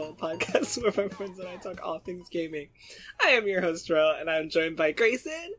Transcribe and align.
HP 0.00 0.16
podcast 0.18 0.82
where 0.82 1.06
my 1.06 1.14
friends 1.14 1.38
and 1.38 1.48
I 1.48 1.56
talk 1.56 1.80
all 1.82 1.98
things 1.98 2.28
gaming. 2.30 2.68
I 3.24 3.30
am 3.30 3.46
your 3.46 3.60
host, 3.60 3.88
Ro, 3.90 4.14
and 4.18 4.30
I'm 4.30 4.48
joined 4.50 4.76
by 4.76 4.92
Grayson. 4.92 5.54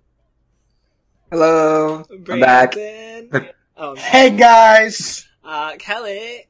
Hello. 1.32 2.04
Brandon, 2.20 2.32
I'm 2.34 3.28
back. 3.30 3.56
um, 3.78 3.96
Hey 3.96 4.36
guys! 4.36 5.28
uh, 5.44 5.76
Kelly, 5.78 6.48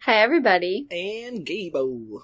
Hi, 0.00 0.16
everybody. 0.22 0.86
and 0.90 1.44
Gabo. 1.46 2.20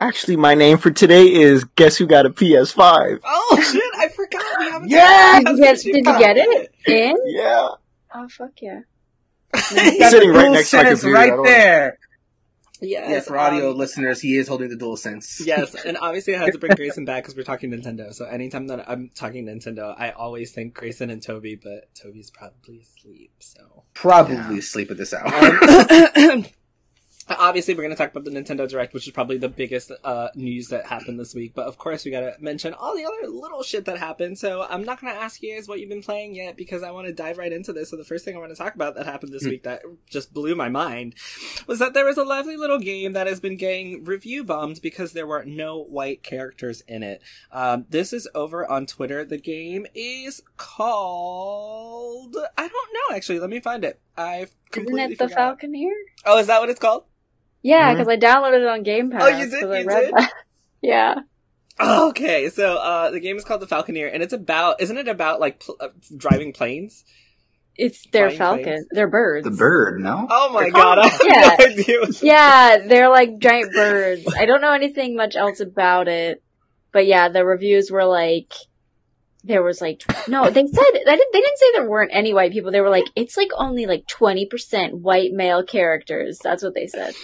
Actually, 0.00 0.36
my 0.36 0.54
name 0.54 0.78
for 0.78 0.90
today 0.90 1.30
is 1.32 1.64
Guess 1.76 1.98
Who 1.98 2.06
Got 2.06 2.24
a 2.26 2.30
PS5? 2.30 3.20
Oh 3.24 3.60
shit! 3.62 3.82
I 3.98 4.08
forgot 4.08 4.42
we 4.58 4.64
haven't. 4.70 4.88
Yeah! 4.90 5.40
Did 5.44 5.48
you 5.58 5.64
get, 5.64 5.76
did 5.78 5.96
you 5.96 6.02
get 6.18 6.36
it 6.38 6.72
in? 6.86 7.16
Yeah. 7.26 7.68
Oh, 8.14 8.28
fuck 8.28 8.50
yeah. 8.60 8.80
He's 9.56 10.10
sitting 10.10 10.30
right 10.30 10.50
next 10.50 10.70
to 10.70 10.76
my 10.78 10.82
sense 10.84 11.00
computer. 11.02 11.36
Right 11.36 11.44
there. 11.44 11.98
Yes, 12.80 13.10
Yeah, 13.10 13.20
for 13.20 13.38
audio 13.38 13.70
um, 13.72 13.76
listeners, 13.76 14.20
he 14.20 14.36
is 14.36 14.48
holding 14.48 14.68
the 14.70 14.76
dual 14.76 14.96
sense. 14.96 15.40
Yes, 15.44 15.74
and 15.74 15.96
obviously 15.98 16.34
I 16.34 16.38
had 16.38 16.52
to 16.52 16.58
bring 16.58 16.72
Grayson 16.76 17.04
back 17.04 17.22
because 17.24 17.36
we're 17.36 17.42
talking 17.42 17.70
Nintendo. 17.70 18.12
So 18.14 18.24
anytime 18.24 18.66
that 18.68 18.88
I'm 18.88 19.10
talking 19.14 19.46
Nintendo, 19.46 19.94
I 19.98 20.10
always 20.10 20.52
think 20.52 20.74
Grayson 20.74 21.10
and 21.10 21.22
Toby, 21.22 21.56
but 21.56 21.94
Toby's 21.94 22.30
probably 22.30 22.80
asleep. 22.80 23.32
So 23.40 23.84
Probably 23.94 24.34
Yeah. 24.36 24.52
asleep 24.58 24.90
at 24.90 24.96
this 24.96 25.12
hour. 25.12 25.26
um, 26.16 26.46
obviously 27.38 27.74
we're 27.74 27.82
going 27.82 27.94
to 27.94 27.96
talk 27.96 28.10
about 28.10 28.24
the 28.24 28.30
Nintendo 28.30 28.68
Direct, 28.68 28.92
which 28.94 29.06
is 29.06 29.12
probably 29.12 29.38
the 29.38 29.48
biggest 29.48 29.92
uh, 30.04 30.28
news 30.34 30.68
that 30.68 30.86
happened 30.86 31.18
this 31.20 31.34
week. 31.34 31.52
But 31.54 31.66
of 31.66 31.78
course, 31.78 32.04
we 32.04 32.10
got 32.10 32.20
to 32.20 32.34
mention 32.40 32.74
all 32.74 32.96
the 32.96 33.04
other 33.04 33.28
little 33.28 33.62
shit 33.62 33.84
that 33.84 33.98
happened. 33.98 34.38
So 34.38 34.66
I'm 34.68 34.84
not 34.84 35.00
going 35.00 35.12
to 35.14 35.20
ask 35.20 35.42
you 35.42 35.54
guys 35.54 35.68
what 35.68 35.80
you've 35.80 35.88
been 35.88 36.02
playing 36.02 36.34
yet 36.34 36.56
because 36.56 36.82
I 36.82 36.90
want 36.90 37.06
to 37.06 37.12
dive 37.12 37.38
right 37.38 37.52
into 37.52 37.72
this. 37.72 37.90
So 37.90 37.96
the 37.96 38.04
first 38.04 38.24
thing 38.24 38.36
I 38.36 38.38
want 38.40 38.50
to 38.52 38.56
talk 38.56 38.74
about 38.74 38.94
that 38.96 39.06
happened 39.06 39.32
this 39.32 39.42
Hmm. 39.44 39.50
week 39.50 39.62
that 39.64 39.82
just 40.08 40.32
blew 40.34 40.54
my 40.54 40.68
mind 40.68 41.14
was 41.66 41.78
that 41.78 41.94
there 41.94 42.04
was 42.04 42.16
a 42.18 42.24
lovely 42.24 42.56
little 42.56 42.78
game 42.78 43.12
that 43.12 43.26
has 43.26 43.40
been 43.40 43.56
getting 43.56 44.04
review 44.04 44.44
bombed 44.44 44.80
because 44.82 45.12
there 45.12 45.26
were 45.26 45.44
no 45.44 45.78
white 45.82 46.22
characters 46.22 46.82
in 46.88 47.02
it. 47.02 47.22
Um, 47.52 47.86
this 47.88 48.12
is 48.12 48.28
over 48.34 48.68
on 48.70 48.86
Twitter. 48.86 49.24
The 49.24 49.38
game 49.38 49.86
is 49.94 50.42
called 50.56 52.36
I 52.56 52.68
don't 52.68 52.72
know 52.94 53.16
actually. 53.16 53.38
Let 53.38 53.50
me 53.50 53.60
find 53.60 53.84
it. 53.84 54.00
I've 54.16 54.52
completely 54.70 55.02
Isn't 55.02 55.12
it 55.12 55.18
the 55.18 55.28
forgot. 55.28 55.60
Falconeer? 55.60 55.92
Oh, 56.26 56.38
is 56.38 56.46
that 56.48 56.60
what 56.60 56.68
it's 56.70 56.80
called? 56.80 57.04
Yeah, 57.62 57.92
because 57.92 58.08
I 58.08 58.16
downloaded 58.16 58.62
it 58.62 58.66
on 58.68 58.82
Game 58.82 59.10
Pass. 59.10 59.22
Oh, 59.22 59.28
you 59.28 59.50
did? 59.50 59.60
'cause 59.62 59.70
I 59.70 59.78
You 59.80 59.88
did? 60.06 60.14
that. 60.14 60.32
yeah. 60.82 61.14
Okay, 61.80 62.50
so 62.50 62.76
uh, 62.76 63.10
the 63.10 63.20
game 63.20 63.36
is 63.36 63.44
called 63.44 63.60
The 63.62 63.66
Falconeer, 63.66 64.10
and 64.12 64.22
it's 64.22 64.32
about 64.34 64.80
isn't 64.82 64.98
it 64.98 65.08
about 65.08 65.40
like 65.40 65.60
pl- 65.60 65.76
uh, 65.80 65.88
driving 66.16 66.52
planes? 66.52 67.04
It's 67.76 68.06
their 68.10 68.26
Flying 68.30 68.38
falcon. 68.38 68.64
planes? 68.64 68.86
They're 68.90 69.08
birds. 69.08 69.44
The 69.44 69.50
bird, 69.52 70.00
no? 70.00 70.26
Oh 70.28 70.52
my 70.52 70.62
They're 70.64 70.70
god, 70.72 70.98
I 70.98 71.08
called- 71.08 71.12
have 71.12 71.22
Yeah. 71.24 71.56
no 71.58 71.64
idea. 71.66 72.06
Yeah, 72.22 72.78
they're 72.86 73.08
like 73.08 73.38
giant 73.38 73.72
birds. 73.72 74.26
I 74.36 74.44
don't 74.44 74.60
know 74.60 74.72
anything 74.72 75.16
much 75.16 75.36
else 75.36 75.60
about 75.60 76.08
it, 76.08 76.42
but 76.92 77.06
yeah, 77.06 77.28
the 77.30 77.44
reviews 77.46 77.90
were 77.90 78.04
like, 78.04 78.52
there 79.44 79.62
was 79.62 79.80
like, 79.80 80.02
no, 80.28 80.44
they 80.50 80.66
said, 80.66 80.84
they 80.92 81.16
didn't, 81.16 81.32
they 81.32 81.40
didn't 81.40 81.58
say 81.58 81.66
there 81.74 81.88
weren't 81.88 82.10
any 82.12 82.34
white 82.34 82.52
people. 82.52 82.70
They 82.70 82.80
were 82.80 82.90
like, 82.90 83.06
it's 83.16 83.36
like 83.36 83.48
only 83.56 83.86
like 83.86 84.06
20% 84.06 84.92
white 84.92 85.32
male 85.32 85.62
characters. 85.62 86.38
That's 86.42 86.62
what 86.62 86.74
they 86.74 86.86
said. 86.86 87.14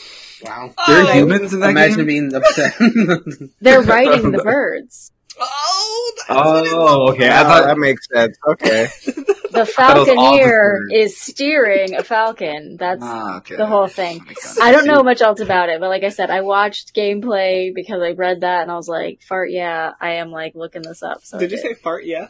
wow. 0.43 0.73
There 0.87 1.03
Oh, 1.03 1.07
are 1.09 1.13
humans 1.15 1.53
in 1.53 1.61
that 1.61 1.71
Imagine 1.71 1.97
game? 1.99 2.07
being 2.07 2.35
upset. 2.35 2.75
They're 3.61 3.83
riding 3.83 4.31
the 4.33 4.43
birds. 4.43 5.13
Oh, 5.39 6.13
that's 6.17 6.31
Oh, 6.31 7.13
okay. 7.13 7.29
I 7.29 7.43
thought 7.45 7.67
that 7.67 7.79
makes 7.79 8.07
sense. 8.09 8.37
Okay. 8.49 8.89
The 9.57 9.61
was 9.61 9.75
falconeer 9.75 10.81
is 10.93 11.19
steering 11.19 11.95
a 11.95 12.03
falcon. 12.03 12.77
That's 12.79 13.01
Ah, 13.03 13.39
okay. 13.39 13.57
the 13.57 13.65
whole 13.65 13.87
thing. 13.87 14.21
I 14.61 14.71
don't 14.71 14.87
know 14.87 15.03
much 15.03 15.23
else 15.23 15.41
about 15.41 15.71
it, 15.71 15.81
but 15.81 15.89
like 15.89 16.03
I 16.03 16.11
said, 16.11 16.31
I 16.31 16.43
watched 16.43 16.95
gameplay 16.95 17.73
because 17.75 18.03
I 18.03 18.11
read 18.11 18.43
that 18.43 18.63
and 18.63 18.71
I 18.71 18.75
was 18.75 18.87
like, 18.89 19.23
fart 19.23 19.51
yeah, 19.51 19.93
I 19.99 20.15
am 20.17 20.31
like 20.31 20.55
looking 20.57 20.83
this 20.83 21.03
up. 21.03 21.23
So 21.25 21.39
I 21.39 21.41
Did 21.41 21.53
you 21.53 21.59
say 21.59 21.73
fart? 21.73 22.05
Yeah, 22.05 22.29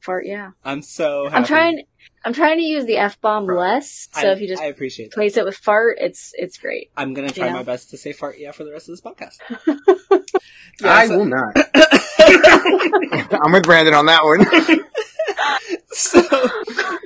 fart 0.00 0.26
yeah? 0.26 0.50
I'm 0.62 0.82
so. 0.82 1.24
Happy. 1.30 1.36
I'm 1.36 1.44
trying 1.44 1.82
I'm 2.24 2.32
trying 2.32 2.58
to 2.58 2.64
use 2.64 2.84
the 2.84 2.96
F 2.98 3.20
bomb 3.20 3.46
Right. 3.46 3.74
less, 3.74 4.08
so 4.12 4.28
I, 4.28 4.32
if 4.32 4.40
you 4.40 4.48
just 4.48 4.62
I 4.62 4.66
appreciate 4.66 5.10
that. 5.10 5.14
place 5.14 5.36
it 5.36 5.44
with 5.44 5.56
fart, 5.56 5.98
it's 6.00 6.32
it's 6.36 6.58
great. 6.58 6.90
I'm 6.96 7.14
gonna 7.14 7.30
try 7.30 7.46
You 7.48 7.52
my 7.54 7.62
best 7.62 7.90
to 7.90 7.96
say 7.98 8.12
fart 8.12 8.36
yeah 8.38 8.50
for 8.52 8.64
the 8.64 8.72
rest 8.72 8.88
of 8.88 8.92
this 8.92 9.00
podcast. 9.00 9.38
I 10.84 11.06
so- 11.06 11.18
will 11.18 11.24
not. 11.26 11.56
I'm 13.44 13.52
with 13.52 13.62
Brandon 13.64 13.94
on 13.94 14.06
that 14.06 14.22
one. 14.24 14.44
So 15.88 16.20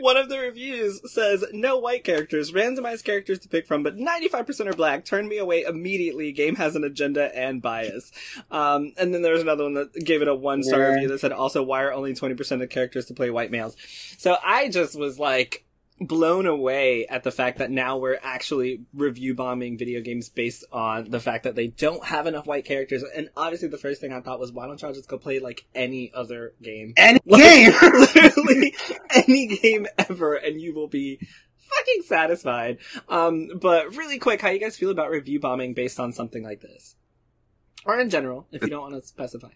one 0.00 0.16
of 0.16 0.28
the 0.28 0.38
reviews 0.38 1.00
says 1.12 1.44
no 1.53 1.78
white 1.78 2.05
characters 2.05 2.53
randomized 2.53 3.05
characters 3.05 3.38
to 3.41 3.49
pick 3.49 3.66
from 3.66 3.83
but 3.83 3.97
95% 3.97 4.66
are 4.66 4.72
black. 4.72 5.05
Turn 5.05 5.28
me 5.28 5.38
away 5.38 5.62
immediately. 5.62 6.33
Game 6.33 6.56
has 6.56 6.77
an 6.77 6.84
agenda 6.84 7.34
and 7.37 7.62
bias. 7.62 8.12
Um, 8.50 8.93
and 8.99 9.15
then 9.15 9.22
there 9.22 9.33
was 9.33 9.43
another 9.43 9.65
one 9.65 9.75
that 9.75 9.93
gave 10.05 10.22
it 10.22 10.28
a 10.28 10.34
one 10.34 10.62
star 10.62 10.81
Yeah. 10.81 10.88
review 10.94 11.09
that 11.09 11.21
said 11.21 11.33
also 11.33 11.62
why 11.62 11.83
are 11.83 11.93
only 11.93 12.15
20% 12.15 12.62
of 12.62 12.69
characters 12.71 13.06
to 13.06 13.15
play 13.15 13.31
white 13.31 13.50
males? 13.50 13.77
So 14.19 14.37
i 14.44 14.69
just 14.69 14.99
was 14.99 15.19
like 15.19 15.65
blown 16.06 16.46
away 16.46 17.06
at 17.06 17.22
the 17.22 17.30
fact 17.30 17.58
that 17.58 17.70
now 17.70 17.96
we're 17.98 18.18
actually 18.22 18.82
review 18.94 19.34
bombing 19.34 19.76
video 19.78 20.00
games 20.00 20.28
based 20.28 20.64
on 20.72 21.10
the 21.10 21.20
fact 21.20 21.44
that 21.44 21.54
they 21.54 21.68
don't 21.68 22.04
have 22.04 22.26
enough 22.26 22.46
white 22.46 22.64
characters 22.64 23.02
and 23.16 23.28
obviously 23.36 23.68
the 23.68 23.78
first 23.78 24.00
thing 24.00 24.12
i 24.12 24.20
thought 24.20 24.41
was 24.41 24.52
why 24.52 24.66
don't 24.66 24.80
y'all 24.82 24.92
just 24.92 25.08
go 25.08 25.18
play 25.18 25.38
like 25.38 25.64
any 25.74 26.12
other 26.14 26.54
game 26.62 26.92
Any 26.96 27.20
Like, 27.26 27.42
game! 27.42 27.72
literally 27.82 28.74
any 29.14 29.46
game 29.46 29.86
ever 29.98 30.34
and 30.34 30.60
you 30.60 30.74
will 30.74 30.88
be 30.88 31.18
fucking 31.56 32.02
satisfied. 32.02 32.78
Um, 33.08 33.48
but 33.60 33.96
really 33.96 34.18
quick, 34.18 34.42
how 34.42 34.50
you 34.50 34.60
guys 34.60 34.76
feel 34.76 34.91
about 34.91 35.10
review 35.10 35.41
bombing 35.41 35.72
based 35.74 35.98
on 35.98 36.12
something 36.12 36.42
like 36.42 36.60
this? 36.60 36.96
Or 37.86 37.98
in 37.98 38.10
general, 38.10 38.46
if 38.52 38.62
you 38.62 38.68
don't 38.68 38.82
want 38.82 38.94
to 38.94 39.06
specify. 39.06 39.48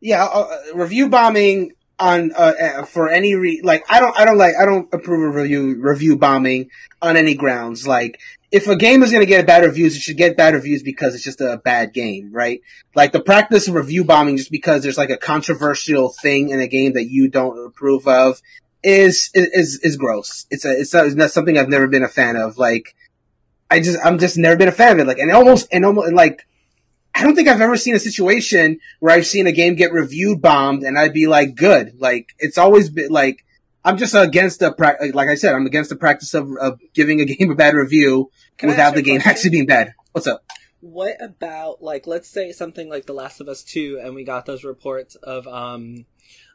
yeah, 0.00 0.24
uh, 0.24 0.48
uh, 0.72 0.76
review 0.76 1.08
bombing 1.08 1.72
on 1.98 2.32
uh, 2.32 2.52
uh, 2.60 2.82
for 2.84 3.08
any 3.08 3.34
re- 3.34 3.60
like 3.62 3.84
I 3.88 4.00
don't 4.00 4.18
I 4.18 4.24
don't 4.24 4.38
like 4.38 4.54
I 4.56 4.64
don't 4.64 4.92
approve 4.92 5.28
of 5.28 5.34
review 5.34 5.76
review 5.80 6.16
bombing 6.16 6.70
on 7.02 7.16
any 7.16 7.34
grounds. 7.34 7.86
Like 7.86 8.20
if 8.50 8.66
a 8.66 8.76
game 8.76 9.02
is 9.02 9.10
going 9.10 9.22
to 9.22 9.26
get 9.26 9.46
bad 9.46 9.64
reviews, 9.64 9.96
it 9.96 10.00
should 10.00 10.16
get 10.16 10.36
bad 10.36 10.54
reviews 10.54 10.82
because 10.82 11.14
it's 11.14 11.24
just 11.24 11.40
a 11.40 11.60
bad 11.62 11.92
game, 11.92 12.32
right? 12.32 12.62
Like 12.94 13.12
the 13.12 13.20
practice 13.20 13.68
of 13.68 13.74
review 13.74 14.04
bombing 14.04 14.36
just 14.36 14.50
because 14.50 14.82
there's 14.82 14.98
like 14.98 15.10
a 15.10 15.18
controversial 15.18 16.10
thing 16.22 16.50
in 16.50 16.60
a 16.60 16.68
game 16.68 16.94
that 16.94 17.10
you 17.10 17.28
don't 17.28 17.66
approve 17.66 18.08
of 18.08 18.40
is 18.82 19.30
is 19.34 19.80
is 19.82 19.96
gross. 19.96 20.46
It's 20.50 20.64
a 20.64 20.80
it's, 20.80 20.94
a, 20.94 21.04
it's 21.04 21.14
not 21.14 21.30
something 21.30 21.58
I've 21.58 21.68
never 21.68 21.88
been 21.88 22.04
a 22.04 22.08
fan 22.08 22.36
of. 22.36 22.58
Like 22.58 22.94
I 23.70 23.80
just 23.80 23.98
I'm 24.04 24.18
just 24.18 24.38
never 24.38 24.56
been 24.56 24.68
a 24.68 24.72
fan 24.72 24.92
of 24.92 25.00
it. 25.00 25.06
Like 25.06 25.18
and 25.18 25.30
almost 25.30 25.68
and 25.70 25.84
almost 25.84 26.12
like 26.12 26.47
I 27.18 27.24
don't 27.24 27.34
think 27.34 27.48
I've 27.48 27.60
ever 27.60 27.76
seen 27.76 27.96
a 27.96 27.98
situation 28.00 28.78
where 29.00 29.12
I've 29.12 29.26
seen 29.26 29.48
a 29.48 29.52
game 29.52 29.74
get 29.74 29.92
reviewed 29.92 30.40
bombed 30.40 30.84
and 30.84 30.96
I'd 30.96 31.12
be 31.12 31.26
like, 31.26 31.56
good. 31.56 32.00
Like, 32.00 32.28
it's 32.38 32.56
always 32.56 32.90
been 32.90 33.10
like, 33.10 33.44
I'm 33.84 33.96
just 33.96 34.14
against 34.14 34.60
the, 34.60 34.72
pra- 34.72 34.98
like 35.12 35.28
I 35.28 35.34
said, 35.34 35.54
I'm 35.54 35.66
against 35.66 35.90
the 35.90 35.96
practice 35.96 36.32
of, 36.34 36.48
of 36.60 36.80
giving 36.94 37.20
a 37.20 37.24
game 37.34 37.50
a 37.50 37.54
bad 37.56 37.74
review 37.74 38.30
Can 38.56 38.68
without 38.68 38.94
the 38.94 39.02
game 39.02 39.16
question? 39.16 39.30
actually 39.30 39.50
being 39.50 39.66
bad. 39.66 39.94
What's 40.12 40.26
up? 40.26 40.44
What 40.80 41.16
about 41.20 41.82
like 41.82 42.06
let's 42.06 42.28
say 42.28 42.52
something 42.52 42.88
like 42.88 43.06
The 43.06 43.12
Last 43.12 43.40
of 43.40 43.48
Us 43.48 43.64
Two, 43.64 44.00
and 44.00 44.14
we 44.14 44.22
got 44.22 44.46
those 44.46 44.62
reports 44.62 45.16
of 45.16 45.48
um, 45.48 46.06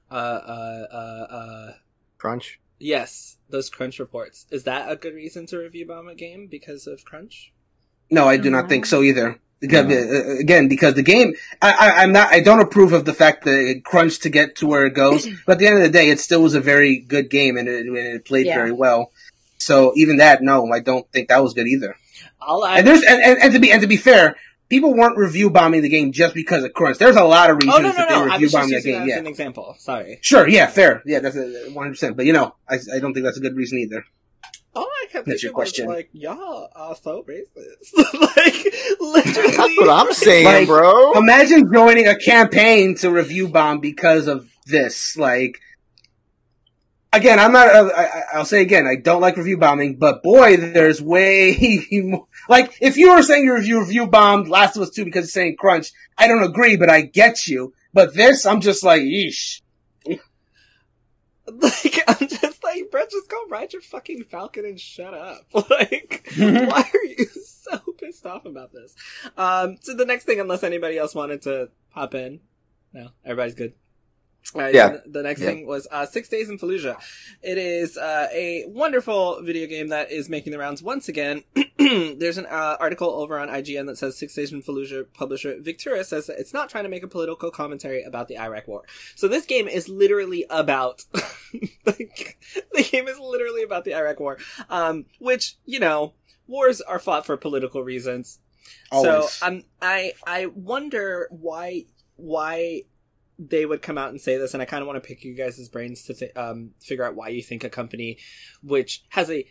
uh, 0.10 0.14
uh, 0.14 0.88
uh, 0.92 1.34
uh, 1.36 1.72
Crunch. 2.18 2.60
yes, 2.80 3.38
those 3.50 3.70
crunch 3.70 4.00
reports. 4.00 4.46
Is 4.50 4.64
that 4.64 4.90
a 4.90 4.96
good 4.96 5.14
reason 5.14 5.46
to 5.48 5.58
review 5.58 5.86
bomb 5.88 6.08
a 6.08 6.16
game 6.16 6.48
because 6.48 6.88
of 6.88 7.04
crunch? 7.04 7.53
No, 8.10 8.28
I 8.28 8.38
do 8.38 8.50
not 8.50 8.70
think 8.70 8.86
so 8.86 9.02
either. 9.02 9.40
Because, 9.60 9.86
No. 9.88 9.96
uh, 9.96 10.40
again, 10.40 10.68
because 10.68 10.94
the 10.96 11.04
game, 11.04 11.34
I, 11.62 11.72
I, 11.72 12.04
I'm 12.04 12.12
not, 12.12 12.32
I 12.34 12.42
don't 12.42 12.60
approve 12.60 12.92
of 12.92 13.06
the 13.06 13.14
fact 13.14 13.46
that 13.46 13.58
it 13.58 13.86
crunched 13.86 14.24
to 14.24 14.30
get 14.30 14.58
to 14.58 14.68
where 14.68 14.86
it 14.86 14.94
goes. 14.94 15.26
but 15.46 15.54
at 15.54 15.60
the 15.60 15.68
end 15.68 15.78
of 15.78 15.84
the 15.84 15.90
day, 15.90 16.10
it 16.10 16.20
still 16.20 16.42
was 16.42 16.54
a 16.54 16.60
very 16.60 16.98
good 17.00 17.30
game 17.30 17.56
and 17.58 17.70
it, 17.70 17.86
and 17.86 17.96
it 17.98 18.26
played 18.26 18.46
Yeah. 18.48 18.56
very 18.56 18.74
well. 18.74 19.12
So 19.58 19.94
even 19.96 20.18
that, 20.18 20.42
no, 20.42 20.70
I 20.74 20.80
don't 20.82 21.10
think 21.14 21.30
that 21.30 21.42
was 21.42 21.54
good 21.54 21.68
either. 21.68 21.96
I 22.42 22.80
And 22.80 22.88
there's 22.88 23.04
and, 23.04 23.22
and, 23.24 23.38
and 23.42 23.54
to 23.54 23.60
be 23.60 23.72
and 23.72 23.82
to 23.82 23.88
be 23.88 23.96
fair, 23.96 24.36
people 24.68 24.94
weren't 24.94 25.18
review 25.18 25.50
bombing 25.50 25.82
the 25.82 25.88
game 25.88 26.12
just 26.12 26.34
because 26.34 26.66
of 26.66 26.74
crunch. 26.74 26.98
There's 26.98 27.16
a 27.16 27.24
lot 27.24 27.50
of 27.50 27.56
reasons 27.56 27.76
oh 27.78 27.82
no 27.82 27.88
no 27.88 27.94
that 27.94 28.10
they 28.10 28.16
no, 28.16 28.26
review 28.26 28.50
bombing 28.52 28.70
the 28.72 28.76
that 28.76 28.84
game. 28.84 29.02
as 29.04 29.08
Yeah, 29.08 29.20
an 29.20 29.28
example. 29.28 29.76
Sorry. 29.80 30.20
sure, 30.22 30.46
yeah, 30.50 30.68
fair, 30.68 31.02
yeah, 31.06 31.20
that's 31.20 31.38
one 31.38 31.74
hundred 31.76 31.92
percent. 31.92 32.18
But 32.18 32.26
you 32.26 32.34
know, 32.34 32.54
I, 32.68 32.80
I 32.94 33.00
don't 33.00 33.14
think 33.14 33.24
that's 33.24 33.38
a 33.38 33.40
good 33.40 33.56
reason 33.56 33.80
either. 33.80 34.04
All 34.76 34.84
I 34.86 35.06
kept 35.12 35.26
That's 35.28 35.42
thinking 35.42 35.48
your 35.48 35.54
question. 35.54 35.88
was 35.88 35.96
like, 35.98 36.10
y'all 36.14 36.68
are 36.76 36.96
so 36.96 37.24
racist. 37.24 37.94
like, 37.96 39.00
literally. 39.00 39.56
That's 39.56 39.78
what 39.78 39.90
I'm 39.90 40.14
saying, 40.14 40.46
Like, 40.46 40.68
bro. 40.68 41.14
Imagine 41.14 41.72
joining 41.72 42.08
a 42.08 42.18
campaign 42.18 42.96
to 42.98 43.12
review 43.12 43.48
bomb 43.50 43.80
because 43.80 44.28
of 44.28 44.50
this. 44.66 45.16
Like, 45.16 45.60
again, 47.12 47.40
I'm 47.40 47.52
not. 47.52 47.68
Uh, 47.70 47.92
I, 47.96 48.24
I'll 48.34 48.46
say 48.46 48.62
again, 48.62 48.88
I 48.88 48.96
don't 48.96 49.22
like 49.22 49.38
review 49.38 49.58
bombing, 49.58 49.98
but 49.98 50.24
boy, 50.24 50.58
there's 50.58 51.02
way 51.02 51.86
more. 51.92 52.28
Like, 52.50 52.76
if 52.82 52.98
you 52.98 53.12
were 53.14 53.22
saying 53.22 53.44
you 53.46 53.54
review 53.54 53.80
review 53.80 54.08
bombed 54.08 54.50
Last 54.50 54.76
of 54.76 54.82
Us 54.82 54.90
Two 54.90 55.06
because 55.06 55.26
it's 55.26 55.34
saying 55.34 55.56
crunch, 55.60 55.92
I 56.18 56.28
don't 56.28 56.44
agree, 56.44 56.78
but 56.78 56.90
I 56.90 57.02
get 57.02 57.48
you. 57.48 57.74
But 57.94 58.16
this, 58.16 58.46
I'm 58.46 58.60
just 58.60 58.84
like, 58.84 59.04
yeesh. 59.04 59.62
Like, 61.84 62.04
I'm 62.08 62.28
just 62.28 62.64
like, 62.64 62.92
bro, 62.92 63.02
just 63.10 63.30
go 63.30 63.38
ride 63.50 63.74
your 63.74 63.82
fucking 63.82 64.24
falcon 64.24 64.66
and 64.66 64.80
shut 64.80 65.14
up. 65.14 65.46
Like, 65.70 66.28
why 66.38 66.90
are 66.94 67.06
you 67.06 67.26
so 67.26 67.80
pissed 67.98 68.26
off 68.26 68.46
about 68.46 68.72
this. 68.72 68.96
Um, 69.38 69.78
so 69.82 69.94
the 69.94 70.06
next 70.06 70.26
thing, 70.26 70.40
unless 70.40 70.64
anybody 70.64 70.98
else 70.98 71.16
wanted 71.16 71.42
to 71.44 71.70
hop 71.90 72.14
in, 72.14 72.42
no, 72.92 73.10
everybody's 73.26 73.56
good. 73.56 73.74
Right, 74.54 74.74
Yeah. 74.74 74.98
the 75.06 75.24
next 75.24 75.42
Yeah. 75.42 75.48
thing 75.48 75.66
was 75.66 75.88
uh, 75.90 76.06
Six 76.06 76.30
Days 76.30 76.50
in 76.50 76.60
Fallujah. 76.60 77.02
It 77.42 77.58
is 77.58 77.98
uh, 77.98 78.28
a 78.32 78.66
wonderful 78.68 79.42
video 79.42 79.68
game 79.68 79.88
that 79.88 80.12
is 80.12 80.30
making 80.30 80.52
the 80.52 80.60
rounds 80.60 80.84
once 80.84 81.08
again. 81.08 81.44
There's 81.78 82.38
an 82.38 82.46
uh, 82.48 82.78
article 82.80 83.10
over 83.10 83.40
on 83.40 83.48
IGN 83.48 83.88
that 83.88 83.98
says 83.98 84.18
Six 84.18 84.36
Days 84.36 84.52
in 84.52 84.62
Fallujah 84.62 85.06
publisher 85.14 85.56
Victura 85.60 86.04
says 86.04 86.28
that 86.28 86.40
it's 86.40 86.54
not 86.54 86.70
trying 86.70 86.84
to 86.84 86.90
make 86.90 87.04
a 87.04 87.08
political 87.08 87.52
commentary 87.52 88.04
about 88.04 88.28
the 88.28 88.38
Iraq 88.38 88.68
War. 88.68 88.84
So 89.16 89.28
this 89.28 89.46
game 89.46 89.68
is 89.68 89.88
literally 89.90 90.46
about 90.50 91.06
like, 91.86 92.38
the 92.74 92.84
game 92.84 93.08
is 93.08 93.20
literally 93.20 93.64
about 93.64 93.86
the 93.86 93.96
Iraq 93.96 94.20
War, 94.20 94.38
um, 94.70 95.06
which 95.20 95.56
you 95.66 95.80
know 95.80 96.14
wars 96.48 96.82
are 96.82 97.00
fought 97.00 97.26
for 97.26 97.38
political 97.38 97.84
reasons. 97.84 98.40
Always. 98.92 99.32
So 99.32 99.46
um, 99.48 99.64
I 99.82 100.14
I 100.28 100.46
wonder 100.48 101.28
why 101.32 101.86
why 102.16 102.84
they 103.40 103.66
would 103.66 103.82
come 103.82 103.98
out 103.98 104.10
and 104.10 104.22
say 104.22 104.38
this, 104.38 104.54
and 104.54 104.62
I 104.62 104.66
kind 104.66 104.82
of 104.82 104.88
want 104.88 105.02
to 105.02 105.08
pick 105.08 105.24
you 105.24 105.34
guys' 105.34 105.68
brains 105.70 106.04
to 106.04 106.14
th- 106.14 106.32
um, 106.36 106.72
figure 106.80 107.04
out 107.06 107.16
why 107.16 107.30
you 107.30 107.42
think 107.42 107.64
a 107.64 107.70
company 107.70 108.18
which 108.62 109.04
has 109.10 109.30
a 109.30 109.46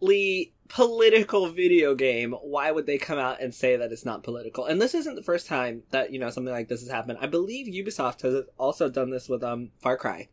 blatantly 0.00 0.54
political 0.68 1.48
video 1.48 1.94
game, 1.94 2.32
why 2.42 2.70
would 2.70 2.86
they 2.86 2.98
come 2.98 3.18
out 3.18 3.40
and 3.40 3.54
say 3.54 3.76
that 3.76 3.92
it's 3.92 4.04
not 4.04 4.22
political? 4.22 4.64
And 4.64 4.80
this 4.80 4.94
isn't 4.94 5.14
the 5.14 5.22
first 5.22 5.46
time 5.46 5.82
that 5.90 6.12
you 6.12 6.18
know 6.18 6.30
something 6.30 6.52
like 6.52 6.68
this 6.68 6.80
has 6.80 6.90
happened. 6.90 7.18
I 7.20 7.26
believe 7.26 7.66
Ubisoft 7.66 8.22
has 8.22 8.44
also 8.58 8.88
done 8.88 9.10
this 9.10 9.28
with 9.28 9.42
um 9.44 9.70
Far 9.80 9.96
Cry. 9.96 10.28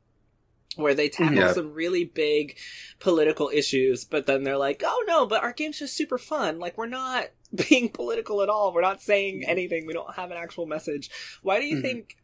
Where 0.76 0.96
they 0.96 1.08
tackle 1.08 1.38
Yeah. 1.38 1.54
some 1.54 1.72
really 1.74 2.04
big 2.04 2.58
political 3.00 3.52
issues, 3.54 4.06
but 4.06 4.26
then 4.26 4.42
they're 4.44 4.58
like, 4.58 4.82
"Oh 4.84 5.04
no, 5.08 5.28
but 5.28 5.44
our 5.44 5.54
game's 5.54 5.78
just 5.78 5.96
super 5.96 6.18
fun. 6.18 6.58
Like 6.58 6.80
we're 6.80 6.88
not 6.88 7.28
being 7.70 7.90
political 7.90 8.42
at 8.42 8.50
all. 8.50 8.74
We're 8.74 8.82
not 8.82 9.02
saying 9.02 9.44
anything. 9.46 9.86
We 9.86 9.94
don't 9.94 10.16
have 10.16 10.32
an 10.32 10.38
actual 10.38 10.66
message." 10.66 11.10
Why 11.42 11.60
do 11.60 11.66
you 11.66 11.78
Mhm. 11.78 11.82
think 11.82 12.18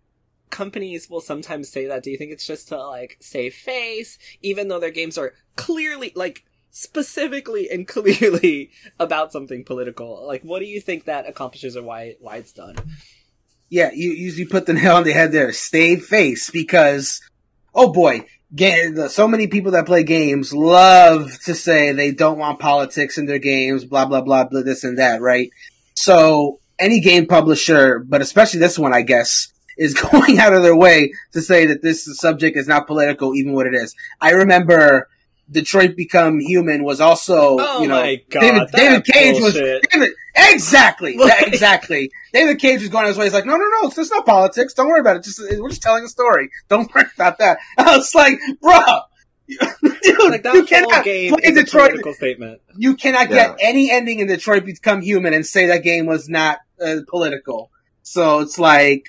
companies 0.50 1.10
will 1.10 1.22
sometimes 1.22 1.70
say 1.70 1.86
that? 1.86 2.02
Do 2.04 2.10
you 2.10 2.18
think 2.18 2.32
it's 2.32 2.48
just 2.48 2.68
to 2.70 2.78
like 2.78 3.18
save 3.20 3.54
face, 3.54 4.18
even 4.42 4.68
though 4.68 4.80
their 4.80 4.90
games 4.92 5.18
are 5.18 5.34
clearly 5.56 6.12
like 6.16 6.44
specifically 6.72 7.70
and 7.70 7.88
clearly 7.96 8.72
about 9.00 9.32
something 9.32 9.64
political? 9.64 10.26
Like, 10.26 10.42
what 10.44 10.60
do 10.60 10.66
you 10.66 10.82
think 10.82 11.06
that 11.06 11.28
accomplishes, 11.30 11.78
or 11.78 11.84
why 11.84 12.16
why 12.20 12.38
it's 12.38 12.54
done? 12.54 12.76
Yeah, 13.70 13.92
you 13.94 14.10
usually 14.12 14.48
put 14.48 14.66
the 14.66 14.74
nail 14.74 14.96
on 14.96 15.04
the 15.04 15.12
head 15.14 15.32
there. 15.32 15.52
Stay 15.54 15.96
face 15.98 16.50
because, 16.50 17.22
oh 17.76 17.92
boy, 17.94 18.26
ga- 18.56 18.92
the- 18.92 19.10
so 19.10 19.28
many 19.28 19.48
people 19.48 19.72
that 19.72 19.86
play 19.86 20.04
games 20.04 20.54
love 20.54 21.38
to 21.46 21.56
say 21.56 21.92
they 21.92 22.12
don't 22.12 22.38
want 22.38 22.60
politics 22.60 23.18
in 23.18 23.26
their 23.26 23.40
games, 23.40 23.86
blah 23.86 24.06
blah 24.06 24.22
blah, 24.22 24.46
blah 24.46 24.62
this 24.62 24.84
and 24.84 24.98
that, 25.00 25.22
right? 25.22 25.50
So 25.96 26.60
any 26.80 27.00
game 27.02 27.26
publisher, 27.26 28.00
but 28.00 28.22
especially 28.22 28.60
this 28.60 28.80
one, 28.80 28.94
I 28.94 29.02
guess, 29.02 29.52
is 29.78 29.94
going 30.12 30.40
out 30.40 30.54
of 30.54 30.64
their 30.64 30.76
way 30.76 31.12
to 31.34 31.42
say 31.42 31.66
that 31.68 31.82
this 31.82 32.06
subject 32.20 32.58
is 32.58 32.68
not 32.68 32.88
political, 32.88 33.36
even 33.36 33.54
what 33.54 33.68
it 33.68 33.74
is. 33.74 33.96
I 34.22 34.32
remember 34.32 35.08
Detroit 35.52 35.96
Become 35.96 36.40
Human 36.40 36.84
was 36.84 37.02
also, 37.02 37.58
Oh 37.60 37.82
you 37.82 37.88
know, 37.88 37.96
David, 38.30 38.68
David 38.72 39.06
Cage 39.06 39.42
was. 39.42 39.54
David, 39.56 40.12
exactly, 40.52 41.18
that- 41.18 41.48
exactly. 41.48 42.12
David 42.34 42.60
Cage 42.60 42.82
was 42.82 42.90
going 42.90 43.08
his 43.08 43.18
way. 43.18 43.26
He's 43.26 43.34
like, 43.34 43.46
no, 43.46 43.54
no, 43.58 43.64
no, 43.82 43.88
it's 43.88 43.96
just 43.96 44.12
not 44.12 44.26
politics. 44.26 44.74
Don't 44.74 44.88
worry 44.88 45.00
about 45.00 45.18
it. 45.18 45.24
Just 45.24 45.40
we're 45.60 45.70
just 45.70 45.82
telling 45.82 46.04
a 46.04 46.08
story. 46.08 46.50
Don't 46.70 46.90
worry 46.96 47.06
about 47.16 47.38
that. 47.40 47.58
I 47.78 47.98
was 47.98 48.14
like, 48.14 48.40
bro, 48.62 48.80
dude, 49.50 49.60
Like 50.30 50.44
that 50.44 50.54
you 50.54 50.60
whole 50.60 50.64
cannot 50.66 51.04
game 51.04 51.34
play 51.34 51.44
is 51.44 51.58
a 51.58 51.64
Detroit. 51.64 51.90
political 51.90 52.14
statement. 52.14 52.62
You 52.78 52.96
cannot 52.96 53.30
Yeah. 53.30 53.48
get 53.50 53.58
any 53.62 53.92
ending 53.92 54.20
in 54.20 54.28
Detroit 54.28 54.66
Become 54.66 55.02
Human 55.02 55.34
and 55.34 55.46
say 55.46 55.66
that 55.68 55.84
game 55.84 56.06
was 56.06 56.30
not 56.30 56.60
uh, 56.84 56.98
political. 57.08 57.72
So 58.04 58.40
it's 58.40 58.60
like. 58.60 59.06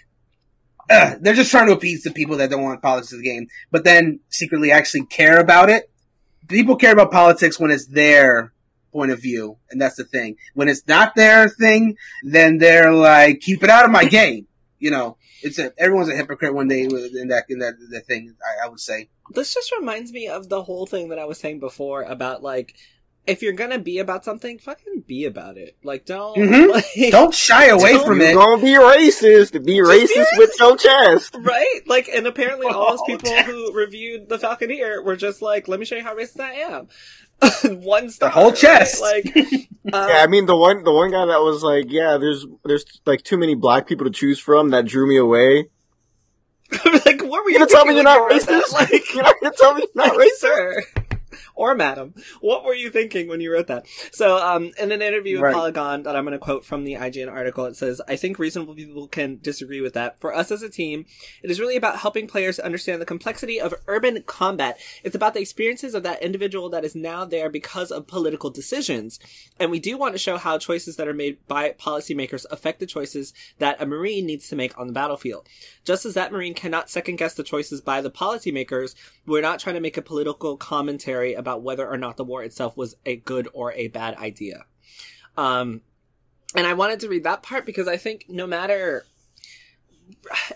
ugh, 0.91 1.19
they're 1.21 1.35
just 1.35 1.51
trying 1.51 1.67
to 1.67 1.73
appease 1.73 2.03
the 2.03 2.11
people 2.11 2.37
that 2.39 2.51
don't 2.51 2.63
want 2.63 2.83
politics 2.83 3.13
in 3.13 3.19
the 3.21 3.25
game, 3.25 3.47
but 3.71 3.85
then 3.85 4.21
secretly 4.31 4.73
actually 4.73 5.05
care 5.07 5.39
about 5.39 5.69
it. 5.71 5.91
People 6.49 6.75
care 6.77 6.93
about 6.93 7.13
politics 7.13 7.61
when 7.61 7.71
it's 7.71 7.87
their 7.87 8.53
point 8.93 9.11
of 9.11 9.21
view, 9.21 9.59
and 9.71 9.81
that's 9.81 9.97
the 9.97 10.05
thing. 10.05 10.37
When 10.55 10.69
it's 10.69 10.87
not 10.87 11.15
their 11.15 11.49
thing, 11.49 11.97
then 12.23 12.59
they're 12.59 12.93
like, 12.93 13.41
"Keep 13.41 13.63
it 13.65 13.71
out 13.71 13.85
of 13.85 13.91
my 13.91 14.05
game." 14.19 14.47
You 14.79 14.91
know, 14.91 15.17
it's 15.43 15.59
a, 15.59 15.73
everyone's 15.79 16.09
a 16.09 16.17
hypocrite 16.17 16.55
when 16.55 16.69
they 16.69 16.83
in 16.83 17.29
that 17.29 17.45
in 17.49 17.59
that, 17.61 17.75
that 17.91 18.07
thing. 18.07 18.35
I, 18.43 18.67
I 18.67 18.69
would 18.69 18.81
say. 18.81 19.09
This 19.33 19.55
just 19.55 19.73
reminds 19.79 20.13
me 20.13 20.27
of 20.29 20.49
the 20.49 20.63
whole 20.63 20.87
thing 20.87 21.09
that 21.11 21.19
I 21.19 21.25
was 21.25 21.39
saying 21.39 21.61
before 21.61 22.03
about 22.03 22.43
like 22.43 22.75
if 23.27 23.43
you're 23.43 23.53
gonna 23.53 23.79
be 23.79 23.99
about 23.99 24.25
something, 24.25 24.59
fucking 24.59 25.05
be 25.07 25.25
about 25.25 25.57
it. 25.59 25.77
Like 25.85 26.05
don't 26.07 26.37
mm-hmm. 26.37 26.71
like, 27.03 27.13
Don't 27.13 27.35
shy 27.35 27.67
away 27.67 27.93
Don't- 27.93 28.07
from 28.07 28.21
it. 28.21 28.35
gonna 28.35 28.61
be 28.63 28.73
racist. 28.75 29.53
Be 29.53 29.59
be 29.59 29.79
racist 29.79 30.39
with 30.39 30.51
your 30.59 30.77
chest. 30.77 31.37
right? 31.41 31.81
Like 31.87 32.09
and 32.09 32.27
apparently 32.27 32.67
all 32.67 32.91
those 32.91 33.01
Oh, 33.03 33.07
people 33.07 33.31
damn. 33.31 33.45
who 33.45 33.73
reviewed 33.75 34.29
the 34.29 34.39
Falconeer 34.39 35.05
were 35.05 35.17
just 35.17 35.43
like, 35.43 35.69
let 35.69 35.79
me 35.79 35.87
show 35.87 35.97
you 35.97 36.03
how 36.03 36.17
racist 36.17 36.41
I 36.41 36.55
am. 36.55 36.89
One 37.65 38.11
star. 38.11 38.31
whole 38.31 38.53
chest. 38.53 39.01
Right? 39.01 39.25
Like 39.25 39.37
um, 39.95 40.09
Yeah, 40.09 40.23
I 40.23 40.27
mean 40.27 40.47
the 40.47 40.57
one 40.57 40.85
the 40.85 40.93
one 40.93 41.11
guy 41.11 41.25
that 41.27 41.41
was 41.41 41.63
like, 41.63 41.87
yeah, 41.89 42.19
there's 42.19 42.47
there's 42.65 42.85
like 43.07 43.23
too 43.23 43.37
many 43.37 43.55
black 43.55 43.87
people 43.87 44.05
to 44.07 44.13
choose 44.13 44.39
from 44.39 44.71
that 44.71 44.87
drew 44.87 45.09
me 45.09 45.17
away. 45.17 45.69
like 46.85 47.23
what 47.23 47.45
were 47.45 47.51
You 47.51 47.55
you 47.55 47.59
gonna 47.59 47.71
tell 47.71 47.85
me 47.87 47.95
you're 47.95 48.05
not 48.05 48.17
you 48.17 48.29
wrote 48.29 48.43
racist? 48.43 48.73
Like 48.73 49.15
you're 49.15 49.23
not 49.25 49.35
gonna 49.43 49.55
tell 49.59 49.75
me 49.75 49.83
you're 49.95 50.07
not 50.07 50.17
like, 50.17 50.29
racist? 50.29 50.39
sir 50.39 50.83
or 51.61 51.75
madam 51.75 52.15
what 52.41 52.65
were 52.65 52.75
you 52.83 52.89
thinking 52.91 53.29
when 53.29 53.41
you 53.41 53.53
wrote 53.53 53.67
that? 53.69 53.87
So 54.13 54.27
um 54.39 54.71
in 54.79 54.91
an 54.93 55.03
interview 55.03 55.37
with 55.37 55.45
Right. 55.45 55.55
polygon 55.55 56.03
that 56.05 56.17
i'm 56.17 56.25
going 56.25 56.33
to 56.41 56.47
quote 56.49 56.65
from 56.65 56.85
the 56.85 56.95
ign 56.95 57.31
article 57.31 57.65
it 57.67 57.77
says 57.77 58.01
i 58.09 58.17
think 58.17 58.39
reasonable 58.39 58.75
people 58.75 59.07
can 59.09 59.39
disagree 59.43 59.81
with 59.81 59.95
that. 59.95 60.11
For 60.21 60.35
us 60.35 60.51
as 60.51 60.63
a 60.63 60.71
team 60.81 61.05
it 61.43 61.51
is 61.51 61.61
really 61.61 61.77
about 61.77 61.99
helping 62.05 62.27
players 62.27 62.59
understand 62.59 63.01
the 63.01 63.07
complexity 63.15 63.61
of 63.61 63.75
urban 63.87 64.23
combat. 64.27 64.79
It's 65.05 65.15
about 65.21 65.35
the 65.35 65.41
experiences 65.41 65.95
of 65.95 66.03
that 66.05 66.23
individual 66.23 66.69
that 66.71 66.85
is 66.85 66.95
now 66.95 67.25
there 67.25 67.51
because 67.51 67.91
of 67.91 68.07
political 68.07 68.51
decisions. 68.51 69.19
And 69.59 69.71
we 69.71 69.81
do 69.81 69.97
want 69.99 70.15
to 70.15 70.19
show 70.27 70.37
how 70.39 70.57
choices 70.59 70.97
that 70.97 71.09
are 71.09 71.15
made 71.25 71.37
by 71.47 71.63
policymakers 71.89 72.47
affect 72.51 72.79
the 72.81 72.87
choices 72.87 73.33
that 73.59 73.81
a 73.83 73.87
marine 73.87 74.25
needs 74.27 74.49
to 74.49 74.57
make 74.57 74.79
on 74.79 74.87
the 74.87 74.93
battlefield. 75.01 75.49
Just 75.85 76.05
as 76.07 76.15
that 76.15 76.33
marine 76.33 76.55
cannot 76.55 76.89
second 76.91 77.17
guess 77.17 77.35
the 77.35 77.43
choices 77.43 77.81
by 77.81 78.01
the 78.01 78.11
policymakers 78.11 78.95
we're 79.27 79.43
not 79.51 79.61
trying 79.61 79.75
to 79.77 79.81
make 79.81 79.97
a 79.97 80.03
political 80.13 80.57
commentary 80.57 81.35
about 81.35 81.50
whether 81.57 81.89
or 81.89 81.97
not 81.97 82.17
the 82.17 82.25
war 82.25 82.43
itself 82.43 82.77
was 82.77 82.97
a 83.07 83.17
good 83.17 83.49
or 83.53 83.73
a 83.73 83.89
bad 83.89 84.17
idea. 84.17 84.65
Um, 85.37 85.83
and 86.55 86.67
I 86.67 86.75
wanted 86.75 87.01
to 87.01 87.09
read 87.09 87.25
that 87.25 87.43
part 87.43 87.65
because 87.65 87.89
I 87.89 87.97
think 87.97 88.27
no 88.29 88.47
matter, 88.47 89.05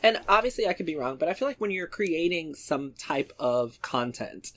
and 0.02 0.20
obviously 0.28 0.66
I 0.66 0.72
could 0.72 0.86
be 0.86 0.96
wrong, 0.96 1.16
but 1.16 1.28
I 1.28 1.34
feel 1.34 1.46
like 1.48 1.60
when 1.60 1.70
you're 1.70 1.86
creating 1.86 2.54
some 2.54 2.92
type 2.98 3.32
of 3.38 3.80
content, 3.82 4.52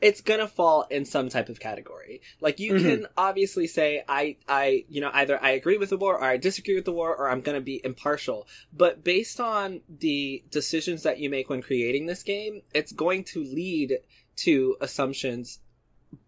it's 0.00 0.20
gonna 0.20 0.46
fall 0.46 0.86
in 0.90 1.06
some 1.06 1.30
type 1.30 1.48
of 1.48 1.58
category. 1.58 2.20
Like 2.40 2.60
you 2.60 2.74
Mhm. 2.74 2.82
can 2.82 3.06
obviously 3.16 3.66
say, 3.66 4.04
I, 4.06 4.36
I, 4.46 4.84
you 4.90 5.00
know, 5.00 5.10
either 5.14 5.42
I 5.42 5.50
agree 5.52 5.78
with 5.78 5.88
the 5.88 5.96
war 5.96 6.16
or 6.18 6.24
I 6.24 6.36
disagree 6.36 6.74
with 6.74 6.84
the 6.84 6.92
war 6.92 7.16
or 7.16 7.30
I'm 7.30 7.40
gonna 7.40 7.62
be 7.62 7.80
impartial. 7.82 8.46
But 8.72 9.02
based 9.02 9.40
on 9.40 9.80
the 9.88 10.42
decisions 10.50 11.02
that 11.04 11.18
you 11.18 11.30
make 11.30 11.48
when 11.48 11.62
creating 11.62 12.06
this 12.06 12.22
game, 12.22 12.60
it's 12.74 12.92
going 12.92 13.24
to 13.24 13.42
lead 13.42 14.00
to 14.36 14.76
assumptions 14.80 15.60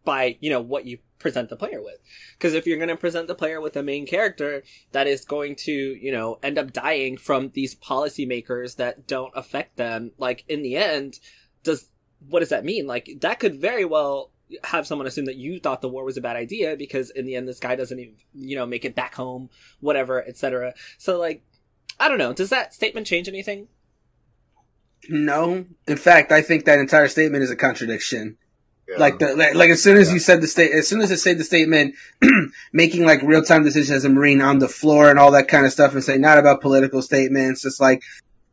by, 0.05 0.37
you 0.41 0.51
know, 0.51 0.61
what 0.61 0.87
you 0.87 0.99
present 1.19 1.49
the 1.49 1.57
player 1.57 1.83
with. 1.83 1.99
Because 2.33 2.55
if 2.55 2.67
you're 2.67 2.77
going 2.77 2.89
to 2.89 2.97
present 2.97 3.29
the 3.29 3.35
player 3.35 3.61
with 3.61 3.77
a 3.77 3.83
main 3.83 4.07
character 4.07 4.63
that 4.93 5.07
is 5.07 5.25
going 5.25 5.57
to, 5.57 5.73
you 5.73 6.13
know, 6.13 6.39
end 6.43 6.59
up 6.59 6.73
dying 6.73 7.17
from 7.17 7.51
these 7.51 7.75
policymakers 7.75 8.77
that 8.77 9.07
don't 9.07 9.33
affect 9.35 9.77
them, 9.77 10.13
like 10.19 10.45
in 10.49 10.63
the 10.63 10.77
end, 10.77 11.19
does, 11.63 11.91
what 12.29 12.41
does 12.41 12.51
that 12.51 12.65
mean? 12.65 12.87
Like 12.87 13.11
that 13.21 13.41
could 13.41 13.61
very 13.61 13.85
well 13.85 14.31
have 14.65 14.87
someone 14.87 15.07
assume 15.07 15.25
that 15.25 15.37
you 15.37 15.59
thought 15.59 15.81
the 15.81 15.89
war 15.89 16.05
was 16.05 16.17
a 16.17 16.21
bad 16.21 16.37
idea 16.37 16.77
because 16.77 17.11
in 17.11 17.27
the 17.27 17.35
end 17.35 17.49
this 17.49 17.59
guy 17.59 17.75
doesn't 17.75 17.99
even, 17.99 18.15
you 18.33 18.57
know, 18.57 18.67
make 18.67 18.85
it 18.85 18.95
back 18.95 19.15
home, 19.15 19.51
whatever, 19.81 20.25
etc. 20.27 20.75
So 20.99 21.19
like, 21.19 21.43
I 21.99 22.09
don't 22.09 22.19
know. 22.19 22.33
Does 22.33 22.51
that 22.51 22.75
statement 22.75 23.07
change 23.07 23.27
anything? 23.27 23.69
No, 25.09 25.65
in 25.87 25.97
fact, 25.97 26.33
I 26.33 26.43
think 26.43 26.65
that 26.65 26.79
entire 26.79 27.09
statement 27.09 27.45
is 27.45 27.51
a 27.51 27.57
contradiction. 27.57 28.37
Yeah. 28.89 28.99
Like 28.99 29.19
the 29.19 29.35
like, 29.35 29.55
like 29.55 29.71
as 29.71 29.83
soon 29.83 29.97
as 29.97 30.13
you 30.13 30.21
said 30.21 30.41
the 30.41 30.47
state, 30.47 30.73
as 30.73 30.87
soon 30.87 31.01
as 31.01 31.11
it 31.11 31.19
said 31.19 31.39
the 31.39 31.45
statement, 31.45 31.97
making 32.73 33.05
like 33.05 33.21
real 33.23 33.43
time 33.43 33.65
decisions 33.65 33.99
as 33.99 34.05
a 34.05 34.09
marine 34.09 34.41
on 34.41 34.61
the 34.61 34.69
floor 34.69 35.11
and 35.11 35.19
all 35.19 35.33
that 35.33 35.49
kind 35.49 35.67
of 35.67 35.73
stuff, 35.73 35.93
and 35.95 36.05
say 36.05 36.19
not 36.19 36.39
about 36.39 36.61
political 36.61 37.03
statements. 37.03 37.65
It's 37.65 37.81
like 37.81 38.03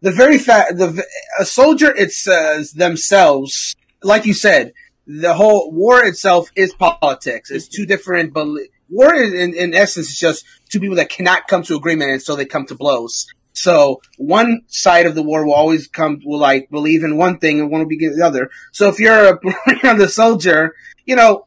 the 0.02 0.12
very 0.12 0.40
fact 0.40 0.78
the 0.78 1.06
a 1.40 1.46
soldier 1.46 1.96
it 1.96 2.12
says 2.12 2.72
themselves, 2.72 3.76
like 4.02 4.26
you 4.26 4.34
said, 4.34 4.74
the 5.06 5.36
whole 5.36 5.72
war 5.72 6.04
itself 6.04 6.50
is 6.56 6.74
politics. 6.74 7.52
It's 7.52 7.68
two 7.68 7.86
different. 7.86 8.34
Bel- 8.34 8.58
war 8.90 9.14
in, 9.14 9.54
in 9.54 9.74
essence 9.74 10.10
is 10.10 10.18
just 10.18 10.46
two 10.70 10.80
people 10.80 10.96
that 10.96 11.10
cannot 11.10 11.48
come 11.48 11.64
to 11.64 11.76
agreement, 11.76 12.12
and 12.12 12.22
so 12.22 12.36
they 12.36 12.46
come 12.46 12.66
to 12.68 12.76
blows. 12.76 13.28
So 13.54 14.02
one 14.18 14.64
side 14.68 15.06
of 15.06 15.16
the 15.16 15.24
war 15.24 15.46
will 15.46 15.54
always 15.54 15.88
come 15.88 16.22
will 16.26 16.40
like 16.40 16.70
believe 16.70 17.04
in 17.04 17.18
one 17.18 17.38
thing 17.38 17.60
and 17.60 17.72
one 17.72 17.82
will 17.82 17.88
be 17.88 17.98
the 17.98 18.26
other. 18.26 18.50
So 18.72 18.90
if 18.90 19.00
you're 19.00 19.36
a 19.36 19.40
the 19.96 20.10
soldier, 20.10 20.76
you 21.06 21.16
know, 21.16 21.46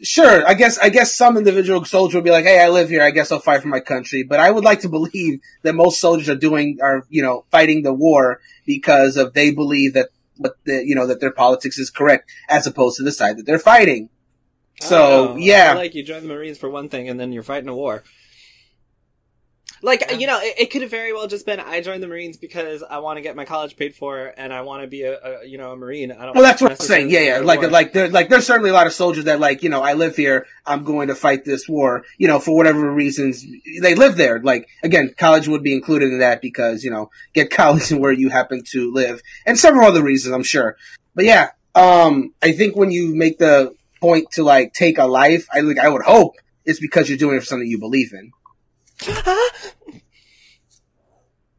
sure, 0.00 0.46
I 0.46 0.54
guess 0.54 0.78
I 0.78 0.88
guess 0.88 1.14
some 1.14 1.36
individual 1.36 1.84
soldier 1.84 2.18
will 2.18 2.24
be 2.24 2.30
like, 2.30 2.44
"Hey, 2.44 2.60
I 2.60 2.68
live 2.68 2.88
here. 2.88 3.02
I 3.02 3.10
guess 3.10 3.30
I'll 3.30 3.38
fight 3.38 3.60
for 3.60 3.68
my 3.68 3.80
country." 3.80 4.22
But 4.22 4.40
I 4.40 4.50
would 4.50 4.64
like 4.64 4.80
to 4.80 4.88
believe 4.88 5.40
that 5.62 5.74
most 5.74 6.00
soldiers 6.00 6.28
are 6.30 6.36
doing 6.36 6.78
are 6.82 7.04
you 7.10 7.22
know 7.22 7.44
fighting 7.50 7.82
the 7.82 7.92
war 7.92 8.40
because 8.66 9.18
of 9.18 9.34
they 9.34 9.50
believe 9.50 9.92
that 9.92 10.08
what 10.38 10.56
the 10.64 10.82
you 10.84 10.94
know 10.94 11.06
that 11.06 11.20
their 11.20 11.32
politics 11.32 11.78
is 11.78 11.90
correct 11.90 12.30
as 12.48 12.66
opposed 12.66 12.96
to 12.96 13.02
the 13.02 13.12
side 13.12 13.36
that 13.36 13.46
they're 13.46 13.58
fighting. 13.58 14.08
So. 14.80 14.98
Oh, 15.30 15.34
I 15.34 15.38
yeah, 15.38 15.74
like 15.74 15.94
you 15.94 16.02
join 16.02 16.22
the 16.22 16.28
Marines 16.28 16.58
for 16.58 16.70
one 16.70 16.88
thing, 16.88 17.08
and 17.08 17.20
then 17.20 17.30
you're 17.30 17.42
fighting 17.42 17.68
a 17.68 17.74
war. 17.74 18.02
Like 19.82 20.20
you 20.20 20.28
know, 20.28 20.38
it, 20.40 20.54
it 20.58 20.70
could 20.70 20.82
have 20.82 20.90
very 20.90 21.12
well 21.12 21.26
just 21.26 21.44
been 21.44 21.58
I 21.58 21.80
joined 21.80 22.02
the 22.02 22.06
Marines 22.06 22.36
because 22.36 22.82
I 22.82 22.98
want 22.98 23.16
to 23.16 23.20
get 23.20 23.34
my 23.34 23.44
college 23.44 23.76
paid 23.76 23.96
for, 23.96 24.32
and 24.36 24.52
I 24.52 24.60
want 24.62 24.82
to 24.82 24.88
be 24.88 25.02
a, 25.02 25.18
a 25.18 25.44
you 25.44 25.58
know 25.58 25.72
a 25.72 25.76
Marine. 25.76 26.12
I 26.12 26.24
don't. 26.24 26.34
well, 26.34 26.44
that's 26.44 26.62
what 26.62 26.70
I'm 26.70 26.76
saying. 26.76 27.10
Yeah, 27.10 27.20
yeah. 27.20 27.38
Like 27.38 27.60
war. 27.60 27.70
like 27.70 27.92
there 27.92 28.08
like 28.08 28.28
there's 28.28 28.46
certainly 28.46 28.70
a 28.70 28.72
lot 28.72 28.86
of 28.86 28.92
soldiers 28.92 29.24
that 29.24 29.40
like 29.40 29.62
you 29.62 29.70
know 29.70 29.82
I 29.82 29.94
live 29.94 30.14
here. 30.14 30.46
I'm 30.64 30.84
going 30.84 31.08
to 31.08 31.16
fight 31.16 31.44
this 31.44 31.68
war. 31.68 32.04
You 32.16 32.28
know 32.28 32.38
for 32.38 32.56
whatever 32.56 32.92
reasons 32.92 33.44
they 33.80 33.96
live 33.96 34.16
there. 34.16 34.40
Like 34.40 34.68
again, 34.84 35.14
college 35.16 35.48
would 35.48 35.64
be 35.64 35.74
included 35.74 36.12
in 36.12 36.20
that 36.20 36.40
because 36.40 36.84
you 36.84 36.90
know 36.90 37.10
get 37.32 37.50
college 37.62 37.90
in 37.90 38.00
where 38.00 38.12
you 38.12 38.28
happen 38.28 38.62
to 38.70 38.92
live, 38.92 39.20
and 39.46 39.58
several 39.58 39.86
other 39.86 40.02
reasons 40.02 40.32
I'm 40.32 40.44
sure. 40.44 40.76
But 41.14 41.24
yeah, 41.24 41.50
um, 41.74 42.34
I 42.40 42.52
think 42.52 42.76
when 42.76 42.92
you 42.92 43.14
make 43.14 43.38
the 43.38 43.74
point 44.00 44.30
to 44.32 44.44
like 44.44 44.74
take 44.74 44.98
a 44.98 45.06
life, 45.06 45.48
I 45.52 45.60
like 45.60 45.78
I 45.78 45.88
would 45.88 46.02
hope 46.02 46.36
it's 46.64 46.80
because 46.80 47.08
you're 47.08 47.18
doing 47.18 47.36
it 47.36 47.40
for 47.40 47.46
something 47.46 47.68
you 47.68 47.78
believe 47.78 48.12
in. 48.12 48.32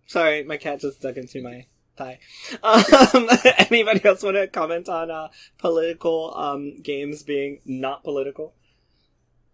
Sorry, 0.08 0.44
my 0.44 0.58
cat 0.58 0.80
just 0.80 1.02
dug 1.02 1.18
into 1.18 1.42
my 1.42 1.66
thigh. 1.98 2.20
Um, 2.62 3.30
anybody 3.58 4.04
else 4.06 4.22
want 4.24 4.36
to 4.36 4.48
comment 4.48 4.88
on 4.90 5.10
uh, 5.10 5.30
political 5.58 6.34
um, 6.36 6.82
games 6.82 7.24
being 7.24 7.60
not 7.66 8.04
political? 8.04 8.54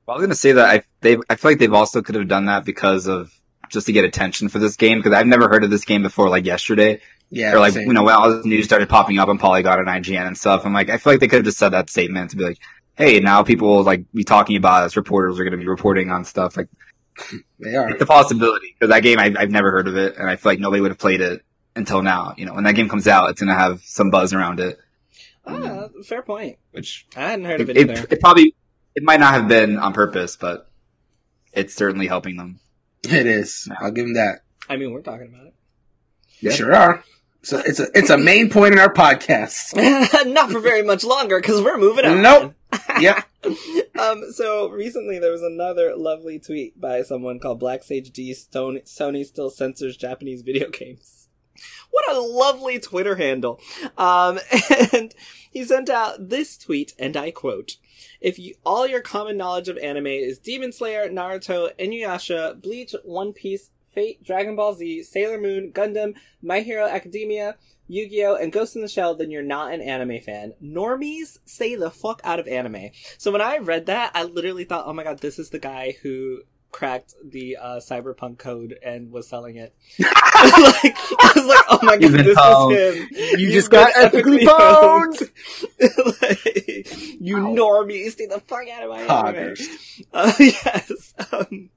Well, 0.06 0.16
I 0.16 0.20
was 0.20 0.26
gonna 0.26 0.36
say 0.36 0.52
that 0.54 0.66
I 0.70 0.84
they 1.02 1.18
I 1.30 1.36
feel 1.36 1.52
like 1.52 1.60
they've 1.60 1.74
also 1.74 2.02
could 2.02 2.16
have 2.16 2.28
done 2.28 2.46
that 2.48 2.66
because 2.66 3.08
of 3.08 3.32
just 3.70 3.86
to 3.86 3.94
get 3.94 4.04
attention 4.06 4.50
for 4.50 4.58
this 4.60 4.76
game 4.76 4.98
because 4.98 5.14
I've 5.14 5.28
never 5.28 5.48
heard 5.48 5.64
of 5.64 5.70
this 5.70 5.86
game 5.86 6.02
before 6.02 6.30
like 6.30 6.46
yesterday 6.46 7.00
Yeah, 7.30 7.54
or 7.54 7.60
like 7.60 7.74
same. 7.74 7.88
you 7.88 7.94
know 7.94 8.04
when 8.04 8.16
all 8.16 8.32
this 8.36 8.44
news 8.46 8.66
started 8.66 8.90
popping 8.90 9.20
up 9.20 9.30
on 9.30 9.38
Polygon 9.38 9.78
and 9.80 9.88
IGN 9.88 10.26
and 10.26 10.38
stuff. 10.38 10.66
I'm 10.66 10.74
like 10.74 10.90
I 10.90 10.98
feel 10.98 11.14
like 11.14 11.20
they 11.20 11.28
could 11.28 11.38
have 11.38 11.46
just 11.46 11.60
said 11.60 11.70
that 11.70 11.90
statement 11.92 12.32
to 12.32 12.38
be 12.38 12.44
like, 12.44 12.58
hey, 12.96 13.20
now 13.20 13.44
people 13.44 13.68
will 13.68 13.84
like 13.84 14.12
be 14.12 14.24
talking 14.24 14.58
about 14.58 14.84
us. 14.84 14.98
Reporters 14.98 15.40
are 15.40 15.44
gonna 15.44 15.58
be 15.58 15.68
reporting 15.68 16.10
on 16.10 16.26
stuff 16.26 16.58
like 16.58 16.70
they 17.60 17.76
are. 17.76 17.90
it's 17.90 18.02
a 18.02 18.06
possibility 18.06 18.74
because 18.78 18.90
that 18.94 19.04
game 19.04 19.20
I, 19.20 19.34
I've 19.38 19.52
never 19.52 19.72
heard 19.72 19.88
of 19.88 19.96
it 19.98 20.18
and 20.18 20.30
I 20.30 20.36
feel 20.36 20.52
like 20.52 20.60
nobody 20.60 20.82
would 20.82 20.92
have 20.92 20.98
played 21.00 21.22
it 21.22 21.44
until 21.76 22.02
now. 22.02 22.34
You 22.38 22.46
know 22.46 22.54
when 22.54 22.64
that 22.66 22.74
game 22.76 22.90
comes 22.90 23.08
out, 23.08 23.30
it's 23.30 23.40
gonna 23.42 23.56
have 23.56 23.82
some 23.84 24.10
buzz 24.12 24.34
around 24.34 24.60
it, 24.60 24.78
Ah, 25.46 25.88
fair 26.06 26.22
point. 26.22 26.58
which 26.72 27.08
I 27.16 27.22
hadn't 27.32 27.46
heard 27.46 27.62
of 27.62 27.70
it, 27.70 27.78
it, 27.78 27.90
it, 27.90 27.98
either. 27.98 28.08
it 28.12 28.20
probably 28.20 28.56
it 28.96 29.04
might 29.04 29.20
not 29.20 29.34
have 29.34 29.48
been 29.48 29.78
on 29.78 29.94
purpose, 29.94 30.36
but 30.36 30.70
it's 31.54 31.74
certainly 31.74 32.08
helping 32.08 32.38
them. 32.38 32.60
It 33.04 33.26
is. 33.26 33.68
I'll 33.80 33.92
give 33.92 34.06
them 34.06 34.14
that. 34.16 34.40
I 34.68 34.76
mean, 34.78 34.92
we're 34.92 35.02
talking 35.02 35.28
about 35.34 35.48
it. 35.48 35.54
Yeah. 36.42 36.52
Sure 36.52 36.76
are. 36.76 37.04
So 37.42 37.58
it's 37.66 37.80
a 37.80 37.88
it's 37.94 38.10
a 38.10 38.18
main 38.18 38.50
point 38.50 38.74
in 38.74 38.80
our 38.80 38.94
podcast. 38.94 39.74
not 40.34 40.52
for 40.52 40.60
very 40.60 40.84
much 40.84 41.04
longer 41.06 41.40
because 41.40 41.62
we're 41.62 41.78
moving 41.78 42.06
on. 42.06 42.22
Nope. 42.22 42.54
Yep. 43.00 43.24
um, 44.00 44.32
so 44.32 44.70
recently 44.70 45.20
there 45.20 45.32
was 45.32 45.44
another 45.44 45.96
lovely 45.96 46.40
tweet 46.40 46.80
by 46.80 47.02
someone 47.02 47.40
called 47.40 47.60
Black 47.60 47.84
Sage 47.84 48.12
D. 48.12 48.34
Stone- 48.34 48.82
Sony 48.86 49.26
still 49.26 49.50
censors 49.50 49.98
Japanese 49.98 50.42
video 50.42 50.70
games. 50.72 51.28
What 51.92 52.16
a 52.16 52.20
lovely 52.20 52.80
Twitter 52.80 53.16
handle. 53.16 53.60
Um, 53.98 54.40
and 54.94 55.14
he 55.52 55.64
sent 55.64 55.90
out 55.90 56.30
this 56.30 56.58
tweet, 56.58 56.94
and 57.00 57.18
I 57.18 57.32
quote, 57.32 57.78
if 58.22 58.40
you, 58.40 58.56
all 58.66 58.88
your 58.88 59.02
common 59.02 59.38
knowledge 59.38 59.68
of 59.68 59.78
anime 59.78 60.08
is 60.08 60.40
Demon 60.40 60.72
Slayer, 60.72 61.10
Naruto, 61.10 61.72
Inuyasha, 61.78 62.62
Bleach, 62.62 62.94
One 63.04 63.34
Piece, 63.34 63.72
Fate, 63.92 64.24
Dragon 64.24 64.56
Ball 64.56 64.74
Z, 64.76 65.04
Sailor 65.04 65.40
Moon, 65.40 65.72
Gundam, 65.72 66.16
My 66.42 66.62
Hero 66.62 66.86
Academia, 66.86 67.58
Yu-Gi-Oh, 67.90 68.36
and 68.36 68.52
Ghost 68.52 68.76
in 68.76 68.84
the 68.84 68.88
Shell, 68.88 69.16
then 69.16 69.32
you're 69.32 69.42
not 69.42 69.74
an 69.74 69.82
anime 69.82 70.22
fan. 70.22 70.54
Normies 70.64 71.40
stay 71.46 71.76
the 71.76 71.90
fuck 71.90 72.22
out 72.24 72.40
of 72.40 72.48
anime. 72.48 72.92
So 73.18 73.32
when 73.32 73.42
I 73.42 73.58
read 73.58 73.88
that, 73.88 74.12
I 74.14 74.24
literally 74.24 74.64
thought, 74.64 74.86
oh 74.86 74.94
my 74.94 75.04
god, 75.04 75.20
this 75.20 75.40
is 75.40 75.50
the 75.50 75.60
guy 75.60 75.98
who 76.04 76.42
cracked 76.72 77.16
the 77.28 77.58
uh, 77.58 77.80
cyberpunk 77.80 78.38
code 78.38 78.78
and 78.84 79.12
was 79.12 79.28
selling 79.28 79.56
it. 79.56 79.74
like, 80.00 80.12
I 80.14 81.32
was 81.36 81.46
like, 81.46 81.66
oh 81.70 81.80
my 81.82 81.98
god, 81.98 82.12
this 82.12 82.38
is 82.38 83.00
him. 83.00 83.10
You 83.12 83.38
You've 83.40 83.54
just 83.54 83.72
got 83.72 83.92
ethically 83.96 84.40
pwned. 84.46 85.32
like, 86.22 87.20
you 87.20 87.38
Ow. 87.38 87.56
normies, 87.56 88.12
stay 88.12 88.28
the 88.28 88.40
fuck 88.40 88.70
out 88.70 88.84
of 88.84 88.90
my 88.90 89.02
anime. 89.02 89.56
Uh, 90.14 90.34
yes. 90.38 91.14
Um, 91.32 91.72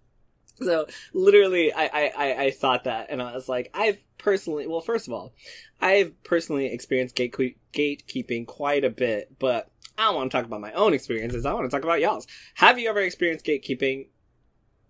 so 0.60 0.86
literally, 1.12 1.72
I, 1.72 1.84
I, 1.84 2.12
I, 2.16 2.42
I 2.44 2.50
thought 2.50 2.84
that, 2.84 3.06
and 3.10 3.22
I 3.22 3.34
was 3.34 3.48
like, 3.48 3.70
I've 3.74 3.98
personally, 4.22 4.66
well, 4.66 4.80
first 4.80 5.06
of 5.06 5.12
all, 5.12 5.32
I've 5.80 6.20
personally 6.22 6.66
experienced 6.66 7.14
gate 7.14 7.34
gatekeeping 7.72 8.46
quite 8.46 8.84
a 8.84 8.90
bit, 8.90 9.38
but 9.38 9.70
I 9.98 10.04
don't 10.04 10.14
want 10.14 10.30
to 10.30 10.36
talk 10.36 10.46
about 10.46 10.60
my 10.60 10.72
own 10.72 10.94
experiences. 10.94 11.44
I 11.44 11.52
want 11.52 11.70
to 11.70 11.76
talk 11.76 11.84
about 11.84 12.00
y'all's. 12.00 12.26
Have 12.54 12.78
you 12.78 12.88
ever 12.88 13.00
experienced 13.00 13.44
gatekeeping 13.44 14.08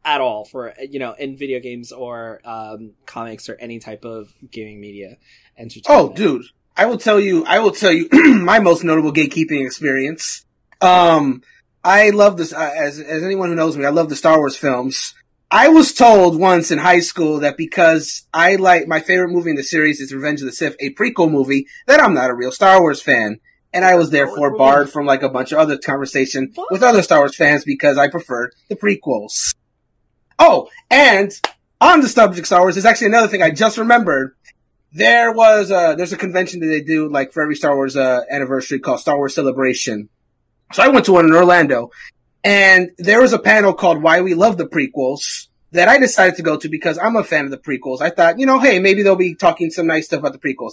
at 0.05 0.21
all 0.21 0.45
for 0.45 0.75
you 0.91 0.99
know 0.99 1.13
in 1.13 1.37
video 1.37 1.61
games 1.61 1.93
or 1.93 2.41
um, 2.45 2.93
comics 3.07 3.49
or 3.49 3.57
any 3.57 3.79
type 3.79 4.05
of 4.05 4.33
gaming 4.51 4.81
media? 4.81 5.17
entertainment? 5.59 6.13
Oh, 6.13 6.15
dude, 6.15 6.47
I 6.77 6.87
will 6.87 6.99
tell 6.99 7.21
you. 7.21 7.45
I 7.47 7.59
will 7.61 7.73
tell 7.73 7.93
you 7.93 8.09
my 8.13 8.59
most 8.59 8.85
notable 8.85 9.13
gatekeeping 9.13 9.65
experience. 9.65 10.45
Um, 10.81 11.43
I 11.85 12.11
love 12.11 12.37
this. 12.37 12.53
Uh, 12.53 12.71
as 12.77 12.99
as 12.99 13.23
anyone 13.23 13.49
who 13.49 13.55
knows 13.55 13.77
me, 13.77 13.85
I 13.85 13.91
love 13.91 14.09
the 14.09 14.17
Star 14.17 14.39
Wars 14.39 14.57
films. 14.57 15.15
I 15.55 15.69
was 15.69 15.93
told 15.93 16.41
once 16.41 16.71
in 16.71 16.79
high 16.79 17.01
school 17.01 17.41
that 17.41 17.59
because 17.59 18.27
I 18.33 18.57
like 18.57 18.89
my 18.89 19.01
favorite 19.01 19.29
movie 19.29 19.51
in 19.51 19.57
the 19.57 19.63
series 19.63 20.01
is 20.01 20.11
Revenge 20.11 20.41
of 20.41 20.47
the 20.47 20.53
Sith, 20.53 20.77
a 20.81 20.95
prequel 20.95 21.31
movie, 21.31 21.67
that 21.87 22.01
I'm 22.01 22.15
not 22.15 22.31
a 22.31 22.35
real 22.35 22.51
Star 22.51 22.81
Wars 22.81 23.03
fan. 23.03 23.39
And 23.71 23.85
I 23.85 23.95
was 23.95 24.09
therefore 24.09 24.57
barred 24.57 24.89
from 24.89 25.05
like 25.05 25.23
a 25.23 25.29
bunch 25.29 25.53
of 25.53 25.59
other 25.59 25.77
conversation 25.77 26.53
What? 26.55 26.73
with 26.73 26.83
other 26.83 27.03
Star 27.03 27.19
Wars 27.19 27.37
fans 27.37 27.67
because 27.67 27.99
I 27.99 28.09
preferred 28.09 28.55
the 28.71 28.77
prequels. 28.77 29.55
Oh, 30.39 30.71
and 30.91 31.39
on 31.83 32.01
the 32.01 32.09
subject 32.09 32.41
of 32.41 32.47
Star 32.47 32.63
Wars, 32.63 32.77
there's 32.77 32.87
actually 32.87 33.09
another 33.09 33.29
thing 33.29 33.43
I 33.43 33.51
just 33.51 33.77
remembered. 33.77 34.35
There 34.91 35.33
was 35.33 35.71
uh 35.71 35.95
there's 35.97 36.15
a 36.15 36.19
convention 36.19 36.61
that 36.61 36.67
they 36.67 36.81
do 36.81 37.11
like 37.11 37.31
for 37.31 37.43
every 37.43 37.57
Star 37.57 37.75
Wars 37.75 37.95
uh, 37.95 38.21
anniversary 38.31 38.79
called 38.79 39.01
Star 39.01 39.19
Wars 39.19 39.35
Celebration. 39.35 40.09
So 40.73 40.83
I 40.83 40.89
went 40.89 41.05
to 41.07 41.13
one 41.13 41.27
in 41.27 41.33
Orlando, 41.35 41.91
and 42.45 42.91
there 42.99 43.21
was 43.21 43.33
a 43.33 43.39
panel 43.39 43.75
called 43.75 44.03
"Why 44.03 44.21
We 44.21 44.35
Love 44.35 44.57
the 44.57 44.67
Prequels" 44.67 45.49
that 45.73 45.89
I 45.89 45.99
decided 45.99 46.37
to 46.37 46.43
go 46.43 46.57
to 46.59 46.69
because 46.69 46.99
I'm 46.99 47.17
a 47.17 47.25
fan 47.25 47.47
of 47.47 47.51
the 47.51 47.59
prequels. 47.59 48.01
I 48.01 48.11
thought, 48.11 48.39
you 48.39 48.47
know, 48.47 48.61
hey, 48.61 48.79
maybe 48.79 49.03
they'll 49.03 49.17
be 49.17 49.35
talking 49.35 49.71
some 49.71 49.87
nice 49.87 50.07
stuff 50.07 50.21
about 50.21 50.33
the 50.33 50.39
prequels. 50.39 50.73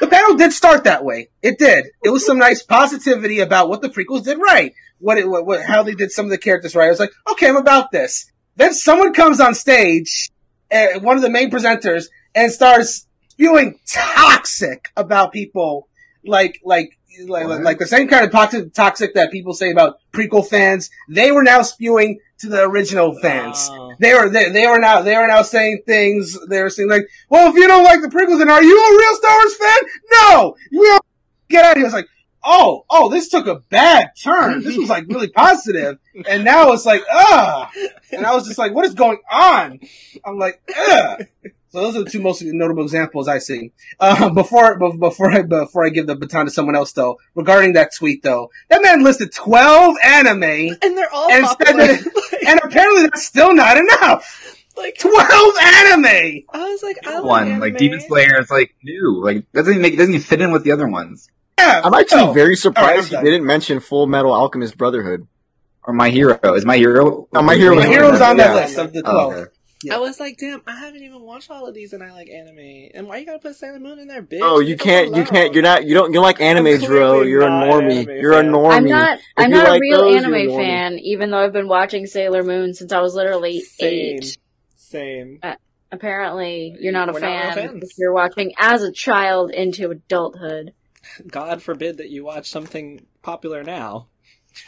The 0.00 0.06
panel 0.06 0.36
did 0.36 0.52
start 0.52 0.84
that 0.84 1.04
way. 1.04 1.28
It 1.42 1.58
did. 1.58 1.86
It 2.02 2.10
was 2.10 2.24
some 2.24 2.38
nice 2.38 2.62
positivity 2.62 3.40
about 3.40 3.68
what 3.68 3.82
the 3.82 3.88
prequels 3.88 4.24
did 4.24 4.38
right, 4.38 4.72
what 4.98 5.18
it, 5.18 5.28
what, 5.28 5.46
what 5.46 5.62
how 5.62 5.82
they 5.82 5.94
did 5.94 6.12
some 6.12 6.26
of 6.26 6.30
the 6.30 6.38
characters 6.38 6.74
right. 6.74 6.86
I 6.86 6.90
was 6.90 7.00
like, 7.00 7.12
okay, 7.32 7.48
I'm 7.48 7.56
about 7.56 7.90
this. 7.90 8.30
Then 8.54 8.72
someone 8.72 9.12
comes 9.12 9.40
on 9.40 9.54
stage, 9.54 10.30
uh, 10.72 11.00
one 11.00 11.16
of 11.16 11.22
the 11.22 11.30
main 11.30 11.50
presenters, 11.50 12.06
and 12.34 12.52
starts 12.52 13.06
spewing 13.28 13.78
toxic 13.86 14.90
about 14.96 15.32
people, 15.32 15.88
like 16.24 16.60
like 16.64 16.96
like, 17.26 17.46
What? 17.46 17.62
like 17.62 17.78
the 17.78 17.86
same 17.86 18.08
kind 18.08 18.24
of 18.24 18.30
toxic 18.30 18.72
toxic 18.72 19.14
that 19.14 19.30
people 19.30 19.54
say 19.54 19.70
about 19.70 19.98
prequel 20.12 20.46
fans. 20.46 20.90
They 21.08 21.32
were 21.32 21.42
now 21.42 21.62
spewing 21.62 22.20
to 22.38 22.48
the 22.48 22.62
original 22.62 23.18
fans. 23.18 23.68
Oh. 23.70 23.94
They 23.98 24.14
were 24.14 24.28
they, 24.28 24.50
they 24.50 24.66
were 24.66 24.78
now 24.78 25.02
they 25.02 25.16
were 25.16 25.26
now 25.26 25.42
saying 25.42 25.82
things. 25.86 26.36
They 26.48 26.62
were 26.62 26.70
saying 26.70 26.90
like, 26.90 27.08
"Well, 27.30 27.50
if 27.50 27.56
you 27.56 27.66
don't 27.66 27.84
like 27.84 28.00
the 28.02 28.08
prequels, 28.08 28.38
then 28.38 28.50
are 28.50 28.62
you 28.62 28.78
a 28.78 28.98
real 28.98 29.16
Star 29.16 29.36
Wars 29.36 29.56
fan? 29.56 29.78
No, 30.12 30.56
you 30.70 30.98
get 31.48 31.64
out 31.64 31.72
of 31.72 31.76
here." 31.78 31.84
I 31.84 31.88
was 31.88 31.94
like, 31.94 32.08
"Oh, 32.44 32.84
oh, 32.90 33.08
this 33.08 33.28
took 33.28 33.46
a 33.46 33.56
bad 33.70 34.10
turn. 34.22 34.62
This 34.62 34.76
was 34.76 34.90
like 34.90 35.06
really 35.08 35.28
positive, 35.28 35.98
and 36.28 36.44
now 36.44 36.72
it's 36.72 36.84
like, 36.86 37.02
ah." 37.10 37.70
And 38.12 38.26
I 38.26 38.34
was 38.34 38.46
just 38.46 38.58
like, 38.58 38.74
"What 38.74 38.84
is 38.84 38.94
going 38.94 39.18
on?" 39.30 39.80
I'm 40.24 40.38
like, 40.38 40.60
ugh. 40.76 41.26
So 41.76 41.82
those 41.82 41.96
are 41.96 42.04
the 42.04 42.10
two 42.10 42.22
most 42.22 42.40
notable 42.42 42.84
examples 42.84 43.28
I 43.28 43.36
see. 43.36 43.72
Uh, 44.00 44.30
before 44.34 44.78
before 44.78 45.30
I 45.30 45.42
before 45.42 45.84
I 45.84 45.90
give 45.90 46.06
the 46.06 46.16
baton 46.16 46.46
to 46.46 46.50
someone 46.50 46.74
else, 46.74 46.92
though, 46.92 47.18
regarding 47.34 47.74
that 47.74 47.90
tweet, 47.94 48.22
though, 48.22 48.50
that 48.70 48.80
man 48.82 49.04
listed 49.04 49.30
twelve 49.34 49.94
anime, 50.02 50.42
And 50.80 50.96
they're 50.96 51.12
all 51.12 51.30
And 51.30 51.44
popular. 51.44 51.82
instead 51.90 52.12
and 52.46 52.60
apparently 52.64 53.02
that's 53.02 53.26
still 53.26 53.54
not 53.54 53.76
enough. 53.76 54.56
like, 54.74 54.96
Twelve 54.98 55.54
anime. 55.62 56.06
I 56.50 56.64
was 56.70 56.82
like, 56.82 56.96
I 57.06 57.16
like 57.16 57.24
one 57.24 57.46
anime. 57.48 57.60
like 57.60 57.76
Demon 57.76 58.00
Slayer 58.00 58.40
is 58.40 58.50
like 58.50 58.74
new, 58.82 59.22
like 59.22 59.44
doesn't 59.52 59.70
even 59.74 59.82
make 59.82 59.98
doesn't 59.98 60.14
even 60.14 60.24
fit 60.26 60.40
in 60.40 60.52
with 60.52 60.64
the 60.64 60.72
other 60.72 60.88
ones. 60.88 61.28
Yeah, 61.58 61.82
I'm 61.84 61.92
actually 61.92 62.24
no. 62.24 62.32
very 62.32 62.56
surprised 62.56 63.12
right, 63.12 63.22
he 63.22 63.30
didn't 63.30 63.46
mention 63.46 63.80
Full 63.80 64.06
Metal 64.06 64.32
Alchemist 64.32 64.78
Brotherhood. 64.78 65.28
Or 65.82 65.92
My 65.92 66.08
Hero 66.08 66.38
is 66.54 66.64
My 66.64 66.78
Hero. 66.78 67.28
Oh, 67.34 67.42
My 67.42 67.54
Hero 67.54 67.74
My 67.74 67.82
was 67.82 67.86
hero's 67.94 68.20
on 68.22 68.38
that 68.38 68.54
Yeah. 68.54 68.62
list 68.62 68.78
of 68.78 68.92
the 68.94 69.02
Oh, 69.04 69.30
twelve. 69.30 69.48
Okay. 69.86 69.96
I 69.96 69.98
was 69.98 70.20
like, 70.20 70.36
damn, 70.38 70.62
I 70.66 70.78
haven't 70.78 71.02
even 71.02 71.22
watched 71.22 71.50
all 71.50 71.66
of 71.66 71.74
these, 71.74 71.92
and 71.92 72.02
I 72.02 72.12
like 72.12 72.28
anime. 72.28 72.90
And 72.94 73.06
why 73.06 73.18
you 73.18 73.26
gotta 73.26 73.38
put 73.38 73.56
Sailor 73.56 73.80
Moon 73.80 73.98
in 73.98 74.08
there, 74.08 74.22
bitch? 74.22 74.40
Oh, 74.42 74.60
you 74.60 74.70
Leave 74.70 74.78
them 74.78 74.86
can't. 74.86 75.16
You 75.16 75.24
can't. 75.24 75.54
You're 75.54 75.62
not. 75.62 75.86
You 75.86 75.94
don't. 75.94 76.12
You 76.12 76.20
like 76.20 76.40
anime, 76.40 76.66
I'm 76.66 76.80
Drill. 76.80 77.10
clearly 77.12 77.30
You're 77.30 77.42
a 77.42 77.48
normie. 77.50 78.20
You're 78.20 78.38
a 78.38 78.42
normie. 78.42 78.72
I'm 78.72 78.84
not. 78.84 79.18
I'm 79.36 79.50
you 79.50 79.56
not 79.56 79.68
like 79.68 79.78
a 79.78 79.80
real 79.80 80.00
those, 80.02 80.24
anime 80.24 80.56
fan, 80.56 80.98
even 80.98 81.30
though 81.30 81.38
I've 81.38 81.52
been 81.52 81.68
watching 81.68 82.06
Sailor 82.06 82.42
Moon 82.42 82.74
since 82.74 82.92
I 82.92 83.00
was 83.00 83.14
literally 83.14 83.60
Same. 83.60 84.16
eight. 84.16 84.38
Same. 84.76 85.38
Uh, 85.42 85.56
apparently, 85.90 86.76
you're 86.80 86.92
not 86.92 87.08
a 87.08 87.12
We're 87.12 87.20
fan 87.20 87.54
fans. 87.54 87.84
if 87.84 87.98
you're 87.98 88.12
watching 88.12 88.54
as 88.58 88.82
a 88.82 88.92
child 88.92 89.50
into 89.50 89.90
adulthood. 89.90 90.72
God 91.28 91.62
forbid 91.62 91.98
that 91.98 92.10
you 92.10 92.24
watch 92.24 92.48
something 92.48 93.06
popular 93.22 93.62
now. 93.62 94.08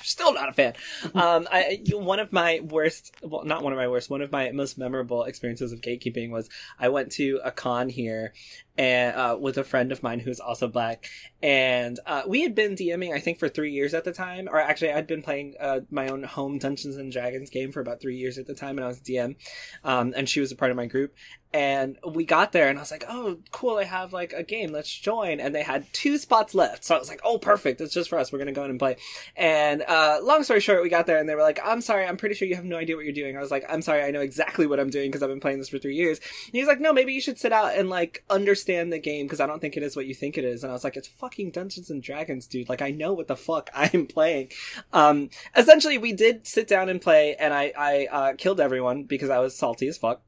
Still 0.02 0.34
not 0.34 0.48
a 0.48 0.52
fan. 0.52 0.74
Um, 1.14 1.48
I 1.50 1.82
one 1.92 2.20
of 2.20 2.32
my 2.32 2.60
worst, 2.62 3.14
well, 3.22 3.44
not 3.44 3.62
one 3.62 3.72
of 3.72 3.78
my 3.78 3.88
worst, 3.88 4.10
one 4.10 4.22
of 4.22 4.32
my 4.32 4.50
most 4.52 4.78
memorable 4.78 5.24
experiences 5.24 5.72
of 5.72 5.80
gatekeeping 5.80 6.30
was 6.30 6.48
I 6.78 6.88
went 6.88 7.12
to 7.12 7.40
a 7.44 7.50
con 7.50 7.88
here, 7.88 8.32
and 8.78 9.16
uh, 9.16 9.36
with 9.38 9.58
a 9.58 9.64
friend 9.64 9.92
of 9.92 10.02
mine 10.02 10.20
who's 10.20 10.40
also 10.40 10.68
black, 10.68 11.06
and 11.42 11.98
uh, 12.06 12.22
we 12.26 12.42
had 12.42 12.54
been 12.54 12.76
DMing 12.76 13.12
I 13.12 13.20
think 13.20 13.38
for 13.38 13.48
three 13.48 13.72
years 13.72 13.92
at 13.92 14.04
the 14.04 14.12
time, 14.12 14.48
or 14.50 14.58
actually 14.58 14.92
I'd 14.92 15.06
been 15.06 15.22
playing 15.22 15.54
uh, 15.60 15.80
my 15.90 16.08
own 16.08 16.22
home 16.22 16.58
Dungeons 16.58 16.96
and 16.96 17.12
Dragons 17.12 17.50
game 17.50 17.72
for 17.72 17.80
about 17.80 18.00
three 18.00 18.16
years 18.16 18.38
at 18.38 18.46
the 18.46 18.54
time, 18.54 18.78
and 18.78 18.84
I 18.84 18.88
was 18.88 19.00
DM, 19.00 19.36
um, 19.84 20.14
and 20.16 20.28
she 20.28 20.40
was 20.40 20.52
a 20.52 20.56
part 20.56 20.70
of 20.70 20.76
my 20.76 20.86
group, 20.86 21.14
and 21.52 21.98
we 22.06 22.26
got 22.26 22.52
there 22.52 22.68
and 22.68 22.78
I 22.78 22.82
was 22.82 22.90
like, 22.90 23.04
oh, 23.08 23.38
cool, 23.52 23.78
I 23.78 23.84
have 23.84 24.12
like 24.12 24.34
a 24.34 24.42
game, 24.42 24.70
let's 24.70 24.92
join. 24.92 25.40
And 25.40 25.54
they 25.54 25.62
had 25.62 25.90
two 25.94 26.18
spots 26.18 26.54
left. 26.54 26.84
So 26.84 26.94
I 26.94 26.98
was 26.98 27.08
like, 27.08 27.20
oh, 27.24 27.38
perfect, 27.38 27.80
it's 27.80 27.94
just 27.94 28.10
for 28.10 28.18
us, 28.18 28.30
we're 28.30 28.38
gonna 28.38 28.52
go 28.52 28.64
in 28.64 28.70
and 28.70 28.78
play. 28.78 28.96
And 29.34 29.82
uh, 29.82 30.18
long 30.22 30.42
story 30.42 30.60
short, 30.60 30.82
we 30.82 30.90
got 30.90 31.06
there 31.06 31.16
and 31.16 31.26
they 31.26 31.34
were 31.34 31.42
like, 31.42 31.58
I'm 31.64 31.80
sorry, 31.80 32.04
I'm 32.06 32.18
pretty 32.18 32.34
sure 32.34 32.46
you 32.46 32.56
have 32.56 32.66
no 32.66 32.76
idea 32.76 32.96
what 32.96 33.06
you're 33.06 33.14
doing. 33.14 33.36
I 33.36 33.40
was 33.40 33.50
like, 33.50 33.64
I'm 33.66 33.80
sorry, 33.80 34.02
I 34.02 34.10
know 34.10 34.20
exactly 34.20 34.66
what 34.66 34.78
I'm 34.78 34.90
doing 34.90 35.10
because 35.10 35.22
I've 35.22 35.30
been 35.30 35.40
playing 35.40 35.58
this 35.58 35.70
for 35.70 35.78
three 35.78 35.94
years. 35.94 36.18
And 36.18 36.54
he's 36.54 36.66
like, 36.66 36.80
no, 36.80 36.92
maybe 36.92 37.14
you 37.14 37.20
should 37.20 37.38
sit 37.38 37.52
out 37.52 37.74
and 37.74 37.88
like 37.88 38.24
understand 38.28 38.67
the 38.68 38.98
game 38.98 39.26
because 39.26 39.40
I 39.40 39.46
don't 39.46 39.60
think 39.60 39.76
it 39.76 39.82
is 39.82 39.96
what 39.96 40.06
you 40.06 40.14
think 40.14 40.36
it 40.38 40.44
is. 40.44 40.62
And 40.62 40.70
I 40.70 40.74
was 40.74 40.84
like, 40.84 40.96
it's 40.96 41.08
fucking 41.08 41.50
Dungeons 41.50 41.90
and 41.90 42.02
Dragons, 42.02 42.46
dude. 42.46 42.68
Like, 42.68 42.82
I 42.82 42.90
know 42.90 43.12
what 43.12 43.28
the 43.28 43.36
fuck 43.36 43.70
I'm 43.74 44.06
playing. 44.06 44.50
Um, 44.92 45.30
essentially, 45.56 45.98
we 45.98 46.12
did 46.12 46.46
sit 46.46 46.68
down 46.68 46.88
and 46.88 47.00
play, 47.00 47.34
and 47.36 47.52
I 47.54 47.72
I 47.76 48.08
uh, 48.10 48.32
killed 48.34 48.60
everyone 48.60 49.04
because 49.04 49.30
I 49.30 49.38
was 49.38 49.56
salty 49.56 49.88
as 49.88 49.98
fuck. 49.98 50.22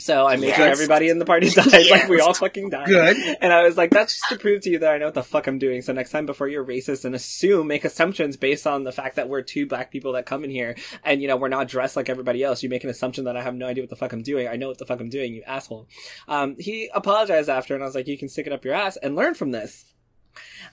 So 0.00 0.26
I 0.26 0.36
made 0.36 0.54
sure 0.54 0.66
everybody 0.66 1.08
in 1.08 1.18
the 1.18 1.24
party 1.24 1.50
died. 1.54 1.90
Like 1.90 2.08
we 2.08 2.20
all 2.20 2.32
fucking 2.32 2.70
died. 2.70 2.86
Good. 2.86 3.16
And 3.40 3.52
I 3.52 3.64
was 3.64 3.76
like, 3.76 3.90
that's 3.90 4.14
just 4.14 4.28
to 4.28 4.38
prove 4.38 4.60
to 4.62 4.70
you 4.70 4.78
that 4.78 4.92
I 4.92 4.98
know 4.98 5.06
what 5.06 5.14
the 5.14 5.24
fuck 5.24 5.48
I'm 5.48 5.58
doing. 5.58 5.82
So 5.82 5.92
next 5.92 6.10
time 6.10 6.24
before 6.24 6.46
you're 6.46 6.64
racist 6.64 7.04
and 7.04 7.16
assume, 7.16 7.66
make 7.66 7.84
assumptions 7.84 8.36
based 8.36 8.64
on 8.64 8.84
the 8.84 8.92
fact 8.92 9.16
that 9.16 9.28
we're 9.28 9.42
two 9.42 9.66
black 9.66 9.90
people 9.90 10.12
that 10.12 10.24
come 10.24 10.44
in 10.44 10.50
here 10.50 10.76
and, 11.02 11.20
you 11.20 11.26
know, 11.26 11.36
we're 11.36 11.48
not 11.48 11.66
dressed 11.66 11.96
like 11.96 12.08
everybody 12.08 12.44
else. 12.44 12.62
You 12.62 12.68
make 12.68 12.84
an 12.84 12.90
assumption 12.90 13.24
that 13.24 13.36
I 13.36 13.42
have 13.42 13.56
no 13.56 13.66
idea 13.66 13.82
what 13.82 13.90
the 13.90 13.96
fuck 13.96 14.12
I'm 14.12 14.22
doing. 14.22 14.46
I 14.46 14.54
know 14.54 14.68
what 14.68 14.78
the 14.78 14.86
fuck 14.86 15.00
I'm 15.00 15.10
doing, 15.10 15.34
you 15.34 15.42
asshole. 15.46 15.88
Um, 16.28 16.54
he 16.60 16.88
apologized 16.94 17.48
after 17.48 17.74
and 17.74 17.82
I 17.82 17.86
was 17.86 17.96
like, 17.96 18.06
you 18.06 18.16
can 18.18 18.28
stick 18.28 18.46
it 18.46 18.52
up 18.52 18.64
your 18.64 18.74
ass 18.74 18.96
and 18.98 19.16
learn 19.16 19.34
from 19.34 19.50
this. 19.50 19.84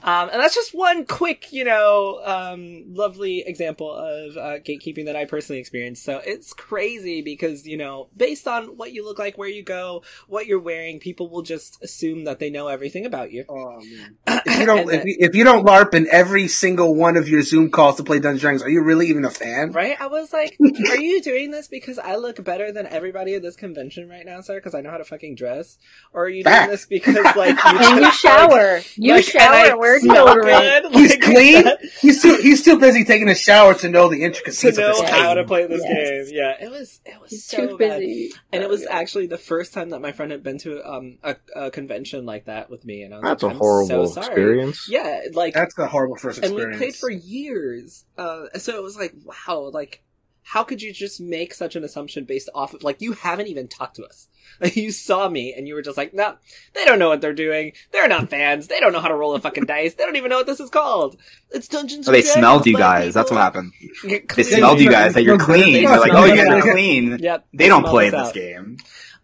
Um, 0.03 0.29
and 0.29 0.39
that's 0.41 0.55
just 0.55 0.74
one 0.74 1.05
quick, 1.05 1.51
you 1.51 1.63
know, 1.63 2.21
um, 2.24 2.93
lovely 2.93 3.39
example 3.39 3.91
of 3.91 4.38
uh, 4.38 4.59
gatekeeping 4.59 5.05
that 5.05 5.15
I 5.15 5.25
personally 5.25 5.59
experienced. 5.59 6.03
So 6.03 6.21
it's 6.24 6.53
crazy 6.53 7.22
because, 7.22 7.65
you 7.65 7.77
know, 7.77 8.09
based 8.15 8.48
on 8.48 8.77
what 8.77 8.94
you 8.94 9.03
look 9.05 9.18
like, 9.18 9.37
where 9.37 9.50
you 9.50 9.63
go, 9.63 10.03
what 10.27 10.46
you're 10.46 10.59
wearing, 10.59 11.00
people 11.00 11.29
will 11.29 11.41
just 11.41 11.81
assume 11.83 12.25
that 12.25 12.39
they 12.39 12.50
know 12.50 12.68
everything 12.68 13.05
about 13.05 13.31
you. 13.31 13.46
Oh, 13.50 13.81
man. 13.81 14.18
If 14.46 14.59
you 14.59 14.65
don't, 14.68 14.79
And 14.79 14.91
if 14.91 15.05
you, 15.05 15.15
if 15.20 15.35
you 15.35 15.44
don't 15.44 15.65
LARP 15.65 15.96
in 15.96 16.07
every 16.11 16.48
single 16.48 16.94
one 16.94 17.18
of 17.18 17.27
your 17.27 17.41
Zoom 17.41 17.72
calls 17.72 17.98
to 17.98 18.03
play 18.03 18.20
Dungeons 18.20 18.41
Dragons, 18.41 18.63
are 18.63 18.70
you 18.70 18.83
really 18.83 19.07
even 19.07 19.25
a 19.25 19.29
fan? 19.31 19.72
Right? 19.72 20.00
I 20.00 20.07
was 20.07 20.31
like, 20.31 20.55
are 20.89 20.98
you 21.01 21.22
doing 21.22 21.51
this 21.51 21.68
because 21.68 21.98
I 21.98 22.15
look 22.15 22.44
better 22.44 22.72
than 22.72 22.85
everybody 22.85 23.33
at 23.33 23.41
this 23.41 23.55
convention 23.55 24.07
right 24.07 24.25
now, 24.25 24.41
sir? 24.41 24.55
Because 24.55 24.75
I 24.75 24.81
know 24.81 24.91
how 24.91 24.98
to 24.98 25.03
fucking 25.03 25.35
dress? 25.35 25.77
Or 26.13 26.25
are 26.25 26.29
you 26.29 26.44
doing 26.44 26.55
Fact. 26.55 26.72
this 26.72 26.85
because, 26.85 27.15
like, 27.35 27.55
you 27.65 27.79
And 27.79 27.96
you 27.96 28.01
just, 28.01 28.20
shower. 28.20 28.81
You 28.96 29.15
like, 29.15 29.25
shower. 29.25 29.45
And 29.46 29.74
I 29.74 29.75
we're 29.75 30.00
smell 30.00 30.27
deodorant. 30.27 30.81
good? 30.84 30.94
He's 30.94 31.12
Like, 31.12 31.22
clean. 31.22 31.66
He's 32.01 32.22
too 32.22 32.38
he's 32.42 32.64
too 32.64 32.79
busy 32.79 33.03
taking 33.03 33.29
a 33.29 33.36
shower 33.36 33.74
to 33.75 33.90
know 33.90 34.10
the 34.10 34.18
to 34.18 34.24
intricacies 34.24 34.77
of 34.77 34.84
know 34.86 35.01
this 35.01 35.10
how 35.10 35.34
game. 35.34 35.38
to 35.38 35.44
play 35.48 35.68
this 35.68 35.81
Yes. 35.84 36.29
game. 36.29 36.38
Yeah, 36.38 36.66
it 36.66 36.72
was 36.72 37.01
it 37.05 37.20
was 37.22 37.29
He's 37.31 37.46
so 37.46 37.68
too 37.68 37.77
bad. 37.77 38.00
busy. 38.00 38.31
And 38.53 38.64
it 38.64 38.70
was 38.70 38.84
yeah. 38.84 38.96
actually 38.98 39.27
the 39.27 39.38
first 39.38 39.74
time 39.74 39.90
that 39.90 40.01
my 40.01 40.12
friend 40.12 40.31
had 40.31 40.44
been 40.44 40.58
to 40.60 40.84
um 40.90 41.18
a, 41.24 41.36
a 41.55 41.72
convention 41.72 42.25
like 42.25 42.46
that 42.46 42.70
with 42.70 42.86
me, 42.86 43.03
and 43.03 43.14
I 43.14 43.18
was 43.18 43.24
That's 43.24 43.44
like, 43.44 43.51
a 43.51 43.55
I'm 43.55 43.60
horrible 43.60 44.08
so 44.08 44.20
experience. 44.22 44.88
Yeah, 44.90 45.22
like 45.34 45.53
That's 45.53 45.77
a 45.77 45.88
horrible 45.88 46.16
first 46.18 46.44
and 46.44 46.53
we 46.55 46.66
played 46.77 46.96
for 46.96 47.10
years. 47.10 48.05
Uh, 48.18 48.46
so 48.58 48.75
it 48.75 48.84
was 48.84 48.98
like, 48.98 49.14
wow, 49.24 49.70
like, 49.74 50.01
how 50.48 50.64
could 50.64 50.81
you 50.81 50.94
just 50.94 51.20
make 51.20 51.53
such 51.55 51.75
an 51.75 51.84
assumption 51.84 52.24
based 52.24 52.50
off 52.53 52.74
of, 52.75 52.84
like, 52.84 53.01
you 53.01 53.14
haven't 53.14 53.48
even 53.48 53.68
talked 53.68 53.96
to 53.98 54.05
us. 54.05 54.27
Like, 54.62 54.77
you 54.77 54.92
saw 54.92 55.27
me 55.27 55.53
and 55.53 55.68
you 55.68 55.74
were 55.74 55.81
just 55.81 55.98
like, 55.98 56.14
no, 56.14 56.36
they 56.75 56.86
don't 56.86 56.98
know 57.00 57.10
what 57.10 57.20
they're 57.20 57.34
doing. 57.34 57.74
They're 57.92 58.08
not 58.08 58.29
fans. 58.29 58.68
They 58.68 58.79
don't 58.79 58.94
know 58.94 59.01
how 59.01 59.10
to 59.10 59.16
roll 59.16 59.36
a 59.36 59.40
fucking 59.42 59.66
dice. 59.66 59.96
They 59.96 60.05
don't 60.05 60.16
even 60.16 60.29
know 60.29 60.38
what 60.38 60.46
this 60.46 60.62
is 60.62 60.70
called. 60.70 61.18
It's 61.51 61.68
Dungeons 61.68 62.08
Oh, 62.08 62.12
they 62.14 62.22
Dragons, 62.22 62.40
smelled 62.40 62.66
you 62.66 62.77
guys. 62.77 63.14
That's 63.14 63.29
what 63.31 63.42
happened. 63.42 63.74
They 64.36 64.44
smelled 64.44 64.79
you 64.79 64.90
guys 64.90 65.16
that 65.16 65.24
you're 65.24 65.40
clean. 65.40 65.74
They 65.74 65.86
They're 65.86 66.00
like, 66.00 66.14
oh, 66.14 66.24
you 66.24 66.38
guys 66.38 66.48
are 66.64 66.72
clean. 66.72 67.18
Yep. 67.20 67.48
They 67.53 67.68
don't 67.68 67.86
play 67.86 68.12
this 68.12 68.27
out. 68.29 68.34
game. 68.34 68.77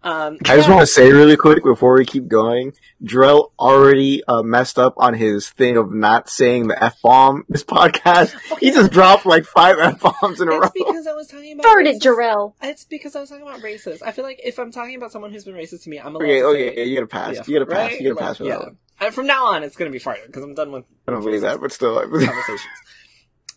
Um, 0.03 0.37
I 0.45 0.55
just 0.55 0.67
yeah. 0.67 0.75
want 0.75 0.87
to 0.87 0.91
say 0.91 1.11
really 1.11 1.37
quick 1.37 1.63
before 1.63 1.93
we 1.93 2.05
keep 2.05 2.27
going, 2.27 2.73
Drell 3.03 3.51
already 3.59 4.23
uh, 4.27 4.41
messed 4.41 4.79
up 4.79 4.95
on 4.97 5.13
his 5.13 5.49
thing 5.51 5.77
of 5.77 5.93
not 5.93 6.27
saying 6.27 6.69
the 6.69 6.83
f 6.83 6.99
bomb 7.03 7.45
this 7.49 7.63
podcast. 7.75 8.35
He 8.59 8.71
just 8.71 8.91
dropped 8.91 9.25
like 9.27 9.45
five 9.45 9.77
f 9.79 9.99
bombs 9.99 10.41
in 10.41 10.47
a 10.47 10.51
row. 10.51 10.61
It's 10.63 10.71
because 10.73 11.05
I 11.07 11.13
was 11.13 11.27
talking 11.27 11.53
about 11.53 11.63
Start 11.63 11.85
it, 11.85 12.01
Jarrell. 12.01 12.53
It's 12.63 12.83
because 12.85 13.15
I 13.15 13.19
was 13.21 13.29
talking 13.29 13.47
about 13.47 13.59
racist. 13.61 14.01
I 14.03 14.11
feel 14.11 14.23
like 14.25 14.39
if 14.43 14.57
I'm 14.57 14.71
talking 14.71 14.95
about 14.95 15.11
someone 15.11 15.31
who's 15.31 15.45
been 15.45 15.53
racist 15.55 15.83
to 15.83 15.89
me, 15.89 15.99
I'm 15.99 16.15
allowed 16.15 16.23
Okay, 16.25 16.39
to 16.39 16.45
okay, 16.45 16.69
say 16.69 16.77
yeah, 16.79 16.83
you 16.85 16.95
gotta 16.95 17.07
pass. 17.07 17.35
Yeah, 17.35 17.43
you 17.45 17.53
gotta 17.59 17.65
pass. 17.71 17.91
right? 17.91 18.01
You 18.01 18.13
gotta 18.13 18.19
pass 18.25 18.29
Like, 18.29 18.37
for 18.37 18.43
that 18.45 18.59
one. 18.59 18.77
And 19.01 19.13
from 19.15 19.27
now 19.27 19.45
on, 19.47 19.63
it's 19.63 19.75
gonna 19.75 19.91
be 19.91 19.99
farther 19.99 20.21
because 20.25 20.43
I'm 20.43 20.55
done 20.55 20.71
with 20.71 20.85
I 21.07 21.11
don't 21.11 21.23
believe 21.23 21.41
that, 21.41 21.59
but 21.61 21.71
still. 21.71 21.99
conversations. 22.01 22.61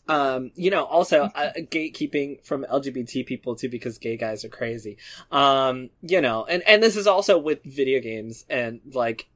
Um, 0.06 0.50
you 0.54 0.70
know, 0.70 0.84
also 0.84 1.30
uh, 1.34 1.52
gatekeeping 1.56 2.44
from 2.44 2.66
LGBT 2.70 3.24
people 3.24 3.56
too, 3.56 3.68
because 3.68 3.98
gay 3.98 4.16
guys 4.16 4.44
are 4.44 4.50
crazy. 4.50 4.98
Um, 5.32 5.90
you 6.02 6.20
know, 6.20 6.44
and 6.44 6.62
and 6.66 6.82
this 6.82 6.96
is 6.96 7.06
also 7.06 7.38
with 7.38 7.62
video 7.64 8.00
games 8.00 8.44
and 8.50 8.80
like 8.92 9.28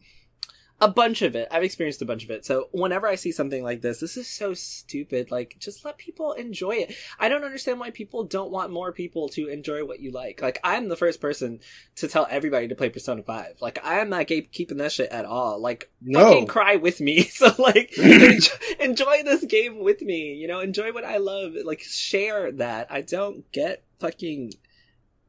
a 0.80 0.88
bunch 0.88 1.22
of 1.22 1.34
it. 1.34 1.48
I've 1.50 1.64
experienced 1.64 2.02
a 2.02 2.06
bunch 2.06 2.22
of 2.24 2.30
it. 2.30 2.44
So 2.44 2.68
whenever 2.70 3.08
I 3.08 3.16
see 3.16 3.32
something 3.32 3.64
like 3.64 3.80
this, 3.80 3.98
this 3.98 4.16
is 4.16 4.28
so 4.28 4.54
stupid. 4.54 5.30
Like, 5.30 5.56
just 5.58 5.84
let 5.84 5.98
people 5.98 6.32
enjoy 6.32 6.72
it. 6.76 6.94
I 7.18 7.28
don't 7.28 7.42
understand 7.44 7.80
why 7.80 7.90
people 7.90 8.22
don't 8.24 8.52
want 8.52 8.70
more 8.70 8.92
people 8.92 9.28
to 9.30 9.48
enjoy 9.48 9.84
what 9.84 9.98
you 10.00 10.12
like. 10.12 10.40
Like, 10.40 10.60
I'm 10.62 10.88
the 10.88 10.96
first 10.96 11.20
person 11.20 11.58
to 11.96 12.06
tell 12.06 12.28
everybody 12.30 12.68
to 12.68 12.76
play 12.76 12.90
Persona 12.90 13.22
5. 13.24 13.56
Like, 13.60 13.84
I 13.84 13.98
am 13.98 14.08
not 14.08 14.26
gatekeeping 14.28 14.78
that 14.78 14.92
shit 14.92 15.10
at 15.10 15.24
all. 15.24 15.60
Like, 15.60 15.90
No. 16.00 16.20
fucking 16.20 16.46
cry 16.46 16.76
with 16.76 17.00
me. 17.00 17.24
So, 17.38 17.50
like, 17.58 17.96
enjoy, 17.98 18.54
enjoy 18.80 19.22
this 19.24 19.44
game 19.44 19.80
with 19.80 20.00
me. 20.02 20.34
You 20.34 20.48
know, 20.48 20.60
enjoy 20.60 20.92
what 20.92 21.04
I 21.04 21.16
love. 21.18 21.52
Like, 21.64 21.80
share 21.80 22.50
that. 22.52 22.86
I 22.90 23.00
don't 23.00 23.50
get 23.52 23.84
fucking 24.00 24.52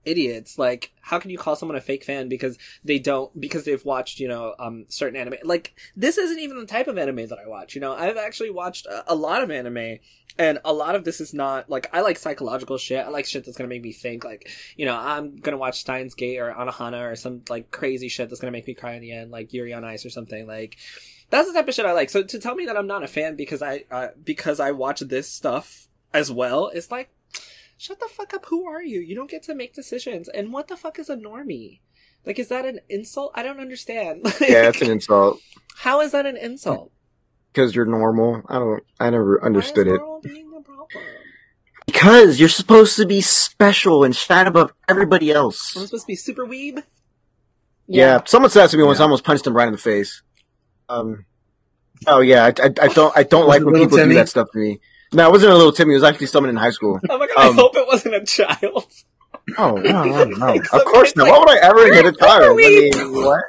idiots. 0.06 0.58
Like, 0.58 0.92
how 1.02 1.20
can 1.20 1.32
you 1.32 1.38
call 1.38 1.56
someone 1.56 1.78
a 1.78 1.82
fake 1.82 2.04
fan 2.04 2.30
because 2.30 2.58
they 2.84 3.00
don't 3.00 3.40
because 3.40 3.66
they've 3.66 3.84
watched 3.84 4.20
you 4.20 4.28
know 4.28 4.56
um 4.60 4.86
certain 4.90 5.20
anime? 5.20 5.36
Like, 5.44 5.76
this 5.96 6.18
isn't 6.18 6.40
even 6.40 6.60
the 6.60 6.66
type 6.66 6.88
of 6.88 6.98
anime 6.98 7.28
that 7.28 7.40
I 7.44 7.48
watch. 7.48 7.76
You 7.76 7.82
know, 7.82 7.94
I've 7.94 8.18
actually 8.18 8.52
watched 8.52 8.86
a, 8.86 9.14
a 9.14 9.16
lot 9.16 9.44
of 9.44 9.52
anime. 9.52 10.00
And 10.38 10.60
a 10.64 10.72
lot 10.72 10.96
of 10.96 11.04
this 11.04 11.20
is 11.20 11.34
not 11.34 11.70
like 11.70 11.90
I 11.92 12.00
like 12.00 12.18
psychological 12.18 12.78
shit. 12.78 13.06
I 13.06 13.10
like 13.10 13.26
shit 13.26 13.44
that's 13.44 13.58
gonna 13.58 13.68
make 13.68 13.84
me 13.84 13.92
think. 13.92 14.24
Like, 14.24 14.50
you 14.78 14.86
know, 14.86 14.96
I'm 14.96 15.36
gonna 15.36 15.58
watch 15.58 15.82
Steins 15.82 16.14
Gate 16.14 16.40
or 16.40 16.54
Anohana 16.54 17.12
or 17.12 17.16
some 17.18 17.42
like 17.50 17.72
crazy 17.72 18.08
shit 18.08 18.30
that's 18.30 18.40
gonna 18.40 18.52
make 18.52 18.66
me 18.66 18.74
cry 18.74 18.94
in 18.94 19.02
the 19.02 19.12
end, 19.12 19.32
like 19.32 19.52
Yuri 19.52 19.74
on 19.74 19.84
Ice 19.84 20.06
or 20.06 20.10
something. 20.10 20.48
Like, 20.48 20.78
that's 21.30 21.48
the 21.48 21.54
type 21.54 21.68
of 21.68 21.74
shit 21.74 21.86
I 21.86 21.92
like. 21.92 22.10
So 22.10 22.24
to 22.24 22.40
tell 22.40 22.56
me 22.56 22.66
that 22.66 22.78
I'm 22.78 22.88
not 22.88 23.04
a 23.04 23.08
fan 23.08 23.36
because 23.36 23.62
I 23.62 23.84
uh, 23.92 24.10
because 24.24 24.62
I 24.62 24.72
watch 24.72 25.02
this 25.02 25.30
stuff 25.30 25.88
as 26.14 26.32
well, 26.32 26.72
it's 26.74 26.90
like, 26.90 27.10
shut 27.80 28.00
the 28.00 28.08
fuck 28.12 28.34
up. 28.34 28.46
Who 28.48 28.68
are 28.68 28.84
you? 28.84 29.00
You 29.00 29.16
don't 29.16 29.30
get 29.32 29.42
to 29.44 29.56
make 29.56 29.74
decisions. 29.74 30.28
And 30.28 30.52
what 30.54 30.68
the 30.68 30.78
fuck 30.78 31.00
is 31.00 31.10
a 31.10 31.16
normie? 31.16 31.80
Like, 32.26 32.38
is 32.38 32.50
that 32.50 32.66
an 32.66 32.82
insult? 32.90 33.32
I 33.34 33.42
don't 33.44 33.60
understand. 33.60 34.22
Like, 34.26 34.42
yeah, 34.42 34.68
it's 34.68 34.82
an 34.82 34.92
insult 34.92 35.40
How 35.78 36.02
is 36.02 36.12
that 36.12 36.26
an 36.26 36.38
insult? 36.38 36.92
because 37.54 37.74
you're 37.74 37.86
normal. 37.86 38.44
I 38.48 38.60
don't. 38.60 38.84
I 39.00 39.10
never 39.10 39.44
understood 39.44 39.88
Why 39.88 39.94
is 39.94 39.98
it. 39.98 40.02
normal 40.02 40.22
being 40.22 40.52
the 40.52 40.62
problem? 40.62 41.04
Because 41.88 42.40
you're 42.40 42.50
supposed 42.50 42.96
to 42.98 43.06
be 43.08 43.22
special 43.22 44.04
and 44.04 44.16
shine 44.16 44.46
above 44.46 44.72
everybody 44.88 45.32
else. 45.32 45.76
I'm 45.76 45.86
supposed 45.88 46.04
to 46.04 46.08
be 46.08 46.16
super 46.16 46.46
weeb. 46.46 46.84
Yeah. 47.88 48.20
someone 48.26 48.52
said 48.52 48.64
that 48.66 48.70
to 48.72 48.78
me 48.78 48.84
once. 48.84 49.00
Yeah. 49.00 49.04
I 49.04 49.06
almost 49.06 49.24
punched 49.24 49.48
him 49.48 49.56
right 49.56 49.68
in 49.68 49.72
the 49.72 49.80
face. 49.80 50.22
Um. 50.90 51.26
Oh 52.06 52.20
yeah, 52.22 52.46
I, 52.46 52.48
I, 52.50 52.74
I 52.82 52.88
don't 52.90 53.18
I 53.18 53.24
don't 53.24 53.48
like 53.48 53.64
when 53.64 53.74
people 53.76 53.98
Timmy? 53.98 54.10
do 54.14 54.20
that 54.20 54.30
stuff 54.30 54.52
to 54.52 54.58
me. 54.60 54.80
No, 55.12 55.28
it 55.28 55.32
wasn't 55.32 55.52
a 55.52 55.56
little 55.56 55.72
Timmy. 55.72 55.94
It 55.94 55.96
was 55.98 56.04
actually 56.04 56.28
someone 56.28 56.50
in 56.50 56.56
high 56.56 56.70
school. 56.72 57.00
Oh 57.10 57.18
my 57.18 57.28
god! 57.28 57.38
I 57.38 57.48
Um, 57.48 57.56
hope 57.56 57.76
it 57.76 57.88
wasn't 57.88 58.16
a 58.16 58.24
child. 58.26 58.86
Oh 59.58 59.76
no, 59.78 60.04
no, 60.04 60.24
no. 60.26 60.36
Like, 60.48 60.74
of 60.74 60.86
course 60.86 61.16
not. 61.16 61.24
like, 61.24 61.32
Why 61.34 61.40
would 61.40 61.50
I 61.50 61.58
ever 61.58 61.94
hit 61.94 62.06
a 62.06 62.12
child? 62.12 62.44
I 62.44 62.56
mean, 62.56 63.14
what? 63.14 63.44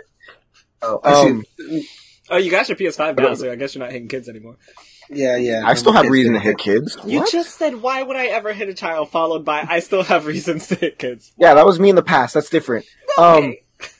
Oh, 0.83 1.01
um. 1.05 1.45
Oh, 2.31 2.37
you 2.39 2.51
got 2.51 2.69
your 2.69 2.77
PS5 2.77 3.19
now, 3.19 3.35
so 3.35 3.51
I 3.53 3.57
guess 3.57 3.75
you're 3.75 3.83
not 3.85 3.93
hitting 3.93 4.09
kids 4.09 4.29
anymore. 4.29 4.57
Yeah, 5.11 5.37
yeah. 5.37 5.63
I 5.67 5.75
still 5.75 5.93
have 5.93 6.07
reason 6.07 6.35
to 6.35 6.39
hit 6.39 6.57
kids. 6.59 6.97
You 7.05 7.19
What? 7.21 7.31
just 7.33 7.59
said, 7.59 7.83
"Why 7.83 8.03
would 8.03 8.17
I 8.17 8.27
ever 8.27 8.53
hit 8.53 8.69
a 8.69 8.75
child?" 8.75 9.11
Followed 9.11 9.45
by, 9.45 9.67
"I 9.69 9.81
still 9.81 10.05
have 10.05 10.27
reasons 10.27 10.69
to 10.69 10.77
hit 10.77 10.99
kids." 10.99 11.33
Yeah, 11.37 11.55
that 11.55 11.67
was 11.67 11.79
me 11.81 11.91
in 11.91 11.97
the 11.97 12.03
past. 12.03 12.33
That's 12.35 12.49
different. 12.49 12.87
Um, 13.19 13.55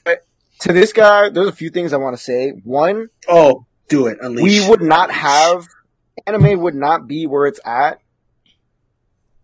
Okay. 0.07 0.17
to 0.61 0.71
this 0.73 0.93
guy, 0.93 1.29
there's 1.29 1.47
a 1.47 1.51
few 1.51 1.69
things 1.69 1.91
I 1.93 1.97
want 1.97 2.15
to 2.17 2.23
say. 2.23 2.51
One, 2.63 3.09
Oh, 3.27 3.65
do 3.89 4.07
it. 4.07 4.17
Unleash. 4.21 4.61
we 4.63 4.69
would 4.69 4.81
not 4.81 5.11
have 5.11 5.67
anime 6.27 6.59
would 6.61 6.75
not 6.75 7.07
be 7.07 7.25
where 7.25 7.45
it's 7.45 7.59
at 7.65 7.99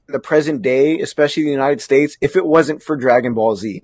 the 0.07 0.19
present 0.19 0.61
day, 0.61 0.99
especially 0.99 1.43
the 1.43 1.49
United 1.51 1.81
States, 1.81 2.17
if 2.21 2.35
it 2.35 2.45
wasn't 2.45 2.81
for 2.81 2.95
Dragon 2.95 3.33
Ball 3.33 3.55
Z. 3.55 3.81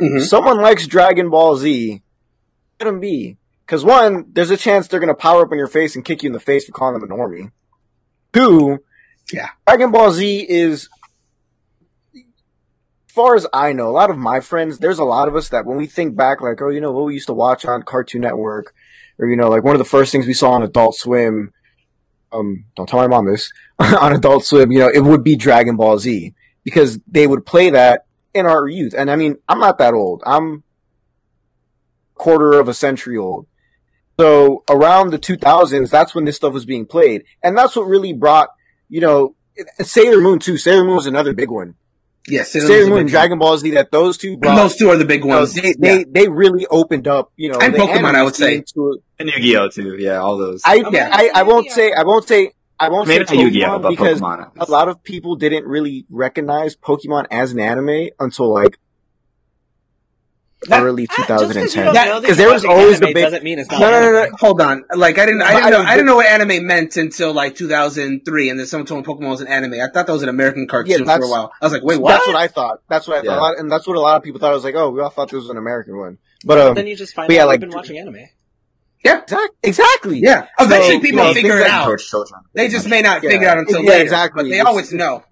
Mhm. 0.00 0.22
Someone 0.22 0.60
likes 0.60 0.86
Dragon 0.86 1.28
Ball 1.30 1.56
Z, 1.56 2.02
let 2.80 2.86
them 2.86 3.00
be. 3.00 3.36
Because 3.66 3.84
one, 3.84 4.26
there's 4.32 4.50
a 4.50 4.56
chance 4.56 4.88
they're 4.88 5.00
gonna 5.00 5.14
power 5.14 5.42
up 5.42 5.52
in 5.52 5.58
your 5.58 5.66
face 5.66 5.94
and 5.94 6.04
kick 6.04 6.22
you 6.22 6.28
in 6.28 6.32
the 6.32 6.40
face 6.40 6.64
for 6.64 6.72
calling 6.72 6.98
them 6.98 7.10
a 7.10 7.14
normie. 7.14 7.52
Two, 8.32 8.78
Yeah. 9.32 9.50
Dragon 9.66 9.90
Ball 9.92 10.10
Z 10.12 10.46
is, 10.48 10.88
as 12.14 12.22
far 13.14 13.36
as 13.36 13.46
I 13.52 13.72
know, 13.72 13.88
a 13.88 13.92
lot 13.92 14.10
of 14.10 14.16
my 14.16 14.40
friends, 14.40 14.78
there's 14.78 14.98
a 14.98 15.04
lot 15.04 15.28
of 15.28 15.36
us 15.36 15.48
that 15.50 15.66
when 15.66 15.76
we 15.76 15.86
think 15.86 16.16
back, 16.16 16.40
like, 16.40 16.60
oh, 16.62 16.68
you 16.70 16.80
know, 16.80 16.90
what 16.92 17.04
we 17.04 17.14
used 17.14 17.26
to 17.26 17.34
watch 17.34 17.64
on 17.64 17.82
Cartoon 17.82 18.22
Network, 18.22 18.74
or 19.18 19.28
you 19.28 19.36
know, 19.36 19.48
like 19.48 19.62
one 19.62 19.74
of 19.74 19.78
the 19.78 19.84
first 19.84 20.10
things 20.10 20.26
we 20.26 20.32
saw 20.34 20.52
on 20.52 20.62
Adult 20.62 20.96
Swim. 20.96 21.52
Um, 22.32 22.64
don't 22.76 22.88
tell 22.88 23.00
my 23.00 23.08
mom 23.08 23.26
this 23.26 23.52
on 23.78 24.12
Adult 24.12 24.44
Swim. 24.44 24.70
You 24.72 24.80
know, 24.80 24.88
it 24.88 25.00
would 25.00 25.24
be 25.24 25.36
Dragon 25.36 25.76
Ball 25.76 25.98
Z 25.98 26.34
because 26.64 26.98
they 27.06 27.26
would 27.26 27.46
play 27.46 27.70
that 27.70 28.06
in 28.34 28.46
our 28.46 28.68
youth. 28.68 28.94
And 28.96 29.10
I 29.10 29.16
mean, 29.16 29.36
I'm 29.48 29.58
not 29.58 29.78
that 29.78 29.94
old. 29.94 30.22
I'm 30.24 30.62
quarter 32.14 32.60
of 32.60 32.68
a 32.68 32.74
century 32.74 33.16
old. 33.16 33.46
So 34.18 34.64
around 34.68 35.10
the 35.10 35.18
2000s, 35.18 35.90
that's 35.90 36.14
when 36.14 36.26
this 36.26 36.36
stuff 36.36 36.52
was 36.52 36.66
being 36.66 36.84
played, 36.84 37.24
and 37.42 37.56
that's 37.56 37.74
what 37.74 37.86
really 37.86 38.12
brought, 38.12 38.50
you 38.90 39.00
know, 39.00 39.34
Sailor 39.80 40.20
Moon 40.20 40.38
too. 40.38 40.58
Sailor 40.58 40.84
Moon 40.84 40.96
was 40.96 41.06
another 41.06 41.32
big 41.32 41.50
one. 41.50 41.74
Yes, 42.28 42.52
Sailor 42.52 42.88
Moon 42.90 42.98
and 43.00 43.08
Dragon 43.08 43.38
Ball 43.38 43.56
Z. 43.58 43.70
That 43.70 43.90
those 43.90 44.18
two 44.18 44.36
brought. 44.36 44.54
Those 44.56 44.76
two 44.76 44.90
are 44.90 44.96
the 44.96 45.04
big 45.04 45.22
you 45.24 45.30
know, 45.30 45.38
ones. 45.38 45.54
they, 45.54 45.74
they 45.78 46.04
they 46.04 46.28
really 46.28 46.66
opened 46.66 47.08
up, 47.08 47.32
you 47.36 47.50
know, 47.50 47.58
And 47.58 47.74
Pokemon, 47.74 48.14
I 48.14 48.22
would 48.22 48.34
say. 48.36 48.56
scene 48.56 48.64
to- 48.74 49.02
And 49.18 49.28
Yu-Gi-Oh 49.30 49.68
too. 49.70 49.96
Yeah, 49.98 50.18
all 50.18 50.36
those. 50.36 50.60
I, 50.64 50.82
Oh, 50.84 50.90
Yeah. 50.92 51.08
I 51.12 51.30
I 51.34 51.42
won't 51.44 51.70
say 51.70 51.92
I 51.92 52.02
won't 52.04 52.28
say 52.28 52.52
I 52.78 52.88
won't 52.90 53.08
Maybe 53.08 53.26
say 53.26 53.36
not 53.36 53.42
Yu-Gi-Oh, 53.44 53.68
Pokemon 53.78 53.82
but 53.82 53.90
because 53.90 54.20
Pokemon. 54.20 54.50
a 54.58 54.70
lot 54.70 54.88
of 54.88 55.02
people 55.02 55.36
didn't 55.36 55.64
really 55.66 56.04
recognize 56.10 56.76
Pokemon 56.76 57.26
as 57.30 57.52
an 57.52 57.60
anime 57.60 58.08
until 58.20 58.52
like 58.52 58.78
That- 60.68 60.82
early 60.82 61.06
Ah, 61.10 61.14
just 61.16 61.28
'cause 61.28 61.40
you 61.40 61.46
2010. 61.48 61.84
don't 61.86 61.94
That- 61.94 62.08
know 62.08 62.20
that 62.20 62.28
'cause 62.28 62.36
you're 62.38 62.46
there 62.46 62.52
was 62.54 62.64
always 62.66 62.98
the 63.00 63.06
anime 63.06 63.14
big- 63.14 63.24
Doesn't 63.24 63.44
mean 63.44 63.58
it's 63.58 63.70
not. 63.70 63.80
No, 63.80 63.90
no, 63.90 64.00
no, 64.00 64.12
no. 64.12 64.30
Hold 64.40 64.60
on. 64.60 64.84
Like 64.94 65.18
I 65.18 65.24
didn't, 65.24 65.40
I 65.40 65.46
I 65.46 65.48
didn't 65.54 65.64
know, 65.64 65.70
don't 65.78 65.86
I 65.86 65.90
didn't 65.94 66.06
know 66.06 66.16
what 66.16 66.26
anime 66.26 66.66
meant 66.66 66.96
until 66.98 67.32
like 67.32 67.54
2003, 67.56 68.50
and 68.50 68.58
then 68.60 68.66
someone 68.66 68.86
told 68.86 69.00
me 69.06 69.14
Pokemon 69.14 69.30
was 69.30 69.40
an 69.40 69.46
anime. 69.48 69.74
I 69.80 69.88
thought 69.92 70.06
that 70.06 70.12
was 70.12 70.22
an 70.22 70.28
American 70.28 70.66
cartoon 70.68 71.06
for 71.06 71.12
a 71.12 71.28
while. 71.28 71.52
I 71.62 71.64
was 71.64 71.72
like, 71.72 71.82
wait, 71.82 71.98
what? 72.00 72.10
That's 72.12 72.26
what 72.26 72.36
I 72.36 72.46
thought. 72.48 72.80
That's 72.90 73.08
what 73.08 73.18
I 73.18 73.22
Yeah. 73.22 73.30
thought, 73.30 73.38
A 73.38 73.40
lot- 73.40 73.58
and 73.58 73.72
that's 73.72 73.86
what 73.86 73.96
a 73.96 74.00
lot 74.00 74.16
of 74.18 74.22
people 74.22 74.38
thought. 74.38 74.50
I 74.50 74.54
was 74.54 74.64
like, 74.64 74.74
oh, 74.74 74.90
we 74.90 75.00
all 75.00 75.08
thought 75.08 75.28
this 75.30 75.36
was 75.40 75.48
an 75.48 75.56
American 75.56 75.96
one, 75.96 76.18
but 76.44 76.58
um, 76.58 76.74
Then 76.74 76.86
you 76.86 76.94
just 76.96 77.14
find 77.14 77.28
But 77.28 77.34
out 77.34 77.36
yeah, 77.36 77.42
you've 77.42 77.48
like- 77.48 77.60
been 77.60 77.70
watching 77.70 77.98
anime. 77.98 78.16
yeah, 79.02 79.22
exact- 79.22 79.54
exactly. 79.62 80.18
yeah. 80.18 80.44
Eventually, 80.58 80.96
So, 80.96 81.00
people 81.00 81.20
you 81.20 81.26
know, 81.28 81.32
figure 81.34 81.58
it 81.58 81.66
out. 81.68 81.98
Children. 82.00 82.40
They 82.54 82.68
just 82.68 82.86
may 82.86 83.00
not 83.00 83.22
Yeah. 83.22 83.30
figure 83.30 83.46
it 83.46 83.50
out 83.50 83.58
until 83.58 83.82
Yeah, 83.82 83.90
later, 83.92 84.02
exactly. 84.02 84.42
but 84.42 84.48
they 84.50 84.56
It's- 84.56 84.66
always 84.66 84.92
know. 84.92 85.22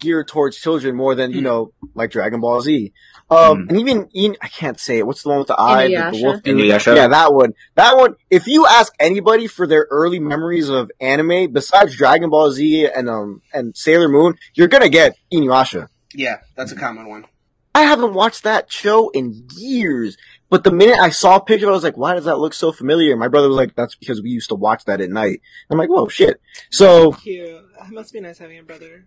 geared 0.00 0.26
towards 0.26 0.56
children 0.56 0.96
more 0.96 1.14
than 1.14 1.30
you 1.30 1.38
Mm. 1.38 1.44
know, 1.44 1.72
like 1.94 2.10
Dragon 2.10 2.40
Ball 2.40 2.60
Z. 2.60 2.92
Um, 3.32 3.58
Mm. 3.66 3.68
and 3.70 3.80
even, 3.80 4.08
even 4.12 4.36
I 4.40 4.48
can't 4.48 4.78
say 4.78 4.98
it. 4.98 5.06
What's 5.06 5.22
the 5.22 5.28
one 5.30 5.38
with 5.38 5.48
the 5.48 5.58
eye? 5.60 5.88
The, 5.88 6.16
the 6.16 6.22
wolf 6.24 6.42
dude? 6.42 6.58
Inuyasha? 6.58 6.94
Yeah, 6.96 7.08
that 7.08 7.32
one. 7.32 7.54
That 7.74 7.96
one. 7.96 8.16
If 8.30 8.46
you 8.46 8.66
ask 8.66 8.92
anybody 9.00 9.46
for 9.46 9.66
their 9.66 9.86
early 9.90 10.18
memories 10.18 10.68
of 10.68 10.90
anime, 11.00 11.52
besides 11.52 11.96
Dragon 11.96 12.30
Ball 12.30 12.50
Z 12.52 12.88
and 12.94 13.08
um 13.08 13.42
and 13.52 13.76
Sailor 13.76 14.08
Moon, 14.08 14.34
you're 14.54 14.68
gonna 14.68 14.88
get 14.88 15.16
Inuyasha. 15.32 15.88
Yeah, 16.14 16.38
that's 16.56 16.72
a 16.72 16.76
common 16.76 17.08
one. 17.08 17.26
I 17.74 17.82
haven't 17.82 18.12
watched 18.12 18.42
that 18.42 18.70
show 18.70 19.08
in 19.10 19.46
years. 19.56 20.16
But 20.50 20.62
the 20.64 20.70
minute 20.70 20.98
I 21.00 21.08
saw 21.08 21.36
a 21.36 21.40
picture, 21.42 21.66
I 21.68 21.70
was 21.72 21.82
like, 21.82 21.96
why 21.96 22.12
does 22.14 22.26
that 22.26 22.36
look 22.36 22.52
so 22.52 22.70
familiar? 22.72 23.12
And 23.12 23.18
my 23.20 23.28
brother 23.28 23.48
was 23.48 23.56
like, 23.56 23.74
that's 23.74 23.94
because 23.94 24.20
we 24.20 24.28
used 24.28 24.50
to 24.50 24.54
watch 24.54 24.84
that 24.84 25.00
at 25.00 25.08
night. 25.08 25.40
I'm 25.70 25.78
like, 25.78 25.88
whoa, 25.88 26.08
shit. 26.08 26.38
So, 26.70 27.12
Cute. 27.12 27.48
It 27.48 27.90
must 27.90 28.12
be 28.12 28.20
nice 28.20 28.36
having 28.36 28.58
a 28.58 28.62
brother. 28.62 29.06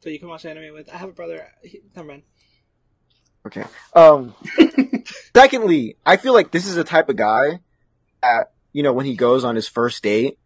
So 0.00 0.08
you 0.08 0.18
can 0.18 0.28
watch 0.28 0.46
anime 0.46 0.72
with. 0.72 0.88
I 0.88 0.96
have 0.96 1.10
a 1.10 1.12
brother. 1.12 1.46
He, 1.62 1.80
never 1.94 2.08
mind. 2.08 2.22
Okay. 3.46 3.64
Um, 3.94 4.34
secondly, 5.36 5.96
I 6.04 6.16
feel 6.16 6.32
like 6.32 6.50
this 6.50 6.66
is 6.66 6.74
the 6.74 6.84
type 6.84 7.08
of 7.08 7.16
guy 7.16 7.60
that, 8.22 8.52
you 8.72 8.82
know, 8.82 8.92
when 8.92 9.06
he 9.06 9.14
goes 9.16 9.44
on 9.44 9.54
his 9.56 9.68
first 9.68 10.02
date 10.02 10.38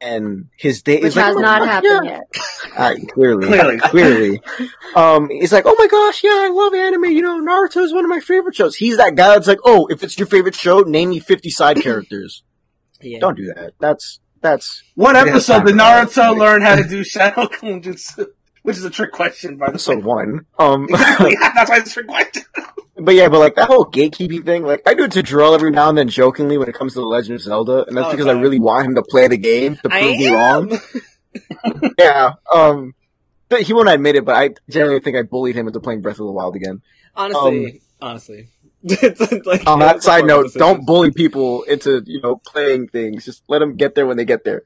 and 0.00 0.48
his 0.56 0.82
date 0.82 1.02
Which 1.02 1.08
is 1.10 1.14
has 1.16 1.34
"Oh 1.36 1.40
not 1.40 1.60
my 1.60 1.66
happened 1.66 2.00
God." 2.02 2.04
yet. 2.04 2.22
Uh, 2.76 2.94
clearly, 3.12 3.46
Clearly. 3.48 3.78
clearly. 3.78 4.42
Um, 4.94 5.28
it's 5.32 5.52
like, 5.52 5.64
oh 5.66 5.74
my 5.76 5.88
gosh, 5.88 6.22
yeah, 6.22 6.30
I 6.30 6.48
love 6.48 6.74
anime. 6.74 7.06
You 7.06 7.22
know, 7.22 7.40
Naruto 7.40 7.82
is 7.82 7.92
one 7.92 8.04
of 8.04 8.08
my 8.08 8.20
favorite 8.20 8.54
shows. 8.54 8.76
He's 8.76 8.98
that 8.98 9.16
guy 9.16 9.28
that's 9.34 9.48
like, 9.48 9.58
oh, 9.64 9.88
if 9.88 10.04
it's 10.04 10.16
your 10.16 10.26
favorite 10.28 10.54
show, 10.54 10.80
name 10.80 11.08
me 11.10 11.18
50 11.18 11.50
side 11.50 11.76
characters. 11.82 12.44
Yeah. 13.00 13.18
Don't 13.18 13.36
do 13.36 13.46
that. 13.54 13.72
That's, 13.80 14.20
that's, 14.40 14.84
What 14.94 15.16
Yeah, 15.16 15.22
episode 15.32 15.64
did. 15.64 15.74
Naruto 15.74 16.38
learn 16.38 16.62
how 16.62 16.76
to 16.76 16.84
do 16.86 17.02
Shadow 17.02 17.48
Clone 17.48 17.82
Jutsu? 17.82 18.26
Which 18.68 18.76
is 18.76 18.84
a 18.84 18.90
trick 18.90 19.12
question, 19.12 19.56
by 19.56 19.66
the 19.66 19.72
episode 19.72 19.98
way. 19.98 20.04
one. 20.04 20.46
Um, 20.58 20.84
Exactly. 20.90 21.36
That's 21.40 21.70
why 21.70 21.78
it's 21.78 21.90
a 21.90 21.94
trick 21.94 22.06
question. 22.06 22.42
but 22.98 23.14
yeah, 23.14 23.28
but 23.28 23.38
like 23.38 23.54
that 23.54 23.68
whole 23.68 23.86
gatekeeping 23.86 24.44
thing, 24.44 24.62
like 24.64 24.82
I 24.86 24.92
do 24.94 25.04
it 25.04 25.12
to 25.12 25.22
Jarrell 25.22 25.54
every 25.54 25.70
now 25.70 25.88
and 25.88 25.96
then 25.96 26.08
jokingly 26.08 26.58
when 26.58 26.68
it 26.68 26.74
comes 26.74 26.92
to 26.94 27.00
The 27.00 27.06
Legend 27.06 27.36
of 27.36 27.40
Zelda, 27.42 27.84
and 27.86 27.96
that's 27.96 28.08
Oh, 28.08 28.10
because 28.10 28.26
I 28.26 28.32
really 28.32 28.58
want 28.60 28.86
him 28.86 28.94
to 28.96 29.02
play 29.02 29.26
the 29.28 29.38
game 29.38 29.76
to 29.76 29.88
prove 29.88 30.16
me 30.18 30.32
wrong. 30.32 30.78
Yeah. 31.98 32.32
Um, 32.52 32.94
but 33.48 33.62
he 33.62 33.72
won't 33.72 33.88
admit 33.88 34.16
it, 34.16 34.24
but 34.24 34.36
I 34.36 34.50
generally 34.68 35.00
think 35.00 35.16
I 35.16 35.22
bullied 35.22 35.56
him 35.56 35.66
into 35.66 35.80
playing 35.80 36.00
Breath 36.02 36.18
of 36.20 36.26
the 36.26 36.32
Wild 36.32 36.56
again. 36.56 36.82
honestly, 37.16 37.80
honestly. 38.00 38.48
It's 38.84 39.46
like- 39.46 39.66
On 39.66 39.78
that 39.80 40.02
side 40.02 40.24
note, 40.24 40.44
decision. 40.44 40.60
don't 40.60 40.86
bully 40.86 41.10
people 41.10 41.62
into, 41.64 42.02
you 42.06 42.20
know, 42.20 42.36
playing 42.46 42.88
things. 42.88 43.24
Just 43.24 43.42
let 43.48 43.58
them 43.60 43.76
get 43.76 43.94
there 43.94 44.06
when 44.06 44.16
they 44.16 44.24
get 44.24 44.44
there. 44.44 44.62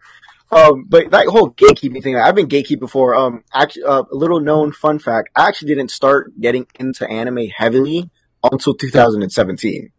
Um, 0.52 0.84
but 0.86 1.10
that 1.10 1.26
whole 1.28 1.50
gatekeeping 1.50 2.02
thing, 2.02 2.16
I've 2.16 2.34
been 2.34 2.46
gatekeep 2.46 2.78
before. 2.78 3.14
Um, 3.14 3.42
actually, 3.54 3.84
uh, 3.84 4.02
a 4.02 4.14
little 4.14 4.38
known 4.38 4.70
fun 4.70 4.98
fact, 4.98 5.30
I 5.34 5.48
actually 5.48 5.74
didn't 5.74 5.90
start 5.90 6.38
getting 6.38 6.66
into 6.78 7.08
anime 7.08 7.48
heavily 7.56 8.10
until 8.44 8.74
2017. 8.74 9.90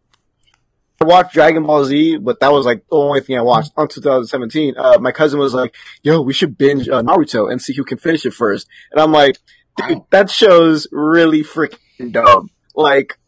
I 1.00 1.04
watched 1.04 1.34
Dragon 1.34 1.66
Ball 1.66 1.84
Z, 1.84 2.18
but 2.18 2.38
that 2.38 2.52
was 2.52 2.66
like 2.66 2.84
the 2.88 2.96
only 2.96 3.20
thing 3.20 3.36
I 3.36 3.42
watched 3.42 3.72
until 3.76 4.00
2017. 4.00 4.74
Uh, 4.78 4.98
my 5.00 5.10
cousin 5.10 5.40
was 5.40 5.54
like, 5.54 5.74
yo, 6.02 6.20
we 6.20 6.32
should 6.32 6.56
binge 6.56 6.88
uh, 6.88 7.02
Naruto 7.02 7.50
and 7.50 7.60
see 7.60 7.74
who 7.74 7.84
can 7.84 7.98
finish 7.98 8.24
it 8.24 8.32
first. 8.32 8.68
And 8.92 9.00
I'm 9.00 9.10
like, 9.10 9.38
dude, 9.76 10.02
that 10.10 10.30
show's 10.30 10.86
really 10.92 11.42
freaking 11.42 12.12
dumb. 12.12 12.50
Like, 12.76 13.18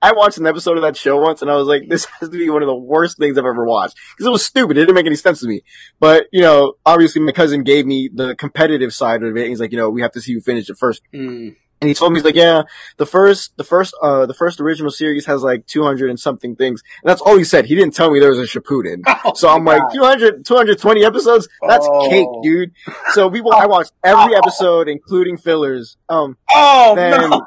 I 0.00 0.12
watched 0.12 0.38
an 0.38 0.46
episode 0.46 0.76
of 0.76 0.82
that 0.82 0.96
show 0.96 1.16
once 1.20 1.42
and 1.42 1.50
I 1.50 1.56
was 1.56 1.66
like, 1.68 1.88
this 1.88 2.04
has 2.20 2.28
to 2.30 2.38
be 2.38 2.48
one 2.50 2.62
of 2.62 2.66
the 2.68 2.74
worst 2.74 3.18
things 3.18 3.38
I've 3.38 3.44
ever 3.44 3.64
watched. 3.64 3.96
Cause 4.18 4.26
it 4.26 4.30
was 4.30 4.44
stupid. 4.44 4.76
It 4.76 4.80
didn't 4.80 4.94
make 4.94 5.06
any 5.06 5.16
sense 5.16 5.40
to 5.40 5.46
me. 5.48 5.62
But, 6.00 6.26
you 6.32 6.40
know, 6.42 6.74
obviously 6.86 7.22
my 7.22 7.32
cousin 7.32 7.62
gave 7.62 7.86
me 7.86 8.08
the 8.12 8.34
competitive 8.36 8.92
side 8.94 9.22
of 9.22 9.36
it. 9.36 9.48
He's 9.48 9.60
like, 9.60 9.72
you 9.72 9.78
know, 9.78 9.90
we 9.90 10.02
have 10.02 10.12
to 10.12 10.20
see 10.20 10.32
who 10.34 10.40
finished 10.40 10.70
it 10.70 10.78
first. 10.78 11.02
Mm. 11.14 11.56
And 11.80 11.88
he 11.88 11.94
told 11.94 12.12
me, 12.12 12.20
he's 12.20 12.24
like, 12.24 12.36
yeah, 12.36 12.62
the 12.96 13.06
first, 13.06 13.56
the 13.56 13.64
first, 13.64 13.92
uh, 14.00 14.24
the 14.26 14.34
first 14.34 14.60
original 14.60 14.92
series 14.92 15.26
has 15.26 15.42
like 15.42 15.66
200 15.66 16.10
and 16.10 16.20
something 16.20 16.54
things. 16.54 16.80
And 17.02 17.10
that's 17.10 17.20
all 17.20 17.36
he 17.36 17.42
said. 17.42 17.66
He 17.66 17.74
didn't 17.74 17.92
tell 17.92 18.08
me 18.12 18.20
there 18.20 18.30
was 18.30 18.38
a 18.38 18.42
Shippuden. 18.44 19.02
Oh, 19.24 19.32
So 19.34 19.48
I'm 19.48 19.64
my 19.64 19.78
like, 19.78 19.92
200, 19.92 20.44
220 20.44 21.04
episodes? 21.04 21.48
That's 21.66 21.84
Oh. 21.90 22.08
cake, 22.08 22.28
dude. 22.44 22.70
So 23.14 23.26
we, 23.26 23.40
I 23.40 23.66
watched 23.66 23.90
every 24.04 24.36
episode, 24.36 24.88
including 24.88 25.36
fillers. 25.38 25.96
Um, 26.08 26.36
Oh, 26.52 26.94
then, 26.94 27.30
no. 27.30 27.46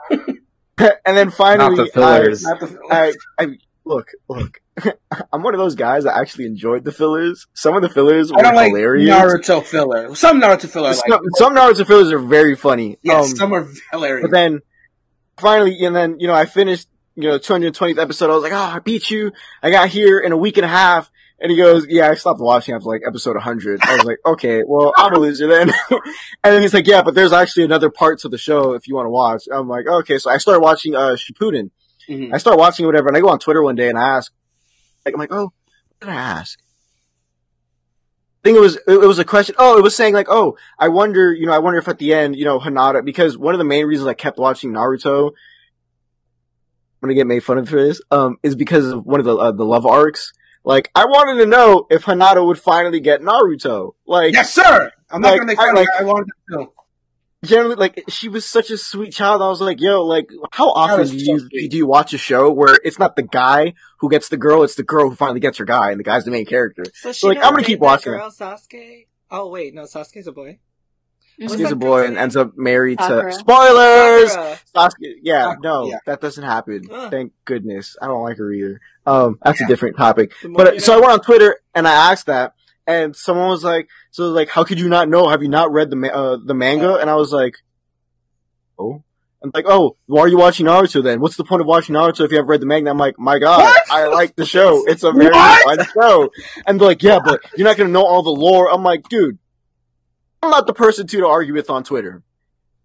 and 1.06 1.18
then 1.18 1.30
finally, 1.32 1.76
Not 1.78 1.86
the 1.86 1.92
fillers. 1.92 2.44
Not 2.44 2.60
the- 2.60 2.80
I, 2.92 3.14
I, 3.40 3.44
I 3.44 3.48
look, 3.86 4.08
look. 4.28 4.60
I'm 5.32 5.42
one 5.42 5.54
of 5.54 5.58
those 5.60 5.76
guys 5.76 6.04
that 6.04 6.18
actually 6.18 6.46
enjoyed 6.48 6.84
the 6.84 6.92
fillers. 6.92 7.48
Some 7.54 7.76
of 7.76 7.82
the 7.82 7.88
fillers 7.90 8.32
were 8.32 8.40
I 8.40 8.42
don't 8.42 8.56
like 8.56 8.68
hilarious. 8.68 9.10
Naruto 9.10 9.64
filler. 9.64 10.14
Some 10.16 10.42
Naruto 10.42 10.70
filler 10.70 10.88
I 10.90 10.92
like. 10.92 11.04
some, 11.08 11.22
some 11.36 11.56
Naruto 11.56 11.88
fillers 11.88 12.12
are 12.12 12.20
very 12.20 12.56
funny. 12.56 12.98
Yes, 13.02 13.32
Um, 13.32 13.36
some 13.38 13.54
are 13.54 13.68
hilarious. 13.92 14.24
But 14.24 14.32
then 14.32 14.60
finally, 15.38 15.78
and 15.86 15.96
then, 15.96 16.20
you 16.20 16.28
know, 16.28 16.34
I 16.34 16.46
finished, 16.46 16.90
you 17.16 17.30
know, 17.30 17.40
220th 17.40 17.98
episode. 17.98 18.30
I 18.30 18.34
was 18.34 18.44
like, 18.44 18.52
oh, 18.52 18.58
I 18.58 18.80
beat 18.80 19.10
you. 19.10 19.32
I 19.64 19.72
got 19.72 19.88
here 19.88 20.20
in 20.20 20.34
a 20.34 20.38
week 20.38 20.58
and 20.58 20.66
a 20.66 20.70
half. 20.70 21.10
And 21.40 21.52
he 21.52 21.58
goes, 21.58 21.86
yeah, 21.88 22.10
I 22.10 22.16
stopped 22.16 22.40
watching 22.40 22.76
after 22.76 22.88
like 22.88 23.02
episode 23.06 23.36
100. 23.36 23.82
I 23.84 23.96
was 23.96 24.06
like, 24.06 24.20
okay, 24.26 24.64
well, 24.66 24.94
I'm 24.98 25.14
a 25.14 25.20
loser 25.20 25.48
then. 25.48 25.70
and 25.92 26.02
then 26.44 26.62
he's 26.62 26.74
like, 26.74 26.88
yeah, 26.88 27.02
but 27.02 27.14
there's 27.14 27.34
actually 27.34 27.66
another 27.66 27.90
part 27.90 28.20
to 28.20 28.30
the 28.30 28.38
show 28.38 28.74
if 28.74 28.88
you 28.88 28.96
want 28.96 29.06
to 29.06 29.10
watch. 29.10 29.44
I'm 29.52 29.68
like, 29.68 29.86
okay. 29.86 30.18
So 30.18 30.30
I 30.30 30.38
started 30.38 30.62
watching, 30.62 30.96
uh, 30.96 31.18
Shippuden. 31.18 31.72
Mhm. 32.10 32.34
I 32.34 32.38
start 32.38 32.58
watching 32.58 32.86
whatever 32.86 33.10
and 33.10 33.18
I 33.18 33.20
go 33.20 33.30
on 33.30 33.40
Twitter 33.40 33.62
one 33.62 33.76
day 33.76 33.90
and 33.90 33.98
I 33.98 34.16
ask, 34.16 34.32
like, 35.06 35.14
I'm 35.14 35.20
like, 35.20 35.34
oh, 35.34 35.52
what 36.00 36.02
did 36.02 36.10
I 36.10 36.16
ask? 36.16 36.60
I 36.60 38.48
think 38.48 38.58
it 38.58 38.62
was, 38.62 38.78
it, 38.88 39.08
was 39.08 39.20
a 39.20 39.26
question. 39.26 39.56
Oh, 39.58 39.78
it 39.78 39.84
was 39.84 39.96
saying 39.96 40.14
like, 40.14 40.28
oh, 40.30 40.56
I 40.78 40.88
wonder, 40.88 41.34
you 41.34 41.48
know, 41.48 41.54
I 41.54 41.60
wonder 41.60 41.80
if 41.80 41.88
at 41.88 41.98
the 41.98 42.14
end, 42.14 42.36
you 42.36 42.46
know, 42.46 42.60
Hinata, 42.60 43.04
because 43.04 43.38
one 43.38 43.56
of 43.56 43.58
the 43.58 43.66
main 43.66 43.88
reasons 43.88 44.08
I 44.08 44.14
kept 44.14 44.38
watching 44.38 44.72
Naruto, 44.72 45.32
I'm 45.32 47.10
gonna 47.10 47.16
get 47.16 47.28
made 47.28 47.44
fun 47.44 47.58
of 47.58 47.68
for 47.68 47.84
this, 47.84 48.02
um, 48.12 48.38
is 48.44 48.56
because 48.56 48.86
of 48.86 49.06
one 49.06 49.20
of 49.20 49.26
the, 49.26 49.36
uh, 49.36 49.52
the 49.52 49.66
love 49.66 49.86
arcs. 49.86 50.32
Like, 50.66 50.90
I 50.96 51.06
wanted 51.06 51.42
to 51.44 51.46
know 51.46 51.86
if 51.90 52.06
Hinata 52.06 52.46
would 52.46 52.60
finally 52.60 53.00
get 53.00 53.22
Naruto. 53.22 53.94
Like, 54.06 54.34
Yes, 54.34 54.52
sir. 54.54 54.92
I'm 55.10 55.22
not 55.22 55.30
Like, 55.32 55.38
gonna 55.42 55.48
make 55.48 55.60
I 55.60 55.66
fun 55.66 55.76
like- 55.76 55.88
of 55.88 55.94
her. 56.00 56.02
I 56.02 56.08
wanted 56.08 56.26
to 56.26 56.58
know. 56.58 56.74
generally, 57.46 57.76
like, 57.76 58.04
she 58.10 58.28
was 58.28 58.44
such 58.46 58.72
a 58.72 58.78
sweet 58.78 59.12
child. 59.14 59.42
I 59.44 59.48
was 59.50 59.62
like, 59.62 59.80
yo, 59.80 60.04
like, 60.04 60.28
how 60.52 60.72
often 60.72 61.08
do 61.08 61.16
you 61.16 61.40
sweet. 61.40 61.70
do 61.70 61.78
you 61.78 61.86
watch 61.86 62.12
a 62.14 62.18
show 62.18 62.52
where 62.52 62.80
it's 62.84 62.98
not 62.98 63.16
the 63.16 63.22
guy 63.22 63.76
who 64.00 64.10
gets 64.10 64.30
the 64.30 64.38
girl, 64.38 64.64
it's 64.64 64.74
the 64.76 64.82
girl 64.84 65.08
who 65.10 65.16
finally 65.16 65.40
gets 65.40 65.60
her 65.60 65.66
guy, 65.66 65.92
and 65.92 66.00
the 66.00 66.04
guy's 66.04 66.26
the 66.26 66.32
main 66.32 66.46
character. 66.48 66.84
So 66.96 67.12
she 67.14 67.28
like, 67.28 67.38
I'm 67.38 67.52
gonna 67.52 67.64
keep 67.64 67.80
watching 67.80 68.14
Girl, 68.14 68.32
Sasuke. 68.32 69.06
Oh 69.30 69.50
wait, 69.50 69.76
no, 69.76 69.84
Sasuke's 69.84 70.26
a 70.28 70.32
boy. 70.32 70.58
What's 71.38 71.54
He's 71.56 71.64
that 71.64 71.74
a 71.74 71.76
boy 71.76 72.06
and 72.06 72.18
ends 72.18 72.36
up 72.38 72.52
married 72.56 73.00
Sakura. 73.00 73.32
to 73.32 73.38
spoilers. 73.38 74.32
Sakura. 74.32 74.60
Sasuke, 74.76 75.14
yeah, 75.22 75.42
Sakura, 75.52 75.60
no, 75.64 75.88
yeah. 75.90 75.98
that 76.06 76.22
doesn't 76.22 76.44
happen. 76.44 76.84
Ugh. 76.92 77.12
Thank 77.12 77.34
goodness. 77.44 77.98
I 78.02 78.08
don't 78.08 78.24
like 78.24 78.38
her 78.38 78.52
either. 78.52 78.80
Um, 79.06 79.38
that's 79.44 79.60
Yeah. 79.60 79.66
a 79.66 79.70
different 79.70 79.98
topic. 79.98 80.32
But 80.44 80.76
you 80.76 80.80
so 80.80 80.94
I 80.94 81.00
went 81.00 81.12
on 81.12 81.20
Twitter 81.22 81.58
and 81.74 81.88
I 81.88 82.12
asked 82.12 82.28
that, 82.28 82.54
and 82.88 83.16
someone 83.16 83.50
was 83.50 83.64
like, 83.64 83.90
"So 84.12 84.30
like, 84.30 84.50
how 84.50 84.64
could 84.64 84.80
you 84.80 84.88
not 84.90 85.10
know? 85.10 85.28
Have 85.30 85.42
you 85.44 85.50
not 85.50 85.72
read 85.72 85.90
the 85.90 85.96
ma- 85.98 86.08
uh, 86.08 86.38
the 86.44 86.54
manga?" 86.54 86.96
And 86.96 87.10
I 87.10 87.16
was 87.16 87.32
like, 87.34 87.56
"Oh." 88.80 89.04
I'm 89.44 89.52
like, 89.54 89.66
oh, 89.68 89.96
why 90.08 90.22
are 90.22 90.28
you 90.28 90.40
watching 90.40 90.66
Naruto 90.66 91.04
then? 91.04 91.20
What's 91.22 91.36
the 91.38 91.44
point 91.44 91.62
of 91.62 91.68
watching 91.68 91.94
Naruto 91.94 92.26
if 92.26 92.32
you 92.32 92.38
haven't 92.38 92.50
read 92.50 92.62
the 92.62 92.66
manga? 92.66 92.90
I'm 92.90 92.98
like, 92.98 93.20
my 93.20 93.38
god, 93.38 93.60
What? 93.60 93.82
I 93.92 94.08
like 94.08 94.36
the 94.36 94.46
show. 94.46 94.84
It's 94.88 95.04
a 95.04 95.12
very 95.12 95.30
What? 95.30 95.78
fun 95.78 95.86
show. 95.94 96.30
And 96.66 96.80
they're 96.82 96.88
like, 96.88 97.04
yeah, 97.04 97.20
but 97.24 97.42
you're 97.56 97.68
not 97.68 97.78
gonna 97.78 97.92
know 97.92 98.04
all 98.08 98.24
the 98.24 98.32
lore. 98.32 98.74
I'm 98.74 98.82
like, 98.82 99.08
dude, 99.08 99.38
I'm 100.46 100.52
not 100.52 100.68
the 100.68 100.74
person 100.74 101.08
to, 101.08 101.18
to 101.18 101.28
argue 101.28 101.54
with 101.54 101.70
on 101.70 101.84
Twitter. 101.84 102.24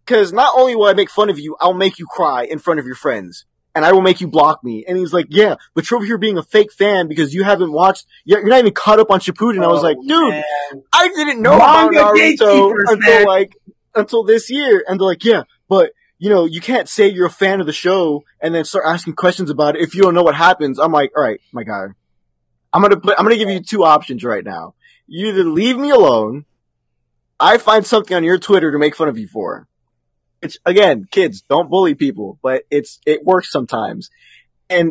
Cause 0.06 0.32
not 0.32 0.52
only 0.56 0.74
will 0.74 0.86
I 0.86 0.94
make 0.94 1.10
fun 1.10 1.30
of 1.30 1.38
you, 1.38 1.56
I'll 1.60 1.74
make 1.74 1.98
you 1.98 2.06
cry 2.06 2.44
in 2.44 2.58
front 2.58 2.80
of 2.80 2.86
your 2.86 2.94
friends. 2.96 3.44
And 3.72 3.84
I 3.84 3.92
will 3.92 4.00
make 4.00 4.20
you 4.20 4.26
block 4.26 4.64
me. 4.64 4.84
And 4.88 4.98
he's 4.98 5.12
like, 5.12 5.26
yeah, 5.28 5.54
but 5.74 5.88
you're 5.88 5.98
over 5.98 6.06
here 6.06 6.18
being 6.18 6.36
a 6.36 6.42
fake 6.42 6.72
fan 6.72 7.06
because 7.06 7.32
you 7.32 7.44
haven't 7.44 7.70
watched, 7.70 8.06
you're 8.24 8.44
not 8.44 8.58
even 8.58 8.72
caught 8.72 8.98
up 8.98 9.12
on 9.12 9.20
Shippuden. 9.20 9.62
I 9.62 9.68
was 9.68 9.80
Oh, 9.80 9.86
like, 9.86 9.96
dude, 10.04 10.30
man. 10.30 10.42
I 10.92 11.06
didn't 11.08 11.40
know 11.40 11.54
about 11.54 11.92
Naruto 11.92 12.72
until 12.88 12.96
man. 12.96 13.24
like, 13.26 13.56
until 13.94 14.24
this 14.24 14.50
year. 14.50 14.84
And 14.88 14.98
they're 14.98 15.06
like, 15.06 15.24
yeah, 15.24 15.44
but, 15.68 15.92
you 16.18 16.28
know, 16.28 16.46
you 16.46 16.60
can't 16.60 16.88
say 16.88 17.06
you're 17.08 17.28
a 17.28 17.30
fan 17.30 17.60
of 17.60 17.66
the 17.66 17.72
show 17.72 18.24
and 18.40 18.52
then 18.52 18.64
start 18.64 18.84
asking 18.88 19.14
questions 19.14 19.50
about 19.50 19.76
it 19.76 19.82
if 19.82 19.94
you 19.94 20.02
don't 20.02 20.14
know 20.14 20.24
what 20.24 20.34
happens. 20.34 20.80
I'm 20.80 20.90
like, 20.90 21.16
alright, 21.16 21.40
my 21.52 21.62
guy. 21.62 21.86
I'm 22.72 22.82
gonna 22.82 22.98
put, 22.98 23.16
I'm 23.18 23.24
gonna 23.24 23.36
give 23.36 23.48
you 23.50 23.60
two 23.60 23.84
options 23.84 24.24
right 24.24 24.44
now. 24.44 24.74
You 25.06 25.28
either 25.28 25.44
leave 25.44 25.76
me 25.76 25.90
alone, 25.90 26.44
I 27.40 27.56
find 27.56 27.86
something 27.86 28.14
on 28.14 28.22
your 28.22 28.38
Twitter 28.38 28.70
to 28.70 28.78
make 28.78 28.94
fun 28.94 29.08
of 29.08 29.18
you 29.18 29.26
for. 29.26 29.66
It's, 30.42 30.58
again, 30.64 31.08
kids, 31.10 31.42
don't 31.42 31.70
bully 31.70 31.94
people, 31.94 32.38
but 32.42 32.64
it's, 32.70 33.00
it 33.06 33.24
works 33.24 33.50
sometimes. 33.50 34.10
And 34.68 34.90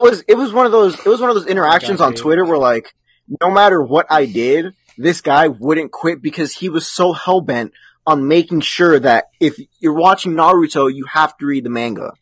it 0.00 0.02
was, 0.02 0.22
it 0.28 0.36
was 0.36 0.52
one 0.52 0.66
of 0.66 0.72
those, 0.72 0.94
it 0.94 1.06
was 1.06 1.20
one 1.20 1.30
of 1.30 1.36
those 1.36 1.46
interactions 1.46 2.00
on. 2.00 2.14
Twitter 2.14 2.44
where 2.44 2.58
like, 2.58 2.94
no 3.40 3.50
matter 3.50 3.82
what 3.82 4.06
I 4.10 4.26
did, 4.26 4.74
this 4.98 5.20
guy 5.20 5.48
wouldn't 5.48 5.90
quit 5.90 6.22
because 6.22 6.56
he 6.56 6.68
was 6.68 6.86
so 6.86 7.12
hell 7.12 7.40
bent 7.40 7.72
on 8.06 8.28
making 8.28 8.60
sure 8.60 8.98
that 9.00 9.30
if 9.40 9.58
you're 9.80 9.94
watching 9.94 10.32
Naruto, 10.32 10.94
you 10.94 11.06
have 11.06 11.36
to 11.38 11.46
read 11.46 11.64
the 11.64 11.70
manga. 11.70 12.12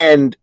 And 0.00 0.36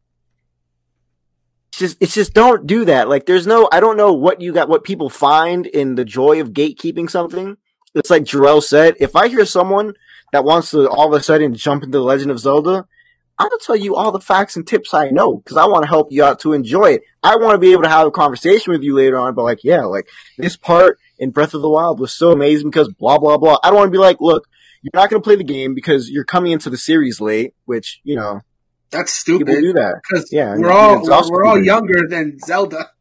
it's 1.70 1.80
just, 1.80 1.98
it's 2.00 2.14
just 2.14 2.34
don't 2.34 2.66
do 2.66 2.86
that. 2.86 3.10
Like, 3.10 3.26
there's 3.26 3.46
no, 3.46 3.68
I 3.72 3.82
don't 3.82 3.98
know 3.98 4.14
what 4.14 4.40
you 4.40 4.54
got, 4.54 4.70
what 4.70 4.86
people 4.86 5.10
find 5.10 5.66
in 5.66 5.96
the 5.96 6.06
joy 6.06 6.40
of 6.40 6.52
gatekeeping 6.52 7.10
something. 7.10 7.58
It's 7.96 8.10
like 8.10 8.24
Jarrell 8.24 8.62
said, 8.62 8.96
if 9.00 9.16
I 9.16 9.30
hear 9.30 9.46
someone 9.46 9.94
that 10.34 10.44
wants 10.44 10.72
to 10.72 10.90
all 10.90 11.14
of 11.14 11.20
a 11.20 11.24
sudden 11.24 11.56
jump 11.56 11.84
into 11.84 11.98
the 11.98 12.04
Legend 12.04 12.30
of 12.30 12.40
Zelda, 12.40 12.86
I'm 13.38 13.50
gonna 13.50 13.60
tell 13.62 13.76
you 13.76 13.96
all 13.96 14.12
the 14.12 14.20
facts 14.20 14.56
and 14.56 14.68
tips 14.68 14.94
I 14.94 15.10
know 15.10 15.38
because 15.38 15.58
I 15.58 15.66
want 15.66 15.84
to 15.84 15.90
help 15.90 16.12
you 16.12 16.24
out 16.24 16.40
to 16.42 16.54
enjoy 16.54 16.94
it. 16.94 17.04
I 17.24 17.36
want 17.38 17.54
to 17.54 17.58
be 17.58 17.72
able 17.72 17.84
to 17.84 17.90
have 17.90 18.08
a 18.08 18.12
conversation 18.12 18.72
with 18.72 18.82
you 18.82 18.96
later 18.96 19.18
on, 19.18 19.34
but 19.34 19.44
like, 19.44 19.64
yeah, 19.64 19.84
like 19.84 20.08
this 20.38 20.56
part 20.56 21.00
in 21.20 21.32
Breath 21.32 21.54
of 21.54 21.62
the 21.62 21.70
Wild 21.70 22.00
was 22.00 22.14
so 22.14 22.32
amazing 22.32 22.70
because 22.70 22.90
blah 22.94 23.18
blah 23.18 23.38
blah. 23.38 23.58
I 23.64 23.70
don't 23.70 23.78
want 23.78 23.88
to 23.88 23.92
be 23.92 23.98
like, 23.98 24.22
look, 24.22 24.48
you're 24.82 24.92
not 24.94 25.10
gonna 25.10 25.22
play 25.22 25.36
the 25.36 25.44
game 25.44 25.74
because 25.74 26.10
you're 26.10 26.26
coming 26.26 26.52
into 26.52 26.70
the 26.70 26.78
series 26.78 27.20
late, 27.20 27.54
which 27.66 28.02
you 28.04 28.16
know 28.16 28.42
That's 28.90 29.24
people 29.24 29.48
stupid. 29.48 29.62
do 29.62 29.74
that. 29.74 30.02
Because 30.08 30.30
Yeah, 30.32 30.56
we're 30.56 30.72
all 30.72 31.02
we're, 31.02 31.30
we're 31.30 31.46
all 31.46 31.62
younger 31.62 32.08
than 32.10 32.40
Zelda. 32.40 32.92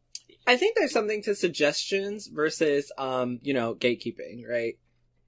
I 0.46 0.56
think 0.56 0.76
there's 0.76 0.92
something 0.92 1.22
to 1.22 1.34
suggestions 1.34 2.26
versus, 2.26 2.92
um, 2.98 3.38
you 3.42 3.54
know, 3.54 3.74
gatekeeping, 3.74 4.46
right? 4.48 4.74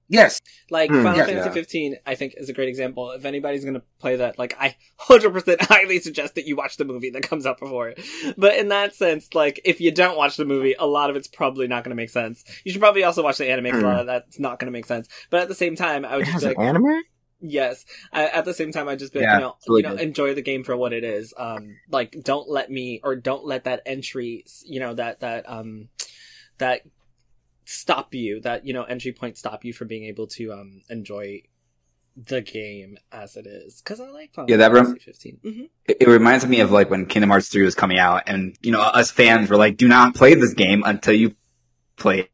Yes. 0.09 0.40
Like 0.71 0.90
Hmm. 0.90 1.03
Final 1.03 1.19
Yeah. 1.19 1.27
Fantasy 1.27 1.49
Yeah. 1.49 1.53
15, 1.55 1.97
I 2.07 2.14
think 2.14 2.35
is 2.37 2.49
a 2.49 2.53
great 2.53 2.69
example. 2.69 3.11
If 3.11 3.25
anybody's 3.25 3.64
gonna 3.64 3.83
play 3.99 4.16
that, 4.16 4.38
like 4.38 4.57
I 4.59 4.77
100% 5.01 5.61
highly 5.62 5.99
suggest 6.01 6.35
that 6.37 6.47
you 6.47 6.55
watch 6.57 6.77
the 6.77 6.85
movie 6.85 7.11
that 7.11 7.23
comes 7.23 7.45
out 7.47 7.59
before 7.59 7.88
it. 7.88 8.01
But 8.37 8.57
in 8.57 8.69
that 8.69 8.95
sense, 8.95 9.35
like 9.35 9.61
if 9.64 9.81
you 9.81 9.90
don't 9.90 10.16
watch 10.16 10.37
the 10.37 10.45
movie, 10.45 10.75
a 10.79 10.87
lot 10.87 11.11
of 11.11 11.16
it's 11.16 11.29
probably 11.29 11.66
not 11.66 11.83
gonna 11.85 11.97
make 11.97 12.11
sense. 12.11 12.45
You 12.64 12.73
should 12.73 12.81
probably 12.81 13.03
also 13.05 13.23
watch 13.23 13.38
the 13.38 13.51
anime 13.51 13.71
'cause 13.73 13.83
a 13.83 13.87
lot 13.87 14.01
of 14.01 14.07
that's 14.07 14.38
not 14.38 14.59
gonna 14.59 14.73
make 14.73 14.87
sense. 14.87 15.09
But 15.31 15.40
at 15.42 15.49
the 15.49 15.55
same 15.55 15.75
time, 15.77 16.05
I 16.05 16.16
would 16.16 16.23
It 16.23 16.33
just 16.33 16.35
has 16.35 16.42
be 16.45 16.49
an 16.51 16.55
like, 16.57 16.69
anime. 16.69 17.03
yes. 17.40 17.85
I, 18.12 18.27
at 18.29 18.45
the 18.45 18.55
same 18.55 18.71
time, 18.73 18.88
I 18.88 18.97
just 18.97 19.12
be 19.12 19.19
like, 19.21 19.27
Yeah, 19.27 19.35
you 19.35 19.40
know, 19.40 19.57
really 19.69 19.83
you 19.83 19.88
know, 19.88 19.97
good. 19.97 20.05
enjoy 20.05 20.35
the 20.35 20.42
game 20.42 20.62
for 20.62 20.77
what 20.77 20.92
it 20.92 21.03
is. 21.05 21.35
Um, 21.37 21.77
like 21.90 22.16
don't 22.23 22.49
let 22.49 22.71
me 22.71 23.01
or 23.03 23.16
don't 23.16 23.45
let 23.45 23.64
that 23.64 23.83
entry, 23.87 24.45
you 24.64 24.79
know, 24.81 24.95
that 24.95 25.21
that 25.21 25.49
um 25.49 25.88
that 26.59 26.83
stop 27.66 28.14
you 28.14 28.40
that 28.40 28.66
you 28.66 28.72
know 28.72 28.85
entry 28.85 29.12
point 29.12 29.37
stop 29.37 29.64
you 29.64 29.72
from 29.74 29.88
being 29.88 30.05
able 30.05 30.26
to 30.26 30.52
um 30.52 30.83
enjoy 30.88 31.42
the 32.16 32.40
game 32.40 32.96
as 33.12 33.37
it 33.37 33.46
is 33.46 33.83
because 33.83 34.00
I 34.00 34.09
like 34.11 34.33
Final 34.35 34.48
Yeah, 34.50 34.57
that 34.59 34.72
rem- 34.72 34.87
Fantasy 34.87 34.98
15. 34.98 35.38
hmm 35.42 35.64
it, 35.87 35.98
it 36.00 36.09
reminds 36.09 36.46
me 36.46 36.61
of 36.61 36.70
like 36.72 36.90
when 36.90 37.07
Kingdom 37.07 37.31
Hearts 37.31 37.48
3 37.48 37.64
was 37.64 37.74
coming 37.74 37.98
out 37.98 38.22
and, 38.26 38.57
you 38.62 38.72
know, 38.72 38.81
us 38.83 39.11
fans 39.11 39.50
were 39.50 39.57
like, 39.57 39.76
do 39.76 39.88
not 39.88 40.14
play 40.14 40.35
this 40.35 40.55
game 40.55 40.83
until 40.87 41.14
you 41.14 41.35
play 41.96 42.20
it. 42.20 42.31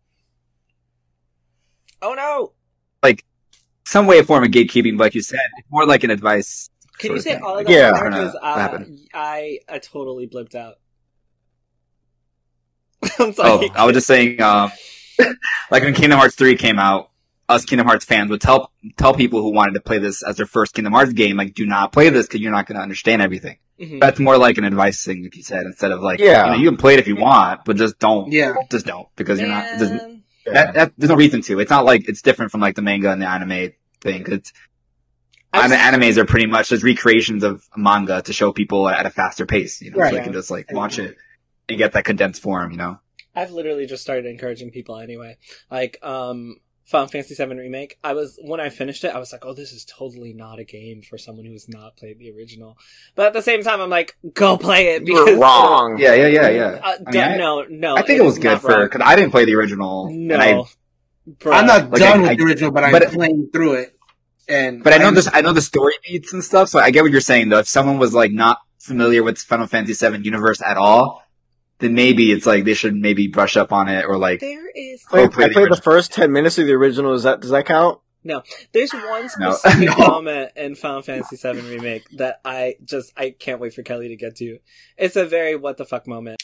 Oh 2.02 2.14
no! 2.14 2.52
Like 3.02 3.24
some 3.86 4.06
way 4.06 4.18
of 4.20 4.26
form 4.26 4.44
of 4.44 4.50
gatekeeping, 4.50 4.98
like 4.98 5.14
you 5.14 5.22
said. 5.22 5.40
It's 5.58 5.68
more 5.70 5.86
like 5.86 6.04
an 6.04 6.10
advice. 6.10 6.70
Can 6.98 7.12
you 7.12 7.20
say 7.20 7.36
all 7.36 7.58
of 7.58 7.64
that? 7.66 7.70
Yeah. 7.70 7.92
I 7.94 8.00
don't 8.00 8.10
know 8.10 8.24
'Cause, 8.24 8.34
what 8.34 8.44
uh. 8.44 8.84
I 9.14 9.58
I 9.68 9.78
totally 9.78 10.26
blipped 10.28 10.54
out. 10.54 10.78
I'm 13.18 13.32
Oh, 13.42 13.58
sorry. 13.58 13.70
I 13.74 13.84
was 13.84 13.94
just 13.94 14.06
saying, 14.06 14.40
um, 14.40 14.70
like 15.70 15.82
when 15.82 15.94
Kingdom 15.94 16.18
Hearts 16.18 16.34
3 16.36 16.56
came 16.56 16.78
out, 16.78 17.10
us 17.48 17.64
Kingdom 17.64 17.86
Hearts 17.86 18.04
fans 18.04 18.30
would 18.30 18.40
tell 18.40 18.72
tell 18.96 19.14
people 19.14 19.42
who 19.42 19.52
wanted 19.52 19.74
to 19.74 19.80
play 19.80 19.98
this 19.98 20.22
as 20.22 20.36
their 20.36 20.46
first 20.46 20.74
Kingdom 20.74 20.92
Hearts 20.94 21.12
game, 21.12 21.36
like, 21.36 21.54
do 21.54 21.66
not 21.66 21.92
play 21.92 22.08
this 22.08 22.26
because 22.26 22.40
you're 22.40 22.52
not 22.52 22.66
going 22.66 22.76
to 22.76 22.82
understand 22.82 23.20
everything. 23.20 23.58
Mhm. 23.80 24.00
That's 24.00 24.20
more 24.20 24.38
like 24.38 24.58
an 24.58 24.64
advice 24.64 25.04
thing, 25.04 25.22
like 25.24 25.36
you 25.36 25.42
said, 25.42 25.64
instead 25.66 25.90
of 25.90 26.00
like, 26.02 26.20
Yeah. 26.20 26.46
you 26.46 26.50
know, 26.52 26.56
you 26.58 26.68
can 26.70 26.76
play 26.76 26.94
it 26.94 27.00
if 27.00 27.08
you 27.08 27.16
want, 27.16 27.64
but 27.64 27.76
just 27.76 27.98
don't, 27.98 28.30
Yeah. 28.32 28.54
just 28.70 28.86
don't 28.86 29.08
because 29.16 29.40
you're 29.40 29.48
not. 29.48 29.64
It 29.66 29.78
doesn't, 29.78 30.22
that, 30.46 30.74
that, 30.74 30.92
there's 30.96 31.10
no 31.10 31.16
reason 31.16 31.42
to. 31.42 31.58
It's 31.60 31.70
not 31.70 31.84
like 31.84 32.08
it's 32.08 32.22
different 32.22 32.52
from 32.52 32.60
like 32.60 32.76
the 32.76 32.82
manga 32.82 33.10
and 33.10 33.20
the 33.20 33.28
anime 33.28 33.72
thing. 34.00 34.24
'cause 34.24 34.34
It's 34.34 34.52
I've 35.52 35.70
animes 35.70 36.16
are 36.16 36.24
pretty 36.24 36.46
much 36.46 36.70
just 36.70 36.82
recreations 36.82 37.44
of 37.44 37.62
manga 37.76 38.22
to 38.22 38.32
show 38.32 38.52
people 38.52 38.88
at 38.88 39.04
a 39.04 39.10
faster 39.10 39.44
pace. 39.46 39.82
You 39.82 39.90
know, 39.90 39.98
Right. 39.98 40.10
so 40.10 40.16
they 40.16 40.22
can 40.24 40.32
just 40.32 40.50
like 40.50 40.72
watch 40.72 40.98
it 40.98 41.16
and 41.68 41.76
get 41.76 41.92
that 41.92 42.04
condensed 42.04 42.40
form. 42.40 42.70
You 42.70 42.78
know. 42.78 42.98
I've 43.34 43.50
literally 43.50 43.86
just 43.86 44.02
started 44.02 44.26
encouraging 44.26 44.70
people 44.70 44.98
anyway. 44.98 45.38
Like, 45.70 45.98
um, 46.02 46.56
Final 46.84 47.06
Fantasy 47.06 47.34
VII 47.34 47.54
Remake. 47.54 47.98
I 48.04 48.12
was, 48.12 48.38
when 48.42 48.60
I 48.60 48.68
finished 48.68 49.04
it, 49.04 49.14
I 49.14 49.18
was 49.18 49.32
like, 49.32 49.44
oh, 49.44 49.54
this 49.54 49.72
is 49.72 49.84
totally 49.84 50.32
not 50.34 50.58
a 50.58 50.64
game 50.64 51.00
for 51.00 51.16
someone 51.16 51.46
who 51.46 51.52
has 51.52 51.68
not 51.68 51.96
played 51.96 52.18
the 52.18 52.30
original. 52.30 52.76
But 53.14 53.26
at 53.26 53.32
the 53.32 53.40
same 53.42 53.62
time, 53.62 53.80
I'm 53.80 53.88
like, 53.88 54.16
go 54.34 54.58
play 54.58 54.88
it 54.94 55.06
You 55.06 55.14
were 55.14 55.24
because. 55.24 55.38
wrong. 55.40 55.96
Yeah, 55.98 56.14
yeah, 56.14 56.26
yeah, 56.26 56.48
yeah. 56.48 56.80
Uh, 56.82 56.96
I 57.06 57.10
mean, 57.10 57.20
I- 57.22 57.36
no, 57.36 57.64
no. 57.70 57.96
I 57.96 58.02
think 58.02 58.20
it 58.20 58.24
was 58.24 58.38
good 58.38 58.60
for 58.60 58.84
because 58.88 59.00
I 59.04 59.16
didn't 59.16 59.30
play 59.30 59.44
the 59.44 59.54
original. 59.54 60.10
No. 60.12 60.34
and 60.34 60.42
I, 60.42 60.52
Bruh. 61.30 61.54
I'm 61.54 61.66
not 61.66 61.90
Like, 61.90 62.00
done 62.00 62.18
I- 62.18 62.22
with 62.22 62.30
I- 62.30 62.34
the 62.34 62.44
original, 62.44 62.70
but 62.72 62.84
I'm 62.84 62.92
but- 62.92 63.08
playing 63.12 63.48
through 63.52 63.74
it. 63.74 63.96
And 64.48 64.82
but 64.82 64.92
I 64.92 64.98
know 64.98 65.12
this. 65.12 65.30
I 65.32 65.40
know 65.40 65.52
the 65.52 65.62
story 65.62 65.94
beats 66.04 66.32
and 66.32 66.42
stuff. 66.42 66.68
So 66.68 66.80
I 66.80 66.90
get 66.90 67.02
what 67.02 67.12
you're 67.12 67.20
saying 67.20 67.48
though. 67.48 67.60
If 67.60 67.68
someone 67.68 67.98
was 67.98 68.12
like 68.12 68.32
not 68.32 68.58
familiar 68.80 69.22
with 69.22 69.38
Final 69.38 69.68
Fantasy 69.68 69.94
VII 70.06 70.18
universe 70.24 70.60
at 70.60 70.76
all, 70.76 71.21
then 71.82 71.94
maybe 71.94 72.32
it's 72.32 72.46
like 72.46 72.64
they 72.64 72.72
should 72.74 72.94
maybe 72.96 73.26
brush 73.26 73.56
up 73.58 73.72
on 73.72 73.88
it 73.88 74.04
or 74.06 74.16
like 74.16 74.40
There 74.40 74.70
is. 74.74 75.02
Played- 75.08 75.26
Oh, 75.26 75.28
play 75.28 75.44
I 75.44 75.48
the 75.48 75.52
played 75.54 75.70
the 75.70 75.76
first 75.82 76.12
ten 76.12 76.32
minutes 76.32 76.56
of 76.58 76.66
the 76.66 76.72
original. 76.72 77.12
Is 77.12 77.24
that 77.24 77.40
does 77.40 77.50
that 77.50 77.66
count? 77.66 77.98
No, 78.24 78.42
there's 78.72 78.92
one 78.92 79.28
specific 79.28 79.88
No. 79.98 80.06
moment 80.06 80.52
in 80.56 80.76
Final 80.76 81.02
Fantasy 81.02 81.36
VII 81.36 81.60
Remake 81.60 82.08
that 82.18 82.40
I 82.44 82.76
just 82.84 83.12
I 83.16 83.30
can't 83.36 83.60
wait 83.60 83.74
for 83.74 83.82
Kelly 83.82 84.08
to 84.08 84.16
get 84.16 84.36
to. 84.36 84.58
It's 84.96 85.16
a 85.16 85.24
very 85.26 85.56
what 85.56 85.76
the 85.76 85.84
fuck 85.84 86.06
moment. 86.06 86.40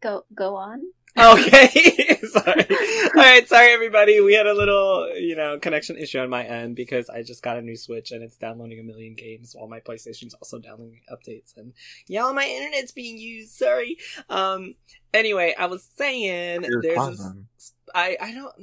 Go 0.00 0.24
go 0.34 0.56
on. 0.56 0.82
Okay, 1.18 2.18
sorry. 2.30 2.66
All 2.70 3.10
right, 3.14 3.46
sorry 3.46 3.72
everybody. 3.72 4.20
We 4.20 4.32
had 4.34 4.46
a 4.46 4.54
little, 4.54 5.10
you 5.14 5.36
know, 5.36 5.58
connection 5.58 5.96
issue 5.96 6.18
on 6.18 6.30
my 6.30 6.44
end 6.44 6.74
because 6.74 7.10
I 7.10 7.22
just 7.22 7.42
got 7.42 7.58
a 7.58 7.62
new 7.62 7.76
Switch 7.76 8.12
and 8.12 8.22
it's 8.22 8.36
downloading 8.36 8.80
a 8.80 8.82
million 8.82 9.14
games 9.14 9.54
while 9.54 9.68
my 9.68 9.80
PlayStation's 9.80 10.34
also 10.34 10.58
downloading 10.58 11.02
updates 11.12 11.56
and 11.56 11.74
yeah, 12.08 12.22
all 12.22 12.32
my 12.32 12.46
internet's 12.46 12.92
being 12.92 13.18
used. 13.18 13.52
Sorry. 13.52 13.98
Um. 14.30 14.74
Anyway, 15.12 15.54
I 15.58 15.66
was 15.66 15.86
saying 15.96 16.62
You're 16.62 16.80
there's 16.80 17.18
this. 17.18 17.72
I 17.94 18.16
I 18.20 18.32
don't 18.32 18.54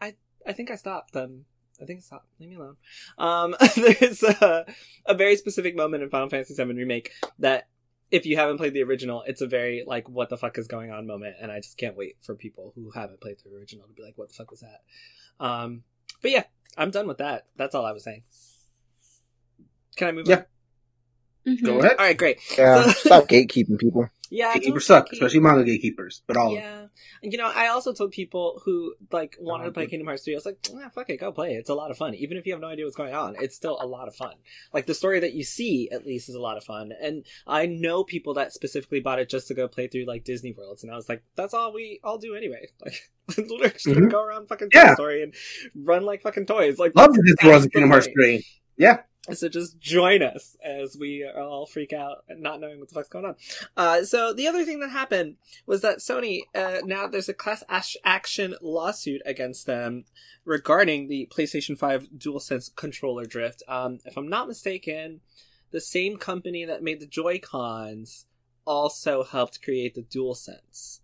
I 0.00 0.14
I 0.46 0.52
think 0.52 0.70
I 0.70 0.76
stopped. 0.76 1.16
Um, 1.16 1.46
I 1.80 1.84
think 1.84 1.98
I 1.98 2.02
stopped. 2.02 2.28
Leave 2.38 2.50
me 2.50 2.56
alone. 2.56 2.76
Um, 3.18 3.56
there's 3.76 4.22
a, 4.22 4.66
a 5.06 5.14
very 5.14 5.36
specific 5.36 5.76
moment 5.76 6.02
in 6.02 6.10
Final 6.10 6.28
Fantasy 6.28 6.54
VII 6.54 6.72
Remake 6.72 7.12
that 7.38 7.68
if 8.10 8.24
you 8.26 8.36
haven't 8.36 8.58
played 8.58 8.72
the 8.74 8.82
original, 8.82 9.22
it's 9.26 9.40
a 9.40 9.46
very 9.46 9.84
like 9.86 10.08
what 10.08 10.28
the 10.28 10.36
fuck 10.36 10.58
is 10.58 10.68
going 10.68 10.90
on 10.90 11.06
moment, 11.06 11.36
and 11.40 11.50
I 11.50 11.60
just 11.60 11.76
can't 11.76 11.96
wait 11.96 12.16
for 12.22 12.34
people 12.34 12.72
who 12.74 12.90
haven't 12.90 13.20
played 13.20 13.36
the 13.44 13.54
original 13.56 13.86
to 13.86 13.92
be 13.92 14.02
like, 14.02 14.16
what 14.16 14.28
the 14.28 14.34
fuck 14.34 14.50
was 14.50 14.60
that? 14.60 14.82
Um, 15.44 15.82
but 16.22 16.30
yeah, 16.30 16.44
I'm 16.76 16.90
done 16.90 17.06
with 17.08 17.18
that. 17.18 17.46
That's 17.56 17.74
all 17.74 17.84
I 17.84 17.92
was 17.92 18.04
saying. 18.04 18.22
Can 19.96 20.08
I 20.08 20.12
move? 20.12 20.28
Yeah. 20.28 20.44
on? 21.46 21.56
Mhm. 21.56 21.64
Go 21.64 21.78
ahead. 21.78 21.92
All 21.92 21.96
right, 22.06 22.16
great. 22.16 22.38
Yeah, 22.58 22.84
So- 22.84 22.90
stop 22.92 23.28
gatekeeping 23.28 23.78
people. 23.78 24.08
Yeah, 24.28 24.52
Gatekeepers 24.54 24.86
suck, 24.86 25.06
keep- 25.06 25.12
especially 25.12 25.38
manga 25.38 25.62
gatekeepers. 25.62 26.22
But 26.26 26.36
all 26.36 26.48
of 26.48 26.54
them. 26.54 26.62
Yeah, 26.64 26.80
and 26.80 26.85
you 27.22 27.36
know, 27.38 27.50
I 27.54 27.68
also 27.68 27.92
told 27.92 28.12
people 28.12 28.60
who 28.64 28.94
like 29.12 29.36
wanted 29.40 29.64
to 29.64 29.70
play. 29.72 29.86
Kingdom 29.86 30.06
Hearts 30.06 30.24
3, 30.24 30.34
I 30.34 30.36
was 30.36 30.46
like, 30.46 30.58
"Ah, 30.74 30.88
fuck 30.88 31.10
it, 31.10 31.18
go 31.18 31.32
play 31.32 31.54
it. 31.54 31.58
It's 31.58 31.70
a 31.70 31.74
lot 31.74 31.90
of 31.90 31.96
fun. 31.96 32.14
Even 32.14 32.36
if 32.36 32.46
you 32.46 32.52
have 32.52 32.60
no 32.60 32.68
idea 32.68 32.84
what's 32.84 32.96
going 32.96 33.14
on, 33.14 33.36
it's 33.40 33.54
still 33.56 33.78
a 33.80 33.86
lot 33.86 34.08
of 34.08 34.14
fun. 34.16 34.34
Like 34.72 34.86
the 34.86 34.94
story 34.94 35.20
that 35.20 35.32
you 35.34 35.44
see, 35.44 35.88
at 35.90 36.04
least, 36.06 36.28
is 36.28 36.34
a 36.34 36.40
lot 36.40 36.56
of 36.56 36.64
fun. 36.64 36.92
And 37.00 37.24
I 37.46 37.66
know 37.66 38.04
people 38.04 38.34
that 38.34 38.52
specifically 38.52 39.00
bought 39.00 39.18
it 39.18 39.28
just 39.28 39.48
to 39.48 39.54
go 39.54 39.68
play 39.68 39.88
through 39.88 40.04
like 40.06 40.24
Disney 40.24 40.52
Worlds, 40.52 40.82
and 40.82 40.92
I 40.92 40.96
was 40.96 41.08
like, 41.08 41.22
that's 41.36 41.54
all 41.54 41.72
we 41.72 42.00
all 42.04 42.18
do 42.18 42.34
anyway. 42.34 42.68
Like, 42.84 43.02
literally 43.48 44.02
Mhm. 44.02 44.10
go 44.12 44.22
around 44.22 44.46
fucking 44.48 44.68
Yeah. 44.72 44.90
Toy 44.90 44.94
Story 44.94 45.22
and 45.24 45.34
run 45.74 46.04
like 46.04 46.22
fucking 46.22 46.46
toys. 46.46 46.78
Like, 46.78 46.94
Love 46.94 47.08
that's- 47.12 47.16
the 47.16 47.22
Disney 47.22 47.50
that's 47.50 47.62
World 47.64 47.72
Kingdom 47.72 47.90
Hearts 47.90 48.08
3. 48.14 48.46
Yeah. 48.76 48.98
So 49.32 49.48
just 49.48 49.78
join 49.80 50.22
us 50.22 50.56
as 50.64 50.96
we 50.98 51.28
all 51.28 51.66
freak 51.66 51.92
out, 51.92 52.24
not 52.28 52.60
knowing 52.60 52.78
what 52.78 52.88
the 52.88 52.94
fuck's 52.94 53.08
going 53.08 53.24
on. 53.24 53.36
Uh, 53.76 54.04
so 54.04 54.32
the 54.32 54.46
other 54.46 54.64
thing 54.64 54.80
that 54.80 54.90
happened 54.90 55.36
was 55.66 55.82
that 55.82 55.98
Sony 55.98 56.42
uh, 56.54 56.78
now 56.84 57.06
there's 57.06 57.28
a 57.28 57.34
class 57.34 57.64
ash- 57.68 57.96
action 58.04 58.54
lawsuit 58.62 59.22
against 59.26 59.66
them 59.66 60.04
regarding 60.44 61.08
the 61.08 61.28
PlayStation 61.32 61.76
5 61.76 62.08
DualSense 62.16 62.74
controller 62.74 63.24
drift. 63.24 63.62
Um, 63.68 63.98
if 64.04 64.16
I'm 64.16 64.28
not 64.28 64.48
mistaken, 64.48 65.20
the 65.72 65.80
same 65.80 66.16
company 66.16 66.64
that 66.64 66.82
made 66.82 67.00
the 67.00 67.06
Joy 67.06 67.38
Cons 67.38 68.26
also 68.64 69.24
helped 69.24 69.62
create 69.62 69.94
the 69.94 70.02
DualSense. 70.02 71.00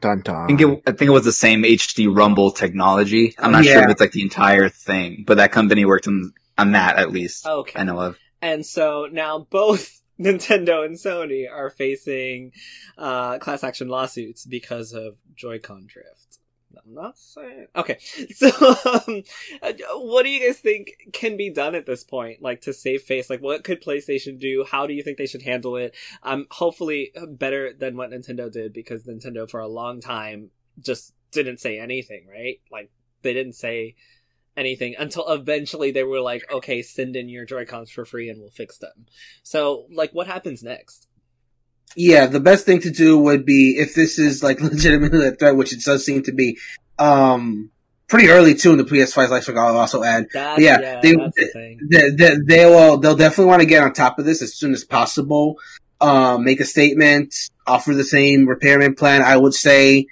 Dun 0.00 0.20
dun. 0.22 0.36
I 0.36 0.46
think 0.46 0.60
it, 0.60 0.82
I 0.86 0.90
think 0.90 1.08
it 1.08 1.10
was 1.10 1.24
the 1.24 1.32
same 1.32 1.62
HD 1.62 2.08
Rumble 2.12 2.50
technology. 2.50 3.34
I'm 3.38 3.52
not 3.52 3.64
sure 3.64 3.84
if 3.84 3.90
it's 3.90 4.00
like 4.00 4.12
the 4.12 4.22
entire 4.22 4.68
thing, 4.68 5.22
but 5.24 5.36
that 5.36 5.52
company 5.52 5.84
worked 5.84 6.08
on 6.08 6.32
on 6.58 6.72
that 6.72 6.98
at 6.98 7.10
least. 7.10 7.46
Okay. 7.46 7.78
I 7.78 7.84
know 7.84 8.00
of. 8.00 8.18
And 8.42 8.64
so 8.64 9.08
now 9.10 9.46
both 9.50 10.02
Nintendo 10.20 10.84
and 10.84 10.96
Sony 10.96 11.50
are 11.50 11.70
facing 11.70 12.52
uh, 12.96 13.38
class 13.38 13.62
action 13.62 13.88
lawsuits 13.88 14.46
because 14.46 14.92
of 14.92 15.18
Joy-Con 15.34 15.86
drift. 15.86 16.38
I'm 16.86 16.94
not 16.94 17.18
saying. 17.18 17.66
Okay, 17.74 17.98
so 18.34 18.48
um, 18.48 19.22
uh, 19.62 19.72
what 19.94 20.22
do 20.22 20.30
you 20.30 20.46
guys 20.46 20.58
think 20.58 20.90
can 21.12 21.36
be 21.36 21.50
done 21.50 21.74
at 21.74 21.86
this 21.86 22.04
point? 22.04 22.42
Like 22.42 22.60
to 22.62 22.72
save 22.72 23.02
face, 23.02 23.28
like 23.28 23.40
what 23.40 23.64
could 23.64 23.82
PlayStation 23.82 24.38
do? 24.38 24.64
How 24.68 24.86
do 24.86 24.94
you 24.94 25.02
think 25.02 25.18
they 25.18 25.26
should 25.26 25.42
handle 25.42 25.76
it? 25.76 25.94
Um, 26.22 26.46
hopefully 26.50 27.12
better 27.28 27.72
than 27.72 27.96
what 27.96 28.10
Nintendo 28.10 28.50
did 28.50 28.72
because 28.72 29.04
Nintendo 29.04 29.48
for 29.48 29.60
a 29.60 29.68
long 29.68 30.00
time 30.00 30.50
just 30.78 31.14
didn't 31.32 31.60
say 31.60 31.78
anything, 31.78 32.26
right? 32.28 32.60
Like 32.70 32.90
they 33.22 33.32
didn't 33.32 33.54
say 33.54 33.96
anything 34.56 34.94
until 34.98 35.28
eventually 35.28 35.90
they 35.90 36.02
were 36.04 36.20
like, 36.20 36.42
okay, 36.50 36.82
send 36.82 37.16
in 37.16 37.28
your 37.28 37.44
Joy-Cons 37.44 37.90
for 37.90 38.04
free 38.04 38.28
and 38.30 38.40
we'll 38.40 38.50
fix 38.50 38.78
them. 38.78 39.06
So, 39.42 39.86
like, 39.92 40.12
what 40.12 40.26
happens 40.26 40.62
next? 40.62 41.08
Yeah, 41.94 42.26
the 42.26 42.40
best 42.40 42.66
thing 42.66 42.80
to 42.80 42.90
do 42.90 43.18
would 43.18 43.44
be 43.46 43.76
if 43.78 43.94
this 43.94 44.18
is 44.18 44.42
like 44.42 44.60
legitimately 44.72 45.26
a 45.26 45.32
threat, 45.32 45.56
which 45.56 45.72
it 45.72 45.82
does 45.84 46.04
seem 46.04 46.22
to 46.24 46.32
be, 46.32 46.58
um, 46.98 47.70
pretty 48.08 48.28
early 48.28 48.54
too 48.54 48.70
in 48.72 48.78
the 48.78 48.84
PS5's 48.84 49.30
life 49.30 49.44
cycle. 49.44 49.60
I'll 49.60 49.76
also 49.76 50.02
add 50.04 50.26
That's, 50.32 50.60
Yeah, 50.60 50.80
yeah, 50.80 51.00
they- 51.00 51.12
the 51.12 51.76
they, 51.90 52.10
they, 52.10 52.36
they 52.46 52.66
will 52.66 52.98
they'll 52.98 53.16
definitely 53.16 53.46
want 53.46 53.62
to 53.62 53.66
get 53.66 53.82
on 53.82 53.92
top 53.92 54.18
of 54.18 54.24
this 54.24 54.42
as 54.42 54.54
soon 54.54 54.72
as 54.72 54.84
possible. 54.84 55.56
Um, 56.00 56.44
make 56.44 56.60
a 56.60 56.64
statement, 56.66 57.34
offer 57.66 57.94
the 57.94 58.04
same 58.04 58.46
repairman 58.46 58.94
plan, 58.96 59.22
I 59.22 59.36
would 59.36 59.54
say, 59.54 60.06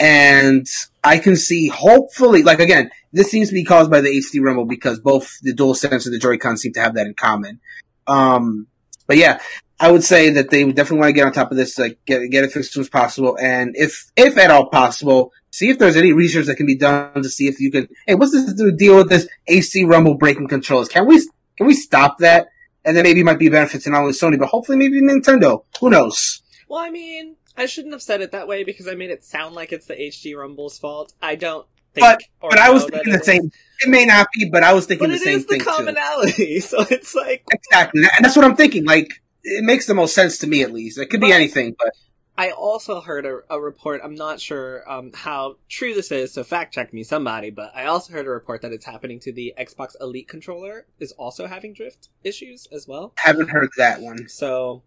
and 0.00 0.66
I 1.04 1.18
can 1.18 1.36
see 1.36 1.68
hopefully 1.68 2.42
like 2.42 2.58
again, 2.58 2.90
this 3.12 3.30
seems 3.30 3.48
to 3.48 3.54
be 3.54 3.64
caused 3.64 3.90
by 3.90 4.00
the 4.00 4.08
HD 4.08 4.42
Rumble 4.42 4.64
because 4.64 4.98
both 4.98 5.38
the 5.42 5.54
DualSense 5.54 6.06
and 6.06 6.14
the 6.14 6.18
Joy-Con 6.18 6.56
seem 6.56 6.72
to 6.72 6.80
have 6.80 6.94
that 6.94 7.06
in 7.06 7.14
common. 7.14 7.60
Um, 8.06 8.66
but 9.06 9.18
yeah, 9.18 9.40
I 9.78 9.90
would 9.90 10.02
say 10.02 10.30
that 10.30 10.50
they 10.50 10.64
would 10.64 10.74
definitely 10.74 11.00
want 11.00 11.08
to 11.10 11.14
get 11.14 11.26
on 11.26 11.32
top 11.32 11.50
of 11.50 11.56
this, 11.56 11.78
like 11.78 11.98
get 12.06 12.26
get 12.30 12.44
it 12.44 12.52
fixed 12.52 12.70
as 12.70 12.72
soon 12.72 12.80
as 12.82 12.88
possible, 12.88 13.36
and 13.40 13.76
if 13.76 14.10
if 14.16 14.38
at 14.38 14.50
all 14.50 14.68
possible, 14.68 15.32
see 15.50 15.68
if 15.68 15.78
there's 15.78 15.96
any 15.96 16.12
research 16.12 16.46
that 16.46 16.56
can 16.56 16.66
be 16.66 16.76
done 16.76 17.22
to 17.22 17.28
see 17.28 17.46
if 17.46 17.60
you 17.60 17.70
can. 17.70 17.88
Hey, 18.06 18.14
what's 18.14 18.32
this 18.32 18.54
to 18.54 18.72
deal 18.72 18.96
with 18.96 19.10
this 19.10 19.28
HD 19.48 19.86
Rumble 19.86 20.14
breaking 20.14 20.48
controllers? 20.48 20.88
Can 20.88 21.06
we 21.06 21.18
can 21.56 21.66
we 21.66 21.74
stop 21.74 22.18
that? 22.18 22.48
And 22.84 22.96
then 22.96 23.04
maybe 23.04 23.22
might 23.22 23.38
be 23.38 23.48
a 23.48 23.50
benefit 23.50 23.82
to 23.82 23.90
not 23.90 24.00
only 24.00 24.14
Sony, 24.14 24.38
but 24.38 24.48
hopefully 24.48 24.78
maybe 24.78 25.02
Nintendo. 25.02 25.64
Who 25.80 25.90
knows? 25.90 26.40
Well, 26.66 26.80
I 26.80 26.90
mean, 26.90 27.36
I 27.56 27.66
shouldn't 27.66 27.92
have 27.94 28.02
said 28.02 28.20
it 28.20 28.32
that 28.32 28.48
way 28.48 28.64
because 28.64 28.86
I 28.88 28.94
made 28.94 29.10
it 29.10 29.24
sound 29.24 29.54
like 29.54 29.72
it's 29.72 29.86
the 29.86 29.94
HD 29.96 30.34
Rumble's 30.36 30.78
fault. 30.78 31.12
I 31.20 31.34
don't 31.34 31.66
think. 31.94 32.06
But- 32.06 32.22
But 32.50 32.58
I 32.58 32.70
was 32.70 32.84
thinking 32.84 33.12
the 33.12 33.18
same. 33.24 33.50
It 33.80 33.88
may 33.88 34.04
not 34.06 34.28
be, 34.34 34.48
but 34.50 34.62
I 34.62 34.72
was 34.72 34.86
thinking 34.86 35.08
But 35.08 35.12
the 35.14 35.18
same 35.18 35.34
It 35.34 35.36
is 35.38 35.46
the 35.46 35.48
thing 35.54 35.60
too. 35.60 35.64
commonality, 35.70 36.60
so 36.60 36.84
it's 36.90 37.14
like 37.14 37.44
Exactly, 37.52 38.02
and 38.02 38.24
that's 38.24 38.36
what 38.36 38.44
I'm 38.44 38.56
thinking. 38.56 38.84
Like 38.84 39.10
it 39.42 39.64
makes 39.64 39.86
the 39.86 39.94
most 39.94 40.14
sense 40.14 40.38
to 40.38 40.46
me, 40.46 40.62
at 40.62 40.72
least. 40.72 40.98
It 40.98 41.06
could 41.10 41.20
be 41.20 41.32
anything, 41.32 41.74
but 41.78 41.90
I 42.36 42.50
also 42.52 43.00
heard 43.00 43.26
a, 43.26 43.40
a 43.50 43.60
report. 43.60 44.00
I'm 44.02 44.14
not 44.14 44.40
sure 44.40 44.90
um, 44.90 45.12
how 45.14 45.56
true 45.68 45.92
this 45.94 46.10
is, 46.10 46.32
so 46.32 46.42
fact 46.44 46.72
check 46.74 46.92
me, 46.94 47.02
somebody. 47.02 47.50
But 47.50 47.72
I 47.74 47.86
also 47.86 48.12
heard 48.12 48.26
a 48.26 48.30
report 48.30 48.62
that 48.62 48.72
it's 48.72 48.86
happening 48.86 49.18
to 49.20 49.32
the 49.32 49.52
Xbox 49.58 49.92
Elite 50.00 50.28
controller 50.28 50.86
is 50.98 51.12
also 51.12 51.46
having 51.46 51.74
drift 51.74 52.08
issues 52.24 52.66
as 52.72 52.86
well. 52.88 53.12
haven't 53.16 53.48
heard 53.48 53.68
that 53.76 54.00
one. 54.00 54.28
So 54.28 54.82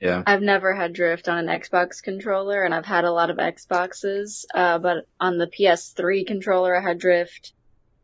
Yeah. 0.00 0.22
I've 0.26 0.42
never 0.42 0.74
had 0.74 0.92
drift 0.92 1.28
on 1.28 1.38
an 1.38 1.46
Xbox 1.60 2.02
controller, 2.02 2.62
and 2.62 2.74
I've 2.74 2.84
had 2.84 3.04
a 3.04 3.12
lot 3.12 3.30
of 3.30 3.38
Xboxes. 3.38 4.44
Uh, 4.54 4.78
but 4.78 5.06
on 5.18 5.38
the 5.38 5.46
PS3 5.46 6.26
controller, 6.26 6.76
I 6.76 6.80
had 6.82 6.98
drift. 6.98 7.52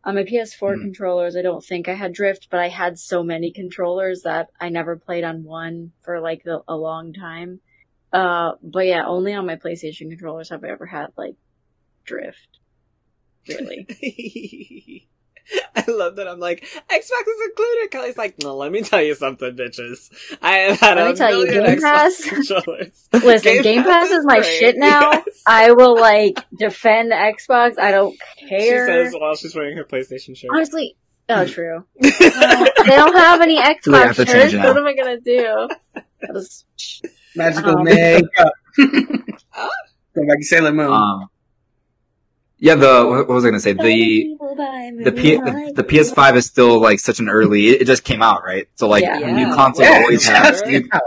On 0.05 0.17
my 0.17 0.25
PS4 0.25 0.75
Hmm. 0.75 0.81
controllers, 0.81 1.37
I 1.37 1.43
don't 1.43 1.65
think 1.65 1.89
I 1.89 1.95
had 1.95 2.13
drift, 2.13 2.49
but 2.51 2.59
I 2.59 2.69
had 2.69 2.99
so 2.99 3.23
many 3.23 3.53
controllers 3.53 4.23
that 4.23 4.51
I 4.61 4.69
never 4.69 4.97
played 4.97 5.23
on 5.23 5.45
one 5.45 5.93
for 6.03 6.21
like 6.21 6.43
the, 6.43 6.63
a 6.67 6.75
long 6.77 7.13
time. 7.13 7.61
Uh, 8.13 8.53
but 8.63 8.87
yeah, 8.87 9.07
only 9.07 9.33
on 9.33 9.47
my 9.47 9.57
PlayStation 9.57 10.09
controllers 10.11 10.51
have 10.51 10.65
I 10.65 10.69
ever 10.71 10.87
had 10.87 11.09
like 11.17 11.37
drift. 12.05 12.59
Really? 13.49 15.09
I 15.77 15.85
love 15.91 16.17
that. 16.17 16.29
I'm 16.29 16.39
like 16.41 16.61
Xbox 16.63 17.01
is 17.01 17.49
included. 17.49 17.91
Kelly's 17.91 18.17
like, 18.17 18.37
no, 18.43 18.57
let 18.57 18.71
me 18.73 18.83
tell 18.83 19.03
you 19.03 19.15
something, 19.15 19.55
bitches. 19.57 20.11
I 20.41 20.53
have 20.59 20.81
had 20.81 20.97
Let 20.97 21.07
a 21.07 21.11
me 21.11 21.17
tell 21.17 21.31
you, 21.39 21.47
million 21.47 21.65
Game 21.65 21.79
Xbox 21.79 21.83
Pass- 21.83 22.25
controllers. 22.29 23.09
Listen, 23.13 23.63
Game 23.63 23.83
Pass 23.83 24.11
is 24.11 24.25
my 24.25 24.37
great. 24.41 24.59
shit 24.59 24.77
now. 24.79 25.11
Yes. 25.27 25.43
I 25.47 25.73
will 25.73 25.99
like 26.01 26.39
defend 26.57 27.13
Xbox. 27.13 27.79
I 27.79 27.91
don't 27.91 28.17
care. 28.49 28.87
She 28.87 28.93
says 29.11 29.15
while 29.19 29.35
she's 29.35 29.55
wearing 29.55 29.77
her 29.77 29.85
PlayStation 29.85 30.37
shirt. 30.37 30.51
Honestly, 30.55 30.97
oh, 31.29 31.45
true. 31.47 31.85
Well, 32.01 32.13
they 32.21 32.97
don't 32.97 33.17
have 33.17 33.41
any 33.41 33.59
Xbox 33.61 34.17
have 34.17 34.29
shirts. 34.29 34.55
What 34.55 34.77
am 34.77 34.87
I 34.87 34.95
gonna 34.95 35.21
do? 35.21 35.69
That 35.95 36.37
is- 36.37 36.65
Magical 37.35 37.79
Um, 37.79 37.85
makeup. 37.85 38.53
Go 40.15 40.27
back 40.27 40.39
to 40.39 40.45
Sailor 40.45 40.73
Moon. 40.73 40.93
Um, 40.93 41.29
yeah. 42.63 42.75
The 42.77 43.05
what 43.27 43.29
was 43.29 43.45
I 43.45 43.49
gonna 43.49 43.61
say? 43.61 43.73
The 43.73 43.83
the, 45.05 45.13
P, 45.13 45.37
the 45.37 45.73
the 45.77 45.85
PS5 45.85 46.37
is 46.37 46.47
still 46.47 46.81
like 46.81 46.99
such 47.01 47.19
an 47.21 47.29
early. 47.29 47.69
It, 47.71 47.83
it 47.83 47.85
just 47.87 48.05
came 48.05 48.23
out, 48.23 48.43
right? 48.45 48.67
So 48.77 48.89
like 48.89 49.03
Yeah. 49.03 49.19
new 49.19 49.47
Yeah. 49.49 49.55
consoles 49.55 49.89
Yeah, 49.89 49.97
always 50.03 50.27
have 50.29 50.55
it's- 50.55 50.63
new, 50.71 50.81
Four- 50.91 51.01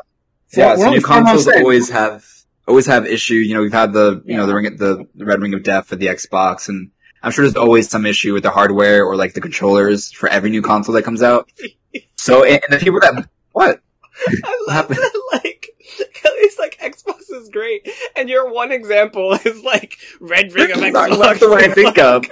yeah. 0.63 0.75
So 0.75 0.89
new 0.91 1.01
consoles 1.01 1.47
in. 1.47 1.61
always 1.61 1.89
have 1.89 2.25
always 2.67 2.86
have 2.88 3.05
issue. 3.05 3.36
You 3.36 3.53
know, 3.55 3.61
we've 3.61 3.73
had 3.73 3.93
the 3.93 4.21
you 4.25 4.38
know 4.38 4.45
the 4.45 4.53
ring 4.55 4.75
the, 4.77 5.05
the 5.15 5.25
red 5.25 5.41
ring 5.41 5.53
of 5.53 5.63
death 5.63 5.88
for 5.88 5.95
the 5.95 6.07
Xbox, 6.07 6.67
and 6.69 6.91
I'm 7.23 7.32
sure 7.32 7.43
there's 7.45 7.55
always 7.55 7.89
some 7.89 8.05
issue 8.05 8.34
with 8.34 8.43
the 8.43 8.51
hardware 8.51 9.03
or 9.05 9.15
like 9.15 9.34
the 9.34 9.41
controllers 9.41 10.11
for 10.11 10.27
every 10.29 10.49
new 10.49 10.61
console 10.61 10.93
that 10.95 11.03
comes 11.03 11.21
out. 11.23 11.49
So 12.17 12.43
and, 12.43 12.61
and 12.63 12.73
the 12.73 12.84
people 12.84 12.99
that 13.01 13.27
what 13.53 13.79
I 14.27 14.63
love 14.67 14.75
happened? 14.75 14.99
that, 14.99 15.21
like, 15.34 15.54
Kelly's 16.13 16.57
like, 16.59 16.77
Xbox 16.79 17.31
is 17.31 17.49
great, 17.49 17.87
and 18.15 18.29
your 18.29 18.51
one 18.51 18.71
example 18.71 19.33
is 19.45 19.63
like, 19.63 19.97
Red 20.19 20.53
Ring 20.53 20.71
of 20.71 20.77
Xbox. 20.77 21.19
That's 21.19 21.39
the 21.39 21.49
one 21.49 21.63
I 21.63 21.69
think 21.69 21.97
of. 21.97 22.25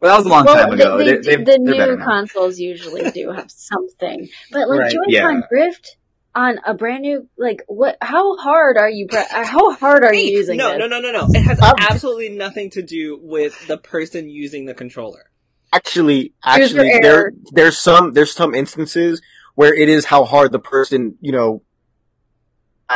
Well, 0.00 0.10
that 0.12 0.16
was 0.18 0.26
a 0.26 0.28
long 0.28 0.44
well, 0.44 0.54
time 0.54 0.72
ago. 0.72 0.98
the, 0.98 1.04
They- 1.04 1.36
they- 1.36 1.44
the 1.44 1.58
new 1.58 1.96
consoles 1.98 2.58
usually 2.58 3.10
do 3.10 3.30
have 3.32 3.50
something, 3.50 4.28
but 4.50 4.68
like 4.68 4.80
Right. 4.80 4.90
Joy-Con 4.92 5.04
Yeah. 5.08 5.40
Drift 5.50 5.96
on 6.34 6.58
a 6.64 6.72
brand 6.72 7.02
new 7.02 7.28
like 7.36 7.62
what? 7.66 7.98
How 8.00 8.36
hard 8.38 8.78
are 8.78 8.88
you? 8.88 9.06
Uh, 9.12 9.44
how 9.44 9.72
hard 9.74 10.02
are 10.04 10.14
you 10.14 10.24
Hey, 10.24 10.30
using 10.30 10.56
no, 10.56 10.70
this? 10.70 10.78
no, 10.78 10.86
no, 10.86 11.00
no, 11.00 11.10
no. 11.12 11.26
It 11.28 11.42
has 11.42 11.60
Um, 11.60 11.74
absolutely 11.78 12.30
nothing 12.30 12.70
to 12.70 12.82
do 12.82 13.18
with 13.22 13.66
the 13.66 13.76
person 13.76 14.28
using 14.30 14.64
the 14.66 14.72
controller. 14.74 15.30
Actually, 15.74 16.32
actually, 16.44 16.98
there 17.02 17.32
there's 17.52 17.76
some 17.78 18.12
there's 18.12 18.32
some 18.32 18.54
instances 18.54 19.20
where 19.56 19.74
it 19.74 19.88
is 19.88 20.06
how 20.06 20.24
hard 20.24 20.52
the 20.52 20.58
person 20.58 21.16
you 21.20 21.32
know 21.32 21.62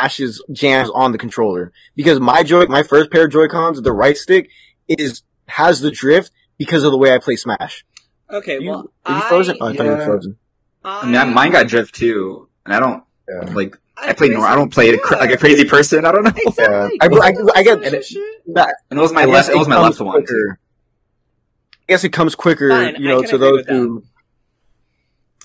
ashes 0.03 0.43
jams 0.53 0.91
on 0.91 1.13
the 1.13 1.19
controller. 1.19 1.73
Because 1.95 2.21
my 2.21 2.43
joy, 2.43 2.67
my 2.67 2.83
first 2.83 3.11
pair 3.11 3.25
of 3.27 3.33
Joy 3.33 3.49
Cons, 3.49 3.81
the 3.83 3.93
right 3.93 4.17
stick 4.17 4.51
is 4.89 5.23
has 5.49 5.81
the 5.81 5.91
drift 5.91 6.31
because 6.59 6.85
of 6.85 6.91
the 6.93 6.99
way 6.99 7.13
I 7.13 7.19
play 7.19 7.37
Smash. 7.37 7.85
Okay, 8.31 8.59
You, 8.61 8.71
well, 8.71 8.91
are 9.05 9.17
you 9.19 9.23
I. 9.23 9.29
Oh, 9.61 9.67
I 9.67 9.77
thought 9.77 9.85
you 9.85 9.91
were 9.91 10.05
frozen. 10.05 10.37
I, 10.85 11.01
I 11.01 11.07
mean, 11.07 11.17
I- 11.17 11.25
mine 11.25 11.53
got 11.53 11.69
drift 11.69 11.95
too, 11.95 12.49
and 12.65 12.75
I 12.75 12.81
don't 12.81 13.03
Yeah. 13.29 13.53
like. 13.53 13.77
I 13.99 14.13
play 14.13 14.29
normal. 14.29 14.47
I 14.49 14.55
don't 14.55 14.71
play 14.73 14.91
it 14.91 15.01
like 15.11 15.31
a 15.31 15.39
crazy 15.39 15.65
person. 15.65 16.05
I 16.05 16.13
don't 16.13 16.23
know. 16.25 16.33
Exactly. 16.37 16.99
I- 17.01 17.07
I- 17.07 17.35
I 17.57 17.63
get- 17.63 17.83
Some 17.91 18.03
shit. 18.03 18.55
That, 18.55 18.75
And 18.91 18.99
it 18.99 19.03
was 19.03 19.13
my 19.13 19.25
left. 19.25 19.49
guess 19.49 19.55
It 19.57 19.59
was 19.59 19.69
my 19.69 19.77
comes 19.77 19.99
left 19.99 20.01
one. 20.03 20.13
quicker. 20.13 20.59
I 21.73 21.93
guess 21.93 22.05
it 22.05 22.11
comes 22.11 22.35
quicker, 22.35 22.69
Fine, 22.69 22.97
you 22.99 23.09
know, 23.09 23.23
to 23.23 23.39
those 23.39 23.65
who. 23.69 24.01
that. 24.01 24.03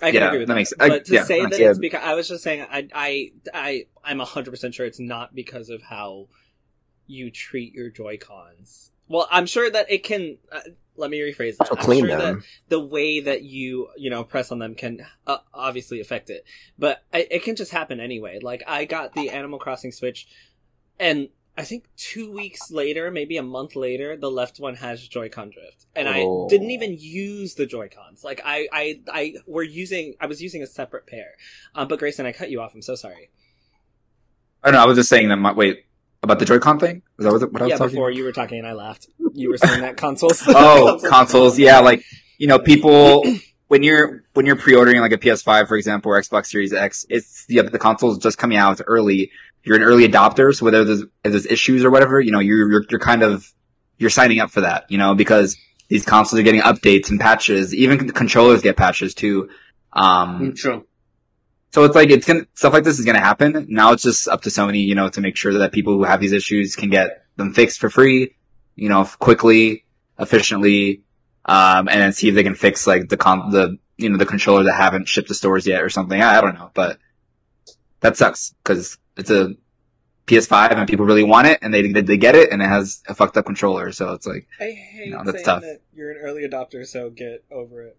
Who. 0.01 0.07
I 0.07 0.11
can 0.11 0.21
Yeah, 0.21 0.27
agree 0.27 0.39
with 0.39 0.47
that 0.47 0.53
that. 0.53 0.59
makes- 0.59 0.73
I- 0.79 0.87
but 0.89 1.05
to 1.05 1.13
yeah, 1.13 1.23
say 1.23 1.41
that 1.41 1.51
that 1.51 1.59
makes 1.59 1.69
it's 1.69 1.79
because 1.79 2.01
I 2.03 2.13
was 2.15 2.27
just 2.27 2.43
saying 2.43 2.65
I 2.69 2.87
I 2.93 3.31
I 3.53 3.85
I'm 4.03 4.19
hundred 4.19 4.51
percent 4.51 4.73
sure 4.75 4.85
it's 4.85 4.99
not 4.99 5.33
because 5.35 5.69
of 5.69 5.83
how 5.83 6.27
you 7.07 7.29
treat 7.31 7.73
your 7.73 7.89
Joy 7.89 8.17
Cons. 8.17 8.91
Well, 9.07 9.27
I'm 9.29 9.45
sure 9.45 9.69
that 9.69 9.91
it 9.91 10.03
can. 10.03 10.37
Uh, 10.51 10.61
let 10.95 11.09
me 11.09 11.19
rephrase 11.19 11.57
that. 11.57 11.67
So 11.67 11.75
I'm 11.77 11.83
clean 11.83 12.05
sure 12.07 12.17
them. 12.17 12.39
that 12.39 12.45
the 12.69 12.79
way 12.79 13.19
that 13.21 13.43
you 13.43 13.89
you 13.97 14.09
know 14.09 14.23
press 14.23 14.51
on 14.51 14.59
them 14.59 14.75
can 14.75 15.05
uh, 15.27 15.37
obviously 15.53 15.99
affect 15.99 16.29
it, 16.29 16.45
but 16.79 17.03
I, 17.13 17.27
it 17.31 17.43
can 17.43 17.55
just 17.55 17.71
happen 17.71 17.99
anyway. 17.99 18.39
Like 18.41 18.63
I 18.67 18.85
got 18.85 19.13
the 19.13 19.29
Animal 19.29 19.59
Crossing 19.59 19.91
Switch, 19.91 20.27
and 20.99 21.29
I 21.57 21.63
think 21.63 21.85
two 21.97 22.31
weeks 22.31 22.71
later, 22.71 23.11
maybe 23.11 23.37
a 23.37 23.43
month 23.43 23.75
later, 23.75 24.15
the 24.15 24.31
left 24.31 24.59
one 24.59 24.75
has 24.75 25.07
Joy-Con 25.07 25.49
drift, 25.49 25.85
and 25.95 26.07
Oh. 26.07 26.45
I 26.45 26.49
didn't 26.49 26.71
even 26.71 26.95
use 26.97 27.55
the 27.55 27.65
Joy-Cons. 27.65 28.23
Like 28.23 28.41
I, 28.45 28.67
I, 28.71 29.01
I 29.11 29.33
were 29.45 29.63
using, 29.63 30.15
I 30.19 30.27
was 30.27 30.41
using 30.41 30.63
a 30.63 30.67
separate 30.67 31.07
pair. 31.07 31.31
Um, 31.75 31.87
but 31.87 31.99
Grayson, 31.99 32.25
I 32.25 32.31
cut 32.31 32.49
you 32.49 32.61
off. 32.61 32.73
I'm 32.73 32.81
so 32.81 32.95
sorry. 32.95 33.29
I 34.63 34.67
don't 34.67 34.75
know. 34.75 34.83
I 34.83 34.87
was 34.87 34.97
just 34.97 35.09
saying 35.09 35.29
that. 35.29 35.37
My, 35.37 35.51
wait 35.51 35.85
about 36.23 36.39
the 36.39 36.45
Joy-Con 36.45 36.79
thing. 36.79 37.01
Was 37.17 37.25
that 37.25 37.51
what, 37.51 37.61
I 37.61 37.65
was 37.65 37.69
yeah, 37.71 37.77
talking? 37.77 37.95
before 37.95 38.11
you 38.11 38.23
were 38.23 38.31
talking 38.31 38.59
and 38.59 38.67
I 38.67 38.73
laughed. 38.73 39.07
You 39.33 39.49
were 39.49 39.57
saying 39.57 39.81
that 39.81 39.97
consoles. 39.97 40.43
oh, 40.47 40.99
consoles. 41.09 41.57
Yeah, 41.57 41.79
like 41.79 42.03
you 42.37 42.47
know, 42.47 42.59
people 42.59 43.23
when 43.67 43.83
you're 43.83 44.23
when 44.33 44.45
you're 44.45 44.55
pre-ordering 44.55 44.99
like 44.99 45.11
a 45.11 45.17
PS5, 45.17 45.67
for 45.67 45.77
example, 45.77 46.11
or 46.11 46.21
Xbox 46.21 46.47
Series 46.47 46.73
X, 46.73 47.05
it's 47.09 47.45
yeah, 47.49 47.63
the 47.63 47.79
console's 47.79 48.17
just 48.17 48.37
coming 48.37 48.57
out 48.57 48.81
early. 48.85 49.31
You're 49.63 49.77
an 49.77 49.83
early 49.83 50.07
adopter, 50.07 50.53
so 50.55 50.65
whether 50.65 50.83
there's 50.83 51.01
if 51.01 51.09
there's 51.23 51.45
issues 51.45 51.85
or 51.85 51.91
whatever, 51.91 52.19
you 52.19 52.31
know, 52.31 52.39
you're 52.39 52.69
you're, 52.71 52.85
you're 52.89 52.99
kind 52.99 53.23
of 53.23 53.51
you're 53.97 54.09
signing 54.09 54.39
up 54.39 54.49
for 54.49 54.61
that, 54.61 54.85
you 54.89 54.97
know, 54.97 55.13
because 55.13 55.57
these 55.87 56.05
consoles 56.05 56.39
are 56.39 56.43
getting 56.43 56.61
updates 56.61 57.09
and 57.09 57.19
patches. 57.19 57.73
Even 57.75 58.07
the 58.07 58.13
controllers 58.13 58.61
get 58.61 58.75
patches 58.75 59.13
too. 59.13 59.49
Um, 59.93 60.53
True. 60.55 60.85
so 61.71 61.83
it's 61.83 61.95
like 61.95 62.09
it's 62.09 62.25
gonna 62.25 62.47
stuff 62.55 62.73
like 62.73 62.83
this 62.83 62.97
is 62.97 63.05
gonna 63.05 63.19
happen. 63.19 63.67
Now 63.69 63.91
it's 63.91 64.03
just 64.03 64.27
up 64.27 64.41
to 64.43 64.49
Sony, 64.49 64.83
you 64.85 64.95
know, 64.95 65.09
to 65.09 65.21
make 65.21 65.37
sure 65.37 65.53
that 65.53 65.71
people 65.71 65.93
who 65.93 66.03
have 66.03 66.19
these 66.19 66.31
issues 66.31 66.75
can 66.75 66.89
get 66.89 67.25
them 67.35 67.53
fixed 67.53 67.79
for 67.79 67.89
free, 67.89 68.35
you 68.75 68.89
know, 68.89 69.07
quickly, 69.19 69.85
efficiently, 70.17 71.03
um, 71.45 71.87
and 71.87 72.01
then 72.01 72.13
see 72.13 72.29
if 72.29 72.35
they 72.35 72.43
can 72.43 72.55
fix 72.55 72.87
like 72.87 73.09
the 73.09 73.17
con 73.17 73.51
the 73.51 73.77
you 73.97 74.09
know 74.09 74.17
the 74.17 74.25
controller 74.25 74.63
that 74.63 74.75
haven't 74.75 75.07
shipped 75.07 75.27
to 75.27 75.33
stores 75.33 75.67
yet 75.67 75.83
or 75.83 75.89
something. 75.89 76.21
I, 76.21 76.37
I 76.37 76.41
don't 76.41 76.55
know, 76.55 76.71
but 76.73 76.97
that 77.99 78.17
sucks 78.17 78.55
because 78.63 78.97
it's 79.17 79.29
a 79.29 79.55
PS5 80.27 80.77
and 80.77 80.87
people 80.87 81.05
really 81.05 81.23
want 81.23 81.47
it 81.47 81.59
and 81.61 81.73
they 81.73 81.91
they 81.91 82.17
get 82.17 82.35
it 82.35 82.51
and 82.51 82.61
it 82.61 82.67
has 82.69 83.03
a 83.07 83.13
fucked 83.13 83.37
up 83.37 83.45
controller. 83.45 83.91
So 83.91 84.13
it's 84.13 84.25
like 84.25 84.47
I 84.59 84.71
hate 84.71 85.09
No, 85.11 85.23
that's 85.23 85.37
saying 85.37 85.45
tough. 85.45 85.61
that 85.61 85.81
you're 85.93 86.11
an 86.11 86.17
early 86.17 86.47
adopter, 86.47 86.85
so 86.85 87.09
get 87.09 87.43
over 87.51 87.81
it. 87.83 87.97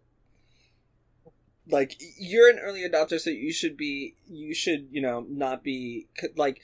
Like 1.69 2.01
you're 2.19 2.51
an 2.51 2.59
early 2.59 2.89
adopter, 2.89 3.21
so 3.21 3.31
you 3.31 3.53
should 3.53 3.77
be. 3.77 4.17
You 4.29 4.53
should, 4.55 4.89
you 4.91 5.01
know, 5.01 5.25
not 5.29 5.63
be 5.63 6.09
like. 6.37 6.61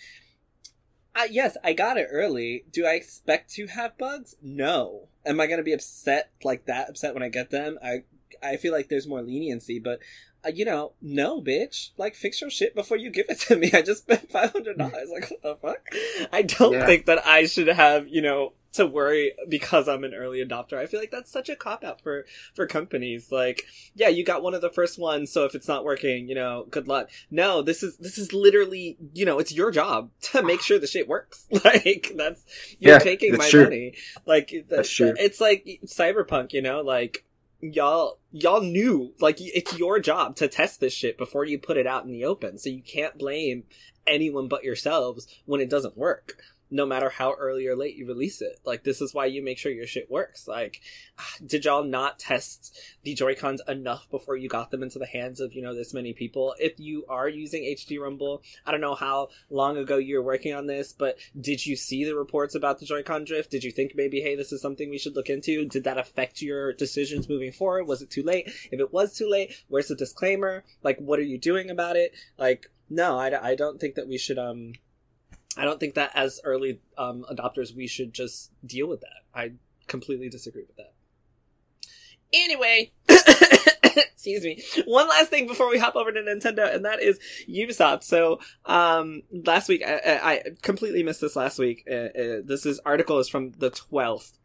Uh, 1.14 1.26
yes, 1.30 1.56
I 1.64 1.72
got 1.72 1.96
it 1.96 2.08
early. 2.10 2.64
Do 2.70 2.84
I 2.86 2.92
expect 2.92 3.50
to 3.54 3.66
have 3.68 3.96
bugs? 3.98 4.36
No. 4.42 5.08
Am 5.24 5.40
I 5.40 5.46
gonna 5.46 5.62
be 5.62 5.72
upset 5.72 6.30
like 6.42 6.66
that? 6.66 6.88
Upset 6.90 7.14
when 7.14 7.22
I 7.22 7.28
get 7.28 7.50
them? 7.50 7.78
I 7.82 8.02
I 8.42 8.56
feel 8.56 8.72
like 8.72 8.88
there's 8.88 9.06
more 9.06 9.22
leniency, 9.22 9.78
but 9.78 10.00
uh, 10.44 10.50
you 10.50 10.64
know, 10.64 10.92
no, 11.02 11.40
bitch. 11.42 11.90
Like, 11.96 12.14
fix 12.14 12.40
your 12.40 12.50
shit 12.50 12.74
before 12.74 12.96
you 12.96 13.10
give 13.10 13.26
it 13.28 13.40
to 13.40 13.56
me. 13.56 13.70
I 13.74 13.82
just 13.82 14.02
spent 14.02 14.30
five 14.30 14.52
hundred 14.52 14.78
dollars. 14.78 15.10
Like, 15.12 15.30
what 15.30 15.42
the 15.42 15.56
fuck? 15.56 16.28
I 16.32 16.42
don't 16.42 16.72
Yeah. 16.74 16.86
think 16.86 17.06
that 17.06 17.26
I 17.26 17.46
should 17.46 17.68
have, 17.68 18.08
you 18.08 18.22
know, 18.22 18.52
to 18.74 18.86
worry 18.86 19.32
because 19.48 19.88
I'm 19.88 20.04
an 20.04 20.12
early 20.14 20.44
adopter. 20.44 20.74
I 20.74 20.84
feel 20.86 21.00
like 21.00 21.10
that's 21.10 21.32
such 21.32 21.48
a 21.48 21.56
cop 21.56 21.82
out 21.82 22.00
for 22.02 22.26
for 22.54 22.66
companies. 22.66 23.32
Like, 23.32 23.64
yeah, 23.94 24.08
you 24.08 24.24
got 24.24 24.42
one 24.42 24.54
of 24.54 24.60
the 24.60 24.70
first 24.70 24.98
ones, 24.98 25.32
so 25.32 25.44
if 25.46 25.54
it's 25.54 25.66
not 25.66 25.84
working, 25.84 26.28
you 26.28 26.34
know, 26.34 26.66
good 26.70 26.86
luck. 26.86 27.10
No, 27.30 27.62
this 27.62 27.82
is 27.82 27.96
this 27.96 28.18
is 28.18 28.32
literally, 28.34 28.98
you 29.14 29.24
know, 29.24 29.38
it's 29.38 29.52
your 29.52 29.70
job 29.70 30.10
to 30.32 30.42
make 30.42 30.60
sure 30.60 30.78
the 30.78 30.86
shit 30.86 31.08
works. 31.08 31.46
Like, 31.64 32.12
that's 32.14 32.44
you're 32.78 32.92
Yeah, 32.94 32.98
taking 32.98 33.32
that's 33.32 33.44
my 33.44 33.50
true. 33.50 33.64
money. 33.64 33.94
Like, 34.26 34.50
that- 34.50 34.68
That's 34.68 34.90
true. 34.90 35.14
It's 35.18 35.40
like 35.40 35.80
cyberpunk, 35.86 36.52
you 36.52 36.62
know, 36.62 36.82
like 36.82 37.24
y'all 37.60 38.18
y'all 38.30 38.60
knew 38.60 39.12
like 39.20 39.36
it's 39.40 39.76
your 39.78 39.98
job 39.98 40.36
to 40.36 40.48
test 40.48 40.80
this 40.80 40.92
shit 40.92 41.18
before 41.18 41.44
you 41.44 41.58
put 41.58 41.76
it 41.76 41.86
out 41.86 42.04
in 42.04 42.12
the 42.12 42.24
open. 42.24 42.58
So 42.58 42.70
you 42.70 42.82
can't 42.82 43.18
blame 43.18 43.64
anyone 44.06 44.48
but 44.48 44.64
yourselves 44.64 45.26
when 45.44 45.60
it 45.60 45.70
doesn't 45.70 45.96
work 45.96 46.36
no 46.70 46.84
matter 46.84 47.08
how 47.08 47.34
early 47.34 47.66
or 47.66 47.76
late 47.76 47.96
you 47.96 48.06
release 48.06 48.42
it. 48.42 48.60
Like 48.64 48.84
this 48.84 49.00
is 49.00 49.14
why 49.14 49.26
you 49.26 49.42
make 49.42 49.58
sure 49.58 49.72
your 49.72 49.86
shit 49.86 50.10
works. 50.10 50.46
Like 50.46 50.80
did 51.46 51.64
y'all 51.64 51.84
not 51.84 52.18
test 52.18 52.78
the 53.02 53.14
joy-cons 53.14 53.62
enough 53.66 54.08
before 54.10 54.36
you 54.36 54.48
got 54.48 54.70
them 54.70 54.82
into 54.82 54.98
the 54.98 55.06
hands 55.06 55.40
of 55.40 55.54
you 55.54 55.62
know 55.62 55.74
this 55.74 55.94
many 55.94 56.12
people? 56.12 56.54
If 56.58 56.78
you 56.78 57.04
are 57.08 57.28
using 57.28 57.62
hd 57.62 58.00
rumble 58.00 58.42
i 58.66 58.70
don't 58.70 58.80
know 58.80 58.94
how 58.94 59.28
long 59.50 59.76
ago 59.76 59.96
you 59.96 60.16
were 60.16 60.22
working 60.22 60.54
on 60.54 60.66
this 60.66 60.92
but 60.92 61.18
did 61.38 61.64
you 61.66 61.76
see 61.76 62.04
the 62.04 62.14
reports 62.14 62.54
about 62.54 62.78
the 62.78 62.86
joy-con 62.86 63.24
drift? 63.24 63.50
Did 63.50 63.64
you 63.64 63.70
think 63.70 63.92
maybe 63.94 64.20
hey 64.20 64.36
this 64.36 64.52
is 64.52 64.60
something 64.60 64.90
we 64.90 64.98
should 64.98 65.16
look 65.16 65.28
into? 65.28 65.66
Did 65.66 65.84
that 65.84 65.98
affect 65.98 66.42
your 66.42 66.72
decisions 66.72 67.28
moving 67.28 67.52
forward? 67.52 67.86
Was 67.86 68.02
it 68.02 68.10
too 68.10 68.22
late? 68.22 68.46
If 68.70 68.80
it 68.80 68.92
was 68.92 69.14
too 69.14 69.28
late 69.28 69.54
where's 69.68 69.88
the 69.88 69.94
disclaimer? 69.94 70.64
Like 70.82 70.98
what 70.98 71.18
are 71.18 71.22
you 71.22 71.38
doing 71.38 71.70
about 71.70 71.96
it? 71.96 72.12
Like 72.36 72.70
no 72.90 73.18
i, 73.18 73.50
I 73.50 73.54
don't 73.54 73.80
think 73.80 73.94
that 73.96 74.08
we 74.08 74.18
should 74.18 74.38
um 74.38 74.72
i 75.56 75.64
don't 75.64 75.80
think 75.80 75.94
that 75.94 76.10
as 76.14 76.40
early 76.44 76.80
um 76.96 77.24
adopters 77.30 77.74
we 77.74 77.86
should 77.86 78.12
just 78.12 78.50
deal 78.64 78.86
with 78.86 79.00
that. 79.00 79.22
I 79.34 79.52
completely 79.86 80.28
disagree 80.28 80.64
with 80.66 80.76
that. 80.76 80.92
Anyway 82.32 82.92
excuse 83.96 84.44
me. 84.44 84.62
One 84.84 85.08
last 85.08 85.30
thing 85.30 85.46
before 85.46 85.70
we 85.70 85.78
hop 85.78 85.96
over 85.96 86.12
to 86.12 86.20
nintendo 86.20 86.72
and 86.72 86.84
that 86.84 87.00
is 87.02 87.18
ubisoft. 87.48 88.04
So 88.04 88.40
um 88.66 89.22
last 89.30 89.68
week 89.68 89.82
i, 89.86 90.20
I 90.22 90.42
completely 90.62 91.02
missed 91.02 91.20
this 91.20 91.36
last 91.36 91.58
week. 91.58 91.84
Uh, 91.90 91.94
uh, 91.94 92.40
this 92.44 92.66
is 92.66 92.80
article 92.84 93.18
is 93.18 93.28
from 93.28 93.52
the 93.58 93.70
12th 93.70 94.37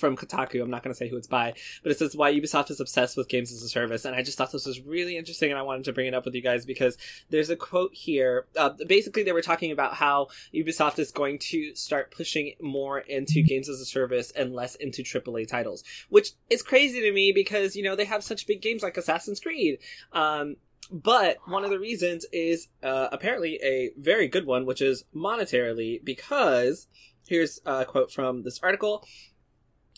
from 0.00 0.16
Kotaku. 0.16 0.60
I'm 0.60 0.70
not 0.70 0.82
going 0.82 0.92
to 0.92 0.98
say 0.98 1.08
who 1.08 1.16
it's 1.16 1.26
by, 1.26 1.54
but 1.82 1.92
it 1.92 1.98
says 1.98 2.16
why 2.16 2.32
Ubisoft 2.34 2.70
is 2.70 2.80
obsessed 2.80 3.16
with 3.16 3.28
games 3.28 3.52
as 3.52 3.62
a 3.62 3.68
service. 3.68 4.04
And 4.04 4.16
I 4.16 4.22
just 4.22 4.36
thought 4.38 4.50
this 4.50 4.66
was 4.66 4.80
really 4.80 5.16
interesting 5.16 5.50
and 5.50 5.58
I 5.58 5.62
wanted 5.62 5.84
to 5.84 5.92
bring 5.92 6.06
it 6.06 6.14
up 6.14 6.24
with 6.24 6.34
you 6.34 6.42
guys 6.42 6.64
because 6.64 6.96
there's 7.28 7.50
a 7.50 7.56
quote 7.56 7.94
here. 7.94 8.46
Uh, 8.56 8.70
basically, 8.86 9.22
they 9.22 9.32
were 9.32 9.42
talking 9.42 9.70
about 9.70 9.94
how 9.94 10.28
Ubisoft 10.54 10.98
is 10.98 11.12
going 11.12 11.38
to 11.38 11.74
start 11.74 12.10
pushing 12.10 12.54
more 12.60 12.98
into 12.98 13.42
games 13.42 13.68
as 13.68 13.80
a 13.80 13.84
service 13.84 14.32
and 14.32 14.54
less 14.54 14.74
into 14.74 15.02
AAA 15.02 15.46
titles, 15.46 15.84
which 16.08 16.32
is 16.48 16.62
crazy 16.62 17.00
to 17.02 17.12
me 17.12 17.32
because, 17.32 17.76
you 17.76 17.82
know, 17.82 17.94
they 17.94 18.06
have 18.06 18.24
such 18.24 18.46
big 18.46 18.62
games 18.62 18.82
like 18.82 18.96
Assassin's 18.96 19.40
Creed. 19.40 19.78
Um, 20.12 20.56
but 20.90 21.36
one 21.46 21.62
of 21.62 21.70
the 21.70 21.78
reasons 21.78 22.26
is 22.32 22.68
uh, 22.82 23.08
apparently 23.12 23.60
a 23.62 23.90
very 23.96 24.26
good 24.26 24.46
one, 24.46 24.66
which 24.66 24.82
is 24.82 25.04
monetarily, 25.14 26.04
because 26.04 26.88
here's 27.28 27.60
a 27.64 27.84
quote 27.84 28.10
from 28.10 28.42
this 28.42 28.58
article 28.62 29.04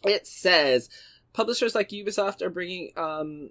it 0.05 0.27
says 0.27 0.89
publishers 1.33 1.75
like 1.75 1.91
Ubisoft 1.91 2.43
are 2.43 2.51
bringing 2.51 2.93
um 2.97 3.51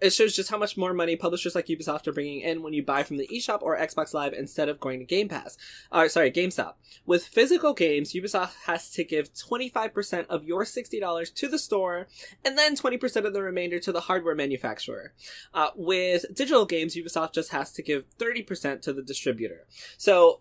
it 0.00 0.12
shows 0.12 0.34
just 0.34 0.50
how 0.50 0.58
much 0.58 0.76
more 0.76 0.92
money 0.92 1.16
publishers 1.16 1.54
like 1.54 1.66
Ubisoft 1.66 2.06
are 2.06 2.12
bringing 2.12 2.40
in 2.40 2.62
when 2.62 2.72
you 2.72 2.82
buy 2.82 3.02
from 3.02 3.16
the 3.16 3.28
eShop 3.28 3.62
or 3.62 3.78
Xbox 3.78 4.12
Live 4.12 4.32
instead 4.32 4.68
of 4.68 4.80
going 4.80 4.98
to 4.98 5.04
Game 5.04 5.28
Pass. 5.28 5.56
Uh, 5.90 6.08
sorry, 6.08 6.30
GameStop. 6.30 6.74
With 7.06 7.24
physical 7.24 7.72
games, 7.72 8.12
Ubisoft 8.12 8.54
has 8.66 8.90
to 8.90 9.04
give 9.04 9.32
25% 9.32 10.26
of 10.26 10.44
your 10.44 10.64
$60 10.64 11.34
to 11.34 11.48
the 11.48 11.58
store 11.58 12.06
and 12.44 12.58
then 12.58 12.76
20% 12.76 13.24
of 13.24 13.32
the 13.32 13.42
remainder 13.42 13.78
to 13.80 13.92
the 13.92 14.00
hardware 14.00 14.34
manufacturer. 14.34 15.14
Uh, 15.54 15.70
with 15.74 16.26
digital 16.34 16.66
games, 16.66 16.96
Ubisoft 16.96 17.32
just 17.32 17.52
has 17.52 17.72
to 17.72 17.82
give 17.82 18.04
30% 18.18 18.82
to 18.82 18.92
the 18.92 19.02
distributor. 19.02 19.66
So, 19.96 20.40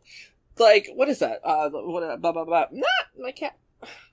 like, 0.58 0.90
what 0.94 1.10
is 1.10 1.20
that? 1.20 1.40
Uh, 1.44 1.70
what, 1.70 2.22
blah, 2.22 2.32
blah, 2.32 2.46
blah. 2.46 2.66
Nah, 2.72 2.88
my 3.18 3.32
cat. 3.32 3.58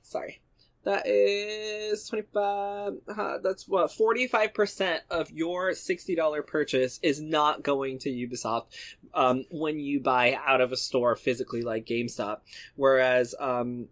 Sorry. 0.02 0.40
That 0.84 1.06
is 1.06 2.08
25, 2.08 2.94
uh, 3.06 3.38
that's 3.42 3.68
what, 3.68 3.90
45% 3.90 5.00
of 5.10 5.30
your 5.30 5.72
$60 5.72 6.46
purchase 6.46 6.98
is 7.02 7.20
not 7.20 7.62
going 7.62 7.98
to 7.98 8.10
Ubisoft, 8.10 8.68
um, 9.12 9.44
when 9.50 9.78
you 9.78 10.00
buy 10.00 10.38
out 10.46 10.62
of 10.62 10.72
a 10.72 10.76
store 10.76 11.16
physically 11.16 11.60
like 11.60 11.84
GameStop. 11.84 12.38
Whereas, 12.76 13.34
um, 13.38 13.88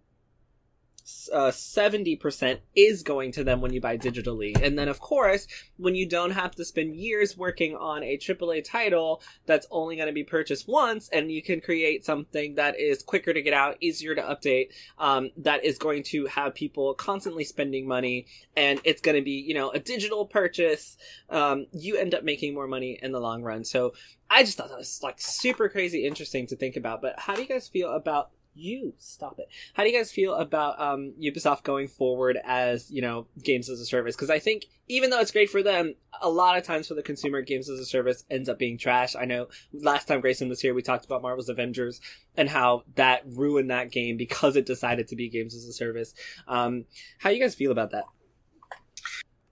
uh, 1.32 1.50
70% 1.50 2.58
is 2.74 3.02
going 3.02 3.32
to 3.32 3.44
them 3.44 3.60
when 3.60 3.72
you 3.72 3.80
buy 3.80 3.96
digitally. 3.96 4.60
And 4.60 4.78
then, 4.78 4.88
of 4.88 5.00
course, 5.00 5.46
when 5.76 5.94
you 5.94 6.08
don't 6.08 6.32
have 6.32 6.54
to 6.56 6.64
spend 6.64 6.96
years 6.96 7.36
working 7.36 7.76
on 7.76 8.02
a 8.02 8.18
AAA 8.18 8.64
title 8.64 9.22
that's 9.46 9.66
only 9.70 9.96
going 9.96 10.08
to 10.08 10.12
be 10.12 10.24
purchased 10.24 10.68
once, 10.68 11.08
and 11.10 11.30
you 11.30 11.42
can 11.42 11.60
create 11.60 12.04
something 12.04 12.54
that 12.56 12.78
is 12.78 13.02
quicker 13.02 13.32
to 13.32 13.42
get 13.42 13.54
out, 13.54 13.76
easier 13.80 14.14
to 14.14 14.22
update, 14.22 14.68
um, 14.98 15.30
that 15.36 15.64
is 15.64 15.78
going 15.78 16.02
to 16.04 16.26
have 16.26 16.54
people 16.54 16.94
constantly 16.94 17.44
spending 17.44 17.86
money, 17.86 18.26
and 18.56 18.80
it's 18.84 19.00
going 19.00 19.16
to 19.16 19.22
be, 19.22 19.32
you 19.46 19.54
know, 19.54 19.70
a 19.70 19.78
digital 19.78 20.26
purchase, 20.26 20.96
um, 21.30 21.66
you 21.72 21.96
end 21.96 22.14
up 22.14 22.24
making 22.24 22.54
more 22.54 22.66
money 22.66 22.98
in 23.02 23.12
the 23.12 23.20
long 23.20 23.42
run. 23.42 23.64
So 23.64 23.92
I 24.30 24.42
just 24.42 24.58
thought 24.58 24.68
that 24.68 24.78
was 24.78 25.00
like 25.02 25.20
super 25.20 25.68
crazy 25.68 26.06
interesting 26.06 26.46
to 26.48 26.56
think 26.56 26.76
about. 26.76 27.00
But 27.00 27.18
how 27.18 27.34
do 27.34 27.42
you 27.42 27.48
guys 27.48 27.68
feel 27.68 27.90
about 27.92 28.30
you. 28.58 28.94
Stop 28.98 29.38
it. 29.38 29.48
How 29.74 29.82
do 29.82 29.90
you 29.90 29.96
guys 29.96 30.10
feel 30.10 30.34
about 30.34 30.80
um, 30.80 31.14
ubisoft 31.20 31.62
going 31.62 31.88
forward 31.88 32.38
as 32.44 32.90
you 32.90 33.00
know 33.00 33.26
games 33.42 33.68
as 33.68 33.80
a 33.80 33.86
service? 33.86 34.16
Because 34.16 34.30
i 34.30 34.38
think 34.38 34.66
even 34.88 35.10
though 35.10 35.20
it's 35.20 35.30
great 35.30 35.50
for 35.50 35.62
them 35.62 35.94
a 36.20 36.28
lot 36.28 36.56
of 36.56 36.64
times 36.64 36.88
for 36.88 36.94
the 36.94 37.02
consumer 37.02 37.42
games 37.42 37.68
as 37.68 37.78
a 37.78 37.84
service 37.84 38.24
ends 38.30 38.48
up 38.48 38.58
being 38.58 38.78
trash. 38.78 39.14
I 39.14 39.24
know 39.24 39.48
last 39.72 40.08
time 40.08 40.20
grayson 40.20 40.48
was 40.48 40.60
here 40.60 40.74
we 40.74 40.82
talked 40.82 41.04
about 41.04 41.22
marvel's 41.22 41.48
avengers 41.48 42.00
and 42.36 42.48
how 42.48 42.84
that 42.96 43.22
ruined 43.26 43.70
that 43.70 43.90
game 43.90 44.16
because 44.16 44.56
it 44.56 44.66
decided 44.66 45.08
to 45.08 45.16
be 45.16 45.28
games 45.28 45.54
as 45.54 45.64
a 45.64 45.72
service. 45.72 46.14
Um, 46.46 46.86
how 47.18 47.30
do 47.30 47.36
you 47.36 47.42
guys 47.42 47.54
feel 47.54 47.72
about 47.72 47.90
that? 47.92 48.04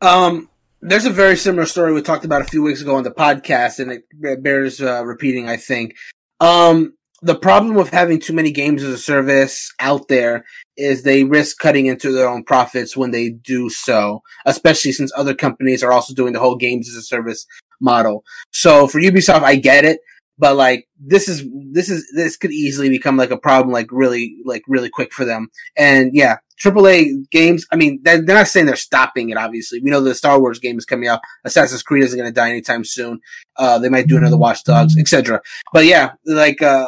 Um, 0.00 0.50
there's 0.80 1.06
a 1.06 1.10
very 1.10 1.36
similar 1.36 1.66
story 1.66 1.92
we 1.92 2.02
talked 2.02 2.24
about 2.24 2.42
a 2.42 2.46
few 2.46 2.62
weeks 2.62 2.82
ago 2.82 2.96
on 2.96 3.02
the 3.02 3.10
podcast, 3.10 3.80
and 3.80 3.90
it 3.90 4.42
bears 4.42 4.80
uh, 4.80 5.04
repeating. 5.04 5.48
I 5.48 5.56
think. 5.56 5.96
Um, 6.38 6.94
the 7.26 7.34
problem 7.34 7.74
with 7.74 7.90
having 7.90 8.20
too 8.20 8.32
many 8.32 8.52
games 8.52 8.82
as 8.82 8.92
a 8.92 8.98
service 8.98 9.72
out 9.80 10.06
there 10.08 10.44
is 10.76 11.02
they 11.02 11.24
risk 11.24 11.58
cutting 11.58 11.86
into 11.86 12.12
their 12.12 12.28
own 12.28 12.44
profits 12.44 12.96
when 12.96 13.10
they 13.10 13.30
do 13.30 13.68
so, 13.68 14.22
especially 14.44 14.92
since 14.92 15.10
other 15.16 15.34
companies 15.34 15.82
are 15.82 15.92
also 15.92 16.14
doing 16.14 16.32
the 16.32 16.38
whole 16.38 16.56
games 16.56 16.88
as 16.88 16.94
a 16.94 17.02
service 17.02 17.44
model. 17.80 18.22
So 18.52 18.86
for 18.86 19.00
Ubisoft, 19.00 19.42
I 19.42 19.56
get 19.56 19.84
it, 19.84 19.98
but 20.38 20.54
like 20.54 20.86
this 21.00 21.28
is 21.28 21.44
this 21.72 21.88
is 21.88 22.06
this 22.14 22.36
could 22.36 22.52
easily 22.52 22.88
become 22.88 23.16
like 23.16 23.32
a 23.32 23.38
problem, 23.38 23.72
like 23.72 23.88
really 23.90 24.36
like 24.44 24.62
really 24.68 24.88
quick 24.88 25.12
for 25.12 25.24
them. 25.24 25.48
And 25.76 26.14
yeah, 26.14 26.36
AAA 26.62 27.28
games. 27.30 27.66
I 27.72 27.76
mean, 27.76 28.00
they're, 28.02 28.22
they're 28.22 28.36
not 28.36 28.48
saying 28.48 28.66
they're 28.66 28.76
stopping 28.76 29.30
it. 29.30 29.36
Obviously, 29.36 29.80
we 29.80 29.90
know 29.90 30.00
the 30.00 30.14
Star 30.14 30.40
Wars 30.40 30.60
game 30.60 30.78
is 30.78 30.84
coming 30.84 31.08
out. 31.08 31.20
Assassin's 31.44 31.82
Creed 31.82 32.04
isn't 32.04 32.18
going 32.18 32.30
to 32.30 32.34
die 32.34 32.50
anytime 32.50 32.84
soon. 32.84 33.20
Uh, 33.56 33.78
they 33.78 33.88
might 33.88 34.06
do 34.06 34.16
another 34.16 34.36
Watch 34.36 34.62
Dogs, 34.64 34.96
etc. 34.96 35.40
But 35.72 35.86
yeah, 35.86 36.12
like 36.24 36.62
uh, 36.62 36.86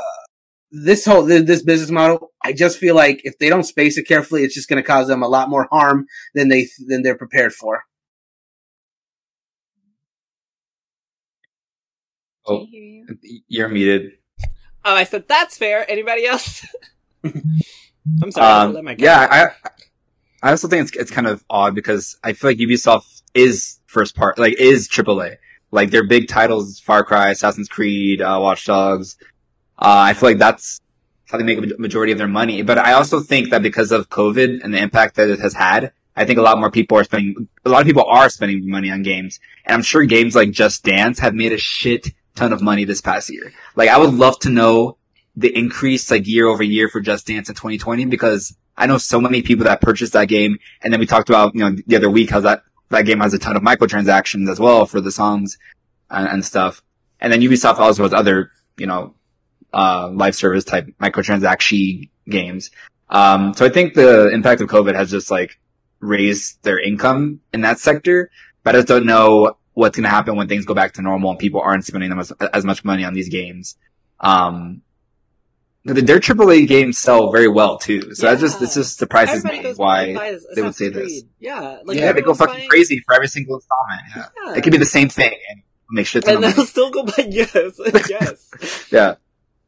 this 0.70 1.04
whole 1.06 1.22
this 1.24 1.62
business 1.62 1.90
model, 1.90 2.32
I 2.44 2.52
just 2.52 2.78
feel 2.78 2.94
like 2.94 3.20
if 3.24 3.38
they 3.38 3.48
don't 3.48 3.64
space 3.64 3.96
it 3.98 4.04
carefully, 4.06 4.44
it's 4.44 4.54
just 4.54 4.68
going 4.68 4.82
to 4.82 4.86
cause 4.86 5.08
them 5.08 5.22
a 5.22 5.28
lot 5.28 5.48
more 5.48 5.66
harm 5.70 6.06
than 6.34 6.48
they 6.48 6.68
than 6.86 7.02
they're 7.02 7.16
prepared 7.16 7.52
for. 7.52 7.84
Oh, 12.46 12.66
you. 12.70 13.04
you're 13.48 13.68
muted. 13.68 14.12
oh 14.84 14.94
i 14.94 15.04
said 15.04 15.28
that's 15.28 15.58
fair 15.58 15.84
anybody 15.90 16.24
else 16.24 16.64
i'm 17.24 18.30
sorry 18.32 18.46
I 18.46 18.64
Um, 18.64 18.72
let 18.74 18.84
my 18.84 18.96
yeah, 18.98 19.26
I 19.30 19.68
I 20.42 20.50
also 20.52 20.66
think 20.68 20.88
it's 20.88 20.96
it's 20.96 21.10
kind 21.10 21.26
of 21.26 21.44
odd 21.50 21.74
because 21.74 22.16
I 22.24 22.32
feel 22.32 22.50
like 22.50 22.58
Ubisoft 22.58 23.22
is 23.34 23.80
first 23.86 24.14
part, 24.16 24.38
like 24.38 24.54
is 24.58 24.88
AAA. 24.88 25.36
Like 25.72 25.90
their 25.90 26.06
big 26.06 26.28
titles, 26.28 26.80
Far 26.80 27.04
Cry, 27.04 27.30
Assassin's 27.30 27.68
Creed, 27.68 28.22
uh, 28.22 28.38
Watch 28.40 28.64
Dogs. 28.64 29.18
Uh, 29.78 30.10
I 30.10 30.14
feel 30.14 30.30
like 30.30 30.38
that's 30.38 30.80
how 31.30 31.38
they 31.38 31.44
make 31.44 31.58
a 31.58 31.78
majority 31.78 32.12
of 32.12 32.18
their 32.18 32.28
money. 32.28 32.62
But 32.62 32.78
I 32.78 32.94
also 32.94 33.20
think 33.20 33.50
that 33.50 33.62
because 33.62 33.92
of 33.92 34.08
COVID 34.08 34.62
and 34.62 34.72
the 34.72 34.78
impact 34.78 35.16
that 35.16 35.28
it 35.28 35.40
has 35.40 35.54
had, 35.54 35.92
I 36.16 36.24
think 36.24 36.38
a 36.38 36.42
lot 36.42 36.58
more 36.58 36.70
people 36.70 36.98
are 36.98 37.04
spending, 37.04 37.48
a 37.64 37.68
lot 37.68 37.80
of 37.80 37.86
people 37.86 38.04
are 38.04 38.28
spending 38.28 38.68
money 38.68 38.90
on 38.90 39.02
games. 39.02 39.38
And 39.64 39.74
I'm 39.74 39.82
sure 39.82 40.04
games 40.04 40.34
like 40.34 40.50
Just 40.50 40.82
Dance 40.82 41.20
have 41.20 41.34
made 41.34 41.52
a 41.52 41.58
shit 41.58 42.08
ton 42.34 42.52
of 42.52 42.60
money 42.60 42.84
this 42.84 43.00
past 43.00 43.30
year. 43.30 43.52
Like 43.76 43.88
I 43.88 43.98
would 43.98 44.14
love 44.14 44.38
to 44.40 44.50
know 44.50 44.96
the 45.36 45.56
increase 45.56 46.10
like 46.10 46.26
year 46.26 46.48
over 46.48 46.62
year 46.62 46.88
for 46.88 47.00
Just 47.00 47.26
Dance 47.26 47.48
in 47.48 47.54
2020 47.54 48.06
because 48.06 48.56
I 48.76 48.86
know 48.86 48.98
so 48.98 49.20
many 49.20 49.42
people 49.42 49.64
that 49.64 49.80
purchased 49.80 50.14
that 50.14 50.28
game. 50.28 50.58
And 50.82 50.92
then 50.92 50.98
we 50.98 51.06
talked 51.06 51.28
about, 51.28 51.54
you 51.54 51.60
know, 51.60 51.76
the 51.86 51.96
other 51.96 52.10
week 52.10 52.30
how 52.30 52.40
that, 52.40 52.62
that 52.88 53.02
game 53.02 53.20
has 53.20 53.34
a 53.34 53.38
ton 53.38 53.56
of 53.56 53.62
microtransactions 53.62 54.50
as 54.50 54.58
well 54.58 54.86
for 54.86 55.00
the 55.00 55.12
songs 55.12 55.58
and, 56.10 56.26
and 56.28 56.44
stuff. 56.44 56.82
And 57.20 57.32
then 57.32 57.40
Ubisoft 57.40 57.78
also 57.78 58.04
has 58.04 58.12
other, 58.12 58.50
you 58.76 58.86
know, 58.86 59.14
uh, 59.72 60.10
live 60.12 60.34
service 60.34 60.64
type 60.64 60.86
microtransaction 61.00 62.08
games. 62.28 62.70
Um, 63.10 63.54
so 63.54 63.64
I 63.64 63.68
think 63.68 63.94
the 63.94 64.28
impact 64.30 64.60
of 64.60 64.68
COVID 64.68 64.94
has 64.94 65.10
just 65.10 65.30
like 65.30 65.58
raised 66.00 66.62
their 66.62 66.78
income 66.78 67.40
in 67.52 67.62
that 67.62 67.78
sector, 67.78 68.30
but 68.62 68.74
I 68.74 68.78
just 68.78 68.88
don't 68.88 69.06
know 69.06 69.56
what's 69.74 69.96
going 69.96 70.04
to 70.04 70.10
happen 70.10 70.36
when 70.36 70.48
things 70.48 70.64
go 70.64 70.74
back 70.74 70.92
to 70.94 71.02
normal 71.02 71.30
and 71.30 71.38
people 71.38 71.60
aren't 71.60 71.84
spending 71.84 72.10
them 72.10 72.18
as, 72.18 72.32
as 72.52 72.64
much 72.64 72.84
money 72.84 73.04
on 73.04 73.14
these 73.14 73.28
games. 73.28 73.76
Um, 74.20 74.82
th- 75.86 76.04
their 76.04 76.18
AAA 76.18 76.66
games 76.66 76.98
sell 76.98 77.30
very 77.30 77.48
well 77.48 77.78
too, 77.78 78.14
so 78.14 78.26
that 78.28 78.40
just 78.40 78.58
this 78.60 78.74
just 78.74 78.98
surprises 78.98 79.44
Everybody 79.44 79.68
me 79.68 79.74
why 79.74 80.38
they 80.54 80.62
would 80.62 80.74
say 80.74 80.88
this. 80.88 81.22
Yeah, 81.38 81.78
like 81.84 81.96
Yeah, 81.96 82.06
yeah, 82.06 82.12
they 82.12 82.20
go 82.22 82.34
fucking 82.34 82.54
buying- 82.54 82.68
crazy 82.68 83.00
for 83.06 83.14
every 83.14 83.28
single 83.28 83.56
installment. 83.56 84.00
Yeah. 84.16 84.24
Yeah. 84.46 84.54
It 84.56 84.62
could 84.62 84.72
be 84.72 84.78
the 84.78 84.84
same 84.86 85.08
thing 85.08 85.32
and 85.50 85.62
make 85.90 86.06
shit 86.06 86.26
and 86.26 86.42
they'll 86.42 86.50
money. 86.50 86.66
still 86.66 86.90
go 86.90 87.04
buy 87.04 87.12
yes, 87.28 87.80
yes. 88.10 88.88
Yeah. 88.92 89.14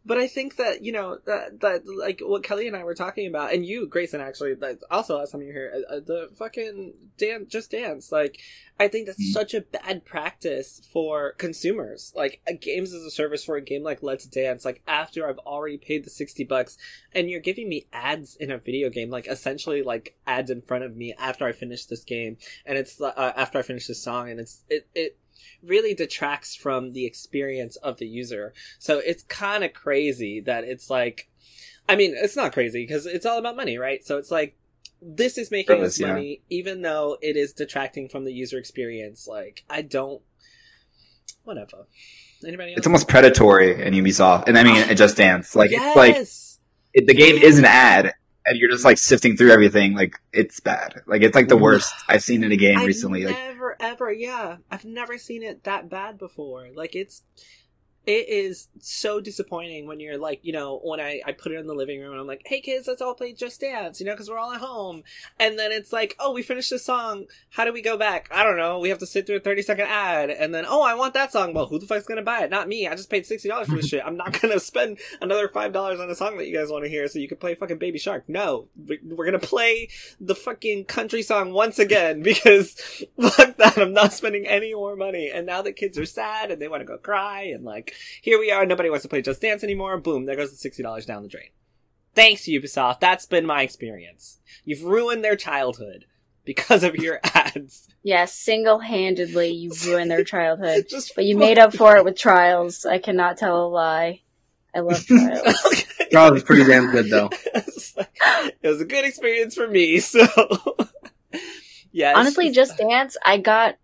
But 0.03 0.17
I 0.17 0.29
think 0.29 0.57
that 0.57 0.83
you 0.83 0.93
know 0.93 1.19
that 1.27 1.61
that 1.61 1.87
like 1.87 2.21
what 2.25 2.43
Kelly 2.43 2.67
and 2.67 2.75
I 2.75 2.85
were 2.85 2.95
talking 2.95 3.27
about, 3.27 3.53
and 3.53 3.67
you, 3.67 3.87
Grayson, 3.87 4.21
actually, 4.21 4.55
that 4.55 4.79
also 4.91 5.19
last 5.19 5.33
time 5.33 5.43
you 5.43 5.49
were 5.49 5.53
here, 5.53 5.73
uh, 5.91 5.97
uh, 5.97 6.01
the 6.01 6.31
fucking 6.37 6.95
dance, 7.19 7.51
just 7.53 7.71
dance. 7.71 8.11
Like, 8.11 8.41
I 8.79 8.89
think 8.89 9.07
that's 9.07 9.21
Mm. 9.23 9.33
such 9.33 9.53
a 9.53 9.61
bad 9.61 10.07
practice 10.07 10.81
for 10.91 11.33
consumers. 11.33 12.15
Like, 12.17 12.41
a 12.47 12.55
games 12.55 12.95
as 12.95 13.03
a 13.03 13.11
service 13.11 13.45
for 13.45 13.57
a 13.57 13.61
game 13.63 13.83
like 13.83 14.03
Let's 14.03 14.25
Dance. 14.25 14.65
Like, 14.65 14.81
after 14.87 15.29
I've 15.29 15.39
already 15.41 15.77
paid 15.77 16.05
the 16.05 16.11
sixty 16.11 16.45
bucks, 16.45 16.79
and 17.13 17.31
you're 17.31 17.41
giving 17.41 17.69
me 17.69 17.87
ads 17.93 18.37
in 18.37 18.51
a 18.51 18.57
video 18.57 18.89
game, 18.89 19.11
like 19.11 19.27
essentially 19.27 19.83
like 19.83 20.17
ads 20.27 20.51
in 20.51 20.63
front 20.63 20.83
of 20.83 20.97
me 20.97 21.13
after 21.19 21.45
I 21.45 21.53
finish 21.53 21.85
this 21.85 22.05
game, 22.05 22.39
and 22.65 22.79
it's 22.79 22.99
uh, 23.01 23.13
after 23.37 23.59
I 23.59 23.63
finish 23.63 23.87
this 23.87 24.03
song, 24.03 24.31
and 24.31 24.41
it's 24.41 24.65
it 24.71 24.87
it 24.95 25.19
really 25.63 25.95
detracts 25.95 26.55
from 26.55 26.93
the 26.93 27.07
experience 27.07 27.77
of 27.77 27.99
the 27.99 28.07
user. 28.07 28.53
So 28.79 28.99
it's 28.99 29.23
kind 29.25 29.65
of 29.65 29.73
crazy 29.73 30.41
that 30.41 30.65
it's 30.65 30.91
like, 30.91 31.29
I 31.89 31.97
mean, 31.97 32.15
it's 32.17 32.37
not 32.37 32.53
crazy 32.53 32.85
because 32.85 33.07
it's 33.07 33.27
all 33.27 33.39
about 33.39 33.57
money, 33.57 33.79
right? 33.79 34.05
So 34.05 34.19
it's 34.19 34.31
like, 34.31 34.57
this 35.03 35.39
is 35.39 35.51
making 35.51 35.83
us 35.83 35.99
yeah. 35.99 36.09
money, 36.09 36.43
even 36.51 36.83
though 36.83 37.17
it 37.23 37.37
is 37.37 37.53
detracting 37.53 38.09
from 38.09 38.25
the 38.25 38.33
user 38.33 38.59
experience. 38.59 39.27
Like, 39.27 39.65
I 39.69 39.83
don't, 39.83 40.23
whatever. 41.43 41.87
Anybody 42.47 42.73
else? 42.73 42.79
It's 42.79 42.87
almost 42.87 43.09
predatory 43.09 43.83
in 43.83 43.95
Ubisoft, 43.95 44.45
and 44.47 44.59
I 44.59 44.63
mean, 44.63 44.77
it 44.77 44.97
just 44.97 45.17
dance. 45.17 45.57
Like, 45.57 45.71
yes! 45.71 45.87
it's 45.87 45.97
like, 45.97 47.03
it, 47.03 47.07
the 47.07 47.15
game 47.15 47.37
is 47.37 47.59
an 47.59 47.65
ad, 47.65 48.15
and 48.51 48.59
you're 48.59 48.71
just 48.71 48.85
like 48.85 48.99
sifting 48.99 49.37
through 49.37 49.53
everything. 49.53 49.95
Like, 49.95 50.17
it's 50.33 50.59
bad. 50.61 51.03
Like, 51.07 51.23
it's 51.23 51.37
like 51.37 51.49
the 51.49 51.57
worst 51.57 51.95
I've 52.09 52.23
seen 52.23 52.43
in 52.43 52.51
a 52.51 52.57
game 52.57 52.79
I've 52.79 52.87
recently. 52.87 53.25
Like, 53.25 53.37
never 53.37 53.77
ever, 53.81 54.13
yeah, 54.13 54.57
I've 54.71 54.85
never 54.85 55.19
seen 55.19 55.43
it 55.43 55.65
that 55.65 55.89
bad 55.89 56.19
before. 56.19 56.69
Like 56.75 56.97
it's, 56.97 57.23
it 58.07 58.29
is 58.29 58.69
so 58.81 59.21
disappointing 59.21 59.87
when 59.87 60.01
you're 60.01 60.17
like, 60.19 60.41
you 60.43 60.53
know, 60.53 60.81
when 60.83 61.01
I 61.01 61.21
I 61.27 61.33
put 61.33 61.53
it 61.53 61.57
in 61.59 61.67
the 61.67 61.75
living 61.75 62.01
room 62.01 62.13
and 62.13 62.21
I'm 62.21 62.27
like, 62.27 62.43
hey 62.47 62.61
kids, 62.61 62.89
let's 62.89 63.03
all 63.03 63.15
play 63.15 63.33
Just 63.33 63.61
Dance, 63.61 64.01
you 64.01 64.07
know, 64.07 64.13
because 64.13 64.29
we're 64.31 64.39
all 64.39 64.53
at 64.53 64.61
home, 64.61 65.03
and 65.39 65.59
then 65.59 65.71
it's 65.73 65.93
like, 65.93 66.17
oh, 66.19 66.33
we 66.33 66.43
finished 66.43 66.71
the 66.71 66.79
song. 66.79 67.27
How 67.51 67.65
do 67.65 67.73
we 67.73 67.83
go 67.83 67.97
back? 67.99 68.29
I 68.33 68.43
don't 68.43 68.57
know. 68.57 68.79
We 68.79 68.89
have 68.89 68.99
to 68.99 69.07
sit 69.07 69.27
through 69.27 69.37
a 69.37 69.41
30 69.41 69.63
second 69.63 69.87
ad, 69.87 70.31
and 70.31 70.55
then 70.55 70.65
oh, 70.67 70.83
I 70.83 70.95
want 70.95 71.15
that 71.15 71.33
song. 71.33 71.53
Well, 71.53 71.67
who 71.67 71.79
the 71.79 71.87
fuck's 71.87 72.07
gonna 72.07 72.23
buy 72.23 72.43
it? 72.43 72.51
Not 72.51 72.69
me. 72.69 72.89
I 72.89 72.95
just 72.95 73.11
paid 73.11 73.27
sixty 73.27 73.49
dollars 73.49 73.69
for 73.69 73.77
this 73.77 73.89
shit. 73.89 74.03
I'm 74.05 74.17
not 74.17 74.41
gonna 74.41 74.61
spend 74.61 74.99
another 75.21 75.49
five 75.49 75.73
dollars 75.73 76.01
on 76.01 76.09
a 76.11 76.15
song 76.15 76.37
that 76.39 76.47
you 76.49 76.57
guys 76.57 76.71
want 76.71 76.85
to 76.85 76.91
hear 76.91 77.07
so 77.09 77.19
you 77.19 77.29
can 77.29 77.37
play 77.39 77.55
fucking 77.55 77.79
Baby 77.79 77.99
Shark. 77.99 78.25
No, 78.29 78.69
We- 78.89 79.01
we're 79.05 79.27
gonna 79.27 79.39
play 79.39 79.89
the 80.21 80.35
fucking 80.35 80.85
country 80.87 81.23
song 81.23 81.53
once 81.53 81.79
again 81.79 82.23
because 82.25 82.75
fuck 83.21 83.57
that. 83.59 83.77
I'm 83.79 83.93
not 83.93 84.13
spending 84.13 84.47
any 84.47 84.75
more 84.75 84.97
money. 84.97 85.31
And 85.33 85.47
now 85.47 85.63
the 85.63 85.73
kids 85.73 85.99
are 85.99 86.07
sad 86.07 86.51
and 86.51 86.61
they 86.61 86.69
want 86.69 86.81
to 86.81 86.85
go 86.87 86.97
cry 86.99 87.43
and 87.43 87.65
like 87.65 87.90
here 88.21 88.39
we 88.39 88.51
are. 88.51 88.67
Nobody 88.67 88.91
wants 88.91 89.03
to 89.03 89.09
play 89.09 89.23
Just 89.23 89.41
Dance 89.41 89.63
anymore. 89.65 89.97
Boom, 89.99 90.25
there 90.25 90.37
goes 90.37 90.51
the 90.51 90.57
sixty 90.57 90.83
dollars 90.83 91.07
down 91.07 91.23
the 91.23 91.29
drain. 91.29 91.51
Thanks 92.15 92.43
Ubisoft. 92.43 93.01
That's 93.01 93.27
been 93.27 93.47
my 93.47 93.63
experience. 93.63 94.41
You've 94.65 94.83
ruined 94.85 95.23
their 95.25 95.37
childhood 95.37 96.07
because 96.45 96.83
of 96.83 96.97
your 96.97 97.21
ads. 97.35 97.89
Yes, 98.03 98.35
single-handedly 98.35 99.51
you 99.51 99.73
ruined 99.87 100.11
their 100.11 100.25
childhood. 100.25 100.87
Just 100.91 101.15
But 101.15 101.25
you 101.25 101.37
made 101.37 101.59
up 101.59 101.75
for 101.75 101.97
it 101.97 102.05
with 102.05 102.17
trials. 102.19 102.85
I 102.85 102.99
cannot 102.99 103.37
tell 103.37 103.67
a 103.67 103.69
lie. 103.69 104.23
I 104.75 104.81
love 104.81 105.05
trials. 105.07 105.85
Charles 106.11 106.39
is 106.39 106.43
pretty 106.43 106.65
damn 106.65 106.91
good 106.91 107.11
though. 107.11 107.31
It 107.33 108.69
was 108.69 108.81
a 108.81 108.85
good 108.85 109.05
experience 109.05 109.55
for 109.55 109.69
me. 109.69 110.01
So 110.01 110.21
yeah, 111.93 112.11
it's 112.11 112.19
Honestly, 112.19 112.51
Just 112.51 112.79
Dance, 112.79 113.17
I 113.25 113.39
got 113.39 113.77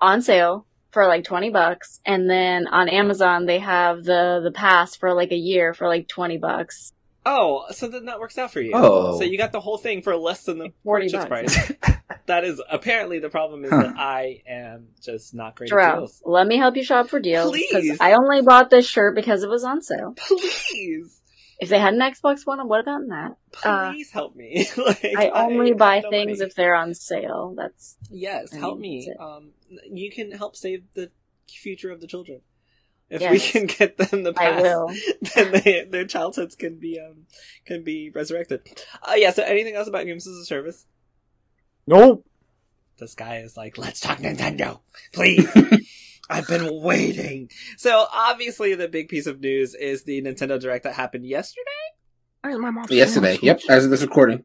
on 0.00 0.22
sale 0.22 0.66
for 0.94 1.06
like 1.06 1.24
20 1.24 1.50
bucks. 1.50 2.00
And 2.06 2.30
then 2.30 2.66
on 2.68 2.88
Amazon, 2.88 3.44
they 3.44 3.58
have 3.58 4.04
the, 4.04 4.40
the 4.42 4.50
pass 4.52 4.96
for 4.96 5.12
like 5.12 5.32
a 5.32 5.36
year 5.36 5.74
for 5.74 5.86
like 5.88 6.08
20 6.08 6.38
bucks. 6.38 6.92
Oh, 7.26 7.64
so 7.70 7.88
then 7.88 8.04
that 8.06 8.20
works 8.20 8.36
out 8.38 8.50
for 8.52 8.60
you. 8.60 8.72
Oh. 8.74 9.18
So 9.18 9.24
you 9.24 9.38
got 9.38 9.50
the 9.52 9.60
whole 9.60 9.78
thing 9.78 10.02
for 10.02 10.14
less 10.16 10.44
than 10.44 10.58
the 10.58 10.72
40 10.84 11.06
purchase 11.06 11.28
bucks. 11.28 11.28
price. 11.78 11.96
that 12.26 12.44
is 12.44 12.60
apparently 12.70 13.18
the 13.18 13.30
problem 13.30 13.64
is 13.64 13.70
Huh. 13.70 13.82
that 13.82 13.94
I 13.96 14.42
am 14.46 14.88
just 15.02 15.34
not 15.34 15.54
great 15.56 15.72
at 15.72 15.94
deals. 15.94 16.22
let 16.26 16.46
me 16.46 16.58
help 16.58 16.76
you 16.76 16.84
shop 16.84 17.08
for 17.08 17.20
deals. 17.20 17.50
Please. 17.50 17.66
Because 17.72 17.98
I 18.00 18.12
only 18.12 18.42
bought 18.42 18.68
this 18.70 18.86
shirt 18.86 19.14
because 19.14 19.42
it 19.42 19.48
was 19.48 19.64
on 19.64 19.80
sale. 19.82 20.14
Please, 20.16 21.22
If 21.64 21.68
they 21.70 21.78
had 21.78 21.94
an 21.94 22.00
Xbox 22.00 22.46
One, 22.46 22.66
what 22.68 22.80
about 22.80 23.00
have 23.00 23.08
gotten 23.08 23.08
that. 23.08 23.36
Uh, 23.68 23.90
please 23.92 24.10
help 24.10 24.36
me. 24.36 24.66
like, 24.76 25.04
I 25.04 25.30
only 25.34 25.70
have 25.70 25.78
buy 25.78 26.00
things 26.00 26.38
money. 26.38 26.48
if 26.48 26.54
they're 26.54 26.74
on 26.74 26.94
sale. 26.94 27.54
That's 27.56 27.96
Yes, 28.10 28.54
I 28.54 28.58
help 28.58 28.78
mean, 28.78 29.00
me. 29.08 29.14
Um, 29.18 29.50
you 29.90 30.10
can 30.10 30.30
help 30.32 30.56
save 30.56 30.84
the 30.94 31.10
future 31.48 31.90
of 31.90 32.00
the 32.00 32.06
children. 32.06 32.40
If 33.10 33.20
Yes. 33.20 33.30
we 33.32 33.38
can 33.40 33.66
get 33.66 33.96
them 33.98 34.22
the 34.22 34.30
I 34.36 34.50
pass, 34.50 34.62
will. 34.62 34.90
then 35.34 35.52
they, 35.62 35.84
their 35.84 36.06
childhoods 36.06 36.56
can 36.56 36.78
be 36.78 36.98
um 36.98 37.26
can 37.66 37.84
be 37.84 38.10
resurrected. 38.10 38.62
Uh, 39.02 39.12
yeah. 39.16 39.30
So 39.30 39.42
anything 39.42 39.74
else 39.76 39.88
about 39.88 40.06
games 40.06 40.26
as 40.26 40.36
a 40.38 40.44
service? 40.44 40.86
Nope. 41.86 42.26
This 42.98 43.14
guy 43.14 43.38
is 43.38 43.56
like, 43.56 43.76
let's 43.76 44.00
talk 44.00 44.18
Nintendo, 44.18 44.80
please. 45.12 45.46
I've 46.30 46.46
been 46.48 46.82
waiting. 46.82 47.50
So 47.76 48.06
obviously, 48.12 48.74
the 48.74 48.88
big 48.88 49.08
piece 49.08 49.26
of 49.26 49.40
news 49.40 49.74
is 49.74 50.04
the 50.04 50.22
Nintendo 50.22 50.58
Direct 50.58 50.84
that 50.84 50.94
happened 50.94 51.26
yesterday. 51.26 51.60
My 52.44 52.70
mom? 52.70 52.86
Yesterday. 52.90 53.38
Yep. 53.42 53.62
As 53.68 53.84
of 53.84 53.90
this 53.90 54.02
recording. 54.02 54.44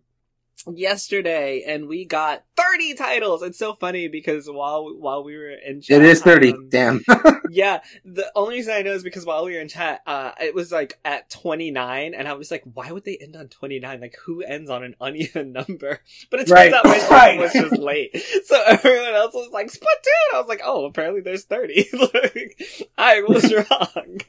Yesterday, 0.67 1.63
and 1.65 1.87
we 1.87 2.05
got 2.05 2.43
thirty 2.57 2.93
titles. 2.93 3.41
It's 3.43 3.57
so 3.57 3.73
funny 3.73 4.07
because 4.07 4.47
while 4.49 4.93
while 4.97 5.23
we 5.23 5.37
were 5.37 5.49
in 5.49 5.81
chat, 5.81 6.01
It 6.01 6.05
is 6.05 6.21
30. 6.21 6.51
um, 6.53 6.69
Damn. 6.69 7.03
yeah, 7.49 7.79
the 8.03 8.29
only 8.35 8.55
reason 8.55 8.73
I 8.73 8.81
know 8.81 8.91
is 8.93 9.03
because 9.03 9.25
while 9.25 9.45
we 9.45 9.53
were 9.53 9.61
in 9.61 9.67
chat, 9.69 10.01
uh, 10.05 10.31
it 10.41 10.53
was 10.53 10.71
like 10.71 10.99
at 11.05 11.29
29, 11.29 12.13
and 12.13 12.27
I 12.27 12.33
was 12.33 12.51
like, 12.51 12.63
why 12.73 12.91
would 12.91 13.05
they 13.05 13.17
end 13.17 13.35
on 13.35 13.47
29? 13.47 14.01
Like, 14.01 14.17
who 14.25 14.41
ends 14.43 14.69
on 14.69 14.83
an 14.83 14.95
uneven 14.99 15.51
number? 15.53 16.01
But 16.29 16.41
it 16.41 16.47
turns 16.47 16.51
Right, 16.51 16.73
out 16.73 16.85
my 16.85 16.97
stream 16.99 17.11
right. 17.11 17.39
was 17.39 17.53
just 17.53 17.77
late. 17.77 18.21
So 18.45 18.61
everyone 18.67 19.13
else 19.13 19.33
was 19.33 19.49
like, 19.51 19.67
Splatoon! 19.67 20.33
I 20.35 20.39
was 20.39 20.47
like, 20.47 20.61
oh, 20.63 20.85
apparently 20.85 21.21
there's 21.21 21.45
30. 21.45 21.87
like, 22.13 22.61
I 22.97 23.21
was 23.21 23.53
wrong. 23.53 24.19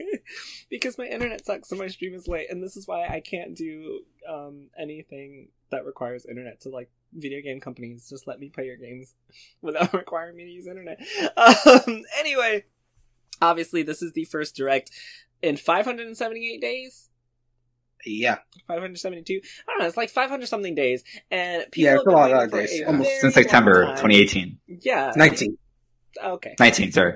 because 0.71 0.97
my 0.97 1.07
internet 1.07 1.45
sucks, 1.45 1.69
so 1.69 1.77
my 1.77 1.89
stream 1.89 2.15
is 2.15 2.29
late, 2.29 2.51
and 2.51 2.63
this 2.63 2.77
is 2.77 2.87
why 2.87 3.07
I 3.07 3.21
can't 3.21 3.57
do, 3.57 4.01
um, 4.29 4.69
anything 4.79 5.49
that 5.71 5.85
requires 5.87 6.27
internet. 6.27 6.63
So, 6.63 6.71
like, 6.71 6.91
video 7.13 7.41
game 7.43 7.61
companies, 7.61 8.09
just 8.09 8.27
let 8.27 8.39
me 8.39 8.49
play 8.49 8.67
your 8.67 8.77
games 8.77 9.15
without 9.63 9.93
requiring 10.03 10.37
me 10.37 10.45
to 10.45 10.51
use 10.51 10.67
internet. 10.67 11.01
Um, 11.37 12.03
anyway, 12.19 12.65
obviously 13.43 13.83
this 13.83 14.03
is 14.03 14.13
the 14.13 14.25
first 14.25 14.55
direct 14.55 14.91
in 15.43 15.57
578 15.57 16.61
days 16.61 17.09
Yeah. 18.05 18.37
572 18.67 19.41
i 19.67 19.71
don't 19.73 19.79
know 19.81 19.87
it's 19.87 19.97
like 19.97 20.11
500 20.11 20.47
something 20.47 20.75
days 20.75 21.03
and 21.31 21.65
people 21.73 21.85
Yeah, 21.85 21.91
have 21.93 22.01
it's 22.01 22.07
a 22.07 22.11
lot 22.11 22.31
of 22.33 22.51
days. 22.53 22.83
Almost 22.87 23.21
Since 23.23 23.35
September 23.35 23.87
2018. 23.97 24.59
yeah 24.83 25.13
19. 25.17 25.57
okay 26.23 26.55
19, 26.61 26.93
sorry. 26.93 27.15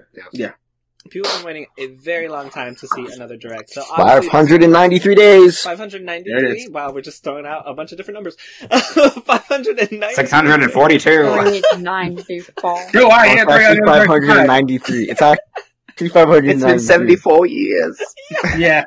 People 1.10 1.28
have 1.30 1.38
been 1.40 1.46
waiting 1.46 1.66
a 1.78 1.86
very 1.88 2.28
long 2.28 2.50
time 2.50 2.74
to 2.76 2.86
see 2.88 3.06
another 3.12 3.36
direct 3.36 3.70
so 3.70 3.82
Five 3.82 4.26
hundred 4.28 4.62
and 4.62 4.72
ninety-three 4.72 5.14
days. 5.14 5.60
593 5.62 6.32
There 6.32 6.44
it 6.52 6.56
is. 6.58 6.70
wow 6.70 6.90
we're 6.92 7.02
just 7.02 7.22
throwing 7.22 7.46
out 7.46 7.62
a 7.66 7.74
bunch 7.74 7.92
of 7.92 7.98
different 7.98 8.16
numbers 8.16 8.36
590 8.70 10.14
642. 10.14 11.00
394. 11.04 12.86
You 12.94 13.08
are 13.08 13.24
It's 13.26 13.34
here. 13.34 13.46
actually 13.48 13.80
five 13.86 14.06
hundred 14.06 14.36
and 14.38 14.46
ninety-three. 14.46 15.04
It's 15.10 15.22
actually 15.22 16.08
five 16.08 16.28
hundred 16.28 16.50
and 16.50 16.60
ninety-three. 16.60 17.50
years. 17.50 18.00
Yeah. 18.58 18.84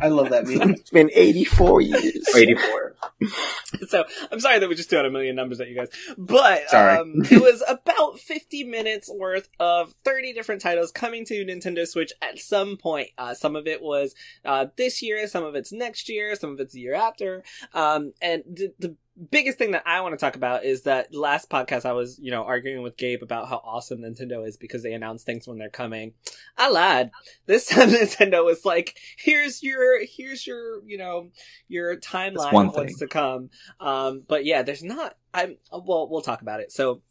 I 0.00 0.08
love 0.08 0.30
that 0.30 0.46
meme. 0.46 0.70
It's 0.70 0.90
been 0.90 1.10
eighty-four 1.14 1.80
years. 1.80 2.34
84. 2.34 2.96
so 3.88 4.04
I'm 4.30 4.40
sorry 4.40 4.58
that 4.58 4.68
we 4.68 4.74
just 4.74 4.90
threw 4.90 4.98
out 4.98 5.06
a 5.06 5.10
million 5.10 5.34
numbers 5.34 5.60
at 5.60 5.68
you 5.68 5.74
guys, 5.76 5.88
but 6.16 6.68
Sorry. 6.68 6.98
um, 6.98 7.22
it 7.30 7.40
was 7.40 7.62
about 7.68 8.18
50 8.18 8.64
minutes 8.64 9.10
worth 9.12 9.48
of 9.58 9.94
30 10.04 10.32
different 10.32 10.60
titles 10.60 10.92
coming 10.92 11.24
to 11.26 11.44
Nintendo 11.44 11.86
Switch 11.86 12.12
at 12.22 12.38
some 12.38 12.76
point. 12.76 13.10
Uh, 13.18 13.34
some 13.34 13.56
of 13.56 13.66
it 13.66 13.82
was 13.82 14.14
uh, 14.44 14.66
this 14.76 15.02
year, 15.02 15.26
some 15.26 15.44
of 15.44 15.54
it's 15.54 15.72
next 15.72 16.08
year, 16.08 16.34
some 16.36 16.50
of 16.52 16.60
it's 16.60 16.74
the 16.74 16.80
year 16.80 16.94
after. 16.94 17.42
Um, 17.74 18.12
and 18.20 18.42
the, 18.46 18.72
the 18.78 18.96
biggest 19.30 19.58
thing 19.58 19.72
that 19.72 19.82
I 19.86 20.00
want 20.00 20.12
to 20.12 20.18
talk 20.18 20.36
about 20.36 20.64
is 20.64 20.82
that 20.82 21.14
last 21.14 21.50
podcast 21.50 21.84
I 21.84 21.92
was, 21.92 22.18
you 22.18 22.30
know, 22.30 22.44
arguing 22.44 22.82
with 22.82 22.96
Gabe 22.96 23.22
about 23.22 23.48
how 23.48 23.60
awesome 23.64 24.00
Nintendo 24.00 24.46
is 24.46 24.56
because 24.56 24.82
they 24.82 24.92
announce 24.92 25.24
things 25.24 25.46
when 25.48 25.58
they're 25.58 25.68
coming. 25.68 26.14
I 26.56 26.70
lied. 26.70 27.10
This 27.46 27.66
time 27.66 27.88
Nintendo 27.90 28.44
was 28.44 28.64
like, 28.64 28.98
here's 29.16 29.62
your, 29.62 30.04
here's 30.04 30.46
your, 30.46 30.82
you 30.84 30.98
know, 30.98 31.30
your 31.68 31.96
timeline 31.96 32.68
of 32.68 32.74
what's 32.74 32.98
to 32.98 33.08
come. 33.08 33.50
Um, 33.80 34.22
but 34.26 34.44
yeah, 34.44 34.62
there's 34.62 34.84
not. 34.84 35.16
I'm. 35.34 35.56
Well, 35.72 36.08
we'll 36.08 36.22
talk 36.22 36.42
about 36.42 36.60
it. 36.60 36.72
So, 36.72 37.02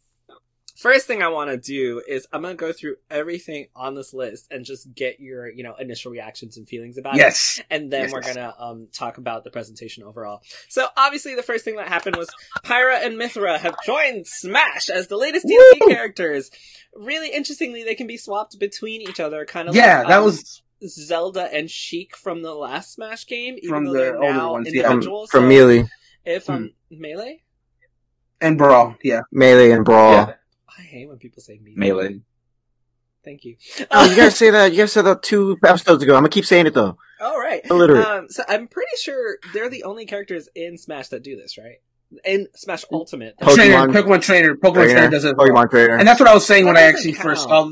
first 0.78 1.06
thing 1.08 1.22
I 1.22 1.28
want 1.28 1.50
to 1.50 1.56
do 1.56 2.00
is 2.06 2.26
I'm 2.32 2.42
gonna 2.42 2.54
go 2.54 2.72
through 2.72 2.96
everything 3.10 3.66
on 3.74 3.94
this 3.96 4.14
list 4.14 4.46
and 4.50 4.64
just 4.64 4.94
get 4.94 5.18
your, 5.18 5.50
you 5.50 5.64
know, 5.64 5.74
initial 5.74 6.12
reactions 6.12 6.56
and 6.56 6.68
feelings 6.68 6.96
about 6.98 7.14
it 7.14 7.18
Yes. 7.18 7.60
and 7.68 7.90
then 7.92 8.02
Yes, 8.02 8.12
we're 8.12 8.22
yes. 8.22 8.34
gonna 8.36 8.54
um 8.58 8.88
talk 8.92 9.18
about 9.18 9.42
the 9.44 9.50
presentation 9.50 10.04
overall. 10.04 10.40
So 10.68 10.86
obviously 10.96 11.34
the 11.34 11.42
first 11.42 11.64
thing 11.64 11.76
that 11.76 11.88
happened 11.88 12.16
was 12.16 12.28
Pyra 12.64 13.04
and 13.04 13.16
Mythra 13.16 13.58
have 13.58 13.74
joined 13.84 14.26
Smash 14.26 14.88
as 14.88 15.08
the 15.08 15.16
latest 15.16 15.46
DLC 15.46 15.88
characters. 15.88 16.50
Really 16.94 17.30
interestingly, 17.30 17.82
they 17.82 17.94
can 17.96 18.06
be 18.06 18.16
swapped 18.16 18.58
between 18.58 19.02
each 19.02 19.18
other, 19.20 19.44
kind 19.44 19.68
of 19.68 19.74
Yeah, 19.74 19.98
like, 19.98 20.08
that 20.08 20.18
um, 20.18 20.24
was 20.24 20.62
Zelda 20.86 21.52
and 21.52 21.68
Sheik 21.68 22.16
from 22.16 22.42
the 22.42 22.54
last 22.54 22.92
Smash 22.94 23.26
game, 23.26 23.56
even 23.58 23.68
From 23.68 23.84
though 23.86 23.92
the 23.94 23.98
they're 23.98 24.16
older 24.16 24.32
now 24.32 24.52
ones, 24.52 24.68
yeah. 24.72 24.88
From, 24.88 25.02
from 25.02 25.26
so 25.26 25.40
Melee, 25.40 25.88
if 26.24 26.48
um 26.48 26.72
Hmm. 26.90 27.00
melee, 27.00 27.42
and 28.40 28.56
Brawl. 28.56 28.94
Yeah. 29.02 29.22
Melee, 29.32 29.72
and 29.72 29.84
Brawl. 29.84 30.12
Yeah. 30.12 30.34
I 30.78 30.82
hate 30.82 31.08
when 31.08 31.18
people 31.18 31.42
say 31.42 31.58
melee. 31.62 31.74
Melee. 31.76 32.20
Thank 33.24 33.44
you. 33.44 33.56
Oh, 33.90 34.08
you 34.08 34.16
guys 34.16 34.36
say 34.38 34.50
that. 34.50 34.72
You 34.72 34.78
guys 34.78 34.92
said 34.92 35.02
that 35.02 35.22
two 35.22 35.58
episodes 35.64 36.02
ago. 36.02 36.14
I'm 36.14 36.20
gonna 36.20 36.28
keep 36.30 36.44
saying 36.46 36.66
it 36.66 36.74
though. 36.74 36.96
All 37.20 37.38
right. 37.38 37.60
Illiterate. 37.68 38.06
Um, 38.06 38.28
so 38.28 38.44
I'm 38.48 38.68
pretty 38.68 38.92
sure 39.00 39.38
they're 39.52 39.68
the 39.68 39.82
only 39.84 40.06
characters 40.06 40.48
in 40.54 40.78
Smash 40.78 41.08
that 41.08 41.22
do 41.24 41.36
this, 41.36 41.58
right? 41.58 41.76
In 42.24 42.46
Smash 42.54 42.84
Ultimate. 42.92 43.36
Pokemon 43.38 43.54
trainer, 43.54 43.86
Pokemon 43.88 44.22
Trainer, 44.22 44.54
Pokemon 44.54 44.74
Trainer, 44.74 44.92
Trainer, 44.94 45.10
does 45.10 45.24
it. 45.24 45.36
Pokemon 45.36 45.70
Trainer. 45.70 45.96
And 45.96 46.06
that's 46.08 46.20
what 46.20 46.28
I 46.28 46.32
was 46.34 46.46
saying 46.46 46.64
That 46.64 46.74
when 46.74 46.76
I 46.82 46.86
actually 46.86 47.12
count. 47.12 47.22
first 47.24 47.42
saw. 47.42 47.70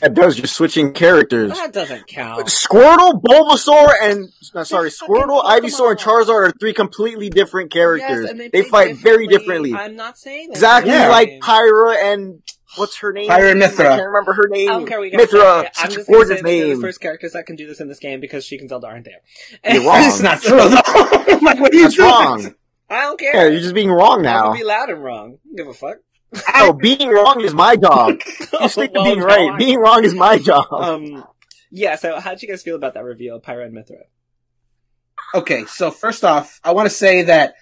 That 0.00 0.14
does. 0.14 0.38
You're 0.38 0.46
switching 0.46 0.92
characters. 0.92 1.52
That 1.52 1.72
doesn't 1.72 2.06
count. 2.06 2.46
Squirtle, 2.46 3.20
Bulbasaur, 3.22 3.92
and 4.02 4.24
uh, 4.24 4.28
no, 4.54 4.62
sorry, 4.64 4.90
They're 4.90 5.08
Squirtle, 5.08 5.44
Ivysaur, 5.44 5.90
and 5.90 5.98
Charizard 6.00 6.48
are 6.48 6.52
three 6.52 6.72
completely 6.72 7.28
different 7.30 7.70
characters. 7.70 8.22
Yes, 8.22 8.30
and 8.30 8.40
they 8.40 8.48
play 8.50 8.62
fight 8.62 8.96
very 8.96 9.26
differently. 9.26 9.74
I'm 9.74 9.96
not 9.96 10.18
saying 10.18 10.48
that. 10.48 10.54
Exactly 10.54 10.92
Yeah. 10.92 11.08
like 11.08 11.40
Pyra 11.42 11.96
and 12.12 12.42
what's 12.76 12.98
her 12.98 13.12
name? 13.12 13.28
Pyra 13.28 13.52
Mythra. 13.54 13.86
I 13.86 13.96
can't 13.96 14.06
remember 14.06 14.32
her 14.34 14.48
name. 14.48 14.68
I 14.68 14.72
don't 14.72 14.86
care. 14.86 15.00
We 15.00 15.10
got 15.10 15.20
Mythra, 15.20 15.68
I'm 15.78 15.90
a 15.90 15.94
just 15.94 16.08
gorgeous 16.08 16.36
say 16.40 16.42
name. 16.42 16.76
the 16.76 16.80
first 16.80 17.00
characters 17.00 17.32
that 17.32 17.46
can 17.46 17.56
do 17.56 17.66
this 17.66 17.80
in 17.80 17.88
this 17.88 17.98
game 17.98 18.20
because 18.20 18.44
Sheik 18.44 18.60
and 18.60 18.68
Zelda 18.70 18.86
aren't 18.86 19.04
there. 19.06 19.20
You're 19.74 19.84
wrong. 19.86 20.00
This 20.02 20.16
is 20.16 20.22
not 20.22 20.40
true. 20.40 20.56
though. 20.56 21.38
like, 21.42 21.60
what 21.60 21.72
are 21.72 21.76
you 21.76 21.82
That's 21.82 21.96
doing? 21.96 22.08
wrong. 22.08 22.54
I 22.88 23.02
don't 23.02 23.20
care. 23.20 23.34
Yeah, 23.34 23.48
you're 23.52 23.60
just 23.60 23.74
being 23.74 23.90
wrong 23.90 24.16
I'm 24.18 24.22
now. 24.22 24.42
gonna 24.48 24.58
be 24.58 24.64
loud 24.64 24.90
and 24.90 25.02
wrong. 25.04 25.34
I 25.44 25.46
don't 25.46 25.56
give 25.56 25.68
a 25.68 25.74
fuck. 25.74 25.98
Oh, 26.54 26.72
being 26.72 27.08
wrong 27.08 27.40
is 27.40 27.54
my 27.54 27.76
job. 27.76 28.18
You 28.60 28.68
stick 28.68 28.92
to 28.94 29.02
being 29.02 29.20
right. 29.20 29.56
Being 29.58 29.78
wrong 29.78 30.04
is 30.04 30.14
my 30.14 30.38
job. 30.38 30.66
Um, 30.70 31.24
yeah. 31.70 31.96
So, 31.96 32.20
how'd 32.20 32.42
you 32.42 32.48
guys 32.48 32.62
feel 32.62 32.76
about 32.76 32.94
that 32.94 33.04
reveal 33.04 33.36
of 33.36 33.42
Pyra 33.42 33.64
and 33.64 33.74
Mythra? 33.74 34.02
Okay, 35.34 35.64
so 35.66 35.90
first 35.90 36.24
off, 36.24 36.60
I 36.64 36.72
want 36.72 36.88
to 36.88 36.94
say 36.94 37.22
that 37.22 37.54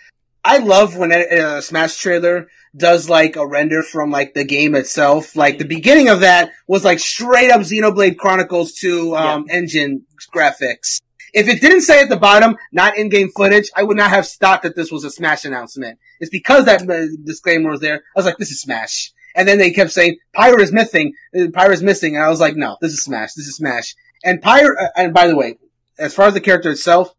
I 0.45 0.59
love 0.59 0.97
when 0.97 1.13
a, 1.13 1.57
a 1.59 1.63
Smash 1.63 1.99
trailer 1.99 2.49
does 2.77 3.09
like 3.09 3.37
a 3.37 3.47
render 3.47 3.83
from 3.83 4.11
like 4.11 4.35
the 4.35 4.45
game 4.45 4.75
itself. 4.75 5.37
Like 5.37 5.59
the 5.59 5.65
beginning 5.65 6.09
of 6.09 6.21
that 6.21 6.53
was 6.67 6.85
like 6.85 6.99
straight 6.99 7.51
up 7.51 7.61
Xenoblade 7.61 8.17
Chronicles 8.17 8.73
2 8.75 9.17
um, 9.17 9.47
engine 9.51 10.05
graphics. 10.35 11.01
If 11.35 11.49
it 11.49 11.61
didn't 11.61 11.83
say 11.83 12.01
at 12.01 12.09
the 12.09 12.17
bottom, 12.17 12.57
not 12.73 12.97
in-game 12.97 13.31
footage, 13.37 13.71
I 13.77 13.83
would 13.83 13.97
not 13.97 14.11
have 14.11 14.29
thought 14.29 14.63
that 14.63 14.77
this 14.77 14.91
was 14.91 15.05
a 15.05 15.11
Smash 15.11 15.45
announcement. 15.45 15.99
It's 16.21 16.31
because 16.31 16.65
that 16.65 16.89
uh, 16.89 17.07
disclaimer 17.25 17.71
was 17.71 17.81
there. 17.81 17.97
I 17.97 18.19
was 18.19 18.27
like, 18.27 18.39
this 18.39 18.51
is 18.51 18.61
Smash. 18.61 19.13
And 19.35 19.47
then 19.47 19.59
they 19.59 19.71
kept 19.71 19.93
saying, 19.93 20.19
Pyra 20.37 20.61
is 20.61 20.73
missing, 20.73 21.15
uh, 21.35 21.47
Pyra 21.47 21.73
is 21.73 21.83
missing. 21.83 22.17
And 22.17 22.25
I 22.25 22.29
was 22.29 22.41
like, 22.41 22.57
no, 22.57 22.77
this 22.81 22.93
is 22.93 23.05
Smash, 23.05 23.35
this 23.35 23.47
is 23.47 23.57
Smash. 23.57 23.95
And 24.25 24.43
Pyra, 24.43 24.71
uh, 24.81 24.89
and 24.97 25.15
by 25.15 25.29
the 25.29 25.37
way, 25.37 25.59
as 25.99 26.15
far 26.15 26.27
as 26.27 26.35
the 26.35 26.41
character 26.41 26.71
itself, 26.71 27.15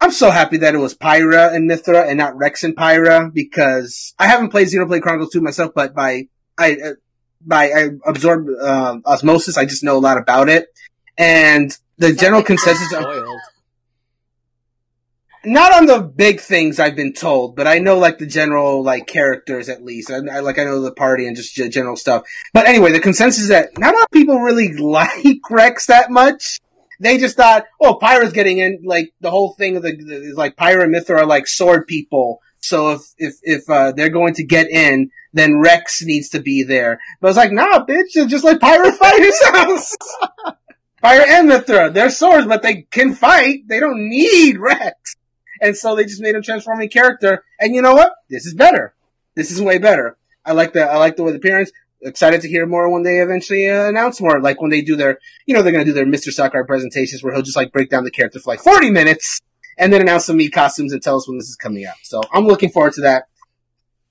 I'm 0.00 0.12
so 0.12 0.30
happy 0.30 0.56
that 0.58 0.74
it 0.74 0.78
was 0.78 0.94
Pyra 0.94 1.54
and 1.54 1.68
Mythra 1.68 2.08
and 2.08 2.16
not 2.16 2.36
Rex 2.36 2.64
and 2.64 2.76
Pyra 2.76 3.32
because 3.32 4.14
I 4.18 4.26
haven't 4.26 4.50
played 4.50 4.68
Xenoblade 4.68 5.02
Chronicles 5.02 5.30
2 5.32 5.40
myself, 5.40 5.72
but 5.74 5.94
by, 5.94 6.28
I, 6.56 6.76
by, 7.44 7.70
I 7.70 7.88
absorbed, 8.06 8.48
uh, 8.62 8.98
osmosis, 9.04 9.58
I 9.58 9.66
just 9.66 9.84
know 9.84 9.96
a 9.96 10.00
lot 10.00 10.18
about 10.18 10.48
it. 10.48 10.68
And 11.18 11.76
the 12.00 12.14
general 12.14 12.42
consensus, 12.42 12.92
of, 12.94 13.04
not 15.44 15.74
on 15.74 15.86
the 15.86 16.00
big 16.00 16.40
things 16.40 16.78
I've 16.78 16.96
been 16.96 17.12
told, 17.12 17.56
but 17.56 17.66
I 17.66 17.78
know 17.78 17.98
like 17.98 18.18
the 18.18 18.26
general 18.26 18.82
like 18.82 19.06
characters 19.06 19.68
at 19.68 19.84
least. 19.84 20.10
I, 20.10 20.16
I 20.16 20.40
like 20.40 20.58
I 20.58 20.64
know 20.64 20.80
the 20.80 20.92
party 20.92 21.26
and 21.26 21.36
just 21.36 21.54
general 21.54 21.96
stuff. 21.96 22.24
But 22.54 22.66
anyway, 22.66 22.92
the 22.92 23.00
consensus 23.00 23.44
is 23.44 23.48
that 23.48 23.78
not 23.78 23.94
a 23.94 23.96
lot 23.96 24.04
of 24.04 24.10
people 24.12 24.40
really 24.40 24.72
like 24.76 25.38
Rex 25.50 25.86
that 25.86 26.10
much. 26.10 26.58
they 27.00 27.18
just 27.18 27.36
thought, 27.36 27.64
oh, 27.80 27.98
Pyra's 28.00 28.32
getting 28.32 28.58
in. 28.58 28.80
Like 28.82 29.12
the 29.20 29.30
whole 29.30 29.52
thing 29.54 29.76
of 29.76 29.82
the 29.82 29.90
is 29.90 30.36
like 30.36 30.56
Pyra 30.56 30.84
and 30.84 30.94
Mythra 30.94 31.18
are 31.18 31.26
like 31.26 31.46
sword 31.46 31.86
people. 31.86 32.40
So 32.60 32.92
if 32.92 33.02
if 33.18 33.34
if 33.42 33.70
uh, 33.70 33.92
they're 33.92 34.08
going 34.08 34.34
to 34.34 34.44
get 34.44 34.70
in, 34.70 35.10
then 35.32 35.58
Rex 35.58 36.02
needs 36.02 36.30
to 36.30 36.40
be 36.40 36.62
there. 36.62 36.98
But 37.20 37.28
I 37.28 37.30
was 37.30 37.36
like, 37.36 37.52
nah, 37.52 37.84
bitch, 37.84 38.12
just 38.28 38.44
let 38.44 38.60
Pyra 38.60 38.94
fight 38.98 39.20
yourselves. 39.20 39.96
Pyra 41.02 41.26
and 41.26 41.50
Mythra, 41.50 41.92
they're 41.92 42.10
swords, 42.10 42.46
but 42.46 42.62
they 42.62 42.82
can 42.82 43.14
fight. 43.14 43.66
They 43.66 43.80
don't 43.80 44.08
need 44.08 44.58
Rex. 44.58 45.16
And 45.60 45.76
so 45.76 45.94
they 45.94 46.04
just 46.04 46.20
made 46.20 46.34
him 46.34 46.42
transforming 46.42 46.88
character. 46.88 47.44
And 47.58 47.74
you 47.74 47.82
know 47.82 47.94
what? 47.94 48.12
This 48.28 48.46
is 48.46 48.54
better. 48.54 48.94
This 49.34 49.50
is 49.50 49.60
way 49.60 49.78
better. 49.78 50.16
I 50.44 50.52
like 50.52 50.72
the 50.72 50.82
I 50.82 50.96
like 50.96 51.16
the 51.16 51.22
way 51.22 51.32
the 51.32 51.38
appearance. 51.38 51.70
Excited 52.02 52.40
to 52.40 52.48
hear 52.48 52.64
more 52.66 52.90
when 52.90 53.02
they 53.02 53.20
eventually 53.20 53.68
uh, 53.68 53.86
announce 53.88 54.20
more. 54.22 54.40
Like 54.40 54.60
when 54.60 54.70
they 54.70 54.80
do 54.80 54.96
their, 54.96 55.18
you 55.44 55.54
know, 55.54 55.62
they're 55.62 55.72
gonna 55.72 55.84
do 55.84 55.92
their 55.92 56.06
Mr. 56.06 56.32
Sakurai 56.32 56.64
presentations 56.66 57.22
where 57.22 57.34
he'll 57.34 57.42
just 57.42 57.56
like 57.56 57.72
break 57.72 57.90
down 57.90 58.04
the 58.04 58.10
character 58.10 58.40
for 58.40 58.50
like 58.50 58.60
forty 58.60 58.90
minutes 58.90 59.40
and 59.76 59.92
then 59.92 60.00
announce 60.00 60.24
some 60.24 60.38
neat 60.38 60.52
costumes 60.52 60.92
and 60.92 61.02
tell 61.02 61.16
us 61.16 61.28
when 61.28 61.38
this 61.38 61.48
is 61.48 61.56
coming 61.56 61.84
out. 61.84 61.96
So 62.02 62.22
I'm 62.32 62.46
looking 62.46 62.70
forward 62.70 62.94
to 62.94 63.02
that. 63.02 63.24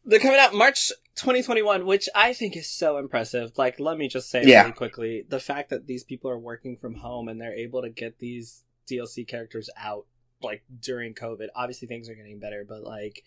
They're 0.05 0.19
coming 0.19 0.39
out 0.39 0.53
March 0.53 0.91
2021, 1.19 1.85
which 1.85 2.07
I 2.15 2.33
think 2.33 2.55
is 2.57 2.69
so 2.69 2.97
impressive. 2.97 3.51
Like, 3.57 3.79
let 3.79 3.97
me 3.97 4.07
just 4.07 4.29
say 4.29 4.43
Yeah. 4.45 4.61
really 4.61 4.73
quickly, 4.73 5.25
the 5.27 5.39
fact 5.39 5.69
that 5.69 5.87
these 5.87 6.03
people 6.03 6.29
are 6.31 6.37
working 6.39 6.75
from 6.77 6.95
home 6.95 7.27
and 7.29 7.39
they're 7.39 7.53
able 7.55 7.81
to 7.81 7.89
get 7.89 8.19
these 8.19 8.63
DLC 8.89 9.23
characters 9.27 9.69
out 9.77 10.05
like 10.41 10.63
during 10.81 11.13
COVID. 11.13 11.47
Obviously, 11.55 11.87
things 11.87 12.09
are 12.09 12.15
getting 12.15 12.39
better, 12.39 12.65
but 12.67 12.83
like 12.83 13.23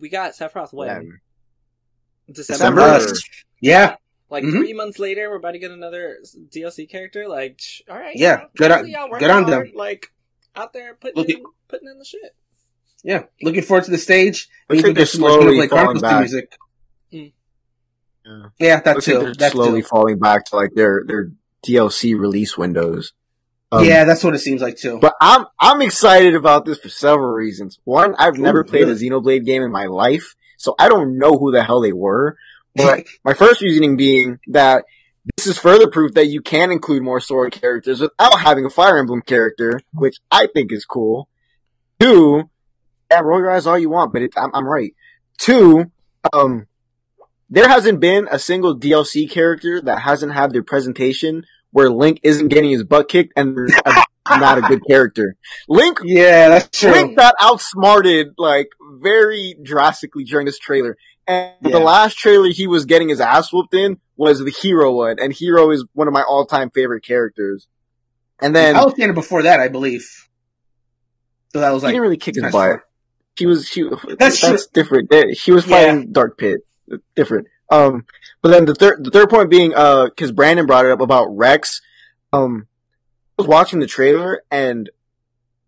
we 0.00 0.08
got 0.08 0.32
Sephiroth 0.32 0.72
when 0.72 0.88
Yeah. 0.88 2.32
December. 2.32 2.98
December. 2.98 3.18
Yeah, 3.60 3.96
Like 4.30 4.42
Mhm. 4.42 4.52
three 4.52 4.72
months 4.72 4.98
later, 4.98 5.28
we're 5.30 5.36
about 5.36 5.52
to 5.52 5.58
get 5.58 5.70
another 5.70 6.18
DLC 6.50 6.86
character. 6.86 7.28
Like, 7.28 7.56
sh- 7.60 7.82
all 7.88 7.98
right, 7.98 8.16
Yeah, 8.16 8.32
you 8.32 8.42
know, 8.42 8.48
good 8.56 8.70
on- 8.72 8.88
y'all 8.88 9.02
good 9.04 9.10
working 9.12 9.30
on 9.30 9.50
them. 9.50 9.72
Like 9.74 10.12
out 10.56 10.72
there 10.72 10.94
putting 10.94 11.16
Looking- 11.16 11.38
in, 11.40 11.44
putting 11.68 11.88
in 11.88 11.98
the 11.98 12.04
shit. 12.04 12.34
yeah. 13.02 13.24
Looking 13.42 13.62
forward 13.62 13.84
to 13.84 13.90
the 13.90 13.98
stage. 13.98 14.48
Looks 14.68 14.82
Maybe 14.82 14.88
like 14.88 14.94
they're 14.96 15.04
get 15.04 15.08
some 15.10 15.20
more 15.20 15.30
slowly 15.30 15.58
Xenoblade 15.58 15.70
falling 15.70 16.00
back. 16.00 16.20
music. 16.20 16.56
Mm. 17.12 17.32
Yeah. 18.24 18.46
Yeah, 18.58 18.80
that 18.80 18.94
Looks 18.96 19.08
like 19.08 19.16
too. 19.16 19.22
they're 19.24 19.34
That 19.34 19.52
slowly 19.52 19.82
too. 19.82 19.88
falling 19.88 20.18
back 20.18 20.46
to 20.46 20.56
like 20.56 20.70
their 20.74 21.02
their 21.06 21.30
DLC 21.66 22.18
release 22.18 22.56
windows. 22.56 23.12
Um, 23.72 23.84
yeah, 23.84 24.04
that's 24.04 24.22
what 24.22 24.34
it 24.34 24.38
seems 24.38 24.62
like 24.62 24.76
too. 24.76 24.98
But 25.00 25.14
I'm 25.20 25.46
I'm 25.60 25.82
excited 25.82 26.34
about 26.34 26.64
this 26.64 26.78
for 26.78 26.88
several 26.88 27.30
reasons. 27.32 27.78
One, 27.84 28.14
I've 28.18 28.38
never 28.38 28.64
played 28.64 28.86
really? 28.88 29.06
a 29.06 29.10
Xenoblade 29.10 29.44
game 29.44 29.62
in 29.62 29.72
my 29.72 29.86
life, 29.86 30.34
so 30.56 30.74
I 30.78 30.88
don't 30.88 31.18
know 31.18 31.36
who 31.38 31.50
the 31.52 31.62
hell 31.64 31.80
they 31.80 31.92
were. 31.92 32.36
But 32.74 33.04
my 33.24 33.34
first 33.34 33.60
reasoning 33.60 33.96
being 33.96 34.38
that 34.48 34.84
this 35.36 35.46
is 35.46 35.58
further 35.58 35.88
proof 35.90 36.14
that 36.14 36.26
you 36.26 36.40
can 36.40 36.70
include 36.70 37.02
more 37.02 37.20
sword 37.20 37.52
characters 37.52 38.00
without 38.00 38.40
having 38.40 38.64
a 38.64 38.70
Fire 38.70 38.98
Emblem 38.98 39.22
character, 39.22 39.80
which 39.92 40.16
I 40.30 40.48
think 40.52 40.70
is 40.70 40.84
cool. 40.84 41.28
Two, 41.98 42.50
yeah, 43.10 43.20
roll 43.20 43.38
your 43.40 43.50
eyes 43.50 43.66
all 43.66 43.78
you 43.78 43.88
want, 43.90 44.12
but 44.12 44.22
it, 44.22 44.32
I'm, 44.36 44.50
I'm 44.54 44.66
right. 44.68 44.94
Two, 45.38 45.90
um, 46.32 46.66
there 47.50 47.68
hasn't 47.68 48.00
been 48.00 48.26
a 48.30 48.38
single 48.38 48.78
DLC 48.78 49.30
character 49.30 49.80
that 49.80 50.00
hasn't 50.00 50.32
had 50.32 50.52
their 50.52 50.62
presentation 50.62 51.44
where 51.70 51.90
Link 51.90 52.20
isn't 52.22 52.48
getting 52.48 52.70
his 52.70 52.84
butt 52.84 53.08
kicked 53.08 53.32
and 53.36 53.56
a, 53.84 54.04
not 54.38 54.58
a 54.58 54.62
good 54.62 54.80
character. 54.86 55.36
Link 55.68 55.98
yeah, 56.04 56.48
that's 56.48 56.78
true. 56.78 56.92
Link 56.92 57.16
got 57.16 57.34
outsmarted 57.40 58.34
like 58.38 58.68
very 59.00 59.56
drastically 59.62 60.24
during 60.24 60.46
this 60.46 60.58
trailer. 60.58 60.96
And 61.26 61.52
Yeah. 61.62 61.72
the 61.72 61.80
last 61.80 62.18
trailer 62.18 62.48
he 62.48 62.66
was 62.66 62.84
getting 62.84 63.08
his 63.08 63.20
ass 63.20 63.52
whooped 63.52 63.74
in 63.74 63.98
was 64.16 64.38
the 64.44 64.50
Hero 64.50 64.92
one, 64.92 65.18
and 65.18 65.32
Hero 65.32 65.70
is 65.70 65.84
one 65.94 66.06
of 66.06 66.14
my 66.14 66.22
all 66.22 66.46
time 66.46 66.70
favorite 66.70 67.02
characters. 67.04 67.66
And 68.40 68.54
then 68.54 68.76
I 68.76 68.84
was 68.84 68.94
seeing 68.94 69.10
it 69.10 69.14
before 69.14 69.42
that, 69.42 69.58
I 69.60 69.68
believe. 69.68 70.06
So 71.52 71.60
that 71.60 71.72
was 71.72 71.82
like 71.82 71.90
he 71.90 71.94
didn't 71.94 72.02
really 72.02 72.16
kick 72.16 72.34
his 72.34 72.52
butt. 72.52 72.80
He 73.36 73.46
was 73.46 73.66
she 73.68 73.88
That's 74.18 74.40
that's, 74.40 74.66
different. 74.68 75.10
She 75.36 75.50
was 75.50 75.66
Yeah. 75.66 75.76
fighting 75.86 76.12
Dark 76.12 76.38
Pit. 76.38 76.60
Different. 77.16 77.46
Um 77.70 78.06
but 78.42 78.50
then 78.50 78.64
the 78.66 78.74
third 78.74 79.04
the 79.04 79.10
third 79.10 79.30
point 79.30 79.50
being 79.50 79.74
uh 79.74 80.08
cuz 80.16 80.32
Brandon 80.32 80.66
brought 80.66 80.84
it 80.86 80.92
up 80.92 81.00
about 81.00 81.26
Rex. 81.26 81.80
Um 82.32 82.66
I 83.38 83.42
was 83.42 83.48
watching 83.48 83.80
the 83.80 83.86
trailer 83.86 84.42
and 84.50 84.90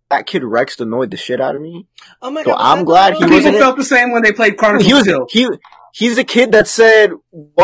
that 0.09 0.27
kid 0.27 0.45
Rex 0.45 0.79
annoyed 0.79 1.11
the 1.11 1.17
shit 1.17 1.41
out 1.41 1.57
of 1.57 1.63
me. 1.63 1.87
Oh 2.23 2.31
my 2.31 2.43
So 2.43 2.51
god! 2.51 2.59
was 2.59 2.79
I'm 2.79 2.85
glad 2.85 3.15
he 3.15 3.21
people 3.21 3.37
wasn't 3.37 3.57
in- 3.57 3.61
felt 3.63 3.77
the 3.77 3.85
same 3.85 4.13
when 4.13 4.23
they 4.23 4.33
played 4.33 4.57
Chronicles 4.57 4.87
he 4.87 4.95
was 4.95 5.05
2. 5.05 5.27
he 5.31 5.49
he's 5.93 6.19
a 6.19 6.25
kid 6.25 6.53
that 6.53 6.69
said 6.69 7.11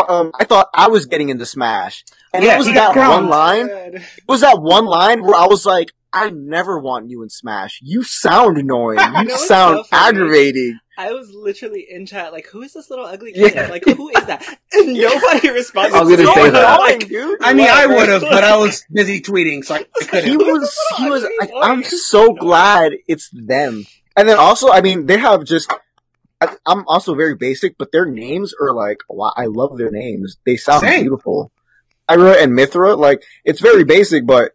um 0.09 0.31
I 0.37 0.43
thought 0.43 0.67
I 0.73 0.89
was 0.89 1.05
getting 1.05 1.29
into 1.29 1.45
Smash. 1.45 2.03
And 2.33 2.43
Yeah, 2.43 2.55
it 2.55 2.57
was 2.57 2.67
that 2.73 2.95
one 2.95 3.29
line. 3.29 3.69
It 3.69 4.01
was 4.27 4.41
that 4.41 4.59
one 4.61 4.85
line 4.85 5.21
where 5.23 5.35
I 5.35 5.45
was 5.45 5.65
like, 5.65 5.93
I 6.13 6.29
never 6.29 6.77
want 6.79 7.09
you 7.09 7.23
in 7.23 7.29
Smash. 7.29 7.79
You 7.81 8.03
sound 8.03 8.57
annoying. 8.57 8.99
You 9.15 9.29
You 9.31 9.37
sound 9.37 9.85
so 9.85 9.89
aggravating. 9.91 10.79
I 10.95 11.11
was 11.11 11.31
literally 11.33 11.87
in 11.89 12.05
chat, 12.05 12.31
like, 12.31 12.45
who 12.47 12.61
is 12.61 12.73
this 12.73 12.91
little 12.91 13.05
ugly 13.05 13.31
Yeah. 13.35 13.49
kid? 13.49 13.69
Like, 13.71 13.83
who 13.85 14.09
is 14.09 14.25
that? 14.27 14.45
And 14.73 14.93
nobody 14.93 15.49
responded. 15.49 15.95
I 15.97 16.01
was 16.03 16.09
gonna 16.15 16.27
to 16.27 16.33
say 16.33 16.47
it. 16.47 16.51
that. 16.51 16.79
Like, 16.79 17.07
dude. 17.07 17.39
I 17.43 17.53
mean, 17.53 17.67
I 17.69 17.87
would 17.87 18.09
have, 18.09 18.21
but 18.21 18.43
I 18.43 18.57
was 18.57 18.83
busy 18.91 19.21
tweeting, 19.21 19.63
so 19.65 19.75
I, 19.75 19.77
I 19.79 20.05
couldn't. 20.05 20.29
He 20.29 20.37
was, 20.37 20.77
he 20.97 21.09
was, 21.09 21.23
I, 21.41 21.49
I'm 21.63 21.83
so 21.83 22.33
glad 22.33 22.93
it's 23.07 23.29
them. 23.33 23.85
And 24.15 24.29
then 24.29 24.37
also, 24.37 24.69
I 24.69 24.81
mean, 24.81 25.07
they 25.07 25.17
have 25.17 25.43
just, 25.45 25.71
I, 26.41 26.55
I'm 26.65 26.83
also 26.87 27.15
very 27.15 27.35
basic, 27.35 27.77
but 27.79 27.91
their 27.91 28.05
names 28.05 28.53
are 28.61 28.73
like, 28.73 28.99
wow, 29.09 29.33
I 29.35 29.45
love 29.45 29.77
their 29.79 29.89
names. 29.91 30.37
They 30.45 30.57
sound 30.57 30.81
Same. 30.81 31.01
beautiful. 31.01 31.51
Pyra 32.09 32.41
and 32.41 32.51
Mythra, 32.51 32.95
like, 32.97 33.23
it's 33.45 33.61
very 33.61 33.83
basic, 33.83 34.25
but 34.27 34.45
it's 34.45 34.53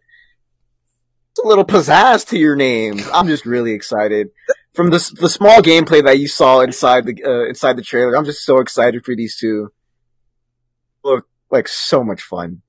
a 1.37 1.47
little 1.47 1.65
pizzazz 1.65 2.27
to 2.29 2.39
your 2.39 2.55
name. 2.55 3.01
I'm 3.13 3.27
just 3.27 3.45
really 3.45 3.73
excited. 3.73 4.29
From 4.73 4.89
the, 4.89 5.11
the 5.19 5.29
small 5.29 5.61
gameplay 5.61 6.03
that 6.03 6.19
you 6.19 6.27
saw 6.27 6.61
inside 6.61 7.05
the, 7.05 7.23
uh, 7.23 7.47
inside 7.47 7.75
the 7.75 7.81
trailer, 7.81 8.15
I'm 8.15 8.25
just 8.25 8.43
so 8.45 8.59
excited 8.59 9.03
for 9.05 9.15
these 9.15 9.37
two. 9.37 9.71
Look, 11.03 11.27
like, 11.51 11.67
so 11.67 12.03
much 12.03 12.21
fun. 12.21 12.61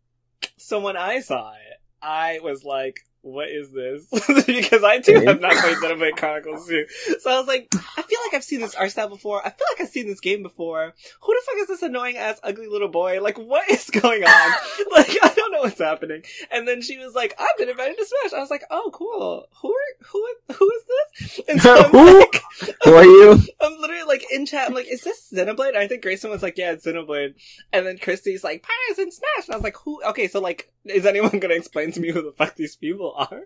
So 0.57 0.81
when 0.81 0.97
I 0.97 1.21
saw 1.21 1.53
it, 1.53 1.81
I 2.03 2.41
was 2.43 2.65
like, 2.65 3.01
what 3.23 3.49
is 3.49 3.71
this? 3.73 4.07
because 4.47 4.83
I 4.83 4.99
too 4.99 5.21
have 5.21 5.41
not 5.41 5.53
played 5.53 5.77
Xenoblade 5.77 6.17
Chronicles 6.17 6.67
2. 6.67 6.87
So 7.21 7.31
I 7.31 7.39
was 7.39 7.47
like, 7.47 7.69
I 7.75 8.03
feel 8.03 8.19
like 8.27 8.35
I've 8.35 8.45
seen 8.45 8.61
this 8.61 8.75
art 8.75 8.91
style 8.91 9.09
before. 9.09 9.41
I 9.45 9.51
feel 9.51 9.67
like 9.73 9.81
I've 9.83 9.93
seen 9.93 10.07
this 10.07 10.21
game 10.21 10.43
before. 10.43 10.95
Who 11.21 11.35
the 11.35 11.43
fuck 11.47 11.61
is 11.61 11.69
this 11.69 11.83
annoying 11.83 12.17
ass 12.17 12.41
ugly 12.43 12.67
little 12.67 12.89
boy? 12.89 13.21
Like, 13.21 13.39
what 13.39 13.71
is 13.71 13.91
going 13.91 14.25
on? 14.25 14.53
like, 14.93 15.17
I 15.23 15.33
don't 15.37 15.53
know 15.53 15.61
what's 15.61 15.79
happening. 15.79 16.23
And 16.51 16.67
then 16.67 16.81
she 16.81 16.97
was 16.97 17.15
like, 17.15 17.35
I've 17.39 17.59
been 17.59 17.69
invited 17.69 17.99
to 17.99 18.07
Smash. 18.07 18.33
I 18.33 18.41
was 18.41 18.51
like, 18.51 18.65
oh, 18.71 18.91
cool. 18.93 19.47
Who 19.61 19.70
who, 20.07 20.27
who 20.53 20.71
is 20.71 20.83
this? 20.87 21.41
And 21.49 21.61
so 21.63 21.77
I'm 21.77 21.91
Who? 21.91 22.19
like, 22.19 22.43
Who 22.85 22.95
are 22.95 23.05
you? 23.05 23.33
I'm 23.61 23.81
literally 23.81 24.05
like 24.05 24.25
in 24.33 24.47
chat. 24.47 24.69
I'm 24.69 24.75
like, 24.75 24.89
is 24.91 25.03
this 25.03 25.33
Xenoblade? 25.33 25.69
And 25.69 25.79
I 25.79 25.87
think 25.87 26.03
Grayson 26.03 26.31
was 26.31 26.43
like, 26.43 26.59
yeah, 26.59 26.73
it's 26.73 26.87
Xenoblade. 26.87 27.35
And 27.73 27.87
then 27.87 27.99
Christy's 27.99 28.45
like, 28.45 28.63
Pyra's 28.65 28.99
in 28.99 29.11
Smash. 29.11 29.47
And 29.47 29.55
I 29.55 29.57
was 29.57 29.65
like, 29.65 29.77
who? 29.85 30.03
Okay, 30.09 30.29
so 30.29 30.41
like, 30.41 30.73
is 30.85 31.07
anyone 31.07 31.39
gonna 31.39 31.55
explain 31.55 31.93
to 31.93 32.01
me 32.01 32.11
who 32.11 32.23
the 32.23 32.33
fuck 32.33 32.57
these 32.57 32.77
people 32.77 33.15
are? 33.17 33.43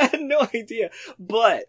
I 0.00 0.04
had 0.06 0.20
no 0.20 0.46
idea. 0.54 0.90
But 1.18 1.64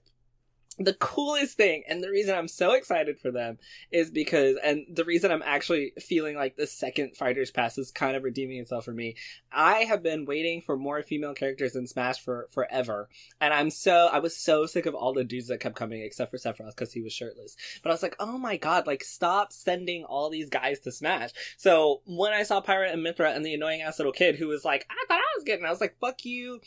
the 0.80 0.94
coolest 0.94 1.58
thing, 1.58 1.84
and 1.88 2.02
the 2.02 2.10
reason 2.10 2.36
I'm 2.36 2.48
so 2.48 2.72
excited 2.72 3.20
for 3.20 3.32
them 3.32 3.58
is 3.92 4.10
because, 4.10 4.56
and 4.64 4.86
the 4.90 5.04
reason 5.04 5.32
I'm 5.32 5.44
actually 5.46 5.94
feeling 6.00 6.36
like 6.36 6.56
the 6.56 6.68
second 6.68 7.18
Fighters 7.18 7.52
Pass 7.52 7.78
is 7.78 7.92
kind 7.92 8.16
of 8.16 8.24
redeeming 8.24 8.60
itself 8.60 8.86
for 8.86 8.94
me. 8.94 9.16
I 9.52 9.80
have 9.80 10.02
been 10.02 10.26
waiting 10.26 10.62
for 10.62 10.78
more 10.78 11.02
female 11.04 11.34
characters 11.34 11.76
in 11.76 11.88
Smash 11.88 12.20
for 12.20 12.48
forever, 12.52 13.10
and 13.42 13.54
I'm 13.54 13.70
so 13.70 14.10
I 14.12 14.20
was 14.20 14.36
so 14.38 14.66
sick 14.66 14.86
of 14.86 14.96
all 14.96 15.14
the 15.14 15.24
dudes 15.24 15.48
that 15.48 15.60
kept 15.60 15.76
coming 15.76 16.02
except 16.02 16.32
for 16.32 16.38
Sephiroth 16.38 16.76
because 16.76 16.94
he 16.94 17.02
was 17.02 17.12
shirtless. 17.14 17.58
But 17.84 17.90
I 17.90 17.94
was 17.94 18.04
like, 18.04 18.16
oh 18.20 18.38
my 18.38 18.56
god, 18.58 18.88
like 18.88 19.04
stop 19.04 19.52
sending 19.52 20.06
all 20.06 20.30
these 20.30 20.50
guys 20.50 20.80
to 20.82 20.92
Smash. 20.92 21.32
So 21.58 22.02
when 22.06 22.32
I 22.32 22.44
saw 22.44 22.62
Pirate 22.62 22.94
and 22.94 23.06
Mythra 23.06 23.36
and 23.36 23.46
the 23.46 23.54
annoying 23.54 23.82
ass 23.82 24.00
little 24.00 24.14
kid 24.14 24.38
who 24.38 24.48
was 24.48 24.64
like, 24.64 24.86
I 24.90 25.06
thought 25.08 25.20
I 25.20 25.38
was 25.38 25.44
getting, 25.44 25.66
I 25.66 25.72
was 25.72 25.82
like, 25.82 25.98
fuck 26.00 26.24
you, 26.24 26.62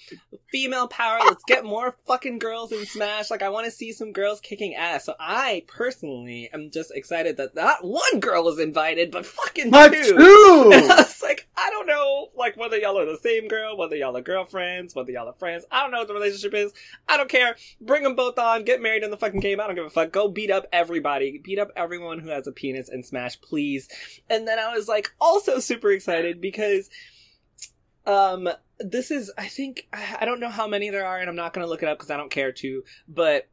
female 0.50 0.88
power. 0.88 1.20
Let's 1.20 1.44
get 1.44 1.64
more 1.64 1.96
fucking 2.06 2.38
girls 2.38 2.72
in 2.72 2.84
Smash. 2.84 3.30
Like 3.30 3.42
I 3.42 3.48
want 3.48 3.64
to 3.64 3.70
see 3.70 3.92
some 4.02 4.12
girls 4.12 4.40
kicking 4.40 4.74
ass. 4.74 5.04
So 5.04 5.14
I 5.20 5.64
personally 5.68 6.50
am 6.52 6.70
just 6.72 6.90
excited 6.92 7.36
that 7.36 7.54
not 7.54 7.84
one 7.84 8.18
girl 8.18 8.42
was 8.42 8.58
invited, 8.58 9.12
but 9.12 9.24
fucking 9.24 9.70
But 9.70 9.92
two. 9.92 10.16
two! 10.16 10.70
And 10.74 10.90
I 10.92 10.96
was 10.96 11.22
like, 11.22 11.48
I 11.56 11.70
don't 11.70 11.86
know, 11.86 12.30
like 12.34 12.56
whether 12.56 12.76
y'all 12.76 12.98
are 12.98 13.06
the 13.06 13.18
same 13.18 13.46
girl, 13.46 13.76
whether 13.76 13.94
y'all 13.94 14.16
are 14.16 14.22
girlfriends, 14.22 14.96
whether 14.96 15.12
y'all 15.12 15.28
are 15.28 15.32
friends. 15.32 15.64
I 15.70 15.82
don't 15.82 15.92
know 15.92 15.98
what 15.98 16.08
the 16.08 16.14
relationship 16.14 16.52
is. 16.52 16.72
I 17.08 17.16
don't 17.16 17.28
care. 17.30 17.54
Bring 17.80 18.02
them 18.02 18.16
both 18.16 18.38
on. 18.40 18.64
Get 18.64 18.82
married 18.82 19.04
in 19.04 19.12
the 19.12 19.16
fucking 19.16 19.40
game. 19.40 19.60
I 19.60 19.66
don't 19.68 19.76
give 19.76 19.84
a 19.84 19.90
fuck. 19.90 20.10
Go 20.10 20.26
beat 20.28 20.50
up 20.50 20.66
everybody. 20.72 21.40
Beat 21.42 21.60
up 21.60 21.70
everyone 21.76 22.18
who 22.18 22.30
has 22.30 22.48
a 22.48 22.52
penis 22.52 22.88
in 22.88 23.04
Smash, 23.04 23.40
please. 23.40 23.88
And 24.28 24.48
then 24.48 24.58
I 24.58 24.74
was 24.74 24.88
like, 24.88 25.12
also 25.20 25.60
super 25.60 25.92
excited 25.92 26.40
because, 26.40 26.90
um, 28.04 28.48
this 28.80 29.12
is, 29.12 29.32
I 29.38 29.46
think, 29.46 29.86
I 29.92 30.18
I 30.22 30.24
don't 30.24 30.40
know 30.40 30.48
how 30.48 30.66
many 30.66 30.90
there 30.90 31.06
are, 31.06 31.18
and 31.18 31.28
I'm 31.30 31.36
not 31.36 31.52
gonna 31.52 31.68
look 31.68 31.84
it 31.84 31.88
up 31.88 31.98
because 31.98 32.10
I 32.10 32.16
don't 32.16 32.32
care 32.32 32.50
to, 32.50 32.82
but 33.06 33.48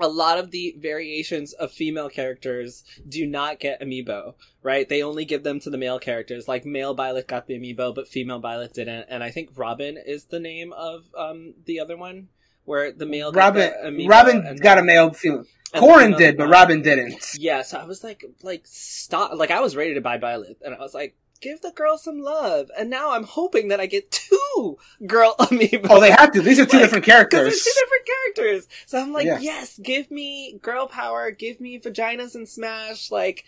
a 0.00 0.08
lot 0.08 0.38
of 0.38 0.50
the 0.50 0.74
variations 0.78 1.52
of 1.52 1.72
female 1.72 2.08
characters 2.08 2.84
do 3.08 3.26
not 3.26 3.60
get 3.60 3.80
amiibo, 3.80 4.34
right? 4.62 4.88
They 4.88 5.02
only 5.02 5.24
give 5.24 5.42
them 5.42 5.60
to 5.60 5.70
the 5.70 5.78
male 5.78 5.98
characters. 5.98 6.48
Like 6.48 6.64
male 6.64 6.96
Byleth 6.96 7.26
got 7.26 7.46
the 7.46 7.58
amiibo, 7.58 7.94
but 7.94 8.08
female 8.08 8.40
Byleth 8.40 8.74
didn't. 8.74 9.06
And 9.08 9.22
I 9.22 9.30
think 9.30 9.50
Robin 9.56 9.98
is 10.04 10.26
the 10.26 10.40
name 10.40 10.72
of 10.72 11.06
um 11.16 11.54
the 11.64 11.80
other 11.80 11.96
one, 11.96 12.28
where 12.64 12.92
the 12.92 13.06
male 13.06 13.32
got 13.32 13.54
Robin, 13.54 13.72
the 13.82 13.90
amiibo 13.90 14.08
Robin 14.08 14.56
got 14.56 14.78
a 14.78 14.82
male 14.82 15.12
female. 15.12 15.44
Corrin 15.74 16.16
did, 16.16 16.38
but. 16.38 16.48
Robin 16.48 16.80
didn't. 16.80 17.34
Yeah, 17.38 17.62
so 17.62 17.78
I 17.78 17.84
was 17.84 18.02
like, 18.02 18.24
like 18.42 18.62
stop. 18.64 19.34
Like 19.34 19.50
I 19.50 19.60
was 19.60 19.76
ready 19.76 19.94
to 19.94 20.00
buy 20.00 20.18
Byleth, 20.18 20.56
and 20.64 20.74
I 20.74 20.78
was 20.78 20.94
like, 20.94 21.14
give 21.40 21.60
the 21.60 21.70
girl 21.70 21.98
some 21.98 22.18
love. 22.20 22.70
And 22.78 22.90
now 22.90 23.12
I'm 23.12 23.24
hoping 23.24 23.68
that 23.68 23.80
I 23.80 23.86
get 23.86 24.10
two 24.10 24.78
girl 25.06 25.34
amiibo. 25.40 25.86
Oh, 25.90 26.00
they 26.00 26.10
have 26.10 26.32
to. 26.32 26.40
These 26.40 26.58
are 26.60 26.66
two 26.66 26.76
Like, 26.78 26.86
different 26.86 27.04
Because 27.04 27.30
they're 27.30 27.40
characters. 27.40 27.64
two 27.64 27.72
different 27.80 28.06
characters. 28.36 28.68
So 28.86 29.00
I'm 29.00 29.12
like, 29.12 29.26
Yeah. 29.26 29.38
yes, 29.40 29.78
give 29.82 30.10
me 30.10 30.58
girl 30.62 30.86
power, 30.86 31.30
give 31.30 31.60
me 31.60 31.78
vaginas 31.78 32.34
and 32.34 32.48
smash, 32.48 33.10
like, 33.10 33.44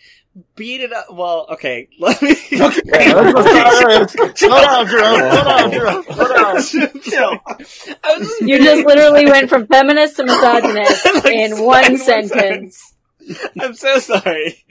beat 0.55 0.79
it 0.81 0.93
up. 0.93 1.07
Well, 1.11 1.45
okay, 1.51 1.89
let 1.99 2.21
me. 2.21 2.31
Okay. 2.31 2.81
Yeah, 2.85 3.13
let's 3.15 4.15
go. 4.15 4.23
All 4.23 4.29
right, 4.29 4.37
Slow 4.37 4.61
down, 4.61 4.85
Drew. 4.85 4.99
Slow 4.99 5.43
down, 5.43 5.69
Drew. 5.71 6.03
Slow 6.03 6.33
down. 6.33 7.01
Chill. 7.01 7.39
Just 7.59 8.41
You 8.41 8.57
just 8.63 8.85
literally 8.85 9.25
went 9.25 9.49
from 9.49 9.67
feminist 9.67 10.15
to 10.17 10.23
misogynist 10.25 11.05
Like, 11.15 11.25
in 11.25 11.63
one 11.63 11.85
in 11.91 11.97
sentence. 11.97 12.90
I'm 13.59 13.73
so 13.73 13.99
sorry. 13.99 14.63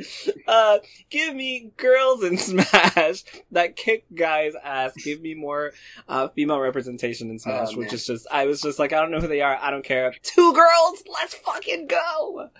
Uh, 0.46 0.78
give 1.10 1.34
me 1.34 1.72
girls 1.76 2.22
in 2.24 2.36
Smash 2.50 3.24
that 3.50 3.76
kick 3.76 4.04
guys' 4.14 4.54
ass. 4.62 4.92
Give 5.04 5.20
me 5.20 5.34
more 5.34 5.72
uh, 6.08 6.28
female 6.28 6.60
representation 6.60 7.30
in 7.30 7.38
Smash, 7.38 7.68
Oh, 7.72 7.78
which 7.78 7.92
is 7.92 8.06
just, 8.06 8.26
I 8.30 8.46
was 8.46 8.60
just 8.60 8.78
like, 8.78 8.92
I 8.92 9.00
don't 9.00 9.10
know 9.10 9.20
who 9.20 9.28
they 9.28 9.42
are. 9.42 9.56
I 9.60 9.70
don't 9.70 9.84
care. 9.84 10.14
Two 10.22 10.52
girls, 10.52 11.02
let's 11.12 11.34
fucking 11.34 11.86
go. 11.86 12.50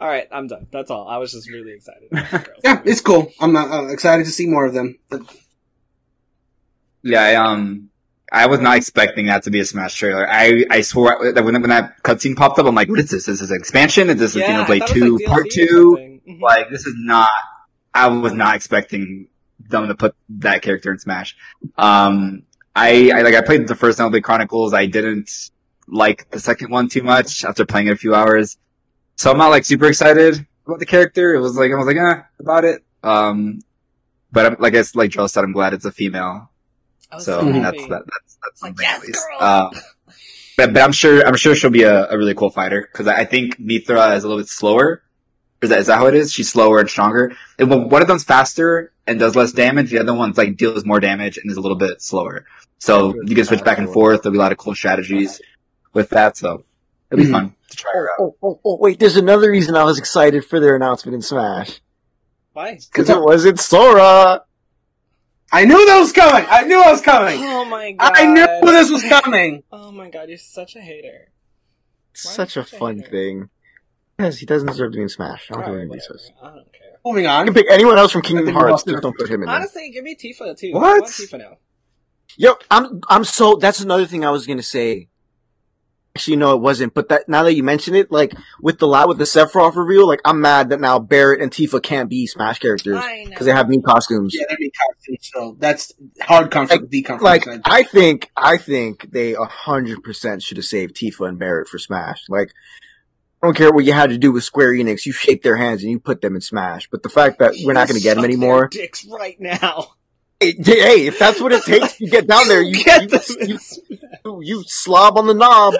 All 0.00 0.08
right, 0.08 0.26
I'm 0.32 0.48
done. 0.48 0.66
That's 0.72 0.90
all. 0.90 1.06
I 1.08 1.18
was 1.18 1.32
just 1.32 1.48
really 1.48 1.72
excited. 1.72 2.08
about 2.10 2.30
girls. 2.30 2.60
Yeah, 2.64 2.82
it's 2.84 3.00
cool. 3.00 3.30
I'm 3.40 3.54
uh, 3.56 3.86
excited 3.88 4.24
to 4.26 4.32
see 4.32 4.46
more 4.46 4.66
of 4.66 4.74
them. 4.74 4.98
Yeah, 7.02 7.22
I, 7.22 7.34
um, 7.36 7.90
I 8.34 8.46
was 8.46 8.60
not 8.60 8.76
expecting 8.76 9.26
that 9.26 9.44
to 9.44 9.50
be 9.50 9.60
a 9.60 9.64
Smash 9.64 9.94
trailer. 9.94 10.28
I, 10.28 10.64
I 10.70 10.80
swore 10.80 11.32
that 11.32 11.44
when, 11.44 11.54
when 11.60 11.70
that 11.70 12.02
cutscene 12.02 12.36
popped 12.36 12.58
up, 12.58 12.66
I'm 12.66 12.74
like, 12.74 12.88
what 12.88 12.98
is 12.98 13.10
this? 13.10 13.28
Is 13.28 13.40
this 13.40 13.50
an 13.50 13.56
expansion? 13.56 14.10
Is 14.10 14.18
this 14.18 14.34
Yeah, 14.34 14.64
Xenoblade 14.64 14.80
thought 14.80 14.88
2 14.88 15.16
like 15.18 15.26
part 15.26 15.50
2? 15.50 15.66
something. 15.66 16.20
Mhm. 16.28 16.40
Like, 16.40 16.70
this 16.70 16.84
is 16.86 16.94
not, 16.98 17.30
I 17.94 18.08
was 18.08 18.32
not 18.32 18.56
expecting 18.56 19.28
them 19.60 19.86
to 19.88 19.94
put 19.94 20.14
that 20.30 20.62
character 20.62 20.90
in 20.90 20.98
Smash. 20.98 21.36
Um, 21.78 22.42
I, 22.74 23.12
I 23.14 23.22
like, 23.22 23.34
I 23.34 23.40
played 23.42 23.68
the 23.68 23.76
first 23.76 23.98
Xenoblade 23.98 24.24
Chronicles. 24.24 24.74
I 24.74 24.86
didn't 24.86 25.30
like 25.86 26.28
the 26.30 26.40
second 26.40 26.70
one 26.70 26.88
too 26.88 27.02
much 27.02 27.44
after 27.44 27.64
playing 27.64 27.86
it 27.86 27.92
a 27.92 27.96
few 27.96 28.14
hours. 28.14 28.56
So 29.16 29.30
I'm 29.30 29.38
not 29.38 29.50
like 29.50 29.64
super 29.64 29.86
excited 29.86 30.44
about 30.66 30.80
the 30.80 30.86
character. 30.86 31.34
It 31.34 31.40
was 31.40 31.56
like, 31.56 31.70
I 31.70 31.76
was 31.76 31.86
like, 31.86 31.96
eh, 31.96 32.22
about 32.40 32.64
it. 32.64 32.82
Um, 33.04 33.60
but 34.32 34.46
I'm, 34.46 34.56
like 34.58 34.74
I 34.74 34.82
like 34.94 35.10
Joel 35.10 35.28
said, 35.28 35.44
I'm 35.44 35.52
glad 35.52 35.72
it's 35.72 35.84
a 35.84 35.92
female. 35.92 36.50
I 37.10 37.16
was 37.16 37.24
So 37.24 37.40
so 37.40 37.52
that's 37.52 37.86
that, 37.88 37.88
that's 38.06 38.38
that's 38.42 38.62
Like, 38.62 38.78
something 38.78 38.82
yes, 38.82 39.00
at 39.00 39.06
least. 39.06 39.24
girl! 39.28 39.38
Uh, 39.40 39.70
but 40.56 40.72
but 40.72 40.82
I'm 40.82 40.92
sure 40.92 41.26
I'm 41.26 41.36
sure 41.36 41.54
she'll 41.54 41.70
be 41.70 41.82
a, 41.82 42.08
a 42.10 42.16
really 42.18 42.34
cool 42.34 42.50
fighter 42.50 42.88
because 42.90 43.06
I 43.06 43.20
I 43.20 43.24
think 43.24 43.58
Mythra 43.58 44.16
is 44.16 44.24
a 44.24 44.28
little 44.28 44.40
bit 44.42 44.48
slower. 44.48 45.02
Is 45.62 45.70
that 45.70 45.78
is 45.78 45.86
that 45.86 45.98
how 45.98 46.06
it 46.06 46.14
is? 46.14 46.32
She's 46.32 46.50
slower 46.50 46.78
and 46.78 46.88
stronger. 46.88 47.32
And 47.58 47.70
one 47.70 47.88
one 47.88 48.02
of 48.02 48.08
them's 48.08 48.24
faster 48.24 48.92
and 49.06 49.18
does 49.18 49.34
less 49.36 49.52
damage. 49.52 49.90
The 49.90 49.98
other 49.98 50.14
one's 50.14 50.36
like 50.38 50.56
deals 50.56 50.84
more 50.84 51.00
damage 51.00 51.38
and 51.38 51.50
is 51.50 51.56
a 51.56 51.60
little 51.60 51.76
bit 51.78 52.02
slower. 52.02 52.46
So 52.78 53.14
you 53.24 53.34
can 53.34 53.44
switch 53.44 53.64
back 53.64 53.78
and 53.78 53.90
forth. 53.92 54.22
There'll 54.22 54.32
be 54.32 54.38
a 54.38 54.42
lot 54.42 54.52
of 54.52 54.58
cool 54.58 54.74
strategies 54.74 55.40
with 55.94 56.10
that. 56.10 56.36
So 56.36 56.64
it'll 57.10 57.22
be 57.24 57.28
Mhm. 57.28 57.32
fun 57.32 57.54
to 57.70 57.76
try 57.76 57.90
her 57.94 58.08
out. 58.10 58.16
Oh, 58.20 58.36
oh, 58.42 58.60
oh, 58.64 58.76
wait, 58.80 58.98
there's 59.00 59.16
another 59.16 59.50
reason 59.50 59.74
I 59.74 59.84
was 59.84 59.98
excited 59.98 60.44
for 60.44 60.60
their 60.60 60.76
announcement 60.76 61.14
in 61.14 61.22
Smash. 61.22 61.80
Why? 62.52 62.74
Because 62.92 63.08
it 63.08 63.20
wasn't 63.20 63.58
Sora. 63.58 64.42
I 65.54 65.64
knew 65.64 65.86
that 65.86 66.00
was 66.00 66.12
coming. 66.12 66.44
I 66.50 66.64
knew 66.64 66.82
I 66.82 66.90
was 66.90 67.00
coming. 67.00 67.38
Oh 67.40 67.64
my 67.64 67.92
god. 67.92 68.12
I 68.16 68.26
knew 68.26 68.72
this 68.72 68.90
was 68.90 69.04
coming. 69.04 69.62
Oh 69.70 69.92
my 69.92 70.10
god, 70.10 70.28
you're 70.28 70.36
such 70.36 70.74
a 70.74 70.80
hater. 70.80 71.28
Why 71.30 72.32
such 72.32 72.56
a 72.56 72.60
would 72.60 72.68
fun 72.68 72.96
that? 72.98 73.10
thing. 73.10 73.50
Yes, 74.18 74.38
he 74.38 74.46
doesn't 74.46 74.66
deserve 74.66 74.92
to 74.92 74.96
be 74.96 75.02
in 75.02 75.08
Smash. 75.08 75.48
I 75.50 75.54
don't 75.54 75.62
care 75.62 75.72
what 75.72 75.80
Alright, 75.80 75.80
anybody 75.82 76.00
says. 76.00 76.32
I 76.42 76.46
don't 76.48 76.72
care. 76.72 76.98
Moving 77.04 77.26
I 77.28 77.36
on. 77.36 77.44
can 77.46 77.54
pick 77.54 77.66
anyone 77.70 77.98
else 77.98 78.10
from 78.10 78.22
Kingdom 78.22 78.44
I 78.44 78.46
think 78.46 78.58
we're 78.58 78.68
Hearts. 78.68 78.82
Just 78.82 79.02
don't 79.02 79.16
put 79.16 79.28
him 79.28 79.42
in 79.42 79.46
there. 79.46 79.54
Honestly, 79.56 79.90
give 79.92 80.02
me 80.02 80.16
Tifa 80.16 80.58
too. 80.58 80.72
What? 80.72 80.84
I 80.84 80.98
want 80.98 81.04
Tifa 81.06 81.38
now. 81.38 81.56
Yo, 82.36 82.54
I'm 82.70 83.00
I'm 83.08 83.22
so 83.22 83.54
that's 83.54 83.78
another 83.78 84.06
thing 84.06 84.24
I 84.24 84.30
was 84.30 84.48
gonna 84.48 84.62
say. 84.62 85.08
Actually, 86.16 86.36
no, 86.36 86.54
it 86.54 86.60
wasn't. 86.60 86.94
But 86.94 87.08
that 87.08 87.28
now 87.28 87.42
that 87.42 87.54
you 87.54 87.64
mention 87.64 87.94
it, 87.96 88.12
like 88.12 88.34
with 88.60 88.78
the 88.78 88.86
lot 88.86 89.08
with 89.08 89.18
the 89.18 89.24
Sephiroth 89.24 89.74
reveal, 89.74 90.06
like 90.06 90.20
I'm 90.24 90.40
mad 90.40 90.68
that 90.68 90.80
now 90.80 91.00
Barrett 91.00 91.40
and 91.40 91.50
Tifa 91.50 91.82
can't 91.82 92.08
be 92.08 92.28
Smash 92.28 92.60
characters 92.60 93.02
because 93.24 93.46
they 93.46 93.52
have 93.52 93.68
new 93.68 93.82
costumes. 93.82 94.32
Yeah, 94.32 94.44
they're 94.48 94.56
being 94.56 94.70
costumes, 94.70 95.30
so 95.34 95.56
that's 95.58 95.92
hard 96.20 96.52
comfort. 96.52 96.88
the 96.88 97.02
comfort. 97.02 97.24
Like 97.24 97.44
side. 97.44 97.62
I 97.64 97.82
think 97.82 98.30
I 98.36 98.58
think 98.58 99.10
they 99.10 99.34
a 99.34 99.44
hundred 99.44 100.04
percent 100.04 100.44
should 100.44 100.56
have 100.56 100.66
saved 100.66 100.94
Tifa 100.96 101.28
and 101.28 101.36
Barrett 101.36 101.66
for 101.66 101.78
Smash. 101.78 102.24
Like 102.28 102.52
I 103.42 103.48
don't 103.48 103.56
care 103.56 103.72
what 103.72 103.84
you 103.84 103.92
had 103.92 104.08
to 104.08 104.16
do 104.16 104.32
with 104.32 104.44
Square 104.44 104.72
Enix, 104.72 105.04
you 105.04 105.12
shake 105.12 105.42
their 105.42 105.56
hands 105.56 105.82
and 105.82 105.90
you 105.90 106.00
put 106.00 106.22
them 106.22 106.34
in 106.34 106.40
Smash. 106.40 106.88
But 106.90 107.02
the 107.02 107.10
fact 107.10 107.40
that 107.40 107.52
we're 107.62 107.74
not 107.74 107.88
going 107.88 107.98
to 107.98 108.02
get 108.02 108.14
them 108.14 108.24
anymore, 108.24 108.68
Dicks 108.68 109.04
right 109.04 109.38
now. 109.38 109.88
Hey, 110.52 110.80
hey, 110.80 111.06
if 111.06 111.18
that's 111.18 111.40
what 111.40 111.52
it 111.52 111.62
takes 111.64 111.96
to 111.98 112.06
get 112.06 112.26
down 112.26 112.48
there, 112.48 112.62
you 112.62 112.82
get 112.84 113.02
you, 113.02 113.08
them. 113.08 113.20
you, 113.48 113.58
you, 114.24 114.40
you 114.42 114.64
slob 114.66 115.16
on 115.18 115.26
the 115.26 115.34
knob, 115.34 115.74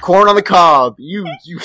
corn 0.00 0.28
on 0.28 0.36
the 0.36 0.42
cob. 0.42 0.96
You 0.98 1.26
you. 1.44 1.60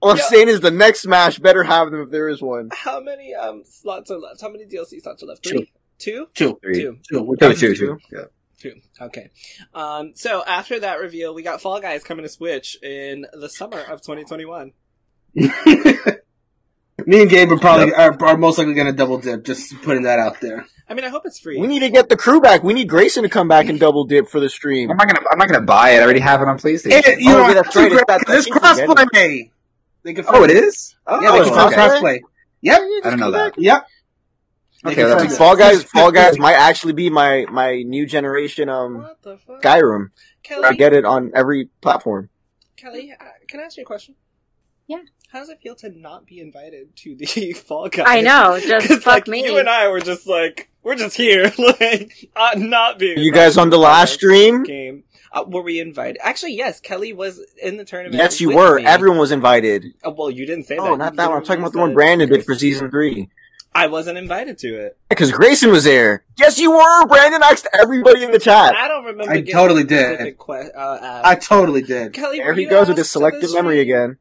All 0.00 0.10
I'm 0.12 0.16
Yo, 0.18 0.22
saying 0.28 0.48
is 0.48 0.60
the 0.60 0.70
next 0.70 1.00
Smash 1.00 1.40
better 1.40 1.64
have 1.64 1.90
them 1.90 2.02
if 2.02 2.10
there 2.10 2.28
is 2.28 2.40
one. 2.40 2.68
How 2.72 3.00
many 3.00 3.34
um 3.34 3.62
slots 3.64 4.10
are 4.12 4.18
left? 4.18 4.40
How 4.40 4.48
many 4.48 4.64
DLC 4.64 5.02
slots 5.02 5.22
are 5.22 5.26
left? 5.26 5.44
Three. 5.46 5.72
Two. 5.98 6.28
two, 6.34 6.58
Three. 6.62 6.74
Two. 6.82 6.98
two. 7.10 7.22
We're 7.22 7.34
Two, 7.36 7.48
done. 7.48 7.56
two, 7.56 7.74
two. 7.74 7.98
Yeah. 8.12 8.24
Two. 8.60 8.74
Okay. 9.00 9.30
Um. 9.74 10.12
So 10.14 10.44
after 10.46 10.78
that 10.80 11.00
reveal, 11.00 11.34
we 11.34 11.42
got 11.42 11.60
Fall 11.60 11.80
Guys 11.80 12.04
coming 12.04 12.22
to 12.24 12.28
Switch 12.28 12.80
in 12.82 13.26
the 13.32 13.48
summer 13.48 13.80
of 13.80 14.00
2021. 14.02 14.72
Me 17.06 17.22
and 17.22 17.30
Gabe 17.30 17.50
are 17.52 17.58
probably 17.58 17.94
are, 17.94 18.16
are 18.24 18.36
most 18.36 18.58
likely 18.58 18.74
going 18.74 18.86
to 18.86 18.92
double 18.92 19.18
dip. 19.18 19.44
Just 19.44 19.74
putting 19.82 20.02
that 20.02 20.18
out 20.18 20.40
there. 20.40 20.66
I 20.88 20.94
mean, 20.94 21.04
I 21.04 21.08
hope 21.08 21.22
it's 21.26 21.38
free. 21.38 21.58
We 21.60 21.66
need 21.66 21.80
to 21.80 21.90
get 21.90 22.08
the 22.08 22.16
crew 22.16 22.40
back. 22.40 22.62
We 22.62 22.72
need 22.72 22.88
Grayson 22.88 23.22
to 23.22 23.28
come 23.28 23.46
back 23.46 23.68
and 23.68 23.78
double 23.78 24.04
dip 24.04 24.26
for 24.28 24.40
the 24.40 24.48
stream. 24.48 24.90
I'm 24.90 24.96
not 24.96 25.06
gonna 25.06 25.20
I'm 25.30 25.38
not 25.38 25.48
gonna 25.48 25.64
buy 25.64 25.90
it. 25.90 26.00
I 26.00 26.02
already 26.02 26.20
have 26.20 26.40
it 26.42 26.48
on 26.48 26.58
PlayStation. 26.58 27.04
Hey, 27.04 27.16
you 27.18 27.30
Oh, 27.32 27.38
know, 27.38 27.48
yeah, 27.48 27.54
that's 27.54 27.76
right. 27.76 27.92
It's 27.92 28.02
that- 28.08 28.24
There's 28.26 28.46
I 28.50 28.74
think 28.74 28.88
we 28.88 28.94
get 28.94 29.08
crossplay. 29.12 29.50
They 30.02 30.14
can 30.14 30.24
oh, 30.28 30.44
it 30.44 30.50
is. 30.50 30.96
Oh, 31.06 31.20
Yeah, 31.20 31.32
they 31.32 31.50
can 31.50 31.66
okay. 31.66 31.76
crossplay. 31.76 32.20
Yep. 32.62 32.80
I 33.04 33.10
don't 33.10 33.20
know 33.20 33.30
that. 33.32 33.54
Yep. 33.58 33.86
They 34.84 34.90
Okay, 34.90 35.00
confirmed 35.02 35.20
that's 35.22 35.34
it. 35.34 35.36
Fall 35.38 35.56
Guys, 35.56 35.82
Fall 35.92 36.12
Guys 36.12 36.38
might 36.38 36.54
actually 36.54 36.94
be 36.94 37.10
my 37.10 37.44
my 37.50 37.82
new 37.82 38.06
generation 38.06 38.68
um 38.68 38.98
What 38.98 39.22
the 39.22 39.36
fuck? 39.38 39.62
Skyrim. 39.62 40.10
I 40.64 40.72
get 40.72 40.92
it 40.94 41.04
on 41.04 41.30
every 41.34 41.68
platform. 41.80 42.30
Kelly, 42.76 43.12
uh, 43.12 43.24
can 43.46 43.60
I 43.60 43.64
ask 43.64 43.76
you 43.76 43.82
a 43.82 43.86
question? 43.86 44.14
Yeah. 44.86 45.00
How 45.30 45.40
does 45.40 45.50
it 45.50 45.60
feel 45.60 45.74
to 45.76 45.90
not 45.90 46.26
be 46.26 46.40
invited 46.40 46.96
to 46.96 47.14
the 47.14 47.52
Fall 47.66 47.88
Guys? 47.88 48.06
I 48.08 48.20
know, 48.22 48.58
just 48.58 48.88
'Cause, 48.88 48.98
fuck 49.02 49.06
like, 49.06 49.28
me. 49.28 49.44
You 49.44 49.58
and 49.58 49.68
I 49.68 49.88
were 49.88 50.00
just 50.00 50.26
like, 50.26 50.70
we're 50.82 50.94
just 50.94 51.16
here, 51.16 51.52
like, 51.58 52.30
uh, 52.34 52.52
not 52.56 52.98
being. 52.98 53.18
You 53.18 53.30
guys 53.32 53.58
on 53.58 53.68
the 53.70 53.76
last 53.78 54.14
stream? 54.14 54.62
game? 54.62 55.04
Uh, 55.30 55.44
were 55.46 55.60
we 55.60 55.78
invited? 55.80 56.16
Actually, 56.22 56.54
yes. 56.54 56.80
Kelly 56.80 57.12
was 57.12 57.40
in 57.62 57.76
the 57.76 57.84
tournament. 57.84 58.14
Yes, 58.16 58.40
you 58.40 58.56
were. 58.56 58.76
me. 58.76 58.86
Everyone 58.86 59.18
was 59.18 59.30
invited. 59.30 59.84
Oh, 60.02 60.12
well, 60.12 60.30
you 60.30 60.46
didn't 60.46 60.64
say 60.64 60.76
that. 60.76 60.82
Oh, 60.82 60.94
not 60.96 61.16
that 61.16 61.28
one. 61.28 61.38
I'm 61.38 61.44
talking 61.44 61.60
about 61.60 61.72
the 61.74 61.78
one 61.80 61.92
Brandon 61.92 62.26
did 62.30 62.46
for 62.46 62.54
season 62.54 62.90
three. 62.90 63.28
I 63.74 63.88
wasn't 63.88 64.16
invited 64.16 64.56
to 64.60 64.68
it. 64.68 64.96
Because 65.10 65.30
Grayson 65.30 65.70
was 65.70 65.84
there. 65.84 66.24
Yes, 66.38 66.58
you 66.58 66.70
were. 66.70 67.06
Brandon 67.06 67.42
asked 67.44 67.68
everybody 67.78 68.24
in 68.24 68.30
the 68.30 68.38
chat. 68.38 68.74
I 68.74 68.88
don't 68.88 69.04
remember. 69.04 69.30
I 69.30 69.42
totally 69.42 69.84
did. 69.84 70.38
Que- 70.38 70.70
uh. 70.74 71.20
I 71.22 71.34
totally 71.34 71.82
did. 71.82 72.14
Kelly, 72.14 72.38
There 72.38 72.54
he 72.54 72.64
goes 72.64 72.88
with 72.88 72.96
his 72.96 73.10
selective 73.10 73.42
this 73.42 73.54
memory 73.54 73.76
stream? 73.84 73.94
again. 73.94 74.18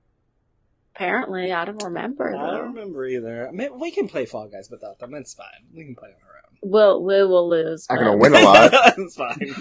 Apparently, 0.98 1.52
I 1.52 1.64
don't 1.64 1.84
remember 1.84 2.36
I 2.36 2.58
don't 2.58 2.74
remember 2.74 3.06
either. 3.06 3.48
I 3.48 3.52
mean, 3.52 3.80
we 3.80 3.92
can 3.92 4.08
play 4.08 4.26
Fall 4.26 4.48
Guys 4.48 4.70
without 4.72 4.98
them. 4.98 5.14
It's 5.14 5.36
fine. 5.36 5.46
We 5.72 5.86
can 5.86 5.96
play 5.96 6.10
on 6.10 6.16
our 6.28 6.38
own. 6.38 6.58
We'll 6.64 7.04
we 7.04 7.24
will 7.24 7.48
lose. 7.48 7.86
Not 7.88 8.00
gonna 8.00 8.18
win 8.18 8.34
a 8.34 8.40
lot. 8.40 8.72
it's 8.98 9.16
fine. 9.16 9.56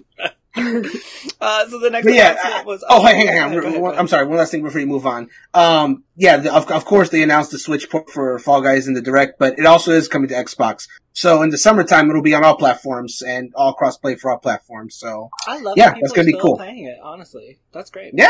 uh, 1.43 1.69
so 1.69 1.79
the 1.79 1.91
next 1.91 2.07
But 2.07 2.15
yeah. 2.15 2.31
announcement 2.33 2.67
was. 2.67 2.85
Oh, 2.89 3.05
hang, 3.05 3.27
hang, 3.27 3.37
hang. 3.37 3.53
Go 3.53 3.59
ahead, 3.59 3.75
ahead. 3.75 3.99
I'm 3.99 4.09
sorry. 4.09 4.25
One 4.25 4.39
last 4.39 4.51
thing 4.51 4.63
before 4.63 4.81
you 4.81 4.87
move 4.87 5.05
on. 5.05 5.29
Um, 5.53 6.05
yeah, 6.17 6.39
the, 6.39 6.55
of, 6.55 6.71
of 6.71 6.87
course 6.87 7.11
they 7.11 7.23
announced 7.23 7.51
the 7.51 7.59
Switch 7.59 7.91
port 7.91 8.09
for 8.09 8.39
Fall 8.39 8.63
Guys 8.63 8.89
in 8.89 8.95
the 8.95 9.03
direct, 9.03 9.39
but 9.39 9.59
it 9.59 9.67
also 9.67 9.93
is 9.93 10.09
coming 10.09 10.31
to 10.31 10.35
Xbox. 10.35 10.89
So 11.13 11.43
in 11.43 11.51
the 11.51 11.59
summertime, 11.59 12.09
it'll 12.09 12.23
be 12.23 12.35
on 12.35 12.45
all 12.45 12.57
platforms 12.57 13.21
and 13.21 13.53
all 13.55 13.77
crossplay 13.77 14.19
for 14.19 14.31
all 14.31 14.39
platforms. 14.39 14.97
So 14.97 15.29
I 15.47 15.59
love. 15.61 15.77
Yeah, 15.77 15.91
that 15.91 15.99
that's 16.01 16.13
gonna 16.15 16.25
be 16.25 16.39
cool. 16.41 16.57
Playing 16.57 16.87
it, 16.87 16.97
honestly, 17.03 17.59
that's 17.73 17.91
great. 17.91 18.13
yeah, 18.17 18.29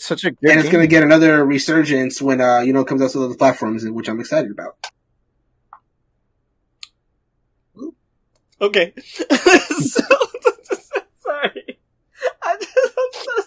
Such 0.00 0.24
a 0.24 0.30
good 0.30 0.50
and 0.50 0.60
it's 0.60 0.70
going 0.70 0.82
to 0.82 0.88
get 0.88 1.02
another 1.02 1.44
resurgence 1.44 2.22
when 2.22 2.40
uh 2.40 2.60
you 2.60 2.72
know 2.72 2.80
it 2.80 2.86
comes 2.86 3.02
out 3.02 3.10
to 3.10 3.22
other 3.24 3.34
platforms, 3.34 3.84
which 3.86 4.08
I'm 4.08 4.18
excited 4.18 4.50
about. 4.50 4.76
Okay. 8.60 8.92
so, 8.98 10.02
sorry. 11.20 11.78
I 12.42 12.56
just, 12.56 12.76
I'm 12.76 13.12
so 13.12 13.42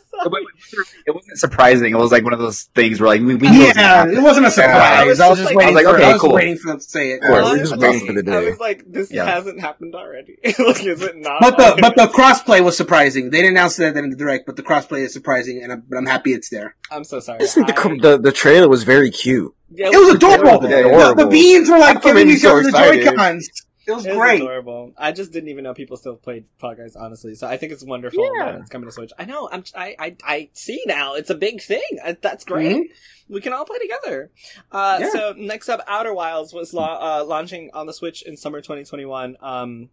it 1.06 1.14
wasn't 1.16 1.38
surprising. 1.38 1.92
It 1.94 1.98
was 1.98 2.12
like 2.12 2.24
one 2.24 2.34
of 2.34 2.40
those 2.40 2.64
things 2.76 3.00
where 3.00 3.08
like 3.10 3.22
we, 3.22 3.36
we 3.36 3.50
knew 3.50 3.64
it 3.68 3.76
yeah, 3.76 4.06
it 4.08 4.22
wasn't 4.22 4.46
a 4.48 4.52
surprise. 4.52 5.06
was 5.08 5.20
I 5.20 5.30
was 5.30 5.40
just 5.40 5.50
just 5.50 5.56
like- 5.56 5.58
waiting. 5.58 5.76
I 5.78 5.82
was 5.82 5.86
like, 5.86 5.96
for, 5.96 6.00
okay, 6.02 6.10
I 6.10 6.14
was 6.14 6.22
cool. 6.22 6.34
waiting 6.34 6.58
for 6.58 6.68
them 6.68 6.78
to 6.78 6.84
say 6.84 7.12
it. 7.12 7.16
Of 7.24 7.30
course, 7.30 7.46
we're 7.52 7.58
just 7.58 7.78
waiting 7.78 8.08
for 8.08 8.22
the 8.22 8.32
I 8.32 8.40
was 8.40 8.60
like, 8.60 8.84
this 8.88 9.12
Yeah. 9.12 9.26
hasn't 9.26 9.60
happened 9.62 9.96
already. 9.96 10.38
like, 10.46 10.84
is 10.84 11.02
it 11.02 11.18
not? 11.18 11.42
But 11.42 11.58
the 11.58 11.64
already? 11.66 11.82
but 11.82 11.96
the 11.96 12.08
crossplay 12.18 12.64
was 12.64 12.76
surprising. 12.78 13.30
They 13.30 13.42
didn't 13.42 13.58
announce 13.58 13.76
that 13.78 13.96
in 13.98 14.10
the 14.10 14.16
direct, 14.16 14.46
but 14.46 14.56
the 14.56 14.64
crossplay 14.64 15.00
is 15.02 15.14
surprising, 15.14 15.62
and 15.64 15.72
I'm, 15.72 15.84
but 15.90 15.98
I'm 15.98 16.06
happy 16.06 16.34
it's 16.34 16.50
there. 16.50 16.76
I'm 16.92 17.04
so 17.04 17.20
sorry. 17.20 17.40
I 17.40 17.42
just 17.42 17.56
think 17.56 17.68
the, 17.68 17.98
the 18.02 18.18
the 18.20 18.32
trailer 18.32 18.70
was 18.70 18.84
very 18.84 19.10
cute. 19.12 19.54
yeah, 19.72 19.88
It 19.92 19.98
was 19.98 20.16
adorable. 20.16 20.50
It 20.50 20.62
was 20.62 20.70
The, 20.70 20.88
adorable. 20.88 21.24
the 21.26 21.30
beans 21.30 21.70
were 21.70 21.80
like 21.80 22.02
giving 22.02 22.30
each 22.30 22.46
other 22.46 22.64
the. 22.64 22.72
Joy 22.72 23.16
Cons. 23.16 23.50
It 23.86 23.92
was 23.92 24.06
It 24.06 24.10
was 24.10 24.18
great. 24.18 24.42
adorable. 24.42 24.94
I 24.98 25.12
just 25.12 25.32
didn't 25.34 25.50
even 25.50 25.64
know 25.66 25.74
people 25.74 25.98
still 25.98 26.16
played 26.16 26.46
Fall 26.58 26.74
Guys, 26.76 26.96
honestly. 26.96 27.36
So 27.36 27.48
I 27.48 27.58
think 27.58 27.72
it's 27.74 27.84
wonderful 27.84 28.24
Yeah. 28.38 28.52
that 28.54 28.62
it's 28.62 28.70
coming 28.70 28.88
to 28.88 28.94
Switch. 28.94 29.12
I 29.20 29.26
know. 29.26 29.50
I'm. 29.52 29.64
I. 29.76 29.96
I. 30.00 30.16
I 30.24 30.50
see 30.54 30.82
now. 30.86 31.16
It's 31.16 31.30
a 31.30 31.36
big 31.36 31.62
thing. 31.62 31.82
Uh, 32.04 32.14
That's 32.22 32.46
great. 32.46 32.92
We 33.28 33.42
can 33.42 33.52
all 33.54 33.66
play 33.66 33.78
together. 33.80 34.32
Uh, 34.72 34.98
Yeah. 35.02 35.10
So 35.12 35.34
next 35.38 35.68
up, 35.70 35.82
Outer 35.88 36.14
Wilds 36.14 36.54
was 36.54 36.74
la- 36.74 37.20
uh, 37.20 37.24
launching 37.26 37.72
on 37.74 37.86
the 37.86 37.94
Switch 37.94 38.22
in 38.22 38.38
summer 38.38 38.62
2021. 38.62 39.36
Um, 39.42 39.90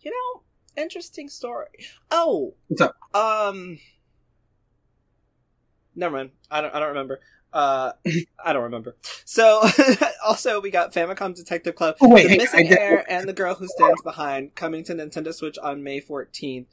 you 0.00 0.10
know, 0.10 0.42
interesting 0.82 1.28
story. 1.30 1.68
Oh, 2.10 2.54
What's 2.68 2.82
up? 2.82 2.94
Um, 3.14 3.78
never 5.94 6.16
mind. 6.16 6.30
I 6.50 6.60
don't. 6.60 6.74
I 6.74 6.78
don't 6.78 6.88
remember. 6.88 7.20
Uh, 7.54 7.92
I 8.44 8.52
don't 8.52 8.64
remember. 8.64 8.96
So, 9.24 9.62
also 10.26 10.60
we 10.60 10.70
got 10.72 10.92
Famicom 10.92 11.36
Detective 11.36 11.76
Club, 11.76 11.96
Oh, 12.00 12.08
wait, 12.08 12.24
The 12.24 12.28
hey, 12.30 12.36
Missing 12.38 12.66
did- 12.68 12.78
Heir, 12.78 13.04
and 13.08 13.28
The 13.28 13.32
Girl 13.32 13.54
Who 13.54 13.68
Stands 13.68 14.02
Behind 14.02 14.54
coming 14.56 14.82
to 14.84 14.94
Nintendo 14.94 15.32
Switch 15.32 15.56
on 15.58 15.84
May 15.84 16.00
14th. 16.00 16.66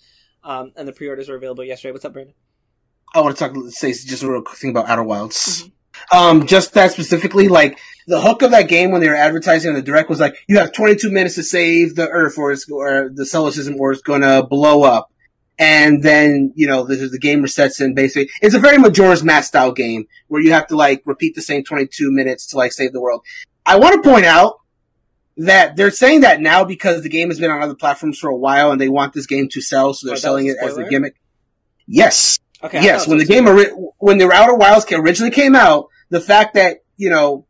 Um, 0.44 0.72
and 0.76 0.88
the 0.88 0.92
pre-orders 0.92 1.30
were 1.30 1.36
available 1.36 1.64
yesterday. 1.64 1.92
What's 1.92 2.04
up, 2.04 2.14
Brandon? 2.14 2.34
I 3.14 3.22
want 3.22 3.38
to 3.38 3.48
talk, 3.48 3.56
say 3.70 3.92
just 3.94 4.24
a 4.24 4.32
real 4.32 4.42
quick 4.42 4.58
thing 4.58 4.72
about 4.72 4.90
Outer 4.90 5.04
Wilds. 5.04 5.64
Mm-hmm. 5.64 6.18
Um, 6.18 6.48
just 6.48 6.74
that 6.74 6.92
specifically, 6.94 7.48
like 7.48 7.78
the 8.08 8.22
hook 8.22 8.42
of 8.42 8.50
that 8.52 8.68
game 8.70 8.92
when 8.92 9.02
they 9.02 9.10
were 9.10 9.16
advertising 9.16 9.70
on 9.70 9.76
the 9.76 9.82
direct 9.84 10.10
was 10.10 10.20
like, 10.20 10.36
you 10.48 10.58
have 10.58 10.72
22 10.72 11.12
minutes 11.12 11.36
to 11.36 11.44
save 11.44 11.96
the 11.96 12.08
Earth, 12.10 12.38
or 12.40 12.52
it's 12.52 12.68
or 12.72 13.10
the 13.14 13.26
solar 13.26 13.52
system, 13.52 13.76
or 13.80 13.92
it's 13.92 14.02
going 14.02 14.22
to 14.22 14.42
blow 14.50 14.82
up. 14.84 15.11
And 15.62 16.02
then 16.02 16.52
you 16.56 16.66
know 16.66 16.84
the, 16.84 16.96
the 17.08 17.20
game 17.20 17.44
resets 17.44 17.80
and 17.80 17.96
basically 17.96 18.30
it's 18.42 18.56
a 18.56 18.60
very 18.60 18.78
Majora's 18.80 19.24
Mask 19.24 19.50
style 19.50 19.72
game 19.72 20.08
where 20.28 20.42
you 20.42 20.52
have 20.54 20.66
to 20.68 20.76
like 20.76 21.04
repeat 21.06 21.36
the 21.36 21.42
same 21.42 21.64
22 21.64 22.12
minutes 22.12 22.48
to 22.48 22.58
like 22.58 22.72
save 22.74 22.94
the 22.94 23.00
world. 23.00 23.24
I 23.64 23.78
want 23.78 24.04
to 24.04 24.10
point 24.10 24.26
out 24.26 24.56
that 25.38 25.76
they're 25.76 25.92
saying 25.92 26.22
that 26.22 26.42
now 26.42 26.64
because 26.66 27.04
the 27.04 27.10
game 27.10 27.30
has 27.30 27.40
been 27.40 27.52
on 27.52 27.62
other 27.62 27.76
platforms 27.76 28.18
for 28.18 28.30
a 28.30 28.36
while 28.36 28.72
and 28.72 28.82
they 28.82 28.90
want 28.90 29.14
this 29.14 29.28
game 29.28 29.48
to 29.50 29.62
sell, 29.62 29.94
so 29.94 30.08
they're 30.08 30.16
Oh, 30.16 30.20
selling 30.20 30.48
it 30.48 30.58
as 30.62 30.78
a 30.78 30.84
gimmick. 30.90 31.16
Yes, 31.88 32.40
Okay. 32.64 32.84
Yes, 32.84 33.08
when 33.08 33.18
the 33.18 33.26
game 33.26 33.48
ori- 33.48 33.72
when 33.98 34.18
the 34.18 34.32
Outer 34.32 34.56
Wilds 34.56 34.86
originally 34.92 35.32
came 35.32 35.56
out, 35.56 35.88
the 36.10 36.22
fact 36.22 36.54
that 36.56 36.78
you 36.98 37.10
know 37.10 37.46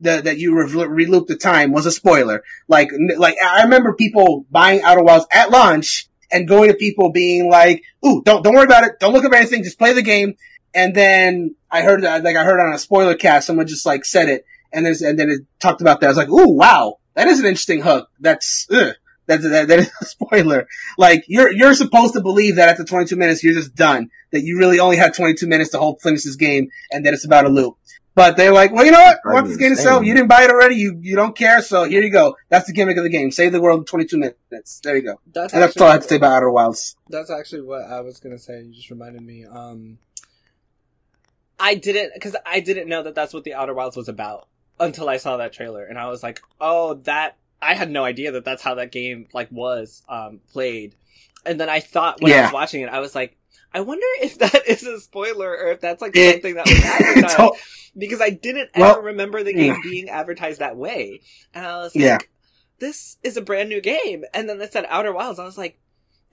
the, 0.00 0.20
that 0.22 0.38
you 0.38 0.54
re- 0.54 1.06
relooped 1.06 1.26
the 1.26 1.36
time 1.36 1.72
was 1.72 1.86
a 1.86 1.90
spoiler. 1.90 2.42
Like 2.68 2.90
like 3.16 3.36
I 3.42 3.62
remember 3.62 3.94
people 3.94 4.46
buying 4.50 4.80
Outer 4.82 5.02
Wilds 5.02 5.26
at 5.30 5.50
launch 5.50 6.08
and 6.34 6.48
going 6.48 6.68
to 6.68 6.74
people 6.74 7.10
being 7.10 7.48
like, 7.48 7.82
"Ooh, 8.04 8.22
don't 8.24 8.42
don't 8.42 8.54
worry 8.54 8.64
about 8.64 8.84
it. 8.84 8.98
Don't 8.98 9.14
look 9.14 9.24
up 9.24 9.32
anything. 9.32 9.62
Just 9.62 9.78
play 9.78 9.92
the 9.92 10.02
game." 10.02 10.34
And 10.74 10.94
then 10.94 11.54
I 11.70 11.82
heard 11.82 12.02
that 12.02 12.24
like 12.24 12.36
I 12.36 12.44
heard 12.44 12.60
on 12.60 12.74
a 12.74 12.78
spoiler 12.78 13.14
cast, 13.14 13.46
someone 13.46 13.68
just 13.68 13.86
like 13.86 14.04
said 14.04 14.28
it, 14.28 14.44
and 14.72 14.84
then 14.84 14.94
and 15.02 15.18
then 15.18 15.30
it 15.30 15.42
talked 15.60 15.80
about 15.80 16.00
that. 16.00 16.06
I 16.06 16.10
was 16.10 16.18
like, 16.18 16.28
"Ooh, 16.28 16.54
wow, 16.54 16.98
that 17.14 17.28
is 17.28 17.38
an 17.38 17.46
interesting 17.46 17.82
hook." 17.82 18.10
That's 18.18 18.66
ugh. 18.70 18.94
That, 19.26 19.40
that, 19.40 19.68
that 19.68 19.78
is 19.78 19.90
a 20.02 20.04
spoiler. 20.04 20.68
Like, 20.98 21.24
you're, 21.28 21.50
you're 21.50 21.72
supposed 21.72 22.12
to 22.12 22.20
believe 22.20 22.56
that 22.56 22.68
after 22.68 22.84
22 22.84 23.16
minutes, 23.16 23.42
you're 23.42 23.54
just 23.54 23.74
done. 23.74 24.10
That 24.32 24.42
you 24.42 24.58
really 24.58 24.78
only 24.78 24.98
had 24.98 25.14
22 25.14 25.46
minutes 25.46 25.70
to 25.70 25.78
hold, 25.78 26.02
finish 26.02 26.24
this 26.24 26.36
game, 26.36 26.68
and 26.90 27.06
that 27.06 27.14
it's 27.14 27.24
about 27.24 27.46
a 27.46 27.48
loop. 27.48 27.78
But 28.16 28.36
they're 28.36 28.52
like, 28.52 28.72
well, 28.72 28.84
you 28.84 28.92
know 28.92 29.00
what? 29.00 29.18
I 29.24 29.32
want 29.34 29.48
this 29.48 29.56
game 29.56 29.70
to 29.70 29.76
sell. 29.76 30.02
You 30.02 30.14
didn't 30.14 30.28
buy 30.28 30.44
it 30.44 30.50
already. 30.50 30.76
You, 30.76 30.98
you 31.02 31.16
don't 31.16 31.36
care. 31.36 31.60
So 31.62 31.82
here 31.82 32.00
you 32.00 32.10
go. 32.10 32.36
That's 32.48 32.66
the 32.68 32.72
gimmick 32.72 32.96
of 32.96 33.02
the 33.02 33.10
game. 33.10 33.32
Save 33.32 33.50
the 33.50 33.60
world 33.60 33.80
in 33.80 33.84
22 33.86 34.16
minutes. 34.16 34.80
There 34.84 34.96
you 34.96 35.02
go. 35.02 35.20
That's 35.32 35.52
And 35.52 35.60
that's 35.60 35.76
all 35.80 35.88
I 35.88 35.92
have 35.94 36.02
to 36.02 36.08
say 36.08 36.16
about 36.16 36.32
Outer 36.32 36.50
Wilds. 36.50 36.94
That's 37.08 37.30
actually 37.30 37.62
what 37.62 37.82
I 37.82 38.00
was 38.02 38.20
gonna 38.20 38.38
say. 38.38 38.62
You 38.62 38.72
just 38.72 38.90
reminded 38.90 39.22
me. 39.22 39.44
Um, 39.44 39.98
I 41.58 41.74
didn't 41.74 42.12
because 42.14 42.36
I 42.46 42.60
didn't 42.60 42.88
know 42.88 43.02
that 43.02 43.14
that's 43.14 43.32
what 43.32 43.44
the 43.44 43.54
Outer 43.54 43.74
Wilds 43.74 43.96
was 43.96 44.08
about 44.08 44.48
until 44.78 45.08
I 45.08 45.16
saw 45.16 45.36
that 45.38 45.52
trailer, 45.52 45.84
and 45.84 45.98
I 45.98 46.08
was 46.08 46.22
like, 46.22 46.40
"Oh, 46.60 46.94
that." 47.04 47.36
I 47.62 47.74
had 47.74 47.90
no 47.90 48.04
idea 48.04 48.32
that 48.32 48.44
that's 48.44 48.62
how 48.62 48.74
that 48.74 48.92
game 48.92 49.26
like 49.32 49.50
was 49.50 50.02
um, 50.08 50.40
played, 50.52 50.96
and 51.46 51.58
then 51.58 51.70
I 51.70 51.80
thought 51.80 52.20
when 52.20 52.32
I 52.32 52.42
was 52.42 52.52
watching 52.52 52.82
it, 52.82 52.90
I 52.90 52.98
was 53.00 53.14
like, 53.14 53.38
"I 53.72 53.80
wonder 53.80 54.04
if 54.20 54.38
that 54.38 54.62
is 54.68 54.82
a 54.82 55.00
spoiler 55.00 55.48
or 55.50 55.70
if 55.70 55.80
that's 55.80 56.02
like 56.02 56.14
It- 56.14 56.32
something 56.34 56.54
that 56.56 56.66
was 56.66 56.84
advertised." 56.84 57.64
So- 57.94 58.00
because 58.00 58.20
I 58.20 58.30
didn't 58.30 58.70
Well, 58.76 58.92
ever 58.96 59.02
remember 59.06 59.42
the 59.42 59.52
hmm. 59.52 59.58
game 59.58 59.76
being 59.82 60.08
advertised 60.08 60.60
that 60.60 60.76
way, 60.76 61.20
and 61.54 61.64
I 61.66 61.76
was 61.78 61.94
like, 61.94 62.04
Yeah. 62.04 62.18
"This 62.80 63.16
is 63.22 63.36
a 63.36 63.42
brand 63.42 63.68
new 63.68 63.80
game." 63.80 64.24
And 64.34 64.48
then 64.48 64.58
they 64.58 64.68
said 64.68 64.86
Outer 64.88 65.12
Wilds, 65.12 65.38
I 65.38 65.44
was 65.44 65.58
like 65.58 65.78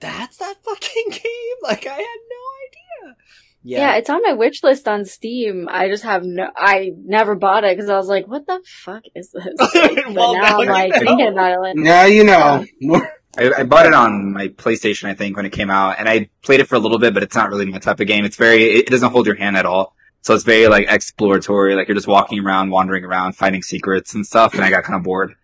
that's 0.02 0.36
that 0.38 0.56
fucking 0.64 1.04
game? 1.10 1.56
Like, 1.62 1.86
I 1.86 1.92
had 1.92 1.98
no 2.00 3.06
idea. 3.06 3.16
Yeah. 3.64 3.94
it's 3.94 4.10
on 4.10 4.20
my 4.22 4.32
wish 4.32 4.62
list 4.64 4.88
on 4.88 5.04
Steam. 5.04 5.68
I 5.70 5.88
just 5.88 6.02
have 6.02 6.24
no, 6.24 6.50
I 6.56 6.90
never 7.04 7.36
bought 7.36 7.62
it 7.62 7.76
because 7.76 7.88
I 7.88 7.96
was 7.96 8.08
like, 8.08 8.26
what 8.26 8.44
the 8.46 8.60
fuck 8.66 9.04
is 9.14 9.30
this? 9.30 9.44
But 9.58 10.14
Well, 10.14 10.34
now 10.34 10.60
I'm 10.60 10.66
like 10.66 10.90
know. 10.90 10.98
thinking 10.98 11.28
about 11.28 11.52
it. 11.52 11.60
Like, 11.60 11.76
Now 11.76 12.04
you 12.04 12.24
know. 12.24 12.66
More- 12.80 13.08
I, 13.38 13.50
I 13.60 13.62
bought 13.62 13.86
it 13.86 13.94
on 13.94 14.32
my 14.32 14.48
PlayStation, 14.48 15.08
I 15.08 15.14
think, 15.14 15.36
when 15.38 15.46
it 15.46 15.52
came 15.52 15.70
out, 15.70 15.98
and 15.98 16.06
I 16.06 16.28
played 16.42 16.60
it 16.60 16.68
for 16.68 16.74
a 16.74 16.78
little 16.78 16.98
bit, 16.98 17.14
but 17.14 17.22
it's 17.22 17.34
not 17.34 17.48
really 17.48 17.64
my 17.64 17.78
type 17.78 17.98
of 17.98 18.06
game. 18.06 18.26
It's 18.26 18.36
very, 18.36 18.64
it 18.64 18.88
doesn't 18.88 19.10
hold 19.10 19.24
your 19.24 19.36
hand 19.36 19.56
at 19.56 19.64
all. 19.64 19.94
So 20.22 20.34
it's 20.34 20.44
very 20.44 20.68
like 20.68 20.86
exploratory, 20.88 21.74
like 21.74 21.88
you're 21.88 21.94
just 21.96 22.06
walking 22.06 22.38
around, 22.44 22.70
wandering 22.70 23.04
around, 23.04 23.32
finding 23.36 23.62
secrets 23.62 24.14
and 24.14 24.24
stuff, 24.24 24.54
and 24.54 24.64
I 24.64 24.70
got 24.70 24.84
kind 24.84 24.96
of 24.96 25.02
bored. 25.02 25.34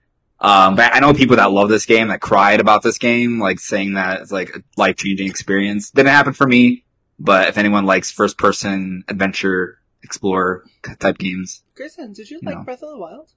Um, 0.40 0.76
but 0.76 0.94
I 0.94 1.00
know 1.00 1.12
people 1.12 1.34
that 1.36 1.50
love 1.50 1.68
this 1.68 1.84
game, 1.84 2.08
that 2.08 2.20
cried 2.20 2.60
about 2.60 2.82
this 2.84 2.96
game, 2.96 3.40
like 3.40 3.58
saying 3.58 3.94
that 3.94 4.20
it's 4.22 4.30
like 4.30 4.50
a 4.54 4.62
life 4.76 4.96
changing 4.96 5.26
experience. 5.28 5.90
Didn't 5.90 6.12
happen 6.12 6.32
for 6.32 6.46
me, 6.46 6.84
but 7.18 7.48
if 7.48 7.58
anyone 7.58 7.86
likes 7.86 8.12
first 8.12 8.38
person 8.38 9.02
adventure, 9.08 9.80
explorer 10.04 10.64
type 11.00 11.18
games, 11.18 11.64
Grayson, 11.74 12.12
did 12.12 12.30
you 12.30 12.38
You 12.40 12.46
like 12.46 12.58
know. 12.58 12.62
Breath 12.62 12.82
of 12.84 12.90
the 12.90 12.98
Wild? 12.98 13.32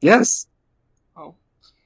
yes, 0.00 0.46
Oh. 1.16 1.36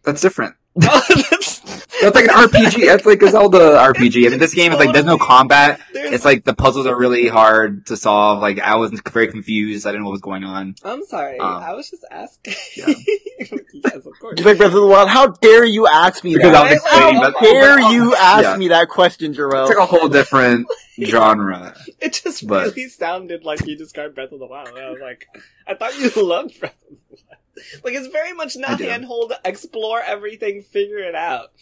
that's 0.05 0.23
different. 0.23 0.55
That's- 0.77 1.61
That's 2.03 2.17
like 2.17 2.25
an 2.25 2.35
RPG. 2.35 2.87
That's 2.87 3.07
like 3.07 3.23
a 3.23 3.31
Zelda 3.31 3.59
RPG. 3.59 4.27
I 4.27 4.31
mean, 4.31 4.39
this 4.39 4.53
game 4.53 4.73
is 4.73 4.79
like 4.79 4.93
there's 4.93 5.05
no 5.07 5.17
combat. 5.17 5.81
There's- 5.93 6.13
It's 6.13 6.25
like 6.25 6.45
the 6.45 6.53
puzzles 6.53 6.87
are 6.87 6.97
really 6.97 7.29
hard 7.29 7.87
to 7.87 7.97
solve. 7.97 8.41
Like 8.43 8.59
I 8.59 8.75
was 8.77 8.91
very 9.11 9.29
confused. 9.29 9.87
I 9.87 9.91
didn't 9.93 10.03
know 10.03 10.09
what 10.09 10.13
was 10.15 10.21
going 10.21 10.45
on. 10.45 10.75
I'm 10.85 11.05
sorry. 11.07 11.39
Um, 11.39 11.63
I 11.63 11.73
was 11.73 11.89
just 11.89 12.05
asking. 12.11 12.55
yeah. 12.77 12.87
yes, 13.73 13.95
of 13.95 14.13
course. 14.21 14.35
Do 14.37 14.43
you 14.43 14.49
like 14.49 14.59
Breath 14.59 14.75
of 14.75 14.81
the 14.81 14.87
Wild? 14.87 15.09
How 15.09 15.29
dare 15.29 15.65
you 15.65 15.87
ask 15.87 16.25
me 16.25 16.35
Because 16.35 16.53
that? 16.53 16.67
I 16.67 16.73
was 16.73 16.83
explaining 16.83 17.23
How 17.23 17.31
dare 17.41 17.81
you 17.93 18.15
ask 18.17 18.43
Yeah. 18.43 18.57
me 18.57 18.69
that 18.69 18.89
question, 18.89 19.33
Jarrell? 19.33 19.63
It's 19.69 19.77
like 19.79 19.79
a 19.79 19.87
whole 19.87 20.09
different 20.09 20.67
genre. 21.01 21.75
It 22.01 22.21
just 22.25 22.47
But- 22.47 22.75
really 22.75 22.89
sounded 22.89 23.45
like 23.45 23.65
you 23.67 23.77
described 23.79 24.15
Breath 24.17 24.33
of 24.33 24.41
the 24.41 24.47
Wild. 24.47 24.69
I 24.77 24.91
was 24.91 25.01
like, 25.01 25.27
I 25.67 25.75
thought 25.75 25.97
you 25.99 26.11
loved 26.23 26.59
Breath 26.61 26.75
of 26.91 26.99
the 27.09 27.17
Wild. 27.29 27.39
Like 27.85 27.95
it's 27.95 28.09
very 28.09 28.33
much 28.33 28.57
not 28.57 28.81
handhold, 28.81 29.33
explore 29.45 30.01
everything, 30.03 30.63
figure 30.63 30.99
it 30.99 31.15
out. 31.15 31.53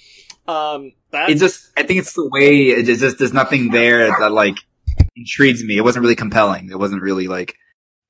Um, 0.49 0.93
that's 1.11 1.33
It 1.33 1.39
just, 1.39 1.71
I 1.77 1.83
think 1.83 2.01
it's 2.01 2.15
the 2.15 2.29
way. 2.29 2.69
It 2.69 2.85
just, 2.87 3.19
there's 3.19 3.33
nothing 3.33 3.71
there 3.71 4.09
that 4.09 4.33
like 4.33 4.57
intrigues 5.17 5.63
me. 5.65 5.77
It 5.77 5.85
wasn't 5.85 6.03
really 6.03 6.17
compelling. 6.17 6.71
It 6.71 6.79
wasn't 6.79 7.03
really 7.03 7.29
like 7.29 7.55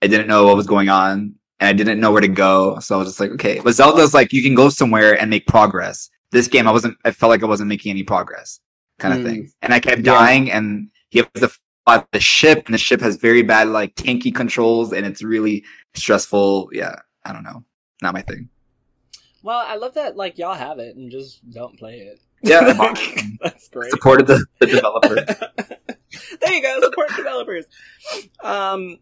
I 0.02 0.06
didn't 0.06 0.26
know 0.28 0.44
what 0.46 0.56
was 0.56 0.66
going 0.66 0.88
on 0.88 1.34
and 1.60 1.68
I 1.68 1.72
didn't 1.72 2.00
know 2.00 2.10
where 2.10 2.20
to 2.20 2.28
go. 2.28 2.78
So 2.80 2.94
I 2.96 2.98
was 2.98 3.08
just 3.08 3.20
like, 3.20 3.30
okay. 3.32 3.60
But 3.62 3.74
Zelda's 3.74 4.14
like 4.14 4.32
you 4.32 4.42
can 4.42 4.54
go 4.54 4.68
somewhere 4.68 5.18
and 5.18 5.30
make 5.30 5.46
progress. 5.46 6.10
This 6.32 6.48
game, 6.48 6.66
I 6.66 6.72
wasn't. 6.72 6.96
I 7.04 7.10
felt 7.10 7.30
like 7.30 7.42
I 7.42 7.46
wasn't 7.46 7.68
making 7.68 7.90
any 7.90 8.02
progress, 8.02 8.58
kind 8.98 9.12
of 9.14 9.20
Hmm. 9.20 9.26
thing. 9.26 9.50
And 9.60 9.74
I 9.74 9.80
kept 9.80 9.98
Yeah. 9.98 10.14
dying, 10.14 10.50
and 10.50 10.88
you 11.10 11.22
have 11.22 11.32
to 11.34 11.52
fight 11.84 12.06
the 12.12 12.20
ship, 12.20 12.64
and 12.66 12.74
the 12.74 12.78
ship 12.78 13.02
has 13.02 13.16
very 13.16 13.42
bad 13.42 13.68
like 13.68 13.94
tanky 13.96 14.34
controls, 14.34 14.94
and 14.94 15.04
it's 15.04 15.22
really 15.22 15.62
stressful. 15.94 16.70
Yeah, 16.72 16.96
I 17.24 17.34
don't 17.34 17.42
know, 17.44 17.64
not 18.02 18.14
my 18.14 18.22
thing. 18.22 18.48
well, 19.42 19.64
I 19.66 19.76
love 19.76 19.94
that 19.94 20.16
like 20.16 20.38
y'all 20.38 20.54
have 20.54 20.78
it 20.78 20.96
and 20.96 21.10
just 21.10 21.48
don't 21.50 21.78
play 21.78 21.98
it. 21.98 22.20
Yeah, 22.42 22.60
I 22.60 22.72
bought 22.74 22.98
it. 23.00 23.38
that's 23.40 23.68
great. 23.68 23.90
supported 23.90 24.26
the, 24.26 24.44
the 24.58 24.66
developer. 24.66 25.14
there 26.40 26.52
you 26.52 26.62
go, 26.62 26.80
support 26.82 27.08
developers. 27.16 27.66
Um, 28.42 28.98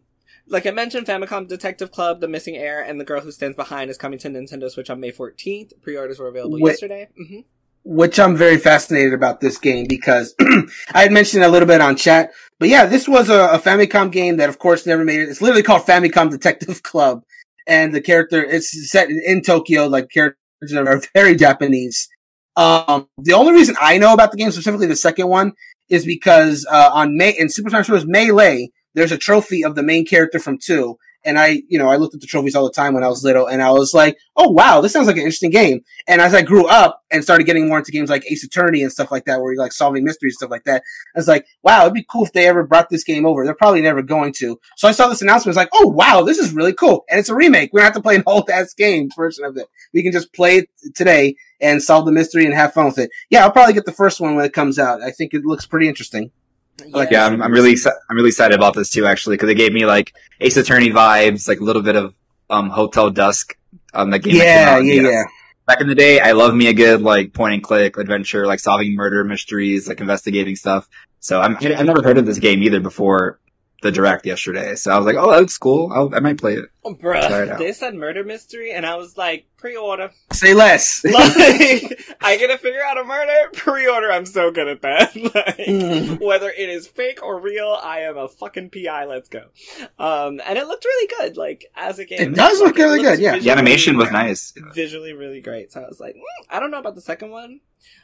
like 0.47 0.65
I 0.67 0.71
mentioned, 0.71 1.07
Famicom 1.07 1.47
Detective 1.47 1.91
Club, 1.91 2.19
The 2.21 2.27
Missing 2.27 2.57
Heir, 2.57 2.81
and 2.83 2.99
The 2.99 3.05
Girl 3.05 3.21
Who 3.21 3.31
Stands 3.31 3.55
Behind 3.55 3.89
is 3.89 3.97
coming 3.97 4.19
to 4.19 4.29
Nintendo 4.29 4.69
Switch 4.69 4.89
on 4.89 4.99
May 4.99 5.11
14th. 5.11 5.73
Pre-orders 5.81 6.19
were 6.19 6.27
available 6.27 6.59
Wait. 6.59 6.71
yesterday. 6.71 7.07
hmm 7.17 7.39
which 7.83 8.19
I'm 8.19 8.37
very 8.37 8.57
fascinated 8.59 9.11
about 9.11 9.41
this 9.41 9.57
game 9.57 9.87
because 9.89 10.35
I 10.93 11.01
had 11.01 11.11
mentioned 11.11 11.43
a 11.43 11.49
little 11.49 11.67
bit 11.67 11.81
on 11.81 11.95
chat, 11.95 12.31
but 12.59 12.69
yeah, 12.69 12.85
this 12.85 13.07
was 13.07 13.27
a, 13.31 13.53
a 13.53 13.57
Famicom 13.57 14.11
game 14.11 14.37
that, 14.37 14.49
of 14.49 14.59
course, 14.59 14.85
never 14.85 15.03
made 15.03 15.19
it. 15.19 15.29
It's 15.29 15.41
literally 15.41 15.63
called 15.63 15.81
Famicom 15.87 16.29
Detective 16.29 16.83
Club, 16.83 17.23
and 17.71 17.95
the 17.95 18.01
character 18.01 18.43
it's 18.43 18.69
set 18.91 19.09
in, 19.09 19.21
in 19.25 19.41
Tokyo. 19.41 19.87
Like 19.87 20.09
characters 20.09 20.73
are 20.73 21.01
very 21.13 21.35
Japanese, 21.35 22.09
Um, 22.55 23.07
the 23.17 23.33
only 23.33 23.53
reason 23.53 23.75
I 23.79 23.97
know 23.97 24.13
about 24.13 24.31
the 24.31 24.37
game, 24.37 24.51
specifically 24.51 24.87
the 24.87 24.95
second 24.95 25.27
one, 25.27 25.53
is 25.89 26.05
because 26.05 26.67
uh, 26.69 26.89
on 26.93 27.17
May 27.17 27.31
in 27.37 27.49
Super 27.49 27.69
Smash 27.69 27.87
Bros. 27.87 28.05
Melee, 28.05 28.69
there's 28.93 29.11
a 29.11 29.17
trophy 29.17 29.63
of 29.63 29.75
the 29.75 29.83
main 29.83 30.05
character 30.05 30.39
from 30.39 30.57
two, 30.57 30.97
and 31.23 31.37
I, 31.37 31.61
you 31.67 31.77
know, 31.77 31.89
I 31.89 31.97
looked 31.97 32.15
at 32.15 32.21
the 32.21 32.27
trophies 32.27 32.55
all 32.55 32.63
the 32.63 32.71
time 32.71 32.93
when 32.93 33.03
I 33.03 33.07
was 33.07 33.23
little, 33.23 33.47
and 33.47 33.61
I 33.61 33.71
was 33.71 33.93
like, 33.93 34.17
oh 34.35 34.49
wow, 34.49 34.81
this 34.81 34.93
sounds 34.93 35.07
like 35.07 35.17
an 35.17 35.21
interesting 35.21 35.51
game. 35.51 35.81
And 36.07 36.21
as 36.21 36.33
I 36.33 36.41
grew 36.41 36.67
up 36.67 37.01
and 37.11 37.23
started 37.23 37.45
getting 37.45 37.67
more 37.67 37.77
into 37.77 37.91
games 37.91 38.09
like 38.09 38.29
Ace 38.29 38.43
Attorney 38.43 38.81
and 38.81 38.91
stuff 38.91 39.11
like 39.11 39.25
that, 39.25 39.41
where 39.41 39.53
you're 39.53 39.61
like 39.61 39.73
solving 39.73 40.03
mysteries 40.03 40.33
and 40.33 40.37
stuff 40.37 40.51
like 40.51 40.63
that, 40.63 40.83
I 41.15 41.19
was 41.19 41.27
like, 41.27 41.45
wow, 41.63 41.81
it'd 41.81 41.93
be 41.93 42.05
cool 42.09 42.25
if 42.25 42.33
they 42.33 42.47
ever 42.47 42.63
brought 42.63 42.89
this 42.89 43.03
game 43.03 43.25
over. 43.25 43.45
They're 43.45 43.53
probably 43.53 43.81
never 43.81 44.01
going 44.01 44.33
to. 44.39 44.59
So 44.77 44.87
I 44.87 44.91
saw 44.91 45.07
this 45.07 45.21
announcement, 45.21 45.47
I 45.47 45.61
was 45.61 45.65
like, 45.65 45.69
oh 45.73 45.87
wow, 45.89 46.23
this 46.23 46.37
is 46.37 46.53
really 46.53 46.73
cool, 46.73 47.05
and 47.09 47.19
it's 47.19 47.29
a 47.29 47.35
remake. 47.35 47.71
We 47.73 47.79
don't 47.79 47.85
have 47.85 47.95
to 47.95 48.01
play 48.01 48.15
an 48.15 48.23
old 48.27 48.49
ass 48.49 48.73
game 48.73 49.09
version 49.15 49.45
of 49.45 49.57
it. 49.57 49.67
We 49.93 50.03
can 50.03 50.11
just 50.11 50.33
play 50.33 50.57
it 50.57 50.69
today 50.95 51.35
and 51.59 51.81
solve 51.81 52.05
the 52.05 52.11
mystery 52.11 52.45
and 52.45 52.53
have 52.53 52.73
fun 52.73 52.85
with 52.85 52.97
it. 52.97 53.11
Yeah, 53.29 53.43
I'll 53.43 53.51
probably 53.51 53.73
get 53.73 53.85
the 53.85 53.91
first 53.91 54.19
one 54.19 54.35
when 54.35 54.45
it 54.45 54.53
comes 54.53 54.79
out. 54.79 55.01
I 55.01 55.11
think 55.11 55.33
it 55.33 55.45
looks 55.45 55.65
pretty 55.65 55.87
interesting. 55.87 56.31
Like, 56.89 57.11
Yeah, 57.11 57.25
I'm, 57.25 57.41
I'm 57.41 57.51
really 57.51 57.75
I'm 58.09 58.15
really 58.15 58.29
excited 58.29 58.55
about 58.55 58.75
this 58.75 58.89
too, 58.89 59.05
actually, 59.05 59.35
because 59.35 59.49
it 59.49 59.55
gave 59.55 59.73
me 59.73 59.85
like 59.85 60.13
Ace 60.39 60.57
Attorney 60.57 60.89
vibes, 60.89 61.47
like 61.47 61.59
a 61.59 61.63
little 61.63 61.81
bit 61.81 61.95
of 61.95 62.15
um 62.49 62.69
Hotel 62.69 63.09
Dusk. 63.09 63.57
Um, 63.93 64.09
that 64.11 64.19
game. 64.19 64.35
Yeah, 64.35 64.75
out, 64.77 64.85
yeah, 64.85 64.93
yes. 64.93 65.03
yeah. 65.03 65.23
Back 65.67 65.81
in 65.81 65.87
the 65.87 65.95
day, 65.95 66.19
I 66.19 66.31
love 66.31 66.55
me 66.55 66.67
a 66.67 66.73
good 66.73 67.01
like 67.01 67.33
point 67.33 67.53
and 67.55 67.63
click 67.63 67.97
adventure, 67.97 68.45
like 68.45 68.59
solving 68.59 68.95
murder 68.95 69.23
mysteries, 69.23 69.87
like 69.87 69.99
investigating 69.99 70.55
stuff. 70.55 70.87
So 71.19 71.39
I'm, 71.39 71.55
I've 71.57 71.85
never 71.85 72.01
heard 72.01 72.17
of 72.17 72.25
this 72.25 72.39
game 72.39 72.63
either 72.63 72.79
before 72.79 73.39
the 73.81 73.91
direct 73.91 74.25
yesterday. 74.25 74.75
So 74.75 74.91
I 74.91 74.97
was 74.97 75.05
like, 75.05 75.15
oh, 75.17 75.31
that 75.31 75.39
looks 75.39 75.57
cool. 75.57 75.91
I'll, 75.93 76.13
I 76.13 76.19
might 76.19 76.37
play 76.37 76.53
it. 76.53 76.65
Oh, 76.83 76.95
Try 76.95 77.43
it 77.43 77.57
they 77.59 77.73
said 77.73 77.93
murder 77.93 78.23
mystery, 78.23 78.71
and 78.71 78.85
I 78.85 78.95
was 78.95 79.15
like, 79.17 79.45
pre-order. 79.57 80.11
Say 80.33 80.53
less. 80.55 81.03
like, 81.05 81.15
I 82.21 82.37
gotta 82.37 82.57
figure 82.57 82.81
out 82.83 82.97
a 82.99 83.03
murder, 83.03 83.49
pre-order. 83.53 84.11
I'm 84.11 84.25
so 84.25 84.49
good 84.51 84.67
at 84.67 84.81
that. 84.81 85.15
like, 85.35 85.57
Mm. 85.71 86.19
whether 86.19 86.49
it 86.49 86.69
is 86.69 86.87
fake 86.87 87.21
or 87.23 87.39
real, 87.39 87.77
I 87.83 87.99
am 88.01 88.17
a 88.17 88.27
fucking 88.27 88.71
PI. 88.71 89.05
Let's 89.05 89.29
go. 89.29 89.45
Um, 89.99 90.41
and 90.45 90.57
it 90.57 90.65
looked 90.67 90.85
really 90.85 91.13
good. 91.19 91.37
Like 91.37 91.65
as 91.75 91.99
a 91.99 92.05
game, 92.05 92.33
It 92.33 92.35
does 92.35 92.59
look 92.59 92.77
Like, 92.77 92.77
really 92.77 93.01
good, 93.03 93.19
yeah. 93.19 93.37
The 93.37 93.51
animation 93.51 93.97
was 93.97 94.11
nice. 94.11 94.53
Visually 94.73 95.13
really 95.13 95.41
great. 95.41 95.71
So 95.71 95.81
I 95.81 95.87
was 95.87 95.99
like, 95.99 96.15
mm, 96.15 96.45
I 96.49 96.59
don't 96.59 96.71
know 96.71 96.79
about 96.79 96.95
the 96.95 97.01
second 97.01 97.29
one. 97.29 97.59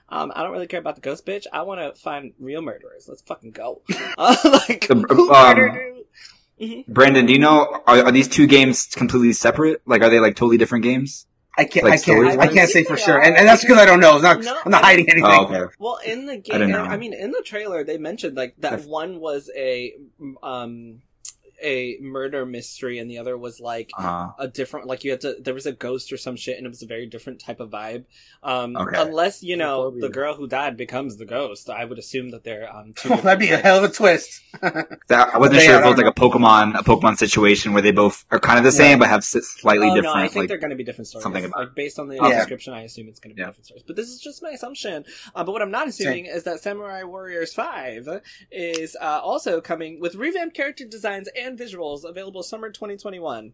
Um, 0.10 0.32
I 0.36 0.44
don't 0.44 0.52
really 0.52 0.68
care 0.68 0.80
about 0.80 0.96
the 0.96 1.02
ghost 1.02 1.26
bitch. 1.26 1.46
I 1.52 1.64
want 1.64 1.82
to 1.82 2.00
find 2.02 2.34
real 2.40 2.62
murderers. 2.62 3.06
Let's 3.08 3.22
fucking 3.24 3.52
go. 3.52 3.82
Uh, 4.18 4.36
like, 4.70 4.88
The- 4.88 5.06
who 5.10 5.34
um, 5.34 5.58
murdered 5.58 5.74
who? 6.60 6.84
Brandon, 6.88 7.26
do 7.26 7.34
you 7.34 7.40
know 7.40 7.82
are, 7.86 8.06
are 8.06 8.12
these 8.12 8.28
two 8.28 8.48
games 8.48 8.86
completely 8.86 9.34
separate? 9.34 9.82
Like, 9.86 10.02
are 10.02 10.10
they 10.10 10.20
like 10.20 10.36
totally 10.36 10.58
different 10.58 10.84
games? 10.84 11.28
I 11.60 11.66
can't. 11.66 11.84
Like 11.86 11.94
I 11.94 11.96
can't. 11.98 12.04
stories? 12.04 12.38
I 12.38 12.48
can't 12.48 12.70
say 12.70 12.84
for 12.84 12.96
They 12.96 13.02
sure, 13.02 13.22
and, 13.22 13.36
and 13.36 13.48
that's 13.48 13.64
because 13.64 13.78
I 13.80 13.86
don't 13.86 14.00
know. 14.00 14.16
It's 14.16 14.24
not, 14.24 14.42
No, 14.42 14.60
I'm 14.66 14.72
not 14.72 14.84
I- 14.84 14.88
hiding 14.88 15.10
anything. 15.10 15.30
Oh, 15.32 15.46
okay. 15.46 15.74
Well, 15.80 15.98
in 16.06 16.26
the 16.28 16.38
game, 16.38 16.60
didn't 16.60 16.76
I, 16.76 16.98
mean, 16.98 17.14
in 17.14 17.32
the 17.32 17.42
trailer, 17.44 17.84
they 17.84 17.98
mentioned 17.98 18.38
like 18.38 18.56
that 18.60 18.86
one 18.86 19.20
was 19.20 19.50
a 19.56 19.94
um 20.44 21.02
a 21.64 21.98
murder 22.02 22.46
mystery, 22.46 23.00
and 23.00 23.10
the 23.10 23.18
other 23.18 23.38
was 23.38 23.60
like 23.60 23.90
Uh, 23.98 24.30
a 24.40 24.48
different 24.48 24.86
like 24.88 25.04
you 25.04 25.12
had 25.12 25.22
to 25.22 25.36
there 25.40 25.54
was 25.54 25.66
a 25.66 25.72
ghost 25.72 26.12
or 26.14 26.18
some 26.18 26.36
shit 26.36 26.58
and 26.58 26.66
it 26.66 26.70
was 26.70 26.84
a 26.84 26.86
very 26.88 27.06
different 27.06 27.40
type 27.40 27.60
of 27.60 27.70
vibe 27.70 28.06
um 28.44 28.76
Okay. 28.78 29.02
unless 29.02 29.42
you 29.44 29.58
know 29.58 29.86
Phobia. 29.92 30.02
the 30.02 30.10
girl 30.10 30.36
who 30.36 30.48
died 30.48 30.78
becomes 30.78 31.18
the 31.18 31.26
ghost 31.26 31.70
i 31.70 31.84
would 31.84 31.98
assume 31.98 32.30
that 32.30 32.44
they're 32.44 32.72
um 32.74 32.94
two 32.96 33.10
That'd 33.24 33.40
be 33.40 33.50
a 33.52 33.58
hell 33.58 33.84
of 33.84 33.90
a 33.90 33.94
twist. 33.94 34.42
that, 34.62 35.30
I 35.34 35.38
wasn't 35.38 35.60
They- 35.60 35.66
sure 35.66 35.80
if 35.80 35.86
it 35.86 35.90
was 35.90 35.98
like 35.98 36.06
a 36.08 36.20
Pokemon, 36.20 36.78
a 36.80 36.84
Pokemon 36.84 37.18
situation 37.18 37.74
where 37.74 37.82
they 37.82 37.92
both 37.92 38.26
are 38.32 38.40
kind 38.40 38.58
of 38.60 38.64
the 38.64 38.72
same 38.72 39.00
but 39.00 39.08
have 39.10 39.24
slightly 39.24 39.88
oh, 39.90 39.96
different. 39.96 40.16
no, 40.16 40.22
I 40.22 40.28
think 40.28 40.36
like, 40.36 40.48
they're 40.50 40.58
going 40.58 40.70
to 40.72 40.76
be 40.76 40.84
different 40.84 41.08
stories. 41.08 41.24
something 41.24 41.46
about 41.46 41.60
like 41.60 41.76
based 41.76 42.00
on 42.00 42.08
the 42.08 42.16
Yeah. 42.16 42.38
description, 42.40 42.74
I 42.74 42.82
assume 42.84 43.08
it's 43.08 43.20
going 43.20 43.32
to 43.32 43.36
be 43.36 43.42
Yeah. 43.42 43.48
different 43.48 43.66
stories. 43.68 43.84
But 43.86 43.96
this 43.96 44.08
is 44.10 44.20
just 44.20 44.42
my 44.44 44.50
assumption. 44.52 45.06
Uh, 45.36 45.44
but 45.44 45.52
what 45.52 45.62
I'm 45.62 45.72
not 45.72 45.88
assuming 45.88 46.26
is 46.26 46.44
that 46.44 46.60
Samurai 46.60 47.04
Warriors 47.04 47.54
Five 47.54 48.08
is 48.52 48.96
uh, 49.00 49.20
also 49.24 49.62
coming 49.62 50.00
with 50.00 50.16
revamped 50.16 50.56
character 50.56 50.86
designs 50.86 51.30
and 51.40 51.47
visuals, 51.56 52.04
available 52.04 52.42
summer 52.42 52.70
2021. 52.72 53.54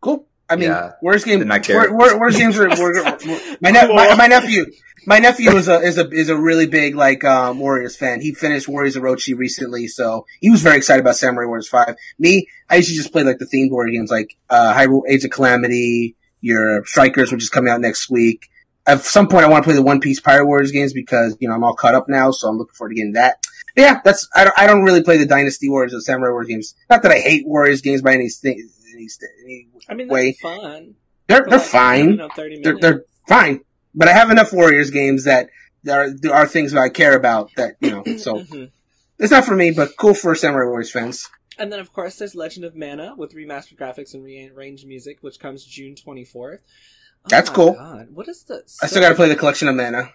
Cool. 0.00 0.26
I 0.48 0.56
mean, 0.56 0.68
Yeah. 0.70 0.92
where's 1.00 1.24
game? 1.24 1.38
Did 1.38 1.48
not 1.48 1.66
Where, 1.68 1.86
care. 1.86 1.94
where, 1.94 2.18
where's 2.18 2.36
games? 2.36 2.58
Are, 2.58 2.68
my, 2.68 3.70
ne- 3.70 3.94
my 3.94 4.14
my 4.14 4.26
nephew, 4.26 4.66
my 5.06 5.18
nephew 5.18 5.50
is 5.52 5.68
a 5.68 5.80
is 5.80 5.96
a 5.96 6.06
is 6.10 6.28
a 6.28 6.36
really 6.36 6.66
big 6.66 6.94
like 6.94 7.24
um, 7.24 7.58
Warriors 7.58 7.96
fan. 7.96 8.20
He 8.20 8.34
finished 8.34 8.68
Warriors 8.68 8.94
of 8.96 9.04
Orochi 9.04 9.34
recently, 9.36 9.86
so 9.88 10.26
he 10.40 10.50
was 10.50 10.60
very 10.60 10.76
excited 10.76 11.00
about 11.00 11.16
Samurai 11.16 11.46
Warriors 11.46 11.68
Five. 11.68 11.96
Me, 12.18 12.46
I 12.68 12.76
usually 12.76 12.96
just 12.98 13.10
play 13.12 13.22
like 13.22 13.38
the 13.38 13.46
themed 13.46 13.70
warrior 13.70 13.92
games, 13.92 14.10
like 14.10 14.36
uh, 14.50 14.74
Hyrule 14.74 15.02
Age 15.08 15.24
of 15.24 15.30
Calamity, 15.30 16.14
your 16.42 16.84
Strikers, 16.84 17.32
which 17.32 17.42
is 17.42 17.48
coming 17.48 17.72
out 17.72 17.80
next 17.80 18.10
week. 18.10 18.50
At 18.86 19.00
some 19.00 19.28
point, 19.28 19.46
I 19.46 19.48
want 19.48 19.64
to 19.64 19.66
play 19.68 19.74
the 19.76 19.82
One 19.82 19.98
Piece 20.00 20.20
Pirate 20.20 20.44
Warriors 20.44 20.72
games 20.72 20.92
because 20.92 21.38
you 21.40 21.48
know 21.48 21.54
I'm 21.54 21.64
all 21.64 21.74
caught 21.74 21.94
up 21.94 22.06
now, 22.06 22.30
so 22.32 22.48
I'm 22.48 22.58
looking 22.58 22.74
forward 22.74 22.90
to 22.90 22.96
getting 22.96 23.12
that. 23.14 23.42
Yeah, 23.76 24.00
that's 24.04 24.28
I 24.34 24.44
don't 24.44 24.58
I 24.58 24.66
don't 24.66 24.82
really 24.82 25.02
play 25.02 25.16
the 25.16 25.26
Dynasty 25.26 25.68
Warriors 25.68 25.94
or 25.94 26.00
Samurai 26.00 26.30
Warriors 26.30 26.48
games. 26.48 26.74
Not 26.90 27.02
that 27.02 27.12
I 27.12 27.18
hate 27.18 27.46
Warriors 27.46 27.80
games 27.80 28.02
by 28.02 28.12
any 28.14 28.28
thing. 28.28 28.68
Any, 28.94 29.08
any 29.44 29.68
I 29.88 29.94
mean, 29.94 30.06
they're 30.08 30.14
way. 30.14 30.32
fun. 30.40 30.94
They're 31.26 31.44
they're 31.48 31.58
like, 31.58 31.66
fine. 31.66 32.10
You 32.10 32.16
know, 32.16 32.28
They're 32.36 32.78
they're 32.78 33.04
fine. 33.28 33.60
But 33.94 34.08
I 34.08 34.12
have 34.12 34.30
enough 34.30 34.52
Warriors 34.52 34.90
games 34.90 35.24
that 35.24 35.48
there 35.82 36.00
are, 36.00 36.10
there 36.10 36.32
are 36.34 36.46
things 36.46 36.72
that 36.72 36.80
I 36.80 36.88
care 36.88 37.16
about 37.16 37.50
that 37.56 37.74
you 37.80 37.90
know. 37.90 38.04
So 38.16 38.34
Mhm. 38.44 38.70
it's 39.18 39.32
not 39.32 39.44
for 39.44 39.56
me, 39.56 39.70
but 39.72 39.96
cool 39.98 40.14
for 40.14 40.34
Samurai 40.34 40.66
Warriors 40.66 40.90
fans. 40.90 41.28
And 41.56 41.72
then, 41.72 41.78
of 41.78 41.92
course, 41.92 42.16
there's 42.16 42.34
Legend 42.34 42.64
of 42.64 42.74
Mana 42.74 43.14
with 43.16 43.32
remastered 43.34 43.76
graphics 43.78 44.12
and 44.12 44.24
rearranged 44.24 44.86
music, 44.88 45.18
which 45.20 45.38
comes 45.38 45.64
June 45.64 45.94
24th. 45.94 46.58
Oh 46.62 47.28
That's 47.28 47.48
cool. 47.48 47.74
God. 47.74 48.08
What 48.12 48.28
is 48.28 48.42
the? 48.44 48.62
I 48.82 48.86
still 48.86 49.00
got 49.00 49.10
to 49.10 49.14
play 49.14 49.28
the 49.28 49.36
collection 49.36 49.68
of 49.68 49.74
mana. 49.76 50.10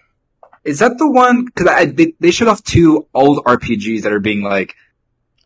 Is 0.64 0.78
that 0.80 0.98
the 0.98 1.10
one? 1.10 1.44
Because 1.46 1.66
I 1.68 1.86
they, 1.86 2.14
they 2.20 2.30
showed 2.30 2.48
off 2.48 2.62
two 2.64 3.06
old 3.14 3.44
RPGs 3.44 4.02
that 4.02 4.12
are 4.12 4.20
being 4.20 4.42
like. 4.42 4.74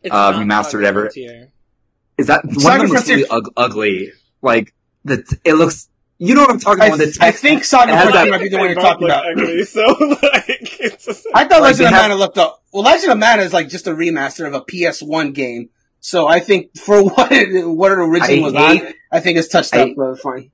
Uh, 0.09 0.33
remastered 0.33 0.71
Saga 0.71 0.87
ever- 0.87 1.01
Frontier. 1.01 1.51
Is 2.19 2.27
that 2.27 2.45
one 2.45 2.59
Saga 2.59 2.83
of 2.83 2.89
them 2.89 2.95
looks 2.95 3.09
really 3.09 3.27
ug- 3.27 3.51
ugly? 3.57 4.11
Like 4.43 4.73
the 5.03 5.23
it 5.43 5.53
looks. 5.55 5.89
You 6.19 6.35
know 6.35 6.41
what 6.41 6.51
I'm 6.51 6.59
talking 6.59 6.83
I, 6.83 6.85
about? 6.87 6.99
The 6.99 7.17
I 7.21 7.31
think 7.31 7.63
Saga 7.63 7.91
it 7.91 7.95
has 7.95 8.03
Frontier 8.11 8.25
that- 8.25 8.29
might 8.31 8.43
be 8.43 8.49
the 8.49 8.57
one 8.57 8.67
They 8.67 8.73
you're 8.73 8.81
talking 8.83 9.07
look 9.07 9.17
about. 9.17 9.31
Ugly, 9.31 9.63
so 9.65 9.81
like, 10.21 10.79
it's 10.79 11.05
just, 11.05 11.27
I 11.33 11.45
thought 11.45 11.61
Like, 11.61 11.71
Legend 11.71 11.79
they 11.79 11.85
of 11.85 11.91
have- 11.93 12.01
Mana 12.09 12.15
looked 12.19 12.37
up. 12.37 12.63
Well, 12.71 12.83
Legend 12.83 13.11
of 13.13 13.17
Mana 13.17 13.41
is 13.41 13.51
like 13.51 13.67
just 13.67 13.87
a 13.87 13.91
remaster 13.91 14.45
of 14.45 14.53
a 14.53 14.61
PS1 14.61 15.33
game. 15.33 15.69
So 15.99 16.27
I 16.27 16.39
think 16.39 16.77
for 16.77 17.03
what 17.09 17.31
it, 17.31 17.67
what 17.67 17.91
it 17.91 17.97
originally 17.97 18.41
I 18.41 18.43
was 18.43 18.53
hate- 18.53 18.85
on, 18.85 18.93
I 19.11 19.19
think 19.21 19.39
it's 19.39 19.47
touched 19.47 19.73
I- 19.73 19.89
up. 19.89 19.89
But 19.97 20.19
fine. 20.19 20.51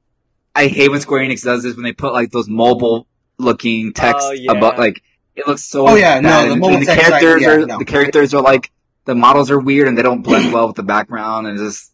I 0.56 0.68
hate 0.68 0.90
when 0.90 1.02
Square 1.02 1.24
Enix 1.28 1.44
does 1.44 1.64
this 1.64 1.76
when 1.76 1.84
they 1.84 1.94
put 1.94 2.14
like 2.14 2.32
those 2.32 2.48
mobile 2.48 3.06
looking 3.42 3.94
text 3.94 4.28
Oh, 4.30 4.32
yeah. 4.32 4.52
about 4.52 4.78
like 4.78 5.02
it 5.36 5.48
looks 5.48 5.64
so. 5.64 5.88
Oh, 5.88 5.96
yeah, 5.96 6.20
no, 6.20 6.46
the 6.46 6.52
And 6.54 6.62
mobile 6.62 6.80
the 6.80 6.86
text, 6.86 7.02
characters 7.08 7.36
I- 7.36 7.46
yeah, 7.48 7.52
are 7.56 7.66
no. 7.66 7.78
the 7.80 7.86
characters 7.86 8.34
are 8.34 8.42
like 8.42 8.72
the 9.06 9.16
models 9.16 9.50
are 9.50 9.60
weird 9.60 9.88
and 9.88 9.98
they 9.98 10.02
don't 10.04 10.22
blend 10.22 10.54
well 10.54 10.68
with 10.68 10.76
the 10.76 10.84
background 10.84 11.48
and 11.48 11.58
just 11.58 11.92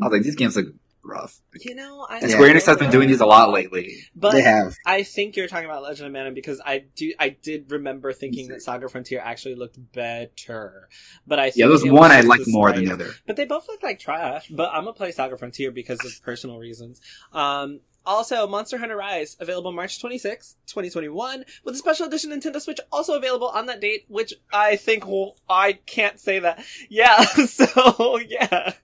I 0.00 0.06
was 0.06 0.12
like 0.12 0.22
these 0.22 0.34
games 0.36 0.56
look 0.56 0.66
rough. 1.02 1.40
you 1.64 1.74
know, 1.74 2.06
I 2.08 2.18
And 2.18 2.30
Square 2.30 2.54
Enix 2.54 2.66
has 2.66 2.76
been 2.76 2.90
doing 2.90 3.08
these 3.08 3.20
a 3.20 3.26
lot 3.26 3.50
lately. 3.50 3.96
But 4.14 4.32
they 4.32 4.42
have. 4.42 4.76
I 4.86 5.02
think 5.02 5.34
you're 5.34 5.48
talking 5.48 5.64
about 5.64 5.82
Legend 5.82 6.06
of 6.06 6.12
Mana 6.12 6.30
because 6.30 6.60
I 6.64 6.84
do. 6.94 7.12
I 7.18 7.30
did 7.30 7.70
remember 7.70 8.12
thinking 8.12 8.48
that 8.48 8.60
Saga 8.62 8.88
Frontier 8.88 9.20
actually 9.24 9.54
looked 9.56 9.78
better, 9.92 10.88
but 11.26 11.38
I 11.38 11.44
think 11.46 11.56
Yeah, 11.56 11.66
there 11.66 11.72
was 11.72 11.84
one 11.84 12.10
I 12.10 12.16
just 12.18 12.28
liked 12.28 12.44
more 12.48 12.72
than 12.72 12.84
the 12.84 12.92
other. 12.92 13.10
But 13.26 13.36
they 13.36 13.44
both 13.46 13.66
look 13.68 13.82
like 13.82 13.98
trash. 13.98 14.48
But 14.48 14.70
I'm 14.72 14.84
gonna 14.84 14.92
play 14.92 15.10
Saga 15.12 15.36
Frontier 15.36 15.70
because 15.70 16.04
of 16.04 16.12
personal 16.22 16.58
reasons. 16.58 17.00
Um, 17.32 17.80
also, 18.06 18.46
Monster 18.46 18.78
Hunter 18.78 18.96
Rise 18.96 19.36
available 19.40 19.72
March 19.72 20.00
26, 20.00 20.56
2021, 20.66 21.44
with 21.64 21.74
a 21.74 21.78
special 21.78 22.06
edition 22.06 22.30
Nintendo 22.30 22.60
Switch 22.60 22.80
also 22.90 23.14
available 23.16 23.48
on 23.48 23.66
that 23.66 23.80
date. 23.80 24.04
Which 24.08 24.34
I 24.52 24.76
think 24.76 25.06
will. 25.06 25.36
I 25.48 25.74
can't 25.86 26.18
say 26.18 26.38
that. 26.40 26.64
Yeah. 26.88 27.24
So 27.46 28.18
yeah. 28.18 28.74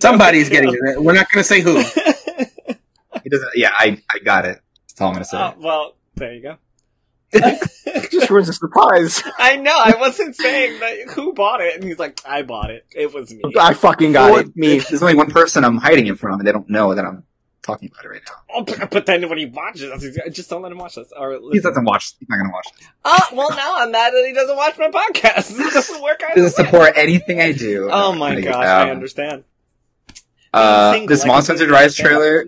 Somebody's 0.00 0.48
getting 0.48 0.70
it. 0.72 1.02
We're 1.02 1.12
not 1.12 1.30
going 1.30 1.42
to 1.42 1.44
say 1.44 1.60
who. 1.60 1.82
He 3.22 3.28
doesn't. 3.28 3.50
Yeah, 3.54 3.70
I 3.72 4.02
I 4.10 4.18
got 4.18 4.46
it. 4.46 4.60
That's 4.88 5.00
all 5.00 5.08
I'm 5.08 5.14
gonna 5.14 5.24
say. 5.24 5.38
Oh, 5.38 5.54
well, 5.58 5.94
there 6.16 6.32
you 6.34 6.42
go. 6.42 6.56
just 8.10 8.30
ruins 8.30 8.48
the 8.48 8.52
surprise. 8.52 9.22
I 9.38 9.56
know. 9.56 9.74
I 9.74 9.94
wasn't 9.98 10.36
saying 10.36 10.80
that. 10.80 11.14
Who 11.14 11.32
bought 11.32 11.60
it? 11.60 11.74
And 11.76 11.84
he's 11.84 11.98
like, 11.98 12.20
I 12.26 12.42
bought 12.42 12.70
it. 12.70 12.84
It 12.90 13.14
was 13.14 13.32
me. 13.32 13.42
I 13.58 13.72
fucking 13.74 14.12
got 14.12 14.30
Well, 14.30 14.40
it. 14.40 14.56
Me. 14.56 14.78
There's 14.78 15.02
only 15.02 15.14
one 15.14 15.30
person 15.30 15.64
I'm 15.64 15.78
hiding 15.78 16.06
it 16.08 16.18
from, 16.18 16.40
and 16.40 16.46
they 16.46 16.52
don't 16.52 16.68
know 16.68 16.94
that 16.94 17.04
I'm 17.04 17.24
talking 17.62 17.90
about 17.92 18.04
it 18.04 18.08
right 18.08 18.22
now. 18.26 18.34
Oh, 18.54 18.62
but, 18.62 18.90
but 18.90 19.06
then 19.06 19.28
when 19.28 19.38
he 19.38 19.46
watches 19.46 20.02
just 20.32 20.50
don't 20.50 20.62
let 20.62 20.72
him 20.72 20.78
watch 20.78 20.96
this. 20.96 21.12
Or 21.16 21.38
He 21.52 21.60
doesn't 21.60 21.84
watch. 21.84 22.14
He's 22.18 22.28
not 22.28 22.38
gonna 22.38 22.52
watch. 22.52 22.66
It. 22.80 22.86
Oh, 23.04 23.28
well, 23.32 23.50
now 23.50 23.74
I'm 23.78 23.90
mad 23.92 24.12
that 24.12 24.24
he 24.26 24.32
doesn't 24.32 24.56
watch 24.56 24.76
my 24.78 24.90
podcast. 24.90 25.56
This 25.62 25.72
doesn't 25.74 26.02
work 26.02 26.20
either 26.30 26.42
doesn't 26.42 26.64
support 26.64 26.92
anything 26.96 27.40
I 27.40 27.52
do. 27.52 27.88
Oh 27.90 28.12
my 28.12 28.40
gosh, 28.40 28.54
I 28.54 28.82
um, 28.82 28.90
understand. 28.90 29.44
Uh, 30.52 31.06
this 31.06 31.20
like 31.20 31.28
Monster 31.28 31.54
Hunter 31.54 31.68
Rise 31.72 31.96
trailer, 31.96 32.46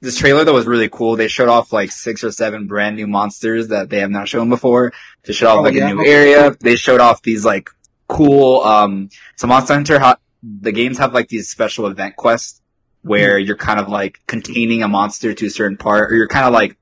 this 0.00 0.16
trailer 0.16 0.44
though 0.44 0.54
was 0.54 0.66
really 0.66 0.88
cool. 0.88 1.16
They 1.16 1.28
showed 1.28 1.48
off 1.48 1.72
like 1.72 1.92
six 1.92 2.24
or 2.24 2.32
seven 2.32 2.66
brand 2.66 2.96
new 2.96 3.06
monsters 3.06 3.68
that 3.68 3.88
they 3.90 4.00
have 4.00 4.10
not 4.10 4.28
shown 4.28 4.48
before. 4.48 4.92
They 5.24 5.32
showed 5.32 5.48
off 5.48 5.58
Oh, 5.58 5.62
like 5.62 5.74
yeah? 5.74 5.90
a 5.90 5.94
new 5.94 6.04
area. 6.04 6.56
They 6.58 6.76
showed 6.76 7.00
off 7.00 7.22
these 7.22 7.44
like 7.44 7.70
cool, 8.08 8.62
um, 8.62 9.10
so 9.36 9.46
Monster 9.46 9.74
Hunter, 9.74 9.98
ha- 10.00 10.16
the 10.42 10.72
games 10.72 10.98
have 10.98 11.14
like 11.14 11.28
these 11.28 11.48
special 11.48 11.86
event 11.86 12.16
quests 12.16 12.59
where 13.02 13.38
Mm-hmm. 13.38 13.46
you're 13.46 13.56
kind 13.56 13.80
of 13.80 13.88
like 13.88 14.20
containing 14.26 14.82
a 14.82 14.88
monster 14.88 15.32
to 15.34 15.46
a 15.46 15.50
certain 15.50 15.76
part, 15.76 16.12
or 16.12 16.16
you're 16.16 16.28
kind 16.28 16.46
of 16.46 16.52
like, 16.52 16.76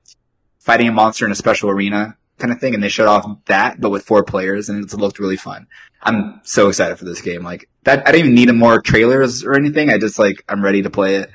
fighting 0.59 0.87
a 0.87 0.91
monster 0.91 1.25
in 1.25 1.31
a 1.31 1.35
special 1.35 1.69
arena 1.69 2.15
kind 2.37 2.53
of 2.53 2.59
thing, 2.59 2.73
and 2.73 2.83
they 2.83 2.89
showed 2.89 3.07
off 3.07 3.25
that, 3.45 3.81
but 3.81 3.89
with 3.89 4.03
four 4.03 4.23
players, 4.23 4.69
and 4.69 4.83
it 4.83 4.93
looked 4.93 5.17
really 5.17 5.37
fun. 5.37 5.65
I'm 6.03 6.39
so 6.43 6.67
excited 6.69 6.97
for 6.97 7.05
this 7.05 7.21
game. 7.21 7.43
Like 7.43 7.67
that, 7.83 8.07
I 8.07 8.11
didn't 8.11 8.27
even 8.33 8.35
need 8.35 8.53
more 8.53 8.81
trailers 8.81 9.43
or 9.43 9.55
anything. 9.55 9.89
I 9.89 9.97
just 9.97 10.19
like 10.19 10.43
I'm 10.47 10.63
ready 10.63 10.81
to 10.83 10.89
play 10.89 11.15
it. 11.15 11.31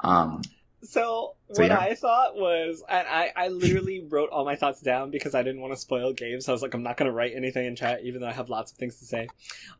Um, 0.00 0.42
So, 0.82 1.34
So, 1.50 1.62
what 1.62 1.70
yeah. 1.70 1.78
I 1.78 1.94
thought 1.94 2.36
was, 2.36 2.82
and 2.88 3.06
I, 3.08 3.32
I 3.34 3.48
literally 3.48 4.04
wrote 4.08 4.30
all 4.30 4.44
my 4.44 4.56
thoughts 4.56 4.80
down 4.80 5.10
because 5.10 5.34
I 5.34 5.42
didn't 5.42 5.60
want 5.60 5.72
to 5.72 5.78
spoil 5.78 6.12
games. 6.12 6.48
I 6.48 6.52
was 6.52 6.62
like, 6.62 6.74
I'm 6.74 6.82
not 6.82 6.96
going 6.96 7.06
to 7.10 7.12
write 7.12 7.32
anything 7.34 7.66
in 7.66 7.76
chat, 7.76 8.02
even 8.04 8.20
though 8.20 8.28
I 8.28 8.32
have 8.32 8.48
lots 8.48 8.72
of 8.72 8.78
things 8.78 8.98
to 9.00 9.04
say. 9.04 9.28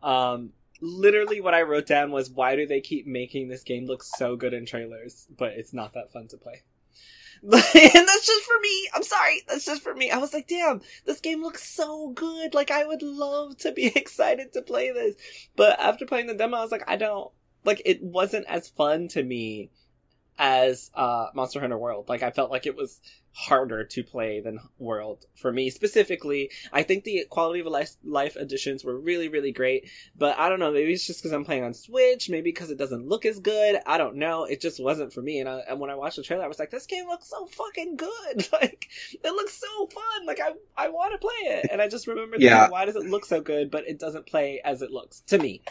Um, 0.02 0.50
literally, 0.80 1.40
what 1.40 1.54
I 1.54 1.62
wrote 1.62 1.86
down 1.86 2.10
was, 2.10 2.30
why 2.30 2.56
do 2.56 2.66
they 2.66 2.80
keep 2.80 3.06
making 3.06 3.48
this 3.48 3.62
game 3.62 3.86
look 3.86 4.02
so 4.02 4.36
good 4.36 4.54
in 4.54 4.66
trailers, 4.66 5.26
but 5.36 5.52
it's 5.52 5.72
not 5.72 5.94
that 5.94 6.12
fun 6.12 6.28
to 6.28 6.36
play? 6.36 6.62
and 7.42 7.52
that's 7.52 8.26
just 8.26 8.44
for 8.44 8.60
me. 8.60 8.88
I'm 8.94 9.02
sorry. 9.02 9.42
That's 9.46 9.64
just 9.64 9.82
for 9.82 9.94
me. 9.94 10.10
I 10.10 10.18
was 10.18 10.32
like, 10.32 10.48
damn, 10.48 10.80
this 11.04 11.20
game 11.20 11.42
looks 11.42 11.68
so 11.68 12.10
good. 12.10 12.54
Like, 12.54 12.70
I 12.70 12.84
would 12.84 13.02
love 13.02 13.58
to 13.58 13.72
be 13.72 13.86
excited 13.96 14.52
to 14.54 14.62
play 14.62 14.90
this. 14.90 15.16
But 15.54 15.78
after 15.78 16.06
playing 16.06 16.26
the 16.26 16.34
demo, 16.34 16.58
I 16.58 16.62
was 16.62 16.72
like, 16.72 16.88
I 16.88 16.96
don't, 16.96 17.30
like, 17.64 17.82
it 17.84 18.02
wasn't 18.02 18.46
as 18.46 18.68
fun 18.68 19.08
to 19.08 19.22
me 19.22 19.70
as 20.38 20.90
uh, 20.94 21.28
Monster 21.34 21.60
Hunter 21.60 21.78
World. 21.78 22.08
Like 22.08 22.22
I 22.22 22.30
felt 22.30 22.50
like 22.50 22.66
it 22.66 22.76
was 22.76 23.00
harder 23.32 23.84
to 23.84 24.02
play 24.02 24.40
than 24.40 24.58
World 24.78 25.26
for 25.34 25.52
me 25.52 25.68
specifically. 25.68 26.50
I 26.72 26.82
think 26.82 27.04
the 27.04 27.26
quality 27.28 27.60
of 27.60 27.66
life 27.66 27.90
life 28.04 28.34
additions 28.36 28.84
were 28.84 28.98
really 28.98 29.28
really 29.28 29.52
great, 29.52 29.90
but 30.16 30.38
I 30.38 30.48
don't 30.48 30.58
know. 30.58 30.72
Maybe 30.72 30.92
it's 30.92 31.06
just 31.06 31.20
because 31.20 31.32
I'm 31.32 31.44
playing 31.44 31.64
on 31.64 31.74
Switch. 31.74 32.28
Maybe 32.30 32.50
because 32.50 32.70
it 32.70 32.78
doesn't 32.78 33.06
look 33.06 33.26
as 33.26 33.38
good. 33.38 33.78
I 33.86 33.98
don't 33.98 34.16
know. 34.16 34.44
It 34.44 34.60
just 34.60 34.82
wasn't 34.82 35.12
for 35.12 35.20
me. 35.22 35.40
And, 35.40 35.48
I, 35.48 35.60
and 35.68 35.80
when 35.80 35.90
I 35.90 35.94
watched 35.94 36.16
the 36.16 36.22
trailer, 36.22 36.44
I 36.44 36.48
was 36.48 36.58
like, 36.58 36.70
this 36.70 36.86
game 36.86 37.06
looks 37.06 37.28
so 37.28 37.46
fucking 37.46 37.96
good. 37.96 38.48
Like 38.52 38.86
it 39.12 39.30
looks 39.32 39.52
so 39.54 39.86
fun. 39.88 40.26
Like 40.26 40.40
I 40.40 40.52
I 40.76 40.88
want 40.88 41.12
to 41.12 41.18
play 41.18 41.50
it. 41.56 41.68
And 41.70 41.82
I 41.82 41.88
just 41.88 42.06
remember 42.06 42.36
Yeah. 42.38 42.56
thinking, 42.60 42.72
why 42.72 42.84
does 42.86 42.96
it 42.96 43.04
look 43.04 43.24
so 43.26 43.40
good, 43.40 43.70
but 43.70 43.86
it 43.86 43.98
doesn't 43.98 44.26
play 44.26 44.60
as 44.64 44.80
it 44.82 44.90
looks 44.90 45.20
to 45.28 45.38
me. 45.38 45.62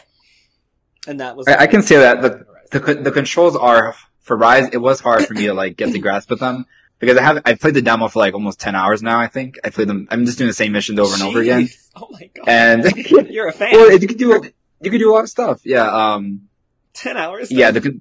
And 1.08 1.20
that 1.20 1.36
was 1.36 1.48
I, 1.48 1.62
I 1.62 1.66
can 1.66 1.82
say 1.82 1.96
that 1.96 2.22
the 2.22 2.46
the 2.78 2.94
the 2.94 3.10
controls 3.12 3.56
are 3.56 3.94
for 4.26 4.36
Rise. 4.36 4.68
It 4.72 4.78
was 4.78 5.00
hard 5.00 5.24
for 5.26 5.34
me 5.34 5.46
to 5.46 5.54
like 5.54 5.76
get 5.76 5.92
the 5.92 5.98
grasp 5.98 6.30
of 6.30 6.38
them 6.40 6.66
because 6.98 7.16
I 7.16 7.22
have 7.22 7.42
I've 7.44 7.60
played 7.60 7.74
the 7.74 7.82
demo 7.82 8.08
for 8.08 8.18
like 8.18 8.34
almost 8.34 8.60
ten 8.60 8.74
hours 8.74 9.02
now. 9.02 9.18
I 9.20 9.28
think 9.28 9.58
I 9.64 9.70
played 9.70 9.88
them. 9.88 10.08
I'm 10.10 10.26
just 10.26 10.36
doing 10.38 10.48
the 10.48 10.54
same 10.54 10.72
missions 10.72 10.98
over 10.98 11.14
and 11.14 11.22
over 11.22 11.40
again. 11.40 11.68
Oh 11.94 12.08
my 12.10 12.28
god. 12.34 12.44
And 12.48 12.96
You're 13.30 13.48
a 13.48 13.52
fan. 13.52 13.72
well, 13.72 13.92
you 13.96 14.06
could 14.06 14.18
do 14.18 14.42
you 14.82 14.90
could 14.90 14.98
do 14.98 15.10
a 15.10 15.14
lot 15.14 15.24
of 15.24 15.30
stuff. 15.30 15.62
Yeah. 15.64 15.86
Um. 15.88 16.48
Ten 16.92 17.16
hours. 17.16 17.50
Yeah. 17.50 17.70
The 17.70 18.00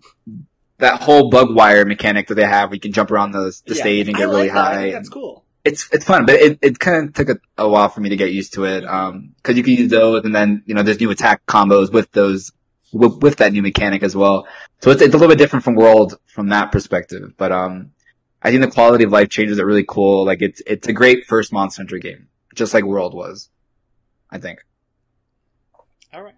that 0.79 1.01
whole 1.01 1.29
bug 1.29 1.55
wire 1.55 1.85
mechanic 1.85 2.27
that 2.27 2.35
they 2.35 2.43
have, 2.45 2.69
we 2.71 2.79
can 2.79 2.91
jump 2.91 3.11
around 3.11 3.31
the 3.31 3.53
the 3.65 3.75
Yeah. 3.75 3.81
stage 3.81 4.07
and 4.07 4.17
get 4.17 4.27
like 4.27 4.35
really 4.35 4.47
that. 4.49 4.53
High. 4.73 4.91
that's 4.91 5.09
cool. 5.09 5.45
it's 5.63 5.87
it's 5.93 6.05
fun, 6.05 6.25
but 6.25 6.35
it, 6.35 6.59
it 6.61 6.79
kind 6.79 7.07
of 7.07 7.13
took 7.13 7.29
a, 7.29 7.37
a 7.57 7.67
while 7.69 7.87
for 7.89 8.01
me 8.01 8.09
to 8.09 8.15
get 8.17 8.31
used 8.33 8.53
to 8.55 8.65
it. 8.65 8.83
Um, 8.85 9.33
cause 9.43 9.55
you 9.55 9.63
can 9.63 9.73
use 9.73 9.89
those 9.91 10.25
and 10.25 10.35
then, 10.35 10.63
you 10.65 10.73
know, 10.75 10.83
there's 10.83 10.99
new 10.99 11.11
attack 11.11 11.45
combos 11.45 11.91
with 11.91 12.11
those, 12.11 12.51
with, 12.95 13.21
with 13.21 13.35
that 13.37 13.51
new 13.51 13.61
mechanic 13.61 14.03
as 14.03 14.15
well. 14.15 14.47
So 14.81 14.91
it's, 14.91 15.01
it's 15.01 15.13
a 15.13 15.17
little 15.17 15.33
bit 15.33 15.37
different 15.37 15.63
from 15.65 15.75
World 15.75 16.19
from 16.25 16.49
that 16.49 16.71
perspective, 16.71 17.33
but, 17.37 17.51
um, 17.51 17.91
I 18.41 18.51
think 18.51 18.61
the 18.61 18.69
quality 18.69 19.03
of 19.03 19.11
life 19.11 19.29
changes 19.29 19.59
are 19.59 19.65
really 19.65 19.85
cool. 19.87 20.23
Like 20.23 20.41
it's, 20.41 20.61
it's 20.67 20.87
a 20.87 20.93
great 20.93 21.25
first 21.25 21.51
Monster 21.51 21.81
Hunter 21.81 21.97
game, 21.97 22.27
just 22.53 22.75
like 22.75 22.83
World 22.83 23.15
was, 23.15 23.49
I 24.29 24.37
think. 24.37 24.63
All 26.13 26.21
right. 26.21 26.35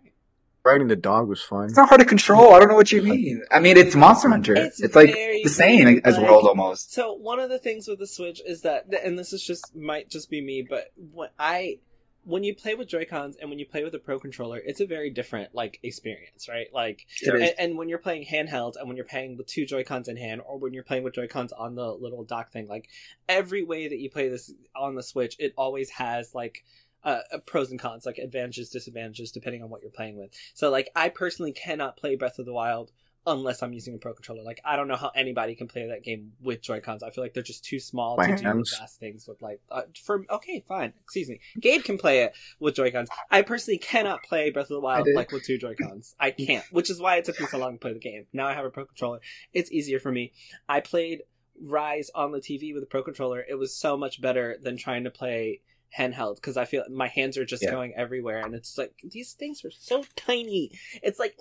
Riding 0.64 0.88
the 0.88 0.96
dog 0.96 1.28
was 1.28 1.42
fun. 1.42 1.66
It's 1.66 1.78
not 1.78 1.90
hard 1.90 2.00
to 2.00 2.06
control. 2.06 2.54
I 2.54 2.60
don't 2.60 2.70
know 2.70 2.76
what 2.76 2.92
you 2.92 3.02
mean. 3.02 3.44
I 3.52 3.60
mean, 3.60 3.78
it's 3.78 3.96
Monster 3.96 4.30
Hunter. 4.30 4.54
It's 4.56 4.82
It's, 4.82 4.96
like 4.96 5.14
the 5.14 5.50
same 5.50 5.86
weird, 5.86 6.06
as 6.06 6.18
World 6.18 6.46
almost. 6.46 6.94
So 6.94 7.14
one 7.14 7.40
of 7.40 7.50
the 7.50 7.60
things 7.60 7.88
with 7.88 8.00
the 8.00 8.08
Switch 8.08 8.42
is 8.46 8.62
that, 8.62 8.86
and 9.04 9.20
this 9.20 9.34
is 9.34 9.44
just 9.44 9.76
might 9.76 10.10
just 10.10 10.30
be 10.30 10.42
me, 10.42 10.66
but 10.68 10.92
when 11.14 11.30
I 11.38 11.80
when 12.28 12.44
you 12.44 12.54
play 12.54 12.76
with 12.76 12.90
Joy 12.90 13.06
Cons 13.06 13.38
and 13.40 13.49
when 13.49 13.58
you 13.58 13.66
play 13.66 13.86
with 13.86 13.95
a 13.95 13.99
Pro 13.99 14.20
controller, 14.20 14.58
it's 14.58 14.82
a 14.82 14.86
very 14.86 15.10
different 15.10 15.56
like 15.56 15.80
experience, 15.82 16.49
right? 16.49 16.68
Like, 16.74 17.08
and, 17.41 17.54
and 17.58 17.78
when 17.78 17.88
you're 17.88 17.99
playing 17.99 18.26
handheld 18.26 18.76
and 18.76 18.86
when 18.86 18.98
you're 18.98 19.06
playing 19.06 19.38
with 19.38 19.48
two 19.48 19.66
Joy 19.66 19.86
Cons 19.86 20.10
in 20.10 20.18
hand, 20.18 20.41
or 20.45 20.60
when 20.60 20.74
you're 20.74 20.84
playing 20.84 21.04
with 21.04 21.14
Joy 21.14 21.28
Cons 21.28 21.54
on 21.54 21.76
the 21.76 21.90
little 21.90 22.26
dock 22.26 22.52
thing, 22.52 22.68
like 22.68 22.90
every 23.30 23.64
way 23.64 23.88
that 23.88 23.99
you 23.99 24.10
play 24.10 24.28
this 24.28 24.54
on 24.76 24.95
the 24.95 25.04
Switch, 25.04 25.38
it 25.40 25.54
always 25.58 25.90
has 25.91 26.36
like 26.36 26.66
uh, 27.06 27.22
uh, 27.32 27.38
pros 27.45 27.72
and 27.72 27.80
cons, 27.80 28.06
like 28.06 28.18
advantages, 28.18 28.70
disadvantages, 28.70 29.32
depending 29.32 29.64
on 29.64 29.70
what 29.70 29.82
you're 29.82 29.90
playing 29.90 30.18
with. 30.18 30.32
So, 30.54 30.70
like, 30.70 30.90
I 30.94 31.08
personally 31.08 31.54
cannot 31.54 31.95
play 31.95 32.18
Breath 32.18 32.40
of 32.40 32.45
the 32.45 32.52
Wild 32.52 32.91
unless 33.28 33.62
I'm 33.62 33.74
using 33.74 33.94
a 33.94 33.98
Pro 33.98 34.14
controller. 34.14 34.41
Like, 34.41 34.62
I 34.66 34.76
don't 34.76 34.88
know 34.88 34.95
how 34.95 35.12
anybody 35.16 35.54
can 35.54 35.68
play 35.68 35.88
that 35.88 36.04
game 36.04 36.32
with 36.41 36.62
Joy 36.62 36.80
Cons. 36.80 37.04
I 37.04 37.12
feel 37.12 37.24
like 37.24 37.34
they're 37.34 37.44
just 37.44 37.64
too 37.64 37.80
small 37.80 38.16
My 38.18 38.28
to 38.28 38.38
do 38.38 38.44
hands. 38.44 38.76
vast 38.80 38.99
things 38.99 39.28
with. 39.28 39.41
Like, 39.41 39.60
uh, 39.70 39.84
for 40.04 40.26
okay, 40.30 40.64
fine, 40.68 40.94
excuse 41.04 41.30
me. 41.30 41.40
Gabe 41.60 41.84
can 41.84 41.98
play 41.98 42.22
it 42.24 42.34
with 42.60 42.76
Joy 42.76 42.90
Cons. 42.90 43.10
I 43.30 43.41
personally 43.44 43.78
cannot 43.78 44.24
play 44.24 44.49
Breath 44.49 44.66
of 44.66 44.70
the 44.70 44.80
Wild 44.80 45.08
like 45.14 45.32
with 45.32 45.44
two 45.44 45.58
Joy 45.58 45.76
Cons. 45.76 46.16
I 46.20 46.32
can't, 46.32 46.66
which 46.72 46.90
is 46.90 46.99
why 46.99 47.18
it 47.18 47.26
took 47.26 47.40
me 47.40 47.45
so 47.48 47.58
long 47.60 47.74
to 47.74 47.80
play 47.80 47.94
the 47.94 47.99
game. 47.99 48.26
Now 48.34 48.48
I 48.48 48.54
have 48.54 48.66
a 48.66 48.70
Pro 48.70 48.86
controller. 48.86 49.20
It's 49.54 49.72
easier 49.72 49.99
for 49.99 50.12
me. 50.12 50.32
I 50.68 50.80
played 50.80 51.24
Rise 51.62 52.10
on 52.16 52.32
the 52.32 52.40
TV 52.40 52.74
with 52.74 52.84
a 52.84 52.88
Pro 52.88 53.04
controller. 53.04 53.44
It 53.48 53.56
was 53.56 53.76
so 53.76 53.98
much 53.98 54.22
better 54.22 54.58
than 54.62 54.78
trying 54.78 55.04
to 55.04 55.12
play 55.12 55.62
handheld 55.97 56.35
because 56.35 56.57
I 56.57 56.65
feel 56.65 56.84
my 56.89 57.07
hands 57.07 57.38
are 57.38 57.45
just 57.45 57.64
Yeah. 57.64 57.72
going 57.72 57.93
everywhere 57.95 58.39
and 58.45 58.53
it's 58.55 58.77
like 58.77 58.93
these 59.03 59.34
things 59.34 59.64
are 59.64 59.72
so 59.72 60.03
tiny. 60.15 60.72
It's 61.03 61.19
like 61.19 61.35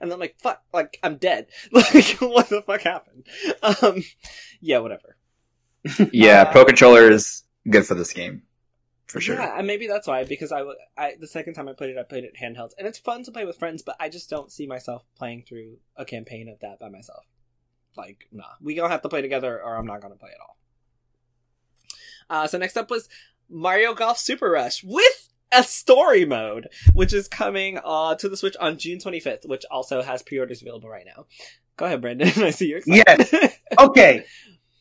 and 0.00 0.12
I'm 0.12 0.18
like 0.18 0.36
fuck 0.40 0.62
like 0.72 0.98
I'm 1.02 1.16
dead. 1.16 1.46
Like 1.72 2.16
what 2.20 2.48
the 2.48 2.62
fuck 2.62 2.82
happened? 2.82 3.26
Um 3.62 4.02
yeah, 4.60 4.78
whatever. 4.78 5.16
Yeah, 6.12 6.42
Uh, 6.42 6.52
Pro 6.52 6.64
Controller 6.64 7.10
is 7.10 7.44
good 7.68 7.86
for 7.86 7.94
this 7.94 8.12
game. 8.12 8.42
For 9.06 9.20
sure. 9.20 9.34
Yeah, 9.36 9.58
and 9.58 9.66
maybe 9.66 9.86
that's 9.86 10.06
why 10.06 10.24
because 10.24 10.52
I, 10.52 10.62
I 10.96 11.14
the 11.20 11.26
second 11.26 11.54
time 11.54 11.68
I 11.68 11.74
played 11.74 11.90
it 11.90 11.98
I 11.98 12.02
played 12.02 12.24
it 12.24 12.34
handheld 12.42 12.70
and 12.78 12.88
it's 12.88 12.98
fun 12.98 13.22
to 13.24 13.30
play 13.30 13.44
with 13.44 13.58
friends 13.58 13.82
but 13.82 13.96
I 14.00 14.08
just 14.08 14.30
don't 14.30 14.50
see 14.50 14.66
myself 14.66 15.04
playing 15.16 15.44
through 15.46 15.76
a 15.96 16.04
campaign 16.04 16.48
of 16.48 16.60
that 16.60 16.78
by 16.80 16.88
myself. 16.88 17.24
Like 17.96 18.26
nah, 18.32 18.44
we 18.60 18.74
gonna 18.74 18.88
have 18.88 19.02
to 19.02 19.08
play 19.08 19.20
together 19.22 19.60
or 19.62 19.76
I'm 19.76 19.86
not 19.86 20.00
gonna 20.00 20.16
play 20.16 20.30
at 20.30 20.40
all. 20.40 20.56
Uh, 22.30 22.46
so 22.46 22.58
next 22.58 22.76
up 22.76 22.90
was 22.90 23.08
Mario 23.48 23.94
Golf 23.94 24.18
Super 24.18 24.50
Rush 24.50 24.82
with 24.82 25.28
a 25.52 25.62
story 25.62 26.24
mode, 26.24 26.68
which 26.94 27.12
is 27.12 27.28
coming 27.28 27.78
uh, 27.84 28.14
to 28.16 28.28
the 28.28 28.36
Switch 28.36 28.56
on 28.58 28.78
June 28.78 28.98
25th, 28.98 29.46
which 29.46 29.64
also 29.70 30.02
has 30.02 30.22
pre-orders 30.22 30.62
available 30.62 30.88
right 30.88 31.06
now. 31.06 31.26
Go 31.76 31.86
ahead, 31.86 32.00
Brendan. 32.00 32.28
I 32.42 32.50
see 32.50 32.68
you're 32.68 32.78
excited. 32.78 33.52
okay. 33.78 34.24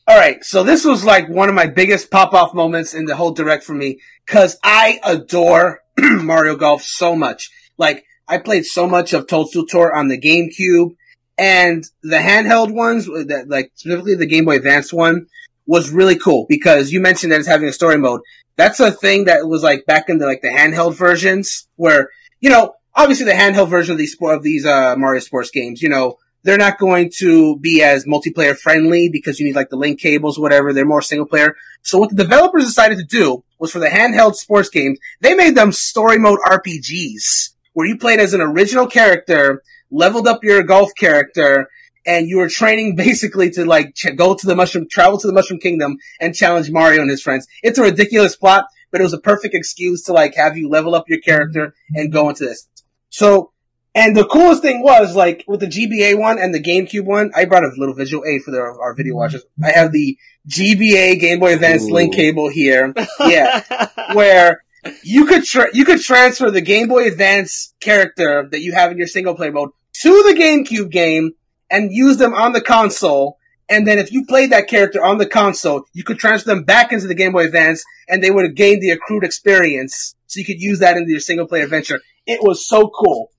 All 0.07 0.17
right. 0.17 0.43
So 0.43 0.63
this 0.63 0.83
was 0.83 1.05
like 1.05 1.29
one 1.29 1.49
of 1.49 1.55
my 1.55 1.67
biggest 1.67 2.09
pop 2.09 2.33
off 2.33 2.53
moments 2.53 2.93
in 2.93 3.05
the 3.05 3.15
whole 3.15 3.31
direct 3.31 3.63
for 3.63 3.73
me 3.73 3.99
because 4.25 4.57
I 4.63 4.99
adore 5.03 5.81
Mario 5.97 6.55
Golf 6.55 6.83
so 6.83 7.15
much. 7.15 7.51
Like 7.77 8.05
I 8.27 8.37
played 8.37 8.65
so 8.65 8.87
much 8.87 9.13
of 9.13 9.27
Toadstool 9.27 9.67
Tour 9.67 9.95
on 9.95 10.07
the 10.07 10.19
GameCube 10.19 10.95
and 11.37 11.83
the 12.01 12.17
handheld 12.17 12.73
ones 12.73 13.05
that 13.05 13.45
like 13.47 13.71
specifically 13.75 14.15
the 14.15 14.25
Game 14.25 14.45
Boy 14.45 14.57
Advance 14.57 14.91
one 14.91 15.27
was 15.65 15.91
really 15.91 16.17
cool 16.17 16.45
because 16.49 16.91
you 16.91 16.99
mentioned 16.99 17.31
that 17.31 17.39
it's 17.39 17.47
having 17.47 17.69
a 17.69 17.73
story 17.73 17.97
mode. 17.97 18.21
That's 18.55 18.79
a 18.79 18.91
thing 18.91 19.25
that 19.25 19.47
was 19.47 19.63
like 19.63 19.85
back 19.85 20.09
in 20.09 20.17
the 20.17 20.25
like 20.25 20.41
the 20.41 20.49
handheld 20.49 20.95
versions 20.95 21.67
where, 21.75 22.09
you 22.39 22.49
know, 22.49 22.75
obviously 22.95 23.25
the 23.25 23.31
handheld 23.31 23.69
version 23.69 23.93
of 23.93 23.97
these 23.97 24.15
of 24.21 24.43
these 24.43 24.65
uh 24.65 24.95
Mario 24.97 25.21
sports 25.21 25.51
games, 25.51 25.81
you 25.81 25.89
know, 25.89 26.17
they're 26.43 26.57
not 26.57 26.79
going 26.79 27.11
to 27.17 27.57
be 27.59 27.83
as 27.83 28.05
multiplayer 28.05 28.57
friendly 28.57 29.09
because 29.09 29.39
you 29.39 29.45
need 29.45 29.55
like 29.55 29.69
the 29.69 29.75
link 29.75 29.99
cables, 29.99 30.39
whatever. 30.39 30.73
They're 30.73 30.85
more 30.85 31.01
single 31.01 31.27
player. 31.27 31.55
So 31.83 31.99
what 31.99 32.09
the 32.09 32.23
developers 32.23 32.65
decided 32.65 32.97
to 32.97 33.03
do 33.03 33.43
was 33.59 33.71
for 33.71 33.79
the 33.79 33.87
handheld 33.87 34.35
sports 34.35 34.69
games, 34.69 34.99
they 35.19 35.35
made 35.35 35.55
them 35.55 35.71
story 35.71 36.17
mode 36.17 36.39
RPGs 36.45 37.51
where 37.73 37.87
you 37.87 37.97
played 37.97 38.19
as 38.19 38.33
an 38.33 38.41
original 38.41 38.87
character, 38.87 39.61
leveled 39.89 40.27
up 40.27 40.43
your 40.43 40.63
golf 40.63 40.91
character, 40.97 41.69
and 42.05 42.27
you 42.27 42.37
were 42.37 42.49
training 42.49 42.95
basically 42.97 43.49
to 43.51 43.65
like 43.65 43.95
ch- 43.95 44.15
go 44.15 44.35
to 44.35 44.45
the 44.45 44.55
mushroom, 44.55 44.87
travel 44.89 45.17
to 45.19 45.27
the 45.27 45.33
mushroom 45.33 45.59
kingdom 45.59 45.97
and 46.19 46.35
challenge 46.35 46.71
Mario 46.71 47.01
and 47.01 47.09
his 47.09 47.21
friends. 47.21 47.47
It's 47.63 47.79
a 47.79 47.83
ridiculous 47.83 48.35
plot, 48.35 48.65
but 48.91 49.01
it 49.01 49.03
was 49.03 49.13
a 49.13 49.19
perfect 49.19 49.53
excuse 49.53 50.03
to 50.03 50.13
like 50.13 50.35
have 50.35 50.57
you 50.57 50.69
level 50.69 50.95
up 50.95 51.09
your 51.09 51.19
character 51.19 51.67
mm-hmm. 51.67 51.99
and 51.99 52.11
go 52.11 52.29
into 52.29 52.45
this. 52.45 52.67
So 53.09 53.51
and 53.93 54.15
the 54.15 54.25
coolest 54.25 54.61
thing 54.61 54.81
was, 54.81 55.17
like, 55.17 55.43
with 55.47 55.59
the 55.59 55.67
GBA 55.67 56.17
one 56.17 56.39
and 56.39 56.53
the 56.53 56.61
GameCube 56.61 57.03
one, 57.03 57.29
I 57.35 57.43
brought 57.43 57.65
a 57.65 57.71
little 57.75 57.93
visual 57.93 58.23
aid 58.25 58.41
for 58.41 58.51
the, 58.51 58.61
our 58.61 58.93
video 58.93 59.13
mm-hmm. 59.13 59.19
watchers. 59.19 59.43
I 59.61 59.71
have 59.71 59.91
the 59.91 60.17
GBA 60.47 61.19
Game 61.19 61.39
Boy 61.39 61.53
Advance 61.53 61.83
Ooh. 61.83 61.93
link 61.93 62.13
cable 62.15 62.49
here, 62.49 62.93
Yeah. 63.19 63.87
where 64.13 64.63
you 65.03 65.25
could 65.25 65.43
tra- 65.43 65.69
you 65.73 65.83
could 65.83 66.01
transfer 66.01 66.49
the 66.49 66.61
Game 66.61 66.87
Boy 66.87 67.05
Advance 67.05 67.73
character 67.81 68.47
that 68.49 68.61
you 68.61 68.71
have 68.71 68.91
in 68.91 68.97
your 68.97 69.07
single 69.07 69.35
player 69.35 69.51
mode 69.51 69.71
to 70.01 70.09
the 70.09 70.39
GameCube 70.39 70.89
game 70.89 71.33
and 71.71 71.91
use 71.91 72.17
them 72.17 72.33
on 72.33 72.51
the 72.51 72.61
console. 72.61 73.37
And 73.69 73.87
then 73.87 73.97
if 73.97 74.11
you 74.11 74.25
played 74.25 74.51
that 74.51 74.67
character 74.67 75.03
on 75.03 75.17
the 75.17 75.25
console, 75.25 75.85
you 75.93 76.03
could 76.03 76.19
transfer 76.19 76.49
them 76.49 76.63
back 76.63 76.91
into 76.91 77.07
the 77.07 77.15
Game 77.15 77.31
Boy 77.31 77.45
Advance 77.45 77.83
and 78.09 78.21
they 78.21 78.29
would 78.29 78.43
have 78.43 78.55
gained 78.55 78.81
the 78.81 78.91
accrued 78.91 79.23
experience. 79.23 80.13
So 80.27 80.39
you 80.39 80.45
could 80.45 80.59
use 80.59 80.79
that 80.79 80.97
into 80.97 81.09
your 81.09 81.21
single 81.21 81.47
player 81.47 81.63
adventure. 81.63 82.01
It 82.27 82.41
was 82.43 82.67
so 82.67 82.89
cool. 82.89 83.29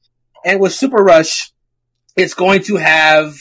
And 0.44 0.58
with 0.58 0.72
Super 0.72 1.04
Rush, 1.04 1.52
it's 2.16 2.34
going 2.34 2.62
to 2.64 2.76
have 2.76 3.36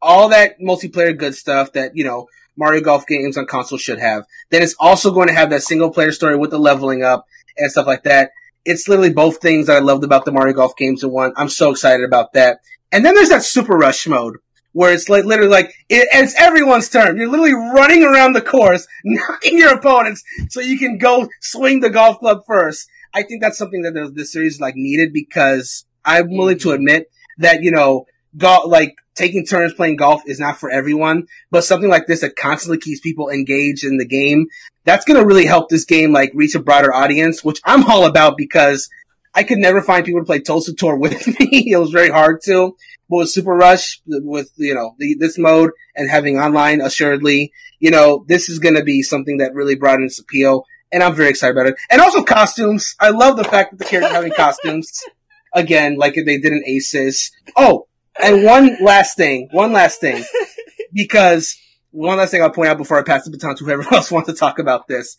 all 0.00 0.28
that 0.30 0.60
multiplayer 0.60 1.16
good 1.16 1.34
stuff 1.34 1.72
that, 1.72 1.92
you 1.94 2.04
know, 2.04 2.26
Mario 2.56 2.82
Golf 2.82 3.06
games 3.06 3.38
on 3.38 3.46
console 3.46 3.78
should 3.78 4.00
have. 4.00 4.24
Then 4.50 4.62
it's 4.62 4.76
also 4.78 5.12
going 5.12 5.28
to 5.28 5.34
have 5.34 5.50
that 5.50 5.62
single 5.62 5.90
player 5.90 6.12
story 6.12 6.36
with 6.36 6.50
the 6.50 6.58
leveling 6.58 7.02
up 7.02 7.24
and 7.56 7.70
stuff 7.70 7.86
like 7.86 8.02
that. 8.02 8.32
It's 8.64 8.88
literally 8.88 9.12
both 9.12 9.38
things 9.38 9.66
that 9.66 9.76
I 9.76 9.80
loved 9.80 10.04
about 10.04 10.24
the 10.24 10.32
Mario 10.32 10.54
Golf 10.54 10.76
games 10.76 11.02
in 11.02 11.10
one. 11.10 11.32
I'm 11.36 11.48
so 11.48 11.70
excited 11.70 12.04
about 12.04 12.32
that. 12.34 12.60
And 12.92 13.04
then 13.04 13.14
there's 13.14 13.30
that 13.30 13.42
Super 13.42 13.76
Rush 13.76 14.06
mode 14.06 14.36
where 14.72 14.92
it's 14.92 15.08
like 15.08 15.24
literally 15.24 15.50
like 15.50 15.66
it, 15.88 16.08
it's 16.12 16.34
everyone's 16.40 16.88
turn. 16.88 17.16
You're 17.16 17.28
literally 17.28 17.54
running 17.54 18.04
around 18.04 18.34
the 18.34 18.42
course, 18.42 18.86
knocking 19.04 19.58
your 19.58 19.74
opponents 19.74 20.22
so 20.50 20.60
you 20.60 20.78
can 20.78 20.98
go 20.98 21.28
swing 21.40 21.80
the 21.80 21.90
golf 21.90 22.18
club 22.18 22.42
first. 22.46 22.88
I 23.14 23.22
think 23.22 23.42
that's 23.42 23.58
something 23.58 23.82
that 23.82 23.94
the, 23.94 24.10
this 24.10 24.32
series 24.32 24.60
like 24.60 24.74
needed 24.76 25.12
because 25.12 25.84
I'm 26.04 26.30
willing 26.30 26.58
to 26.60 26.68
mm-hmm. 26.68 26.76
admit 26.76 27.10
that 27.38 27.62
you 27.62 27.70
know 27.70 28.06
golf 28.36 28.66
like 28.66 28.94
taking 29.14 29.44
turns 29.44 29.74
playing 29.74 29.96
golf 29.96 30.22
is 30.26 30.40
not 30.40 30.58
for 30.58 30.70
everyone, 30.70 31.26
but 31.50 31.64
something 31.64 31.90
like 31.90 32.06
this 32.06 32.20
that 32.20 32.36
constantly 32.36 32.78
keeps 32.78 33.00
people 33.00 33.28
engaged 33.28 33.84
in 33.84 33.98
the 33.98 34.06
game, 34.06 34.46
that's 34.84 35.04
going 35.04 35.20
to 35.20 35.26
really 35.26 35.44
help 35.44 35.68
this 35.68 35.84
game 35.84 36.12
like 36.12 36.30
reach 36.34 36.54
a 36.54 36.62
broader 36.62 36.92
audience, 36.94 37.44
which 37.44 37.60
I'm 37.64 37.84
all 37.84 38.06
about 38.06 38.36
because 38.36 38.88
I 39.34 39.42
could 39.44 39.58
never 39.58 39.80
find 39.80 40.04
people 40.04 40.20
to 40.20 40.26
play 40.26 40.40
Toadstool 40.40 40.74
Tour 40.74 40.96
with 40.96 41.26
me. 41.40 41.72
it 41.72 41.78
was 41.78 41.90
very 41.90 42.10
hard 42.10 42.40
to. 42.42 42.76
But 43.08 43.16
with 43.16 43.30
Super 43.30 43.52
Rush, 43.52 44.00
with, 44.06 44.50
you 44.56 44.74
know, 44.74 44.94
the, 44.98 45.16
this 45.18 45.38
mode 45.38 45.70
and 45.94 46.08
having 46.08 46.38
online 46.38 46.80
assuredly, 46.80 47.52
you 47.78 47.90
know, 47.90 48.24
this 48.28 48.48
is 48.48 48.58
going 48.58 48.76
to 48.76 48.84
be 48.84 49.02
something 49.02 49.38
that 49.38 49.54
really 49.54 49.74
broadens 49.74 50.12
its 50.12 50.20
appeal. 50.20 50.64
And 50.90 51.02
I'm 51.02 51.14
very 51.14 51.30
excited 51.30 51.56
about 51.56 51.66
it. 51.66 51.76
And 51.90 52.00
also 52.00 52.22
costumes. 52.22 52.94
I 53.00 53.10
love 53.10 53.36
the 53.36 53.44
fact 53.44 53.70
that 53.70 53.78
the 53.78 53.84
characters 53.84 54.12
having 54.12 54.32
costumes. 54.32 55.02
Again, 55.54 55.96
like 55.96 56.14
they 56.14 56.38
did 56.38 56.46
in 56.46 56.62
Aces. 56.66 57.30
Oh, 57.56 57.86
and 58.22 58.42
one 58.42 58.78
last 58.80 59.18
thing, 59.18 59.48
one 59.52 59.72
last 59.72 60.00
thing, 60.00 60.24
because 60.94 61.58
one 61.90 62.16
last 62.16 62.30
thing 62.30 62.42
I'll 62.42 62.50
point 62.50 62.70
out 62.70 62.78
before 62.78 62.98
I 62.98 63.02
pass 63.02 63.24
the 63.24 63.30
baton 63.30 63.56
to 63.56 63.64
whoever 63.64 63.82
else 63.94 64.10
wants 64.10 64.30
to 64.30 64.34
talk 64.34 64.58
about 64.58 64.88
this 64.88 65.16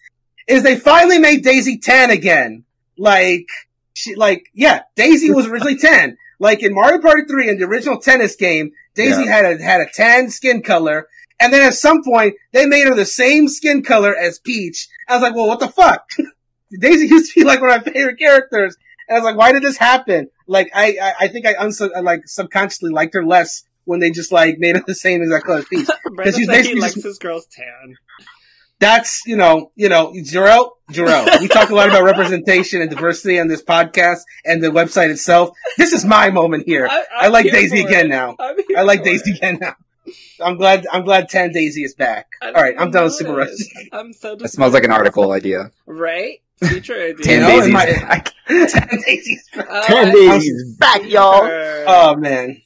is 0.47 0.63
they 0.63 0.75
finally 0.75 1.19
made 1.19 1.43
Daisy 1.43 1.77
tan 1.77 2.09
again. 2.09 2.65
Like, 2.97 3.47
she, 3.93 4.15
like, 4.15 4.45
yeah, 4.53 4.81
Daisy 4.95 5.31
was 5.31 5.45
originally 5.47 5.77
tan. 5.79 6.17
Like 6.39 6.61
in 6.63 6.73
Mario 6.73 6.99
Party 6.99 7.21
3 7.27 7.49
in 7.49 7.57
the 7.59 7.65
original 7.65 7.99
tennis 7.99 8.35
game, 8.35 8.71
Daisy 8.95 9.23
Yeah. 9.23 9.31
had 9.31 9.45
a, 9.45 9.63
had 9.63 9.81
a 9.81 9.85
tan 9.93 10.29
skin 10.29 10.61
color. 10.61 11.07
And 11.39 11.51
then 11.53 11.61
at 11.65 11.73
some 11.73 12.03
point, 12.03 12.35
they 12.51 12.65
made 12.65 12.87
her 12.87 12.95
the 12.95 13.05
same 13.05 13.47
skin 13.47 13.81
color 13.83 14.15
as 14.15 14.39
Peach. 14.39 14.87
I 15.07 15.13
was 15.15 15.21
like, 15.23 15.35
well, 15.35 15.47
what 15.47 15.59
the 15.59 15.67
fuck? 15.67 16.07
Daisy 16.79 17.07
used 17.07 17.33
to 17.33 17.41
be 17.41 17.45
like 17.45 17.61
one 17.61 17.69
of 17.69 17.85
my 17.85 17.91
favorite 17.91 18.17
characters. 18.19 18.75
And 19.07 19.15
I 19.17 19.19
was 19.19 19.25
like, 19.25 19.37
why 19.37 19.51
did 19.51 19.63
this 19.63 19.77
happen? 19.77 20.29
Like, 20.47 20.71
I, 20.73 20.97
I, 21.01 21.13
I 21.21 21.27
think 21.27 21.45
I 21.45 21.53
unsu- 21.53 21.91
I, 21.95 21.99
like 22.01 22.21
subconsciously 22.27 22.91
liked 22.91 23.13
her 23.13 23.25
less 23.25 23.63
when 23.85 23.99
they 23.99 24.11
just 24.11 24.31
like 24.31 24.57
made 24.59 24.75
her 24.77 24.83
the 24.85 24.95
same 24.95 25.21
exact 25.21 25.45
color 25.45 25.59
as 25.59 25.65
Peach. 25.65 25.87
Brandon 26.15 26.33
she's 26.39 26.45
said 26.47 26.55
he 26.55 26.61
basically 26.61 26.81
likes 26.81 26.93
just- 26.95 27.05
his 27.05 27.19
girls 27.19 27.45
tan. 27.51 27.95
That's, 28.83 29.21
you 29.25 29.37
know, 29.37 29.71
you 29.75 29.87
know, 29.89 30.11
Jarrell, 30.11 30.71
Jarrell, 30.91 31.39
we 31.39 31.47
talk 31.47 31.69
a 31.69 31.75
lot 31.75 31.87
about 31.89 32.03
representation 32.03 32.81
and 32.81 32.89
diversity 32.89 33.39
on 33.39 33.47
this 33.47 33.63
podcast 33.63 34.19
and 34.45 34.61
the 34.61 34.67
website 34.67 35.09
itself. 35.09 35.55
This 35.77 35.93
is 35.93 36.03
my 36.03 36.29
moment 36.29 36.65
here. 36.65 36.87
I, 36.89 37.05
I 37.13 37.27
like 37.29 37.43
here 37.45 37.53
Daisy 37.53 37.81
again 37.81 38.07
it. 38.07 38.09
now. 38.09 38.35
I'm 38.39 38.55
here 38.67 38.77
I 38.77 38.81
like 38.81 39.03
Daisy 39.03 39.31
it. 39.31 39.37
again 39.37 39.57
now. 39.61 39.75
I'm 40.43 40.57
glad, 40.57 40.85
I'm 40.91 41.03
glad 41.05 41.29
10 41.29 41.53
Daisy 41.53 41.83
is 41.83 41.95
back. 41.95 42.27
I 42.41 42.47
All 42.47 42.53
right, 42.61 42.75
I'm 42.77 42.91
done 42.91 43.05
with 43.05 43.13
Super 43.13 43.33
Rush. 43.33 43.49
I'm 43.93 44.11
so 44.11 44.35
That 44.35 44.49
smells 44.49 44.73
like 44.73 44.83
an 44.83 44.91
article 44.91 45.31
idea. 45.31 45.71
right? 45.85 46.41
Future 46.61 46.93
idea. 47.01 47.23
Tan 47.23 47.49
You 47.49 47.67
know, 47.67 47.73
my- 47.73 47.85
back. 47.85 48.33
10 48.49 48.67
Daisy 49.05 49.33
is 49.33 49.49
back. 49.55 49.67
Oh, 49.69 49.81
Ten 49.85 50.07
I- 50.09 50.11
days 50.11 50.43
is 50.43 50.75
back, 50.77 51.01
y'all. 51.09 51.41
Oh 51.87 52.15
man. 52.17 52.61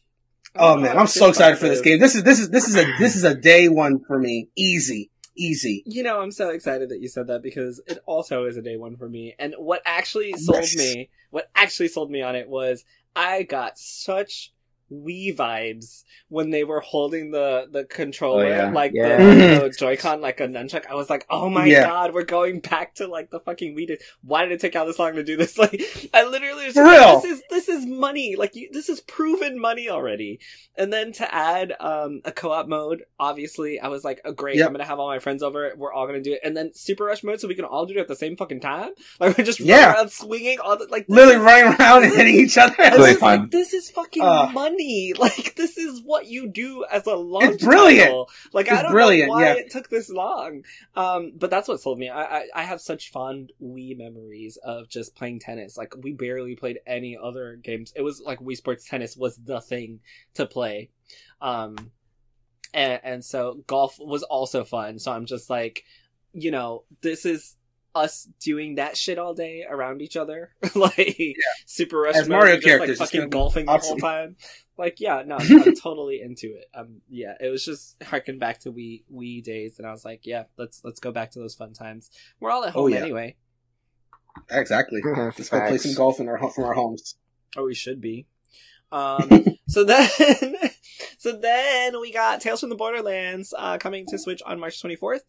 Oh 0.56 0.76
man, 0.76 0.98
I'm 0.98 1.06
so 1.06 1.30
excited 1.30 1.60
for 1.60 1.68
this 1.68 1.82
game. 1.82 2.00
This 2.00 2.16
is, 2.16 2.24
this 2.24 2.40
is, 2.40 2.50
this 2.50 2.68
is 2.68 2.76
a, 2.76 2.86
this 2.98 3.16
is 3.16 3.24
a 3.24 3.36
day 3.36 3.70
one 3.70 4.00
for 4.08 4.18
me. 4.18 4.50
Easy. 4.56 5.12
Easy. 5.38 5.84
You 5.86 6.04
know, 6.04 6.20
I'm 6.20 6.32
so 6.32 6.50
excited 6.50 6.90
that 6.90 7.00
you 7.00 7.08
said 7.08 7.28
that 7.28 7.42
because 7.44 7.80
it 7.88 8.00
also 8.06 8.46
is 8.46 8.58
a 8.58 8.62
day 8.62 8.76
one 8.76 8.98
for 8.98 9.08
me. 9.08 9.36
And 9.38 9.54
what 9.58 9.82
actually 9.86 10.34
sold 10.34 10.58
Yes. 10.58 10.76
me, 10.76 11.10
what 11.30 11.50
actually 11.56 11.88
sold 11.90 12.10
me 12.10 12.22
on 12.22 12.36
it 12.36 12.50
was 12.50 12.84
I 13.16 13.44
got 13.44 13.78
such 13.78 14.52
Wii 14.92 15.36
vibes 15.36 16.04
when 16.30 16.50
they 16.50 16.64
were 16.64 16.80
holding 16.80 17.32
the 17.32 17.68
the 17.72 17.84
controller, 17.86 18.46
Oh, 18.46 18.50
yeah. 18.50 18.70
like 18.72 18.92
Yeah. 18.94 19.18
the, 19.18 19.60
the 19.68 19.70
Joy-Con, 19.80 20.22
like 20.22 20.40
a 20.40 20.48
nunchuck. 20.48 20.86
I 20.88 20.96
was 20.96 21.10
like, 21.10 21.26
oh 21.30 21.50
my 21.50 21.66
Yeah. 21.66 21.84
god, 21.88 22.14
we're 22.14 22.24
going 22.24 22.60
back 22.60 22.96
to 22.96 23.08
like 23.08 23.30
the 23.30 23.40
fucking 23.40 23.76
Wii 23.76 23.88
days. 23.88 24.02
Why 24.24 24.44
did 24.44 24.54
it 24.54 24.60
take 24.62 24.76
out 24.76 24.86
this 24.86 25.00
long 25.00 25.14
to 25.16 25.24
do 25.24 25.36
this? 25.38 25.58
Like, 25.58 25.82
I 26.14 26.24
literally 26.24 26.66
was 26.66 26.74
just 26.74 26.78
For 26.78 26.84
like, 26.84 27.00
real. 27.00 27.20
this 27.22 27.32
is 27.32 27.44
this 27.50 27.70
is 27.70 27.86
money. 27.86 28.36
Like, 28.38 28.56
you, 28.56 28.70
this 28.72 28.90
is 28.90 29.02
proven 29.02 29.60
money 29.60 29.90
already. 29.90 30.40
And 30.78 30.94
then 30.94 31.12
to 31.14 31.34
add 31.36 31.74
um, 31.80 32.22
a 32.26 32.32
co-op 32.32 32.68
mode, 32.68 33.04
obviously, 33.20 33.80
I 33.80 33.88
was 33.88 34.04
like, 34.04 34.22
oh 34.26 34.32
great, 34.32 34.58
Yep. 34.58 34.68
I'm 34.68 34.74
gonna 34.74 34.86
have 34.86 35.00
all 35.00 35.08
my 35.08 35.20
friends 35.20 35.44
over. 35.44 35.74
We're 35.76 35.92
all 35.92 36.06
gonna 36.08 36.22
do 36.22 36.34
it. 36.34 36.42
And 36.44 36.56
then 36.56 36.74
Super 36.74 37.06
Rush 37.06 37.24
mode, 37.24 37.42
so 37.42 37.48
we 37.48 37.56
can 37.56 37.66
all 37.66 37.86
do 37.86 37.96
it 37.96 38.00
at 38.00 38.08
the 38.08 38.16
same 38.16 38.38
fucking 38.38 38.60
time. 38.62 38.92
Like 39.20 39.38
we're 39.38 39.44
just 39.44 39.60
Yeah. 39.60 39.78
running 39.82 39.96
around 39.98 40.12
swinging 40.12 40.60
all 40.60 40.78
the 40.78 40.88
like 40.92 41.06
Literally 41.10 41.36
is- 41.38 41.42
running 41.42 41.74
around 41.80 42.04
and 42.04 42.14
hitting 42.14 42.36
each 42.36 42.58
other. 42.58 42.76
this 42.78 42.94
Really 42.98 43.12
is 43.12 43.18
fun. 43.18 43.40
like 43.42 43.52
this 43.52 43.74
is 43.74 43.90
fucking 43.90 44.22
Uh. 44.24 44.50
money. 44.54 44.77
Like 45.18 45.56
this 45.56 45.78
is 45.78 46.02
what 46.04 46.28
you 46.28 46.48
do 46.48 46.86
as 46.92 47.08
a 47.08 47.16
launch. 47.16 47.62
brilliant. 47.62 48.08
title. 48.08 48.30
Like 48.54 48.72
I 48.72 48.84
don't 48.84 48.92
brilliant, 48.92 49.30
know 49.30 49.36
why 49.36 49.46
yeah. 49.46 49.54
it 49.54 49.72
took 49.72 49.90
this 49.90 50.10
long. 50.10 50.64
Um, 50.96 51.34
but 51.36 51.50
that's 51.50 51.68
what 51.68 51.82
sold 51.82 52.00
me. 52.00 52.10
I, 52.10 52.24
I 52.24 52.44
I 52.56 52.64
have 52.64 52.80
such 52.82 53.12
fond 53.12 53.52
Wii 53.62 53.98
memories 53.98 54.58
of 54.58 54.90
just 54.90 55.16
playing 55.16 55.40
tennis. 55.40 55.78
Like 55.78 55.94
we 55.98 56.14
barely 56.14 56.56
played 56.56 56.80
any 56.86 57.18
other 57.18 57.56
games. 57.56 57.92
It 57.96 58.02
was 58.02 58.22
like 58.22 58.40
Wii 58.40 58.58
Sports 58.58 58.88
Tennis 58.88 59.18
was 59.18 59.38
the 59.38 59.60
thing 59.62 60.00
to 60.36 60.46
play. 60.46 60.92
Um, 61.42 61.92
and, 62.74 63.00
and 63.04 63.26
so 63.26 63.64
golf 63.68 63.98
was 64.00 64.24
also 64.24 64.64
fun. 64.64 65.00
So 65.00 65.12
I'm 65.12 65.26
just 65.26 65.50
like, 65.50 65.84
you 66.34 66.52
know, 66.52 66.84
this 67.02 67.26
is 67.26 67.57
us 67.98 68.28
doing 68.40 68.76
that 68.76 68.98
shit 68.98 69.18
all 69.20 69.34
day 69.34 69.66
around 69.70 70.02
each 70.02 70.18
other, 70.18 70.52
like 70.76 71.36
Super 71.66 71.98
Rush 72.02 72.16
As 72.16 72.30
Mario 72.30 72.56
just, 72.56 72.66
characters, 72.68 73.00
like 73.00 73.10
fucking 73.10 73.30
golfing 73.30 73.68
awesome. 73.68 73.98
the 74.00 74.06
whole 74.06 74.12
time. 74.12 74.36
Like, 74.78 75.00
yeah, 75.00 75.24
no, 75.26 75.36
I'm, 75.40 75.64
I'm 75.64 75.76
totally 75.76 76.22
into 76.22 76.48
it. 76.56 76.66
Um, 76.74 77.02
yeah, 77.10 77.34
it 77.40 77.50
was 77.50 77.66
just 77.66 78.02
harking 78.04 78.40
back 78.40 78.60
to 78.62 78.72
Wii 78.72 79.04
Wii 79.14 79.44
days, 79.44 79.80
and 79.80 79.88
I 79.88 79.92
was 79.92 80.06
like, 80.06 80.26
yeah, 80.26 80.44
let's 80.58 80.82
let's 80.84 81.00
go 81.00 81.12
back 81.12 81.32
to 81.32 81.40
those 81.40 81.56
fun 81.56 81.74
times. 81.74 82.10
We're 82.40 82.52
all 82.52 82.64
at 82.64 82.76
Oh, 82.76 82.82
home 82.82 82.92
yeah. 82.92 83.00
anyway. 83.00 83.36
Exactly. 84.52 85.02
Let's 85.06 85.50
go 85.50 85.60
play 85.68 85.80
some 85.80 85.96
golf 85.96 86.20
in 86.20 86.28
our, 86.28 86.38
from 86.52 86.66
our 86.66 86.74
homes. 86.74 87.16
Oh, 87.58 87.66
we 87.66 87.74
should 87.74 88.00
be. 88.00 88.28
Um, 88.92 89.46
so 89.68 89.84
then, 89.84 90.10
so 91.18 91.38
then 91.38 92.00
we 92.00 92.12
got 92.12 92.42
Tales 92.42 92.62
from 92.62 92.70
the 92.70 92.76
Borderlands 92.76 93.54
uh, 93.58 93.78
coming 93.78 94.06
to 94.08 94.18
Switch 94.18 94.42
on 94.46 94.60
March 94.60 94.82
24th. 94.82 95.22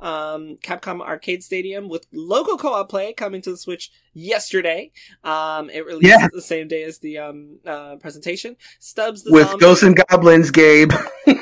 Um, 0.00 0.56
Capcom 0.62 1.00
Arcade 1.00 1.42
Stadium 1.42 1.88
with 1.88 2.06
local 2.12 2.56
co-op 2.58 2.88
play 2.88 3.12
coming 3.12 3.42
to 3.42 3.50
the 3.50 3.56
Switch 3.56 3.90
yesterday. 4.12 4.90
Um, 5.24 5.70
it 5.70 5.86
released 5.86 6.08
Yeah. 6.08 6.28
the 6.32 6.42
same 6.42 6.68
day 6.68 6.82
as 6.82 6.98
the 6.98 7.18
um, 7.18 7.58
uh, 7.66 7.96
presentation. 7.96 8.56
Stubbs 8.80 9.22
the 9.24 9.32
With 9.32 9.48
zombie, 9.48 9.60
Ghosts 9.60 9.82
and 9.84 9.96
Goblins, 9.96 10.50
Gabe. 10.50 10.92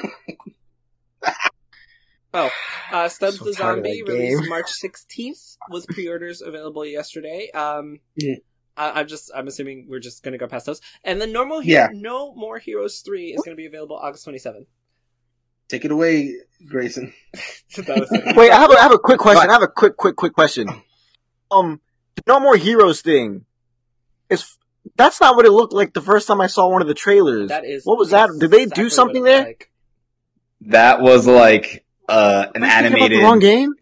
uh, 2.32 3.08
Stubbs 3.08 3.38
So 3.38 3.44
the 3.44 3.52
zombie 3.52 4.02
released. 4.02 4.48
March 4.48 4.70
16th 4.82 5.56
with 5.70 5.86
pre-orders 5.88 6.42
available 6.42 6.84
yesterday. 6.84 7.50
Um, 7.52 8.00
Yeah. 8.16 8.36
I, 8.76 9.00
I'm 9.00 9.08
just, 9.08 9.30
I'm 9.34 9.46
assuming 9.48 9.86
we're 9.88 10.00
just 10.00 10.22
gonna 10.22 10.38
go 10.38 10.46
past 10.48 10.66
those. 10.66 10.80
And 11.04 11.20
then 11.20 11.32
normal, 11.32 11.60
He- 11.60 11.72
Yeah. 11.72 11.88
no 11.92 12.34
more 12.34 12.58
Heroes 12.58 13.00
3 13.00 13.32
is 13.34 13.42
gonna 13.44 13.56
be 13.56 13.66
available 13.66 13.96
August 13.96 14.26
27th. 14.26 14.66
Take 15.68 15.84
it 15.84 15.90
away, 15.90 16.34
Grayson. 16.68 17.12
that 17.76 17.98
was 18.00 18.08
it. 18.12 18.36
Wait, 18.36 18.50
I 18.50 18.56
have 18.60 18.70
a, 18.70 18.74
I 18.74 18.82
have 18.82 18.92
a 18.92 18.98
quick 18.98 19.18
question. 19.18 19.48
I 19.48 19.52
have 19.52 19.62
a 19.62 19.68
quick, 19.68 19.96
quick, 19.96 20.16
quick 20.16 20.32
question. 20.34 20.68
Um, 21.50 21.80
the 22.16 22.22
No 22.26 22.40
More 22.40 22.56
Heroes 22.56 23.00
thing 23.00 23.44
is 24.28 24.56
that's 24.96 25.20
not 25.20 25.36
what 25.36 25.46
it 25.46 25.50
looked 25.52 25.72
like 25.72 25.94
the 25.94 26.00
first 26.02 26.26
time 26.28 26.40
I 26.40 26.46
saw 26.48 26.68
one 26.68 26.82
of 26.82 26.88
the 26.88 26.94
trailers. 26.94 27.48
That 27.48 27.64
is 27.64 27.84
What 27.84 27.98
was 27.98 28.10
that? 28.10 28.28
Did 28.38 28.50
they 28.50 28.66
do 28.66 28.90
something 28.90 29.22
what 29.22 29.30
it 29.30 29.34
was 29.34 29.38
there? 29.40 29.46
like. 29.46 29.70
That 30.68 31.00
was 31.00 31.26
like 31.26 31.84
uh, 32.08 32.46
an 32.54 32.62
Am 32.62 32.70
I 32.70 32.82
thinking 32.82 32.86
about 32.86 32.94
animated. 33.02 33.18
the 33.18 33.22
wrong 33.22 33.38
game. 33.38 33.74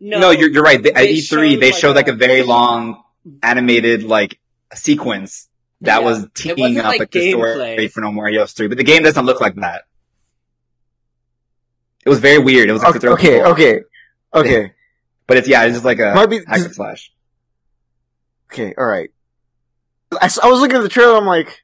No, 0.00 0.20
No, 0.20 0.30
you're, 0.30 0.50
you're 0.50 0.62
right. 0.62 0.82
They, 0.82 0.92
at 0.92 1.06
E3, 1.08 1.58
they 1.60 1.70
like, 1.70 1.74
showed 1.80 1.96
like 1.96 2.08
a- 2.08 2.12
a 2.12 2.16
very 2.16 2.42
long 2.42 3.02
animated 3.42 4.02
like 4.04 4.38
a 4.70 4.76
sequence 4.76 5.48
that 5.80 6.00
Yeah. 6.00 6.04
was 6.06 6.26
teeing 6.34 6.78
up 6.78 6.84
like, 6.86 6.98
like 7.00 7.10
the 7.10 7.30
story 7.30 7.88
for 7.88 8.00
No 8.00 8.12
More 8.12 8.28
Heroes 8.28 8.52
3, 8.52 8.68
but 8.68 8.78
the 8.78 8.84
game 8.84 9.02
doesn't 9.02 9.24
look 9.26 9.40
like 9.40 9.54
that. 9.56 9.82
It 12.04 12.08
was 12.08 12.20
very 12.20 12.38
weird. 12.38 12.68
It 12.68 12.72
was 12.72 12.82
like 12.82 12.96
Okay, 12.96 13.08
okay, 13.08 13.42
okay, 13.42 13.80
okay, 14.34 14.72
but 15.26 15.36
it's 15.38 15.48
yeah, 15.48 15.64
it's 15.64 15.74
just 15.74 15.84
like 15.84 15.98
a 16.00 16.12
Might 16.14 16.26
be- 16.30 16.44
hack 16.46 16.60
and 16.60 16.74
slash. 16.74 17.10
okay. 18.52 18.74
all 18.76 18.84
right. 18.86 19.10
I, 20.12 20.30
I 20.42 20.48
was 20.48 20.60
looking 20.60 20.76
at 20.76 20.82
the 20.82 20.88
trailer. 20.88 21.16
I'm 21.16 21.26
like, 21.26 21.63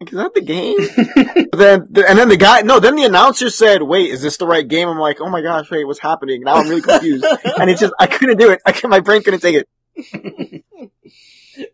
is 0.00 0.10
that 0.12 0.32
the 0.34 0.40
game? 0.40 0.76
Then, 1.58 1.88
the, 1.90 2.04
and 2.08 2.16
then 2.16 2.28
the 2.28 2.36
guy, 2.36 2.60
no, 2.60 2.78
then 2.78 2.94
the 2.94 3.02
announcer 3.04 3.50
said, 3.50 3.82
"Wait, 3.82 4.10
is 4.10 4.22
this 4.22 4.36
the 4.36 4.46
right 4.46 4.66
game?" 4.66 4.86
I'm 4.88 4.98
like, 4.98 5.20
"Oh 5.20 5.28
my 5.28 5.42
gosh, 5.42 5.68
wait, 5.72 5.84
what's 5.86 5.98
happening?" 5.98 6.42
Now 6.42 6.54
I'm 6.54 6.68
really 6.68 6.82
confused, 6.82 7.24
and 7.58 7.68
it's 7.68 7.80
just, 7.80 7.92
I 7.98 8.06
couldn't 8.06 8.38
do 8.38 8.50
it. 8.50 8.60
I 8.64 8.70
could, 8.70 8.88
my 8.90 9.00
brain 9.00 9.22
couldn't 9.24 9.40
take 9.40 9.56
it. 9.56 10.64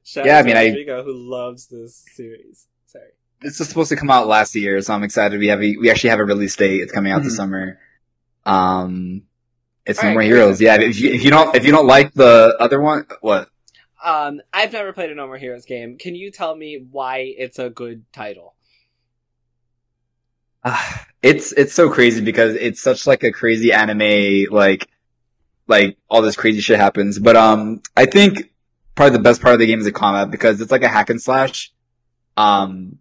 Shout 0.05 0.25
Yeah, 0.25 0.37
out 0.37 0.41
I 0.41 0.43
mean, 0.45 0.55
to 0.55 0.61
I- 0.61 0.65
Rodrigo 0.69 1.05
who 1.05 1.13
loves 1.13 1.67
this 1.67 2.03
series. 2.15 2.67
Sorry. 2.87 3.05
this 3.43 3.61
is 3.61 3.69
supposed 3.69 3.91
to 3.91 3.97
come 3.97 4.11
out 4.11 4.27
last 4.27 4.55
year, 4.55 4.81
so 4.81 4.95
I'm 4.95 5.03
excited. 5.03 5.39
We 5.39 5.49
have 5.49 5.63
a, 5.63 5.77
we 5.77 5.91
actually 5.91 6.11
have 6.11 6.21
a 6.21 6.25
release 6.25 6.57
date. 6.57 6.81
It's 6.81 6.93
coming 6.93 7.13
out 7.13 7.23
this 7.23 7.35
Mhm. 7.35 7.37
summer. 7.37 7.79
Um, 8.47 9.23
it's 9.85 10.03
No 10.03 10.09
Alright, 10.11 10.15
More. 10.15 10.23
Heroes. 10.37 10.61
Yeah, 10.63 10.81
if 10.81 10.99
you, 10.99 11.11
if 11.13 11.23
you 11.25 11.31
don't 11.31 11.55
if 11.55 11.67
you 11.67 11.73
don't 11.73 11.87
like 11.87 12.15
the 12.15 12.57
other 12.59 12.81
one, 12.81 13.07
what? 13.21 13.51
Um, 14.05 14.43
I've 14.53 14.73
never 14.73 14.93
played 14.93 15.11
a 15.11 15.15
No 15.15 15.27
More 15.27 15.39
Heroes 15.39 15.65
game. 15.65 15.97
Can 15.97 16.15
you 16.15 16.31
tell 16.31 16.55
me 16.55 16.87
why 16.91 17.35
it's 17.39 17.59
a 17.59 17.71
good 17.71 18.05
title? 18.13 18.55
Ah, 20.63 21.07
it's 21.23 21.53
it's 21.53 21.73
so 21.73 21.91
crazy 21.91 22.21
because 22.21 22.55
it's 22.55 22.83
such 22.83 23.07
like 23.07 23.25
a 23.25 23.33
crazy 23.33 23.73
anime 23.73 24.47
like 24.51 24.89
like 25.67 25.97
all 26.11 26.21
this 26.21 26.37
crazy 26.37 26.61
shit 26.61 26.79
happens. 26.79 27.19
But 27.19 27.37
um, 27.37 27.81
I 27.97 28.05
think 28.05 28.53
probably 28.95 29.17
the 29.17 29.23
best 29.23 29.41
part 29.41 29.55
of 29.55 29.61
the 29.61 29.67
game 29.67 29.79
is 29.79 29.87
the 29.87 29.93
combat 29.93 30.31
because 30.31 30.61
it's 30.61 30.71
like 30.71 30.83
a 30.83 30.89
hack 30.89 31.09
and 31.09 31.21
slash. 31.21 31.73
Um, 32.37 32.99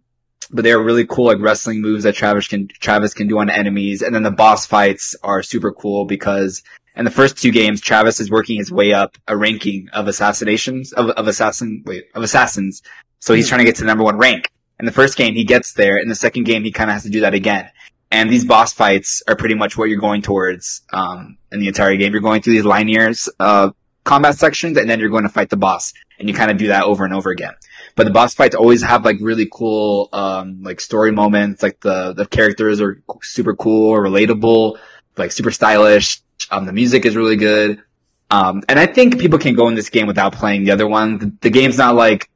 but 0.50 0.64
they're 0.64 0.82
really 0.82 1.06
cool 1.06 1.26
like 1.26 1.40
wrestling 1.40 1.82
moves 1.82 2.04
that 2.04 2.14
Travis 2.14 2.48
can 2.48 2.68
Travis 2.68 3.12
can 3.12 3.28
do 3.28 3.38
on 3.38 3.50
enemies, 3.50 4.00
and 4.00 4.14
then 4.14 4.22
the 4.22 4.30
boss 4.30 4.64
fights 4.64 5.14
are 5.22 5.42
super 5.42 5.72
cool 5.72 6.06
because 6.06 6.62
in 6.96 7.04
the 7.04 7.10
first 7.10 7.36
two 7.36 7.50
games, 7.50 7.80
Travis 7.80 8.20
is 8.20 8.30
working 8.30 8.56
his 8.56 8.70
way 8.70 8.92
up 8.92 9.16
a 9.26 9.36
ranking 9.36 9.88
of 9.92 10.06
assassinations 10.06 10.92
of 10.92 11.10
of 11.10 11.26
assassin 11.26 11.82
wait 11.86 12.04
of 12.14 12.22
assassins. 12.22 12.82
So 13.20 13.34
he's 13.34 13.48
trying 13.48 13.60
to 13.60 13.64
get 13.64 13.76
to 13.76 13.82
the 13.82 13.86
number 13.86 14.04
one 14.04 14.18
rank. 14.18 14.50
And 14.78 14.86
the 14.86 14.92
first 14.92 15.16
game, 15.16 15.34
he 15.34 15.44
gets 15.44 15.72
there. 15.74 15.96
In 15.98 16.08
the 16.08 16.14
second 16.14 16.44
game, 16.44 16.64
he 16.64 16.72
kind 16.72 16.90
of 16.90 16.94
has 16.94 17.04
to 17.04 17.08
do 17.08 17.20
that 17.20 17.32
again. 17.32 17.70
And 18.10 18.28
these 18.28 18.44
boss 18.44 18.72
fights 18.72 19.22
are 19.26 19.36
pretty 19.36 19.54
much 19.54 19.78
what 19.78 19.88
you're 19.88 20.00
going 20.00 20.22
towards 20.22 20.82
um, 20.92 21.38
in 21.50 21.60
the 21.60 21.68
entire 21.68 21.96
game. 21.96 22.12
You're 22.12 22.20
going 22.20 22.42
through 22.42 22.54
these 22.54 22.64
linear 22.64 23.12
uh, 23.40 23.70
combat 24.04 24.36
sections, 24.36 24.76
and 24.76 24.88
then 24.88 25.00
you're 25.00 25.08
going 25.08 25.22
to 25.22 25.28
fight 25.28 25.50
the 25.50 25.56
boss, 25.56 25.94
and 26.18 26.28
you 26.28 26.34
kind 26.34 26.50
of 26.50 26.58
do 26.58 26.68
that 26.68 26.84
over 26.84 27.04
and 27.04 27.14
over 27.14 27.30
again. 27.30 27.54
But 27.96 28.04
the 28.04 28.10
boss 28.10 28.34
fights 28.34 28.54
always 28.54 28.82
have 28.82 29.04
like 29.04 29.16
really 29.20 29.48
cool 29.50 30.08
um, 30.12 30.62
like 30.62 30.80
story 30.80 31.12
moments. 31.12 31.62
Like 31.62 31.80
the 31.80 32.12
the 32.12 32.26
characters 32.26 32.80
are 32.80 33.02
super 33.22 33.54
cool 33.54 33.90
or 33.90 34.04
relatable, 34.04 34.78
like 35.16 35.32
super 35.32 35.50
stylish. 35.50 36.20
Um, 36.50 36.66
the 36.66 36.72
music 36.72 37.04
is 37.06 37.16
really 37.16 37.36
good. 37.36 37.82
Um, 38.30 38.62
and 38.68 38.78
I 38.78 38.86
think 38.86 39.18
people 39.20 39.38
can 39.38 39.54
go 39.54 39.68
in 39.68 39.74
this 39.74 39.90
game 39.90 40.06
without 40.06 40.32
playing 40.32 40.64
the 40.64 40.70
other 40.72 40.86
one. 40.86 41.18
The, 41.18 41.32
the 41.42 41.50
game's 41.50 41.78
not 41.78 41.94
like 41.94 42.28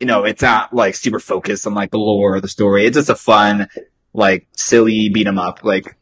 you 0.00 0.06
know, 0.06 0.24
it's 0.24 0.42
not 0.42 0.74
like 0.74 0.94
super 0.94 1.18
focused 1.18 1.66
on 1.66 1.72
like 1.74 1.90
the 1.90 1.98
lore 1.98 2.34
or 2.36 2.40
the 2.40 2.48
story. 2.48 2.84
It's 2.84 2.96
just 2.96 3.08
a 3.08 3.14
fun, 3.14 3.68
like 4.12 4.46
silly 4.56 5.08
beat 5.08 5.26
'em 5.26 5.38
up, 5.38 5.64
like 5.64 5.96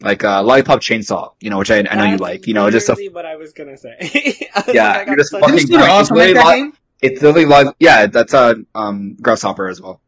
like 0.00 0.24
uh, 0.24 0.42
Lollipop 0.42 0.80
Chainsaw, 0.80 1.34
you 1.40 1.48
know, 1.50 1.58
which 1.58 1.70
I, 1.70 1.78
I 1.78 1.94
know 1.94 2.04
you 2.04 2.16
like. 2.16 2.46
You 2.48 2.54
know, 2.54 2.68
just 2.70 2.88
a 2.88 2.94
what 3.12 3.24
I 3.26 3.36
was 3.36 3.52
gonna 3.52 3.76
say. 3.76 3.96
Was 4.56 4.74
Yeah, 4.74 4.92
like, 4.98 5.06
you're 5.06 5.16
just 5.16 5.30
such- 5.30 5.40
fucking 5.40 5.54
Didn't 5.56 5.66
Studio 5.68 5.86
grind. 5.86 5.92
also 5.92 6.14
It's 6.14 6.20
really 6.20 6.34
make 6.34 6.72
that 6.72 6.78
it's 7.00 7.22
literally 7.22 7.46
like 7.46 7.68
yeah, 7.78 8.06
that's 8.06 8.34
a 8.34 8.56
um 8.74 9.16
Grasshopper 9.22 9.68
as 9.68 9.80
well, 9.80 10.00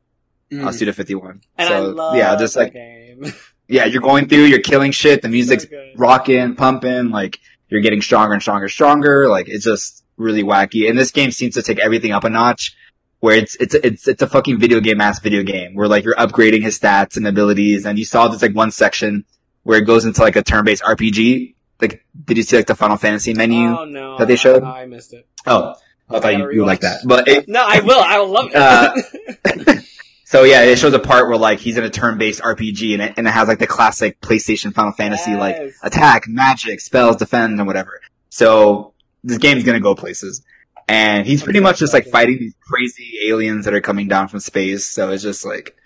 Mm. 0.50 0.66
uh, 0.66 0.72
Suda 0.72 0.92
Fifty 0.92 1.14
One. 1.14 1.40
and 1.56 1.68
so 1.68 1.74
I 1.74 1.78
love 1.78 2.16
yeah, 2.16 2.34
just 2.36 2.56
like 2.56 2.72
game. 2.72 3.32
yeah, 3.70 3.84
you're 3.84 4.02
going 4.02 4.28
through, 4.28 4.44
you're 4.44 4.60
killing 4.60 4.90
shit. 4.90 5.22
The 5.22 5.28
music's 5.28 5.64
good. 5.64 5.92
rocking, 5.96 6.56
pumping, 6.56 7.10
like 7.10 7.38
you're 7.68 7.80
getting 7.80 8.02
stronger 8.02 8.34
and 8.34 8.42
stronger, 8.42 8.64
and 8.64 8.72
stronger. 8.72 9.28
Like 9.28 9.48
it's 9.48 9.64
just 9.64 10.04
really 10.16 10.42
wacky. 10.42 10.88
And 10.90 10.98
this 10.98 11.10
game 11.12 11.30
seems 11.30 11.54
to 11.54 11.62
take 11.62 11.78
everything 11.78 12.12
up 12.12 12.24
a 12.24 12.30
notch. 12.30 12.76
Where 13.20 13.36
it's 13.36 13.54
it's 13.56 13.74
it's 13.74 14.08
it's 14.08 14.22
a 14.22 14.26
fucking 14.26 14.58
video 14.58 14.80
game 14.80 15.00
ass 15.00 15.20
video 15.20 15.42
game 15.42 15.74
where 15.74 15.86
like 15.86 16.04
you're 16.04 16.14
upgrading 16.16 16.62
his 16.62 16.78
stats 16.78 17.16
and 17.16 17.26
abilities. 17.26 17.86
And 17.86 17.98
you 17.98 18.04
saw 18.04 18.28
this 18.28 18.42
like 18.42 18.54
one 18.54 18.70
section 18.70 19.24
where 19.62 19.78
it 19.78 19.86
goes 19.86 20.04
into 20.04 20.22
like 20.22 20.36
a 20.36 20.42
turn 20.42 20.64
based 20.64 20.82
RPG. 20.82 21.54
Like, 21.80 22.04
did 22.24 22.38
you 22.38 22.42
see 22.42 22.56
like 22.56 22.66
the 22.66 22.74
Final 22.74 22.96
Fantasy 22.96 23.34
menu? 23.34 23.68
oh 23.68 23.84
no, 23.84 24.18
that 24.18 24.26
they 24.26 24.36
showed? 24.36 24.62
I, 24.62 24.82
I 24.82 24.86
missed 24.86 25.12
it. 25.12 25.26
Oh, 25.46 25.74
I 26.08 26.18
thought 26.20 26.36
you, 26.36 26.50
you 26.50 26.66
like 26.66 26.80
that. 26.80 27.00
But 27.04 27.28
it, 27.28 27.48
No, 27.48 27.64
I 27.66 27.80
will. 27.80 28.00
I 28.00 28.18
will 28.18 28.28
love 28.28 28.48
it. 28.50 28.56
Uh, 28.56 29.80
so 30.30 30.44
yeah, 30.44 30.62
it 30.62 30.78
shows 30.78 30.92
a 30.92 31.00
part 31.00 31.26
where 31.26 31.36
like 31.36 31.58
he's 31.58 31.76
in 31.76 31.82
a 31.82 31.90
turn-based 31.90 32.40
RPG 32.40 32.92
and 32.92 33.02
it, 33.02 33.14
and 33.16 33.26
it 33.26 33.30
has 33.32 33.48
like 33.48 33.58
the 33.58 33.66
classic 33.66 34.20
PlayStation 34.20 34.72
Final 34.72 34.92
Fantasy 34.92 35.34
like 35.34 35.56
attack, 35.82 36.28
magic, 36.28 36.80
spells, 36.80 37.16
defend, 37.16 37.58
and 37.58 37.66
whatever. 37.66 38.00
So 38.28 38.94
this 39.24 39.38
game's 39.38 39.64
gonna 39.64 39.80
go 39.80 39.96
places. 39.96 40.40
And 40.86 41.26
he's 41.26 41.42
pretty 41.42 41.58
much 41.58 41.80
just 41.80 41.92
like 41.92 42.06
fighting 42.06 42.38
these 42.38 42.54
crazy 42.60 43.18
aliens 43.26 43.64
that 43.64 43.74
are 43.74 43.80
coming 43.80 44.06
down 44.06 44.28
from 44.28 44.38
space. 44.38 44.86
So 44.86 45.10
it's 45.10 45.24
just 45.24 45.44
like, 45.44 45.76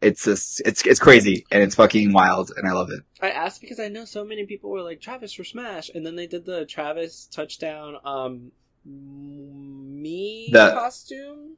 it's 0.00 0.26
just, 0.26 0.62
it's, 0.64 0.86
it's 0.86 1.00
crazy 1.00 1.44
and 1.50 1.60
it's 1.60 1.74
fucking 1.74 2.12
wild 2.12 2.52
and 2.56 2.68
I 2.68 2.72
love 2.72 2.90
it. 2.90 3.00
I 3.20 3.30
asked 3.30 3.60
because 3.60 3.80
I 3.80 3.88
know 3.88 4.04
so 4.04 4.24
many 4.24 4.46
people 4.46 4.70
were 4.70 4.82
like 4.82 5.00
Travis 5.00 5.32
for 5.32 5.42
Smash, 5.42 5.90
and 5.92 6.06
then 6.06 6.14
they 6.14 6.28
did 6.28 6.44
the 6.44 6.66
Travis 6.66 7.26
touchdown 7.32 7.96
um 8.04 8.52
me 8.84 10.50
The- 10.52 10.70
costume. 10.70 11.56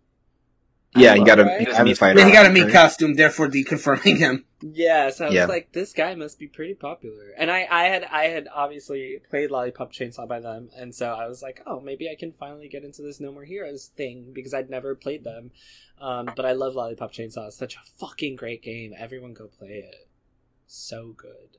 Yeah, 0.97 1.15
he 1.15 1.23
got 1.23 1.39
a, 1.39 1.45
Right? 1.45 1.61
he 1.61 1.67
was 1.69 1.77
a 1.77 1.83
Mii 1.83 1.97
Fighter. 1.99 2.19
Yeah, 2.19 2.27
he 2.27 2.33
got 2.33 2.47
a 2.47 2.51
meat 2.51 2.63
right? 2.65 2.73
costume, 2.73 3.15
therefore 3.15 3.49
deconfirming 3.49 4.17
him. 4.19 4.45
Yeah, 4.63 5.11
so 5.11 5.27
I 5.27 5.29
was 5.29 5.35
Yeah. 5.35 5.45
like, 5.47 5.73
this 5.73 5.93
guy 5.93 6.15
must 6.15 6.39
be 6.39 6.47
pretty 6.49 6.75
popular. 6.75 7.31
And 7.37 7.51
I, 7.51 7.67
I 7.71 7.85
had, 7.85 8.05
I 8.05 8.25
had 8.25 8.49
obviously 8.53 9.21
played 9.31 9.51
Lollipop 9.51 9.93
Chainsaw 9.93 10.27
by 10.27 10.41
them, 10.41 10.71
and 10.77 10.95
so 10.95 11.13
I 11.13 11.29
was 11.29 11.43
like, 11.43 11.63
oh, 11.67 11.79
maybe 11.81 12.09
I 12.11 12.17
can 12.19 12.33
finally 12.33 12.69
get 12.69 12.85
into 12.85 13.03
this 13.03 13.21
No 13.21 13.31
More 13.31 13.45
Heroes 13.45 13.91
thing 13.97 14.33
because 14.33 14.55
I'd 14.55 14.71
never 14.71 14.95
played 14.95 15.25
them. 15.25 15.51
Um, 16.01 16.31
but 16.35 16.45
I 16.47 16.53
love 16.53 16.75
Lollipop 16.75 17.13
Chainsaw. 17.13 17.49
It's 17.49 17.57
such 17.59 17.77
a 17.77 17.81
fucking 17.99 18.37
great 18.37 18.63
game. 18.63 18.95
Everyone 18.99 19.35
go 19.35 19.47
play 19.47 19.85
it. 19.87 20.09
So 20.67 21.15
good. 21.17 21.59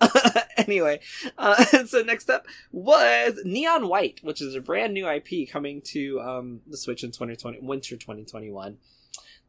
anyway, 0.56 1.00
uh, 1.38 1.64
so 1.86 2.02
next 2.02 2.30
up 2.30 2.46
was 2.72 3.38
Neon 3.44 3.88
White, 3.88 4.20
which 4.22 4.40
is 4.40 4.54
a 4.54 4.60
brand 4.60 4.94
new 4.94 5.08
IP 5.08 5.48
coming 5.48 5.80
to 5.86 6.20
um, 6.20 6.60
the 6.66 6.76
Switch 6.76 7.04
in 7.04 7.10
2020, 7.10 7.60
winter 7.60 7.96
2021. 7.96 8.78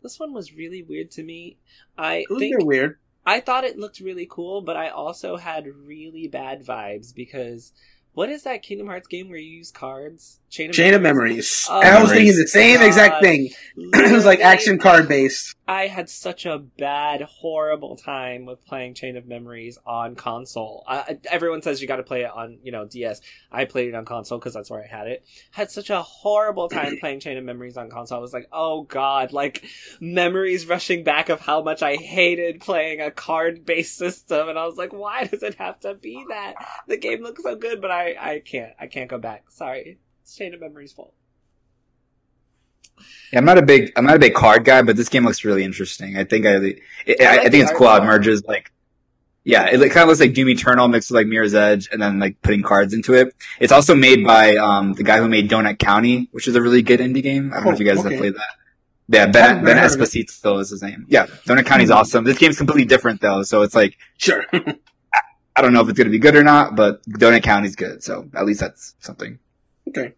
This 0.02 0.20
one 0.20 0.34
was 0.34 0.54
really 0.54 0.84
weird 0.84 1.12
to 1.12 1.24
me. 1.24 1.58
I 1.98 2.26
was 2.30 2.40
think 2.40 2.64
weird. 2.64 3.00
I 3.26 3.40
thought 3.40 3.64
it 3.64 3.80
looked 3.80 4.00
really 4.00 4.28
cool, 4.30 4.62
but 4.62 4.78
I 4.78 4.90
also 4.90 5.38
had 5.38 5.68
really 5.68 6.28
bad 6.28 6.64
vibes 6.64 7.14
because 7.14 7.74
what 8.14 8.30
is 8.30 8.44
that 8.44 8.62
Kingdom 8.62 8.88
Hearts 8.88 9.08
game 9.08 9.30
where 9.30 9.38
you 9.38 9.58
use 9.58 9.72
cards? 9.72 10.40
Chain 10.56 10.70
of 10.70 10.76
Chain 10.76 10.94
of 10.94 11.02
Memories. 11.02 11.68
Oh, 11.70 11.82
I 11.82 12.00
was 12.02 12.10
Memories. 12.10 12.12
thinking 12.12 12.36
the 12.38 12.48
same 12.48 12.82
exact 12.82 13.22
thing. 13.22 13.50
it 13.76 14.12
was 14.14 14.24
like 14.26 14.40
action 14.40 14.80
card 14.80 15.08
based. 15.10 15.54
I 15.68 15.88
had 15.88 16.10
such 16.10 16.46
a 16.46 16.60
bad, 16.60 17.22
horrible 17.24 17.98
time 17.98 18.46
with 18.46 18.66
playing 18.66 18.94
Chain 18.94 19.18
of 19.18 19.26
Memories 19.28 19.78
on 19.86 20.16
console. 20.16 20.86
I, 20.88 21.18
everyone 21.30 21.62
says 21.62 21.82
you 21.82 21.88
got 21.88 21.98
to 21.98 22.04
play 22.04 22.22
it 22.22 22.32
on, 22.32 22.60
you 22.64 22.72
know, 22.72 22.86
DS. 22.86 23.20
I 23.52 23.66
played 23.66 23.90
it 23.90 23.96
on 23.96 24.06
console 24.06 24.38
because 24.38 24.54
that's 24.54 24.70
where 24.70 24.82
I 24.82 24.88
had 24.88 25.08
it. 25.08 25.26
Had 25.52 25.72
such 25.72 25.90
a 25.90 26.02
horrible 26.02 26.70
time 26.70 26.98
playing 27.02 27.20
Chain 27.20 27.38
of 27.38 27.44
Memories 27.44 27.76
on 27.76 27.90
console. 27.90 28.18
I 28.18 28.22
was 28.22 28.32
like, 28.34 28.48
oh 28.54 28.84
god, 28.84 29.34
like 29.34 29.66
memories 30.00 30.68
rushing 30.68 31.04
back 31.04 31.28
of 31.28 31.42
how 31.42 31.62
much 31.62 31.82
I 31.82 31.96
hated 31.96 32.62
playing 32.62 33.02
a 33.02 33.12
card-based 33.12 33.98
system, 33.98 34.48
and 34.48 34.58
I 34.58 34.66
was 34.66 34.78
like, 34.78 34.94
why 34.94 35.26
does 35.26 35.44
it 35.44 35.56
have 35.56 35.82
to 35.82 35.96
be 35.96 36.24
that? 36.30 36.54
The 36.88 36.98
game 36.98 37.24
looks 37.24 37.44
so 37.44 37.56
good, 37.56 37.82
but 37.82 37.92
I, 37.92 38.16
I 38.20 38.40
can't, 38.40 38.72
I 38.80 38.88
can't 38.88 39.10
go 39.10 39.18
back. 39.18 39.46
Sorry, 39.50 39.98
it's 40.26 40.36
Chain 40.36 40.54
of 40.56 40.60
Memories' 40.60 40.92
fault. 40.92 41.14
Yeah, 43.32 43.40
I'm 43.40 43.46
not 43.46 43.58
a 43.58 43.62
big 43.62 43.92
I'm 43.96 44.06
not 44.06 44.16
a 44.16 44.20
big 44.20 44.34
card 44.34 44.66
guy, 44.66 44.82
but 44.82 44.96
this 44.96 45.10
game 45.10 45.24
looks 45.26 45.46
really 45.46 45.64
interesting. 45.64 46.18
I 46.18 46.24
think 46.24 46.46
I 46.46 46.56
it, 46.56 46.80
I 47.22 47.26
I, 47.26 47.38
I 47.44 47.50
think 47.50 47.64
it's 47.64 47.72
cool 47.74 47.88
how 47.88 47.98
it 47.98 48.06
merges 48.06 48.44
like 48.46 48.72
yeah, 49.44 49.66
it 49.68 49.78
kind 49.92 49.98
of 50.04 50.08
looks 50.08 50.20
like 50.20 50.34
Doom 50.34 50.50
Eternal 50.50 50.88
mixed 50.88 51.12
with 51.12 51.18
like 51.18 51.28
Mirror's 51.28 51.54
Edge, 51.54 51.88
and 51.92 52.02
then 52.02 52.18
like 52.18 52.42
putting 52.42 52.64
cards 52.64 52.96
into 52.96 53.14
it. 53.14 53.36
It's 53.60 53.72
also 53.72 53.94
made 53.94 54.26
by 54.26 54.56
um 54.56 54.94
the 54.94 55.04
guy 55.04 55.20
who 55.20 55.28
made 55.28 55.48
Donut 55.50 55.78
County, 55.78 56.30
which 56.32 56.48
is 56.48 56.56
a 56.56 56.62
really 56.62 56.82
good 56.82 57.00
indie 57.00 57.22
game. 57.22 57.52
I 57.54 57.58
don't 57.58 57.66
know 57.66 57.72
if 57.74 57.80
you 57.80 57.86
guys 57.86 57.98
Oh, 57.98 58.06
okay. 58.08 58.16
have 58.16 58.20
played 58.22 58.34
that. 58.36 58.56
Yeah, 59.08 59.28
Ben, 59.28 59.64
ben 59.64 59.78
it. 59.78 59.82
Esposito 59.82 60.60
is 60.60 60.72
his 60.72 60.82
name. 60.82 61.06
Yeah, 61.10 61.28
Donut 61.46 61.66
County's 61.68 61.90
Hmm. 61.90 61.98
awesome. 61.98 62.24
This 62.24 62.40
game's 62.40 62.58
completely 62.58 62.86
different 62.86 63.22
though, 63.22 63.44
so 63.44 63.62
it's 63.62 63.76
like 63.76 63.98
Sure. 64.18 64.44
I 65.58 65.62
don't 65.62 65.74
know 65.74 65.82
if 65.82 65.90
it's 65.90 65.98
gonna 65.98 66.10
be 66.10 66.18
good 66.20 66.36
or 66.36 66.44
not, 66.44 66.76
but 66.76 67.04
Donut 67.04 67.44
County's 67.44 67.76
good, 67.76 68.02
so 68.04 68.28
at 68.34 68.46
least 68.46 68.62
that's 68.62 68.96
something. 69.00 69.38
Okay. 69.90 70.14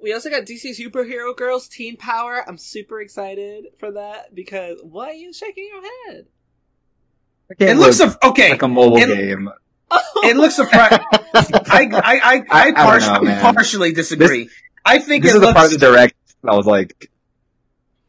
We 0.00 0.12
also 0.14 0.30
got 0.30 0.44
DC 0.44 0.78
Superhero 0.78 1.36
Girls 1.36 1.66
Teen 1.66 1.96
Power. 1.96 2.44
I'm 2.46 2.56
super 2.56 3.00
excited 3.00 3.66
for 3.78 3.90
that 3.92 4.32
because 4.32 4.78
why 4.82 5.08
are 5.08 5.14
you 5.14 5.32
shaking 5.32 5.68
your 5.72 5.82
head? 5.82 6.26
It 7.58 7.76
looks 7.76 7.98
a, 8.00 8.16
okay. 8.24 8.50
like 8.50 8.62
a 8.62 8.68
mobile 8.68 8.98
it- 8.98 9.08
game. 9.08 9.50
It 10.22 10.36
looks 10.36 10.54
surprising. 10.54 10.98
I, 11.12 11.30
I, 11.32 11.90
I, 11.92 12.20
I, 12.22 12.44
I 12.50 12.64
don't 12.66 12.74
partially, 12.74 13.28
know, 13.28 13.40
partially 13.40 13.92
disagree. 13.92 14.50
I 14.84 14.98
think 14.98 15.24
This 15.24 15.32
it 15.32 15.36
is 15.36 15.40
the 15.40 15.52
part 15.52 15.66
of 15.66 15.72
the 15.72 15.78
direct 15.78 16.14
that 16.42 16.54
was 16.54 16.66
like, 16.66 17.10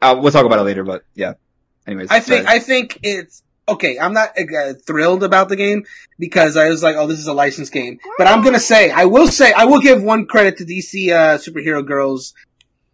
uh, 0.02 0.18
we'll 0.20 0.30
talk 0.30 0.44
about 0.44 0.58
it 0.58 0.62
later, 0.62 0.84
but 0.84 1.04
yeah. 1.14 1.34
Anyways, 1.86 2.08
I 2.10 2.20
think 2.20 2.44
sorry. 2.44 2.56
I 2.56 2.60
think 2.60 2.98
it's 3.02 3.42
okay. 3.72 3.98
I'm 3.98 4.12
not 4.12 4.30
uh, 4.38 4.74
thrilled 4.86 5.22
about 5.22 5.48
the 5.48 5.56
game 5.56 5.84
because 6.18 6.56
I 6.56 6.68
was 6.68 6.82
like, 6.82 6.96
oh, 6.96 7.06
this 7.06 7.18
is 7.18 7.26
a 7.26 7.32
licensed 7.32 7.72
game. 7.72 7.98
But 8.18 8.26
I'm 8.26 8.42
gonna 8.42 8.60
say, 8.60 8.90
I 8.90 9.04
will 9.06 9.28
say, 9.28 9.52
I 9.52 9.64
will 9.64 9.80
give 9.80 10.02
one 10.02 10.26
credit 10.26 10.56
to 10.58 10.64
DC 10.64 11.10
uh, 11.10 11.38
Superhero 11.38 11.86
Girls. 11.86 12.34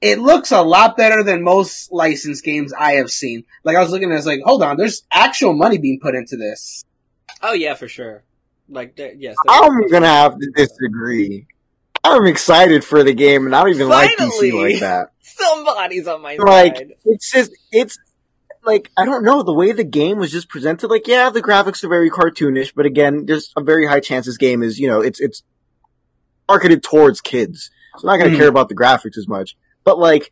It 0.01 0.19
looks 0.19 0.53
a 0.53 0.61
lot 0.63 0.97
better 0.97 1.23
than 1.23 1.43
most 1.43 1.91
licensed 1.91 2.45
games 2.45 2.73
I 2.73 2.93
have 2.95 3.11
seen. 3.11 3.45
Like 3.65 3.77
I 3.77 3.81
was 3.81 3.91
looking 3.91 4.11
at, 4.11 4.13
it, 4.13 4.15
I 4.15 4.17
was 4.19 4.27
like, 4.27 4.41
hold 4.45 4.63
on, 4.63 4.77
there's 4.77 5.05
actual 5.11 5.55
money 5.55 5.79
being 5.79 5.99
put 6.01 6.15
into 6.15 6.37
this. 6.37 6.85
Oh 7.43 7.55
yeah, 7.55 7.75
for 7.75 7.89
sure. 7.89 8.23
Like 8.69 8.97
there- 8.97 9.15
yes. 9.15 9.37
I'm 9.49 9.89
gonna 9.89 10.07
have 10.07 10.39
to 10.39 10.51
disagree. 10.55 11.47
I'm 12.05 12.27
excited 12.27 12.85
for 12.85 13.03
the 13.03 13.13
game, 13.15 13.47
and 13.47 13.55
I 13.57 13.63
don't 13.63 13.71
even 13.75 13.89
like 13.89 14.17
DC 14.17 14.53
like 14.53 14.81
that. 14.81 15.09
Somebody's 15.23 16.07
on 16.07 16.23
my 16.23 16.37
Like 16.37 16.77
side. 16.77 16.93
it's 17.05 17.33
just 17.33 17.51
it's 17.73 17.99
like 18.67 18.91
I 18.97 19.05
don't 19.05 19.25
know 19.25 19.43
the 19.43 19.55
way 19.55 19.73
the 19.73 19.85
game 19.85 20.19
was 20.19 20.31
just 20.33 20.49
presented. 20.49 20.89
Like, 20.89 21.07
yeah, 21.07 21.31
the 21.31 21.43
graphics 21.43 21.83
are 21.85 21.89
very 21.89 22.11
cartoonish, 22.11 22.73
but 22.75 22.85
again, 22.87 23.25
there's 23.27 23.53
a 23.57 23.63
very 23.63 23.87
high 23.87 24.01
chance 24.01 24.27
this 24.27 24.37
game 24.37 24.63
is 24.63 24.79
you 24.79 24.89
know 24.89 25.01
it's 25.01 25.21
it's 25.21 25.43
marketed 26.49 26.83
towards 26.83 27.21
kids, 27.21 27.71
so 27.99 28.09
I'm 28.09 28.19
not 28.19 28.25
gonna 28.25 28.35
Mhm. 28.37 28.39
care 28.41 28.49
about 28.49 28.69
the 28.69 28.75
graphics 28.77 29.17
as 29.17 29.27
much. 29.29 29.57
But 29.85 29.99
like, 29.99 30.31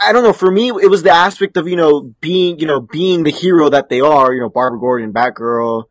I 0.00 0.12
don't 0.12 0.22
know. 0.24 0.32
For 0.32 0.50
me, 0.50 0.68
it 0.70 0.90
was 0.90 1.02
the 1.02 1.10
aspect 1.12 1.56
of 1.56 1.68
you 1.68 1.76
know 1.76 2.14
being 2.20 2.58
you 2.58 2.66
know 2.66 2.80
being 2.80 3.22
the 3.22 3.30
hero 3.30 3.68
that 3.68 3.88
they 3.90 4.00
are. 4.00 4.32
You 4.34 4.40
know, 4.40 4.48
Barbara 4.48 4.78
Gordon, 4.80 5.12
Batgirl. 5.12 5.84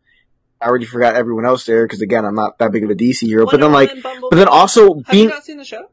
I 0.60 0.68
already 0.68 0.86
forgot 0.86 1.16
everyone 1.16 1.46
else 1.46 1.66
there 1.66 1.86
because 1.86 2.02
again, 2.02 2.24
I'm 2.26 2.36
not 2.36 2.58
that 2.60 2.72
big 2.72 2.84
of 2.86 2.90
a 2.90 2.96
DC 2.96 3.28
hero. 3.28 3.46
but 3.46 3.60
then 3.60 3.72
like, 3.74 3.90
Woman, 3.90 4.02
Bumblebee. 4.02 4.28
but 4.32 4.36
then 4.38 4.48
also 4.48 4.94
have 4.96 5.12
being 5.12 5.24
you 5.26 5.30
not 5.30 5.44
seen 5.44 5.58
the 5.58 5.66
show? 5.66 5.90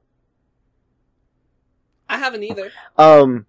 I 2.09 2.19
haven't 2.19 2.43
either. 2.45 2.71
Um, 2.97 3.47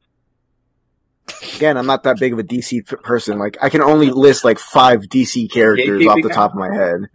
again, 1.56 1.78
I'm 1.78 1.86
not 1.86 2.04
that 2.04 2.20
big 2.20 2.34
of 2.34 2.40
a 2.40 2.44
DC 2.44 2.86
person. 3.04 3.38
Like, 3.40 3.58
I 3.62 3.70
can 3.70 3.82
only 3.82 4.10
list 4.10 4.44
like 4.44 4.60
five 4.60 5.02
DC 5.02 5.52
characters 5.52 6.06
off 6.08 6.20
the 6.22 6.30
top 6.30 6.52
of 6.52 6.58
my 6.58 6.74
head. 6.74 7.10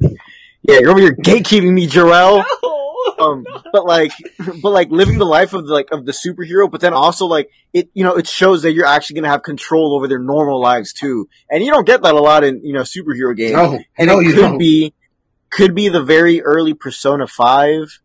Yeah, 0.62 0.78
you're 0.80 0.90
over 0.90 1.00
here 1.00 1.14
gatekeeping 1.14 1.72
me, 1.72 1.86
Jarrell. 1.88 2.44
No. 2.62 2.72
Um, 3.18 3.46
but 3.72 3.86
like, 3.86 4.10
but 4.62 4.70
like 4.70 4.90
living 4.90 5.16
the 5.18 5.24
life 5.24 5.54
of 5.54 5.66
the, 5.66 5.72
like 5.72 5.90
of 5.90 6.04
the 6.04 6.12
superhero, 6.12 6.70
but 6.70 6.80
then 6.82 6.92
also 6.92 7.24
like 7.24 7.48
it, 7.72 7.88
you 7.94 8.04
know, 8.04 8.16
it 8.16 8.26
shows 8.26 8.62
that 8.62 8.72
you're 8.72 8.84
actually 8.84 9.14
gonna 9.14 9.28
have 9.28 9.42
control 9.42 9.94
over 9.94 10.06
their 10.06 10.18
normal 10.18 10.60
lives 10.60 10.92
too, 10.92 11.26
and 11.48 11.64
you 11.64 11.70
don't 11.70 11.86
get 11.86 12.02
that 12.02 12.14
a 12.14 12.18
lot 12.20 12.44
in 12.44 12.62
you 12.64 12.72
know 12.74 12.82
superhero 12.82 13.34
games. 13.34 13.52
No, 13.52 13.78
And 13.96 14.08
no, 14.08 14.18
it 14.18 14.24
you 14.26 14.34
could 14.34 14.40
don't. 14.40 14.58
be 14.58 14.92
could 15.50 15.74
be 15.74 15.88
the 15.88 16.02
very 16.02 16.42
early 16.42 16.74
Persona 16.74 17.26
Five 17.26 18.00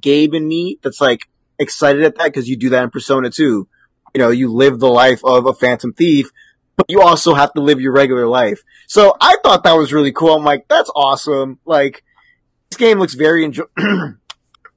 Gabe 0.00 0.32
and 0.34 0.46
me 0.46 0.78
that's 0.82 1.00
like 1.00 1.22
excited 1.58 2.02
at 2.02 2.16
that 2.16 2.26
because 2.26 2.48
you 2.48 2.56
do 2.56 2.70
that 2.70 2.84
in 2.84 2.90
Persona 2.90 3.28
2. 3.30 3.68
You 4.14 4.20
know, 4.20 4.30
you 4.30 4.52
live 4.52 4.78
the 4.78 4.88
life 4.88 5.20
of 5.24 5.46
a 5.46 5.52
Phantom 5.52 5.92
Thief, 5.92 6.30
but 6.76 6.86
you 6.88 7.02
also 7.02 7.34
have 7.34 7.52
to 7.54 7.60
live 7.60 7.80
your 7.80 7.92
regular 7.92 8.26
life. 8.26 8.62
So 8.86 9.16
I 9.20 9.36
thought 9.42 9.64
that 9.64 9.72
was 9.72 9.92
really 9.92 10.12
cool. 10.12 10.34
I'm 10.34 10.44
like, 10.44 10.66
that's 10.68 10.90
awesome. 10.94 11.58
Like, 11.64 12.04
this 12.70 12.78
game 12.78 12.98
looks 12.98 13.14
very 13.14 13.44
enjoy. 13.44 13.64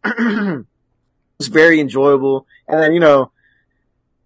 it's 0.05 1.47
very 1.47 1.79
enjoyable, 1.79 2.45
and 2.67 2.81
then 2.81 2.93
you 2.93 2.99
know. 2.99 3.31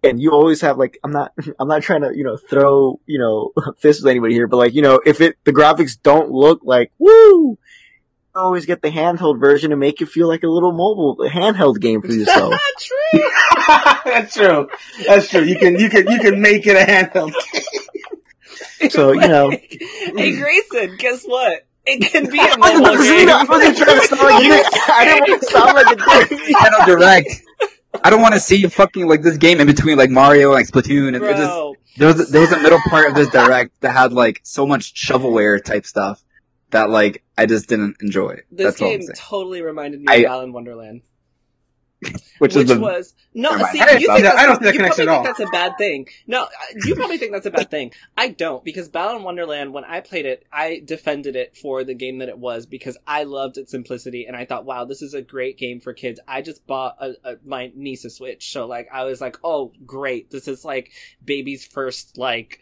And 0.04 0.20
you 0.20 0.32
always 0.32 0.60
have 0.62 0.78
like 0.78 0.98
I'm 1.04 1.12
not 1.12 1.32
I'm 1.60 1.68
not 1.68 1.82
trying 1.82 2.00
to 2.02 2.10
you 2.12 2.24
know 2.24 2.36
throw 2.36 2.98
you 3.06 3.20
know 3.20 3.52
fists 3.78 4.02
with 4.02 4.10
anybody 4.10 4.34
here, 4.34 4.48
but 4.48 4.56
like 4.56 4.74
you 4.74 4.82
know 4.82 5.00
if 5.06 5.20
it 5.20 5.36
the 5.44 5.52
graphics 5.52 5.96
don't 6.02 6.32
look 6.32 6.60
like 6.64 6.90
woo, 6.98 7.56
always 8.34 8.66
get 8.66 8.82
the 8.82 8.90
handheld 8.90 9.38
version 9.38 9.70
to 9.70 9.76
make 9.76 10.00
you 10.00 10.06
feel 10.06 10.28
like 10.28 10.42
a 10.42 10.48
little 10.48 10.72
mobile 10.72 11.16
handheld 11.28 11.80
game 11.80 12.02
for 12.02 12.12
yourself. 12.12 12.52
That's 12.52 12.84
true. 12.86 13.30
That's 14.04 14.34
true. 14.34 14.68
That's 15.06 15.28
true. 15.28 15.42
You 15.42 15.58
can 15.58 15.78
you 15.78 15.88
can 15.88 16.10
you 16.10 16.18
can 16.18 16.40
make 16.40 16.66
it 16.66 16.76
a 16.76 16.90
handheld. 16.90 17.32
So, 18.90 19.12
you 19.12 19.20
know. 19.20 19.50
hey 19.50 20.36
Grayson, 20.36 20.96
guess 20.98 21.24
what? 21.24 21.66
It 21.84 22.00
can 22.10 22.30
be 22.30 22.38
a 22.38 22.42
I 22.42 22.56
wasn't, 22.58 22.82
mobile 22.82 23.02
game. 23.02 23.28
I 23.28 23.44
wasn't 23.44 23.76
trying 23.76 24.00
to 24.00 24.06
sound 24.06 24.22
like 24.22 24.36
a 24.36 24.48
dick. 24.48 24.66
I 24.88 25.04
didn't 25.04 25.28
want 25.28 25.42
to 25.42 25.48
sound 25.48 25.74
like 25.74 25.86
a 25.86 26.28
dick. 26.28 26.38
Nintendo 26.38 26.86
Direct. 26.86 27.42
I 28.02 28.10
don't 28.10 28.22
want 28.22 28.34
to 28.34 28.40
see 28.40 28.66
fucking 28.66 29.06
like 29.06 29.22
this 29.22 29.36
game 29.36 29.60
in 29.60 29.66
between 29.66 29.98
like 29.98 30.10
Mario 30.10 30.48
and 30.48 30.54
like 30.54 30.66
Splatoon 30.66 31.14
and 31.14 31.22
just 31.22 31.98
there 31.98 32.08
was 32.08 32.30
there 32.30 32.40
was 32.40 32.52
a 32.52 32.60
middle 32.60 32.80
part 32.88 33.08
of 33.08 33.14
this 33.14 33.28
direct 33.28 33.78
that 33.82 33.92
had 33.92 34.12
like 34.12 34.40
so 34.44 34.66
much 34.66 34.94
shovelware 34.94 35.62
type 35.62 35.84
stuff 35.84 36.24
that 36.72 36.90
like 36.90 37.22
I 37.38 37.46
just 37.46 37.68
didn't 37.68 37.96
enjoy. 38.02 38.40
this 38.50 38.76
That's 38.76 38.78
game 38.78 39.00
totally 39.16 39.62
reminded 39.62 40.00
me 40.00 40.06
I- 40.08 40.16
of 40.16 40.24
Balan 40.26 40.52
Wonderland. 40.52 41.02
Which, 42.04 42.56
which 42.56 42.56
is 42.56 42.66
the 42.66 42.80
was 42.80 43.14
no. 43.32 43.50
See, 43.70 43.80
I 43.80 43.92
you 43.92 44.08
think 44.08 44.22
that. 44.24 44.34
I 44.34 44.46
don't 44.46 44.54
that's- 44.54 44.58
see 44.58 44.64
that 44.64 44.74
you 44.74 44.78
connection 44.80 45.06
probably 45.06 45.28
at 45.30 45.36
think 45.36 45.38
that's 45.38 45.48
a 45.48 45.52
bad 45.52 45.78
thing. 45.78 46.08
No, 46.26 46.48
you 46.84 46.96
probably 46.96 47.16
think 47.16 47.30
that's 47.30 47.46
a 47.46 47.50
bad 47.52 47.70
thing. 47.70 47.92
I 48.16 48.26
don't 48.30 48.64
because 48.64 48.88
Balan 48.88 49.22
Wonderland. 49.22 49.72
When 49.72 49.84
I 49.84 50.00
played 50.00 50.26
it, 50.26 50.44
I 50.52 50.82
defended 50.84 51.36
it 51.36 51.56
for 51.56 51.84
the 51.84 51.94
game 51.94 52.18
that 52.18 52.28
it 52.28 52.38
was 52.38 52.66
because 52.66 52.98
I 53.06 53.22
loved 53.22 53.56
its 53.56 53.70
simplicity 53.70 54.26
and 54.26 54.34
I 54.36 54.46
thought, 54.46 54.64
wow, 54.64 54.84
this 54.84 55.00
is 55.00 55.14
a 55.14 55.22
great 55.22 55.58
game 55.58 55.78
for 55.78 55.92
kids. 55.92 56.18
I 56.26 56.42
just 56.42 56.66
bought 56.66 56.96
a, 56.98 57.12
a, 57.22 57.36
my 57.44 57.70
niece 57.76 58.04
a 58.04 58.10
Switch, 58.10 58.50
so 58.50 58.66
like 58.66 58.88
I 58.92 59.04
was 59.04 59.20
like, 59.20 59.36
oh, 59.44 59.72
great, 59.86 60.28
this 60.32 60.48
is 60.48 60.64
like 60.64 60.90
baby's 61.24 61.64
first 61.64 62.18
like 62.18 62.58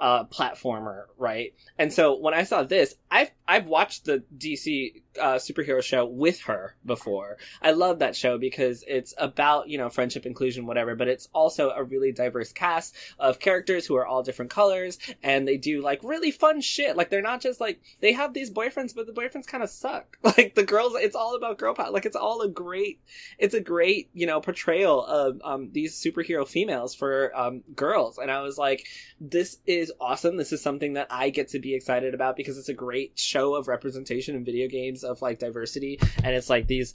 uh 0.00 0.24
platformer 0.24 1.02
right 1.18 1.52
and 1.78 1.92
so 1.92 2.16
when 2.18 2.32
i 2.32 2.42
saw 2.42 2.62
this 2.62 2.94
i've 3.10 3.30
i've 3.50 3.66
watched 3.66 4.04
the 4.04 4.22
dc 4.36 5.02
uh 5.20 5.34
superhero 5.34 5.82
show 5.82 6.04
with 6.04 6.42
her 6.42 6.76
before 6.84 7.36
I 7.62 7.72
love 7.72 7.98
that 7.98 8.16
show 8.16 8.38
because 8.38 8.84
it's 8.86 9.14
about, 9.18 9.68
you 9.68 9.78
know, 9.78 9.88
friendship, 9.88 10.26
inclusion, 10.26 10.66
whatever, 10.66 10.94
but 10.94 11.08
it's 11.08 11.28
also 11.32 11.70
a 11.70 11.82
really 11.82 12.12
diverse 12.12 12.52
cast 12.52 12.94
of 13.18 13.38
characters 13.38 13.86
who 13.86 13.96
are 13.96 14.06
all 14.06 14.22
different 14.22 14.50
colors 14.50 14.98
and 15.22 15.46
they 15.46 15.56
do 15.56 15.82
like 15.82 16.00
really 16.02 16.30
fun 16.30 16.60
shit. 16.60 16.96
Like 16.96 17.10
they're 17.10 17.22
not 17.22 17.40
just 17.40 17.60
like, 17.60 17.80
they 18.00 18.12
have 18.12 18.34
these 18.34 18.50
boyfriends, 18.50 18.94
but 18.94 19.06
the 19.06 19.12
boyfriends 19.12 19.46
kind 19.46 19.62
of 19.62 19.70
suck. 19.70 20.18
Like 20.40 20.54
the 20.54 20.64
girls, 20.64 20.94
it's 20.94 21.16
all 21.16 21.34
about 21.34 21.58
girl 21.58 21.74
power. 21.74 21.90
Like 21.90 22.06
it's 22.06 22.16
all 22.16 22.40
a 22.40 22.48
great, 22.48 23.00
it's 23.36 23.52
a 23.52 23.60
great, 23.60 24.10
you 24.14 24.26
know, 24.26 24.40
portrayal 24.40 25.04
of, 25.04 25.40
um, 25.44 25.70
these 25.72 26.00
superhero 26.00 26.46
females 26.46 26.94
for, 26.94 27.36
um, 27.36 27.62
girls. 27.74 28.16
And 28.16 28.30
I 28.30 28.40
was 28.42 28.56
like, 28.56 28.86
this 29.20 29.58
is 29.66 29.92
awesome. 30.00 30.36
This 30.36 30.52
is 30.52 30.62
something 30.62 30.92
that 30.92 31.08
I 31.10 31.30
get 31.30 31.48
to 31.48 31.58
be 31.58 31.74
excited 31.74 32.14
about 32.14 32.36
because 32.36 32.56
it's 32.58 32.68
a 32.68 32.74
great 32.74 33.18
show 33.18 33.39
of 33.48 33.68
representation 33.68 34.34
in 34.34 34.44
video 34.44 34.68
games 34.68 35.04
of 35.04 35.22
like 35.22 35.38
diversity. 35.38 35.98
And 36.22 36.34
it's 36.34 36.50
like 36.50 36.66
these 36.66 36.94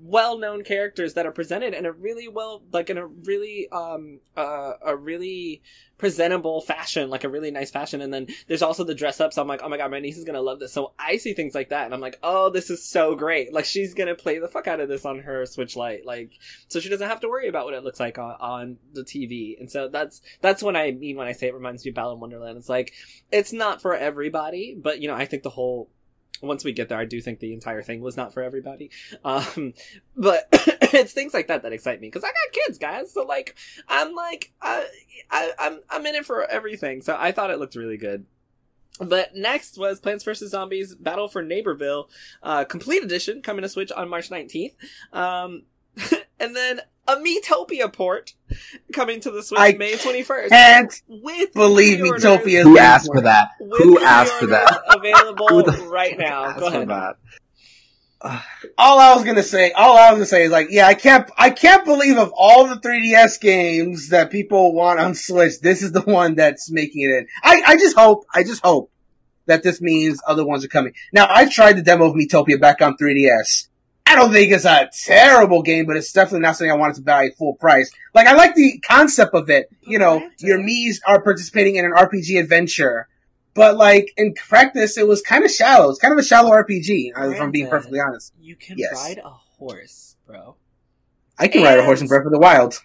well-known 0.00 0.64
characters 0.64 1.14
that 1.14 1.26
are 1.26 1.32
presented 1.32 1.74
in 1.74 1.86
a 1.86 1.92
really 1.92 2.28
well 2.28 2.62
like 2.72 2.90
in 2.90 2.98
a 2.98 3.06
really 3.06 3.68
um 3.70 4.20
uh 4.36 4.72
a 4.84 4.96
really 4.96 5.62
presentable 5.98 6.60
fashion 6.60 7.08
like 7.08 7.24
a 7.24 7.28
really 7.28 7.50
nice 7.50 7.70
fashion. 7.70 8.00
And 8.00 8.12
then 8.12 8.26
there's 8.48 8.62
also 8.62 8.84
the 8.84 8.94
dress 8.94 9.20
up 9.20 9.32
so 9.32 9.42
i'm 9.42 9.48
like 9.48 9.60
oh 9.62 9.68
my 9.68 9.76
god 9.76 9.90
my 9.90 10.00
niece 10.00 10.18
is 10.18 10.24
gonna 10.24 10.40
love 10.40 10.60
this. 10.60 10.72
So 10.72 10.92
i 10.98 11.16
see 11.16 11.34
things 11.34 11.54
like 11.54 11.70
that 11.70 11.84
and 11.84 11.94
i'm 11.94 12.00
like 12.00 12.18
oh 12.22 12.50
this 12.50 12.70
is 12.70 12.84
so 12.84 13.14
great. 13.14 13.52
Like 13.52 13.64
she's 13.64 13.94
gonna 13.94 14.14
play 14.14 14.38
the 14.38 14.48
fuck 14.48 14.66
out 14.66 14.80
of 14.80 14.88
this 14.88 15.04
on 15.04 15.20
her 15.20 15.46
switch 15.46 15.76
lite. 15.76 16.04
Like 16.04 16.32
so 16.68 16.80
she 16.80 16.88
doesn't 16.88 17.08
have 17.08 17.20
to 17.20 17.28
worry 17.28 17.48
about 17.48 17.64
what 17.64 17.74
it 17.74 17.84
looks 17.84 18.00
like 18.00 18.18
on, 18.18 18.36
on 18.40 18.76
the 18.92 19.02
tv 19.02 19.58
and 19.58 19.70
so 19.70 19.88
that's 19.88 20.20
that's 20.40 20.62
what 20.62 20.76
i 20.76 20.90
mean 20.90 21.16
when 21.16 21.26
i 21.26 21.32
say 21.32 21.46
it 21.48 21.54
reminds 21.54 21.84
me 21.84 21.90
of 21.90 21.94
Balan 21.94 22.20
Wonderland. 22.20 22.58
It's 22.58 22.68
like 22.68 22.92
it's 23.30 23.52
not 23.52 23.80
for 23.80 23.94
everybody 23.94 24.76
but 24.78 25.00
you 25.00 25.08
know 25.08 25.14
i 25.14 25.24
think 25.24 25.42
the 25.42 25.50
whole 25.50 25.90
once 26.40 26.64
we 26.64 26.72
get 26.72 26.88
there, 26.88 26.98
I 26.98 27.04
do 27.04 27.20
think 27.20 27.40
the 27.40 27.52
entire 27.52 27.82
thing 27.82 28.00
was 28.00 28.16
not 28.16 28.32
for 28.32 28.42
everybody. 28.42 28.90
Um, 29.24 29.74
but 30.16 30.48
it's 30.52 31.12
things 31.12 31.34
like 31.34 31.48
that 31.48 31.62
that 31.62 31.72
excite 31.72 32.00
me 32.00 32.08
because 32.08 32.24
I 32.24 32.28
got 32.28 32.64
kids, 32.64 32.78
guys. 32.78 33.12
So 33.12 33.22
like, 33.24 33.56
I'm 33.88 34.14
like, 34.14 34.52
I, 34.60 34.86
I, 35.30 35.52
I'm, 35.58 35.80
I'm 35.90 36.06
in 36.06 36.14
it 36.14 36.26
for 36.26 36.44
everything. 36.44 37.02
So 37.02 37.16
I 37.18 37.32
thought 37.32 37.50
it 37.50 37.58
looked 37.58 37.76
really 37.76 37.96
good. 37.96 38.26
But 38.98 39.34
next 39.34 39.76
was 39.76 40.00
Plants 40.00 40.24
vs. 40.24 40.50
Zombies 40.50 40.94
Battle 40.94 41.28
for 41.28 41.42
Neighborville, 41.44 42.08
uh, 42.42 42.64
complete 42.64 43.04
edition 43.04 43.42
coming 43.42 43.62
to 43.62 43.68
Switch 43.68 43.92
on 43.92 44.08
March 44.08 44.30
19th. 44.30 44.72
Um, 45.12 45.64
and 46.38 46.54
then 46.56 46.80
a 47.08 47.16
Miitopia 47.16 47.92
port 47.92 48.34
coming 48.92 49.20
to 49.20 49.30
the 49.30 49.42
Switch 49.42 49.60
I 49.60 49.72
May 49.72 49.92
21st. 49.94 50.48
Can't 50.48 51.02
with 51.08 51.52
believe 51.54 52.00
pre-orders- 52.00 52.24
Miitopia 52.24 52.62
who 52.62 52.78
asked 52.78 53.10
for 53.12 53.20
that? 53.22 53.50
with 53.60 53.80
Who 53.82 53.98
asked 54.04 54.32
for 54.34 54.46
that? 54.46 54.82
Available 54.88 55.48
Who 55.50 55.62
the 55.62 55.72
right 55.88 56.18
now. 56.18 56.52
Go 56.58 56.66
ahead. 56.66 56.88
that. 56.88 57.16
all 58.78 58.98
I 58.98 59.14
was 59.14 59.24
gonna 59.24 59.42
say, 59.42 59.70
all 59.72 59.96
I 59.96 60.10
was 60.10 60.16
gonna 60.18 60.26
say 60.26 60.44
is 60.44 60.50
like, 60.50 60.68
yeah, 60.70 60.86
I 60.88 60.94
can't, 60.94 61.30
I 61.38 61.50
can't 61.50 61.84
believe 61.84 62.16
of 62.18 62.32
all 62.36 62.66
the 62.66 62.76
3DS 62.76 63.40
games 63.40 64.08
that 64.08 64.30
people 64.30 64.74
want 64.74 64.98
on 64.98 65.14
Switch, 65.14 65.60
this 65.60 65.82
is 65.82 65.92
the 65.92 66.00
one 66.00 66.34
that's 66.34 66.70
making 66.70 67.02
it 67.02 67.10
in. 67.10 67.26
I, 67.44 67.62
I 67.66 67.76
just 67.76 67.96
hope, 67.96 68.24
I 68.34 68.42
just 68.42 68.64
hope 68.64 68.90
that 69.46 69.62
this 69.62 69.80
means 69.80 70.20
other 70.26 70.44
ones 70.44 70.64
are 70.64 70.68
coming. 70.68 70.92
Now, 71.12 71.28
I 71.30 71.48
tried 71.48 71.74
the 71.76 71.82
demo 71.82 72.06
of 72.06 72.14
Miitopia 72.14 72.60
back 72.60 72.82
on 72.82 72.96
3DS. 72.96 73.68
I 74.08 74.14
don't 74.14 74.32
think 74.32 74.52
it's 74.52 74.64
a 74.64 74.88
terrible 75.04 75.62
game, 75.62 75.84
but 75.86 75.96
it's 75.96 76.12
definitely 76.12 76.40
not 76.40 76.56
something 76.56 76.70
I 76.70 76.76
wanted 76.76 76.96
to 76.96 77.02
buy 77.02 77.26
at 77.26 77.36
full 77.36 77.54
price. 77.54 77.90
Like, 78.14 78.26
I 78.28 78.34
like 78.34 78.54
the 78.54 78.78
concept 78.78 79.34
of 79.34 79.50
it. 79.50 79.68
You 79.82 79.98
know, 79.98 80.28
your 80.38 80.58
Mii's 80.58 81.00
are 81.06 81.20
participating 81.20 81.74
in 81.76 81.84
an 81.84 81.92
RPG 81.92 82.38
adventure. 82.40 83.08
But 83.54 83.76
like, 83.76 84.12
in 84.16 84.34
practice, 84.34 84.96
it 84.96 85.08
was 85.08 85.22
kind 85.22 85.44
of 85.44 85.50
shallow. 85.50 85.90
It's 85.90 85.98
kind 85.98 86.12
of 86.12 86.18
a 86.18 86.22
shallow 86.22 86.50
RPG, 86.52 87.12
uh, 87.18 87.30
if 87.30 87.40
I'm 87.40 87.50
being 87.50 87.68
perfectly 87.68 87.98
honest. 88.00 88.32
You 88.40 88.54
can 88.54 88.78
Yes. 88.78 88.92
ride 88.94 89.18
a 89.18 89.28
horse, 89.30 90.16
bro. 90.26 90.56
I 91.38 91.48
can 91.48 91.62
ride 91.62 91.78
a 91.78 91.84
horse 91.84 91.98
in 92.00 92.04
And- 92.04 92.08
Breath 92.10 92.26
of 92.26 92.32
the 92.32 92.38
Wild. 92.38 92.80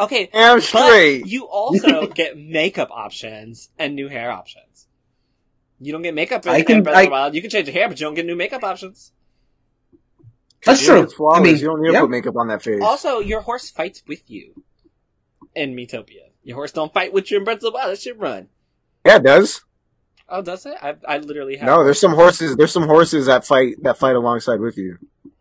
Okay, 0.00 0.30
Damn 0.32 0.58
but 0.58 0.62
straight. 0.64 1.26
you 1.26 1.44
also 1.44 2.06
get 2.14 2.38
makeup 2.38 2.88
options 2.90 3.70
and 3.78 3.94
new 3.94 4.08
hair 4.08 4.30
options. 4.30 4.86
You 5.80 5.92
don't 5.92 6.02
get 6.02 6.14
makeup 6.14 6.44
in, 6.46 6.52
I 6.52 6.62
can- 6.62 6.82
Breath 6.82 6.96
of 6.96 7.04
the 7.04 7.10
Wild. 7.10 7.34
You 7.34 7.40
can 7.40 7.50
change 7.50 7.66
your 7.68 7.74
hair, 7.74 7.88
but 7.88 8.00
you 8.00 8.06
don't 8.06 8.14
get 8.14 8.26
new 8.26 8.36
makeup 8.36 8.64
options. 8.64 9.12
That's 10.68 10.82
You 10.82 10.88
true. 10.88 11.02
it's 11.02 11.14
flawless. 11.14 11.40
I 11.40 11.42
mean, 11.42 11.56
you 11.56 11.66
don't 11.66 11.80
need 11.80 11.88
to 11.88 11.92
yeah. 11.94 12.00
put 12.02 12.10
makeup 12.10 12.36
on 12.36 12.48
that 12.48 12.62
face. 12.62 12.80
Also, 12.82 13.18
your 13.20 13.40
horse 13.40 13.70
fights 13.70 14.02
with 14.06 14.30
you 14.30 14.62
in 15.54 15.74
Miitopia. 15.74 16.30
Your 16.44 16.56
horse 16.56 16.72
don't 16.72 16.92
fight 16.92 17.12
with 17.12 17.30
you 17.30 17.38
in 17.38 17.44
Breath 17.44 17.56
of 17.56 17.62
the 17.62 17.70
Wild. 17.72 17.92
It 17.92 18.00
should 18.00 18.20
run. 18.20 18.48
yeah, 19.04 19.16
it 19.16 19.22
does. 19.22 19.62
Oh, 20.28 20.42
does 20.42 20.66
it? 20.66 20.74
I, 20.82 20.94
I 21.06 21.18
literally 21.18 21.56
have. 21.56 21.66
No, 21.66 21.84
there's 21.84 22.00
some 22.00 22.12
horses. 22.14 22.54
There's 22.56 22.72
some 22.72 22.86
horses 22.86 23.26
that 23.26 23.46
fight 23.46 23.82
that 23.82 23.96
fight 23.98 24.14
alongside 24.14 24.60
with 24.60 24.76
you. 24.76 24.98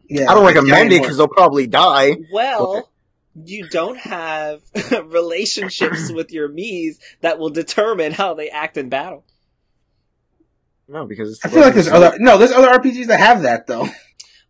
Yeah, 0.09 0.31
I 0.31 0.33
don't 0.33 0.45
recommend 0.45 0.93
it 0.93 1.01
because 1.01 1.17
they'll 1.17 1.27
probably 1.27 1.67
die. 1.67 2.15
Well, 2.31 2.89
you 3.35 3.67
don't 3.67 3.97
have 3.97 4.61
relationships 5.05 6.09
with 6.13 6.31
your 6.31 6.47
Mii's 6.47 6.99
that 7.21 7.37
will 7.37 7.49
determine 7.49 8.13
how 8.13 8.33
they 8.33 8.49
act 8.49 8.77
in 8.77 8.87
battle. 8.87 9.25
No, 10.87 11.05
because 11.05 11.31
it's 11.33 11.45
I 11.45 11.49
feel 11.49 11.61
like 11.61 11.73
there's 11.73 11.89
other 11.89 12.17
no, 12.19 12.37
there's 12.37 12.53
other 12.53 12.69
RPGs 12.79 13.07
that 13.07 13.19
have 13.19 13.41
that 13.41 13.67
though. 13.67 13.87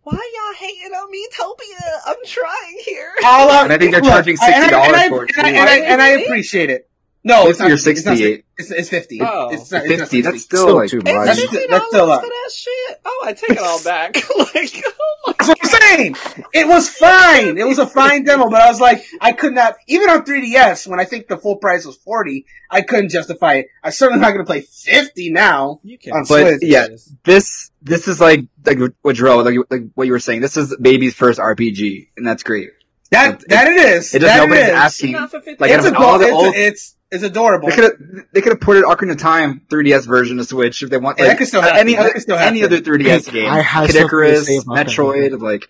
Why 0.09 0.31
y'all 0.35 0.55
hating 0.55 0.93
on 0.93 1.11
Miitopia? 1.11 1.99
I'm 2.05 2.15
trying 2.25 2.77
here. 2.85 3.11
All 3.25 3.49
And 3.65 3.73
I 3.73 3.77
think 3.77 3.91
they're 3.91 3.99
charging 4.13 4.37
and 4.41 4.73
I- 4.73 4.87
and 4.87 4.95
I- 4.95 5.07
$60 5.07 5.09
for 5.09 5.23
it, 5.25 5.31
and 5.37 5.45
I, 5.47 5.49
too. 5.51 5.55
and 5.57 5.69
I, 5.69 5.75
and 5.79 6.01
I 6.01 6.07
appreciate 6.23 6.69
it. 6.69 6.89
No, 7.27 7.47
it's. 7.49 7.59
You're 7.59 7.71
It's, 7.73 7.85
not, 7.85 7.95
68. 8.17 8.45
it's, 8.57 8.71
it's 8.71 8.89
fifty. 8.89 9.21
Oh. 9.21 9.49
it's 9.51 9.71
not, 9.71 9.85
it's 9.85 9.99
not 9.99 10.07
50, 10.09 10.21
that's 10.21 10.41
still, 10.43 10.61
still 10.63 10.75
like, 10.75 10.89
too 10.89 10.97
It's 10.99 11.05
much. 11.05 11.25
That's- 11.25 11.39
fifty 11.41 11.57
that's 11.57 11.69
dollars 11.69 11.87
still 11.89 12.05
a 12.05 12.07
lot. 12.07 12.21
for 12.21 12.27
that 12.27 12.51
shit. 12.53 13.01
Oh, 13.05 13.23
I 13.27 13.33
take 13.33 13.49
it 13.51 13.57
all 13.59 13.83
back. 13.83 14.15
like, 14.15 14.83
oh 14.85 15.15
my 15.27 15.33
That's 15.37 15.47
what 15.49 15.57
I'm 15.61 15.69
saying. 15.97 16.15
It 16.53 16.67
was 16.67 16.89
fine. 17.05 17.57
It 17.57 17.67
was 17.67 17.79
a 17.79 17.85
fine 17.87 18.23
demo, 18.23 18.49
but 18.49 18.61
I 18.61 18.69
was 18.69 18.79
like, 18.81 19.03
I 19.21 19.31
could 19.33 19.53
not, 19.53 19.75
even 19.87 20.09
on 20.09 20.23
3DS, 20.23 20.87
when 20.87 20.99
I 20.99 21.05
think 21.05 21.27
the 21.27 21.37
full 21.37 21.57
price 21.57 21.85
was 21.85 21.97
40, 21.97 22.45
I 22.71 22.81
couldn't 22.81 23.09
justify 23.09 23.55
it. 23.55 23.67
I'm 23.83 23.91
certainly 23.91 24.21
not 24.21 24.29
going 24.29 24.45
to 24.45 24.49
play 24.49 24.61
50 24.61 25.31
now. 25.31 25.79
You 25.83 25.97
On 26.13 26.25
can. 26.25 26.25
Switch. 26.25 26.59
yeah. 26.63 26.87
this 27.23 27.71
this 27.81 28.07
is 28.07 28.19
like 28.21 28.45
like 28.65 28.79
what 29.01 29.15
Jarrell, 29.15 29.43
like, 29.45 29.55
like 29.69 29.89
what 29.95 30.07
you 30.07 30.13
were 30.13 30.19
saying. 30.19 30.41
This 30.41 30.57
is 30.57 30.75
baby's 30.77 31.13
first 31.13 31.39
RPG, 31.39 32.09
and 32.17 32.25
that's 32.25 32.43
great. 32.43 32.69
That, 33.11 33.41
It- 33.43 33.49
that 33.49 33.67
it 33.67 33.77
is. 33.77 34.13
It 34.13 34.19
just 34.19 34.33
that 34.33 34.43
nobody's 34.43 34.65
it 34.65 34.69
is. 34.69 34.75
asking. 34.75 35.11
Not 35.13 35.31
for 35.31 35.39
50 35.39 35.55
Like, 35.63 35.71
It's, 35.71 35.85
out 35.85 35.91
of 35.91 35.93
ador- 35.93 36.05
all 36.05 36.19
the 36.19 36.25
it's, 36.25 36.33
old- 36.33 36.55
it's, 36.55 36.95
it's 37.11 37.23
adorable. 37.23 37.69
They 37.69 37.75
could 37.75 37.83
have 37.85 37.93
they 38.33 38.41
could 38.41 38.51
have 38.53 38.61
ported 38.61 38.83
Ocarina 38.83 39.11
of 39.11 39.17
Time 39.19 39.61
3DS 39.69 40.05
version 40.07 40.37
to 40.37 40.43
Switch 40.43 40.83
if 40.83 40.89
they 40.89 40.97
want. 40.97 41.17
Yeah, 41.17 41.25
Like, 41.25 41.31
that 41.33 41.37
could 41.39 41.47
still 41.47 41.61
happen. 41.61 41.77
any 41.79 41.97
other 41.97 42.09
could 42.11 42.21
still 42.21 42.37
any 42.37 42.63
other 42.63 42.79
3DS 42.81 43.31
game. 43.31 43.49
I 43.49 43.61
have 43.61 43.87
Kid 43.87 43.95
Icarus, 43.95 44.47
say 44.47 44.57
about 44.57 44.75
that. 44.75 44.87
Metroid, 44.87 45.39
like 45.41 45.69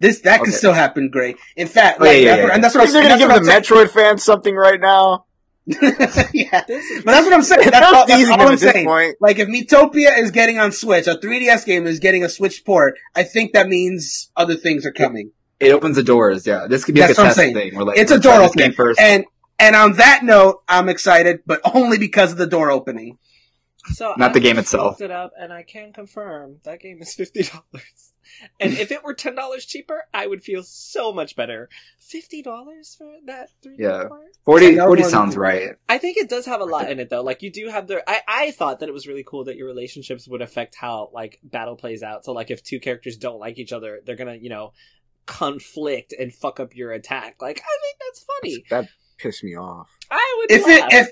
This, 0.00 0.20
that 0.20 0.40
could 0.40 0.54
still 0.54 0.72
happen 0.72 1.10
great. 1.10 1.36
In 1.56 1.68
fact, 1.68 1.98
Oh, 2.00 2.04
like, 2.04 2.16
yeah, 2.22 2.36
yeah, 2.36 2.46
yeah. 2.46 2.54
and 2.54 2.64
that's 2.64 2.74
what 2.74 2.80
I 2.82 2.84
I'm 2.86 2.90
think 2.92 3.04
they're 3.08 3.18
saying. 3.18 3.28
gonna 3.28 3.40
give 3.40 3.46
the 3.46 3.74
Metroid 3.74 3.90
fans 3.90 4.22
something 4.24 4.54
right 4.54 4.80
now. 4.80 5.26
yeah. 5.66 6.64
But 7.04 7.12
that's 7.12 7.24
what 7.24 7.32
I'm 7.34 7.42
saying. 7.42 7.70
That's 7.70 7.86
all, 7.94 8.06
that's 8.06 8.30
all 8.30 8.48
I'm 8.48 8.56
saying. 8.56 8.84
point. 8.86 9.16
Like 9.20 9.38
if 9.38 9.48
Miitopia 9.48 10.18
is 10.18 10.30
getting 10.30 10.58
on 10.58 10.72
Switch, 10.72 11.06
a 11.06 11.14
3DS 11.16 11.64
game 11.64 11.86
is 11.86 12.00
getting 12.00 12.24
a 12.24 12.28
Switch 12.28 12.64
port, 12.64 12.94
I 13.14 13.22
think 13.22 13.52
that 13.52 13.68
means 13.68 14.30
other 14.36 14.56
things 14.56 14.84
are 14.86 14.92
coming. 14.92 15.30
it 15.60 15.70
opens 15.72 15.96
the 15.96 16.02
doors. 16.02 16.46
Yeah, 16.46 16.66
this 16.66 16.84
could 16.84 16.94
be 16.96 17.00
like 17.00 17.10
a 17.10 17.12
what 17.12 17.18
I'm 17.20 17.24
test 17.26 17.36
saying. 17.36 17.54
thing. 17.54 17.76
Where, 17.76 17.84
like, 17.84 17.98
It's 17.98 18.10
a 18.10 18.18
door 18.18 18.40
opening. 18.40 18.72
first. 18.72 18.98
And 19.00 19.24
and 19.62 19.74
on 19.76 19.92
that 19.94 20.20
note, 20.24 20.62
I'm 20.68 20.88
excited, 20.88 21.40
but 21.46 21.60
only 21.74 21.98
because 21.98 22.32
of 22.32 22.38
the 22.38 22.46
door 22.46 22.70
opening. 22.70 23.18
So 23.94 24.14
Not 24.16 24.30
I 24.30 24.34
the 24.34 24.40
game 24.40 24.58
itself. 24.58 24.92
looked 24.92 25.00
it 25.00 25.10
up, 25.10 25.32
and 25.36 25.52
I 25.52 25.64
can 25.64 25.92
confirm 25.92 26.58
that 26.64 26.78
game 26.80 27.02
is 27.02 27.14
fifty 27.14 27.42
dollars. 27.42 28.12
And 28.60 28.72
if 28.74 28.92
it 28.92 29.02
were 29.04 29.12
ten 29.12 29.34
dollars 29.34 29.66
cheaper, 29.66 30.04
I 30.14 30.26
would 30.28 30.42
feel 30.44 30.62
so 30.62 31.12
much 31.12 31.34
better. 31.34 31.68
Fifty 31.98 32.42
dollars 32.42 32.94
for 32.96 33.10
that 33.26 33.48
three 33.60 33.76
Yeah. 33.78 34.04
part? 34.08 34.36
40, 34.44 34.66
Yeah, 34.70 34.86
40 34.86 35.02
sounds 35.02 35.30
was- 35.30 35.36
right. 35.38 35.70
I 35.88 35.98
think 35.98 36.16
it 36.16 36.28
does 36.28 36.46
have 36.46 36.60
a 36.60 36.64
lot 36.64 36.88
in 36.90 37.00
it 37.00 37.10
though. 37.10 37.22
Like 37.22 37.42
you 37.42 37.50
do 37.50 37.68
have 37.70 37.88
the. 37.88 38.08
I 38.08 38.20
I 38.28 38.50
thought 38.52 38.78
that 38.80 38.88
it 38.88 38.92
was 38.92 39.08
really 39.08 39.24
cool 39.26 39.44
that 39.46 39.56
your 39.56 39.66
relationships 39.66 40.28
would 40.28 40.42
affect 40.42 40.76
how 40.76 41.10
like 41.12 41.40
battle 41.42 41.74
plays 41.76 42.04
out. 42.04 42.24
So 42.24 42.32
like 42.32 42.52
if 42.52 42.62
two 42.62 42.78
characters 42.78 43.16
don't 43.16 43.40
like 43.40 43.58
each 43.58 43.72
other, 43.72 44.00
they're 44.06 44.16
gonna 44.16 44.36
you 44.36 44.48
know 44.48 44.72
conflict 45.26 46.14
and 46.18 46.32
fuck 46.32 46.60
up 46.60 46.76
your 46.76 46.92
attack. 46.92 47.36
Like 47.40 47.58
I 47.60 47.76
think 47.82 47.96
that's 48.00 48.24
funny. 48.40 48.64
That 48.70 48.88
pissed 49.22 49.44
me 49.44 49.56
off. 49.56 49.88
I 50.10 50.36
would 50.38 50.50
If 50.50 50.66
laugh. 50.66 50.92
it 50.92 51.08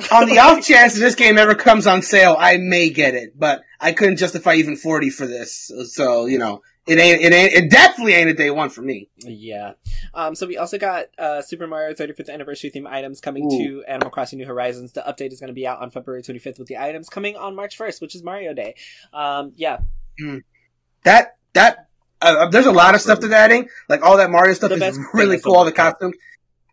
if 0.00 0.12
on 0.12 0.28
the 0.28 0.38
off 0.38 0.64
chance 0.64 0.94
that 0.94 1.00
this 1.00 1.14
game 1.14 1.38
ever 1.38 1.54
comes 1.54 1.86
on 1.86 2.02
sale, 2.02 2.36
I 2.38 2.56
may 2.58 2.90
get 2.90 3.14
it, 3.14 3.38
but 3.38 3.62
I 3.80 3.92
couldn't 3.92 4.16
justify 4.16 4.54
even 4.54 4.76
40 4.76 5.10
for 5.10 5.26
this. 5.26 5.70
So, 5.92 6.26
you 6.26 6.38
know, 6.38 6.62
it 6.86 6.98
ain't 6.98 7.22
it 7.22 7.32
ain't 7.32 7.52
it 7.52 7.70
definitely 7.70 8.12
ain't 8.14 8.28
a 8.28 8.34
day 8.34 8.50
one 8.50 8.70
for 8.70 8.82
me. 8.82 9.08
Yeah. 9.18 9.72
Um, 10.12 10.34
so 10.34 10.46
we 10.46 10.58
also 10.58 10.78
got 10.78 11.06
uh, 11.18 11.40
Super 11.42 11.66
Mario 11.66 11.94
35th 11.94 12.28
anniversary 12.28 12.70
theme 12.70 12.86
items 12.86 13.20
coming 13.20 13.44
Ooh. 13.46 13.58
to 13.82 13.84
Animal 13.88 14.10
Crossing 14.10 14.38
New 14.38 14.46
Horizons. 14.46 14.92
The 14.92 15.00
update 15.02 15.32
is 15.32 15.40
going 15.40 15.48
to 15.48 15.54
be 15.54 15.66
out 15.66 15.80
on 15.80 15.90
February 15.90 16.22
25th 16.22 16.58
with 16.58 16.68
the 16.68 16.76
items 16.78 17.08
coming 17.08 17.36
on 17.36 17.54
March 17.54 17.78
1st, 17.78 18.00
which 18.02 18.14
is 18.14 18.22
Mario 18.22 18.52
Day. 18.52 18.74
Um, 19.12 19.52
yeah. 19.56 19.78
That 21.04 21.36
that 21.54 21.88
uh, 22.20 22.48
there's 22.48 22.66
a 22.66 22.72
lot 22.72 22.94
of 22.94 23.00
stuff 23.00 23.20
to 23.20 23.34
adding. 23.34 23.68
Like 23.88 24.02
all 24.02 24.16
that 24.16 24.30
Mario 24.30 24.54
stuff 24.54 24.70
The 24.70 24.86
is 24.86 24.98
really 25.14 25.38
cool. 25.38 25.54
All 25.54 25.64
the 25.64 25.70
warp 25.70 25.76
pipe. 25.76 25.92
costumes. 25.94 26.16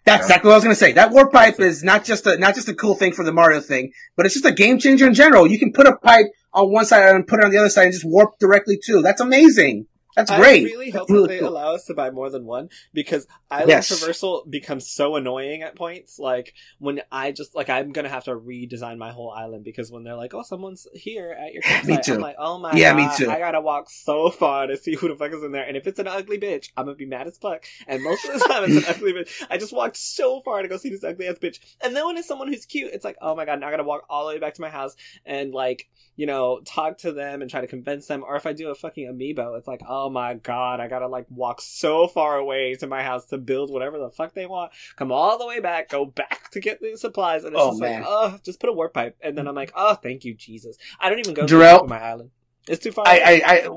That's 0.04 0.26
exactly 0.26 0.48
what 0.48 0.54
I 0.54 0.58
was 0.58 0.64
gonna 0.64 0.76
say. 0.76 0.94
That 0.94 1.12
warp 1.12 1.32
pipe 1.32 1.60
is 1.60 1.84
not 1.84 2.04
just 2.04 2.26
a 2.26 2.38
not 2.38 2.56
just 2.56 2.68
a 2.68 2.74
cool 2.74 2.96
thing 2.96 3.14
for 3.14 3.24
the 3.24 3.32
Mario 3.32 3.60
thing, 3.60 3.94
but 4.16 4.26
it's 4.26 4.34
just 4.34 4.46
a 4.46 4.52
game 4.52 4.80
changer 4.80 5.06
in 5.06 5.14
general. 5.14 5.48
You 5.48 5.60
can 5.60 5.72
put 5.72 5.88
a 5.88 5.96
pipe 5.98 6.26
on 6.54 6.72
one 6.72 6.86
side 6.86 7.14
and 7.14 7.28
put 7.28 7.40
it 7.40 7.46
on 7.46 7.52
the 7.52 7.58
other 7.58 7.70
side 7.70 7.86
and 7.86 7.94
just 7.94 8.06
warp 8.06 8.40
directly 8.40 8.80
too. 8.84 9.02
That's 9.02 9.22
amazing. 9.22 9.86
That's 10.16 10.32
great. 10.32 10.62
I 10.62 10.66
really 10.70 10.90
hope 10.90 11.10
really 11.10 11.24
that 11.24 11.34
they 11.34 11.40
cool. 11.40 11.50
allow 11.50 11.74
us 11.76 11.86
to 11.86 11.94
buy 11.94 12.10
more 12.12 12.30
than 12.30 12.46
one 12.46 12.70
because 12.94 13.28
island 13.50 13.70
Yes. 13.70 13.90
traversal 13.92 14.50
becomes 14.50 14.90
so 14.92 15.16
annoying 15.16 15.62
at 15.62 15.76
points. 15.76 16.20
Like 16.20 16.54
when 16.80 17.02
I 17.12 17.32
just 17.32 17.56
like 17.56 17.70
I'm 17.70 17.92
gonna 17.92 18.10
have 18.10 18.26
to 18.26 18.32
redesign 18.36 18.98
my 18.98 19.12
whole 19.12 19.32
island 19.32 19.64
because 19.64 19.92
when 19.92 20.04
they're 20.04 20.16
like, 20.16 20.34
"Oh, 20.34 20.44
someone's 20.44 20.88
here 20.94 21.32
at 21.32 21.54
your 21.54 21.62
campsite," 21.64 22.04
too. 22.04 22.14
I'm 22.16 22.22
like, 22.22 22.36
"Oh 22.40 22.60
my 22.60 22.74
Yeah, 22.76 22.94
god, 22.94 22.98
me 23.20 23.26
too. 23.26 23.32
I 23.32 23.40
gotta 23.40 23.62
walk 23.62 23.90
so 23.90 24.30
far 24.30 24.68
to 24.68 24.78
see 24.78 24.96
who 24.96 25.08
the 25.08 25.16
fuck 25.16 25.32
is 25.34 25.44
in 25.44 25.52
there." 25.52 25.64
And 25.66 25.78
if 25.78 25.88
it's 25.88 26.00
an 26.00 26.08
ugly 26.08 26.38
bitch, 26.38 26.70
I'm 26.76 26.86
gonna 26.86 26.96
be 26.96 27.06
mad 27.06 27.28
as 27.28 27.38
fuck. 27.38 27.64
And 27.88 28.04
most 28.04 28.26
of 28.26 28.34
the 28.34 28.46
time, 28.48 28.64
it's 28.66 28.86
an 28.88 28.94
ugly 28.96 29.14
bitch. 29.14 29.30
I 29.50 29.58
just 29.58 29.74
walked 29.74 29.98
so 29.98 30.42
far 30.42 30.62
to 30.62 30.68
go 30.68 30.78
see 30.78 30.90
this 30.90 31.04
ugly 31.04 31.28
ass 31.28 31.38
bitch. 31.42 31.60
And 31.84 31.96
then 31.96 32.06
when 32.06 32.18
it's 32.18 32.28
someone 32.28 32.48
who's 32.50 32.66
cute, 32.66 32.92
it's 32.94 33.06
like, 33.06 33.18
"Oh 33.22 33.36
my 33.36 33.46
god, 33.46 33.60
now 33.60 33.68
I 33.68 33.72
gotta 33.72 33.84
walk 33.84 34.04
all 34.10 34.28
the 34.28 34.34
way 34.34 34.40
back 34.40 34.56
to 34.56 34.62
my 34.62 34.70
house 34.70 34.96
and 35.26 35.54
like." 35.54 35.88
You 36.18 36.28
know, 36.28 36.60
talk 36.66 37.00
to 37.00 37.14
them 37.14 37.42
and 37.42 37.50
try 37.50 37.62
to 37.62 37.68
convince 37.68 38.06
them. 38.06 38.24
Or 38.24 38.36
if 38.36 38.46
I 38.46 38.54
do 38.54 38.70
a 38.70 38.76
fucking 38.76 39.08
amiibo, 39.12 39.58
it's 39.58 39.68
like, 39.68 39.82
oh 39.88 40.01
my 40.10 40.34
god, 40.36 40.80
I 40.80 40.88
gotta 40.88 41.08
like 41.08 41.26
walk 41.30 41.62
so 41.62 42.08
far 42.08 42.38
away 42.38 42.76
to 42.76 42.88
my 42.88 43.04
house 43.04 43.26
to 43.28 43.38
build 43.38 43.72
whatever 43.72 43.98
the 44.00 44.10
fuck 44.10 44.34
they 44.34 44.46
want. 44.46 44.72
Come 44.96 45.12
all 45.12 45.38
the 45.38 45.46
way 45.48 45.60
back, 45.60 45.90
go 45.90 46.06
back 46.06 46.50
to 46.52 46.60
get 46.60 46.82
the 46.82 46.96
supplies, 46.98 47.44
and 47.44 47.54
it's 47.54 47.62
Oh, 47.64 47.72
just 47.72 47.82
man. 47.82 48.02
like, 48.02 48.10
oh, 48.10 48.40
just 48.44 48.60
put 48.60 48.70
a 48.70 48.74
warp 48.74 48.94
pipe. 48.94 49.18
And 49.22 49.38
then 49.38 49.48
I'm 49.48 49.56
like, 49.56 49.72
oh, 49.76 49.96
thank 49.96 50.24
you, 50.26 50.34
Jesus. 50.34 50.78
I 51.00 51.10
don't 51.10 51.20
even 51.20 51.34
go 51.34 51.46
to 51.46 51.84
my 51.88 52.00
island. 52.02 52.32
It's 52.68 52.84
too 52.84 52.92
far. 52.92 53.08
I, 53.08 53.20
I, 53.20 53.42
I 53.46 53.70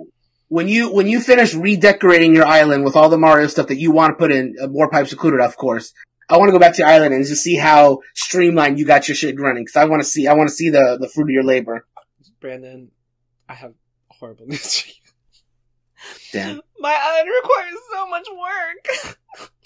when 0.49 0.69
you 0.69 0.93
when 0.93 1.07
you 1.09 1.21
finish 1.21 1.55
redecorating 1.55 2.35
your 2.35 2.47
island 2.47 2.85
with 2.85 2.97
all 2.97 3.09
the 3.09 3.19
Mario 3.19 3.47
stuff 3.47 3.69
that 3.69 3.79
you 3.79 3.91
want 3.91 4.13
to 4.13 4.17
put 4.17 4.31
in, 4.31 4.55
uh, 4.63 4.69
warp 4.69 4.93
pipes 4.93 5.13
included, 5.13 5.41
of 5.41 5.57
course. 5.57 5.93
I 6.29 6.37
want 6.39 6.49
to 6.49 6.53
go 6.53 6.59
back 6.59 6.73
to 6.75 6.79
your 6.79 6.89
island 6.89 7.13
and 7.15 7.25
just 7.27 7.43
see 7.43 7.57
how 7.57 8.01
streamlined 8.15 8.79
you 8.79 8.87
got 8.87 9.09
your 9.09 9.15
shit 9.15 9.39
running. 9.39 9.65
Because 9.65 9.77
I 9.77 9.85
want 9.85 10.03
to 10.03 10.09
see, 10.09 10.27
I 10.27 10.33
want 10.35 10.49
to 10.49 10.55
see 10.55 10.71
the 10.71 10.97
the 11.01 11.09
fruit 11.09 11.25
of 11.25 11.31
your 11.31 11.45
labor. 11.45 11.87
Brandon, 12.41 12.91
I 13.49 13.55
have 13.55 13.75
horrible 14.09 14.47
news 14.49 14.81
for 14.81 14.89
you. 14.89 14.95
Damn. 16.32 16.60
My 16.78 16.98
island 17.01 17.31
requires 17.43 17.78
so 17.93 18.09
much 18.09 18.26
work. 18.31 19.51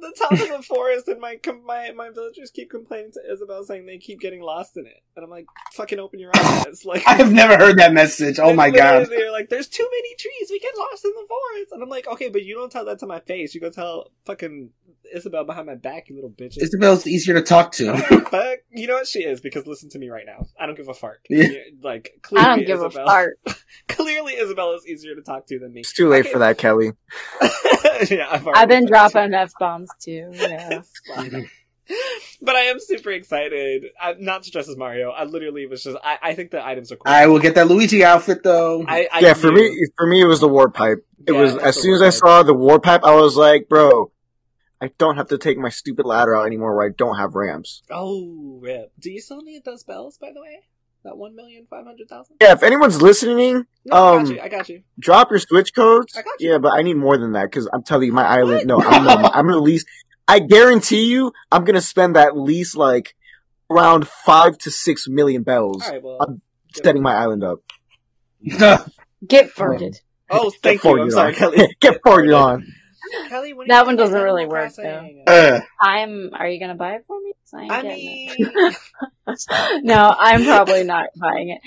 the 0.00 0.14
top 0.16 0.32
of 0.32 0.38
the 0.38 0.62
forest 0.66 1.06
and 1.08 1.20
my 1.20 1.38
my 1.64 1.90
my 1.92 2.10
villagers 2.10 2.50
keep 2.50 2.70
complaining 2.70 3.12
to 3.12 3.20
Isabel 3.30 3.62
saying 3.62 3.84
they 3.84 3.98
keep 3.98 4.20
getting 4.20 4.40
lost 4.40 4.76
in 4.76 4.86
it, 4.86 5.02
and 5.16 5.24
I'm 5.24 5.30
like, 5.30 5.46
fucking 5.72 5.98
open 5.98 6.18
your 6.18 6.30
eyes, 6.34 6.84
like. 6.84 7.02
I 7.06 7.14
have 7.14 7.32
never 7.32 7.56
heard 7.56 7.78
that 7.78 7.92
message. 7.92 8.38
Oh 8.38 8.54
my 8.54 8.70
god. 8.70 9.08
They're 9.08 9.32
like, 9.32 9.50
there's 9.50 9.68
too 9.68 9.88
many 9.90 10.14
trees. 10.16 10.48
We 10.50 10.60
get 10.60 10.76
lost 10.78 11.04
in 11.04 11.12
the 11.12 11.26
forest. 11.28 11.72
And 11.72 11.82
I'm 11.82 11.88
like, 11.88 12.06
okay, 12.06 12.28
but 12.30 12.44
you 12.44 12.54
don't 12.54 12.72
tell 12.72 12.84
that 12.86 12.98
to 13.00 13.06
my 13.06 13.20
face. 13.20 13.54
You 13.54 13.60
go 13.60 13.70
tell 13.70 14.10
fucking 14.24 14.70
Isabel 15.12 15.44
behind 15.44 15.66
my 15.66 15.74
back, 15.74 16.08
you 16.08 16.14
little 16.14 16.30
bitches. 16.30 16.62
Isabel's 16.62 17.06
easier 17.06 17.34
to 17.34 17.42
talk 17.42 17.72
to. 17.72 17.96
Fuck. 18.30 18.58
You 18.70 18.86
know 18.86 18.94
what 18.94 19.06
she 19.06 19.20
is 19.20 19.40
because 19.40 19.66
listen 19.66 19.88
to 19.90 19.98
me 19.98 20.08
right 20.08 20.24
now. 20.26 20.46
I 20.58 20.66
don't 20.66 20.76
give 20.76 20.88
a 20.88 20.94
fart. 20.94 21.20
Yeah. 21.28 21.48
Like 21.82 22.12
clearly, 22.22 22.46
I 22.46 22.56
don't 22.56 22.66
give 22.66 22.78
Isabel, 22.78 23.02
a 23.02 23.06
fart. 23.06 23.38
Clearly, 23.88 24.32
Isabel 24.34 24.72
is 24.74 24.86
easier 24.86 25.14
to 25.16 25.20
talk 25.22 25.46
to 25.48 25.58
than 25.58 25.72
me. 25.72 25.80
It's 25.80 25.92
too 25.92 26.08
late 26.08 26.20
Okay. 26.20 26.32
for 26.32 26.38
that, 26.38 26.58
Kelly. 26.58 26.92
yeah, 28.10 28.28
I've, 28.30 28.46
I've 28.54 28.68
been 28.68 28.86
dropping 28.86 29.34
f 29.34 29.52
bombs 29.58 29.90
too. 30.00 30.30
Yeah. 30.32 30.82
But 32.40 32.56
I 32.56 32.60
am 32.62 32.78
super 32.80 33.10
excited. 33.10 33.86
I'm 34.00 34.22
not 34.24 34.42
to 34.44 34.50
dress 34.50 34.68
as 34.68 34.76
Mario. 34.76 35.10
I 35.10 35.24
literally 35.24 35.66
was 35.66 35.82
just. 35.84 35.96
I, 36.02 36.18
I 36.22 36.34
think 36.34 36.50
the 36.50 36.64
items 36.64 36.90
are 36.92 36.96
cool. 36.96 37.12
I 37.12 37.26
will 37.26 37.38
get 37.40 37.54
that 37.56 37.68
Luigi 37.68 38.02
outfit 38.04 38.42
though. 38.42 38.84
I, 38.88 39.06
I 39.12 39.20
yeah, 39.20 39.34
for 39.34 39.52
me, 39.52 39.70
for 39.96 40.06
me, 40.06 40.20
it 40.22 40.26
was 40.26 40.40
the 40.40 40.48
warp 40.48 40.74
pipe. 40.74 41.06
It 41.26 41.34
Yeah, 41.34 41.40
was 41.40 41.56
as 41.56 41.80
soon 41.80 41.94
as 41.94 42.00
I 42.02 42.06
pipe. 42.06 42.14
saw 42.14 42.42
the 42.42 42.54
warp 42.54 42.82
pipe, 42.84 43.02
I 43.04 43.14
was 43.14 43.36
like, 43.36 43.68
bro, 43.68 44.10
I 44.84 44.90
don't 44.98 45.16
have 45.16 45.28
to 45.28 45.38
take 45.38 45.56
my 45.56 45.70
stupid 45.70 46.04
ladder 46.04 46.36
out 46.36 46.46
anymore 46.46 46.76
where 46.76 46.86
I 46.86 46.90
don't 46.90 47.16
have 47.16 47.34
ramps. 47.34 47.82
Oh, 47.90 48.58
rip. 48.60 48.92
Do 49.00 49.10
you 49.10 49.20
still 49.20 49.40
need 49.42 49.64
those 49.64 49.82
bells, 49.82 50.18
by 50.18 50.30
the 50.32 50.40
way? 50.42 50.60
That 51.04 51.16
one 51.16 51.34
million 51.34 51.66
five 51.68 51.84
hundred 51.86 52.08
thousand. 52.08 52.36
Yeah, 52.40 52.52
if 52.52 52.62
anyone's 52.62 53.00
listening, 53.00 53.66
No, 53.86 53.96
I 53.96 54.16
Um, 54.16 54.24
got 54.24 54.34
you. 54.34 54.40
I 54.40 54.48
got 54.48 54.68
you. 54.68 54.82
drop 54.98 55.30
your 55.30 55.38
switch 55.38 55.74
codes. 55.74 56.16
I 56.16 56.22
got 56.22 56.40
you. 56.40 56.50
Yeah, 56.52 56.58
but 56.58 56.72
I 56.72 56.82
need 56.82 56.96
more 56.96 57.16
than 57.18 57.32
that 57.32 57.44
because 57.50 57.68
I'm 57.72 57.82
telling 57.82 58.06
you, 58.06 58.12
my 58.12 58.24
island. 58.26 58.56
What? 58.56 58.66
No, 58.66 58.80
I'm, 58.82 59.04
no, 59.22 59.30
I'm 59.32 59.46
gonna 59.46 59.58
lease. 59.58 59.84
I 60.28 60.38
guarantee 60.38 61.04
you, 61.10 61.32
I'm 61.52 61.64
gonna 61.64 61.80
spend 61.82 62.16
at 62.16 62.36
least 62.36 62.76
like 62.76 63.14
around 63.70 64.06
five 64.08 64.56
to 64.58 64.70
six 64.70 65.06
million 65.08 65.42
bells 65.42 65.82
All 65.84 65.90
right. 65.92 66.02
Well. 66.02 66.18
I'm 66.20 66.40
setting 66.74 67.02
my 67.02 67.14
island 67.14 67.42
up. 67.44 67.58
Get 69.26 69.50
farted. 69.54 69.96
Oh, 70.30 70.50
thank 70.62 70.82
Get 70.82 70.90
you. 70.90 71.02
I'm 71.02 71.10
sorry, 71.10 71.32
on. 71.32 71.34
Kelly. 71.38 71.76
Get 71.80 72.02
farted 72.02 72.38
on. 72.38 72.66
Kelly, 73.28 73.52
when 73.52 73.68
That 73.68 73.86
one 73.86 73.96
doesn't 73.96 74.20
really 74.20 74.46
work, 74.46 74.74
Crossing? 74.74 75.24
uh, 75.26 75.60
I'm. 75.80 76.30
Are 76.34 76.48
you 76.48 76.60
gonna 76.60 76.74
buy 76.74 76.94
it 76.96 77.04
for 77.06 77.18
me? 77.20 77.32
I, 77.56 77.78
I 77.78 77.82
mean, 77.82 78.46
no, 79.84 80.14
I'm 80.18 80.44
probably 80.44 80.82
not 80.84 81.06
buying 81.16 81.50
it. 81.50 81.60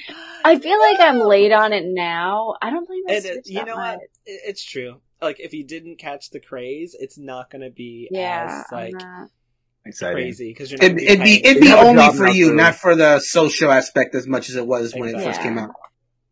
I 0.44 0.58
feel 0.60 0.78
like 0.80 1.00
I'm 1.00 1.20
late 1.20 1.52
on 1.54 1.72
it 1.74 1.86
now. 1.86 2.56
I 2.62 2.70
don't 2.70 2.86
play 2.86 2.98
my 3.06 3.14
And, 3.16 3.26
uh, 3.26 3.34
Switch 3.34 3.44
you 3.48 3.64
know 3.66 3.76
much. 3.76 3.98
what? 4.00 4.00
It's 4.26 4.64
true. 4.64 5.00
like 5.22 5.40
if 5.40 5.54
you 5.54 5.64
didn't 5.64 5.98
catch 5.98 6.30
the 6.32 6.40
craze, 6.40 6.96
it's 7.00 7.18
not 7.18 7.50
gonna 7.50 7.70
be 7.70 8.10
Yeah, 8.12 8.64
as 8.66 8.72
like 8.72 8.94
Exciting. 9.86 10.16
crazy 10.16 10.50
because 10.50 10.70
you're. 10.72 10.80
It'd, 10.84 10.98
gonna 10.98 11.10
it'd 11.10 11.24
be 11.24 11.46
it'd 11.46 11.62
be 11.62 11.68
They 11.68 11.76
have 11.76 11.86
a 11.86 11.88
only 11.90 12.18
for 12.18 12.28
you, 12.28 12.50
for- 12.50 12.56
not 12.56 12.76
for 12.76 12.96
the 12.96 13.20
social 13.20 13.72
aspect 13.72 14.14
as 14.16 14.28
much 14.28 14.50
as 14.50 14.56
it 14.58 14.68
was 14.68 14.94
when 14.94 15.10
it 15.10 15.14
first 15.14 15.28
Exactly. 15.28 15.50
came 15.50 15.60
out. 15.60 15.72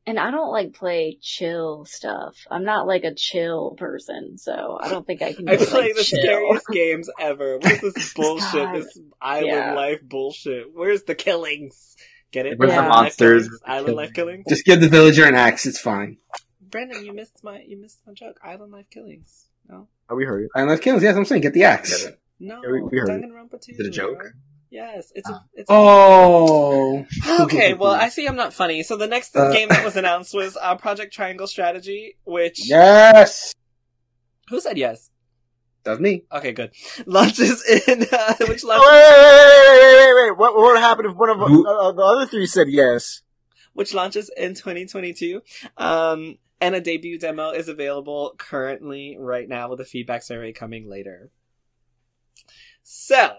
And 0.08 0.20
I 0.20 0.30
don't 0.30 0.52
like 0.52 0.74
play 0.74 1.18
chill 1.20 1.84
stuff. 1.86 2.36
I'm 2.52 2.64
not 2.64 2.86
like 2.86 3.04
a 3.04 3.14
chill 3.16 3.76
person, 3.78 4.38
so 4.38 4.78
I 4.80 4.90
don't 4.90 5.06
think 5.06 5.22
I 5.24 5.34
can. 5.34 5.50
I 5.50 5.56
play 5.58 5.82
like, 5.88 5.96
the 5.96 6.04
chill. 6.04 6.20
scariest 6.22 6.68
games 6.72 7.10
ever. 7.20 7.58
What 7.58 7.84
is 7.84 7.94
this 7.94 8.14
bullshit? 8.16 8.54
God. 8.54 8.76
This 8.76 9.00
island 9.20 9.48
Yeah. 9.48 9.74
life 9.74 10.02
bullshit. 10.04 10.68
Where's 10.74 11.04
the 11.04 11.16
killings? 11.16 11.96
Get 12.32 12.46
it? 12.46 12.60
Where's 12.60 12.72
the 12.72 12.76
Island 12.78 12.90
life 12.92 13.04
monsters? 13.04 13.44
killings? 13.48 13.62
Island 13.66 13.96
life 13.96 14.14
killings. 14.14 14.46
Just 14.48 14.66
give 14.66 14.80
the 14.80 14.90
villager 14.90 15.26
an 15.26 15.34
axe. 15.36 15.66
It's 15.66 15.80
fine. 15.80 16.18
Brandon, 16.62 17.04
you 17.04 17.12
missed 17.14 17.44
my 17.44 17.62
you 17.66 17.82
missed 17.82 18.02
my 18.06 18.14
joke. 18.14 18.38
Island 18.44 18.74
life 18.74 18.90
killings. 18.92 19.48
No, 19.68 19.88
Oh, 20.10 20.16
we 20.16 20.26
heard 20.26 20.44
it. 20.44 20.50
And 20.54 20.70
let's 20.70 20.82
kills. 20.82 21.02
Yes, 21.02 21.16
I'm 21.16 21.26
saying 21.26 21.42
get 21.42 21.54
the 21.54 21.64
axe. 21.64 22.06
no. 22.40 22.62
Yeah, 22.64 22.72
we- 22.72 22.82
we 22.84 22.98
heard 23.00 23.10
it. 23.10 23.24
Danganronpa 23.24 23.60
2. 23.60 23.72
Is 23.72 23.80
it 23.80 23.86
a 23.88 23.90
joke? 23.90 24.20
bro. 24.20 24.30
Yes, 24.76 25.12
it's 25.16 25.30
a. 25.30 25.34
Ah. 25.34 25.44
It's 25.54 25.70
a 25.70 25.74
Oh. 25.74 27.06
Okay, 27.46 27.74
well, 27.74 27.94
I 27.94 28.10
see 28.16 28.28
I'm 28.28 28.36
not 28.36 28.54
funny. 28.54 28.84
So 28.84 28.98
the 28.98 29.08
next 29.08 29.36
Uh. 29.36 29.52
game 29.54 29.70
that 29.70 29.86
was 29.86 29.96
announced 29.96 30.34
was 30.34 30.58
uh, 30.62 30.76
Project 30.76 31.14
Triangle 31.14 31.48
Strategy, 31.48 32.18
which 32.26 32.68
Yes. 32.70 33.54
who 34.50 34.60
said 34.60 34.78
yes? 34.78 35.10
That's 35.86 36.00
me. 36.02 36.24
Okay, 36.32 36.52
good. 36.52 36.72
Launches 37.06 37.64
in 37.88 38.06
uh, 38.12 38.34
which 38.50 38.64
Oh, 38.66 38.68
launches 38.68 38.90
wait, 38.90 39.12
wait, 39.12 39.70
wait, 39.70 39.98
wait, 39.98 40.14
wait, 40.14 40.30
wait. 40.32 40.38
What, 40.38 40.56
what 40.56 40.74
would 40.74 40.80
happen 40.80 41.06
if 41.06 41.16
one 41.16 41.30
of 41.30 41.42
uh, 41.42 41.92
the 41.94 42.02
other 42.04 42.26
three 42.26 42.46
said 42.48 42.68
yes? 42.70 43.22
which 43.74 43.94
launches 43.94 44.30
in 44.38 44.54
2022. 44.56 45.42
Um, 45.78 46.38
and 46.62 46.74
a 46.76 46.80
debut 46.82 47.20
demo 47.20 47.52
is 47.52 47.68
available 47.68 48.34
currently 48.38 49.18
right 49.20 49.48
now 49.50 49.70
with 49.70 49.80
a 49.82 49.86
feedback 49.86 50.24
survey 50.24 50.54
coming 50.54 50.90
later. 50.90 51.30
So, 52.84 53.34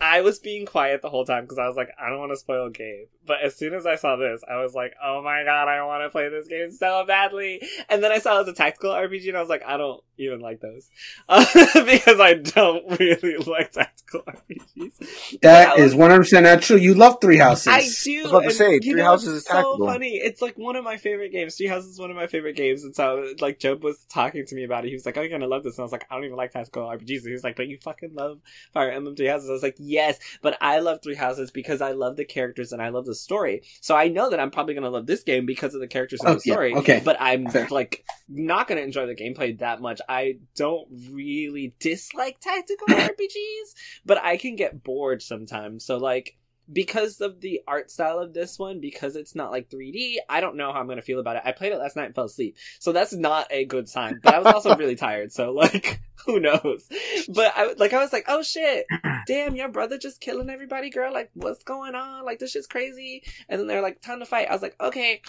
I 0.00 0.20
was 0.20 0.38
being 0.38 0.66
quiet 0.66 1.02
the 1.02 1.10
whole 1.10 1.24
time 1.24 1.44
because 1.44 1.58
I 1.58 1.66
was 1.66 1.76
like, 1.76 1.90
I 2.00 2.08
don't 2.08 2.20
want 2.20 2.32
to 2.32 2.36
spoil 2.36 2.66
a 2.66 2.70
game. 2.70 3.06
But 3.28 3.42
as 3.42 3.56
soon 3.56 3.74
as 3.74 3.86
I 3.86 3.96
saw 3.96 4.16
this, 4.16 4.42
I 4.50 4.56
was 4.62 4.74
like, 4.74 4.94
oh 5.04 5.22
my 5.22 5.44
god, 5.44 5.68
I 5.68 5.84
want 5.84 6.02
to 6.04 6.10
play 6.10 6.28
this 6.30 6.48
game 6.48 6.72
so 6.72 7.04
badly. 7.06 7.62
And 7.88 8.02
then 8.02 8.12
I 8.12 8.18
saw 8.18 8.36
it 8.36 8.40
was 8.40 8.48
a 8.48 8.54
tactical 8.54 8.90
RPG 8.92 9.28
and 9.28 9.36
I 9.36 9.40
was 9.40 9.50
like, 9.50 9.62
I 9.66 9.76
don't 9.76 10.02
even 10.18 10.40
like 10.40 10.60
those. 10.60 10.90
Uh, 11.28 11.44
because 11.84 12.20
I 12.20 12.34
don't 12.34 12.98
really 12.98 13.36
like 13.46 13.72
tactical 13.72 14.22
RPGs. 14.22 15.38
That 15.42 15.74
Yeah, 15.76 15.84
is 15.84 15.94
100% 15.94 16.42
not 16.42 16.62
true. 16.62 16.76
You 16.76 16.94
love 16.94 17.18
Three 17.20 17.38
Houses. 17.38 17.66
I 17.68 17.82
do. 18.02 18.18
I 18.20 18.22
was 18.22 18.30
about 18.32 18.44
to 18.44 18.50
say, 18.52 18.80
you 18.80 18.80
Three 18.80 18.94
know, 18.94 19.04
Houses 19.04 19.34
it's 19.36 19.44
is 19.44 19.46
so 19.46 19.78
funny. 19.84 20.16
It's 20.16 20.42
like 20.42 20.56
one 20.58 20.76
of 20.76 20.84
my 20.84 20.96
favorite 20.96 21.30
games. 21.32 21.56
Three 21.56 21.66
Houses 21.68 21.92
is 21.92 21.98
one 22.00 22.10
of 22.10 22.16
my 22.16 22.26
favorite 22.26 22.56
games, 22.56 22.84
and 22.84 22.94
so 22.96 23.34
like 23.40 23.58
Job 23.58 23.84
was 23.84 24.04
talking 24.08 24.44
to 24.46 24.54
me 24.54 24.64
about 24.64 24.84
it. 24.84 24.88
He 24.88 24.94
was 24.94 25.06
like, 25.06 25.16
"Oh, 25.16 25.20
you're 25.20 25.30
gonna 25.30 25.46
love 25.46 25.62
this," 25.64 25.76
and 25.76 25.82
I 25.82 25.84
was 25.84 25.92
like, 25.92 26.06
"I 26.10 26.14
don't 26.14 26.24
even 26.24 26.36
like 26.36 26.52
tactical 26.52 26.84
RPGs." 26.84 27.18
And 27.18 27.26
he 27.28 27.32
was 27.32 27.44
like, 27.44 27.56
"But 27.56 27.68
you 27.68 27.78
fucking 27.78 28.14
love 28.14 28.40
Fire 28.72 28.90
Emblem 28.90 29.16
Three 29.16 29.26
Houses." 29.26 29.50
I 29.50 29.52
was 29.52 29.62
like, 29.62 29.76
"Yes, 29.78 30.18
but 30.42 30.56
I 30.60 30.80
love 30.80 31.00
Three 31.02 31.14
Houses 31.16 31.50
because 31.50 31.80
I 31.80 31.92
love 31.92 32.16
the 32.16 32.24
characters 32.24 32.72
and 32.72 32.82
I 32.82 32.88
love 32.88 33.06
the 33.06 33.14
story. 33.20 33.62
So 33.80 33.94
I 33.96 34.08
know 34.08 34.30
that 34.30 34.40
I'm 34.40 34.50
probably 34.50 34.74
gonna 34.74 34.90
love 34.90 35.06
this 35.06 35.22
game 35.22 35.44
because 35.46 35.74
of 35.74 35.80
the 35.80 35.86
characters 35.88 36.20
and 36.20 36.30
Oh, 36.30 36.34
the 36.34 36.42
yeah, 36.44 36.52
story. 36.54 36.74
okay. 36.74 37.02
but 37.04 37.16
I'm 37.20 37.48
Fair. 37.48 37.68
like 37.70 38.04
not 38.28 38.68
gonna 38.68 38.80
enjoy 38.80 39.06
the 39.06 39.14
gameplay 39.14 39.58
that 39.58 39.80
much. 39.80 40.00
I 40.08 40.38
don't 40.56 40.88
really 41.10 41.74
dislike 41.78 42.40
tactical 42.40 42.86
RPGs, 42.88 43.74
but 44.06 44.18
I 44.22 44.36
can 44.36 44.56
get 44.56 44.82
bored 44.82 45.22
sometimes. 45.22 45.84
So 45.84 45.98
like 45.98 46.37
because 46.70 47.20
of 47.20 47.40
the 47.40 47.60
art 47.66 47.90
style 47.90 48.18
of 48.18 48.34
this 48.34 48.58
one, 48.58 48.80
because 48.80 49.16
it's 49.16 49.34
not 49.34 49.50
like 49.50 49.70
3D, 49.70 50.16
I 50.28 50.40
don't 50.40 50.56
know 50.56 50.72
how 50.72 50.80
I'm 50.80 50.88
gonna 50.88 51.02
feel 51.02 51.20
about 51.20 51.36
it. 51.36 51.42
I 51.44 51.52
played 51.52 51.72
it 51.72 51.78
last 51.78 51.96
night 51.96 52.06
and 52.06 52.14
fell 52.14 52.24
asleep, 52.26 52.56
so 52.78 52.92
that's 52.92 53.12
not 53.12 53.46
a 53.50 53.64
good 53.64 53.88
sign. 53.88 54.20
But 54.22 54.34
I 54.34 54.38
was 54.38 54.54
also 54.54 54.76
really 54.76 54.96
tired, 54.96 55.32
so 55.32 55.52
like, 55.52 56.00
who 56.26 56.40
knows? 56.40 56.88
But 57.28 57.52
I 57.56 57.72
like, 57.78 57.92
I 57.92 57.98
was 57.98 58.12
like, 58.12 58.24
oh 58.28 58.42
shit, 58.42 58.86
damn, 59.26 59.56
your 59.56 59.68
brother 59.68 59.98
just 59.98 60.20
killing 60.20 60.50
everybody, 60.50 60.90
girl. 60.90 61.12
Like, 61.12 61.30
what's 61.34 61.64
going 61.64 61.94
on? 61.94 62.24
Like, 62.24 62.38
this 62.38 62.52
shit's 62.52 62.66
crazy. 62.66 63.22
And 63.48 63.60
then 63.60 63.66
they're 63.66 63.82
like, 63.82 64.00
time 64.00 64.20
to 64.20 64.26
fight. 64.26 64.48
I 64.48 64.52
was 64.52 64.62
like, 64.62 64.76
okay. 64.80 65.22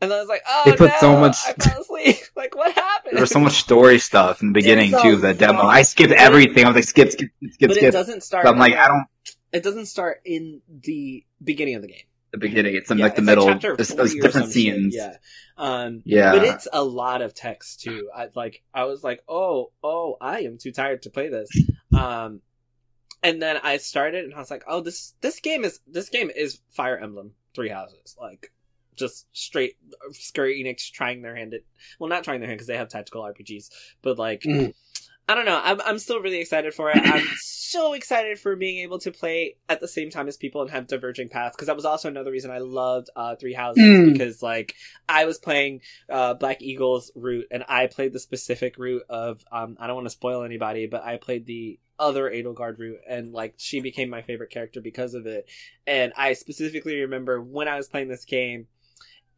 And 0.00 0.10
then 0.10 0.18
I 0.18 0.20
was 0.20 0.28
like, 0.28 0.42
oh 0.48 0.62
They 0.64 0.76
put 0.76 0.90
no, 0.90 0.96
so 1.00 1.18
much- 1.18 1.38
I 1.46 1.52
fell 1.54 1.80
asleep. 1.80 2.16
like, 2.36 2.54
what 2.54 2.72
happened? 2.72 3.16
There 3.16 3.22
was 3.22 3.30
so 3.30 3.40
much 3.40 3.54
story 3.54 3.98
stuff 3.98 4.40
in 4.42 4.48
the 4.48 4.52
beginning 4.54 4.92
too. 4.92 5.14
of 5.14 5.22
that 5.22 5.38
demo. 5.38 5.62
I 5.62 5.82
skipped 5.82 6.12
everything. 6.12 6.64
I 6.64 6.68
was 6.68 6.76
like, 6.76 6.84
skip, 6.84 7.10
skip, 7.10 7.30
skip, 7.50 7.52
skip. 7.54 7.68
but 7.70 7.76
it 7.78 7.90
doesn't 7.90 8.22
start. 8.22 8.46
So 8.46 8.52
I'm 8.52 8.58
like, 8.58 8.74
I 8.74 8.86
don't. 8.86 9.04
It 9.52 9.62
doesn't 9.62 9.86
start 9.86 10.20
in 10.24 10.60
the 10.68 11.24
beginning 11.42 11.74
of 11.76 11.82
the 11.82 11.88
game. 11.88 12.02
The 12.32 12.38
beginning. 12.38 12.74
It's 12.76 12.90
in 12.90 12.98
Yeah, 12.98 13.04
like 13.06 13.14
the 13.14 13.22
it's 13.22 13.26
middle. 13.26 13.46
chapter 13.46 13.74
There's, 13.74 13.88
there's 13.88 14.12
different 14.14 14.32
some 14.34 14.42
shit, 14.44 14.52
scenes. 14.52 14.94
Yeah. 14.94 15.16
Um, 15.56 16.02
Yeah. 16.04 16.32
but 16.32 16.44
it's 16.44 16.68
a 16.72 16.84
lot 16.84 17.22
of 17.22 17.32
text 17.34 17.80
too. 17.80 18.10
I 18.14 18.28
like. 18.34 18.62
I 18.74 18.84
was 18.84 19.02
like, 19.02 19.22
oh, 19.28 19.72
oh, 19.82 20.16
I 20.20 20.40
am 20.40 20.58
too 20.58 20.70
tired 20.72 21.02
to 21.02 21.10
play 21.10 21.28
this. 21.30 21.48
Um, 21.94 22.42
and 23.22 23.40
then 23.40 23.56
I 23.62 23.78
started, 23.78 24.26
and 24.26 24.34
I 24.34 24.38
was 24.38 24.50
like, 24.50 24.64
oh, 24.68 24.80
this 24.82 25.14
this 25.22 25.40
game 25.40 25.64
is 25.64 25.80
this 25.86 26.10
game 26.10 26.30
is 26.34 26.60
Fire 26.68 26.98
Emblem 26.98 27.32
Three 27.54 27.70
Houses. 27.70 28.14
Like, 28.20 28.52
just 28.94 29.26
straight 29.32 29.76
Square 30.12 30.48
Enix 30.48 30.92
trying 30.92 31.22
their 31.22 31.34
hand 31.34 31.54
at 31.54 31.62
well, 31.98 32.10
not 32.10 32.24
trying 32.24 32.40
their 32.40 32.48
hand 32.48 32.58
because 32.58 32.66
they 32.68 32.76
have 32.76 32.90
tactical 32.90 33.22
RPGs, 33.22 33.70
but 34.02 34.18
like. 34.18 34.42
Mhm. 34.42 34.74
I 35.28 35.34
don't 35.34 35.44
know. 35.44 35.60
I'm 35.62 35.80
I'm 35.82 35.98
still 35.98 36.20
really 36.20 36.40
excited 36.40 36.72
for 36.72 36.90
it. 36.90 36.96
I'm 36.96 37.26
so 37.36 37.92
excited 37.92 38.38
for 38.38 38.56
being 38.56 38.78
able 38.78 38.98
to 39.00 39.10
play 39.12 39.56
at 39.68 39.78
the 39.80 39.88
same 39.88 40.08
time 40.08 40.26
as 40.26 40.38
people 40.38 40.62
and 40.62 40.70
have 40.70 40.86
diverging 40.86 41.28
paths 41.28 41.54
because 41.54 41.66
that 41.66 41.76
was 41.76 41.84
also 41.84 42.08
another 42.08 42.30
reason 42.30 42.50
I 42.50 42.58
loved 42.58 43.10
uh, 43.14 43.36
Three 43.36 43.52
Houses 43.52 43.82
Mm. 43.82 44.12
because 44.12 44.42
like 44.42 44.74
I 45.08 45.26
was 45.26 45.38
playing 45.38 45.82
uh, 46.08 46.32
Black 46.34 46.62
Eagle's 46.62 47.12
route 47.14 47.46
and 47.50 47.62
I 47.68 47.88
played 47.88 48.14
the 48.14 48.20
specific 48.20 48.78
route 48.78 49.02
of 49.10 49.44
um 49.52 49.76
I 49.78 49.86
don't 49.86 49.96
want 49.96 50.06
to 50.06 50.10
spoil 50.10 50.42
anybody 50.44 50.86
but 50.86 51.04
I 51.04 51.18
played 51.18 51.44
the 51.44 51.78
other 51.98 52.30
Edelgard 52.30 52.78
route 52.78 53.00
and 53.08 53.32
like 53.32 53.54
she 53.58 53.80
became 53.80 54.08
my 54.08 54.22
favorite 54.22 54.50
character 54.50 54.80
because 54.80 55.14
of 55.14 55.26
it 55.26 55.48
and 55.86 56.12
I 56.16 56.32
specifically 56.34 57.00
remember 57.02 57.42
when 57.42 57.68
I 57.68 57.76
was 57.76 57.88
playing 57.88 58.08
this 58.08 58.24
game 58.24 58.66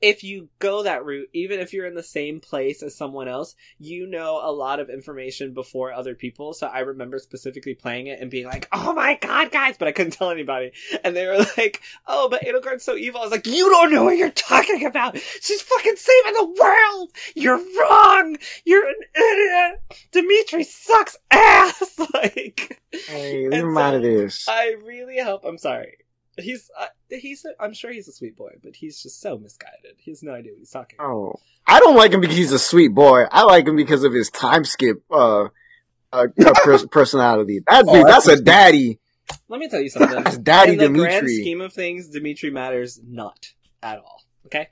if 0.00 0.24
you 0.24 0.48
go 0.58 0.82
that 0.82 1.04
route, 1.04 1.28
even 1.32 1.60
if 1.60 1.72
you're 1.72 1.86
in 1.86 1.94
the 1.94 2.02
same 2.02 2.40
place 2.40 2.82
as 2.82 2.96
someone 2.96 3.28
else, 3.28 3.54
you 3.78 4.06
know 4.06 4.40
a 4.42 4.50
lot 4.52 4.80
of 4.80 4.88
information 4.88 5.52
before 5.52 5.92
other 5.92 6.14
people. 6.14 6.52
So 6.54 6.66
I 6.66 6.80
remember 6.80 7.18
specifically 7.18 7.74
playing 7.74 8.06
it 8.06 8.20
and 8.20 8.30
being 8.30 8.46
like, 8.46 8.68
"Oh 8.72 8.92
my 8.92 9.16
god, 9.20 9.50
guys!" 9.50 9.76
But 9.78 9.88
I 9.88 9.92
couldn't 9.92 10.12
tell 10.12 10.30
anybody, 10.30 10.72
and 11.04 11.14
they 11.14 11.26
were 11.26 11.38
like, 11.56 11.80
"Oh, 12.06 12.28
but 12.28 12.42
Edelgard's 12.42 12.84
so 12.84 12.96
evil." 12.96 13.20
I 13.20 13.24
was 13.24 13.32
like, 13.32 13.46
"You 13.46 13.68
don't 13.68 13.92
know 13.92 14.04
what 14.04 14.16
you're 14.16 14.30
talking 14.30 14.84
about. 14.86 15.18
She's 15.18 15.62
fucking 15.62 15.96
saving 15.96 16.34
the 16.34 16.56
world. 16.60 17.10
You're 17.34 17.58
wrong. 17.58 18.36
You're 18.64 18.88
an 18.88 18.94
idiot. 19.14 20.02
Dimitri 20.12 20.64
sucks 20.64 21.16
ass." 21.30 21.98
like, 22.14 22.80
Hey, 22.92 23.48
leave 23.48 23.64
him 23.64 23.78
out 23.78 23.94
of 23.94 24.02
this. 24.02 24.48
I 24.48 24.76
really 24.84 25.20
hope. 25.20 25.44
I'm 25.44 25.58
sorry. 25.58 25.98
He's 26.42 26.70
uh, 26.78 26.86
he's. 27.08 27.44
A, 27.44 27.62
I'm 27.62 27.72
sure 27.74 27.92
he's 27.92 28.08
a 28.08 28.12
sweet 28.12 28.36
boy, 28.36 28.52
but 28.62 28.76
he's 28.76 29.02
just 29.02 29.20
so 29.20 29.38
misguided. 29.38 29.96
He 29.98 30.10
has 30.10 30.22
no 30.22 30.32
idea 30.32 30.52
what 30.52 30.58
he's 30.58 30.70
talking. 30.70 30.96
about. 30.98 31.10
Oh, 31.10 31.40
I 31.66 31.80
don't 31.80 31.96
like 31.96 32.12
him 32.12 32.20
because 32.20 32.36
he's 32.36 32.52
a 32.52 32.58
sweet 32.58 32.94
boy. 32.94 33.24
I 33.30 33.44
like 33.44 33.66
him 33.66 33.76
because 33.76 34.04
of 34.04 34.12
his 34.12 34.30
time 34.30 34.64
skip 34.64 35.02
uh, 35.10 35.44
uh, 36.12 36.26
uh, 36.44 36.78
personality. 36.90 37.60
That 37.66 37.84
Oh, 37.86 38.04
that's 38.04 38.26
that's 38.26 38.40
a 38.40 38.42
daddy. 38.42 38.98
Let 39.48 39.60
me 39.60 39.68
tell 39.68 39.80
you 39.80 39.88
something. 39.88 40.10
That's 40.24 40.38
daddy 40.38 40.72
In 40.72 40.78
the 40.78 40.88
grand 40.88 41.26
Dimitri. 41.26 41.40
scheme 41.40 41.60
of 41.60 41.72
things, 41.72 42.08
Dimitri 42.08 42.50
matters 42.50 42.98
not 43.06 43.52
at 43.80 43.98
all. 43.98 44.22
Okay. 44.46 44.68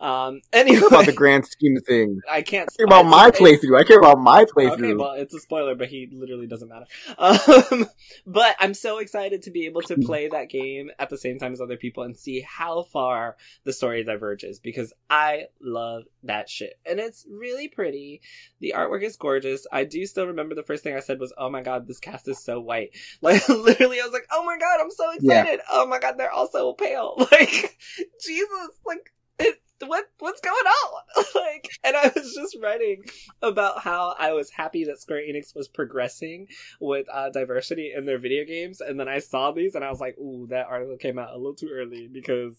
Um. 0.00 0.40
Anyway, 0.52 0.80
about 0.86 1.06
the 1.06 1.12
grand 1.12 1.46
scheme 1.46 1.76
of 1.76 1.84
things? 1.84 2.22
I 2.30 2.42
can't. 2.42 2.68
I 2.72 2.76
care 2.76 2.86
about 2.86 3.06
my 3.06 3.30
playthrough. 3.30 3.78
I 3.78 3.84
care 3.84 3.98
about 3.98 4.18
my 4.18 4.44
playthrough. 4.44 4.72
Okay, 4.72 4.94
well, 4.94 5.12
it's 5.12 5.34
a 5.34 5.40
spoiler, 5.40 5.74
but 5.74 5.88
he 5.88 6.08
literally 6.12 6.46
doesn't 6.46 6.68
matter. 6.68 6.86
Um, 7.18 7.86
but 8.26 8.56
I'm 8.58 8.72
so 8.74 8.98
excited 8.98 9.42
to 9.42 9.50
be 9.50 9.66
able 9.66 9.82
to 9.82 9.96
play 9.96 10.28
that 10.28 10.48
game 10.48 10.90
at 10.98 11.10
the 11.10 11.18
same 11.18 11.38
time 11.38 11.52
as 11.52 11.60
other 11.60 11.76
people 11.76 12.04
and 12.04 12.16
see 12.16 12.40
how 12.40 12.82
far 12.84 13.36
the 13.64 13.72
story 13.72 14.02
diverges 14.04 14.58
because 14.60 14.92
I 15.10 15.46
love 15.60 16.04
that 16.22 16.48
shit. 16.48 16.78
And 16.88 16.98
it's 16.98 17.26
really 17.30 17.68
pretty. 17.68 18.22
The 18.60 18.74
artwork 18.76 19.02
is 19.02 19.16
gorgeous. 19.16 19.66
I 19.70 19.84
do 19.84 20.06
still 20.06 20.26
remember 20.26 20.54
the 20.54 20.62
first 20.62 20.82
thing 20.82 20.96
I 20.96 21.00
said 21.00 21.20
was, 21.20 21.32
oh 21.36 21.50
my 21.50 21.62
god, 21.62 21.86
this 21.86 22.00
cast 22.00 22.28
is 22.28 22.42
so 22.42 22.60
white. 22.60 22.90
Like, 23.22 23.48
literally, 23.48 24.00
I 24.00 24.04
was 24.04 24.12
like, 24.12 24.26
oh 24.30 24.44
my 24.44 24.56
god, 24.58 24.80
I'm 24.80 24.90
so 24.90 25.10
Yeah. 25.20 25.40
excited. 25.42 25.60
Oh 25.70 25.86
my 25.86 25.98
god, 25.98 26.14
they're 26.16 26.30
all 26.32 26.48
so 26.48 26.72
pale. 26.74 27.14
Like, 27.30 27.76
Jesus, 28.24 28.70
like, 28.86 29.10
it, 29.38 29.60
what 29.86 30.04
what's 30.18 30.40
going 30.40 30.54
on? 30.54 31.02
like, 31.34 31.68
and 31.84 31.96
I 31.96 32.10
was 32.14 32.34
just 32.34 32.56
writing 32.62 33.04
about 33.42 33.80
how 33.82 34.14
I 34.18 34.32
was 34.32 34.50
happy 34.50 34.84
that 34.84 35.00
Square 35.00 35.22
Enix 35.28 35.54
was 35.54 35.68
progressing 35.68 36.48
with 36.80 37.06
uh, 37.12 37.30
diversity 37.30 37.92
in 37.96 38.06
their 38.06 38.18
video 38.18 38.44
games, 38.44 38.80
and 38.80 38.98
then 38.98 39.08
I 39.08 39.18
saw 39.18 39.52
these 39.52 39.74
and 39.74 39.84
I 39.84 39.90
was 39.90 40.00
like, 40.00 40.16
"Ooh, 40.18 40.46
that 40.50 40.66
article 40.66 40.96
came 40.96 41.18
out 41.18 41.30
a 41.34 41.36
little 41.36 41.54
too 41.54 41.70
early." 41.72 42.08
Because 42.08 42.56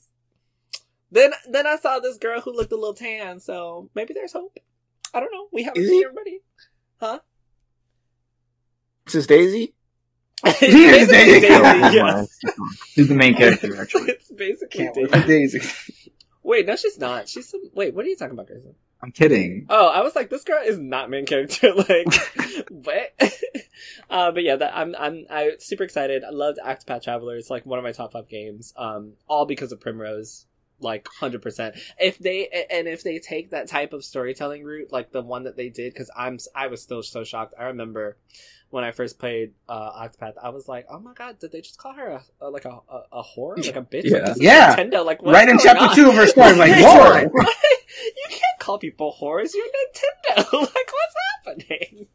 then 1.11 1.31
then 1.49 1.65
I 1.65 1.77
saw 1.77 1.99
this 1.99 2.17
girl 2.17 2.41
who 2.41 2.53
looked 2.53 2.71
a 2.71 2.75
little 2.77 2.93
tan, 2.93 3.39
so 3.39 3.89
maybe 3.95 4.13
there's 4.13 4.33
hope. 4.33 4.57
I 5.13 5.19
don't 5.19 5.31
know. 5.31 5.47
We 5.51 5.63
haven't 5.63 5.81
Is 5.81 5.89
seen 5.89 6.01
it? 6.01 6.05
everybody. 6.05 6.39
Huh? 6.99 7.19
This 9.05 9.15
is 9.15 9.27
Daisy. 9.27 9.73
it's 10.45 10.59
basically 10.59 11.39
Daisy. 11.39 11.47
Daisy. 11.47 11.95
yes. 11.95 12.39
He's 12.93 13.07
the 13.07 13.15
main 13.15 13.33
character, 13.35 13.81
actually. 13.81 14.09
it's 14.11 14.29
basically 14.31 14.83
Can't 14.83 14.95
wait 14.95 15.11
Daisy. 15.25 15.59
Daisy. 15.59 16.06
Wait, 16.47 16.65
no, 16.65 16.77
she's 16.77 16.97
not. 16.97 17.27
She's 17.27 17.49
some. 17.49 17.59
Wait, 17.73 17.93
what 17.93 18.05
are 18.05 18.07
you 18.07 18.15
talking 18.15 18.31
about, 18.31 18.47
Grayson? 18.47 18.73
I'm 19.03 19.11
kidding. 19.11 19.65
Oh, 19.69 19.89
I 19.89 19.99
was 19.99 20.15
like, 20.15 20.29
this 20.29 20.45
girl 20.45 20.61
is 20.63 20.79
not 20.79 21.09
main 21.09 21.25
character. 21.25 21.73
like, 21.75 22.07
what? 22.69 23.13
uh, 24.09 24.31
but 24.31 24.43
yeah, 24.43 24.55
that, 24.55 24.71
I'm 24.73 24.95
I'm 24.97 25.25
I'm 25.29 25.51
super 25.59 25.83
excited. 25.83 26.23
I 26.23 26.29
loved 26.29 26.57
Octopath 26.65 27.03
Traveler. 27.03 27.35
It's 27.35 27.49
like 27.49 27.65
one 27.65 27.79
of 27.79 27.83
my 27.83 27.91
top 27.91 28.13
five 28.13 28.29
games. 28.29 28.73
Um, 28.77 29.15
all 29.27 29.45
because 29.45 29.73
of 29.73 29.81
Primrose. 29.81 30.45
Like 30.79 31.07
hundred 31.19 31.41
percent. 31.41 31.75
If 31.99 32.17
they 32.19 32.47
and 32.71 32.87
if 32.87 33.03
they 33.03 33.19
take 33.19 33.49
that 33.49 33.67
type 33.67 33.91
of 33.91 34.05
storytelling 34.05 34.63
route, 34.63 34.91
like 34.91 35.11
the 35.11 35.23
one 35.23 35.43
that 35.45 35.57
they 35.57 35.69
did, 35.69 35.91
because 35.91 36.11
I'm 36.15 36.37
I 36.55 36.67
was 36.67 36.81
still 36.81 37.03
so 37.03 37.23
shocked. 37.23 37.55
I 37.59 37.63
remember 37.63 38.15
when 38.69 38.83
I 38.83 38.91
first 38.91 39.17
played 39.19 39.53
uh, 39.69 39.91
Octopath, 40.07 40.33
I 40.41 40.49
was 40.49 40.67
like, 40.67 40.85
"Oh 40.89 40.99
my 40.99 41.13
god, 41.13 41.39
did 41.39 41.51
they 41.51 41.61
just 41.61 41.77
call 41.77 41.93
her 41.93 42.07
a, 42.07 42.23
a 42.41 42.49
like 42.49 42.65
a, 42.65 42.69
a 42.89 43.01
a 43.13 43.23
whore, 43.23 43.57
like 43.65 43.75
a 43.75 43.81
bitch?" 43.81 44.03
Yeah. 44.05 44.17
Like, 44.17 44.25
this 44.25 44.35
is 44.37 44.41
Yeah. 44.43 44.75
Nintendo. 44.75 45.05
Like, 45.05 45.21
what's 45.21 45.33
right 45.33 45.47
in 45.49 45.55
going 45.57 45.65
chapter 45.65 45.85
on? 45.85 45.95
two 45.95 46.09
of 46.09 46.15
her 46.15 46.27
story, 46.27 46.47
I'm 46.51 46.57
like, 46.57 46.71
Right. 46.83 47.27
whoa. 47.31 47.41
you 47.41 48.25
can't 48.29 48.59
call 48.59 48.77
people 48.77 49.15
whores. 49.21 49.51
You're 49.53 49.65
Nintendo. 49.65 50.53
like, 50.53 50.91
what's 50.91 51.15
happening? 51.45 52.07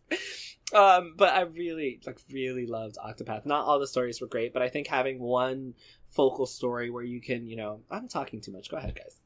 Um, 0.75 1.15
but 1.17 1.33
I 1.35 1.43
really, 1.43 2.01
like, 2.07 2.19
really 2.31 2.67
loved 2.67 2.97
Octopath. 2.97 3.45
Not 3.45 3.65
all 3.67 3.79
the 3.79 3.87
stories 3.87 4.21
were 4.21 4.27
great, 4.27 4.53
but 4.55 4.63
I 4.63 4.69
think 4.69 4.87
having 4.87 5.19
one 5.21 5.75
focal 6.07 6.47
story 6.47 6.89
where 6.91 7.03
you 7.05 7.21
can, 7.21 7.47
you 7.47 7.57
know, 7.57 7.81
I'm 7.91 8.09
talking 8.09 8.41
too 8.41 8.53
much. 8.53 8.71
Go 8.71 8.77
ahead, 8.79 8.95
guys. 8.95 9.17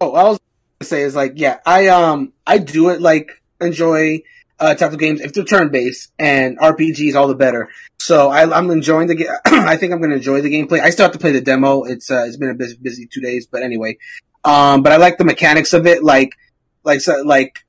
Oh, 0.00 0.12
I 0.14 0.22
was 0.24 0.38
gonna 0.80 0.88
say 0.88 1.02
is 1.02 1.14
like, 1.16 1.32
yeah, 1.36 1.58
I 1.66 1.88
um, 1.88 2.32
I 2.46 2.58
do 2.58 2.88
it 2.90 3.00
like 3.00 3.30
enjoy 3.60 4.22
uh 4.60 4.74
type 4.74 4.92
of 4.92 4.98
games 4.98 5.20
if 5.20 5.32
they're 5.32 5.44
turn 5.44 5.70
based 5.70 6.12
and 6.18 6.58
RPGs, 6.58 7.14
all 7.14 7.28
the 7.28 7.34
better. 7.34 7.68
So 8.00 8.30
I, 8.30 8.56
I'm 8.56 8.70
enjoying 8.70 9.08
the 9.08 9.14
game. 9.14 9.28
I 9.44 9.76
think 9.76 9.92
I'm 9.92 10.00
gonna 10.00 10.16
enjoy 10.16 10.40
the 10.40 10.52
gameplay. 10.52 10.80
I 10.80 10.90
still 10.90 11.04
have 11.04 11.12
to 11.12 11.18
play 11.18 11.32
the 11.32 11.40
demo. 11.40 11.84
It's 11.84 12.10
uh, 12.10 12.24
it's 12.26 12.36
been 12.36 12.50
a 12.50 12.54
busy, 12.54 12.76
busy 12.80 13.06
two 13.06 13.20
days, 13.20 13.46
but 13.46 13.62
anyway, 13.62 13.98
um, 14.44 14.82
but 14.82 14.92
I 14.92 14.96
like 14.96 15.18
the 15.18 15.24
mechanics 15.24 15.72
of 15.72 15.86
it. 15.86 16.02
Like, 16.02 16.36
like, 16.84 17.00
so, 17.00 17.22
like, 17.22 17.66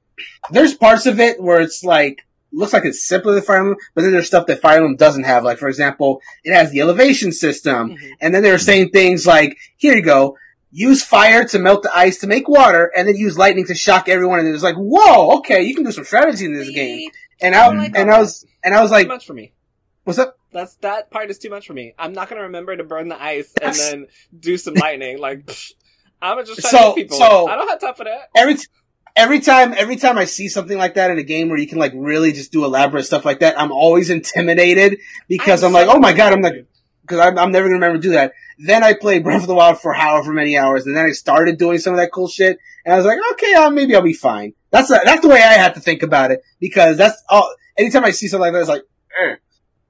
there's 0.51 0.73
parts 0.73 1.05
of 1.05 1.19
it 1.19 1.41
where 1.41 1.61
it's 1.61 1.83
like 1.83 2.25
looks 2.51 2.73
like 2.73 2.85
it's 2.85 3.07
simpler 3.07 3.33
than 3.33 3.43
Fire 3.43 3.57
Emblem, 3.57 3.77
but 3.93 4.01
then 4.01 4.11
there's 4.11 4.27
stuff 4.27 4.47
that 4.47 4.61
Fire 4.61 4.77
Emblem 4.77 4.95
doesn't 4.95 5.23
have. 5.23 5.43
Like, 5.43 5.57
for 5.57 5.67
example, 5.67 6.21
it 6.43 6.53
has 6.53 6.71
the 6.71 6.81
elevation 6.81 7.31
system. 7.31 7.95
And 8.21 8.33
then 8.33 8.43
they're 8.43 8.57
saying 8.57 8.89
things 8.89 9.27
like, 9.27 9.57
here 9.77 9.95
you 9.95 10.01
go, 10.01 10.37
use 10.71 11.03
fire 11.03 11.45
to 11.45 11.59
melt 11.59 11.83
the 11.83 11.95
ice 11.95 12.19
to 12.19 12.27
make 12.27 12.47
water, 12.47 12.91
and 12.95 13.07
then 13.07 13.15
use 13.15 13.37
lightning 13.37 13.65
to 13.67 13.75
shock 13.75 14.07
everyone. 14.09 14.39
And 14.39 14.47
it 14.47 14.51
was 14.51 14.63
like, 14.63 14.75
whoa, 14.75 15.37
okay, 15.39 15.63
you 15.63 15.73
can 15.75 15.83
do 15.83 15.91
some 15.91 16.03
strategy 16.03 16.45
in 16.45 16.53
this 16.53 16.69
game. 16.69 17.09
And 17.41 17.55
I, 17.55 17.67
like 17.69 17.91
and 17.95 18.11
I 18.11 18.19
was, 18.19 18.45
and 18.63 18.73
I 18.75 18.81
was 18.81 18.91
like, 18.91 19.05
Too 19.05 19.13
much 19.13 19.25
for 19.25 19.33
me. 19.33 19.53
what's 20.03 20.19
up? 20.19 20.37
That's 20.51 20.75
that 20.77 21.09
part 21.11 21.29
is 21.29 21.37
too 21.37 21.49
much 21.49 21.67
for 21.67 21.73
me. 21.73 21.93
I'm 21.97 22.11
not 22.13 22.27
gonna 22.29 22.41
remember 22.41 22.75
to 22.75 22.83
burn 22.83 23.07
the 23.07 23.21
ice 23.21 23.53
and 23.61 23.75
then 23.75 24.07
do 24.37 24.57
some 24.57 24.73
lightning. 24.73 25.19
Like, 25.19 25.49
I'm 26.21 26.43
just 26.45 26.59
trying 26.59 26.71
So- 26.71 26.89
to 26.91 26.95
people. 26.95 27.17
so- 27.17 27.47
I 27.47 27.55
don't 27.55 27.67
have 27.69 27.79
time 27.79 27.93
for 27.95 28.03
that. 28.05 28.29
Every, 28.35 28.55
t- 28.55 28.65
every 29.15 29.39
time, 29.39 29.73
every 29.77 29.95
time 29.95 30.17
I 30.17 30.25
see 30.25 30.49
something 30.49 30.77
like 30.77 30.95
that 30.95 31.11
in 31.11 31.17
a 31.17 31.23
game 31.23 31.49
where 31.49 31.57
you 31.57 31.67
can 31.67 31.77
like 31.77 31.93
really 31.95 32.31
just 32.31 32.51
do 32.51 32.65
elaborate 32.65 33.05
stuff 33.05 33.25
like 33.25 33.39
that, 33.39 33.59
I'm 33.59 33.71
always 33.71 34.09
intimidated 34.09 34.97
because 35.27 35.63
I'm, 35.63 35.71
like, 35.71 35.87
so 35.87 35.93
oh 35.95 35.99
my 35.99 36.13
god, 36.13 36.33
I'm 36.33 36.41
like. 36.41 36.65
Because 37.09 37.25
I'm, 37.25 37.37
I'm 37.39 37.51
never 37.51 37.65
gonna 37.67 37.75
remember 37.75 37.97
to 37.97 38.01
do 38.01 38.11
that. 38.11 38.33
Then 38.59 38.83
I 38.83 38.93
played 38.93 39.23
Breath 39.23 39.41
of 39.41 39.47
the 39.47 39.55
Wild 39.55 39.79
for 39.81 39.93
however 39.93 40.31
many 40.31 40.57
hours, 40.57 40.85
and 40.85 40.95
then 40.95 41.05
I 41.05 41.11
started 41.11 41.57
doing 41.57 41.79
some 41.79 41.93
of 41.93 41.99
that 41.99 42.11
cool 42.11 42.27
shit, 42.27 42.59
and 42.85 42.93
I 42.93 42.97
was 42.97 43.05
like, 43.05 43.17
okay, 43.33 43.53
uh, 43.55 43.69
maybe 43.69 43.95
I'll 43.95 44.01
be 44.01 44.13
fine. 44.13 44.53
That's 44.71 44.89
the, 44.89 45.01
that's 45.03 45.21
the 45.21 45.27
way 45.29 45.41
I 45.41 45.53
had 45.53 45.73
to 45.73 45.79
think 45.79 46.03
about 46.03 46.31
it 46.31 46.41
because 46.59 46.97
that's 46.97 47.21
all. 47.29 47.51
Anytime 47.77 48.05
I 48.05 48.11
see 48.11 48.27
something 48.27 48.41
like 48.41 48.53
that, 48.53 48.59
it's 48.59 48.69
like, 48.69 48.83
eh. 49.23 49.35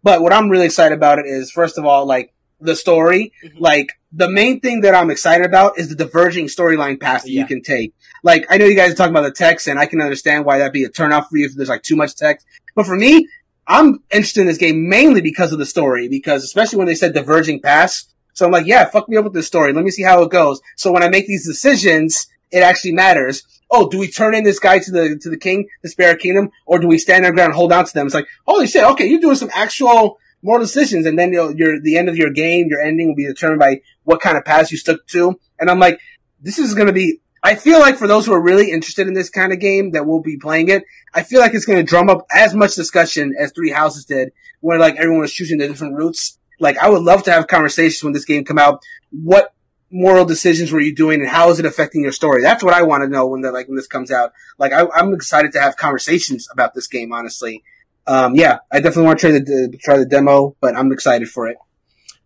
but 0.04 0.22
what 0.22 0.32
I'm 0.32 0.50
really 0.50 0.66
excited 0.66 0.96
about 0.96 1.20
it 1.20 1.26
is 1.26 1.52
first 1.52 1.78
of 1.78 1.86
all, 1.86 2.06
like 2.06 2.34
the 2.62 2.76
story, 2.76 3.34
Mhm. 3.44 3.60
like 3.60 3.94
the 4.12 4.30
main 4.30 4.60
thing 4.60 4.82
that 4.82 4.94
I'm 4.96 5.10
excited 5.10 5.46
about 5.46 5.78
is 5.80 5.90
the 5.90 5.96
diverging 5.96 6.48
storyline 6.48 7.00
path 7.00 7.24
that 7.24 7.30
Yeah. 7.32 7.42
you 7.42 7.48
can 7.48 7.62
take. 7.62 7.94
Like 8.24 8.46
I 8.50 8.58
know 8.58 8.66
you 8.66 8.76
guys 8.76 8.92
are 8.92 8.96
talking 8.96 9.14
about 9.16 9.24
the 9.24 9.32
text, 9.32 9.68
and 9.68 9.80
I 9.80 9.86
can 9.86 10.02
understand 10.02 10.46
why 10.46 10.58
that'd 10.60 10.74
be 10.74 10.84
a 10.84 10.90
turnoff 10.90 11.28
for 11.30 11.38
you 11.38 11.46
if 11.46 11.56
there's 11.56 11.70
like 11.70 11.84
too 11.84 11.96
much 11.96 12.16
text. 12.16 12.46
But 12.76 12.86
for 12.86 12.96
me, 12.96 13.28
I'm 13.70 14.04
interested 14.12 14.42
in 14.42 14.48
this 14.48 14.58
game 14.58 14.90
mainly 14.90 15.22
because 15.22 15.54
of 15.54 15.60
the 15.60 15.66
story, 15.66 16.10
because 16.10 16.44
especially 16.44 16.80
when 16.80 16.88
they 16.88 16.96
said 16.96 17.14
diverging 17.14 17.62
paths. 17.62 18.14
So 18.34 18.46
I'm 18.46 18.52
like, 18.52 18.66
yeah, 18.66 18.86
fuck 18.86 19.08
me 19.08 19.16
up 19.16 19.26
with 19.26 19.34
this 19.34 19.48
story. 19.48 19.74
Let 19.74 19.86
me 19.86 19.92
see 19.92 20.02
how 20.02 20.24
it 20.24 20.32
goes. 20.32 20.60
So 20.76 20.92
when 20.92 21.04
I 21.04 21.10
make 21.10 21.28
these 21.28 21.46
decisions, 21.46 22.28
it 22.52 22.64
actually 22.64 22.94
matters. 22.94 23.44
Oh, 23.70 23.88
do 23.88 24.00
we 24.00 24.10
turn 24.10 24.34
in 24.34 24.44
this 24.44 24.60
guy 24.60 24.80
to 24.80 24.92
the 24.92 25.20
to 25.22 25.30
the 25.30 25.38
king, 25.38 25.70
the 25.84 25.90
Spirit 25.90 26.20
Kingdom, 26.20 26.50
or 26.66 26.80
do 26.80 26.88
we 26.88 26.98
stand 26.98 27.26
our 27.26 27.32
ground 27.32 27.52
and 27.52 27.56
hold 27.56 27.72
on 27.72 27.86
to 27.86 27.94
them? 27.94 28.08
It's 28.08 28.16
like, 28.16 28.28
holy 28.48 28.66
shit, 28.66 28.84
okay, 28.84 29.06
you're 29.06 29.20
doing 29.20 29.36
some 29.36 29.52
actual 29.54 30.18
moral 30.42 30.62
decisions, 30.64 31.06
and 31.06 31.20
then 31.20 31.32
you'll, 31.32 31.56
your 31.56 31.80
the 31.80 31.98
end 31.98 32.10
of 32.10 32.18
your 32.18 32.32
game, 32.32 32.68
your 32.70 32.82
ending 32.82 33.10
will 33.10 33.16
be 33.16 33.28
determined 33.28 33.60
by 33.60 33.82
what 34.04 34.22
kind 34.22 34.38
of 34.38 34.46
paths 34.46 34.72
you 34.72 34.78
stuck 34.80 35.06
to. 35.08 35.40
And 35.60 35.70
I'm 35.70 35.80
like, 35.80 36.00
this 36.42 36.58
is 36.58 36.74
going 36.74 36.88
to 36.88 36.94
be. 36.94 37.20
I 37.42 37.56
feel 37.56 37.80
like 37.80 37.96
for 37.96 38.08
those 38.08 38.26
who 38.26 38.34
are 38.34 38.42
really 38.42 38.72
interested 38.72 39.08
in 39.08 39.14
this 39.14 39.30
kind 39.30 39.54
of 39.54 39.60
game 39.60 39.92
that 39.92 40.06
will 40.06 40.22
be 40.22 40.38
playing 40.38 40.70
it, 40.70 40.84
I 41.14 41.24
feel 41.24 41.40
like 41.40 41.54
it's 41.54 41.66
going 41.66 41.80
to 41.80 41.90
drum 41.90 42.10
up 42.10 42.26
as 42.34 42.54
much 42.54 42.76
discussion 42.76 43.34
as 43.40 43.52
Three 43.52 43.72
Houses 43.72 44.06
did, 44.06 44.32
where 44.60 44.80
like 44.80 44.96
everyone 44.98 45.22
was 45.22 45.34
choosing 45.34 45.58
the 45.58 45.68
different 45.68 45.96
routes. 45.96 46.38
Like 46.60 46.78
I 46.78 46.90
would 46.90 47.04
love 47.04 47.24
to 47.24 47.32
have 47.32 47.48
conversations 47.48 48.04
when 48.04 48.14
this 48.14 48.26
game 48.26 48.44
come 48.44 48.58
out. 48.58 48.82
What 49.12 49.54
moral 49.92 50.26
decisions 50.26 50.72
were 50.72 50.82
you 50.82 50.94
doing, 50.94 51.22
and 51.22 51.30
how 51.30 51.50
is 51.50 51.60
it 51.60 51.66
affecting 51.66 52.04
your 52.04 52.12
story? 52.12 52.44
That's 52.44 52.64
what 52.64 52.74
I 52.74 52.84
want 52.84 53.04
to 53.04 53.10
know 53.10 53.26
when 53.28 53.42
the 53.42 53.52
like 53.52 53.68
when 53.68 53.78
this 53.78 53.88
comes 53.88 54.12
out. 54.12 54.34
Like 54.58 54.74
I, 54.74 54.86
I'm 54.94 55.14
excited 55.14 55.54
to 55.54 55.62
have 55.62 55.78
conversations 55.78 56.48
about 56.52 56.74
this 56.74 56.88
game. 56.88 57.14
Honestly, 57.14 57.64
um, 58.06 58.36
yeah, 58.36 58.60
I 58.72 58.78
definitely 58.82 59.04
want 59.04 59.20
to 59.20 59.28
try 59.30 59.40
the 59.40 59.78
try 59.80 59.98
the 59.98 60.06
demo, 60.06 60.56
but 60.60 60.76
I'm 60.76 60.92
excited 60.92 61.30
for 61.30 61.48
it. 61.48 61.58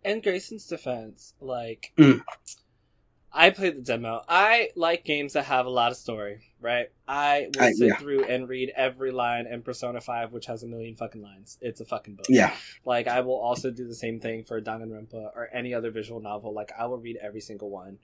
And 0.04 0.22
Grayson's 0.22 0.66
defense, 0.66 1.34
like 1.40 1.92
Mm. 1.96 2.22
I 3.36 3.50
played 3.50 3.76
the 3.76 3.82
demo. 3.82 4.22
I 4.28 4.68
like 4.76 5.04
games 5.04 5.32
that 5.32 5.46
have 5.46 5.66
a 5.66 5.70
lot 5.70 5.90
of 5.90 5.96
story, 5.98 6.42
right? 6.60 6.86
I 7.08 7.48
will 7.54 7.64
I- 7.64 7.72
sit 7.72 7.88
yeah. 7.88 7.96
through 7.96 8.24
and 8.26 8.48
read 8.48 8.72
every 8.76 9.10
line 9.10 9.46
in 9.46 9.62
Persona 9.62 10.00
5, 10.00 10.32
which 10.32 10.46
has 10.46 10.62
a 10.62 10.68
million 10.68 10.94
fucking 10.94 11.20
lines. 11.20 11.58
It's 11.60 11.80
a 11.80 11.84
fucking 11.84 12.14
book. 12.14 12.26
Yeah, 12.28 12.54
Like 12.84 13.08
I 13.08 13.20
will 13.22 13.34
also 13.38 13.70
do 13.72 13.88
the 13.88 13.94
same 13.94 14.20
thing 14.20 14.44
for 14.44 14.60
Danganronpa 14.60 15.14
or 15.34 15.48
any 15.52 15.74
other 15.74 15.90
visual 15.90 16.20
novel. 16.20 16.54
Like 16.54 16.70
I 16.78 16.86
will 16.86 16.98
read 16.98 17.16
every 17.20 17.40
single 17.40 17.70
one. 17.70 17.98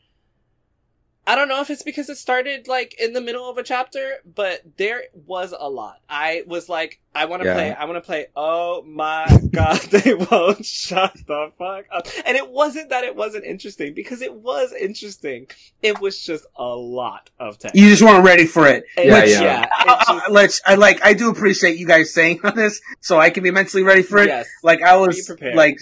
I 1.30 1.36
don't 1.36 1.48
know 1.48 1.60
if 1.60 1.70
it's 1.70 1.84
because 1.84 2.10
it 2.10 2.16
started 2.16 2.66
like 2.66 2.94
in 3.00 3.12
the 3.12 3.20
middle 3.20 3.48
of 3.48 3.56
a 3.56 3.62
chapter, 3.62 4.14
but 4.34 4.62
there 4.78 5.04
was 5.26 5.54
a 5.56 5.68
lot. 5.70 6.00
I 6.08 6.42
was 6.46 6.68
like, 6.68 7.00
I 7.14 7.26
want 7.26 7.42
to 7.42 7.48
Yeah. 7.48 7.54
play. 7.54 7.72
I 7.72 7.84
want 7.84 7.96
to 7.98 8.00
play. 8.00 8.26
Oh 8.34 8.82
my 8.82 9.26
god, 9.52 9.78
they 9.82 10.14
won't 10.14 10.64
shut 10.66 11.14
the 11.28 11.52
fuck 11.56 11.84
up. 11.92 12.08
And 12.26 12.36
it 12.36 12.50
wasn't 12.50 12.90
that 12.90 13.04
it 13.04 13.14
wasn't 13.14 13.44
interesting 13.44 13.94
because 13.94 14.22
it 14.22 14.34
was 14.34 14.72
interesting. 14.72 15.46
It 15.82 16.00
was 16.00 16.20
just 16.20 16.46
a 16.56 16.64
lot 16.64 17.30
of 17.38 17.58
text. 17.58 17.76
you 17.76 17.88
just 17.90 18.02
weren't 18.02 18.24
ready 18.24 18.46
for 18.46 18.66
it. 18.66 18.84
And 18.96 19.08
Yeah, 19.08 19.20
which, 19.20 19.30
yeah. 19.30 19.42
yeah, 19.42 19.66
I, 19.78 19.82
it 19.84 19.88
I, 20.08 20.14
just- 20.18 20.30
let's, 20.30 20.60
I 20.66 20.74
like, 20.74 21.04
I 21.04 21.12
do 21.14 21.30
appreciate 21.30 21.78
you 21.78 21.86
guys 21.86 22.12
saying 22.12 22.40
this, 22.56 22.80
so 23.00 23.18
I 23.20 23.30
can 23.30 23.44
be 23.44 23.52
mentally 23.52 23.84
ready 23.84 24.02
for 24.02 24.18
it. 24.18 24.26
yes. 24.26 24.48
Like 24.64 24.82
I 24.82 24.94
Be 24.96 25.06
was, 25.06 25.26
prepared. 25.26 25.54
like, 25.54 25.78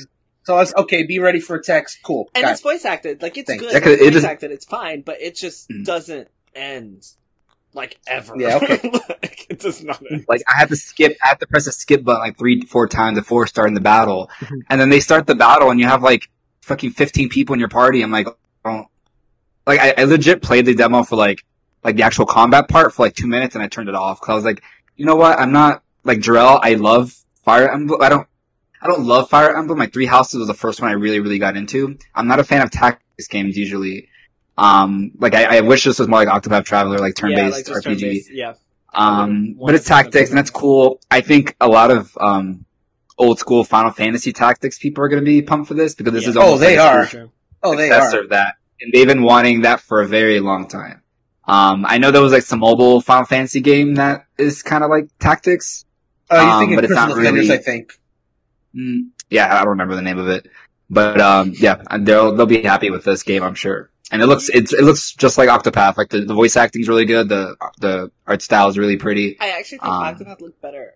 so 0.48 0.54
I 0.56 0.60
was 0.60 0.74
okay. 0.74 1.04
Be 1.04 1.18
ready 1.18 1.40
for 1.40 1.56
a 1.56 1.62
text. 1.62 1.98
Cool. 2.02 2.28
and 2.34 2.42
Got 2.42 2.52
it's 2.52 2.60
voice 2.62 2.84
acted. 2.84 3.20
Like 3.22 3.36
it's 3.36 3.46
Thanks. 3.48 3.62
good. 3.62 3.72
Yeah, 3.74 3.80
'cause 3.80 3.92
it's 3.92 4.00
it 4.02 4.04
voice 4.06 4.12
just- 4.14 4.26
acted. 4.26 4.50
It's 4.50 4.64
fine, 4.64 5.02
but 5.02 5.20
it 5.20 5.36
just 5.36 5.68
Mm. 5.68 5.84
doesn't 5.84 6.28
end 6.54 7.06
like 7.74 7.98
ever. 8.06 8.34
Yeah, 8.38 8.56
okay. 8.56 8.80
like, 9.22 9.46
it 9.50 9.60
does 9.60 9.84
not 9.84 10.02
end. 10.10 10.24
Like 10.28 10.40
I 10.48 10.58
have 10.58 10.70
to 10.70 10.76
skip, 10.76 11.16
I 11.22 11.28
have 11.28 11.38
to 11.40 11.46
press 11.46 11.66
a 11.66 11.72
skip 11.72 12.02
button 12.02 12.20
like 12.22 12.38
three, 12.38 12.62
four 12.62 12.88
times 12.88 13.18
before 13.18 13.46
starting 13.46 13.74
the 13.74 13.80
battle, 13.80 14.30
and 14.70 14.80
then 14.80 14.88
they 14.88 15.00
start 15.00 15.26
the 15.26 15.34
battle, 15.34 15.70
and 15.70 15.78
you 15.78 15.86
have 15.86 16.02
like 16.02 16.28
fucking 16.62 16.90
fifteen 16.92 17.28
people 17.28 17.52
in 17.52 17.60
your 17.60 17.68
party. 17.68 18.02
I'm 18.02 18.10
like, 18.10 18.26
oh, 18.64 18.86
like 19.66 19.80
I, 19.80 19.94
I 19.98 20.04
legit 20.04 20.40
played 20.42 20.64
the 20.66 20.74
demo 20.74 21.02
for 21.02 21.16
like, 21.16 21.44
like 21.84 21.96
the 21.96 22.02
actual 22.04 22.24
combat 22.26 22.68
part 22.68 22.94
for 22.94 23.02
like 23.04 23.14
two 23.14 23.26
minutes, 23.26 23.54
and 23.54 23.62
I 23.62 23.68
turned 23.68 23.88
it 23.90 23.94
off 23.94 24.18
because 24.20 24.32
I 24.32 24.34
was 24.34 24.44
like, 24.44 24.62
you 24.96 25.04
know 25.04 25.16
what? 25.16 25.38
I'm 25.38 25.52
not 25.52 25.82
like 26.04 26.20
Jarrell. 26.20 26.58
I 26.62 26.74
love 26.74 27.14
Fire 27.44 27.70
Emblem. 27.70 28.00
I 28.02 28.08
don't, 28.08 28.26
I 28.80 28.86
don't 28.86 29.04
love 29.04 29.28
Fire 29.28 29.56
Emblem. 29.56 29.78
My 29.78 29.86
Three 29.86 30.06
Houses 30.06 30.38
was 30.38 30.46
the 30.48 30.54
first 30.54 30.80
one 30.80 30.90
I 30.90 30.94
really, 30.94 31.20
really 31.20 31.38
got 31.38 31.56
into. 31.56 31.98
I'm 32.14 32.28
not 32.28 32.38
a 32.38 32.44
fan 32.44 32.62
of 32.62 32.70
tactics 32.70 33.26
games 33.28 33.56
usually. 33.56 34.08
Um, 34.56 35.12
like 35.18 35.34
I, 35.34 35.58
I 35.58 35.60
wish 35.60 35.84
this 35.84 35.98
was 35.98 36.08
more 36.08 36.24
like 36.24 36.28
Octopath 36.28 36.64
Traveler, 36.64 36.98
like 36.98 37.14
turn-based 37.14 37.68
like 37.68 37.76
RPG. 37.78 37.82
turn-based, 37.84 38.30
Yeah. 38.32 38.54
Um, 38.94 39.54
One 39.56 39.68
but 39.68 39.74
it's 39.74 39.84
tactics 39.86 40.30
and 40.30 40.38
that's 40.38 40.50
cool. 40.50 41.00
I 41.10 41.20
think 41.20 41.54
a 41.60 41.68
lot 41.68 41.90
of, 41.90 42.16
um, 42.20 42.64
old 43.18 43.38
school 43.38 43.62
Final 43.64 43.90
Fantasy 43.90 44.32
tactics 44.32 44.78
people 44.78 45.04
are 45.04 45.08
going 45.08 45.20
to 45.20 45.24
be 45.24 45.42
pumped 45.42 45.68
for 45.68 45.74
this 45.74 45.94
because 45.94 46.12
this 46.12 46.24
Yeah. 46.24 46.30
is 46.30 46.36
Oh, 46.36 46.40
almost 46.42 46.60
they 46.62 46.76
like 46.78 46.86
a 46.86 46.96
are. 46.98 47.06
True. 47.06 47.30
Oh, 47.62 47.76
they 47.76 47.88
successor 47.88 48.18
are. 48.18 48.22
of 48.22 48.28
that. 48.30 48.54
And 48.80 48.92
they've 48.92 49.06
been 49.06 49.22
wanting 49.22 49.62
that 49.62 49.80
for 49.80 50.00
a 50.00 50.06
very 50.06 50.38
long 50.40 50.68
time. 50.68 51.02
Um, 51.46 51.84
I 51.88 51.98
know 51.98 52.10
there 52.10 52.22
was 52.22 52.32
like 52.32 52.42
some 52.44 52.60
mobile 52.60 53.00
Final 53.00 53.24
Fantasy 53.24 53.60
game 53.60 53.94
that 53.96 54.26
is 54.38 54.62
kind 54.62 54.84
of 54.84 54.90
like 54.90 55.08
tactics. 55.18 55.84
Oh, 56.30 56.40
you 56.40 56.48
Um, 56.48 56.58
thinking 56.60 56.76
but 56.76 56.84
it's 56.84 56.92
Crystal 56.92 57.08
not 57.08 57.16
Defenders? 57.16 57.48
really- 57.48 57.58
I 57.58 57.62
think. 57.62 57.92
Mm, 58.78 59.10
yeah, 59.30 59.52
I 59.54 59.58
don't 59.60 59.70
remember 59.70 59.94
the 59.96 60.02
name 60.02 60.18
of 60.18 60.28
it, 60.28 60.46
but, 60.88 61.20
um, 61.20 61.52
yeah, 61.56 61.82
they'll, 62.00 62.34
they'll 62.36 62.46
be 62.46 62.62
happy 62.62 62.90
with 62.90 63.04
this 63.04 63.22
game, 63.22 63.42
I'm 63.42 63.54
sure. 63.54 63.90
And 64.10 64.22
it 64.22 64.26
looks, 64.26 64.48
it's, 64.48 64.72
it 64.72 64.84
looks 64.84 65.12
just 65.12 65.36
like 65.36 65.48
Octopath. 65.48 65.98
Like 65.98 66.08
the, 66.10 66.20
the 66.24 66.32
voice 66.34 66.56
acting's 66.56 66.88
really 66.88 67.04
good. 67.04 67.28
The, 67.28 67.56
the 67.80 68.10
art 68.26 68.40
style 68.40 68.68
is 68.68 68.78
really 68.78 68.96
pretty. 68.96 69.36
I 69.40 69.50
actually 69.50 69.78
think 69.78 69.90
Um, 69.92 70.02
Octopath 70.14 70.40
looked 70.40 70.62
better. 70.62 70.94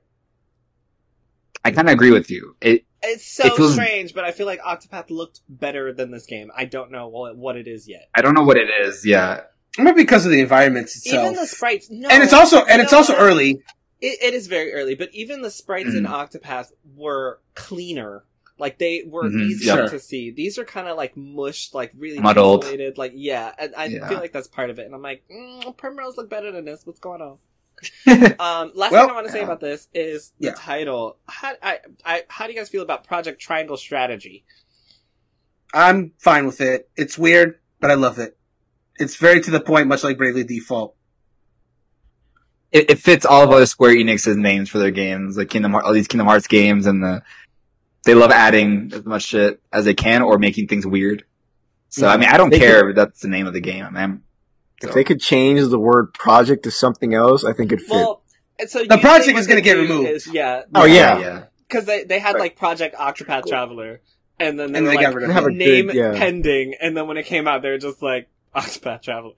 I 1.64 1.70
kind 1.72 1.88
of 1.88 1.92
agree 1.92 2.10
with 2.10 2.30
you. 2.30 2.56
It, 2.60 2.84
It's 3.02 3.26
so 3.30 3.46
it 3.46 3.52
feels- 3.56 3.74
strange, 3.74 4.14
but 4.14 4.24
I 4.24 4.32
feel 4.32 4.46
like 4.46 4.60
Octopath 4.62 5.10
looked 5.10 5.40
better 5.48 5.92
than 5.92 6.10
this 6.10 6.24
game. 6.26 6.50
I 6.56 6.64
don't 6.64 6.90
know 6.90 7.08
what, 7.08 7.36
what 7.36 7.56
it 7.56 7.68
is 7.68 7.86
yet. 7.88 8.08
I 8.14 8.22
don't 8.22 8.34
know 8.34 8.44
what 8.44 8.56
it 8.56 8.68
is. 8.86 9.04
Yeah. 9.04 9.42
Maybe 9.78 10.02
because 10.02 10.24
of 10.26 10.32
the 10.32 10.40
environments 10.40 10.96
itself. 10.96 11.24
Even 11.24 11.34
the 11.40 11.46
sprites, 11.46 11.88
no, 11.90 12.08
and 12.08 12.22
it's 12.22 12.32
also 12.34 12.62
and 12.64 12.78
you 12.78 12.84
it's 12.84 12.92
also 12.92 13.14
what? 13.14 13.22
early. 13.22 13.62
It, 14.02 14.18
it 14.20 14.34
is 14.34 14.48
very 14.48 14.72
early, 14.74 14.94
but 14.96 15.08
even 15.14 15.40
the 15.42 15.50
sprites 15.50 15.94
in 15.94 16.04
Mhm. 16.04 16.10
Octopath 16.10 16.72
were 16.96 17.40
cleaner. 17.54 18.24
Like 18.58 18.76
they 18.78 19.04
were 19.06 19.30
Mhm, 19.30 19.42
easier 19.42 19.74
sure. 19.76 19.88
to 19.88 19.98
see. 19.98 20.30
These 20.30 20.58
are 20.58 20.64
kind 20.64 20.88
of 20.88 20.96
like 20.96 21.16
mushed, 21.16 21.72
like 21.74 21.92
really 21.96 22.18
Muddled. 22.20 22.64
pixelated. 22.64 22.98
Like 22.98 23.12
yeah, 23.14 23.54
and 23.58 23.74
I 23.76 23.86
Yeah. 23.86 24.08
feel 24.08 24.18
like 24.18 24.32
that's 24.32 24.48
part 24.48 24.70
of 24.70 24.78
it. 24.78 24.86
And 24.86 24.94
I'm 24.94 25.02
like, 25.02 25.22
mm, 25.32 25.74
Primrose 25.76 26.16
look 26.16 26.28
better 26.28 26.50
than 26.52 26.64
this. 26.64 26.84
What's 26.84 27.00
going 27.00 27.22
on? 27.22 27.38
Um, 28.38 28.72
last 28.74 28.92
Well, 28.92 29.06
thing 29.06 29.10
I 29.10 29.14
want 29.14 29.26
to 29.26 29.32
say 29.32 29.38
yeah. 29.38 29.44
about 29.44 29.60
this 29.60 29.88
is 29.94 30.32
the 30.38 30.48
Yeah. 30.48 30.54
title. 30.56 31.16
How 31.26 31.54
I, 31.62 31.78
I 32.04 32.22
how 32.28 32.46
do 32.46 32.52
you 32.52 32.58
guys 32.58 32.68
feel 32.68 32.82
about 32.82 33.04
Project 33.04 33.40
Triangle 33.40 33.76
Strategy? 33.76 34.44
I'm 35.74 36.12
fine 36.18 36.46
with 36.46 36.60
it. 36.60 36.88
It's 36.96 37.16
weird, 37.16 37.58
but 37.80 37.90
I 37.90 37.94
love 37.94 38.18
it. 38.18 38.36
It's 38.96 39.16
very 39.16 39.40
to 39.40 39.50
the 39.50 39.60
point, 39.60 39.86
much 39.88 40.04
like 40.04 40.18
Bravely 40.18 40.44
Default. 40.44 40.94
It, 42.72 42.90
it 42.90 42.98
fits 42.98 43.26
all 43.26 43.44
of 43.44 43.50
other 43.50 43.66
Square 43.66 43.96
Enix's 43.96 44.36
names 44.36 44.68
for 44.70 44.78
their 44.78 44.90
games, 44.90 45.36
like 45.36 45.50
Kingdom 45.50 45.72
Hearts, 45.72 45.86
all 45.86 45.92
these 45.92 46.08
Kingdom 46.08 46.26
Hearts 46.26 46.46
games, 46.46 46.86
and 46.86 47.02
the 47.02 47.22
they 48.04 48.14
love 48.14 48.30
adding 48.32 48.90
as 48.94 49.04
much 49.04 49.22
shit 49.24 49.60
as 49.72 49.84
they 49.84 49.94
can 49.94 50.22
or 50.22 50.38
making 50.38 50.66
things 50.68 50.86
weird. 50.86 51.24
So 51.90 52.08
I 52.08 52.16
mean, 52.16 52.28
I 52.30 52.36
don't 52.38 52.50
They 52.50 52.58
care 52.58 52.88
if 52.90 52.96
that's 52.96 53.20
the 53.20 53.28
name 53.28 53.46
of 53.46 53.52
the 53.52 53.60
game. 53.60 53.84
I 53.84 53.90
mean, 53.90 53.96
I'm- 53.98 54.22
If 54.82 54.94
they 54.94 55.04
could 55.04 55.20
change 55.20 55.60
the 55.68 55.78
word 55.78 56.12
project 56.14 56.64
to 56.64 56.70
something 56.70 57.14
else, 57.14 57.44
I 57.44 57.52
think 57.52 57.70
it'd 57.70 57.84
fit. 57.84 57.90
Well, 57.94 58.22
so 58.66 58.82
The 58.84 58.98
project 58.98 59.38
is 59.38 59.46
gonna 59.46 59.60
get 59.60 59.76
removed. 59.76 60.08
is- 60.08 60.26
yeah. 60.32 60.62
Oh, 60.74 60.84
yeah. 60.86 61.18
yeah. 61.18 61.42
because 61.68 61.84
they 61.84 62.04
they 62.04 62.18
had 62.18 62.34
Right. 62.34 62.40
like 62.40 62.56
Project 62.56 62.96
Octopath 62.96 63.46
Traveler, 63.46 64.00
and 64.40 64.58
then 64.58 64.72
they 64.72 64.78
And 64.78 64.86
were 64.86 64.90
they 64.92 64.96
like 64.96 65.06
got 65.06 65.14
rid 65.14 65.24
of 65.28 65.34
Have 65.34 65.44
a 65.46 65.50
name 65.50 65.86
good- 65.88 65.94
yeah. 65.96 66.12
pending, 66.12 66.74
and 66.80 66.96
then 66.96 67.06
when 67.06 67.16
it 67.18 67.26
came 67.26 67.46
out, 67.46 67.62
they 67.62 67.70
were 67.70 67.78
just 67.78 68.02
like 68.02 68.28
Octopath 68.56 69.02
Traveler. 69.02 69.34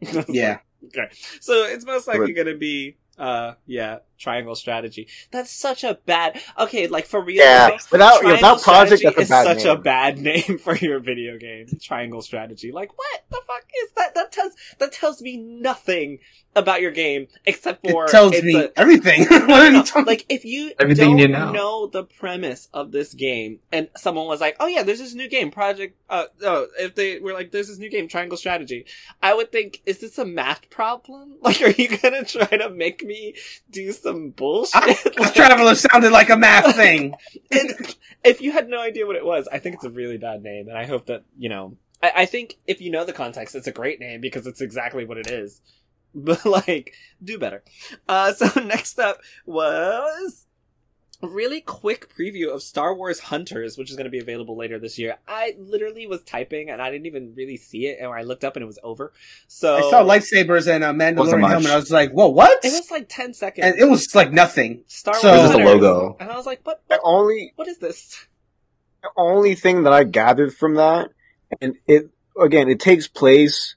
Yeah. 0.28 0.48
like, 0.50 0.60
okay. 0.86 1.08
So 1.40 1.64
it's 1.64 1.84
most 1.84 2.06
likely 2.06 2.32
going 2.32 2.46
to 2.46 2.56
be, 2.56 2.96
uh, 3.18 3.54
yeah, 3.66 3.98
Triangle 4.18 4.54
Strategy. 4.54 5.08
That's 5.30 5.50
such 5.50 5.84
a 5.84 5.98
bad. 6.06 6.40
Okay, 6.58 6.86
like 6.86 7.06
for 7.06 7.20
real. 7.20 7.36
Yeah, 7.36 7.70
though, 7.70 7.76
without 7.92 8.20
Triangle 8.20 8.32
without 8.32 8.62
project, 8.62 8.98
Strategy 9.00 9.04
that's 9.04 9.18
a 9.18 9.20
is 9.22 9.28
such 9.28 9.64
name. 9.64 9.76
a 9.76 9.80
bad 9.80 10.18
name 10.30 10.58
for 10.58 10.76
your 10.76 11.00
video 11.00 11.38
game. 11.38 11.66
Triangle 11.82 12.22
Strategy. 12.22 12.72
Like 12.72 12.96
what 12.96 13.24
the 13.30 13.40
fuck 13.46 13.64
is 13.84 13.92
that? 13.96 14.14
That 14.14 14.32
tells 14.32 14.52
that 14.78 14.92
tells 14.92 15.22
me 15.22 15.36
nothing 15.36 16.18
about 16.56 16.80
your 16.80 16.90
game 16.90 17.28
except 17.46 17.86
for 17.88 18.06
It 18.06 18.10
tells 18.10 18.32
me 18.42 18.56
a- 18.56 18.70
everything. 18.76 19.26
no, 19.30 19.38
What 19.46 19.50
are 19.62 19.70
you 19.70 19.82
talking- 19.84 20.06
like 20.06 20.26
if 20.28 20.44
you 20.44 20.72
Everything 20.80 21.10
don't 21.10 21.18
you 21.18 21.28
need 21.28 21.34
to 21.34 21.52
know. 21.52 21.86
the 21.86 22.02
premise 22.04 22.68
of 22.74 22.90
this 22.90 23.14
game, 23.14 23.60
and 23.70 23.88
someone 23.96 24.26
was 24.26 24.40
like, 24.40 24.56
"Oh 24.58 24.66
yeah, 24.66 24.82
there's 24.82 24.98
this 24.98 25.14
new 25.14 25.28
game, 25.28 25.50
Project." 25.50 25.96
Uh, 26.10 26.24
no, 26.40 26.66
if 26.78 26.94
they 26.96 27.18
were 27.20 27.32
like, 27.32 27.52
"There's 27.52 27.68
this 27.68 27.78
new 27.78 27.90
game, 27.90 28.08
Triangle 28.08 28.36
Strategy," 28.38 28.86
I 29.22 29.34
would 29.34 29.52
think, 29.52 29.82
"Is 29.86 29.98
this 29.98 30.18
a 30.18 30.24
math 30.24 30.68
problem? 30.70 31.36
Like, 31.42 31.62
are 31.62 31.70
you 31.70 31.96
gonna 31.96 32.24
try 32.24 32.56
to 32.58 32.68
make 32.70 33.02
me 33.04 33.34
do 33.70 33.92
some 34.08 34.30
bullshit?" 34.30 35.18
Like, 35.18 35.34
Traveler 35.34 35.74
sounded 35.74 36.12
like 36.12 36.30
a 36.30 36.36
math 36.36 36.74
thing. 36.82 37.14
and 37.50 37.96
if 38.24 38.40
you 38.40 38.52
had 38.52 38.68
no 38.68 38.80
idea 38.80 39.06
what 39.06 39.16
it 39.16 39.24
was, 39.24 39.48
I 39.50 39.58
think 39.58 39.76
it's 39.76 39.84
a 39.84 39.90
really 39.90 40.18
bad 40.18 40.42
name, 40.42 40.68
and 40.68 40.76
I 40.76 40.86
hope 40.86 41.06
that 41.06 41.24
you 41.38 41.48
know. 41.48 41.76
I, 42.02 42.12
I 42.16 42.26
think 42.26 42.58
if 42.66 42.80
you 42.80 42.90
know 42.90 43.04
the 43.04 43.12
context, 43.12 43.54
it's 43.54 43.66
a 43.66 43.72
great 43.72 44.00
name 44.00 44.20
because 44.20 44.46
it's 44.46 44.60
exactly 44.60 45.04
what 45.04 45.18
it 45.18 45.28
is. 45.28 45.60
But 46.14 46.44
like, 46.46 46.94
do 47.22 47.38
better. 47.38 47.62
Uh, 48.08 48.32
so 48.32 48.60
next 48.64 48.98
up 48.98 49.20
was 49.44 50.46
really 51.22 51.60
quick 51.60 52.08
preview 52.14 52.52
of 52.54 52.62
Star 52.62 52.94
Wars 52.94 53.18
Hunters, 53.20 53.76
which 53.76 53.90
is 53.90 53.96
going 53.96 54.04
to 54.04 54.10
be 54.10 54.18
available 54.20 54.56
later 54.56 54.78
this 54.78 54.98
year. 54.98 55.16
I 55.26 55.54
literally 55.58 56.06
was 56.06 56.22
typing 56.22 56.70
and 56.70 56.80
I 56.80 56.90
didn't 56.90 57.06
even 57.06 57.34
really 57.36 57.56
see 57.56 57.86
it, 57.86 57.98
and 58.00 58.08
I 58.12 58.22
looked 58.22 58.44
up 58.44 58.54
and 58.56 58.62
it 58.62 58.66
was 58.66 58.78
over. 58.84 59.12
So 59.48 59.76
I 59.76 59.80
saw 59.90 60.02
lightsabers 60.04 60.68
and 60.72 60.84
a 60.84 60.88
Mandalorian 60.92 61.40
much. 61.40 61.50
helmet. 61.50 61.70
I 61.72 61.76
was 61.76 61.90
like, 61.90 62.12
"Whoa, 62.12 62.28
what?" 62.28 62.64
It 62.64 62.72
was 62.72 62.90
like 62.90 63.06
ten 63.08 63.34
seconds. 63.34 63.66
and 63.66 63.78
it 63.78 63.86
was 63.90 64.14
like 64.14 64.32
nothing. 64.32 64.84
Star 64.86 65.14
so- 65.14 65.28
Wars 65.28 65.38
It 65.38 65.42
was 65.42 65.50
just 65.50 65.58
a 65.58 65.62
Hunters. 65.64 65.82
logo. 65.82 66.16
and 66.20 66.30
I 66.30 66.36
was 66.36 66.46
like, 66.46 66.60
"What? 66.64 66.82
What, 66.86 67.00
only 67.02 67.52
what 67.56 67.66
is 67.68 67.78
this?" 67.78 68.26
the 69.02 69.10
only 69.16 69.54
thing 69.54 69.84
that 69.84 69.92
I 69.92 70.04
gathered 70.04 70.54
from 70.54 70.74
that, 70.76 71.10
and 71.60 71.76
it 71.86 72.10
again, 72.40 72.68
it 72.68 72.78
takes 72.80 73.08
place 73.08 73.74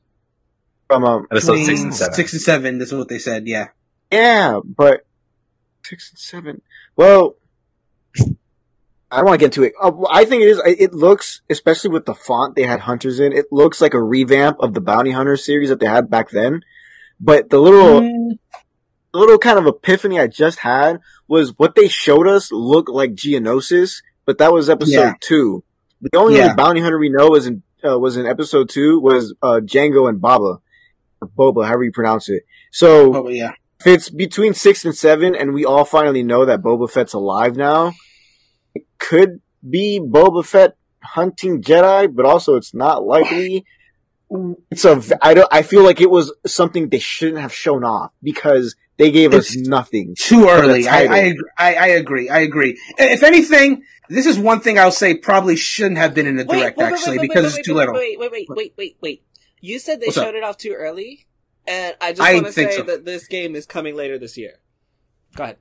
from 0.88 1.03
um 1.05 1.27
Episode 1.31 1.55
six 1.57 1.68
Between 1.69 1.85
and 1.85 1.95
seven. 1.95 2.13
Six 2.13 2.34
and 2.34 2.41
seven. 2.41 2.77
This 2.77 2.91
is 2.91 2.97
what 2.97 3.07
they 3.09 3.19
said. 3.19 3.47
Yeah. 3.47 3.68
yeah, 4.11 4.59
but 4.63 5.05
six 5.85 6.11
and 6.11 6.19
seven. 6.19 6.61
Well, 6.95 7.35
I 9.09 9.18
don't 9.18 9.26
want 9.26 9.39
to 9.39 9.43
get 9.45 9.57
into 9.57 9.63
it. 9.63 9.73
Uh, 9.81 9.91
I 10.09 10.23
think 10.26 10.43
it 10.43 10.47
is. 10.49 10.61
It 10.65 10.93
looks, 10.93 11.41
especially 11.49 11.89
with 11.91 12.05
the 12.05 12.13
font 12.15 12.55
they 12.55 12.63
had 12.63 12.81
hunters 12.81 13.19
in, 13.19 13.34
it 13.34 13.47
looks 13.51 13.81
like 13.81 13.93
a 13.93 14.01
revamp 14.01 14.57
of 14.59 14.73
the 14.73 14.81
Bounty 14.81 15.11
Hunter 15.11 15.35
series 15.35 15.69
that 15.69 15.80
they 15.80 15.88
had 15.88 16.09
back 16.09 16.30
then. 16.30 16.61
But 17.19 17.49
the 17.49 17.59
little 17.59 18.01
Mm, 18.01 18.39
the 19.13 19.19
little 19.19 19.38
kind 19.38 19.59
of 19.59 19.68
epiphany 19.68 20.19
I 20.19 20.27
just 20.27 20.59
had 20.59 20.99
was 21.27 21.53
what 21.57 21.76
they 21.76 21.88
showed 21.89 22.27
us 22.27 22.51
looked 22.51 22.89
like 22.89 23.11
Geonosis, 23.13 24.01
but 24.26 24.38
that 24.38 24.53
was 24.53 24.69
episode 24.69 24.91
Yeah. 25.01 25.13
two. 25.19 25.63
The 26.01 26.18
only 26.18 26.38
Yeah. 26.38 26.55
bounty 26.55 26.80
hunter 26.81 26.97
we 26.97 27.09
know 27.09 27.30
was 27.30 27.45
in 27.47 27.63
uh, 27.84 27.99
was 27.99 28.15
in 28.15 28.26
episode 28.26 28.69
two 28.69 28.99
was 29.01 29.34
uh, 29.41 29.59
Jango 29.63 30.07
and 30.07 30.22
Baba 30.22 30.59
or 31.22 31.27
Boba, 31.38 31.65
however 31.65 31.84
you 31.84 31.91
pronounce 31.91 32.30
it. 32.30 32.43
So 32.72 33.13
oh, 33.15 33.27
yeah. 33.30 33.51
If 33.81 33.87
it's 33.87 34.09
between 34.09 34.53
six 34.53 34.85
and 34.85 34.95
seven, 34.95 35.35
and 35.35 35.53
we 35.53 35.65
all 35.65 35.85
finally 35.85 36.23
know 36.23 36.45
that 36.45 36.61
Boba 36.61 36.89
Fett's 36.89 37.13
alive 37.13 37.55
now, 37.55 37.93
it 38.73 38.83
could 38.99 39.41
be 39.67 39.99
Boba 39.99 40.45
Fett 40.45 40.75
hunting 41.03 41.61
Jedi, 41.61 42.13
but 42.13 42.25
also 42.25 42.55
it's 42.55 42.73
not 42.73 43.03
likely. 43.03 43.65
It's 44.69 44.85
a. 44.85 44.95
v- 44.95 45.15
I 45.21 45.33
don't. 45.33 45.47
I 45.51 45.61
feel 45.61 45.83
like 45.83 45.99
it 45.99 46.09
was 46.09 46.33
something 46.45 46.87
they 46.89 46.99
shouldn't 46.99 47.41
have 47.41 47.53
shown 47.53 47.83
off 47.83 48.13
because 48.23 48.75
they 48.97 49.11
gave 49.11 49.33
us 49.33 49.55
nothing. 49.57 50.15
Too 50.17 50.47
early. 50.47 50.87
I. 50.87 50.99
I, 51.03 51.17
agree- 51.17 51.49
I, 51.57 51.75
I 51.75 51.87
agree. 51.87 52.29
I 52.29 52.39
agree. 52.39 52.79
If 52.97 53.23
anything, 53.23 53.83
this 54.09 54.25
is 54.25 54.39
one 54.39 54.61
thing 54.61 54.79
I'll 54.79 54.91
say 54.91 55.15
probably 55.17 55.57
shouldn't 55.57 55.97
have 55.97 56.13
been 56.13 56.27
in 56.27 56.37
the 56.37 56.45
direct 56.45 56.79
actually 56.79 57.17
because 57.19 57.57
it's 57.57 57.67
too 57.67 57.73
little. 57.73 57.93
Wait, 57.93 58.17
wait, 58.19 58.31
wait, 58.31 58.47
wait, 58.49 58.73
wait, 58.77 58.97
wait. 59.01 59.23
You 59.59 59.79
said 59.79 59.99
they 59.99 60.07
What's 60.07 60.17
up? 60.17 60.25
showed 60.27 60.35
it 60.35 60.43
off 60.43 60.57
too 60.57 60.73
early, 60.77 61.25
and 61.67 61.95
I 62.01 62.11
just 62.11 62.21
I 62.21 62.33
want 62.35 62.47
to 62.47 62.51
say 62.53 62.71
so. 62.77 62.83
that 62.83 63.05
this 63.05 63.27
game 63.27 63.55
is 63.55 63.65
coming 63.65 63.95
later 63.95 64.17
this 64.17 64.38
year. 64.38 64.59
Go 65.35 65.43
ahead. 65.43 65.57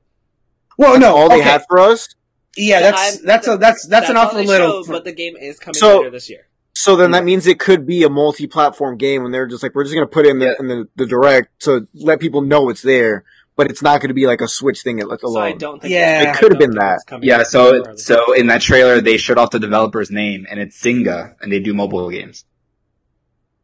Well, 0.78 0.92
That's 0.92 1.02
no, 1.02 1.16
all 1.16 1.28
they 1.28 1.36
okay. 1.36 1.44
had 1.44 1.62
for 1.68 1.78
us. 1.78 2.08
Yeah, 2.56 2.80
that's 2.80 3.16
I'm- 3.16 3.24
that's 3.26 3.46
a 3.48 3.56
that's 3.56 3.86
that's, 3.86 4.08
an 4.08 4.16
all 4.16 4.26
awful 4.26 4.38
they 4.38 4.46
little. 4.46 4.82
showed, 4.84 4.90
but 4.92 5.04
the 5.04 5.12
game 5.12 5.36
is 5.36 5.58
coming 5.58 5.74
So- 5.74 5.98
later 5.98 6.10
this 6.10 6.28
year. 6.30 6.46
So 6.72 6.94
then 6.96 7.10
that 7.10 7.24
means 7.24 7.46
it 7.48 7.58
could 7.58 7.84
be 7.84 8.04
a 8.04 8.08
multi-platform 8.08 8.96
game, 8.96 9.24
and 9.24 9.34
they're 9.34 9.46
just 9.46 9.62
like, 9.62 9.74
we're 9.74 9.82
just 9.84 9.92
gonna 9.94 10.06
put 10.06 10.24
it 10.24 10.30
in 10.30 10.38
the 10.38 10.46
Yeah. 10.46 10.54
in 10.60 10.68
the, 10.68 10.88
the 10.96 11.06
direct 11.06 11.60
to 11.62 11.86
let 11.94 12.20
people 12.20 12.40
know 12.42 12.70
it's 12.70 12.80
there, 12.82 13.24
but 13.56 13.68
it's 13.70 13.82
not 13.82 14.00
gonna 14.00 14.14
be 14.14 14.26
like 14.26 14.40
a 14.40 14.48
Switch 14.48 14.80
thing. 14.82 14.96
Let 14.98 15.20
So 15.20 15.36
I 15.38 15.52
don't 15.52 15.82
think 15.82 15.92
Yeah. 15.92 16.30
It 16.30 16.36
could've 16.38 16.58
been 16.58 16.76
that. 16.76 17.00
Yeah, 17.22 17.42
so 17.42 17.96
so 17.96 18.32
in 18.32 18.46
that 18.46 18.62
trailer 18.62 19.00
they 19.00 19.16
showed 19.18 19.36
off 19.36 19.50
the 19.50 19.58
developer's 19.58 20.10
name 20.10 20.46
and 20.48 20.58
it's 20.60 20.80
Zynga 20.80 21.34
and 21.40 21.52
they 21.52 21.58
do 21.60 21.74
mobile 21.74 22.08
games. 22.08 22.44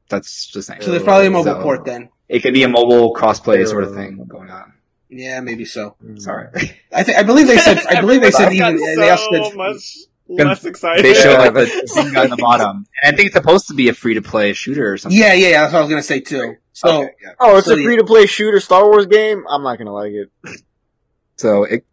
That's 0.08 0.46
just 0.46 0.68
nice. 0.68 0.84
So 0.84 0.90
there's 0.90 1.02
probably 1.02 1.26
a 1.28 1.30
mobile 1.30 1.54
So, 1.54 1.62
port 1.62 1.84
then. 1.84 2.10
It 2.28 2.40
could 2.40 2.54
be 2.54 2.62
a 2.64 2.68
mobile 2.68 3.14
crossplay 3.14 3.66
sort 3.66 3.84
of 3.84 3.94
thing 3.94 4.24
going 4.28 4.50
on. 4.50 4.72
Yeah, 5.08 5.40
maybe 5.40 5.64
so. 5.64 5.96
Sorry. 6.16 6.48
I 6.92 7.02
think 7.04 7.18
I 7.18 7.22
believe 7.22 7.46
they 7.46 7.58
said 7.58 7.78
I 7.88 8.00
believe 8.00 8.20
they 8.20 8.30
said 8.32 8.52
even 8.52 8.76
got 8.78 8.96
they 8.96 9.10
also 9.10 9.30
so 9.32 9.42
said 9.50 9.56
much 9.56 9.96
less 10.28 10.64
excited. 10.64 11.04
they 11.04 11.14
showed 11.14 11.38
like 11.38 11.54
the 11.54 11.66
Zynga 11.96 12.24
on 12.24 12.30
the 12.30 12.36
bottom. 12.36 12.86
And 13.04 13.14
I 13.14 13.16
think 13.16 13.26
it's 13.28 13.36
supposed 13.36 13.68
to 13.68 13.74
be 13.74 13.88
a 13.88 13.94
free 13.94 14.14
to 14.14 14.22
play 14.22 14.52
shooter 14.52 14.92
or 14.92 14.96
something. 14.98 15.16
Yeah, 15.18 15.32
yeah, 15.34 15.48
yeah. 15.48 15.60
That's 15.62 15.72
what 15.74 15.78
I 15.78 15.82
was 15.82 15.90
gonna 15.90 16.02
say 16.02 16.20
too. 16.20 16.56
So 16.72 17.02
Okay, 17.04 17.12
yeah. 17.22 17.30
Oh, 17.38 17.56
it's 17.58 17.68
So 17.68 17.74
a 17.74 17.82
free-to-play 17.82 18.26
shooter 18.26 18.60
Star 18.60 18.84
Wars 18.84 19.06
game. 19.06 19.44
I'm 19.48 19.62
not 19.62 19.78
gonna 19.78 19.92
like 19.94 20.12
it. 20.12 20.30
So 21.36 21.64
it 21.64 21.84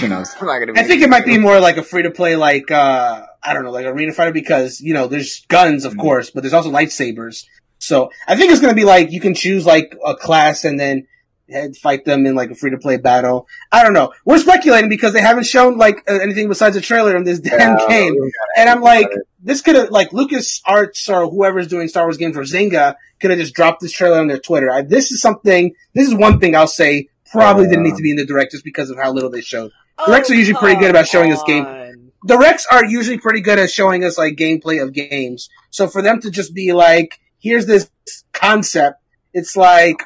who 0.00 0.08
knows. 0.08 0.34
I'm 0.40 0.46
not 0.46 0.58
gonna. 0.58 0.72
Be 0.72 0.80
I 0.80 0.82
think 0.84 1.02
it 1.02 1.08
might 1.08 1.24
be 1.24 1.38
more 1.38 1.60
like 1.60 1.76
a 1.76 1.82
free 1.82 2.02
to 2.02 2.10
play, 2.10 2.36
like 2.36 2.70
uh 2.70 3.24
I 3.42 3.54
don't 3.54 3.62
know, 3.64 3.70
like 3.70 3.86
arena 3.86 4.12
fighter 4.12 4.32
because 4.32 4.80
you 4.80 4.94
know 4.94 5.06
there's 5.06 5.44
guns, 5.46 5.84
of 5.84 5.94
Mhm. 5.94 6.00
course, 6.00 6.30
but 6.30 6.40
there's 6.42 6.52
also 6.54 6.70
lightsabers. 6.72 7.44
So 7.88 8.10
I 8.26 8.36
think 8.36 8.52
it's 8.52 8.60
gonna 8.60 8.74
be 8.74 8.84
like 8.84 9.10
you 9.10 9.20
can 9.20 9.34
choose 9.34 9.64
like 9.66 9.96
a 10.04 10.14
class 10.14 10.64
and 10.64 10.78
then 10.78 11.06
head 11.50 11.74
fight 11.76 12.04
them 12.04 12.26
in 12.26 12.34
like 12.34 12.50
a 12.50 12.54
free 12.54 12.70
to 12.70 12.76
play 12.78 12.98
battle. 12.98 13.46
I 13.72 13.82
don't 13.82 13.94
know. 13.94 14.12
We're 14.26 14.38
speculating 14.38 14.90
because 14.90 15.14
they 15.14 15.22
haven't 15.22 15.46
shown 15.46 15.78
like 15.78 16.04
uh, 16.08 16.18
anything 16.20 16.46
besides 16.48 16.76
a 16.76 16.80
trailer 16.82 17.16
in 17.16 17.24
this 17.24 17.40
damn 17.40 17.78
Yeah, 17.78 17.88
game, 17.88 18.14
and 18.58 18.68
I'm 18.68 18.82
like, 18.82 19.08
this 19.42 19.62
could 19.62 19.74
have 19.76 19.90
like 19.90 20.10
LucasArts 20.10 21.08
or 21.08 21.30
whoever's 21.30 21.66
doing 21.68 21.88
Star 21.88 22.04
Wars 22.04 22.18
games 22.18 22.36
or 22.36 22.42
Zynga 22.42 22.96
could 23.20 23.30
have 23.30 23.38
just 23.40 23.54
dropped 23.54 23.80
this 23.80 23.92
trailer 23.92 24.20
on 24.20 24.28
their 24.28 24.38
Twitter. 24.38 24.70
I, 24.70 24.82
this 24.82 25.10
is 25.10 25.20
something. 25.22 25.74
This 25.94 26.06
is 26.08 26.14
one 26.14 26.38
thing 26.38 26.54
I'll 26.54 26.66
say 26.66 27.08
probably 27.32 27.66
didn't 27.66 27.84
need 27.84 27.96
to 27.96 28.02
be 28.02 28.10
in 28.10 28.16
the 28.16 28.26
direct 28.26 28.52
just 28.52 28.64
because 28.64 28.90
of 28.90 28.98
how 28.98 29.10
little 29.12 29.30
they 29.30 29.40
showed. 29.40 29.70
Directs 30.06 30.30
are 30.30 30.34
usually 30.34 30.58
pretty 30.58 30.78
good 30.80 30.90
about 30.90 31.08
showing 31.08 31.32
us 31.32 31.42
game- 31.44 31.64
on. 31.66 32.12
directs 32.26 32.66
are 32.70 32.84
usually 32.84 33.18
pretty 33.18 33.40
good 33.40 33.58
at 33.58 33.70
showing 33.70 34.04
us 34.04 34.16
like 34.18 34.34
gameplay 34.36 34.82
of 34.82 34.92
games. 34.92 35.48
So 35.70 35.88
for 35.88 36.02
them 36.02 36.20
to 36.20 36.30
just 36.30 36.54
be 36.54 36.72
like, 36.72 37.18
here's 37.38 37.66
this 37.66 37.90
concept, 38.32 39.00
it's 39.32 39.56
like 39.56 40.02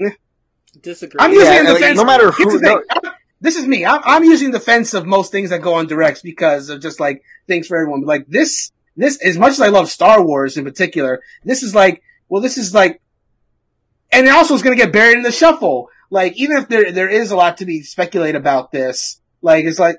eh. 0.00 0.10
Disagree. 0.80 1.18
I'm 1.20 1.32
using 1.32 1.46
Yeah, 1.52 1.62
the 1.64 1.72
like, 1.72 1.82
fence. 1.82 1.96
no 1.98 2.04
matter 2.04 2.32
Here's 2.32 2.52
who. 2.52 2.58
the 2.58 2.82
thing. 3.02 3.10
This 3.40 3.56
is 3.56 3.66
me. 3.66 3.84
I'm, 3.84 4.00
I'm 4.04 4.24
using 4.24 4.50
the 4.50 4.60
fence 4.60 4.94
of 4.94 5.06
most 5.06 5.30
things 5.30 5.50
that 5.50 5.60
go 5.60 5.74
on 5.74 5.86
directs 5.86 6.22
because 6.22 6.68
of 6.70 6.80
just 6.80 7.00
like 7.00 7.22
things 7.46 7.66
for 7.66 7.76
everyone. 7.76 8.00
But 8.00 8.06
like 8.08 8.26
this, 8.28 8.72
this 8.96 9.22
as 9.22 9.36
much 9.36 9.52
as 9.52 9.60
I 9.60 9.68
love 9.68 9.90
Star 9.90 10.24
Wars 10.24 10.56
in 10.56 10.64
particular, 10.64 11.22
this 11.44 11.62
is 11.62 11.74
like, 11.74 12.02
well, 12.28 12.40
this 12.42 12.56
is 12.58 12.74
like 12.74 13.00
and 14.12 14.26
it 14.26 14.30
also 14.32 14.54
is 14.54 14.62
going 14.62 14.76
to 14.76 14.82
get 14.82 14.92
buried 14.92 15.16
in 15.16 15.22
the 15.22 15.32
shuffle. 15.32 15.88
Like 16.10 16.34
even 16.36 16.56
if 16.56 16.68
there 16.68 16.92
there 16.92 17.08
is 17.08 17.30
a 17.30 17.36
lot 17.36 17.58
to 17.58 17.66
be 17.66 17.82
speculated 17.82 18.36
about 18.36 18.72
this, 18.72 19.20
like 19.42 19.64
it's 19.64 19.78
like 19.78 19.96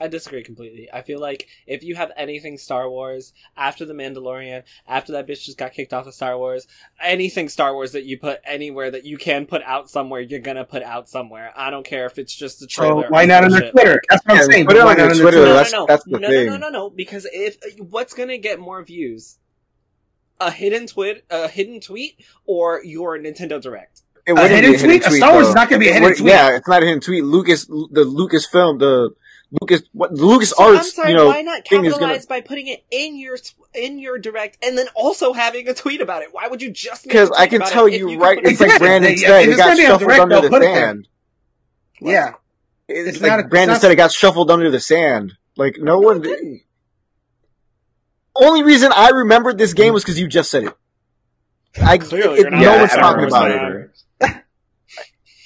I 0.00 0.06
disagree 0.08 0.42
completely. 0.44 0.88
I 0.92 1.02
feel 1.02 1.18
like 1.20 1.48
if 1.66 1.82
you 1.82 1.96
have 1.96 2.12
anything 2.16 2.56
Star 2.58 2.88
Wars 2.88 3.32
after 3.56 3.84
The 3.84 3.94
Mandalorian, 3.94 4.62
after 4.86 5.12
that 5.12 5.26
bitch 5.26 5.44
just 5.44 5.58
got 5.58 5.72
kicked 5.72 5.92
off 5.92 6.06
of 6.06 6.14
Star 6.14 6.38
Wars, 6.38 6.66
anything 7.02 7.48
Star 7.48 7.74
Wars 7.74 7.92
that 7.92 8.04
you 8.04 8.18
put 8.18 8.40
anywhere 8.44 8.90
that 8.90 9.04
you 9.04 9.18
can 9.18 9.44
put 9.46 9.62
out 9.64 9.90
somewhere, 9.90 10.20
you're 10.20 10.38
gonna 10.40 10.64
put 10.64 10.82
out 10.82 11.08
somewhere. 11.08 11.52
I 11.56 11.70
don't 11.70 11.84
care 11.86 12.06
if 12.06 12.18
it's 12.18 12.34
just 12.34 12.58
a 12.58 12.68
so 12.70 12.82
trailer. 12.82 13.06
why 13.08 13.24
not 13.24 13.44
on 13.44 13.50
their 13.50 13.60
bullshit. 13.60 13.72
Twitter? 13.72 14.02
That's 14.10 14.24
what 14.26 14.38
I'm 14.38 14.50
saying. 14.52 14.66
put 14.66 14.76
it 14.76 14.84
why 14.84 14.92
on 14.92 14.98
not 14.98 15.02
their 15.04 15.10
on 15.10 15.16
Twitter, 15.20 15.38
No, 15.38 15.44
that's- 15.54 15.72
no, 15.72 15.78
no, 15.80 15.86
that's 15.86 16.04
the 16.04 16.18
no, 16.18 16.28
thing. 16.28 16.46
no, 16.46 16.52
no, 16.56 16.58
no, 16.58 16.70
no. 16.70 16.90
Because 16.90 17.26
if 17.32 17.56
what's 17.78 18.14
gonna 18.14 18.38
get 18.38 18.58
more 18.60 18.82
views, 18.84 19.38
a 20.40 20.50
hidden 20.52 20.86
tweet, 20.86 21.24
a 21.30 21.48
hidden 21.48 21.80
tweet, 21.80 22.20
or 22.46 22.82
your 22.84 23.18
Nintendo 23.18 23.60
Direct? 23.60 24.02
It 24.26 24.32
A 24.32 24.34
wouldn't 24.34 24.52
hidden 24.52 24.72
be 24.72 24.76
a 24.76 24.80
tweet? 25.00 25.06
A 25.06 25.10
Star 25.16 25.32
Wars 25.32 25.46
though. 25.46 25.48
is 25.50 25.54
not 25.54 25.68
gonna 25.70 25.80
be 25.80 25.88
a 25.88 25.92
hidden 25.94 26.14
tweet. 26.14 26.28
Yeah, 26.28 26.54
it's 26.56 26.68
not 26.68 26.82
a 26.82 26.86
hidden 26.86 27.00
tweet. 27.00 27.24
Lucas, 27.24 27.64
the 27.66 28.04
Lucasfilm, 28.04 28.78
the 28.78 29.10
Lucas, 29.50 29.82
what 29.92 30.14
the 30.14 30.24
Lucas 30.24 30.50
So 30.50 30.76
I'm 30.76 30.82
sorry, 30.84 31.10
you 31.10 31.16
know, 31.16 31.28
why 31.28 31.40
not 31.42 31.64
capitalize 31.64 32.26
gonna 32.26 32.40
by 32.42 32.46
putting 32.46 32.66
it 32.66 32.84
in 32.90 33.16
your 33.16 33.38
in 33.74 33.98
your 33.98 34.18
direct 34.18 34.58
and 34.62 34.76
then 34.76 34.86
also 34.94 35.32
having 35.32 35.66
a 35.68 35.74
tweet 35.74 36.00
about 36.02 36.22
it? 36.22 36.28
Why 36.32 36.48
would 36.48 36.60
you 36.60 36.70
just 36.70 37.04
because 37.04 37.30
I 37.30 37.46
can 37.46 37.62
about 37.62 37.70
tell 37.72 37.86
it 37.86 37.94
you 37.94 38.20
right. 38.20 38.42
put 38.42 38.50
It's 38.52 38.60
like 38.60 38.78
Brandon 38.78 39.16
said, 39.16 39.48
it 39.48 39.56
got 39.56 39.68
gonna 39.68 39.76
be 39.76 39.86
on 39.86 39.98
shuffled 39.98 40.20
under 40.20 40.40
the 40.42 40.48
put 40.50 40.62
it 40.62 40.66
there. 40.66 40.74
sand. 40.74 41.08
Yeah, 42.00 42.34
It's, 42.88 43.16
It's 43.16 43.20
like 43.22 43.48
Brandon 43.48 43.76
said, 43.80 43.90
it 43.90 43.96
got 43.96 44.12
shuffled 44.12 44.50
under 44.50 44.70
the 44.70 44.80
sand. 44.80 45.34
Like 45.56 45.78
no 45.78 45.98
No, 45.98 45.98
one. 45.98 46.18
it 46.18 46.22
didn't. 46.24 46.62
Only 48.36 48.62
reason 48.62 48.92
I 48.94 49.10
remembered 49.10 49.58
this 49.58 49.72
game 49.74 49.86
mm-hmm. 49.86 49.94
was 49.94 50.04
because 50.04 50.18
you 50.20 50.28
just 50.28 50.50
said 50.50 50.64
it. 50.64 50.74
I 51.82 51.98
Clearly, 51.98 52.38
it- 52.38 52.42
you're 52.42 52.50
no 52.50 52.60
Yeah, 52.60 52.78
one's 52.80 52.92
talking 52.92 53.24
about 53.24 53.48
remember. 53.50 53.80
it. 53.80 54.02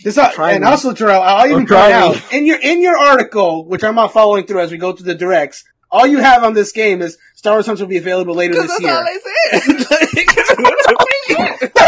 This, 0.03 0.19
uh, 0.19 0.33
and 0.39 0.65
me. 0.65 0.71
also, 0.71 0.93
Terrell, 0.93 1.23
I'll 1.23 1.47
even 1.47 1.65
Don't 1.65 1.81
point 1.81 1.93
out 1.93 2.17
me. 2.33 2.39
in 2.39 2.47
your 2.47 2.59
in 2.61 2.83
your 2.83 2.99
article, 2.99 3.65
which 3.65 3.85
I'm 3.85 3.95
not 3.95 4.13
following 4.13 4.47
through 4.47 4.61
as 4.61 4.71
we 4.71 4.79
go 4.79 4.93
through 4.93 5.07
the 5.07 5.15
directs. 5.15 5.65
All 5.91 6.07
you 6.07 6.19
have 6.19 6.43
on 6.43 6.55
this 6.55 6.73
game 6.73 7.03
is 7.03 7.19
Star 7.35 7.55
Wars 7.55 7.67
Hunts 7.67 7.81
will 7.81 7.89
be 7.89 7.99
available 7.99 8.35
later 8.35 8.55
this 8.55 8.69
that's 8.69 8.85
all 8.85 8.89
year. 8.89 9.05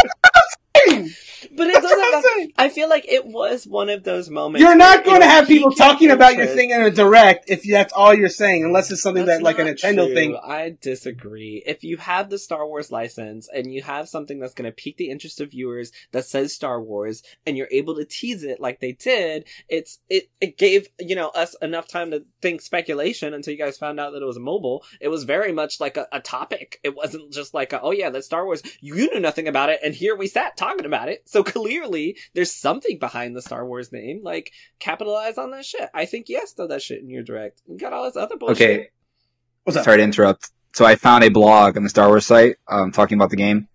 But 1.55 1.67
it 1.67 1.73
That's 1.81 1.87
doesn't. 1.87 2.53
I 2.57 2.69
feel 2.69 2.89
like 2.89 3.05
it 3.07 3.25
was 3.25 3.65
one 3.65 3.89
of 3.89 4.03
those 4.03 4.29
moments. 4.29 4.61
You're 4.61 4.75
not 4.75 5.05
going 5.05 5.21
to 5.21 5.27
have 5.27 5.47
people 5.47 5.71
talking 5.71 6.11
about 6.11 6.35
your 6.35 6.47
thing 6.47 6.71
in 6.71 6.81
a 6.81 6.91
direct 6.91 7.49
if 7.49 7.63
that's 7.63 7.93
all 7.93 8.13
you're 8.13 8.29
saying, 8.29 8.63
unless 8.63 8.91
it's 8.91 9.01
something 9.01 9.25
That's 9.25 9.39
that 9.39 9.43
like 9.43 9.59
a 9.59 9.63
Nintendo 9.63 10.05
true. 10.05 10.15
thing. 10.15 10.39
I 10.43 10.77
disagree. 10.81 11.63
If 11.65 11.83
you 11.83 11.97
have 11.97 12.29
the 12.29 12.37
Star 12.37 12.67
Wars 12.67 12.91
license 12.91 13.47
and 13.53 13.73
you 13.73 13.81
have 13.83 14.09
something 14.09 14.39
that's 14.39 14.53
going 14.53 14.69
to 14.69 14.75
pique 14.75 14.97
the 14.97 15.09
interest 15.09 15.39
of 15.39 15.51
viewers 15.51 15.91
that 16.11 16.25
says 16.25 16.53
Star 16.53 16.81
Wars, 16.81 17.23
and 17.45 17.57
you're 17.57 17.69
able 17.71 17.95
to 17.95 18.05
tease 18.05 18.43
it 18.43 18.59
like 18.59 18.79
they 18.79 18.91
did, 18.91 19.47
it's 19.69 19.99
it 20.09 20.29
it 20.41 20.57
gave 20.57 20.87
you 20.99 21.15
know 21.15 21.29
us 21.29 21.55
enough 21.61 21.87
time 21.87 22.11
to 22.11 22.25
think 22.41 22.61
speculation 22.61 23.33
until 23.33 23.53
you 23.53 23.59
guys 23.59 23.77
found 23.77 23.99
out 23.99 24.11
that 24.11 24.21
it 24.21 24.25
was 24.25 24.39
mobile. 24.39 24.83
It 24.99 25.07
was 25.07 25.23
very 25.23 25.51
much 25.51 25.79
like 25.79 25.97
a, 25.97 26.07
a 26.11 26.19
topic. 26.19 26.79
It 26.83 26.95
wasn't 26.95 27.31
just 27.31 27.53
like 27.53 27.73
a, 27.73 27.81
oh 27.81 27.91
yeah, 27.91 28.09
that's 28.09 28.25
Star 28.25 28.45
Wars. 28.45 28.61
You 28.81 28.95
knew 28.95 29.19
nothing 29.19 29.47
about 29.47 29.69
it, 29.69 29.79
and 29.83 29.95
here 29.95 30.15
we 30.15 30.27
sat 30.27 30.57
talking 30.57 30.85
about 30.85 31.09
it. 31.09 31.23
So 31.25 31.44
clearly, 31.45 32.17
there's 32.33 32.51
something 32.51 32.97
behind 32.99 33.35
the 33.35 33.41
Star 33.41 33.65
Wars 33.65 33.91
name. 33.91 34.21
Like 34.23 34.51
capitalize 34.79 35.37
on 35.37 35.51
that 35.51 35.65
shit. 35.65 35.89
I 35.93 36.05
think 36.05 36.27
yes, 36.29 36.51
throw 36.53 36.67
that 36.67 36.81
shit 36.81 37.01
in 37.01 37.09
your 37.09 37.23
direct. 37.23 37.61
You 37.67 37.77
got 37.77 37.93
all 37.93 38.03
this 38.05 38.15
other 38.17 38.35
bullshit. 38.37 38.55
Okay, 38.69 38.89
What's 39.63 39.77
up? 39.77 39.85
sorry 39.85 39.97
to 39.97 40.03
interrupt. 40.03 40.49
So 40.73 40.83
I 40.85 40.95
found 40.95 41.23
a 41.23 41.29
blog 41.29 41.77
on 41.77 41.83
the 41.83 41.89
Star 41.89 42.07
Wars 42.09 42.25
site 42.25 42.57
um, 42.67 42.91
talking 42.91 43.17
about 43.17 43.29
the 43.29 43.37
game, 43.37 43.69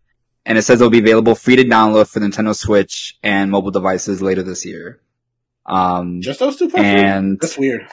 and 0.45 0.59
it 0.59 0.63
says 0.63 0.81
it'll 0.81 0.91
be 0.91 0.99
available 0.99 1.35
free 1.35 1.57
to 1.57 1.65
download 1.65 2.09
for 2.09 2.21
Nintendo 2.21 2.55
Switch 2.55 3.19
and 3.23 3.51
mobile 3.51 3.71
devices 3.71 4.21
later 4.21 4.43
this 4.43 4.67
year. 4.67 5.01
Um, 5.67 6.21
Just 6.21 6.41
those 6.41 6.57
two 6.57 6.69
for 6.69 6.77
free? 6.79 6.87
and 6.87 7.39
That's 7.41 7.57
weird. 7.57 7.87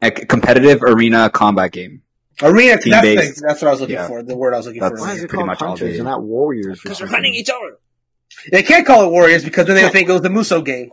a 0.00 0.06
c- 0.06 0.24
competitive 0.26 0.82
arena 0.82 1.28
combat 1.30 1.72
game. 1.72 2.02
Arena. 2.40 2.80
Team 2.80 2.92
That's, 2.92 3.40
the, 3.40 3.46
that's 3.46 3.62
what 3.62 3.68
I 3.68 3.70
was 3.72 3.80
looking 3.80 3.94
Yeah. 3.96 4.06
for. 4.08 4.22
The 4.22 4.36
word 4.36 4.54
I 4.54 4.56
was 4.58 4.66
looking 4.66 4.80
That's- 4.80 5.00
for. 5.00 5.06
Why 5.06 5.12
is 5.14 5.18
it 5.24 5.28
pretty 5.28 5.34
called 5.40 5.46
much 5.48 5.62
all 5.62 5.68
Hunters 5.68 5.96
and 5.96 6.04
not 6.04 6.22
Warriors? 6.22 6.80
Because 6.82 7.00
you're 7.00 7.08
hunting 7.08 7.34
each 7.34 7.50
other. 7.50 7.78
They 8.50 8.62
can't 8.62 8.86
call 8.86 9.04
it 9.04 9.10
Warriors 9.10 9.44
because 9.44 9.66
then 9.66 9.76
they 9.76 9.88
think 9.88 10.08
it 10.08 10.12
was 10.12 10.22
the 10.22 10.28
Musou 10.28 10.64
game. 10.64 10.90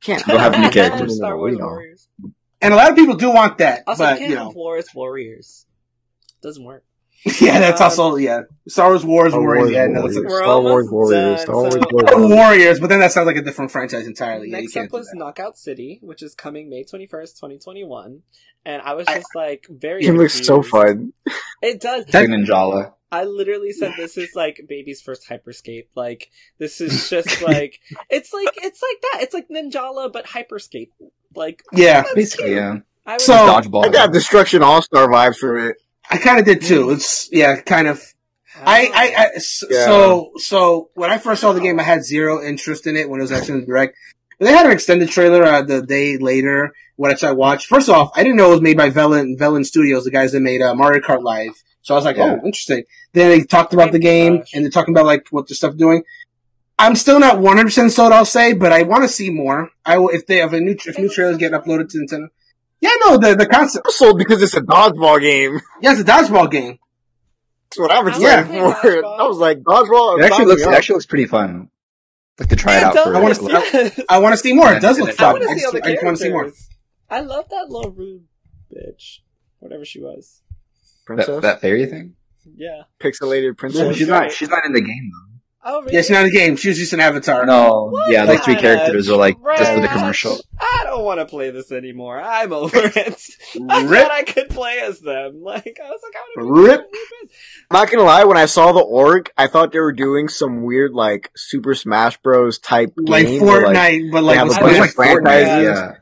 Can't 0.00 0.24
They'll 0.26 0.38
have 0.38 0.58
new 0.58 0.70
characters. 0.70 1.16
Star 1.16 1.36
Wars 1.36 1.52
We 1.52 1.58
know. 1.58 1.66
Warriors. 1.66 2.08
And 2.60 2.72
a 2.72 2.76
lot 2.76 2.90
of 2.90 2.96
people 2.96 3.14
do 3.16 3.30
want 3.30 3.58
that, 3.58 3.82
Also, 3.86 4.04
but 4.04 4.18
can't 4.18 4.30
you 4.30 4.36
have 4.36 4.46
know, 4.46 4.52
Wars 4.52 4.88
Warriors. 4.94 5.66
Doesn't 6.42 6.64
work. 6.64 6.84
yeah, 7.40 7.58
that's 7.58 7.80
Um, 7.80 7.84
also 7.86 8.16
yeah. 8.16 8.42
Star 8.68 8.90
Wars 8.90 9.04
Wars 9.04 9.32
Star 9.32 9.40
Warriors. 9.40 9.64
Wars 9.64 9.72
Yeah, 9.74 9.86
no, 9.86 10.04
it's 10.06 10.14
Warriors. 10.16 10.30
We're 10.32 10.42
Star 10.42 10.60
Wars 10.60 10.90
Warriors. 10.90 11.36
done, 11.36 11.38
Star 11.46 11.54
Wars 11.56 11.74
so- 11.74 11.80
Warriors. 11.90 12.30
Warriors, 12.36 12.80
but 12.80 12.86
then 12.88 13.00
that 13.00 13.12
sounds 13.12 13.26
like 13.26 13.36
a 13.36 13.42
different 13.42 13.70
franchise 13.70 14.06
entirely. 14.06 14.50
Yeah, 14.50 14.60
Next 14.60 14.72
can't 14.74 14.86
up 14.88 14.92
was. 14.92 15.10
Knockout 15.14 15.56
City, 15.58 16.00
which 16.02 16.22
is 16.22 16.34
coming 16.34 16.68
May 16.68 16.84
21st, 16.84 17.08
2021. 17.40 18.22
And 18.66 18.80
I 18.82 18.94
was 18.94 19.06
I- 19.08 19.16
just 19.16 19.28
like, 19.34 19.66
very. 19.68 20.02
Game 20.02 20.16
looks 20.16 20.44
so 20.46 20.62
fun. 20.62 21.12
It 21.62 21.80
does. 21.80 22.04
Like 22.12 22.28
Ninjala. 22.28 22.92
I 23.12 23.24
literally 23.24 23.70
said 23.72 23.92
this 23.96 24.16
is 24.16 24.30
like 24.34 24.60
baby's 24.68 25.00
first 25.00 25.28
Hyper 25.28 25.52
Scape. 25.52 25.88
Like, 25.94 26.30
this 26.58 26.80
is 26.80 27.08
just 27.10 27.42
like, 27.42 27.78
it's 28.10 28.32
like, 28.32 28.48
it's 28.56 28.82
like 28.82 29.02
that. 29.12 29.18
It's 29.22 29.34
like 29.34 29.48
Ninjala, 29.48 30.12
but 30.12 30.26
Hyper 30.26 30.58
Scape. 30.58 30.92
Like, 31.36 31.62
Yeah, 31.72 32.04
Basically, 32.14 32.46
cute. 32.46 32.56
yeah. 32.58 32.78
I 33.06 33.14
was 33.14 33.24
So- 33.24 33.34
Dodgeball. 33.34 33.84
I 33.86 33.88
got 33.90 34.12
Destruction 34.12 34.62
All 34.62 34.82
Star 34.82 35.06
vibes 35.08 35.36
from 35.36 35.58
it. 35.58 35.76
I 36.10 36.16
kind 36.18 36.38
of 36.38 36.44
did 36.44 36.62
too. 36.62 36.86
Mm. 36.86 36.94
It's 36.94 37.28
yeah, 37.32 37.60
kind 37.60 37.86
of. 37.88 38.02
I, 38.62 38.86
I, 38.94 39.14
I 39.22 39.26
s- 39.36 39.64
Yeah. 39.68 39.84
so 39.86 40.30
so 40.36 40.90
when 40.94 41.10
I 41.10 41.18
first 41.18 41.40
saw 41.40 41.52
the 41.52 41.60
game, 41.60 41.80
I 41.80 41.82
had 41.82 42.04
zero 42.04 42.42
interest 42.44 42.86
in 42.86 42.96
it 42.96 43.08
when 43.10 43.20
it 43.20 43.22
was 43.24 43.32
actually 43.32 43.54
in 43.54 43.60
the 43.62 43.66
direct. 43.66 43.96
But 44.38 44.46
they 44.46 44.52
had 44.52 44.66
an 44.66 44.72
extended 44.72 45.08
trailer 45.10 45.44
uh, 45.44 45.62
the 45.62 45.82
day 45.82 46.16
later, 46.18 46.72
which 46.96 47.22
I 47.24 47.32
watched. 47.32 47.66
First 47.66 47.88
off, 47.88 48.10
I 48.14 48.22
didn't 48.22 48.36
know 48.36 48.48
it 48.48 48.52
was 48.54 48.60
made 48.60 48.76
by 48.76 48.90
Velan 48.90 49.38
Velan 49.38 49.64
Studios, 49.64 50.04
the 50.04 50.10
guys 50.10 50.32
that 50.32 50.40
made 50.40 50.60
uh, 50.62 50.74
Mario 50.74 51.00
Kart 51.00 51.22
Live. 51.22 51.52
So 51.82 51.94
I 51.94 51.98
was 51.98 52.04
like, 52.04 52.16
Yeah. 52.16 52.36
oh, 52.42 52.46
interesting. 52.46 52.84
Then 53.12 53.30
they 53.30 53.44
talked 53.44 53.72
about 53.74 53.92
the 53.92 53.98
game 53.98 54.42
and 54.54 54.64
they're 54.64 54.70
talking 54.70 54.94
about 54.94 55.06
like 55.06 55.28
what 55.30 55.46
the 55.48 55.54
stuff 55.54 55.76
doing. 55.76 56.02
I'm 56.78 56.96
still 56.96 57.20
not 57.20 57.38
100 57.38 57.64
percent 57.66 57.92
sold. 57.92 58.12
I'll 58.12 58.24
say, 58.24 58.52
but 58.52 58.72
I 58.72 58.82
want 58.82 59.04
to 59.04 59.08
see 59.08 59.30
more. 59.30 59.70
I 59.86 59.98
will 59.98 60.08
if 60.08 60.26
they 60.26 60.38
have 60.38 60.52
a 60.54 60.60
new 60.60 60.76
if 60.84 60.98
new 60.98 61.08
trailers 61.08 61.36
get 61.36 61.52
uploaded 61.52 61.88
to 61.90 61.98
Nintendo. 61.98 62.28
Yeah, 62.80 62.90
no, 63.04 63.16
the 63.16 63.36
the 63.36 63.46
concept. 63.46 63.86
I'm 63.86 63.92
sold 63.92 64.18
because 64.18 64.42
it's 64.42 64.56
a 64.56 64.60
dodgeball 64.60 65.20
game. 65.20 65.60
Yeah, 65.80 65.92
it's 65.92 66.00
a 66.00 66.04
dodgeball 66.04 66.50
game. 66.50 66.78
That's 67.70 67.78
what 67.78 67.90
I 67.92 68.00
was 68.02 68.14
I 68.14 68.40
excited 68.40 68.80
for. 68.82 69.04
I 69.06 69.22
was 69.26 69.38
like, 69.38 69.58
dodgeball. 69.58 70.18
It 70.18 70.24
actually 70.24 70.36
sign 70.38 70.46
looks. 70.48 70.62
me 70.66 70.72
It 70.72 70.74
actually 70.76 70.94
looks 70.94 71.06
pretty 71.06 71.26
fun. 71.26 71.70
Like 72.38 72.48
to 72.48 72.56
try 72.56 72.72
Yeah, 72.74 72.78
it 72.80 72.84
out 72.86 72.94
does. 72.94 73.04
for. 73.04 73.16
I 73.16 73.20
wanna 73.20 73.34
see- 73.34 74.04
I 74.08 74.18
want 74.18 74.32
to 74.32 74.36
see 74.38 74.52
more. 74.54 74.72
It 74.72 74.80
does 74.82 74.98
look 74.98 75.08
I 75.10 75.12
I 75.12 75.14
fun. 75.14 75.36
I 75.36 75.54
just, 75.54 75.74
I 75.76 75.92
just 75.92 76.04
want 76.04 76.16
to 76.16 76.22
see 76.22 76.28
more. 76.30 76.52
I 77.08 77.20
love 77.20 77.48
that 77.50 77.68
little 77.70 77.92
rude 77.92 78.24
bitch, 78.74 79.18
whatever 79.60 79.84
she 79.84 80.00
was. 80.00 80.42
Princess? 81.06 81.26
That, 81.28 81.42
that 81.42 81.60
fairy 81.60 81.86
thing. 81.86 82.16
Yeah. 82.56 82.82
Pixelated 83.00 83.56
princess. 83.56 83.96
she's 83.96 84.08
not. 84.08 84.32
She's 84.32 84.48
not 84.48 84.64
in 84.64 84.72
the 84.72 84.80
game 84.80 85.10
though. 85.12 85.33
Oh, 85.66 85.80
really? 85.80 85.94
Yeah, 85.94 86.00
she's 86.02 86.10
not 86.10 86.26
a 86.26 86.30
game. 86.30 86.56
She 86.56 86.68
was 86.68 86.76
just 86.76 86.92
an 86.92 87.00
avatar. 87.00 87.46
No. 87.46 87.88
What 87.90 88.10
Yeah, 88.12 88.24
like 88.24 88.44
three 88.44 88.56
characters 88.56 89.08
of 89.08 89.14
are 89.14 89.18
like 89.18 89.38
just 89.56 89.72
for 89.72 89.80
the 89.80 89.88
commercial. 89.88 90.38
I 90.60 90.82
don't 90.84 91.04
want 91.04 91.20
to 91.20 91.26
play 91.26 91.50
this 91.50 91.72
anymore. 91.72 92.20
I'm 92.20 92.52
over 92.52 92.76
it. 92.94 93.22
I 93.70 93.84
Rip. 93.84 94.02
thought 94.02 94.10
I 94.10 94.22
could 94.24 94.50
play 94.50 94.78
as 94.80 95.00
them. 95.00 95.40
Like 95.42 95.78
I 95.82 95.88
was 95.88 96.00
like, 96.02 96.14
I 96.16 96.42
would 96.42 96.58
Rip. 96.66 96.80
I'm 97.70 97.78
not 97.78 97.90
gonna 97.90 98.02
lie, 98.04 98.24
when 98.24 98.36
I 98.36 98.44
saw 98.46 98.72
the 98.72 98.80
org, 98.80 99.30
I 99.38 99.46
thought 99.46 99.72
they 99.72 99.78
were 99.80 99.92
doing 99.92 100.28
some 100.28 100.64
weird 100.64 100.92
like 100.92 101.30
Super 101.34 101.74
Smash 101.74 102.18
Bros. 102.18 102.58
type 102.58 102.92
Like 102.98 103.26
game. 103.26 103.42
where, 103.42 103.66
Fortnite, 103.66 104.10
but 104.12 104.20
they 104.20 104.26
like 104.26 104.36
have 104.38 104.46
a 104.48 104.60
bunch 104.60 104.76
Smash. 104.76 104.88
of 104.90 104.94
franchises. 104.94 105.64
Yeah. 105.64 105.92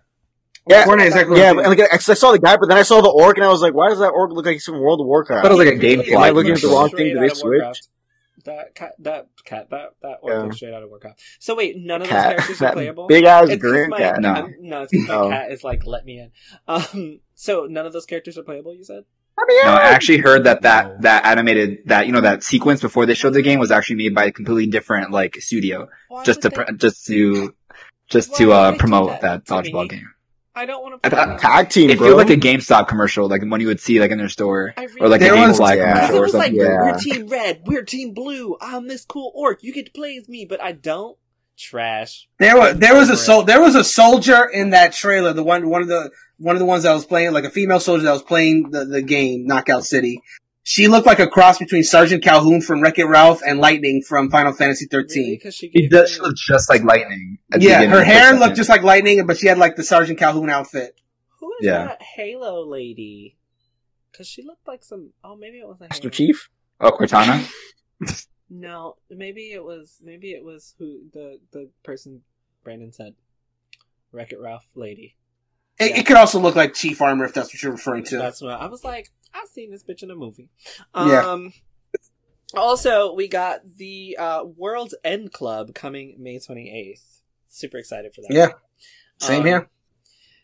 Yeah, 0.69 0.85
Fortnite 0.87 1.07
exactly 1.07 1.39
yeah, 1.39 1.53
what 1.53 1.65
but, 1.65 1.79
like, 1.79 1.93
I 1.93 1.95
I 1.95 1.99
saw 2.15 2.31
the 2.33 2.39
guy, 2.39 2.57
but 2.57 2.69
then 2.69 2.79
I 2.79 2.83
saw 2.83 3.01
the 3.01 3.11
orc, 3.11 3.37
and 3.37 3.45
I 3.45 3.49
was 3.49 3.61
like, 3.61 3.75
"Why 3.75 3.89
does 3.89 3.99
that 3.99 4.11
orc 4.11 4.31
look 4.33 4.47
like 4.47 4.61
some 4.61 4.79
World 4.81 5.01
of 5.01 5.07
Warcraft?" 5.09 5.43
But 5.43 5.51
it 5.53 5.57
was 5.57 5.67
like 5.67 5.75
a 5.75 5.79
game 5.79 6.01
Am 6.01 6.19
I 6.23 6.31
looking 6.31 6.53
at 6.53 6.61
the 6.61 6.69
wrong 6.69 6.89
thing? 6.91 7.15
Did 7.15 7.21
they 7.21 7.35
Straight 7.35 7.63
out 7.63 7.75
switch? 7.77 7.89
Warcraft. 8.47 8.75
That 8.75 8.75
cat, 8.75 8.93
that 9.01 9.27
cat, 9.45 9.71
that 9.71 9.95
that 10.03 10.19
orc 10.23 10.33
Yeah. 10.33 10.39
looks 10.43 10.57
straight 10.57 10.75
out 10.75 10.83
of 10.83 10.91
Warcraft. 10.91 11.21
So 11.39 11.55
wait, 11.55 11.77
none 11.77 12.03
of 12.03 12.09
those 12.09 12.17
characters 12.23 12.61
are 12.63 12.65
that 12.67 12.75
playable. 12.75 13.07
big 13.07 13.25
ass 13.25 13.55
green 13.57 13.91
my- 13.91 13.99
cat. 13.99 14.21
No. 14.21 14.33
I'm- 14.33 14.55
no, 14.61 14.83
it's 14.83 14.93
'cause 14.93 15.09
my 15.09 15.29
cat 15.31 15.53
is 15.53 15.65
like, 15.65 15.87
let 15.87 16.05
me 16.05 16.19
in. 16.19 16.31
Um, 16.69 17.21
so 17.35 17.67
none 17.69 17.87
of 17.87 17.93
those 17.93 18.07
characters 18.07 18.37
are 18.39 18.43
playable. 18.43 18.75
You 18.75 18.85
said? 18.85 19.05
No, 19.65 19.71
I 19.71 19.89
actually 19.89 20.19
heard 20.19 20.45
that 20.45 20.63
that 20.63 21.03
that 21.03 21.25
animated 21.25 21.79
that 21.87 22.07
you 22.07 22.13
know 22.13 22.21
that 22.21 22.43
sequence 22.43 22.81
before 22.83 23.07
they 23.07 23.15
showed 23.15 23.33
the 23.33 23.43
game 23.43 23.59
was 23.59 23.71
actually 23.71 23.97
made 23.97 24.15
by 24.15 24.25
a 24.27 24.31
completely 24.33 24.67
different 24.67 25.11
like 25.11 25.37
studio 25.37 25.89
Why 26.09 26.23
just 26.25 26.43
to 26.43 26.51
they- 26.51 26.55
pr- 26.57 26.73
just 26.73 27.07
to 27.07 27.55
just 28.09 28.31
Why 28.33 28.37
to 28.39 28.53
uh 28.53 28.77
promote 28.77 29.09
that 29.23 29.23
that 29.23 29.45
dodgeball 29.47 29.89
game. 29.89 30.11
I 30.55 30.67
don't 30.67 30.83
want 30.83 31.01
I 31.03 31.09
to. 31.09 31.17
thought- 31.17 31.39
Tag 31.41 31.71
team, 31.71 31.89
It 31.91 31.99
bro. 31.99 32.09
feels 32.09 32.19
like 32.19 32.31
a 32.31 32.37
GameStop 32.41 32.87
commercial, 32.89 33.27
like 33.29 33.43
one 33.43 33.61
you 33.61 33.67
would 33.69 33.81
see 33.81 33.99
like 34.01 34.11
in 34.11 34.19
their 34.19 34.29
store, 34.29 34.75
really 34.77 35.01
or 35.01 35.09
like 35.09 35.21
There 35.21 35.35
a 35.35 35.41
was- 35.49 35.59
GameFly 35.59 35.77
yeah. 35.77 35.93
Commercial 35.95 36.15
it 36.15 36.19
or 36.19 36.23
was 36.23 36.35
like, 36.35 36.47
something. 36.53 36.61
Yeah. 36.67 36.83
we're 36.83 36.99
team 36.99 37.27
red, 37.29 37.63
we're 37.65 37.83
team 37.85 38.13
blue. 38.15 38.57
I'm 38.61 38.87
this 38.89 39.05
cool 39.05 39.33
orc. 39.35 39.63
You 39.63 39.73
get 39.73 39.87
to 39.87 39.93
play 39.93 40.17
as 40.17 40.29
me, 40.29 40.45
but 40.45 40.63
I 40.63 40.73
don't. 40.73 41.17
Trash. 41.59 42.29
There 42.39 42.57
was 42.57 42.77
there 42.79 42.95
was 42.95 43.09
a 43.11 43.17
sol- 43.17 43.45
there 43.45 43.61
was 43.61 43.75
a 43.75 43.85
soldier 43.85 44.47
in 44.47 44.71
that 44.71 44.93
trailer. 44.95 45.33
The 45.35 45.43
one 45.45 45.69
one 45.69 45.83
of 45.83 45.89
the 45.89 46.11
one 46.39 46.57
of 46.57 46.61
the 46.61 46.67
ones 46.67 46.83
that 46.85 46.93
was 46.93 47.05
playing 47.05 47.33
like 47.33 47.45
a 47.45 47.51
female 47.51 47.79
soldier 47.79 48.05
that 48.05 48.13
was 48.13 48.23
playing 48.23 48.71
the, 48.71 48.85
the 48.87 49.03
game 49.03 49.47
Knockout 49.47 49.85
City. 49.85 50.23
She 50.65 50.87
looked 50.87 51.07
like 51.07 51.19
a 51.19 51.27
cross 51.27 51.59
between 51.59 51.83
Sergeant 51.83 52.23
Calhoun 52.23 52.61
from 52.61 52.81
Wreck 52.83 52.99
It 52.99 53.07
Ralph 53.07 53.41
and 53.45 53.59
Lightning 53.59 54.01
from 54.01 54.31
Final 54.31 54.53
Fantasy 54.53 54.87
Really? 54.93 55.03
thirteen. 55.05 55.41
'Cause 55.41 55.55
she 55.57 55.71
She 55.75 55.89
does. 55.89 56.11
She 56.13 56.21
me- 56.21 56.27
looks 56.29 56.47
just 56.47 56.69
like 56.71 56.83
lightning. 56.85 57.39
at 57.53 57.61
Yeah, 57.61 57.79
beginning 57.81 57.91
her 57.91 57.97
for 57.97 58.03
a 58.03 58.05
hair 58.07 58.23
second. 58.25 58.41
looked 58.41 58.57
just 58.57 58.69
like 58.69 58.83
Lightning, 58.83 59.27
but 59.27 59.39
she 59.39 59.49
had 59.49 59.59
like 59.59 59.75
the 59.77 59.83
Sergeant 59.83 60.19
Calhoun 60.19 60.51
outfit. 60.51 61.01
Who 61.41 61.53
is 61.61 61.67
Yeah. 61.67 61.85
that 61.87 62.03
Halo 62.03 62.65
lady? 62.65 63.37
Because 64.13 64.29
she 64.29 64.43
looked 64.43 64.69
like 64.69 64.85
some. 64.85 65.11
Oh, 65.25 65.35
maybe 65.35 65.59
it 65.59 65.67
wasn't 65.67 65.91
Master 65.91 66.03
Halo. 66.03 66.11
Chief. 66.11 66.49
Oh, 66.81 66.91
Cortana. 66.93 67.45
No, 68.55 68.97
maybe 69.09 69.51
it 69.53 69.65
was. 69.65 69.97
Maybe 70.05 70.33
it 70.33 70.45
was 70.45 70.75
who 70.79 71.05
the 71.13 71.41
the 71.53 71.71
person 71.83 72.21
Brandon 72.63 72.93
said. 72.93 73.15
Wreck 74.13 74.31
It 74.31 74.39
Ralph 74.41 74.67
lady. 74.75 75.17
It, 75.81 75.91
Yeah. 75.93 76.01
it 76.01 76.07
could 76.07 76.19
also 76.19 76.39
look 76.39 76.55
like 76.55 76.75
Chief 76.75 77.01
Armor 77.01 77.25
if 77.25 77.33
that's 77.33 77.49
what 77.55 77.63
you're 77.63 77.73
referring 77.73 78.05
to. 78.05 78.19
That's 78.19 78.43
what 78.43 78.61
I 78.61 78.67
was 78.67 78.85
like. 78.85 79.09
I've 79.35 79.49
seen 79.49 79.71
this 79.71 79.83
bitch 79.85 80.03
in 80.03 80.11
a 80.11 80.15
movie. 80.15 80.49
Yeah. 80.95 81.27
Um. 81.27 81.53
Also, 82.55 83.15
we 83.15 83.29
got 83.29 83.61
the 83.77 84.17
uh, 84.19 84.45
World's 84.45 84.95
End 85.05 85.33
Club 85.33 85.75
coming 85.75 86.17
May 86.19 86.39
twenty 86.39 86.71
eighth. 86.71 87.21
Super 87.49 87.79
excited 87.79 88.15
for 88.15 88.21
that. 88.23 88.33
Yeah. 88.33 88.49
Same 89.19 89.41
Um, 89.41 89.47
here. 89.47 89.69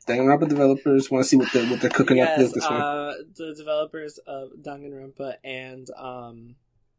Staying 0.01 0.31
up 0.31 0.41
with 0.41 0.49
developers, 0.49 1.11
want 1.11 1.23
to 1.25 1.29
see 1.29 1.37
what 1.37 1.53
they're 1.53 1.67
what 1.71 1.81
they're 1.83 1.91
cooking 1.91 2.19
up 2.21 2.39
with 2.39 2.47
Yes, 2.47 2.55
this 2.55 2.65
one. 2.65 2.81
uh, 2.81 3.13
the 3.37 3.55
developers 3.55 4.19
of 4.27 4.51
Danganronpa 4.63 5.35
and 5.45 5.87
um, 5.99 6.55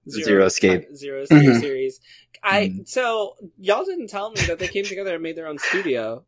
Zero 0.07 0.45
Escape. 0.45 0.95
Zero 0.95 1.23
Escape 1.23 1.41
Mhm. 1.41 1.59
series. 1.59 1.99
I 2.43 2.67
Mhm. 2.67 2.87
so 2.87 3.35
y'all 3.57 3.83
didn't 3.85 4.07
tell 4.07 4.29
me 4.29 4.41
that 4.41 4.59
they 4.59 4.67
came 4.67 4.85
together 4.85 5.15
and 5.15 5.23
made 5.23 5.35
their 5.35 5.47
own 5.47 5.57
studio. 5.57 6.23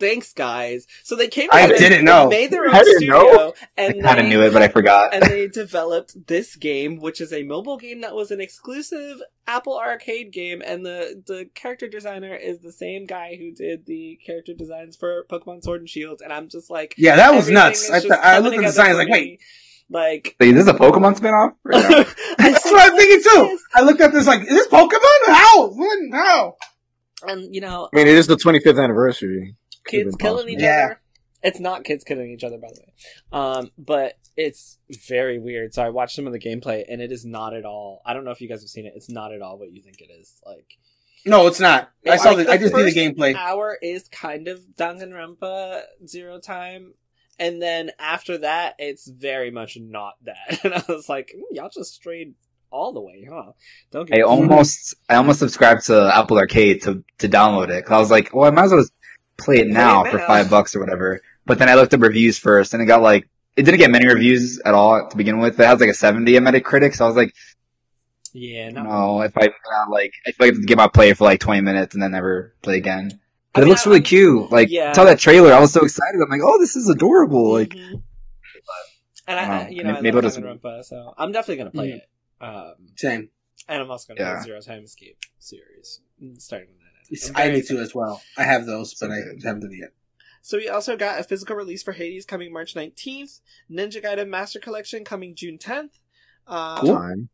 Thanks, 0.00 0.32
guys. 0.32 0.86
So 1.04 1.14
they 1.14 1.28
came. 1.28 1.48
I 1.52 1.68
didn't 1.68 2.04
know. 2.04 2.28
Made 2.28 2.50
their 2.50 2.66
own 2.66 2.74
I 2.74 2.78
didn't 2.82 2.96
studio, 2.96 3.14
know. 3.14 3.54
I 3.78 3.82
and 3.82 4.02
kind 4.02 4.18
of 4.18 4.26
knew 4.26 4.42
it, 4.42 4.52
but 4.52 4.60
I 4.62 4.68
forgot. 4.68 5.14
and 5.14 5.22
they 5.22 5.46
developed 5.46 6.26
this 6.26 6.56
game, 6.56 6.98
which 6.98 7.20
is 7.20 7.32
a 7.32 7.44
mobile 7.44 7.76
game 7.76 8.00
that 8.00 8.14
was 8.14 8.30
an 8.32 8.40
exclusive 8.40 9.22
Apple 9.46 9.78
Arcade 9.78 10.32
game, 10.32 10.60
and 10.64 10.84
the 10.84 11.22
the 11.26 11.48
character 11.54 11.86
designer 11.88 12.34
is 12.34 12.58
the 12.60 12.72
same 12.72 13.06
guy 13.06 13.36
who 13.38 13.52
did 13.52 13.86
the 13.86 14.18
character 14.26 14.54
designs 14.54 14.96
for 14.96 15.24
Pokemon 15.30 15.62
Sword 15.62 15.80
and 15.82 15.88
Shield, 15.88 16.20
and 16.22 16.32
I'm 16.32 16.48
just 16.48 16.68
like, 16.70 16.94
yeah, 16.98 17.14
that 17.16 17.32
was 17.34 17.48
nuts. 17.48 17.88
I, 17.90 18.00
th- 18.00 18.12
I 18.12 18.38
looked 18.40 18.56
at 18.56 18.60
the 18.62 18.66
design, 18.66 18.86
I 18.86 18.88
was 18.94 18.98
like, 18.98 19.08
wait. 19.08 19.40
like. 19.88 20.36
Wait, 20.40 20.52
this 20.52 20.62
is 20.62 20.68
a 20.68 20.74
Pokemon 20.74 21.16
spinoff? 21.18 21.54
Right 21.62 21.82
now? 21.90 22.04
That's 22.38 22.64
what 22.64 22.90
I'm 22.90 22.96
thinking 22.96 23.22
too. 23.22 23.58
I 23.74 23.82
looked 23.82 24.00
at 24.00 24.12
this 24.12 24.26
like, 24.26 24.40
is 24.40 24.48
this 24.48 24.66
Pokemon? 24.68 25.26
How? 25.28 25.68
When? 25.68 26.10
How? 26.12 26.56
And 27.26 27.54
you 27.54 27.60
know, 27.60 27.88
I 27.92 27.96
mean, 27.96 28.06
it 28.08 28.14
is 28.16 28.26
the 28.26 28.36
25th 28.36 28.82
anniversary. 28.82 29.56
Could've 29.84 30.04
kids 30.04 30.16
killing 30.16 30.34
possible. 30.36 30.50
each 30.50 30.60
Yeah. 30.60 30.84
other. 30.86 30.98
It's 31.44 31.58
not 31.58 31.82
kids 31.84 32.04
killing 32.04 32.30
each 32.30 32.44
other, 32.44 32.56
by 32.58 32.68
the 32.72 32.80
way. 32.80 32.92
Um, 33.32 33.70
but 33.76 34.14
it's 34.36 34.78
very 35.08 35.40
weird. 35.40 35.74
So 35.74 35.82
I 35.82 35.88
watched 35.88 36.14
some 36.14 36.26
of 36.28 36.32
the 36.32 36.38
gameplay, 36.38 36.84
and 36.88 37.02
it 37.02 37.10
is 37.10 37.24
not 37.24 37.52
at 37.52 37.64
all. 37.64 38.00
I 38.06 38.14
don't 38.14 38.24
know 38.24 38.30
if 38.30 38.40
you 38.40 38.48
guys 38.48 38.60
have 38.62 38.68
seen 38.70 38.86
it. 38.86 38.92
It's 38.94 39.10
not 39.10 39.32
at 39.32 39.42
all 39.42 39.58
what 39.58 39.72
you 39.72 39.82
think 39.82 40.00
it 40.00 40.08
is. 40.20 40.40
Like 40.46 40.78
No, 41.26 41.48
it's 41.48 41.58
not. 41.58 41.90
I 42.08 42.16
saw 42.16 42.30
like 42.30 42.46
the, 42.46 42.52
I 42.52 42.58
just 42.58 42.72
did 42.74 42.86
the 42.94 42.98
gameplay. 43.00 43.34
Hour 43.34 43.76
is 43.82 44.06
kind 44.08 44.46
of 44.46 44.60
Danganronpa 44.78 45.82
Zero 46.06 46.38
Time, 46.38 46.94
and 47.40 47.60
then 47.60 47.90
after 47.98 48.38
that, 48.38 48.76
it's 48.78 49.08
very 49.08 49.50
much 49.50 49.76
not 49.80 50.14
that. 50.24 50.60
And 50.64 50.74
I 50.74 50.82
was 50.88 51.08
like, 51.08 51.32
"Hmm, 51.34 51.54
y'all 51.54 51.70
just 51.74 51.94
strayed 51.94 52.34
all 52.72 52.92
the 52.92 53.00
way, 53.00 53.26
huh? 53.30 53.52
Don't 53.90 54.08
get 54.08 54.18
I 54.18 54.22
almost, 54.22 54.94
I 55.08 55.16
almost 55.16 55.38
subscribed 55.40 55.86
to 55.86 56.10
Apple 56.14 56.38
Arcade 56.38 56.82
to 56.82 57.04
to 57.18 57.28
download 57.28 57.68
it. 57.70 57.84
Cause 57.84 57.92
I 57.94 57.98
was 57.98 58.10
like, 58.10 58.34
well, 58.34 58.48
I 58.48 58.50
might 58.50 58.64
as 58.64 58.70
well 58.72 58.80
just 58.80 58.92
play 59.36 59.56
it 59.58 59.68
now 59.68 60.04
it 60.04 60.10
for 60.10 60.18
now. 60.18 60.26
five 60.26 60.50
bucks 60.50 60.74
or 60.74 60.80
whatever. 60.80 61.20
But 61.46 61.58
then 61.58 61.68
I 61.68 61.74
looked 61.74 61.92
up 61.94 62.00
reviews 62.00 62.38
first, 62.38 62.72
and 62.74 62.82
it 62.82 62.86
got 62.86 63.02
like, 63.02 63.28
it 63.56 63.62
didn't 63.64 63.78
get 63.78 63.90
many 63.90 64.06
reviews 64.06 64.60
at 64.64 64.74
all 64.74 65.08
to 65.08 65.16
begin 65.16 65.38
with. 65.38 65.58
It 65.60 65.66
has 65.66 65.80
like 65.80 65.90
a 65.90 65.94
seventy 65.94 66.36
on 66.36 66.44
Metacritic, 66.44 66.94
so 66.94 67.04
I 67.04 67.08
was 67.08 67.16
like, 67.16 67.34
Yeah, 68.32 68.70
not 68.70 68.84
no, 68.86 69.20
if 69.22 69.36
I 69.36 69.46
uh, 69.46 69.90
like, 69.90 70.12
I 70.26 70.30
like 70.40 70.54
I 70.56 70.60
get 70.64 70.78
my 70.78 70.88
play 70.88 71.12
for 71.14 71.24
like 71.24 71.40
twenty 71.40 71.60
minutes 71.60 71.94
and 71.94 72.02
then 72.02 72.12
never 72.12 72.54
play 72.62 72.76
again. 72.78 73.10
I 73.12 73.18
But 73.58 73.60
it 73.62 73.64
mean, 73.66 73.70
looks 73.70 73.86
I- 73.86 73.90
really 73.90 74.00
cute. 74.00 74.50
Like, 74.50 74.70
Yeah. 74.70 74.92
saw 74.92 75.04
that 75.04 75.18
trailer, 75.18 75.52
I 75.52 75.60
was 75.60 75.72
so 75.72 75.82
excited. 75.84 76.18
I'm 76.22 76.30
like, 76.30 76.40
oh, 76.42 76.58
this 76.58 76.74
is 76.76 76.88
adorable. 76.88 77.52
Like, 77.52 77.70
Mhm. 77.70 78.02
and 79.28 79.38
I, 79.38 79.64
I, 79.64 79.68
you 79.68 79.84
know, 79.84 79.90
I 79.96 80.00
Maybe 80.00 80.16
I'll 80.16 80.22
just- 80.22 80.38
Danganronpa, 80.38 80.84
so 80.84 81.12
I'm 81.18 81.32
definitely 81.32 81.56
gonna 81.58 81.70
play 81.70 81.88
Mhm. 81.90 81.96
it. 81.96 82.02
Um, 82.42 82.74
Same. 82.96 83.30
and 83.68 83.82
I'm 83.82 83.90
also 83.90 84.08
gonna 84.08 84.18
play 84.18 84.26
Yeah. 84.26 84.38
the 84.38 84.44
Zero 84.44 84.60
Time 84.60 84.84
Escape 84.84 85.18
series, 85.38 86.00
mm, 86.22 86.40
starting 86.40 86.68
with 86.70 86.78
that. 86.80 87.12
It's- 87.12 87.30
I'm 87.30 87.36
I 87.36 87.42
very 87.46 87.56
need 87.56 87.66
to 87.66 87.78
as 87.78 87.94
well. 87.94 88.22
I 88.36 88.44
have 88.44 88.66
those, 88.66 88.94
but 88.94 89.06
So 89.08 89.12
I 89.12 89.20
good. 89.20 89.42
haven't 89.44 89.60
done 89.60 89.72
it 89.72 89.78
yet. 89.78 89.92
So 90.44 90.56
we 90.58 90.68
also 90.68 90.96
got 90.96 91.20
a 91.20 91.24
physical 91.24 91.54
release 91.54 91.82
for 91.84 91.92
Hades 91.92 92.24
coming 92.26 92.52
March 92.52 92.74
19th. 92.74 93.40
Ninja 93.70 94.02
Gaiden 94.02 94.28
Master 94.28 94.58
Collection 94.58 95.04
coming 95.04 95.36
June 95.36 95.56
10th. 95.56 96.00
Um, 96.48 96.84
Time. 96.86 97.28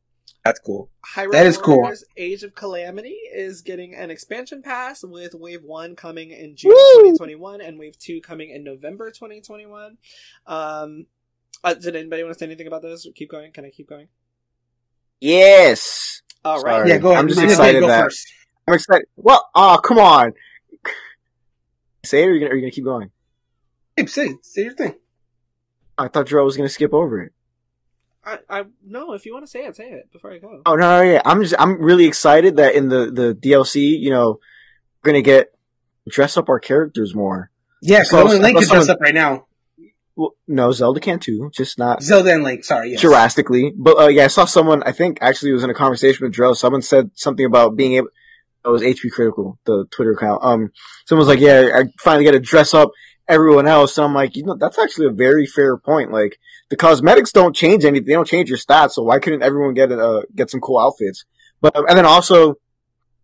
that's 0.44 0.60
cool. 0.60 0.90
Hyrule 1.14 1.32
That 1.32 1.46
is 1.46 1.56
cool. 1.56 1.90
Age 2.18 2.42
of 2.42 2.54
Calamity 2.54 3.16
is 3.32 3.62
getting 3.62 3.94
an 3.94 4.10
expansion 4.10 4.60
pass 4.62 5.02
with 5.02 5.34
Wave 5.34 5.64
1 5.64 5.96
coming 5.96 6.32
in 6.32 6.54
June 6.54 6.72
Woo! 6.72 6.94
2021 7.02 7.62
and 7.62 7.78
Wave 7.78 7.98
2 7.98 8.20
coming 8.20 8.50
in 8.50 8.62
November 8.62 9.10
2021. 9.10 9.96
Um, 10.46 11.06
uh, 11.64 11.72
did 11.74 11.96
anybody 11.96 12.22
want 12.24 12.34
to 12.34 12.38
say 12.38 12.44
anything 12.46 12.66
about 12.66 12.82
those? 12.82 13.06
Keep 13.14 13.30
going. 13.30 13.52
Can 13.52 13.64
I 13.64 13.70
keep 13.70 13.88
going? 13.88 14.08
Yes. 15.20 16.22
All 16.44 16.60
right. 16.62 16.72
Sorry. 16.78 16.88
Yeah, 16.90 16.98
go 16.98 17.08
ahead. 17.10 17.20
I'm 17.20 17.28
just 17.28 17.40
Dave, 17.40 17.50
excited 17.50 17.80
go 17.80 17.88
that- 17.88 18.04
first. 18.04 18.28
I'm 18.66 18.74
excited. 18.74 19.06
Well, 19.16 19.48
oh, 19.54 19.80
come 19.82 19.98
on. 19.98 20.32
Say 22.04 22.22
it 22.22 22.26
or 22.26 22.30
are 22.30 22.34
you 22.34 22.40
gonna, 22.40 22.52
are 22.52 22.54
you 22.56 22.62
gonna 22.62 22.70
keep 22.70 22.84
going? 22.84 23.10
Hey, 23.96 24.06
say, 24.06 24.34
say 24.42 24.62
your 24.64 24.74
thing. 24.74 24.94
I 25.96 26.08
thought 26.08 26.26
Joe 26.26 26.44
was 26.44 26.56
gonna 26.56 26.68
skip 26.68 26.94
over 26.94 27.20
it. 27.22 27.32
I, 28.24 28.38
I 28.48 28.64
no. 28.86 29.14
If 29.14 29.26
you 29.26 29.32
want 29.32 29.44
to 29.46 29.50
say 29.50 29.60
it, 29.64 29.74
say 29.74 29.88
it 29.90 30.12
before 30.12 30.32
I 30.32 30.38
go. 30.38 30.62
Oh 30.64 30.76
no, 30.76 30.98
no, 30.98 31.02
yeah. 31.02 31.22
I'm 31.24 31.42
just 31.42 31.54
I'm 31.58 31.80
really 31.82 32.06
excited 32.06 32.56
that 32.56 32.74
in 32.74 32.88
the 32.88 33.10
the 33.10 33.34
DLC, 33.34 33.98
you 33.98 34.10
know, 34.10 34.38
we're 35.02 35.12
gonna 35.12 35.22
get 35.22 35.48
dress 36.08 36.36
up 36.36 36.48
our 36.48 36.60
characters 36.60 37.14
more. 37.14 37.50
Yeah, 37.82 38.02
So- 38.04 38.22
only 38.22 38.38
Link 38.38 38.58
so 38.58 38.66
can 38.68 38.76
dress 38.76 38.88
up 38.88 39.00
right 39.00 39.14
now. 39.14 39.46
Well, 40.18 40.34
no, 40.48 40.72
Zelda 40.72 40.98
can 40.98 41.20
too, 41.20 41.48
just 41.54 41.78
not 41.78 42.02
Zelda 42.02 42.32
and 42.34 42.42
Link, 42.42 42.64
sorry. 42.64 42.90
Yes. 42.90 43.00
drastically. 43.00 43.72
But 43.76 43.98
uh, 44.00 44.08
yeah, 44.08 44.24
I 44.24 44.26
saw 44.26 44.46
someone. 44.46 44.82
I 44.82 44.90
think 44.90 45.18
actually 45.20 45.52
it 45.52 45.54
was 45.54 45.62
in 45.62 45.70
a 45.70 45.74
conversation 45.74 46.26
with 46.26 46.34
Dro. 46.34 46.54
Someone 46.54 46.82
said 46.82 47.12
something 47.14 47.46
about 47.46 47.76
being 47.76 47.94
able. 47.94 48.08
It 48.64 48.68
was 48.68 48.82
HP 48.82 49.12
Critical, 49.12 49.60
the 49.64 49.86
Twitter 49.92 50.10
account. 50.10 50.40
Um, 50.42 50.72
someone 51.06 51.20
was 51.24 51.28
like, 51.28 51.38
"Yeah, 51.38 51.68
I 51.72 51.84
finally 52.00 52.24
got 52.24 52.32
to 52.32 52.40
dress 52.40 52.74
up 52.74 52.90
everyone 53.28 53.68
else." 53.68 53.96
And 53.96 54.06
I'm 54.06 54.12
like, 54.12 54.34
you 54.34 54.42
know, 54.44 54.56
that's 54.58 54.76
actually 54.76 55.06
a 55.06 55.10
very 55.12 55.46
fair 55.46 55.76
point. 55.78 56.10
Like 56.10 56.40
the 56.68 56.76
cosmetics 56.76 57.30
don't 57.30 57.54
change 57.54 57.84
anything; 57.84 58.06
they 58.08 58.14
don't 58.14 58.26
change 58.26 58.48
your 58.48 58.58
stats. 58.58 58.94
So 58.94 59.04
why 59.04 59.20
couldn't 59.20 59.44
everyone 59.44 59.74
get 59.74 59.92
uh, 59.92 60.22
get 60.34 60.50
some 60.50 60.60
cool 60.60 60.80
outfits? 60.80 61.24
But 61.60 61.76
um, 61.76 61.84
and 61.88 61.96
then 61.96 62.06
also, 62.06 62.56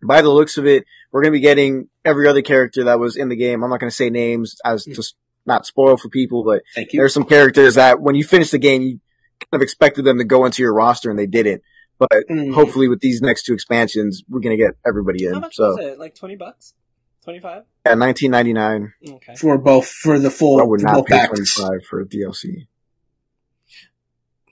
by 0.01 0.23
the 0.23 0.31
looks 0.31 0.59
of 0.59 0.67
it, 0.67 0.85
we're 1.11 1.23
gonna 1.23 1.33
be 1.33 1.41
getting 1.41 1.89
every 2.05 2.29
other 2.29 2.41
character 2.43 2.85
that 2.85 3.01
was 3.01 3.17
in 3.17 3.29
the 3.31 3.37
game. 3.37 3.65
I'm 3.65 3.71
not 3.71 3.81
gonna 3.81 3.91
say 3.91 4.11
names 4.11 4.55
as 4.65 4.85
to 4.85 4.93
s- 4.99 5.15
not 5.47 5.67
spoil 5.67 5.97
for 5.97 6.09
people, 6.09 6.45
but 6.45 6.63
Thank 6.75 6.93
you. 6.93 6.99
there's 7.01 7.15
some 7.15 7.25
characters 7.25 7.75
that 7.75 8.01
when 8.01 8.15
you 8.15 8.25
finish 8.25 8.51
the 8.51 8.59
game, 8.59 8.83
you 8.83 9.01
kind 9.41 9.61
of 9.61 9.63
expected 9.63 10.05
them 10.05 10.19
to 10.19 10.25
go 10.25 10.45
into 10.45 10.63
your 10.63 10.73
roster 10.75 11.11
and 11.11 11.19
they 11.19 11.27
didn't. 11.27 11.63
But 11.99 12.11
Mm. 12.31 12.55
hopefully 12.55 12.89
with 12.89 13.01
these 13.01 13.21
next 13.23 13.45
two 13.45 13.55
expansions, 13.55 14.23
we're 14.29 14.41
going 14.41 14.57
to 14.57 14.63
get 14.63 14.75
everybody 14.87 15.25
in. 15.25 15.31
How 15.33 15.37
in. 15.37 15.41
much 15.43 15.55
So 15.57 15.69
was 15.77 15.79
it? 15.85 15.99
Like 15.99 16.15
twenty 16.15 16.37
bucks? 16.37 16.75
Twenty 17.23 17.41
five? 17.41 17.63
at 17.87 17.97
19.99, 17.99 18.93
Okay. 19.09 19.35
For 19.37 19.57
both, 19.59 19.89
for 19.89 20.19
the 20.19 20.31
full, 20.31 20.61
I 20.61 20.65
would 20.65 20.83
not 20.83 21.07
pay 21.07 21.17
packs. 21.19 21.55
25 21.55 21.85
for 21.89 22.01
a 22.01 22.05
DLC. 22.07 22.67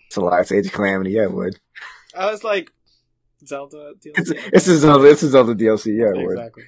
It's 0.07 0.17
a 0.17 0.21
lot. 0.21 0.41
It's 0.41 0.53
Age 0.53 0.67
of 0.67 0.73
Calamity. 0.73 1.13
Yeah, 1.13 1.23
I 1.25 1.27
would. 1.29 1.59
I 2.17 2.31
was 2.31 2.45
like, 2.45 2.71
Zelda 3.47 3.95
DLC. 3.95 4.13
It's, 4.19 4.31
it's 4.31 4.69
a 4.69 4.77
Zelda, 4.79 5.11
it's 5.11 5.23
a 5.23 5.29
Zelda 5.29 5.55
DLC. 5.55 5.99
Yeah, 5.99 6.07
I 6.21 6.25
would. 6.25 6.39
Exactly. 6.39 6.65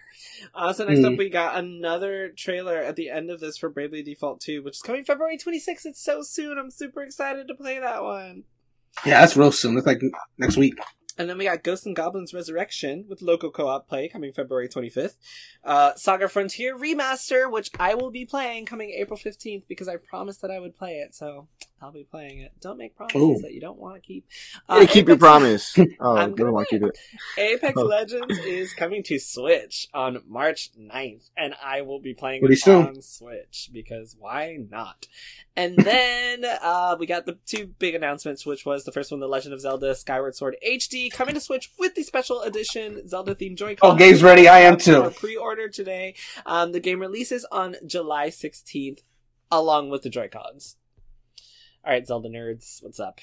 Uh, 0.56 0.72
so 0.72 0.84
next 0.84 1.04
up, 1.04 1.12
Hmm. 1.12 1.16
we 1.18 1.28
got 1.28 1.56
another 1.56 2.28
trailer 2.36 2.76
at 2.78 2.96
the 2.96 3.10
end 3.10 3.30
of 3.30 3.40
this 3.40 3.58
for 3.58 3.68
Bravely 3.68 4.02
Default 4.02 4.40
2, 4.40 4.62
which 4.62 4.76
is 4.76 4.82
coming 4.82 5.04
February 5.04 5.36
26th. 5.36 5.84
It's 5.86 6.02
so 6.02 6.22
soon. 6.22 6.58
I'm 6.58 6.70
super 6.70 7.02
excited 7.02 7.48
to 7.48 7.54
play 7.54 7.78
that 7.80 8.02
one. 8.02 8.44
Yeah, 9.04 9.20
that's 9.20 9.36
real 9.36 9.50
soon. 9.52 9.74
Looks 9.74 9.86
like 9.86 10.00
next 10.38 10.56
week. 10.56 10.74
And 11.16 11.30
then 11.30 11.38
we 11.38 11.44
got 11.44 11.62
Ghosts 11.62 11.86
and 11.86 11.94
Goblins 11.94 12.34
Resurrection 12.34 13.04
with 13.08 13.22
local 13.22 13.50
co-op 13.50 13.88
play 13.88 14.08
coming 14.08 14.32
February 14.32 14.68
25th. 14.68 15.14
Uh, 15.64 15.94
Saga 15.94 16.28
Frontier 16.28 16.76
Remaster, 16.76 17.48
which 17.50 17.70
I 17.78 17.94
will 17.94 18.10
be 18.10 18.24
playing 18.24 18.66
coming 18.66 18.90
April 18.90 19.18
15th 19.18 19.62
because 19.68 19.86
I 19.88 19.96
promised 19.96 20.42
that 20.42 20.50
I 20.50 20.58
would 20.58 20.76
play 20.76 20.94
it, 20.94 21.14
so 21.14 21.46
I'll 21.84 21.92
be 21.92 22.04
playing 22.04 22.38
it. 22.38 22.52
Don't 22.62 22.78
make 22.78 22.96
promises 22.96 23.20
Ooh. 23.20 23.38
that 23.42 23.52
you 23.52 23.60
don't 23.60 23.78
want 23.78 23.96
to 23.96 24.00
keep. 24.00 24.26
Hey, 24.70 24.86
keep 24.86 25.06
your 25.06 25.18
promise. 25.18 25.76
Oh, 26.00 26.16
I'm 26.16 26.30
gonna 26.34 26.44
don't 26.48 26.52
want 26.54 26.72
you 26.72 26.78
to. 26.78 26.92
Apex 27.36 27.74
Oh. 27.76 27.82
Legends 27.84 28.38
is 28.38 28.72
coming 28.72 29.02
to 29.04 29.18
Switch 29.18 29.86
on 29.92 30.22
March 30.26 30.70
9th, 30.80 31.28
and 31.36 31.54
I 31.62 31.82
will 31.82 32.00
be 32.00 32.14
playing 32.14 32.40
Pretty 32.40 32.54
it 32.54 32.60
soon. 32.62 32.86
on 32.86 33.02
Switch 33.02 33.68
because 33.72 34.16
why 34.18 34.56
not? 34.70 35.06
And 35.56 35.76
then 35.78 36.44
uh, 36.44 36.96
we 36.98 37.04
got 37.06 37.26
the 37.26 37.36
two 37.46 37.66
big 37.66 37.94
announcements, 37.94 38.46
which 38.46 38.64
was 38.64 38.84
the 38.84 38.92
first 38.92 39.10
one, 39.10 39.20
The 39.20 39.28
Legend 39.28 39.52
of 39.52 39.60
Zelda 39.60 39.94
Skyward 39.94 40.34
Sword 40.34 40.56
HD, 40.66 41.12
coming 41.12 41.34
to 41.34 41.40
Switch 41.40 41.70
with 41.78 41.94
the 41.94 42.02
special 42.02 42.40
edition 42.40 43.06
Zelda 43.06 43.34
themed 43.34 43.56
Joy-Con. 43.58 43.90
Oh, 43.90 43.94
game's 43.94 44.22
ready. 44.22 44.48
I 44.48 44.60
am 44.60 44.78
too. 44.78 45.10
Pre-order 45.16 45.68
today. 45.68 46.14
Um, 46.46 46.72
the 46.72 46.80
game 46.80 46.98
releases 46.98 47.44
on 47.52 47.76
July 47.86 48.28
16th, 48.28 49.00
along 49.52 49.90
with 49.90 50.00
the 50.02 50.10
Joy-Cons. 50.10 50.76
All 51.86 51.92
right, 51.92 52.06
Zelda 52.06 52.30
nerds, 52.30 52.82
what's 52.82 52.98
up? 52.98 53.20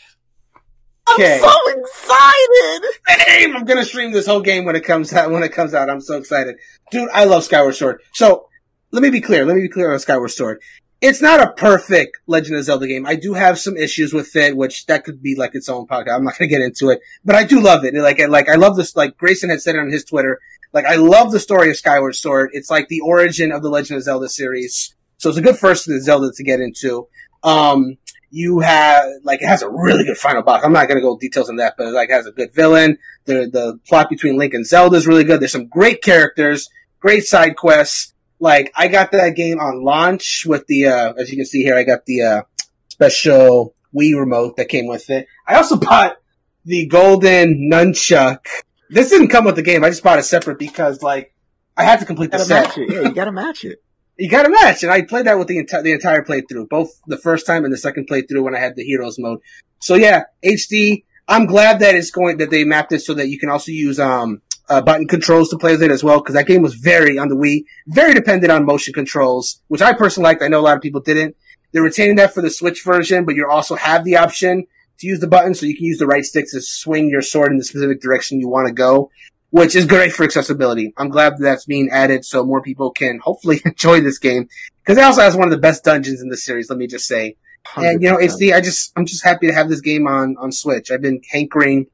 Okay. 1.14 1.34
I'm 1.34 1.40
so 1.40 1.80
excited. 1.80 2.84
Damn, 3.08 3.58
I'm 3.58 3.66
gonna 3.66 3.84
stream 3.84 4.12
this 4.12 4.28
whole 4.28 4.42
game 4.42 4.66
when 4.66 4.76
it 4.76 4.84
comes 4.84 5.12
out. 5.14 5.32
When 5.32 5.42
it 5.42 5.52
comes 5.52 5.74
out, 5.74 5.90
I'm 5.90 6.00
so 6.00 6.18
excited, 6.18 6.58
dude. 6.92 7.10
I 7.12 7.26
love 7.26 7.44
Skyward 7.44 7.74
Sword. 7.74 8.02
So 8.14 8.48
let 8.92 9.02
me 9.02 9.10
be 9.10 9.20
clear. 9.20 9.46
Let 9.46 9.56
me 9.56 9.64
be 9.64 9.70
clear 9.70 9.92
on 9.92 10.00
Skyward 10.00 10.30
Sword. 10.30 10.62
It's 11.02 11.24
not 11.24 11.42
a 11.42 11.54
perfect 11.54 12.20
Legend 12.28 12.56
of 12.58 12.66
Zelda 12.66 12.86
game. 12.86 13.08
I 13.08 13.16
do 13.16 13.34
have 13.34 13.58
some 13.58 13.76
issues 13.76 14.14
with 14.14 14.36
it, 14.36 14.56
which 14.56 14.86
that 14.86 15.06
could 15.06 15.24
be 15.24 15.36
like 15.36 15.56
its 15.56 15.68
own 15.68 15.88
podcast. 15.88 16.16
I'm 16.16 16.24
not 16.24 16.38
gonna 16.38 16.48
get 16.48 16.62
into 16.62 16.90
it, 16.92 17.00
but 17.26 17.36
I 17.36 17.44
do 17.46 17.60
love 17.60 17.84
it. 17.84 17.96
Like, 17.96 18.20
like 18.30 18.48
I 18.48 18.56
love 18.56 18.78
this. 18.78 18.96
Like 18.96 19.18
Grayson 19.18 19.50
had 19.50 19.62
said 19.62 19.74
it 19.74 19.80
on 19.80 19.90
his 19.90 20.06
Twitter. 20.06 20.40
Like 20.72 20.86
I 20.86 20.96
love 20.98 21.32
the 21.32 21.40
story 21.40 21.72
of 21.72 21.78
Skyward 21.78 22.16
Sword. 22.16 22.52
It's 22.54 22.70
like 22.70 22.90
the 22.90 23.02
origin 23.02 23.52
of 23.52 23.64
the 23.64 23.70
Legend 23.70 23.98
of 23.98 24.04
Zelda 24.04 24.30
series. 24.30 24.96
So 25.18 25.30
it's 25.30 25.40
a 25.40 25.42
good 25.42 25.58
first 25.58 25.86
Zelda 25.86 26.32
to 26.32 26.44
get 26.44 26.60
into. 26.60 27.08
Um, 27.44 27.98
you 28.32 28.60
have 28.62 29.06
like 29.24 29.42
it 29.42 29.48
has 29.48 29.62
a 29.62 29.70
really 29.70 30.06
good 30.06 30.18
final 30.18 30.42
boss. 30.42 30.64
I'm 30.64 30.72
not 30.74 30.88
gonna 30.88 31.02
go 31.02 31.18
details 31.18 31.50
on 31.50 31.58
that, 31.58 31.76
but 31.78 31.88
it 31.88 31.92
like 31.92 32.10
has 32.10 32.26
a 32.26 32.32
good 32.32 32.54
villain. 32.54 32.98
The 33.26 33.50
the 33.52 33.80
plot 33.88 34.10
between 34.10 34.38
Link 34.38 34.54
and 34.54 34.66
Zelda 34.66 34.96
is 34.96 35.06
really 35.06 35.26
good. 35.26 35.42
There's 35.42 35.52
some 35.52 35.68
great 35.68 36.02
characters, 36.02 36.70
great 37.00 37.26
side 37.26 37.56
quests. 37.58 38.14
Like 38.40 38.72
I 38.76 38.88
got 38.88 39.12
that 39.12 39.36
game 39.36 39.60
on 39.60 39.84
launch 39.84 40.46
with 40.48 40.66
the 40.68 40.88
uh 40.88 41.14
as 41.14 41.30
you 41.30 41.38
can 41.38 41.46
see 41.46 41.62
here, 41.64 41.76
I 41.76 41.84
got 41.84 42.06
the 42.06 42.22
uh 42.22 42.42
special 42.88 43.76
Wii 43.94 44.18
remote 44.18 44.56
that 44.56 44.70
came 44.70 44.88
with 44.88 45.10
it. 45.10 45.28
I 45.46 45.56
also 45.56 45.76
bought 45.78 46.18
the 46.64 46.86
golden 46.86 47.70
nunchuck. 47.72 48.46
This 48.90 49.10
didn't 49.10 49.28
come 49.30 49.46
with 49.46 49.56
the 49.56 49.62
game. 49.62 49.84
I 49.84 49.90
just 49.90 50.04
bought 50.04 50.20
it 50.20 50.24
separate 50.24 50.58
because 50.58 51.04
like 51.04 51.34
I 51.76 51.84
had 51.84 52.00
to 52.00 52.06
complete 52.06 52.32
the 52.32 52.40
set. 52.40 52.68
match 52.68 52.78
it. 52.78 52.90
Yeah, 52.92 53.02
you 53.02 53.14
gotta 53.14 53.32
match 53.32 53.66
it. 53.66 53.84
You 54.18 54.30
got 54.30 54.46
a 54.46 54.50
match, 54.50 54.84
and 54.84 54.92
I 54.92 55.02
played 55.02 55.26
that 55.26 55.40
with 55.40 55.48
the 55.48 55.58
entire 55.58 55.82
the 55.82 55.94
entire 55.94 56.24
playthrough, 56.24 56.70
both 56.70 57.02
the 57.08 57.18
first 57.18 57.46
time 57.46 57.64
and 57.64 57.74
the 57.74 57.78
second 57.78 58.08
playthrough 58.08 58.44
when 58.44 58.56
I 58.56 58.60
had 58.60 58.76
the 58.76 58.84
heroes 58.84 59.18
mode. 59.18 59.40
So 59.80 59.96
yeah, 59.96 60.24
HD. 60.44 61.04
I'm 61.28 61.46
glad 61.46 61.80
that 61.80 61.96
it's 61.96 62.12
going 62.12 62.38
that 62.38 62.50
they 62.50 62.66
mapped 62.66 62.92
it 62.92 63.00
so 63.00 63.14
that 63.14 63.30
you 63.30 63.40
can 63.40 63.50
also 63.50 63.72
use 63.72 64.00
um 64.00 64.42
uh, 64.70 64.82
button 64.82 65.08
controls 65.08 65.50
to 65.50 65.58
play 65.58 65.72
with 65.72 65.84
it 65.84 65.92
as 65.92 66.04
well 66.04 66.20
because 66.20 66.36
that 66.36 66.48
game 66.48 66.62
was 66.62 66.76
very 66.76 67.18
on 67.18 67.28
the 67.28 67.36
Wii, 67.36 67.66
very 67.88 68.14
dependent 68.14 68.52
on 68.52 68.66
motion 68.66 68.94
controls, 68.94 69.62
which 69.68 69.82
I 69.82 69.94
personally 69.94 70.30
liked. 70.30 70.42
I 70.42 70.48
know 70.48 70.60
a 70.60 70.62
lot 70.62 70.78
of 70.78 70.82
people 70.82 71.02
didn't. 71.02 71.36
They're 71.72 71.84
retaining 71.84 72.18
that 72.18 72.34
for 72.34 72.42
the 72.42 72.50
Switch 72.50 72.84
version, 72.84 73.26
but 73.26 73.36
you 73.36 73.48
also 73.50 73.76
have 73.76 74.04
the 74.04 74.18
option 74.18 74.66
to 75.00 75.08
use 75.08 75.20
the 75.20 75.28
button, 75.28 75.54
so 75.54 75.66
you 75.66 75.76
can 75.76 75.86
use 75.86 75.98
the 75.98 76.06
right 76.06 76.24
stick 76.24 76.46
to 76.52 76.62
swing 76.62 77.10
your 77.10 77.22
sword 77.22 77.52
in 77.52 77.58
the 77.58 77.64
specific 77.64 78.02
direction 78.02 78.40
you 78.40 78.48
want 78.48 78.68
to 78.68 78.74
go 78.74 79.10
which 79.52 79.76
is 79.76 79.86
great 79.86 80.14
for 80.14 80.24
accessibility. 80.24 80.94
I'm 80.98 81.10
glad 81.10 81.34
that 81.34 81.44
that's 81.44 81.66
being 81.66 81.90
added 81.92 82.26
so 82.26 82.44
more 82.44 82.62
people 82.62 82.92
can 82.92 83.20
hopefully 83.20 83.62
enjoy 83.66 84.02
this 84.02 84.18
game 84.18 84.48
because 84.84 84.98
it 84.98 85.04
also 85.04 85.22
has 85.22 85.36
one 85.36 85.48
of 85.48 85.52
the 85.52 85.58
best 85.58 85.84
dungeons 85.84 86.22
in 86.22 86.30
the 86.30 86.38
series. 86.38 86.70
Let 86.70 86.80
me 86.80 86.88
just 86.88 87.06
say, 87.06 87.36
and 87.76 88.02
you 88.02 88.10
know, 88.10 88.18
100%. 88.18 88.40
HD. 88.40 88.56
I 88.56 88.62
just 88.62 88.92
I'm 88.98 89.06
just 89.06 89.24
happy 89.24 89.48
to 89.48 89.54
have 89.54 89.70
this 89.70 89.82
game 89.82 90.08
on 90.08 90.36
on 90.38 90.52
Switch. 90.52 90.90
I've 90.90 91.02
been 91.02 91.22
hankering 91.30 91.88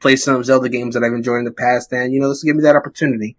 play 0.00 0.16
some 0.16 0.42
Zelda 0.42 0.68
games 0.68 0.94
that 0.94 1.04
I've 1.04 1.12
enjoyed 1.12 1.40
in 1.40 1.44
the 1.44 1.52
past, 1.52 1.92
and 1.92 2.12
you 2.12 2.20
know, 2.20 2.28
this 2.28 2.42
will 2.42 2.48
give 2.48 2.56
me 2.56 2.62
that 2.62 2.76
opportunity. 2.76 3.36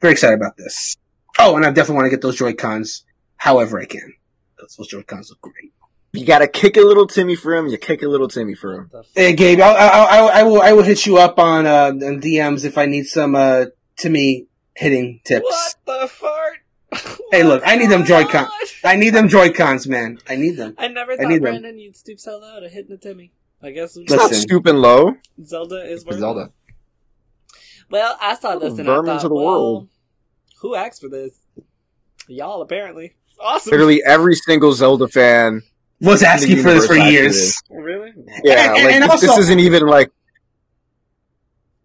Very 0.00 0.12
excited 0.12 0.34
about 0.34 0.56
this. 0.56 0.96
Oh, 1.38 1.56
and 1.56 1.66
I 1.66 1.70
definitely 1.70 1.96
want 1.96 2.06
to 2.06 2.10
get 2.10 2.22
those 2.22 2.36
Joy 2.36 2.54
Cons, 2.54 3.04
however 3.36 3.78
I 3.80 3.84
can. 3.84 4.14
Those, 4.58 4.76
those 4.76 4.88
Joy 4.88 5.02
Cons 5.02 5.30
look 5.30 5.40
great. 5.40 5.72
You 6.16 6.26
gotta 6.26 6.48
kick 6.48 6.76
a 6.76 6.80
little 6.82 7.06
Timmy 7.06 7.36
for 7.36 7.54
him. 7.54 7.66
You 7.68 7.78
kick 7.78 8.02
a 8.02 8.08
little 8.08 8.28
Timmy 8.28 8.54
for 8.54 8.74
him. 8.74 8.90
Hey, 9.14 9.32
Gabe, 9.34 9.60
I'll, 9.60 9.76
I'll, 9.76 10.28
I'll, 10.28 10.62
I 10.62 10.72
will 10.72 10.82
hit 10.82 11.06
you 11.06 11.18
up 11.18 11.38
on 11.38 11.66
uh 11.66 11.88
on 11.88 12.20
DMs 12.20 12.64
if 12.64 12.78
I 12.78 12.86
need 12.86 13.04
some 13.04 13.34
uh 13.34 13.66
Timmy 13.96 14.46
hitting 14.74 15.20
tips. 15.24 15.44
What 15.84 16.00
the 16.02 16.08
fart? 16.08 16.58
Hey, 17.32 17.42
look, 17.42 17.62
I 17.66 17.74
need 17.74 17.90
them 17.90 18.00
What's 18.02 18.10
Joy-Con. 18.10 18.44
on? 18.44 18.50
I 18.84 18.94
need 18.94 19.10
them 19.10 19.28
Joy 19.28 19.52
Cons, 19.52 19.88
man. 19.88 20.18
I 20.28 20.36
need 20.36 20.52
them. 20.52 20.76
I 20.78 20.86
never 20.86 21.12
I 21.12 21.16
thought 21.16 21.26
need 21.26 21.34
them. 21.36 21.42
Brandon 21.42 21.76
you'd 21.76 21.96
stoop 21.96 22.20
so 22.20 22.38
low 22.38 22.60
to 22.60 22.68
hitting 22.68 22.92
a 22.92 22.96
Timmy. 22.96 23.32
I 23.60 23.72
guess 23.72 23.96
It's 23.96 24.10
not 24.12 24.30
Listen. 24.30 24.42
stooping 24.48 24.76
low. 24.76 25.16
Zelda 25.44 25.90
is 25.90 26.06
worth 26.06 26.20
Zelda. 26.20 26.40
it. 26.42 26.52
Well, 27.90 28.16
I 28.20 28.36
saw 28.36 28.56
this 28.56 28.78
and 28.78 28.86
Vermin 28.86 29.10
I 29.10 29.14
thought, 29.14 29.22
to 29.22 29.28
the 29.28 29.34
well, 29.34 29.44
world. 29.44 29.88
who 30.60 30.76
asked 30.76 31.00
for 31.00 31.08
this? 31.08 31.36
Y'all, 32.28 32.62
apparently. 32.62 33.16
Awesome. 33.40 33.72
Literally 33.72 34.02
every 34.04 34.36
single 34.36 34.72
Zelda 34.72 35.08
fan. 35.08 35.62
Was 36.00 36.22
asking 36.22 36.56
for 36.58 36.70
this 36.70 36.86
for 36.86 36.96
years. 36.96 37.60
Really? 37.70 38.12
Yeah, 38.44 38.74
And- 38.74 38.84
like 38.84 38.94
and 38.94 39.02
this, 39.04 39.10
also- 39.10 39.26
this 39.28 39.38
isn't 39.38 39.60
even 39.60 39.86
like 39.86 40.10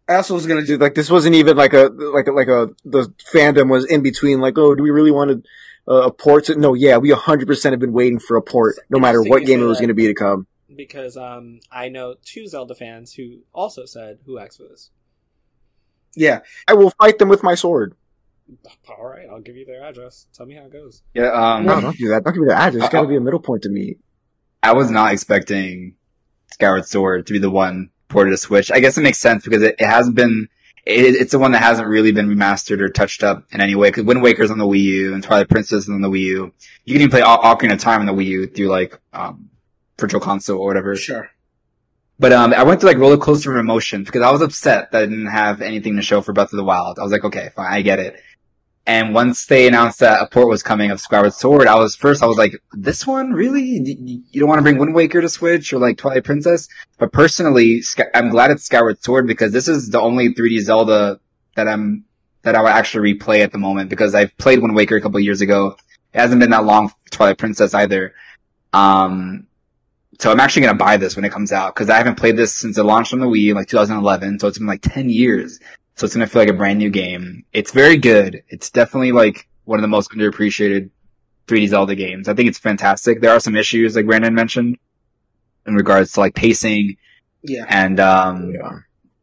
I 0.09 0.15
also 0.15 0.33
was 0.33 0.45
gonna 0.45 0.65
do 0.65 0.77
like 0.77 0.93
this 0.95 1.09
wasn't 1.09 1.35
even 1.35 1.55
like 1.55 1.73
a 1.73 1.89
like 1.93 2.27
a, 2.27 2.31
like 2.31 2.47
a 2.49 2.69
the 2.83 3.13
fandom 3.33 3.69
was 3.69 3.85
in 3.85 4.01
between. 4.03 4.41
Like, 4.41 4.57
oh, 4.57 4.75
do 4.75 4.83
we 4.83 4.89
really 4.89 5.11
want 5.11 5.31
to 5.31 5.43
uh, 5.91 6.07
a 6.07 6.11
port? 6.11 6.45
To, 6.45 6.55
no, 6.55 6.73
yeah, 6.73 6.97
we 6.97 7.11
100 7.11 7.47
percent 7.47 7.71
have 7.71 7.79
been 7.79 7.93
waiting 7.93 8.19
for 8.19 8.35
a 8.35 8.41
port, 8.41 8.75
no 8.89 8.99
matter 8.99 9.21
what 9.23 9.45
game 9.45 9.61
it 9.61 9.65
was 9.65 9.77
going 9.77 9.87
to 9.87 9.93
be 9.93 10.07
to 10.07 10.13
come. 10.13 10.47
Because 10.75 11.15
um, 11.15 11.59
I 11.71 11.87
know 11.89 12.15
two 12.25 12.47
Zelda 12.47 12.75
fans 12.75 13.13
who 13.13 13.39
also 13.53 13.85
said, 13.85 14.19
who 14.25 14.37
asked 14.37 14.57
for 14.57 14.63
this? 14.63 14.89
yeah. 16.15 16.39
I 16.67 16.73
will 16.73 16.89
fight 16.91 17.17
them 17.19 17.29
with 17.29 17.43
my 17.43 17.55
sword. 17.55 17.95
All 18.89 19.05
right, 19.07 19.27
I'll 19.31 19.41
give 19.41 19.55
you 19.55 19.65
their 19.65 19.83
address. 19.83 20.27
Tell 20.33 20.45
me 20.45 20.55
how 20.55 20.63
it 20.65 20.73
goes. 20.73 21.01
Yeah, 21.13 21.31
um, 21.31 21.65
No, 21.65 21.79
don't 21.81 21.97
do 21.97 22.09
that. 22.09 22.23
Don't 22.23 22.33
give 22.33 22.41
me 22.43 22.47
the 22.49 22.55
address. 22.57 22.83
It's 22.85 22.91
got 22.93 23.01
to 23.01 23.07
be 23.07 23.15
a 23.15 23.21
middle 23.21 23.39
point 23.39 23.63
to 23.63 23.69
me. 23.69 23.97
I 24.63 24.73
was 24.73 24.91
not 24.91 25.13
expecting 25.13 25.95
Skyward 26.51 26.85
Sword 26.85 27.27
to 27.27 27.33
be 27.33 27.39
the 27.39 27.49
one 27.49 27.89
ported 28.09 28.31
to 28.31 28.37
Switch. 28.37 28.71
I 28.71 28.79
guess 28.79 28.97
it 28.97 29.01
makes 29.01 29.19
sense 29.19 29.43
because 29.43 29.63
it, 29.63 29.75
it 29.79 29.85
hasn't 29.85 30.15
been. 30.15 30.47
It, 30.85 31.15
it's 31.15 31.31
the 31.31 31.39
one 31.39 31.51
that 31.51 31.61
hasn't 31.61 31.87
really 31.87 32.11
been 32.11 32.27
remastered 32.27 32.79
or 32.81 32.89
touched 32.89 33.23
up 33.23 33.45
in 33.51 33.61
any 33.61 33.75
way. 33.75 33.89
Because 33.89 34.03
Wind 34.03 34.21
Waker's 34.23 34.51
on 34.51 34.57
the 34.57 34.65
Wii 34.65 34.81
U 34.81 35.13
and 35.13 35.23
Twilight 35.23 35.49
Princess 35.49 35.83
is 35.83 35.89
on 35.89 36.01
the 36.01 36.09
Wii 36.09 36.21
U. 36.21 36.53
You 36.85 36.93
can 36.93 37.01
even 37.03 37.09
play 37.11 37.21
O- 37.21 37.37
Ocarina 37.37 37.73
of 37.73 37.79
Time 37.79 38.01
on 38.01 38.07
the 38.07 38.13
Wii 38.13 38.25
U 38.25 38.47
through 38.47 38.67
like 38.67 38.99
um, 39.13 39.49
Virtual 39.99 40.19
Console 40.19 40.59
or 40.59 40.67
whatever. 40.67 40.95
Sure. 40.95 41.29
But 42.19 42.33
um, 42.33 42.53
I 42.53 42.61
went 42.63 42.79
to 42.81 42.85
like 42.85 42.97
roller 42.97 43.17
coaster 43.17 43.51
of 43.51 43.57
emotions 43.57 44.05
because 44.05 44.21
I 44.21 44.31
was 44.31 44.41
upset 44.41 44.91
that 44.91 45.03
I 45.03 45.05
didn't 45.07 45.25
have 45.27 45.61
anything 45.61 45.95
to 45.95 46.03
show 46.03 46.21
for 46.21 46.33
Breath 46.33 46.53
of 46.53 46.57
the 46.57 46.63
Wild. 46.63 46.99
I 46.99 47.03
was 47.03 47.11
like, 47.11 47.23
okay, 47.23 47.49
fine, 47.55 47.73
I 47.73 47.81
get 47.81 47.97
it. 47.97 48.21
And 48.85 49.13
once 49.13 49.45
they 49.45 49.67
announced 49.67 49.99
that 49.99 50.21
a 50.21 50.27
port 50.27 50.47
was 50.47 50.63
coming 50.63 50.89
of 50.89 50.99
Skyward 50.99 51.33
Sword, 51.33 51.67
I 51.67 51.75
was 51.75 51.95
first, 51.95 52.23
I 52.23 52.25
was 52.25 52.37
like, 52.37 52.61
this 52.73 53.05
one 53.05 53.31
really? 53.31 53.61
You 53.63 54.39
don't 54.39 54.49
want 54.49 54.57
to 54.57 54.63
bring 54.63 54.79
Wind 54.79 54.95
Waker 54.95 55.21
to 55.21 55.29
Switch 55.29 55.71
or 55.71 55.77
like 55.77 55.97
Twilight 55.97 56.23
Princess? 56.23 56.67
But 56.97 57.11
personally, 57.13 57.83
I'm 58.15 58.29
glad 58.29 58.49
it's 58.49 58.63
Skyward 58.63 59.03
Sword 59.03 59.27
because 59.27 59.51
this 59.51 59.67
is 59.67 59.91
the 59.91 60.01
only 60.01 60.33
3D 60.33 60.61
Zelda 60.61 61.19
that 61.55 61.67
I'm 61.67 62.05
that 62.41 62.55
I 62.55 62.61
would 62.61 62.71
actually 62.71 63.13
replay 63.13 63.43
at 63.43 63.51
the 63.51 63.59
moment 63.59 63.91
because 63.91 64.15
I've 64.15 64.35
played 64.37 64.61
Wind 64.61 64.75
Waker 64.75 64.95
a 64.95 65.01
couple 65.01 65.19
years 65.19 65.41
ago. 65.41 65.77
It 66.13 66.19
hasn't 66.19 66.39
been 66.39 66.49
that 66.49 66.65
long 66.65 66.91
Twilight 67.11 67.37
Princess 67.37 67.75
either. 67.75 68.15
Um, 68.73 69.45
so 70.19 70.31
I'm 70.31 70.39
actually 70.39 70.63
gonna 70.63 70.77
buy 70.77 70.97
this 70.97 71.15
when 71.15 71.23
it 71.23 71.31
comes 71.31 71.51
out 71.51 71.75
because 71.75 71.89
I 71.89 71.97
haven't 71.97 72.15
played 72.15 72.35
this 72.35 72.55
since 72.55 72.79
it 72.79 72.83
launched 72.83 73.13
on 73.13 73.19
the 73.19 73.27
Wii 73.27 73.49
in 73.49 73.55
like 73.55 73.67
2011. 73.67 74.39
So 74.39 74.47
it's 74.47 74.57
been 74.57 74.67
like 74.67 74.81
10 74.81 75.09
years. 75.09 75.59
So 75.95 76.05
it's 76.05 76.15
gonna 76.15 76.27
feel 76.27 76.41
like 76.41 76.49
a 76.49 76.53
brand 76.53 76.79
new 76.79 76.89
game. 76.89 77.43
It's 77.53 77.71
very 77.71 77.97
good. 77.97 78.43
It's 78.49 78.69
definitely 78.71 79.11
like 79.11 79.47
one 79.65 79.77
of 79.79 79.81
the 79.81 79.87
most 79.87 80.11
underappreciated 80.11 80.89
3D 81.47 81.67
Zelda 81.69 81.95
games. 81.95 82.27
I 82.27 82.33
think 82.33 82.49
it's 82.49 82.57
fantastic. 82.57 83.21
There 83.21 83.31
are 83.31 83.39
some 83.39 83.55
issues 83.55 83.95
like 83.95 84.05
Brandon 84.05 84.33
mentioned 84.33 84.77
in 85.67 85.75
regards 85.75 86.13
to 86.13 86.19
like 86.21 86.33
pacing 86.33 86.97
Yeah. 87.43 87.65
and 87.69 87.99
um 87.99 88.53
Yeah. 88.53 88.79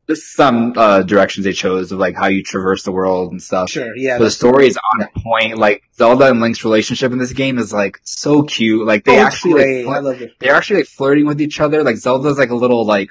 just 0.08 0.34
some 0.34 0.72
uh 0.76 1.02
directions 1.02 1.44
they 1.44 1.52
chose 1.52 1.90
of 1.90 1.98
like 1.98 2.14
how 2.16 2.26
you 2.26 2.42
traverse 2.44 2.82
the 2.84 2.92
world 2.92 3.32
and 3.32 3.42
stuff. 3.42 3.70
Sure. 3.70 3.96
Yeah. 3.96 4.18
But 4.18 4.24
the 4.24 4.30
story 4.30 4.66
is 4.68 4.78
on 5.00 5.08
point. 5.22 5.58
Like 5.58 5.82
Zelda 5.96 6.30
and 6.30 6.40
Link's 6.40 6.62
relationship 6.64 7.10
in 7.12 7.18
this 7.18 7.32
game 7.32 7.58
is 7.58 7.72
like 7.72 7.98
so 8.04 8.42
cute. 8.44 8.86
Like 8.86 9.04
they 9.04 9.18
Oh, 9.18 9.24
actually 9.26 9.84
like, 9.84 9.96
I 9.96 10.00
love 10.00 10.20
it. 10.22 10.32
they're 10.38 10.54
actually 10.54 10.80
like 10.80 10.86
flirting 10.88 11.26
with 11.26 11.40
each 11.40 11.60
other. 11.60 11.82
Like 11.82 11.96
Zelda's 11.96 12.38
like 12.38 12.50
a 12.50 12.54
little 12.54 12.84
like, 12.86 13.10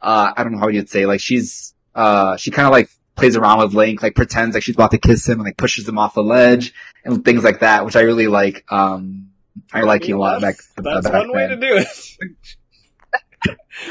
uh, 0.00 0.32
I 0.36 0.42
don't 0.42 0.52
know 0.52 0.58
how 0.58 0.68
you'd 0.68 0.88
say, 0.90 1.06
like 1.06 1.20
she's, 1.20 1.74
uh, 1.94 2.36
she 2.36 2.50
kind 2.50 2.66
of 2.66 2.72
like 2.72 2.88
plays 3.16 3.36
around 3.36 3.58
with 3.60 3.74
Link, 3.74 4.02
like 4.02 4.14
pretends 4.14 4.54
like 4.54 4.62
she's 4.62 4.74
about 4.74 4.90
to 4.92 4.98
kiss 4.98 5.28
him 5.28 5.34
and 5.34 5.44
like 5.44 5.56
pushes 5.56 5.86
him 5.88 5.98
off 5.98 6.16
a 6.16 6.20
ledge 6.20 6.72
and 7.04 7.24
things 7.24 7.44
like 7.44 7.60
that, 7.60 7.84
which 7.84 7.96
I 7.96 8.00
really 8.02 8.26
like. 8.28 8.64
Um, 8.72 9.28
I 9.72 9.82
like 9.82 10.08
you 10.08 10.16
a 10.16 10.20
lot 10.20 10.40
back, 10.40 10.56
That's 10.76 11.08
back 11.08 11.12
one 11.26 11.32
way 11.32 11.46
to 11.48 11.56
do 11.56 11.76
it. 11.76 11.86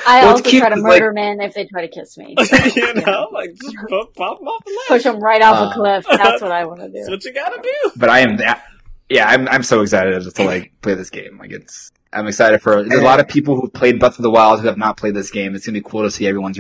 I 0.08 0.22
Well, 0.24 0.32
also 0.32 0.44
cute 0.44 0.62
try 0.62 0.70
to 0.70 0.76
'cause, 0.76 0.84
like- 0.84 1.02
murder 1.02 1.12
men 1.12 1.42
if 1.42 1.54
they 1.54 1.66
try 1.66 1.82
to 1.82 1.88
kiss 1.90 2.18
me. 2.18 2.36
you 2.76 2.94
know, 2.94 3.28
like 3.34 3.50
just 3.62 3.76
pop, 3.90 4.14
pop 4.16 4.40
them 4.40 4.48
off 4.48 4.64
the 4.64 4.72
ledge. 4.72 4.88
Push 4.88 5.04
them 5.04 5.20
right 5.20 5.42
off 5.42 5.58
Uh, 5.60 5.70
a 5.70 5.74
cliff. 5.74 6.06
That's 6.10 6.42
what 6.42 6.52
I 6.52 6.66
want 6.66 6.80
to 6.80 6.88
do. 6.88 6.94
That's 6.94 7.10
what 7.10 7.26
you 7.26 7.34
gotta 7.34 7.62
do. 7.62 7.92
But 7.98 8.10
I 8.10 8.20
am, 8.20 8.38
that, 8.38 8.64
yeah, 9.10 9.28
I'm, 9.28 9.48
I'm 9.50 9.64
so 9.64 9.82
excited 9.82 10.22
to 10.34 10.44
like 10.44 10.72
play 10.82 10.94
this 10.94 11.10
game. 11.10 11.38
Like 11.38 11.52
it's, 11.52 11.92
I'm 12.14 12.28
excited 12.28 12.62
for, 12.62 12.84
there's 12.84 13.02
a 13.02 13.04
lot 13.06 13.20
of 13.20 13.28
people 13.28 13.60
who've 13.60 13.74
played 13.74 14.00
Breath 14.00 14.18
of 14.18 14.24
the 14.24 14.32
Wild 14.32 14.62
who 14.62 14.68
have 14.68 14.78
not 14.78 14.96
played 14.98 15.14
this 15.16 15.30
game. 15.32 15.54
It's 15.56 15.66
gonna 15.66 15.80
be 15.80 15.84
cool 15.88 16.04
to 16.04 16.12
see 16.12 16.26
everyone's 16.28 16.58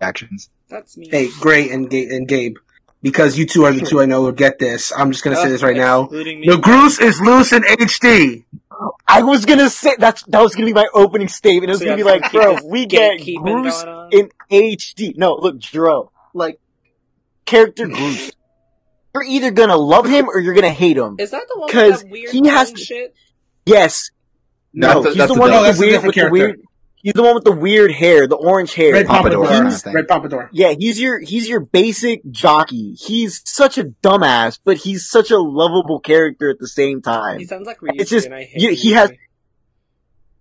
reactions. 0.00 0.48
That's 0.72 0.96
me. 0.96 1.08
Hey, 1.10 1.28
Gray 1.40 1.70
and, 1.70 1.88
Ga- 1.90 2.08
and 2.16 2.26
Gabe, 2.26 2.56
because 3.02 3.36
you 3.38 3.46
two 3.46 3.64
are 3.64 3.72
the 3.72 3.84
two 3.84 4.00
I 4.00 4.06
know 4.06 4.22
will 4.22 4.32
get 4.32 4.58
this. 4.58 4.92
I'm 4.96 5.10
just 5.12 5.22
gonna 5.22 5.36
say 5.36 5.48
this 5.48 5.62
right 5.62 5.76
now. 5.76 6.02
Excluding 6.04 6.40
me. 6.40 6.46
The 6.48 6.56
Groose 6.56 7.00
is 7.00 7.20
loose 7.20 7.52
in 7.52 7.62
HD. 7.62 8.44
I 9.06 9.22
was 9.22 9.44
gonna 9.44 9.68
say 9.70 9.94
that's 9.98 10.22
that 10.24 10.40
was 10.40 10.54
gonna 10.54 10.66
be 10.66 10.72
my 10.72 10.86
opening 10.94 11.28
statement. 11.28 11.70
It 11.70 11.72
was 11.74 11.78
So 11.80 11.84
gonna 11.84 11.96
be 11.96 12.00
you 12.02 12.06
like, 12.06 12.22
some 12.24 12.32
bro, 12.32 12.54
keep- 12.56 12.64
we 12.64 12.86
get 12.86 13.20
gatekeeping 13.20 13.42
Groose 13.44 13.84
going 13.84 13.94
on? 13.96 14.10
in 14.12 14.30
HD. 14.50 15.14
No, 15.16 15.34
look, 15.34 15.60
Dro, 15.60 16.10
like 16.34 16.58
character 17.44 17.86
Groose. 17.86 18.32
You're 19.14 19.24
either 19.24 19.50
gonna 19.50 19.76
love 19.76 20.06
him 20.08 20.26
or 20.28 20.40
you're 20.40 20.54
gonna 20.54 20.70
hate 20.70 20.96
him. 20.96 21.16
Is 21.18 21.30
that 21.32 21.46
the 21.52 21.58
one 21.60 21.66
with 21.66 21.74
'Cause 21.74 22.02
that 22.02 22.10
weird 22.10 22.30
he 22.32 22.46
has 22.48 22.68
tongue 22.68 22.76
to- 22.76 22.82
shit? 22.84 23.14
Yes. 23.66 24.10
No, 24.72 24.88
No, 24.88 24.94
that's 24.94 25.04
a- 25.04 25.08
he's 25.10 25.18
that's 25.18 25.32
the 25.32 25.36
a 25.36 25.40
one 25.40 25.50
dog. 25.50 25.60
with 25.60 25.66
That's 25.66 25.76
a 25.76 25.80
the 25.80 25.86
weird, 25.86 25.92
different 25.92 26.06
with 26.06 26.14
the 26.14 26.20
character. 26.20 26.32
weird. 26.32 26.60
He's 27.02 27.14
the 27.14 27.22
one 27.22 27.34
with 27.34 27.42
the 27.44 27.50
weird 27.52 27.90
hair, 27.90 28.28
the 28.28 28.36
orange 28.36 28.74
hair. 28.74 28.92
Red 28.92 29.06
Pompadour 29.06 29.44
Pompadour. 29.44 29.70
thing. 29.72 29.92
Red 29.94 30.06
Pompadour. 30.08 30.50
Yeah, 30.52 30.74
he's 30.78 31.00
your 31.00 31.18
he's 31.18 31.48
your 31.48 31.58
basic 31.60 32.22
jockey. 32.30 32.92
He's 32.94 33.40
such 33.44 33.76
a 33.76 33.84
dumbass, 34.04 34.60
but 34.64 34.76
he's 34.76 35.08
such 35.08 35.30
a 35.32 35.38
lovable 35.38 35.98
character 35.98 36.48
at 36.48 36.60
the 36.60 36.68
same 36.68 37.02
time. 37.02 37.40
He 37.40 37.44
sounds 37.44 37.66
like 37.66 37.80
Ryuji, 37.80 38.00
It's 38.00 38.10
just- 38.10 38.26
and 38.26 38.34
I 38.36 38.44
hate 38.44 38.62
you- 38.62 38.74
he 38.74 38.92
has- 38.92 39.10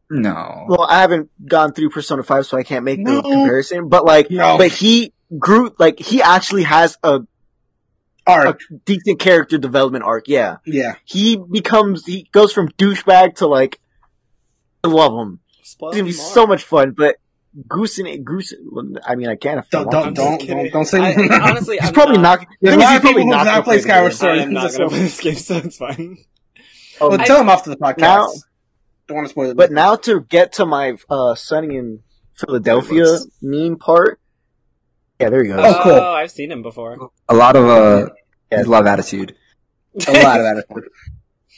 No. 0.10 0.66
Well, 0.68 0.84
I 0.84 1.00
haven't 1.02 1.30
gone 1.48 1.74
through 1.74 1.90
Persona 1.90 2.22
5, 2.24 2.46
so 2.46 2.58
I 2.58 2.64
can't 2.64 2.84
make 2.84 3.00
No. 3.00 3.16
the 3.18 3.22
comparison, 3.24 3.88
but 3.90 4.06
like, 4.06 4.30
No. 4.30 4.58
but 4.58 4.68
he 4.72 5.14
grew, 5.40 5.72
like, 5.80 6.00
he 6.00 6.22
actually 6.22 6.64
has 6.64 6.98
a, 7.02 7.22
arc, 8.28 8.46
a 8.46 8.48
Arc. 8.50 8.60
decent 8.86 9.20
character 9.20 9.58
development 9.58 10.04
arc, 10.04 10.28
yeah. 10.28 10.58
Yeah. 10.66 10.96
He 11.06 11.38
becomes, 11.38 12.06
he 12.06 12.28
goes 12.34 12.52
from 12.54 12.70
douchebag 12.78 13.36
to 13.38 13.48
like, 13.48 13.80
I 14.84 14.90
love 14.90 15.14
him. 15.14 15.40
Spoil 15.72 15.89
It's 15.91 15.98
gonna 15.99 16.11
be 16.11 16.18
more. 16.18 16.26
so 16.34 16.45
much 16.48 16.64
fun, 16.64 16.91
but 16.98 17.15
Goose 17.68 17.99
and 17.99 18.26
Goose, 18.26 18.53
I 19.06 19.15
mean, 19.15 19.27
I 19.27 19.35
can't 19.35 19.60
if 19.60 19.65
I 19.65 19.84
Don't- 19.84 19.85
want 19.93 20.07
I'm 20.07 20.14
to. 20.14 20.22
just 20.38 20.48
don't- 20.48 20.72
don't 20.72 20.85
say- 20.85 20.99
I, 21.02 21.49
honestly, 21.49 21.77
He's 21.77 21.88
I'm 21.89 21.93
probably 21.93 22.18
not, 22.18 22.39
the 22.39 22.45
There's 22.61 22.76
a 22.76 22.80
lot 22.80 22.95
of 22.95 23.02
people 23.02 23.22
who 23.23 23.30
not 23.30 23.38
have 23.39 23.45
not 23.45 23.52
gonna 23.52 23.64
played 23.64 23.73
play 23.76 23.81
Skyward 23.81 24.11
game. 24.11 24.18
Sword. 24.18 24.38
I 24.39 24.41
am 24.43 24.53
not 24.53 24.72
gonna 24.77 24.89
play 24.89 24.99
this 24.99 25.19
game, 25.19 25.35
so 25.35 25.57
it's 25.57 25.77
fine. 25.77 26.18
Um, 27.02 27.10
Well, 27.10 27.22
I- 27.22 27.26
tell 27.26 27.41
him 27.41 27.49
off 27.49 27.64
to 27.64 27.69
the 27.72 27.77
podcast. 27.77 27.98
Now- 27.99 28.27
Don't 29.07 29.15
want 29.18 29.27
to 29.27 29.31
spoil 29.31 29.49
it. 29.52 29.57
But 29.57 29.72
now 29.72 29.95
to 29.98 30.22
get 30.22 30.53
to 30.53 30.65
my 30.65 30.95
uh 31.10 31.35
Sunny 31.35 31.76
in 31.77 31.99
Philadelphia 32.35 33.03
Looks- 33.03 33.27
meme 33.41 33.77
part. 33.77 34.19
Yeah, 35.19 35.30
there 35.30 35.43
you 35.43 35.53
go. 35.53 35.60
Oh, 35.64 35.80
cool. 35.84 35.99
I've 35.99 36.31
seen 36.31 36.52
him 36.52 36.61
before. 36.64 37.10
A 37.30 37.35
lot 37.35 37.56
of, 37.56 37.65
uh, 37.65 38.10
Yeah. 38.52 38.64
a 38.64 38.64
lot 38.64 38.81
of 38.81 38.88
attitude. 38.88 39.35
a 40.07 40.23
lot 40.23 40.39
of 40.39 40.45
that. 40.45 40.65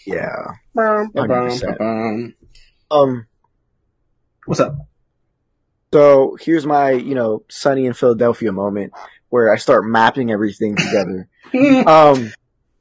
Yeah. 0.06 0.28
Bum, 0.74 1.12
bum, 1.14 1.28
100%. 1.30 2.34
Um 2.92 3.28
What's 4.46 4.60
up? 4.60 4.76
so 5.94 6.36
here's 6.42 6.66
my, 6.66 6.92
you 6.92 7.14
know, 7.14 7.44
Sunny 7.50 7.86
in 7.86 7.94
Philadelphia 7.94 8.52
moment 8.52 8.94
where 9.30 9.54
I 9.54 9.58
start 9.58 9.86
mapping 9.86 10.32
everything 10.32 10.76
together. 10.76 11.28
um 11.88 12.32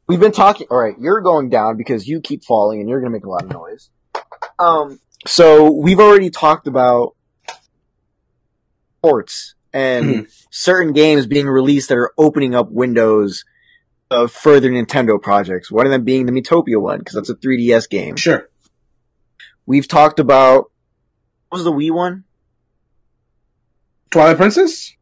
we've 0.08 0.20
been 0.20 0.32
talking 0.32 0.66
all 0.70 0.78
right, 0.78 0.94
you're 0.98 1.20
going 1.20 1.50
down 1.50 1.76
because 1.76 2.08
you 2.08 2.20
keep 2.20 2.42
falling 2.44 2.80
and 2.80 2.88
you're 2.88 3.00
gonna 3.00 3.10
make 3.10 3.26
a 3.26 3.30
lot 3.30 3.44
of 3.44 3.50
noise. 3.52 3.90
Um 4.58 4.98
so 5.26 5.70
we've 5.70 6.00
already 6.00 6.30
talked 6.30 6.66
about 6.66 7.14
ports 9.02 9.54
and 9.74 10.06
Mhm. 10.26 10.46
certain 10.50 10.92
games 10.92 11.26
being 11.26 11.46
released 11.48 11.88
that 11.90 11.98
are 11.98 12.12
opening 12.18 12.54
up 12.54 12.70
windows 12.70 13.44
of 14.10 14.30
further 14.32 14.70
Nintendo 14.70 15.20
projects. 15.20 15.70
One 15.70 15.86
of 15.86 15.92
them 15.92 16.04
being 16.04 16.26
the 16.26 16.32
Miitopia 16.32 16.80
one, 16.80 16.98
because 16.98 17.14
that's 17.14 17.30
a 17.30 17.34
3DS 17.34 17.88
game. 17.88 18.16
Sure. 18.16 18.48
We've 19.64 19.88
talked 19.88 20.18
about 20.20 20.70
was 21.52 21.64
the 21.64 21.72
Wii 21.72 21.90
one? 21.90 22.24
Twilight 24.10 24.36
Princess? 24.36 24.94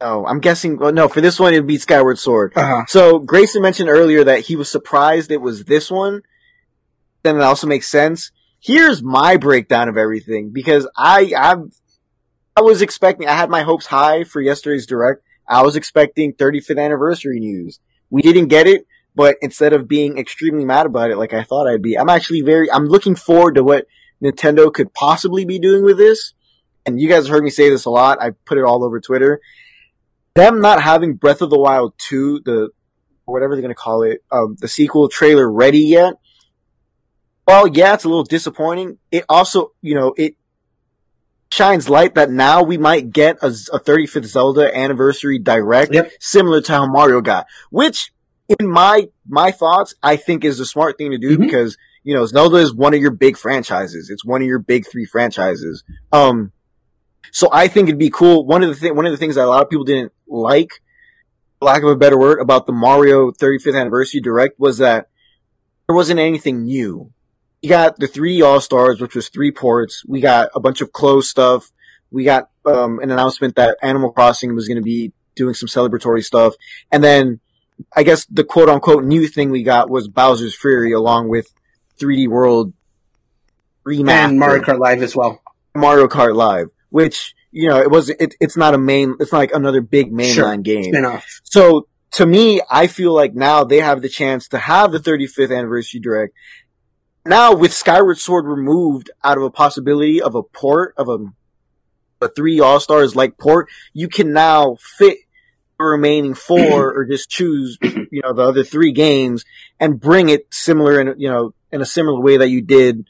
Oh, 0.00 0.26
I'm 0.26 0.40
guessing. 0.40 0.78
Well, 0.78 0.92
no, 0.92 1.08
for 1.08 1.20
this 1.20 1.38
one 1.38 1.52
it'd 1.52 1.66
be 1.66 1.78
Skyward 1.78 2.18
Sword. 2.18 2.52
Uh 2.56 2.66
huh. 2.66 2.84
So 2.88 3.18
Grayson 3.18 3.62
mentioned 3.62 3.88
earlier 3.88 4.24
that 4.24 4.40
he 4.40 4.56
was 4.56 4.70
surprised 4.70 5.30
it 5.30 5.40
was 5.40 5.64
this 5.64 5.90
one. 5.90 6.22
Then 7.22 7.36
it 7.36 7.42
also 7.42 7.66
makes 7.66 7.88
sense. 7.88 8.32
Here's 8.60 9.02
my 9.02 9.36
breakdown 9.36 9.88
of 9.88 9.96
everything 9.96 10.50
because 10.50 10.88
I 10.96 11.32
I 11.36 11.56
I 12.56 12.60
was 12.62 12.82
expecting. 12.82 13.28
I 13.28 13.34
had 13.34 13.50
my 13.50 13.62
hopes 13.62 13.86
high 13.86 14.24
for 14.24 14.40
yesterday's 14.40 14.86
direct. 14.86 15.22
I 15.48 15.62
was 15.62 15.76
expecting 15.76 16.32
35th 16.32 16.82
anniversary 16.82 17.40
news. 17.40 17.78
We 18.10 18.22
didn't 18.22 18.48
get 18.48 18.66
it, 18.66 18.86
but 19.14 19.36
instead 19.40 19.72
of 19.72 19.88
being 19.88 20.18
extremely 20.18 20.64
mad 20.64 20.86
about 20.86 21.10
it 21.10 21.16
like 21.16 21.32
I 21.32 21.44
thought 21.44 21.68
I'd 21.68 21.82
be, 21.82 21.96
I'm 21.96 22.08
actually 22.08 22.40
very. 22.40 22.70
I'm 22.70 22.86
looking 22.86 23.14
forward 23.14 23.54
to 23.54 23.62
what 23.64 23.86
Nintendo 24.22 24.72
could 24.72 24.92
possibly 24.94 25.44
be 25.44 25.58
doing 25.58 25.82
with 25.84 25.98
this. 25.98 26.34
And 26.86 27.00
you 27.00 27.08
guys 27.08 27.24
have 27.24 27.32
heard 27.32 27.44
me 27.44 27.50
say 27.50 27.70
this 27.70 27.84
a 27.84 27.90
lot. 27.90 28.20
I 28.20 28.30
put 28.44 28.58
it 28.58 28.64
all 28.64 28.84
over 28.84 29.00
Twitter. 29.00 29.40
Them 30.34 30.60
not 30.60 30.82
having 30.82 31.14
Breath 31.14 31.42
of 31.42 31.50
the 31.50 31.58
Wild 31.58 31.94
2, 31.98 32.40
the 32.44 32.70
whatever 33.24 33.54
they're 33.54 33.62
going 33.62 33.74
to 33.74 33.80
call 33.80 34.02
it, 34.02 34.22
um, 34.32 34.56
the 34.60 34.68
sequel 34.68 35.08
trailer 35.08 35.50
ready 35.50 35.80
yet. 35.80 36.14
Well, 37.46 37.66
yeah, 37.68 37.94
it's 37.94 38.04
a 38.04 38.08
little 38.08 38.24
disappointing. 38.24 38.98
It 39.10 39.24
also, 39.28 39.72
you 39.80 39.94
know, 39.94 40.14
it 40.16 40.36
shines 41.50 41.88
light 41.88 42.14
that 42.14 42.30
now 42.30 42.62
we 42.62 42.78
might 42.78 43.10
get 43.12 43.36
a, 43.42 43.48
a 43.48 43.78
35th 43.80 44.24
Zelda 44.26 44.74
anniversary 44.76 45.38
direct, 45.38 45.92
Yep. 45.94 46.12
similar 46.20 46.60
to 46.62 46.72
how 46.72 46.86
Mario 46.86 47.20
got, 47.20 47.46
which 47.70 48.12
in 48.58 48.66
my, 48.68 49.08
my 49.28 49.50
thoughts, 49.52 49.94
I 50.02 50.16
think 50.16 50.44
is 50.44 50.58
the 50.58 50.66
smart 50.66 50.96
thing 50.98 51.10
to 51.10 51.18
do 51.18 51.36
Mhm. 51.36 51.40
because, 51.42 51.76
you 52.04 52.14
know, 52.14 52.26
Zelda 52.26 52.56
is 52.56 52.74
one 52.74 52.94
of 52.94 53.00
your 53.00 53.10
big 53.10 53.36
franchises. 53.36 54.10
It's 54.10 54.24
one 54.24 54.42
of 54.42 54.48
your 54.48 54.58
big 54.58 54.86
three 54.90 55.04
franchises. 55.04 55.84
Um, 56.12 56.52
so 57.30 57.48
I 57.52 57.68
think 57.68 57.88
it'd 57.88 57.98
be 57.98 58.10
cool. 58.10 58.44
One 58.44 58.62
of 58.62 58.68
the 58.68 58.74
th- 58.74 58.94
one 58.94 59.06
of 59.06 59.12
the 59.12 59.18
things 59.18 59.36
that 59.36 59.44
a 59.44 59.48
lot 59.48 59.62
of 59.62 59.70
people 59.70 59.84
didn't 59.84 60.12
like, 60.26 60.82
lack 61.60 61.82
of 61.82 61.88
a 61.88 61.96
better 61.96 62.18
word, 62.18 62.40
about 62.40 62.66
the 62.66 62.72
Mario 62.72 63.30
35th 63.30 63.80
anniversary 63.80 64.20
direct 64.20 64.58
was 64.58 64.78
that 64.78 65.08
there 65.86 65.96
wasn't 65.96 66.20
anything 66.20 66.64
new. 66.64 67.12
You 67.62 67.68
got 67.68 67.98
the 67.98 68.08
three 68.08 68.42
All 68.42 68.60
Stars, 68.60 69.00
which 69.00 69.14
was 69.14 69.28
three 69.28 69.52
ports. 69.52 70.04
We 70.06 70.20
got 70.20 70.50
a 70.54 70.60
bunch 70.60 70.80
of 70.80 70.92
closed 70.92 71.28
stuff. 71.28 71.70
We 72.10 72.24
got 72.24 72.50
um, 72.66 72.98
an 72.98 73.10
announcement 73.10 73.54
that 73.54 73.78
Animal 73.82 74.12
Crossing 74.12 74.54
was 74.54 74.66
going 74.66 74.76
to 74.76 74.82
be 74.82 75.12
doing 75.34 75.54
some 75.54 75.68
celebratory 75.68 76.24
stuff, 76.24 76.54
and 76.90 77.02
then 77.02 77.40
I 77.96 78.02
guess 78.02 78.26
the 78.26 78.44
quote 78.44 78.68
unquote 78.68 79.04
new 79.04 79.26
thing 79.28 79.50
we 79.50 79.62
got 79.62 79.88
was 79.88 80.08
Bowser's 80.08 80.54
Fury 80.54 80.92
along 80.92 81.28
with 81.28 81.54
3D 82.00 82.28
World 82.28 82.72
remaster. 83.86 84.08
And 84.10 84.38
Mario 84.38 84.62
Kart 84.62 84.78
Live 84.78 85.02
as 85.02 85.14
well. 85.16 85.40
Mario 85.74 86.06
Kart 86.06 86.34
Live, 86.34 86.68
which 86.90 87.34
you 87.50 87.68
know 87.68 87.80
it 87.80 87.90
was 87.90 88.10
it, 88.10 88.34
it's 88.40 88.56
not 88.56 88.74
a 88.74 88.78
main 88.78 89.16
it's 89.20 89.32
not 89.32 89.38
like 89.38 89.54
another 89.54 89.80
big 89.80 90.12
mainline 90.12 90.34
Sure. 90.34 90.56
game. 90.56 90.92
So 91.44 91.86
to 92.12 92.26
me, 92.26 92.60
I 92.70 92.86
feel 92.88 93.14
like 93.14 93.34
now 93.34 93.64
they 93.64 93.80
have 93.80 94.02
the 94.02 94.08
chance 94.08 94.48
to 94.48 94.58
have 94.58 94.92
the 94.92 94.98
35th 94.98 95.56
anniversary 95.56 96.00
direct. 96.00 96.34
Now 97.24 97.54
with 97.54 97.72
Skyward 97.72 98.18
Sword 98.18 98.44
removed 98.46 99.10
out 99.24 99.38
of 99.38 99.44
a 99.44 99.50
possibility 99.50 100.20
of 100.20 100.34
a 100.34 100.42
port 100.42 100.94
of 100.96 101.08
a 101.08 101.18
a 102.20 102.28
three 102.28 102.60
All 102.60 102.78
Stars 102.80 103.16
like 103.16 103.36
port, 103.38 103.68
you 103.92 104.08
can 104.08 104.32
now 104.32 104.76
fit 104.98 105.18
the 105.78 105.84
remaining 105.86 106.34
four 106.34 106.92
or 106.96 107.04
just 107.04 107.28
choose 107.30 107.78
you 107.82 108.20
know 108.22 108.32
the 108.32 108.42
other 108.42 108.62
three 108.64 108.92
games 108.92 109.44
and 109.80 110.00
bring 110.00 110.28
it 110.28 110.46
similar 110.50 111.00
in 111.00 111.14
you 111.18 111.28
know 111.28 111.54
in 111.72 111.80
a 111.80 111.86
similar 111.86 112.20
way 112.20 112.36
that 112.36 112.48
you 112.50 112.60
did 112.62 113.06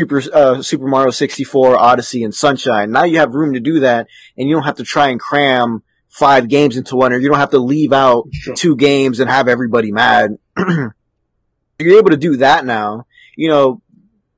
Super 0.00 0.22
uh, 0.32 0.62
Super 0.62 0.86
Mario 0.86 1.10
64, 1.10 1.76
Odyssey, 1.78 2.24
and 2.24 2.34
Sunshine. 2.34 2.90
Now 2.90 3.04
you 3.04 3.18
have 3.18 3.34
room 3.34 3.54
to 3.54 3.60
do 3.60 3.80
that, 3.80 4.06
and 4.36 4.48
you 4.48 4.54
don't 4.54 4.64
have 4.64 4.76
to 4.76 4.84
try 4.84 5.08
and 5.08 5.20
cram 5.20 5.82
five 6.08 6.48
games 6.48 6.76
into 6.76 6.96
one, 6.96 7.12
or 7.12 7.18
you 7.18 7.28
don't 7.28 7.38
have 7.38 7.50
to 7.50 7.58
leave 7.58 7.92
out 7.92 8.24
Sure. 8.32 8.54
two 8.54 8.76
games 8.76 9.20
and 9.20 9.30
have 9.30 9.48
everybody 9.48 9.92
mad. 9.92 10.38
You're 10.56 11.98
able 11.98 12.10
to 12.10 12.16
do 12.16 12.36
that 12.38 12.64
now. 12.64 13.06
You 13.36 13.48
know, 13.48 13.82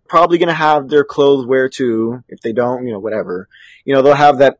probably 0.09 0.39
gonna 0.39 0.55
have 0.55 0.89
their 0.89 1.05
clothes 1.05 1.47
wear 1.47 1.69
too. 1.69 2.23
If 2.29 2.41
they 2.41 2.53
don't, 2.53 2.87
you 2.87 2.93
know, 2.93 2.99
whatever. 3.01 3.49
You 3.85 3.95
know, 3.95 4.03
they'll 4.03 4.15
have 4.15 4.39
that. 4.39 4.59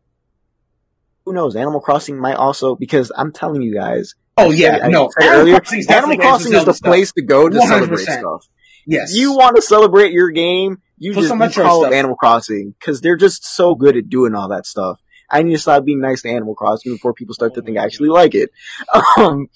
Who 1.25 1.33
knows? 1.33 1.57
Animal 1.57 1.81
Crossing 1.81 2.19
might 2.19 2.35
also 2.37 2.77
because 2.77 3.11
I'm 3.17 3.33
telling 3.33 3.63
you 3.63 3.75
guys. 3.75 4.15
Oh 4.37 4.51
yeah, 4.51 4.81
I 4.83 4.89
no. 4.89 5.11
said 5.19 5.27
Animal 5.29 5.41
earlier, 5.41 5.61
Crossing's 5.61 5.87
Animal 5.87 6.17
Crossing 6.19 6.53
is 6.55 6.65
the 6.65 6.75
stuff. 6.75 6.89
place 6.91 7.13
to 7.13 7.23
go 7.23 7.49
to 7.49 7.61
celebrate 7.63 8.07
100%. 8.07 8.19
stuff. 8.21 8.49
Yes. 8.87 9.15
You 9.15 9.33
want 9.33 9.57
to 9.57 9.63
celebrate 9.63 10.13
your 10.13 10.31
game, 10.31 10.83
you 10.99 11.13
Put 11.13 11.29
just 11.29 11.57
you 11.57 11.63
call 11.63 11.87
up. 11.87 11.93
Animal 11.93 12.17
Crossing 12.17 12.75
because 12.79 13.01
they're 13.01 13.17
just 13.17 13.45
so 13.45 13.75
good 13.75 13.97
at 13.97 14.09
doing 14.09 14.35
all 14.35 14.49
that 14.49 14.67
stuff. 14.67 15.01
I 15.31 15.43
need 15.43 15.53
to 15.53 15.59
stop 15.59 15.85
being 15.85 16.01
nice 16.01 16.23
to 16.23 16.31
Animal 16.31 16.55
Crossing 16.55 16.93
before 16.93 17.15
people 17.15 17.35
start 17.35 17.55
to 17.55 17.63
think 17.63 17.79
I 17.79 17.85
actually 17.85 18.11
like 18.11 18.35
it. 18.35 18.51
Um, 19.17 19.49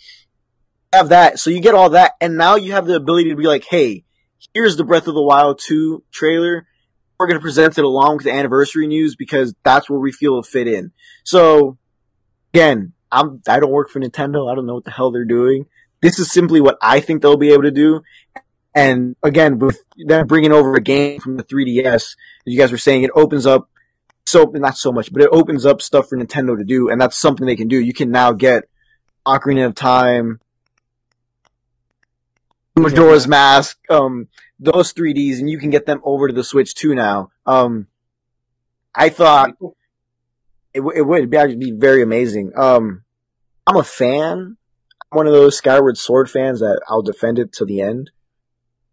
have 0.92 1.10
that, 1.10 1.38
so 1.38 1.50
you 1.50 1.60
get 1.60 1.74
all 1.74 1.90
that, 1.90 2.14
and 2.20 2.38
now 2.38 2.56
you 2.56 2.72
have 2.72 2.86
the 2.86 2.94
ability 2.94 3.28
to 3.28 3.36
be 3.36 3.46
like, 3.46 3.64
hey, 3.64 4.04
here's 4.54 4.76
the 4.76 4.84
Breath 4.84 5.06
of 5.06 5.14
the 5.14 5.22
Wild 5.22 5.60
2 5.62 6.02
trailer. 6.10 6.66
We're 7.18 7.26
going 7.26 7.38
to 7.38 7.42
present 7.42 7.76
it 7.76 7.84
along 7.84 8.16
with 8.16 8.24
the 8.24 8.32
anniversary 8.32 8.86
news 8.86 9.14
because 9.16 9.54
that's 9.64 9.90
where 9.90 9.98
we 9.98 10.12
feel 10.12 10.32
it'll 10.32 10.42
fit 10.44 10.68
in. 10.68 10.92
So, 11.24 11.76
again, 12.54 12.94
I'm, 13.10 13.42
I 13.46 13.60
don't 13.60 13.70
work 13.70 13.90
for 13.90 14.00
Nintendo. 14.00 14.50
I 14.50 14.54
don't 14.54 14.66
know 14.66 14.74
what 14.74 14.84
the 14.84 14.90
hell 14.90 15.10
they're 15.10 15.24
doing. 15.24 15.66
This 16.00 16.18
is 16.18 16.30
simply 16.30 16.60
what 16.60 16.78
I 16.80 17.00
think 17.00 17.20
they'll 17.20 17.36
be 17.36 17.52
able 17.52 17.64
to 17.64 17.70
do. 17.70 18.02
And 18.78 19.16
again, 19.24 19.58
with 19.58 19.82
them 19.96 20.28
bringing 20.28 20.52
over 20.52 20.76
a 20.76 20.80
game 20.80 21.18
from 21.18 21.36
the 21.36 21.42
3DS, 21.42 21.94
as 21.94 22.14
you 22.44 22.56
guys 22.56 22.70
were 22.70 22.78
saying, 22.78 23.02
it 23.02 23.10
opens 23.12 23.44
up 23.44 23.68
so, 24.24 24.44
not 24.54 24.78
so 24.78 24.92
much, 24.92 25.12
but 25.12 25.20
it 25.20 25.30
opens 25.32 25.66
up 25.66 25.82
stuff 25.82 26.08
for 26.08 26.16
Nintendo 26.16 26.56
to 26.56 26.62
do. 26.62 26.88
And 26.88 27.00
that's 27.00 27.16
something 27.16 27.44
they 27.44 27.56
can 27.56 27.66
do. 27.66 27.80
You 27.80 27.92
can 27.92 28.12
now 28.12 28.30
get 28.30 28.68
Ocarina 29.26 29.66
of 29.66 29.74
Time, 29.74 30.38
Majora's 32.76 33.26
Mask, 33.26 33.80
um, 33.90 34.28
those 34.60 34.92
3Ds, 34.92 35.40
and 35.40 35.50
you 35.50 35.58
can 35.58 35.70
get 35.70 35.86
them 35.86 36.00
over 36.04 36.28
to 36.28 36.34
the 36.34 36.44
Switch 36.44 36.72
too 36.72 36.94
now. 36.94 37.30
Um, 37.46 37.88
I 38.94 39.08
thought 39.08 39.56
it, 40.72 40.78
w- 40.78 40.96
it 40.96 41.02
would 41.02 41.30
be 41.30 41.56
be 41.56 41.72
very 41.72 42.02
amazing. 42.02 42.52
Um, 42.54 43.02
I'm 43.66 43.76
a 43.76 43.82
fan. 43.82 44.56
I'm 45.10 45.16
one 45.16 45.26
of 45.26 45.32
those 45.32 45.56
Skyward 45.56 45.98
Sword 45.98 46.30
fans 46.30 46.60
that 46.60 46.80
I'll 46.88 47.02
defend 47.02 47.40
it 47.40 47.52
to 47.54 47.64
the 47.64 47.80
end. 47.80 48.12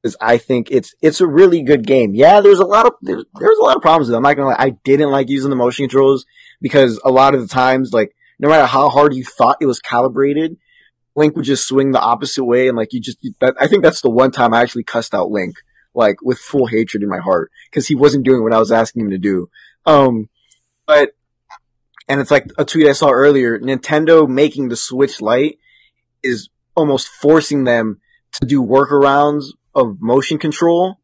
Because 0.06 0.15
I 0.22 0.38
think 0.38 0.68
it's 0.69 0.94
it's 1.02 1.19
a 1.19 1.26
really 1.26 1.64
good 1.64 1.88
game. 1.88 2.14
Yeah, 2.14 2.40
there's 2.40 2.60
a 2.60 2.65
lot 2.65 2.86
of 2.86 2.94
there's, 3.02 3.26
there's 3.40 3.57
a 3.57 3.64
lot 3.64 3.76
of 3.76 3.82
problems 3.82 4.07
with 4.07 4.14
it. 4.14 4.18
I'm 4.18 4.22
not 4.22 4.36
gonna 4.36 4.49
lie. 4.49 4.56
I 4.60 4.69
didn't 4.69 5.10
like 5.10 5.30
using 5.30 5.49
the 5.49 5.56
motion 5.56 5.82
controls 5.88 6.27
because 6.61 7.02
a 7.03 7.10
lot 7.10 7.34
of 7.34 7.41
the 7.41 7.48
times, 7.48 7.91
like 7.91 8.15
no 8.38 8.48
matter 8.48 8.68
how 8.68 8.90
hard 8.90 9.15
you 9.15 9.23
thought 9.23 9.57
it 9.61 9.65
was 9.65 9.80
calibrated, 9.80 10.57
Link 11.15 11.36
would 11.36 11.45
just 11.45 11.68
swing 11.68 11.90
the 11.90 11.99
opposite 11.99 12.45
way, 12.45 12.68
and 12.68 12.77
like 12.77 12.94
you 12.94 13.02
just. 13.02 13.18
That, 13.41 13.56
I 13.60 13.65
think 13.65 13.82
that's 13.82 14.02
the 14.02 14.11
one 14.11 14.30
time 14.30 14.53
I 14.53 14.61
actually 14.61 14.84
cussed 14.84 15.15
out 15.15 15.32
Link, 15.32 15.56
like 15.95 16.18
with 16.22 16.38
full 16.38 16.68
hatred 16.68 17.02
in 17.02 17.10
my 17.10 17.18
heart, 17.18 17.49
because 17.72 17.88
he 17.88 17.95
wasn't 17.95 18.26
doing 18.26 18.44
what 18.44 18.53
I 18.53 18.60
was 18.60 18.72
asking 18.72 19.06
him 19.06 19.10
to 19.10 19.18
do. 19.18 19.49
Um, 19.88 20.30
but 20.86 21.14
and 22.07 22.22
it's 22.22 22.30
like 22.30 22.45
a 22.60 22.65
tweet 22.65 22.86
I 22.86 22.91
saw 22.91 23.10
earlier. 23.10 23.57
Nintendo 23.57 24.30
making 24.30 24.69
the 24.69 24.76
Switch 24.76 25.19
Lite 25.19 25.57
is 26.22 26.49
almost 26.76 27.07
forcing 27.07 27.64
them 27.64 28.02
to 28.34 28.45
do 28.45 28.61
workarounds 28.61 29.45
of 29.76 29.97
motion 30.02 30.38
control. 30.39 30.99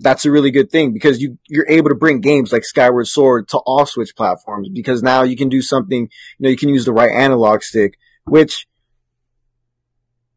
That's 0.00 0.24
a 0.24 0.30
really 0.30 0.50
good 0.52 0.70
thing 0.70 0.92
because 0.92 1.20
you, 1.20 1.38
you're 1.48 1.66
able 1.68 1.88
to 1.88 1.96
bring 1.96 2.20
games 2.20 2.52
like 2.52 2.64
Skyward 2.64 3.08
Sword 3.08 3.48
to 3.48 3.58
all 3.58 3.84
Switch 3.86 4.14
platforms 4.14 4.68
because 4.68 5.02
now 5.02 5.22
you 5.22 5.36
can 5.36 5.48
do 5.48 5.60
something, 5.60 6.02
you 6.02 6.08
know, 6.38 6.50
you 6.50 6.56
can 6.56 6.68
use 6.68 6.84
the 6.84 6.92
right 6.92 7.10
analog 7.10 7.62
stick, 7.62 7.98
which 8.24 8.68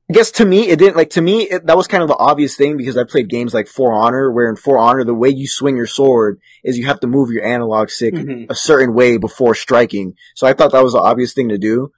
I 0.09 0.13
guess 0.13 0.31
to 0.31 0.45
me, 0.45 0.67
it 0.69 0.77
didn't 0.79 0.95
like 0.97 1.09
to 1.11 1.21
me, 1.21 1.43
it, 1.43 1.65
that 1.67 1.77
was 1.77 1.87
kind 1.87 2.01
of 2.03 2.09
the 2.09 2.17
obvious 2.17 2.55
thing 2.55 2.77
because 2.77 2.95
I 2.97 3.03
played 3.03 3.27
games 3.27 3.53
like 3.53 3.67
For 3.67 3.93
Honor, 3.93 4.31
where 4.31 4.49
in 4.49 4.55
For 4.55 4.77
Honor, 4.79 5.03
the 5.03 5.13
way 5.15 5.29
you 5.29 5.47
swing 5.47 5.75
your 5.77 5.87
sword 5.87 6.39
is 6.63 6.77
you 6.77 6.85
have 6.87 6.99
to 7.01 7.07
move 7.07 7.29
your 7.31 7.43
analog 7.45 7.89
stick 7.89 8.13
Mhm. 8.13 8.49
a 8.49 8.55
certain 8.55 8.93
way 8.95 9.17
before 9.17 9.53
striking. 9.55 10.15
So 10.35 10.45
I 10.47 10.53
thought 10.53 10.71
that 10.71 10.83
was 10.83 10.93
the 10.93 10.99
obvious 10.99 11.33
thing 11.33 11.49
to 11.49 11.57
do. 11.57 11.91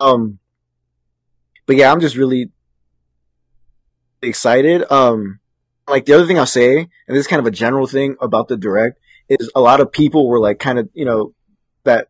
Um, 0.00 0.38
but 1.66 1.76
yeah, 1.76 1.92
I'm 1.92 2.00
just 2.00 2.16
really 2.16 2.50
excited. 4.28 4.90
Um, 4.90 5.40
like 5.88 6.06
the 6.06 6.12
other 6.14 6.26
thing 6.26 6.38
I'll 6.38 6.46
say, 6.46 6.78
and 6.78 6.88
this 7.08 7.20
is 7.20 7.26
kind 7.26 7.40
of 7.40 7.46
a 7.46 7.50
general 7.50 7.86
thing 7.86 8.16
about 8.20 8.48
the 8.48 8.56
direct, 8.56 8.98
is 9.28 9.50
a 9.54 9.60
lot 9.60 9.80
of 9.80 9.92
people 9.92 10.28
were 10.28 10.40
like 10.40 10.58
kind 10.58 10.78
of, 10.78 10.88
you 10.94 11.04
know, 11.04 11.34
that 11.84 12.08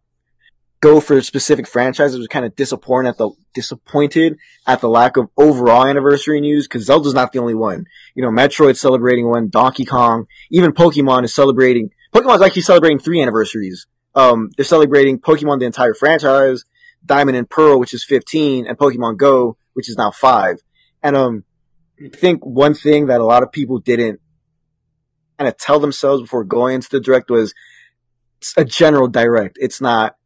go 0.81 1.01
for 1.01 1.21
specific 1.23 1.67
franchises 1.67 2.19
were 2.19 2.27
kind 2.27 2.45
of 2.45 2.55
disappointed 2.57 3.11
at 3.11 3.19
the 3.19 3.31
disappointed 3.55 4.37
at 4.67 4.81
the 4.81 4.89
lack 4.89 5.17
of 5.17 5.29
overall 5.37 5.87
anniversary 5.87 6.41
news 6.41 6.67
because 6.67 6.85
Zelda's 6.85 7.15
not 7.15 7.33
the 7.33 7.39
only 7.39 7.55
one. 7.55 7.87
You 8.15 8.23
know, 8.23 8.31
Metroid's 8.31 8.81
celebrating 8.81 9.29
one, 9.29 9.49
Donkey 9.49 9.85
Kong, 9.85 10.27
even 10.51 10.73
Pokemon 10.73 11.25
is 11.25 11.35
celebrating. 11.35 11.91
Pokemon's 12.13 12.43
actually 12.43 12.63
celebrating 12.63 12.99
three 12.99 13.23
anniversaries. 13.23 13.87
Um, 14.15 14.51
they're 14.57 14.65
celebrating 14.65 15.19
Pokemon 15.19 15.61
the 15.61 15.67
entire 15.67 15.95
franchise, 15.95 16.65
Diamond 17.05 17.37
and 17.37 17.49
Pearl, 17.49 17.79
which 17.81 17.95
is 17.95 18.05
15, 18.05 18.67
and 18.67 18.77
Pokemon 18.77 19.17
Go, 19.17 19.57
which 19.73 19.89
is 19.89 19.97
now 19.97 20.11
five. 20.11 20.59
And 21.03 21.17
um, 21.17 21.45
think 22.15 22.45
one 22.45 22.75
thing 22.75 23.07
that 23.07 23.21
a 23.21 23.25
lot 23.25 23.43
of 23.43 23.53
people 23.53 23.79
didn't 23.79 24.21
kind 25.39 25.49
of 25.49 25.57
tell 25.57 25.79
themselves 25.81 26.23
before 26.23 26.45
going 26.45 26.77
into 26.77 26.89
the 26.91 27.01
direct 27.01 27.31
was 27.31 27.55
it's 28.41 28.55
a 28.57 28.65
general 28.65 29.09
direct. 29.09 29.59
It's 29.61 29.81
not 29.81 30.17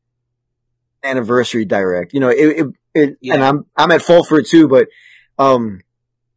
anniversary 1.02 1.64
direct. 1.64 2.12
You 2.14 2.20
know, 2.20 2.28
it, 2.28 2.36
it, 2.58 2.66
it 2.94 3.18
Yeah. 3.20 3.34
and 3.34 3.44
I'm 3.44 3.66
I'm 3.76 3.90
at 3.92 4.02
fault 4.02 4.26
for 4.28 4.38
it 4.38 4.46
too, 4.46 4.68
but 4.68 4.88
um 5.38 5.80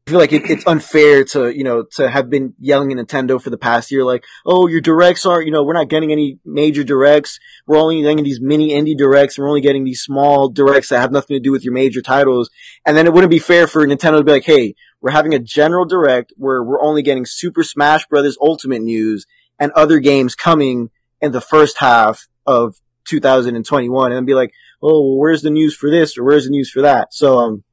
I 0.10 0.12
feel 0.12 0.20
like 0.20 0.34
it, 0.34 0.50
it's 0.50 0.66
unfair 0.66 1.24
to, 1.24 1.56
you 1.56 1.64
know, 1.64 1.84
to 1.98 2.10
have 2.10 2.32
been 2.32 2.56
yelling 2.58 2.92
at 2.92 2.98
Nintendo 2.98 3.40
for 3.40 3.52
the 3.52 3.60
past 3.60 3.92
year, 3.92 4.04
like, 4.04 4.26
oh, 4.44 4.66
your 4.66 4.82
directs 4.82 5.24
aren't 5.24 5.46
you 5.46 5.52
know, 5.52 5.64
we're 5.64 5.74
not 5.74 5.88
getting 5.88 6.12
any 6.12 6.40
major 6.44 6.84
directs. 6.84 7.40
We're 7.68 7.78
only 7.78 8.02
getting 8.02 8.24
these 8.24 8.42
mini 8.42 8.70
indie 8.70 8.98
directs. 8.98 9.38
And 9.38 9.44
we're 9.44 9.50
only 9.50 9.62
getting 9.62 9.84
these 9.84 10.02
small 10.02 10.50
directs 10.50 10.90
that 10.90 11.00
have 11.00 11.12
nothing 11.12 11.36
to 11.36 11.40
do 11.40 11.52
with 11.52 11.64
your 11.64 11.76
major 11.76 12.02
titles. 12.02 12.50
And 12.88 12.98
then 12.98 13.06
it 13.06 13.14
wouldn't 13.14 13.30
be 13.30 13.38
fair 13.38 13.68
for 13.68 13.86
Nintendo 13.86 14.18
to 14.18 14.24
be 14.24 14.32
like, 14.32 14.46
hey, 14.46 14.74
we're 15.00 15.12
having 15.12 15.36
a 15.36 15.40
general 15.40 15.86
direct 15.86 16.34
where 16.38 16.64
we're 16.64 16.82
only 16.82 17.04
getting 17.04 17.28
Super 17.28 17.64
Smash 17.64 18.08
Brothers 18.08 18.36
Ultimate 18.42 18.82
news 18.82 19.28
and 19.60 19.72
other 19.74 20.00
games 20.00 20.34
coming 20.34 20.90
in 21.22 21.34
the 21.34 21.42
first 21.42 21.78
half 21.78 22.28
of 22.48 22.82
2021 23.08 24.12
and 24.12 24.26
be 24.26 24.34
like, 24.34 24.54
oh, 24.82 25.02
well, 25.04 25.18
where's 25.20 25.44
the 25.44 25.52
news 25.52 25.76
for 25.76 25.92
this 25.92 26.18
or 26.18 26.24
where's 26.24 26.46
the 26.46 26.50
news 26.50 26.72
for 26.72 26.82
that? 26.82 27.14
So, 27.14 27.38
um, 27.38 27.64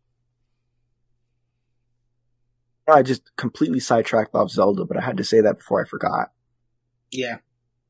I 2.88 3.02
just 3.02 3.34
completely 3.36 3.80
sidetracked 3.80 4.34
off 4.34 4.50
Zelda, 4.50 4.84
but 4.84 4.96
I 4.96 5.04
had 5.04 5.16
to 5.16 5.24
say 5.24 5.40
that 5.40 5.58
before 5.58 5.84
I 5.84 5.88
forgot. 5.88 6.30
Yeah. 7.10 7.38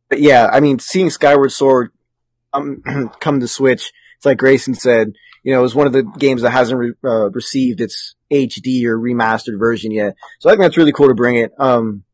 But 0.09 0.21
yeah, 0.21 0.49
I 0.53 0.61
mean, 0.61 0.79
seeing 0.79 1.11
Skyward 1.11 1.53
Sword 1.53 1.93
um, 2.53 2.83
come 3.21 3.41
to 3.41 3.49
Switch, 3.49 3.93
it's 4.17 4.27
like 4.27 4.39
Grayson 4.39 4.75
said, 4.75 5.13
you 5.43 5.53
know, 5.53 5.61
it 5.61 5.63
was 5.63 5.75
one 5.75 5.87
of 5.87 5.93
the 5.93 6.03
games 6.03 6.43
that 6.43 6.51
hasn't 6.51 6.79
re- 6.79 6.95
uh, 7.05 7.31
received 7.31 7.81
its 7.81 8.15
HD 8.33 8.85
or 8.85 8.99
remastered 8.99 9.59
version 9.59 9.93
yet. 9.93 10.17
So 10.41 10.49
I 10.49 10.53
think 10.53 10.63
that's 10.63 10.77
really 10.77 10.93
cool 10.93 11.09
to 11.09 11.15
bring 11.15 11.37
it. 11.37 11.53
Um, 11.59 12.05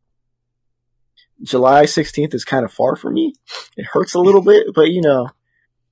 July 1.42 1.84
16th 1.84 2.34
is 2.34 2.44
kind 2.44 2.64
of 2.64 2.72
far 2.72 2.96
for 2.96 3.10
me. 3.10 3.34
It 3.76 3.86
hurts 3.86 4.14
a 4.14 4.20
little 4.20 4.42
bit, 4.42 4.66
but 4.74 4.90
you 4.90 5.00
know, 5.00 5.28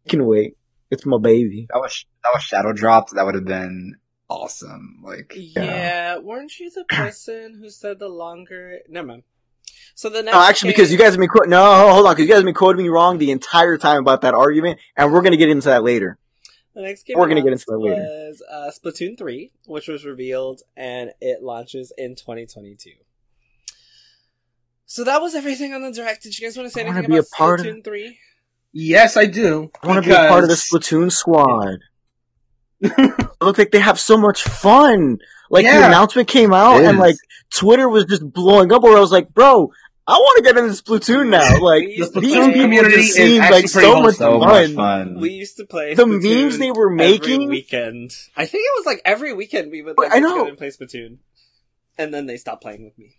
I 0.07 0.09
can 0.09 0.27
wait. 0.27 0.57
It's 0.91 1.07
my 1.07 1.19
baby. 1.19 1.67
That 1.73 1.79
was 1.79 2.05
that 2.25 2.31
was 2.35 2.43
shadow 2.43 2.73
dropped. 2.73 3.15
That 3.15 3.25
would 3.25 3.37
have 3.37 3.45
been 3.45 3.97
awesome. 4.31 5.01
Like 5.03 5.33
Yeah, 5.37 6.19
weren't 6.19 6.59
you 6.59 6.71
the 6.71 6.85
person 6.89 7.59
who 7.61 7.69
said 7.69 7.99
the 7.99 8.09
longer? 8.09 8.79
Never 8.89 9.07
mind. 9.09 9.23
So 9.95 10.09
the 10.09 10.23
next. 10.23 10.35
No, 10.35 10.41
actually, 10.41 10.71
because 10.71 10.91
you 10.93 10.97
guys 10.99 11.11
have 11.13 11.19
been 11.19 11.29
quoting, 11.29 11.51
no, 11.51 11.91
hold 11.93 12.07
on, 12.07 12.13
because 12.15 12.23
you 12.27 12.29
guys 12.29 12.39
have 12.39 12.45
been 12.45 12.55
quoting 12.55 12.83
me 12.83 12.89
wrong 12.89 13.19
the 13.19 13.31
entire 13.33 13.77
time 13.77 13.99
about 14.01 14.23
that 14.23 14.33
argument, 14.35 14.79
and 14.97 15.13
we're 15.13 15.21
gonna 15.23 15.37
get 15.37 15.51
into 15.51 15.69
that 15.69 15.83
later. 15.83 16.17
The 16.75 16.83
next 16.83 17.03
game 17.03 17.19
We're 17.19 17.29
gonna 17.29 17.43
get 17.43 17.53
into 17.53 17.65
that 17.69 17.79
later. 17.79 17.97
was 18.01 18.43
uh, 18.51 18.71
Splatoon 18.71 19.19
3, 19.19 19.51
which 19.67 19.89
was 19.89 20.05
revealed, 20.05 20.63
and 20.77 21.11
it 21.21 21.43
launches 21.43 21.93
in 21.99 22.15
2022. 22.15 22.91
So 24.87 25.05
that 25.05 25.21
was 25.21 25.35
everything 25.35 25.73
on 25.75 25.83
the 25.83 25.93
direct. 25.93 26.23
Did 26.23 26.39
you 26.39 26.47
guys 26.47 26.57
want 26.57 26.69
to 26.69 26.71
say 26.73 26.83
anything 26.83 27.07
be 27.09 27.17
a 27.17 27.21
about 27.21 27.31
part 27.31 27.61
of- 27.61 27.67
Splatoon 27.67 27.85
3? 27.85 28.19
Yes, 28.73 29.17
I 29.17 29.27
do. 29.27 29.71
I 29.83 29.87
want 29.89 30.05
to 30.05 30.09
be 30.09 30.15
a 30.15 30.29
part 30.29 30.45
of 30.45 30.49
the 30.49 30.55
Splatoon 30.55 31.11
squad. 31.11 31.81
Look 33.41 33.59
like 33.59 33.71
they 33.71 33.81
have 33.81 33.99
so 34.01 34.17
much 34.19 34.43
fun. 34.43 35.19
Like 35.51 35.65
the 35.65 35.87
announcement 35.87 36.29
came 36.29 36.53
out, 36.53 36.83
and 36.85 36.99
like 36.99 37.17
Twitter 37.51 37.89
was 37.89 38.05
just 38.05 38.31
blowing 38.33 38.73
up. 38.73 38.83
Where 38.83 38.97
I 38.97 39.01
was 39.01 39.11
like, 39.13 39.35
bro, 39.35 39.73
I 40.07 40.13
want 40.15 40.39
to 40.39 40.43
get 40.45 40.57
into 40.63 40.73
Splatoon 40.83 41.29
now. 41.31 41.59
Like 41.61 41.83
The 41.85 42.11
to 42.15 42.21
these 42.21 42.35
Splatoon 42.35 42.47
people 42.47 42.63
community 42.63 42.97
just 42.97 43.09
is 43.11 43.15
seem 43.17 43.43
actually 43.43 43.63
like 43.63 43.73
pretty 43.73 43.89
so 43.89 44.01
much 44.03 44.15
so 44.15 44.41
fun. 44.41 44.49
much 44.49 44.73
fun. 44.75 45.21
We 45.21 45.31
used 45.31 45.57
to 45.59 45.67
play 45.67 45.95
The 45.95 46.05
Splatoon 46.05 46.43
memes 46.45 46.59
they 46.59 46.71
were 46.71 46.87
every 46.93 46.97
making? 46.97 47.49
weekend. 47.49 48.13
I 48.37 48.47
think 48.47 48.63
it 48.65 48.79
was 48.79 48.87
like 48.87 49.03
every 49.05 49.33
weekend 49.33 49.71
we 49.73 49.83
would 49.83 49.99
like, 49.99 50.11
I 50.13 50.15
get 50.17 50.23
know. 50.23 50.47
and 50.47 50.57
play 50.57 50.69
Splatoon, 50.69 51.19
and 51.99 52.15
then 52.15 52.27
they 52.27 52.37
stopped 52.37 52.63
playing 52.63 52.85
with 52.85 52.97
me. 52.99 53.17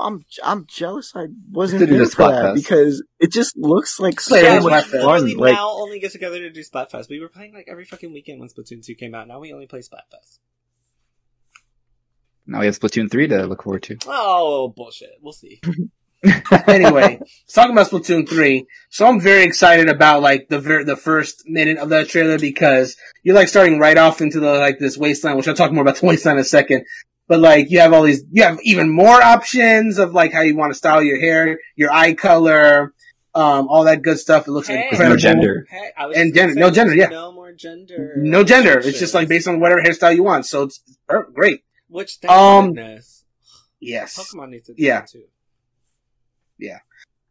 I'm 0.00 0.24
I'm 0.42 0.66
jealous. 0.66 1.12
I 1.14 1.26
wasn't 1.50 1.80
To 1.80 1.86
do 1.86 1.94
here 1.94 2.06
for 2.06 2.28
that 2.28 2.32
Splatfest. 2.32 2.54
because 2.54 3.04
it 3.18 3.32
just 3.32 3.56
looks 3.56 4.00
like 4.00 4.20
so 4.20 4.30
Play 4.34 4.42
yeah, 4.44 4.56
it 4.56 4.64
we 4.64 4.70
much 4.70 4.84
Splatfest. 4.86 5.02
fun. 5.02 5.24
literally 5.24 5.34
Like 5.34 5.54
now 5.54 5.70
only 5.70 5.98
get 6.00 6.12
together 6.12 6.38
to 6.38 6.50
do 6.50 6.60
Splatfest. 6.60 7.08
We 7.08 7.20
were 7.20 7.28
playing 7.28 7.54
like 7.54 7.66
every 7.68 7.84
fucking 7.84 8.12
weekend 8.12 8.40
when 8.40 8.48
Splatoon 8.48 8.84
2 8.84 8.94
came 8.94 9.14
out. 9.14 9.28
Now 9.28 9.40
we 9.40 9.52
only 9.52 9.66
play 9.66 9.80
Splatfest. 9.80 10.38
now 12.46 12.60
we 12.60 12.66
have 12.66 12.78
Splatoon 12.78 13.10
three 13.10 13.28
to 13.28 13.46
look 13.46 13.62
forward 13.62 13.82
to. 13.84 13.98
Oh, 14.06 14.68
bullshit. 14.76 15.10
We'll 15.20 15.32
see. 15.32 15.60
anyway, 16.66 17.18
let's 17.18 17.56
about 17.56 17.88
Splatoon 17.88 18.28
3. 18.28 18.66
So 18.90 19.06
I'm 19.06 19.20
very 19.22 19.42
excited 19.42 19.88
about 19.88 20.20
like 20.20 20.48
the 20.50 20.60
ver- 20.60 20.84
the 20.84 20.96
first 20.96 21.44
minute 21.46 21.78
of 21.78 21.88
that 21.88 22.10
trailer 22.10 22.38
because 22.38 22.94
you're 23.22 23.34
like 23.34 23.48
starting 23.48 23.78
right 23.78 23.96
off 23.96 24.20
into 24.20 24.38
the 24.38 24.52
like 24.58 24.78
this 24.78 24.98
wasteland, 24.98 25.38
which 25.38 25.48
I'll 25.48 25.54
talk 25.54 25.72
more 25.72 25.80
about 25.80 25.96
the 25.96 26.04
wasteland 26.06 26.38
in 26.38 26.42
a 26.42 26.44
second. 26.44 26.84
But 27.30 27.38
like 27.38 27.70
you 27.70 27.78
have 27.78 27.92
all 27.92 28.02
these, 28.02 28.24
you 28.32 28.42
have 28.42 28.58
even 28.64 28.90
more 28.90 29.22
options 29.22 29.98
of 30.00 30.12
like 30.12 30.32
how 30.32 30.40
you 30.40 30.56
want 30.56 30.72
to 30.72 30.76
style 30.76 31.00
your 31.00 31.20
hair, 31.20 31.60
your 31.76 31.92
eye 31.92 32.12
color, 32.14 32.92
um, 33.36 33.68
all 33.68 33.84
that 33.84 34.02
good 34.02 34.18
stuff. 34.18 34.48
It 34.48 34.50
looks 34.50 34.66
Hey. 34.66 34.88
There's 34.90 34.98
no 35.08 35.16
gender. 35.16 35.64
Hey, 35.70 35.90
I 35.96 36.06
was 36.06 36.16
And 36.16 36.34
gender- 36.34 36.56
no 36.56 36.72
gender, 36.72 36.92
yeah. 36.92 37.06
No 37.06 37.30
more 37.30 37.52
gender. 37.52 38.14
No 38.16 38.42
gender. 38.42 38.80
It's 38.80 38.98
just 38.98 39.14
like 39.14 39.28
based 39.28 39.46
on 39.46 39.60
whatever 39.60 39.80
hairstyle 39.80 40.12
you 40.16 40.24
want. 40.24 40.44
So 40.44 40.64
it's 40.64 40.80
great. 41.32 41.62
Which, 41.88 42.16
thank 42.16 42.32
Um, 42.32 42.74
goodness. 42.74 43.22
Yes. 43.78 44.18
Pokemon 44.18 44.48
needs 44.50 44.66
to 44.66 44.74
do 44.74 44.82
Yeah. 44.82 45.00
that 45.02 45.06
too. 45.10 45.22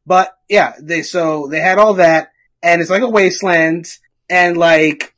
But 0.05 0.33
yeah, 0.47 0.73
they 0.81 1.01
so 1.03 1.47
they 1.47 1.59
had 1.59 1.77
all 1.77 1.95
that, 1.95 2.31
and 2.63 2.81
it's 2.81 2.89
like 2.89 3.03
a 3.03 3.09
wasteland, 3.09 3.85
and 4.29 4.57
like 4.57 5.13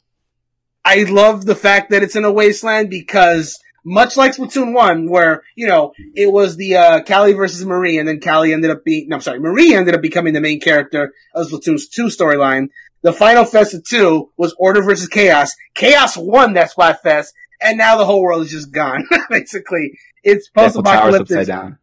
I 0.84 1.04
love 1.04 1.46
the 1.46 1.56
fact 1.56 1.92
that 1.92 2.04
it's 2.04 2.16
in 2.18 2.26
a 2.26 2.32
wasteland 2.32 2.90
because 2.90 3.58
much 3.84 4.18
like 4.18 4.36
Splatoon 4.36 4.74
one, 4.74 5.10
where 5.10 5.44
you 5.56 5.68
know 5.68 5.94
it 6.16 6.32
was 6.32 6.56
the 6.58 6.76
uh, 6.76 7.04
Callie 7.04 7.34
versus 7.34 7.66
Marie, 7.66 7.98
and 7.98 8.08
then 8.08 8.20
Callie 8.20 8.54
ended 8.54 8.72
up 8.72 8.84
being 8.84 9.10
no, 9.10 9.16
I'm 9.16 9.22
sorry, 9.22 9.40
Marie 9.40 9.74
ended 9.74 9.96
up 9.96 10.02
becoming 10.02 10.34
the 10.34 10.42
main 10.42 10.60
character 10.60 11.14
of 11.34 11.48
Splatoon's 11.48 11.88
two 11.88 12.06
storyline. 12.06 12.70
The 13.02 13.14
final 13.14 13.46
Festa 13.46 13.82
two 13.82 14.32
was 14.38 14.56
Order 14.60 14.84
versus 14.84 15.08
Chaos. 15.08 15.56
Chaos 15.74 16.16
won 16.16 16.54
that 16.54 16.72
Splatfest, 16.72 17.30
and 17.62 17.78
now 17.78 17.98
the 17.98 18.06
whole 18.06 18.22
world 18.22 18.44
is 18.44 18.52
just 18.52 18.72
gone. 18.72 19.08
Basically, 19.30 19.98
it's 20.24 20.50
Tower's 20.52 20.74
post-apocalyptic 20.74 21.38
upside 21.38 21.48
down. 21.48 21.78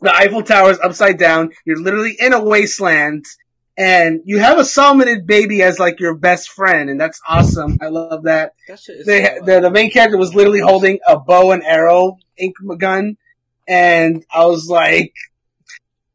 the 0.00 0.14
Eiffel 0.14 0.42
Tower 0.42 0.70
is 0.70 0.80
upside 0.80 1.18
down. 1.18 1.52
You're 1.64 1.80
literally 1.80 2.16
in 2.18 2.32
a 2.32 2.42
wasteland, 2.42 3.26
and 3.76 4.22
you 4.24 4.38
have 4.38 4.58
a 4.58 4.62
salmonid 4.62 5.26
baby 5.26 5.62
as 5.62 5.78
like 5.78 6.00
your 6.00 6.14
best 6.14 6.50
friend, 6.50 6.88
and 6.88 7.00
that's 7.00 7.20
awesome. 7.28 7.78
I 7.80 7.88
love 7.88 8.22
that. 8.24 8.54
That 8.68 8.80
They, 9.04 9.24
so, 9.24 9.44
the, 9.44 9.60
the 9.60 9.70
main 9.70 9.90
character 9.90 10.16
was 10.16 10.34
literally 10.34 10.60
holding 10.60 10.98
a 11.06 11.18
bow 11.18 11.52
and 11.52 11.62
arrow 11.62 12.18
ink 12.38 12.56
gun, 12.78 13.18
and 13.68 14.24
I 14.32 14.46
was 14.46 14.68
like, 14.68 15.12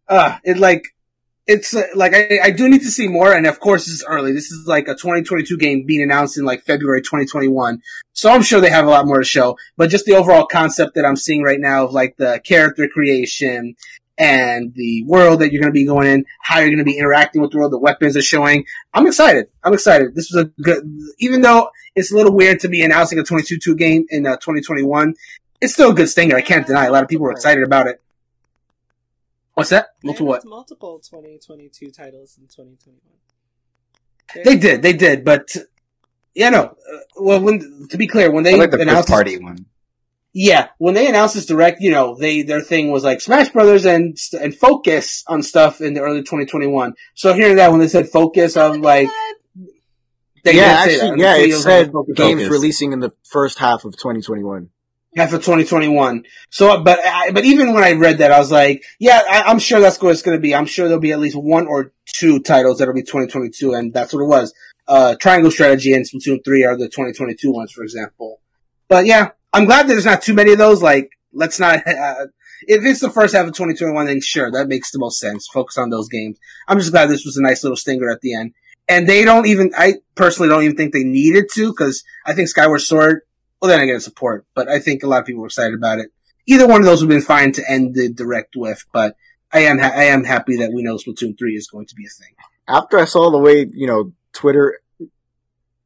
uh, 0.08 0.38
it 0.44 0.58
like, 0.58 0.88
it's 1.46 1.76
uh, 1.76 1.84
like 1.96 2.14
I, 2.16 2.40
I 2.44 2.52
do 2.52 2.68
need 2.68 2.82
to 2.82 2.92
see 2.92 3.08
more, 3.08 3.34
and 3.34 3.46
of 3.46 3.60
course 3.60 3.86
this 3.86 3.96
is 3.96 4.06
early. 4.08 4.32
This 4.32 4.52
is 4.52 4.66
like 4.68 4.88
a 4.88 4.96
2022 4.96 5.58
game 5.58 5.86
being 5.86 6.02
announced 6.02 6.38
in 6.38 6.46
like 6.46 6.64
February 6.64 7.02
2021, 7.02 7.82
so 8.14 8.32
I'm 8.32 8.42
sure 8.42 8.60
they 8.60 8.70
have 8.72 8.88
a 8.88 8.90
lot 8.90 9.06
more 9.06 9.20
to 9.20 9.26
show. 9.26 9.58
But 9.78 9.92
just 9.92 10.06
the 10.06 10.16
overall 10.16 10.48
concept 10.48 10.96
that 10.96 11.06
I'm 11.06 11.16
seeing 11.16 11.44
right 11.44 11.60
now 11.60 11.86
of 11.86 11.94
like 11.94 12.18
the 12.18 12.42
character 12.44 12.88
creation 12.88 13.76
and 14.22 14.72
the 14.76 15.04
world 15.06 15.42
that 15.42 15.52
you're 15.52 15.60
going 15.60 15.74
to 15.74 15.78
be 15.78 15.84
going 15.84 16.06
in, 16.08 16.26
how 16.42 16.60
you're 16.60 16.68
going 16.68 16.78
to 16.78 16.84
be 16.84 17.00
interacting 17.00 17.42
with 17.42 17.50
the 17.50 17.58
world, 17.58 17.72
the 17.72 17.80
weapons 17.80 18.16
are 18.16 18.22
showing. 18.22 18.66
I'm 18.94 19.08
excited. 19.08 19.48
I'm 19.64 19.74
excited. 19.74 20.14
This 20.14 20.32
was 20.32 20.44
a 20.44 20.62
good, 20.62 20.84
even 21.18 21.42
though 21.42 21.72
it's 21.96 22.12
a 22.12 22.16
little 22.16 22.32
weird 22.32 22.60
to 22.60 22.70
be 22.70 22.84
announcing 22.84 23.18
a 23.18 23.24
22-2 23.24 23.76
game 23.76 24.06
in 24.12 24.28
uh, 24.28 24.36
2021, 24.36 25.16
it's 25.60 25.74
still 25.74 25.90
a 25.90 25.94
good 25.96 26.08
stinger. 26.08 26.36
I 26.36 26.42
can't 26.42 26.68
deny. 26.68 26.86
A 26.86 26.92
lot 26.92 27.02
of 27.02 27.10
people 27.10 27.24
were 27.24 27.32
excited 27.32 27.64
about 27.64 27.88
it. 27.88 28.00
What's 29.56 29.72
that? 29.72 29.96
Multiple 30.04 30.28
what? 30.28 30.46
Multiple 30.46 31.00
2022 31.00 31.90
titles 31.90 32.38
in 32.40 32.46
2021. 32.46 33.00
They 34.46 34.56
did, 34.56 34.84
they 34.84 34.94
did, 34.94 35.26
but 35.26 35.56
yeah, 36.36 36.52
no. 36.52 36.64
Uh, 36.64 36.98
well, 37.20 37.42
when 37.42 37.88
to 37.90 37.98
be 37.98 38.06
clear, 38.06 38.32
when 38.32 38.44
they 38.44 38.54
I 38.54 38.58
like 38.58 38.72
the 38.72 38.78
first 38.78 38.88
announced 38.88 39.10
party 39.10 39.40
one. 39.40 39.66
Yeah, 40.34 40.70
when 40.78 40.94
they 40.94 41.08
announced 41.08 41.36
this 41.36 41.46
direct, 41.46 41.82
you 41.82 41.92
know, 41.92 42.16
they 42.18 42.42
their 42.44 42.62
thing 42.62 42.90
was 42.92 43.04
like 43.04 43.20
Smash 43.22 43.50
Brothers 43.50 43.86
and 43.86 44.18
and 44.40 44.56
focus 44.56 45.24
on 45.28 45.44
stuff 45.44 45.82
in 45.82 45.94
the 45.94 46.02
early 46.02 46.22
2021. 46.22 46.94
So 47.16 47.34
hearing 47.34 47.58
that 47.58 47.72
when 47.72 47.80
they 47.80 47.88
said 47.90 48.10
focus, 48.10 48.56
I'm 48.56 48.82
like, 48.82 49.10
they 50.44 50.56
yeah, 50.56 50.86
did 50.86 50.92
say 50.92 50.96
actually, 51.08 51.10
that. 51.10 51.18
yeah, 51.20 51.34
They 51.38 51.50
it 51.50 51.56
said 51.62 51.86
like, 51.88 51.92
focus. 51.94 52.14
games 52.16 52.42
Focus. 52.44 52.52
releasing 52.52 52.94
in 52.94 53.00
the 53.00 53.12
first 53.30 53.60
half 53.60 53.86
of 53.86 53.94
2021. 53.98 54.70
half 55.16 55.34
of 55.34 55.42
2021. 55.42 56.24
So, 56.50 56.82
but 56.82 57.00
I, 57.06 57.32
but 57.32 57.44
even 57.46 57.74
when 57.74 57.84
I 57.84 57.92
read 57.94 58.20
that, 58.20 58.32
I 58.32 58.40
was 58.40 58.52
like, 58.52 58.84
yeah, 59.00 59.22
I, 59.30 59.42
I'm 59.44 59.60
sure 59.60 59.80
that's 59.80 60.02
what 60.02 60.12
it's 60.14 60.22
going 60.22 60.38
to 60.38 60.42
be. 60.42 60.56
I'm 60.56 60.66
sure 60.66 60.88
there'll 60.88 61.02
be 61.02 61.12
at 61.12 61.20
least 61.20 61.36
one 61.36 61.68
or 61.68 61.92
two 62.08 62.40
titles 62.40 62.80
that'll 62.80 62.94
be 62.94 63.02
2022, 63.04 63.74
and 63.74 63.94
that's 63.94 64.14
what 64.14 64.22
it 64.24 64.28
was. 64.28 64.54
Uh, 64.88 65.16
Triangle 65.16 65.52
Strategy 65.52 65.94
and 65.94 66.06
Splatoon 66.10 66.44
3 66.44 66.66
are 66.66 66.76
the 66.78 66.86
2022 66.88 67.52
ones, 67.52 67.72
for 67.72 67.84
example. 67.84 68.40
But 68.88 69.06
yeah, 69.06 69.32
I'm 69.54 69.66
glad 69.66 69.84
that 69.84 69.94
there's 69.94 70.06
not 70.06 70.22
too 70.22 70.34
many 70.34 70.52
of 70.52 70.58
those. 70.58 70.82
Like, 70.82 71.12
let's 71.34 71.60
not. 71.60 71.80
Uh, 71.88 72.28
if 72.68 72.86
it's 72.86 73.00
the 73.00 73.10
first 73.10 73.34
half 73.34 73.48
of 73.48 73.54
2021, 73.54 74.06
then 74.06 74.22
sure, 74.22 74.52
that 74.52 74.68
makes 74.68 74.92
the 74.92 75.00
most 75.00 75.20
sense. 75.20 75.48
Focus 75.52 75.80
on 75.80 75.90
those 75.90 76.08
games. 76.08 76.38
I'm 76.68 76.78
just 76.78 76.92
glad 76.92 77.08
this 77.08 77.26
was 77.26 77.36
a 77.36 77.42
nice 77.42 77.64
little 77.64 77.76
stinger 77.76 78.12
at 78.12 78.22
the 78.22 78.36
end. 78.36 78.54
And 78.88 79.10
they 79.10 79.26
don't 79.26 79.48
even, 79.48 79.72
I 79.76 79.96
personally 80.14 80.48
don't 80.48 80.62
even 80.62 80.78
think 80.78 80.94
they 80.94 81.04
needed 81.04 81.46
to, 81.54 81.72
because 81.72 82.04
I 82.24 82.34
think 82.34 82.50
Skyward 82.50 82.82
Sword 82.82 83.22
well, 83.62 83.70
then 83.70 83.80
again, 83.80 84.00
support, 84.00 84.46
but 84.56 84.68
I 84.68 84.80
think 84.80 85.04
a 85.04 85.08
lot 85.08 85.20
of 85.20 85.26
people 85.26 85.42
were 85.42 85.48
excited 85.48 85.76
about 85.76 86.00
it. 86.00 86.12
Either 86.48 86.68
one 86.68 86.82
of 86.82 86.86
those 86.86 87.02
would 87.02 87.12
have 87.12 87.20
been 87.20 87.26
fine 87.26 87.52
to 87.54 87.72
end 87.72 87.94
the 87.94 88.10
direct 88.12 88.56
with, 88.56 88.84
but 88.92 89.16
I 89.54 89.60
am 89.60 89.78
ha- 89.78 89.94
I 89.94 90.06
am 90.06 90.24
happy 90.24 90.58
that 90.58 90.74
we 90.74 90.82
know 90.82 90.96
Splatoon 90.96 91.38
three 91.38 91.56
is 91.56 91.68
going 91.68 91.86
to 91.86 91.96
be 91.96 92.06
a 92.06 92.10
thing. 92.10 92.34
After 92.68 92.98
I 92.98 93.06
saw 93.06 93.30
the 93.30 93.38
way, 93.38 93.68
you 93.72 93.86
know, 93.86 94.14
Twitter 94.34 94.80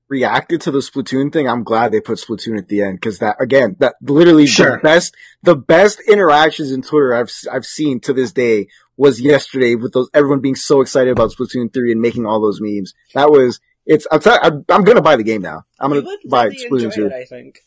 reacted 0.07 0.61
to 0.61 0.72
the 0.72 0.80
Splatoon 0.80 1.32
thing, 1.34 1.48
I'm 1.48 1.64
glad 1.64 1.91
they 1.91 1.99
put 2.02 2.19
Splatoon 2.19 2.57
at 2.57 2.68
the 2.68 2.82
end 2.82 2.98
because 2.98 3.19
that 3.19 3.38
again, 3.40 3.76
that 3.80 3.95
literally 4.02 4.45
Sure. 4.45 4.72
the 4.72 4.77
best, 4.77 5.15
the 5.44 5.56
best 5.56 5.99
interactions 6.07 6.72
in 6.72 6.82
Twitter 6.82 7.14
I've 7.14 7.32
I've 7.52 7.65
seen 7.65 7.99
to 8.02 8.14
this 8.14 8.32
day 8.32 8.68
was 8.98 9.19
yesterday 9.19 9.76
with 9.76 9.94
those 9.94 10.10
everyone 10.14 10.40
being 10.41 10.56
so 10.56 10.82
excited 10.82 11.11
about 11.11 11.32
Splatoon 11.32 11.73
three 11.73 11.91
and 11.91 12.02
making 12.02 12.26
all 12.26 12.40
those 12.41 12.60
memes. 12.61 12.94
That 13.14 13.30
was 13.32 13.60
it's. 13.86 14.07
I'm, 14.11 14.19
tell- 14.19 14.40
I'm, 14.41 14.65
I'm 14.69 14.84
gonna 14.84 15.02
buy 15.02 15.15
the 15.15 15.23
game 15.23 15.41
now. 15.41 15.64
I'm 15.80 15.91
gonna 15.91 16.06
buy 16.30 16.45
really 16.45 16.57
Splatoon 16.57 16.84
enjoy 16.86 16.95
two. 16.95 17.06
it, 17.07 17.14
I 17.14 17.26
think. 17.26 17.60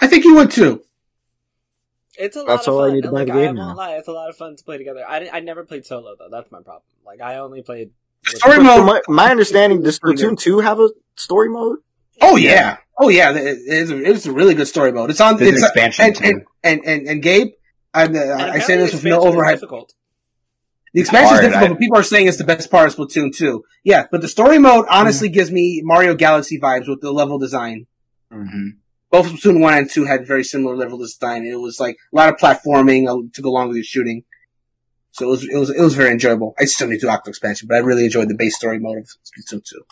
I 0.00 0.06
think 0.06 0.24
you 0.24 0.34
would 0.36 0.50
too. 0.50 0.82
It's 2.18 2.34
a 2.36 2.40
lot 2.40 2.48
That's 2.48 2.66
of 2.66 2.74
all 2.74 2.84
I 2.84 2.92
need 2.92 3.02
to 3.04 3.10
buy 3.12 3.18
like, 3.18 3.26
the 3.28 3.32
I 3.34 3.36
game 3.36 3.56
won't 3.56 3.68
now. 3.68 3.76
lie, 3.76 3.92
it's 3.96 4.08
a 4.08 4.12
lot 4.12 4.28
of 4.28 4.36
fun 4.36 4.56
to 4.56 4.64
play 4.64 4.76
together. 4.76 5.04
I, 5.08 5.28
I 5.32 5.40
never 5.40 5.64
played 5.64 5.86
solo 5.86 6.16
though. 6.18 6.28
That's 6.30 6.50
my 6.50 6.60
problem. 6.62 6.82
Like 7.06 7.20
I 7.20 7.36
only 7.38 7.62
played. 7.62 7.90
With- 8.26 8.36
Story 8.36 8.56
But 8.58 8.62
mode- 8.64 8.76
from 9.04 9.14
my, 9.16 9.24
my 9.24 9.30
understanding, 9.30 9.82
does 9.82 9.98
Pretty. 9.98 10.22
Splatoon 10.22 10.38
two 10.38 10.60
have 10.60 10.78
a 10.80 10.88
story 11.16 11.48
mode? 11.50 11.78
Oh 12.20 12.36
yeah, 12.36 12.78
oh 12.98 13.08
yeah, 13.08 13.30
it 13.32 13.38
is 13.66 13.90
a, 13.90 14.02
it's 14.02 14.26
a 14.26 14.32
really 14.32 14.54
good 14.54 14.66
story 14.68 14.92
mode. 14.92 15.10
It's 15.10 15.20
on 15.20 15.36
There's 15.36 15.50
an 15.50 15.54
it's 15.56 15.64
expansion 15.64 16.04
and, 16.06 16.24
and, 16.24 16.42
and 16.64 16.80
and 16.84 17.08
and 17.08 17.22
Gabe, 17.22 17.48
I, 17.94 18.04
And 18.04 18.18
I 18.18 18.58
say 18.58 18.76
this 18.76 18.92
with 18.92 19.04
no 19.04 19.16
expansion 19.18 19.28
is 19.28 19.36
overhype. 19.44 19.52
difficult. 19.54 19.94
The 20.94 21.00
expansion 21.02 21.34
is 21.36 21.40
difficult, 21.42 21.64
I- 21.64 21.68
but 21.68 21.78
people 21.78 21.98
are 21.98 22.02
saying 22.02 22.26
it's 22.26 22.38
the 22.38 22.44
best 22.44 22.70
part 22.70 22.88
of 22.88 22.96
Splatoon 22.96 23.34
2. 23.36 23.62
Yeah, 23.84 24.06
but 24.10 24.20
the 24.20 24.28
story 24.28 24.58
mode 24.58 24.86
honestly 24.90 25.28
gives 25.28 25.50
me 25.52 25.80
Mario 25.84 26.14
Galaxy 26.14 26.58
vibes 26.58 26.88
with 26.88 27.00
the 27.00 27.12
level 27.12 27.38
design. 27.38 27.86
hmm 28.32 28.70
Both 29.10 29.28
Splatoon 29.28 29.60
1 29.60 29.74
and 29.74 29.90
2 29.90 30.04
had 30.06 30.26
very 30.26 30.42
similar 30.44 30.76
level 30.76 30.98
design. 30.98 31.44
It 31.44 31.60
was 31.60 31.78
like 31.78 31.96
a 32.12 32.16
lot 32.16 32.28
of 32.32 32.36
platforming 32.40 33.32
to 33.34 33.42
go 33.42 33.50
along 33.50 33.68
with 33.68 33.76
your 33.76 33.84
shooting. 33.84 34.24
So 35.18 35.26
it 35.26 35.30
was, 35.30 35.42
it 35.44 35.56
was, 35.58 35.70
it 35.70 35.80
was 35.80 35.94
very 35.96 36.10
enjoyable. 36.12 36.54
I 36.60 36.64
still 36.66 36.86
need 36.88 37.00
to 37.00 37.08
Octo 37.08 37.28
expansion, 37.30 37.66
but 37.68 37.74
I 37.76 37.80
really 37.80 38.04
enjoyed 38.04 38.28
the 38.28 38.36
base 38.36 38.54
story 38.56 38.78
mode 38.78 38.98
of 38.98 39.04
Splatoon 39.24 39.64
2. 39.64 39.82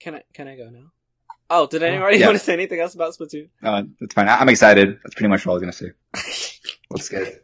Can 0.00 0.14
I 0.14 0.22
can 0.32 0.48
I 0.48 0.56
go 0.56 0.70
now? 0.70 0.92
Oh, 1.50 1.66
did 1.66 1.82
anybody 1.82 2.18
Yeah. 2.18 2.26
want 2.26 2.38
to 2.38 2.44
say 2.44 2.52
anything 2.52 2.80
else 2.80 2.94
about 2.94 3.14
Splatoon? 3.14 3.48
Uh, 3.62 3.82
that's 4.00 4.14
fine. 4.14 4.28
I- 4.28 4.36
I'm 4.38 4.48
excited. 4.48 4.98
That's 5.02 5.14
pretty 5.14 5.28
much 5.28 5.46
all 5.46 5.52
I 5.52 5.54
was 5.54 5.62
gonna 5.62 5.72
say. 5.72 6.58
Looks 6.90 7.08
good. 7.08 7.40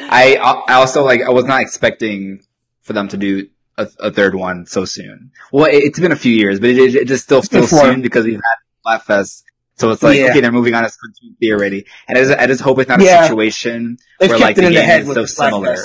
I 0.00 0.36
I 0.36 0.74
also 0.74 1.04
like 1.04 1.20
I 1.22 1.30
was 1.30 1.44
not 1.44 1.60
expecting 1.60 2.40
for 2.80 2.92
them 2.94 3.08
to 3.08 3.16
do 3.16 3.48
a, 3.76 3.88
a 3.98 4.10
third 4.10 4.34
one 4.34 4.66
so 4.66 4.84
soon. 4.84 5.32
Well, 5.52 5.66
it, 5.66 5.76
it's 5.84 6.00
been 6.00 6.12
a 6.12 6.16
few 6.16 6.34
years, 6.34 6.58
but 6.58 6.70
it, 6.70 6.94
it 6.94 7.06
just 7.08 7.24
still 7.24 7.40
been 7.42 7.66
feels 7.66 7.70
soon 7.70 8.00
because 8.02 8.24
we've 8.24 8.40
had 8.86 9.00
Splatfest. 9.02 9.42
So 9.80 9.90
it's 9.92 10.02
like 10.02 10.18
Yeah. 10.18 10.26
okay, 10.30 10.40
they're 10.40 10.52
moving 10.52 10.74
on 10.74 10.82
to 10.82 10.88
Splatoon 10.90 11.38
3 11.38 11.52
already, 11.52 11.86
and 12.06 12.18
I 12.18 12.20
just, 12.22 12.38
I 12.38 12.46
just 12.46 12.60
hope 12.60 12.78
it's 12.80 12.88
not 12.88 13.00
Yeah. 13.00 13.20
a 13.20 13.22
situation 13.24 13.96
They've 14.18 14.28
where 14.28 14.38
like 14.38 14.56
the 14.56 14.62
in 14.66 14.68
the 14.74 14.80
game 14.80 14.84
head 14.86 15.02
is 15.08 15.14
so 15.14 15.24
similar. 15.24 15.76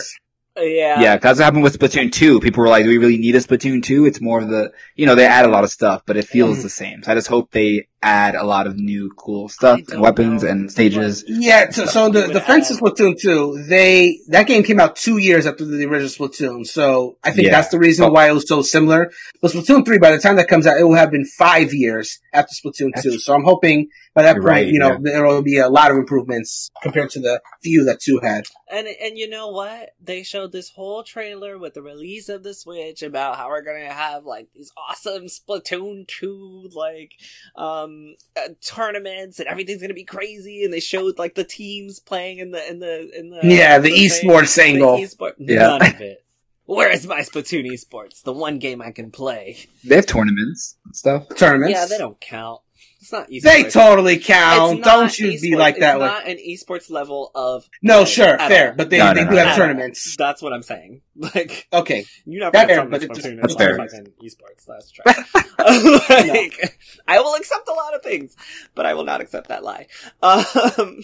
Yeah, 0.57 1.01
Yeah, 1.01 1.13
'cause 1.17 1.21
that's 1.23 1.39
what 1.39 1.45
happened 1.45 1.63
with 1.63 1.77
Splatoon 1.79 2.11
2. 2.11 2.39
People 2.39 2.61
were 2.61 2.69
like, 2.69 2.83
do 2.83 2.89
we 2.89 2.97
really 2.97 3.17
need 3.17 3.35
a 3.35 3.39
Splatoon 3.39 3.83
2? 3.83 4.05
It's 4.05 4.21
more 4.21 4.39
of 4.41 4.47
the, 4.49 4.71
you 4.95 5.05
know, 5.05 5.13
they 5.15 5.25
add 5.25 5.45
a 5.45 5.49
lot 5.49 5.63
of 5.65 5.69
stuff, 5.71 6.03
but 6.05 6.15
it 6.17 6.27
feels 6.27 6.59
Mhm. 6.59 6.63
the 6.63 6.69
same. 6.69 7.03
So 7.03 7.11
I 7.11 7.15
just 7.15 7.27
hope 7.27 7.51
they 7.51 7.87
add 8.05 8.35
a 8.35 8.43
lot 8.43 8.67
of 8.67 8.77
new 8.77 9.11
cool 9.17 9.49
stuff 9.49 9.79
and 9.91 9.99
weapons 9.99 10.43
know 10.43 10.49
and 10.49 10.71
stages. 10.71 11.23
Yeah, 11.27 11.71
so, 11.71 11.85
so 11.87 12.09
the 12.09 12.21
Would 12.21 12.33
Defense 12.33 12.69
of 12.69 12.77
Splatoon 12.77 13.19
2, 13.19 13.65
they, 13.67 14.19
that 14.27 14.45
game 14.45 14.61
came 14.63 14.79
out 14.79 14.95
two 14.95 15.17
years 15.17 15.47
after 15.47 15.65
the 15.65 15.83
original 15.85 16.09
Splatoon, 16.27 16.67
so 16.67 17.17
I 17.23 17.31
think 17.31 17.47
Yeah. 17.47 17.51
that's 17.55 17.69
the 17.69 17.79
reason 17.79 18.05
Oh. 18.05 18.11
why 18.11 18.29
it 18.29 18.33
was 18.33 18.47
so 18.47 18.61
similar. 18.61 19.11
But 19.41 19.51
Splatoon 19.51 19.83
3, 19.85 19.97
by 19.97 20.11
the 20.11 20.19
time 20.19 20.35
that 20.35 20.47
comes 20.47 20.67
out, 20.67 20.77
it 20.79 20.83
will 20.83 20.95
have 20.95 21.09
been 21.11 21.25
five 21.25 21.73
years 21.73 22.19
after 22.31 22.53
Splatoon 22.53 22.91
2, 22.93 23.09
That's- 23.09 23.23
so 23.25 23.33
I'm 23.33 23.43
hoping 23.43 23.89
by 24.13 24.21
that 24.21 24.35
You're 24.35 24.43
point, 24.43 24.51
right, 24.51 24.67
you 24.67 24.79
know, 24.79 24.91
yeah. 24.91 24.97
there 25.01 25.25
will 25.25 25.41
be 25.41 25.57
a 25.57 25.67
lot 25.67 25.89
of 25.91 25.97
improvements 25.97 26.69
compared 26.83 27.09
to 27.11 27.19
the 27.19 27.41
few 27.63 27.83
that 27.85 27.99
2 27.99 28.19
had. 28.21 28.45
And 28.69 28.87
and 28.87 29.17
you 29.17 29.29
know 29.29 29.49
what? 29.49 29.91
They 30.01 30.23
showed 30.23 30.51
this 30.51 30.69
whole 30.69 31.03
trailer 31.03 31.57
with 31.57 31.73
the 31.75 31.81
release 31.83 32.29
of 32.29 32.41
the 32.43 32.53
Switch 32.53 33.03
about 33.03 33.37
how 33.37 33.47
we're 33.49 33.61
gonna 33.61 33.93
have 33.93 34.25
like 34.25 34.47
these 34.55 34.71
awesome 34.89 35.25
Splatoon 35.25 36.07
two 36.07 36.69
like 36.73 37.11
um 37.55 37.94
uh, 38.37 38.49
tournaments 38.61 39.39
and 39.39 39.47
everything's 39.47 39.81
gonna 39.81 39.93
be 39.93 40.03
crazy. 40.03 40.63
And 40.63 40.73
they 40.73 40.79
showed 40.79 41.17
like 41.17 41.35
the 41.35 41.43
teams 41.43 41.99
playing 41.99 42.39
in 42.39 42.51
the 42.51 42.69
in 42.69 42.79
the 42.79 43.09
in 43.17 43.29
the 43.29 43.39
Yeah, 43.43 43.77
the 43.79 43.89
thing. 43.89 44.09
esports 44.09 44.55
The 44.55 44.63
angle. 44.63 44.97
esport- 44.97 45.33
Yeah. 45.37 45.59
None 45.59 45.81
of 45.95 46.01
it. 46.11 46.21
Where 46.67 46.89
is 46.91 47.05
my 47.05 47.19
Splatoon 47.21 47.65
esports? 47.71 48.23
The 48.23 48.33
one 48.33 48.57
game 48.57 48.81
I 48.81 48.91
can 48.91 49.11
play. 49.11 49.57
They 49.83 49.95
have 49.97 50.07
tournaments 50.07 50.77
and 50.85 50.95
stuff. 50.95 51.27
Tournaments. 51.37 51.73
Yeah, 51.77 51.85
they 51.85 51.99
don't 51.99 52.19
count. 52.19 52.61
It's 53.05 53.11
not 53.11 53.29
esports. 53.29 53.41
They 53.43 53.63
totally 53.69 54.17
count. 54.19 54.79
Not 54.79 54.83
Don't 54.85 55.19
you 55.19 55.39
be 55.39 55.51
esports. 55.51 55.57
like 55.59 55.79
that 55.79 55.95
It's 55.95 56.01
way. 56.01 56.07
not 56.07 56.27
an 56.27 56.37
esports 56.37 56.89
level 56.89 57.31
of 57.35 57.69
No, 57.83 58.03
sure, 58.05 58.37
fair, 58.39 58.69
all. 58.71 58.75
but 58.75 58.89
they, 58.89 58.97
No, 58.97 59.13
they 59.13 59.23
no, 59.23 59.29
do 59.29 59.35
no, 59.35 59.41
have 59.43 59.47
At 59.49 59.55
tournaments. 59.57 60.15
That's 60.17 60.41
what 60.41 60.53
I'm 60.53 60.63
saying. 60.63 61.01
Like 61.17 61.67
Okay. 61.71 62.05
you 62.25 62.39
never 62.39 62.51
That 62.51 62.59
had 62.61 62.67
fair, 62.67 62.75
something 62.77 62.91
but 62.91 63.01
that's 63.01 63.19
it- 63.25 63.37
Splatoon 63.37 63.41
that's 63.41 63.55
that's 63.55 63.67
fair. 63.67 63.77
fucking 63.77 64.13
esports. 64.21 64.65
That's 64.67 64.91
trash. 64.91 65.33
like, 66.29 66.77
I 67.07 67.19
will 67.21 67.35
accept 67.35 67.67
a 67.69 67.73
lot 67.73 67.93
of 67.95 68.01
things, 68.03 68.35
but 68.75 68.85
I 68.85 68.93
will 68.95 69.05
not 69.05 69.21
accept 69.21 69.47
that 69.47 69.63
lie. 69.63 69.87
Um, 70.21 71.01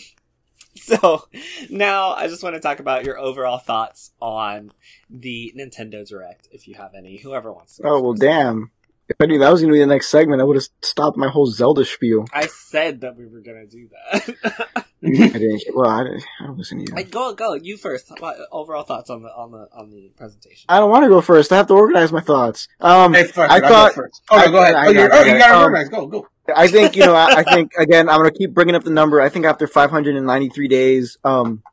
so 0.76 1.26
now 1.70 2.12
I 2.12 2.28
just 2.28 2.44
want 2.44 2.56
to 2.56 2.62
talk 2.62 2.80
about 2.80 3.06
your 3.06 3.18
overall 3.20 3.58
thoughts 3.58 4.12
on 4.22 4.72
the 5.10 5.54
Nintendo 5.58 6.08
Direct, 6.08 6.48
if 6.52 6.68
you 6.68 6.76
have 6.76 6.94
any. 6.96 7.18
Whoever 7.18 7.52
wants 7.52 7.78
to. 7.78 7.84
Oh 7.88 8.02
well, 8.02 8.14
first. 8.14 8.22
damn. 8.22 8.72
If 9.12 9.18
I 9.20 9.26
knew 9.26 9.40
that 9.40 9.52
was 9.52 9.62
gonna 9.62 9.74
be 9.74 9.80
the 9.80 9.86
next 9.86 10.08
segment, 10.08 10.42
I 10.42 10.46
would 10.46 10.56
have 10.56 10.66
stopped 10.82 11.18
my 11.18 11.28
whole 11.28 11.46
Zelda 11.46 11.84
spiel. 11.84 12.26
I 12.34 12.48
said 12.48 13.02
that 13.02 13.18
we 13.18 13.26
were 13.28 13.42
gonna 13.42 13.66
do 13.66 13.90
that. 13.90 14.68
I 15.04 15.10
didn't. 15.10 15.64
Well, 15.74 15.90
I, 15.90 16.04
didn't, 16.04 16.24
I 16.40 16.44
wasn't 16.52 16.58
listen 16.60 16.78
to 16.86 16.92
you. 16.92 16.98
I, 16.98 17.04
go 17.04 17.34
go 17.34 17.56
you 17.56 17.76
first. 17.76 18.10
What- 18.20 18.38
Overall 18.52 18.84
thoughts 18.84 19.10
on 19.10 19.22
the 19.24 19.30
on 19.30 19.52
the 19.52 19.68
on 19.74 19.90
the 19.90 20.12
presentation. 20.16 20.66
I 20.70 20.80
don't 20.80 20.90
want 20.90 21.04
to 21.04 21.10
go 21.10 21.20
first. 21.22 21.52
I 21.52 21.58
have 21.58 21.68
to 21.68 21.74
organize 21.74 22.12
my 22.12 22.22
thoughts. 22.22 22.68
Um, 22.80 23.14
Hey, 23.14 23.24
fuck 23.26 23.50
I 23.52 23.58
it, 23.58 23.64
I'll 23.64 23.70
thought- 23.70 23.96
go 23.96 24.02
first. 24.04 24.22
Oh, 24.32 24.38
no, 24.38 24.44
I- 24.44 24.48
go 24.52 24.62
ahead. 24.62 24.76
I 24.76 24.88
Oh, 24.88 24.90
you're, 24.92 25.10
got 25.10 25.26
you 25.26 25.32
got 25.34 25.40
got 25.40 25.48
to 25.48 25.54
it. 25.60 25.64
organize. 25.64 25.90
Go, 25.90 26.06
go. 26.08 26.28
I 26.56 26.68
think 26.68 26.96
you 26.96 27.06
know. 27.06 27.16
I, 27.16 27.40
I 27.40 27.44
think 27.56 27.72
again, 27.78 28.08
I'm 28.10 28.20
gonna 28.20 28.32
keep 28.32 28.54
bringing 28.54 28.76
up 28.76 28.84
the 28.84 28.92
number. 28.92 29.20
I 29.20 29.30
think 29.30 29.46
after 29.46 29.68
593 29.68 30.68
days, 30.68 31.18
um, 31.24 31.64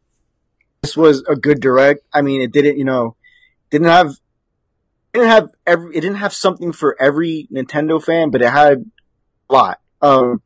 this 0.83 0.97
was 0.97 1.23
a 1.29 1.37
good 1.37 1.61
direct. 1.61 2.01
I 2.13 2.23
mean, 2.23 2.41
it 2.43 2.51
didn't. 2.53 2.79
You 2.79 2.85
know, 2.85 3.15
didn't 3.71 3.87
have. 3.89 4.13
It 5.15 5.19
didn't 5.19 5.31
have 5.31 5.51
every. 5.67 5.97
It 5.97 6.01
didn't 6.03 6.17
have 6.19 6.33
something 6.35 6.73
for 6.73 7.01
every 7.01 7.49
Nintendo 7.53 8.03
fan, 8.03 8.31
but 8.31 8.43
it 8.43 8.51
had 8.51 8.85
a 9.49 9.53
lot. 9.53 9.81
Um, 10.03 10.43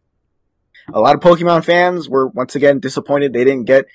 a 0.92 1.00
lot 1.00 1.14
of 1.14 1.20
Pokemon 1.20 1.64
fans 1.64 2.08
were 2.08 2.28
once 2.28 2.54
again 2.54 2.80
disappointed 2.80 3.32
they 3.32 3.44
didn't 3.44 3.64
get 3.64 3.86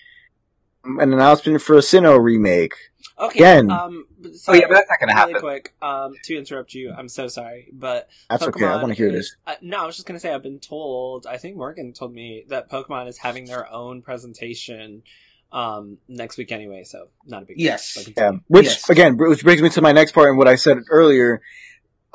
an 0.84 1.14
announcement 1.14 1.62
for 1.62 1.76
a 1.76 1.80
Sinnoh 1.80 2.22
remake. 2.22 2.74
Okay. 3.20 3.40
Again. 3.40 3.72
Um, 3.72 4.06
Oh 4.48 4.54
yeah, 4.54 4.62
but 4.68 4.74
that's 4.76 4.90
not 4.90 5.00
gonna 5.00 5.14
really 5.14 5.34
happen. 5.34 5.42
quick, 5.42 5.74
um, 5.82 6.14
to 6.26 6.36
interrupt 6.38 6.74
you, 6.74 6.92
I'm 6.92 7.08
so 7.08 7.28
sorry, 7.28 7.70
but 7.72 8.10
That's 8.30 8.44
okay. 8.44 8.66
I 8.66 8.76
want 8.78 8.90
to 8.90 8.94
hear 8.96 9.08
is- 9.10 9.14
this. 9.14 9.36
Uh, 9.46 9.54
no, 9.62 9.84
I 9.84 9.86
was 9.86 9.96
just 9.96 10.08
gonna 10.08 10.20
say 10.20 10.34
I've 10.34 10.42
been 10.44 10.60
told. 10.60 11.28
I 11.28 11.38
think 11.38 11.56
Morgan 11.56 11.94
told 11.94 12.14
me 12.14 12.44
that 12.50 12.70
Pokemon 12.70 13.08
is 13.08 13.20
having 13.20 13.46
their 13.46 13.72
own 13.72 14.02
presentation 14.02 15.04
um 15.52 15.98
next 16.08 16.38
week 16.38 16.52
anyway, 16.52 16.84
so 16.84 17.08
not 17.26 17.44
a 17.44 17.46
big 17.46 17.58
deal. 17.58 17.66
Yes. 17.66 17.86
So 17.90 18.02
Yeah, 18.18 18.32
which 18.48 18.66
Yes. 18.66 18.90
again, 18.90 19.18
which 19.18 19.44
brings 19.44 19.62
me 19.62 19.70
to 19.70 19.82
my 19.82 19.92
next 19.92 20.12
part 20.12 20.30
and 20.30 20.38
what 20.38 20.48
I 20.48 20.56
said 20.56 20.80
earlier. 20.90 21.42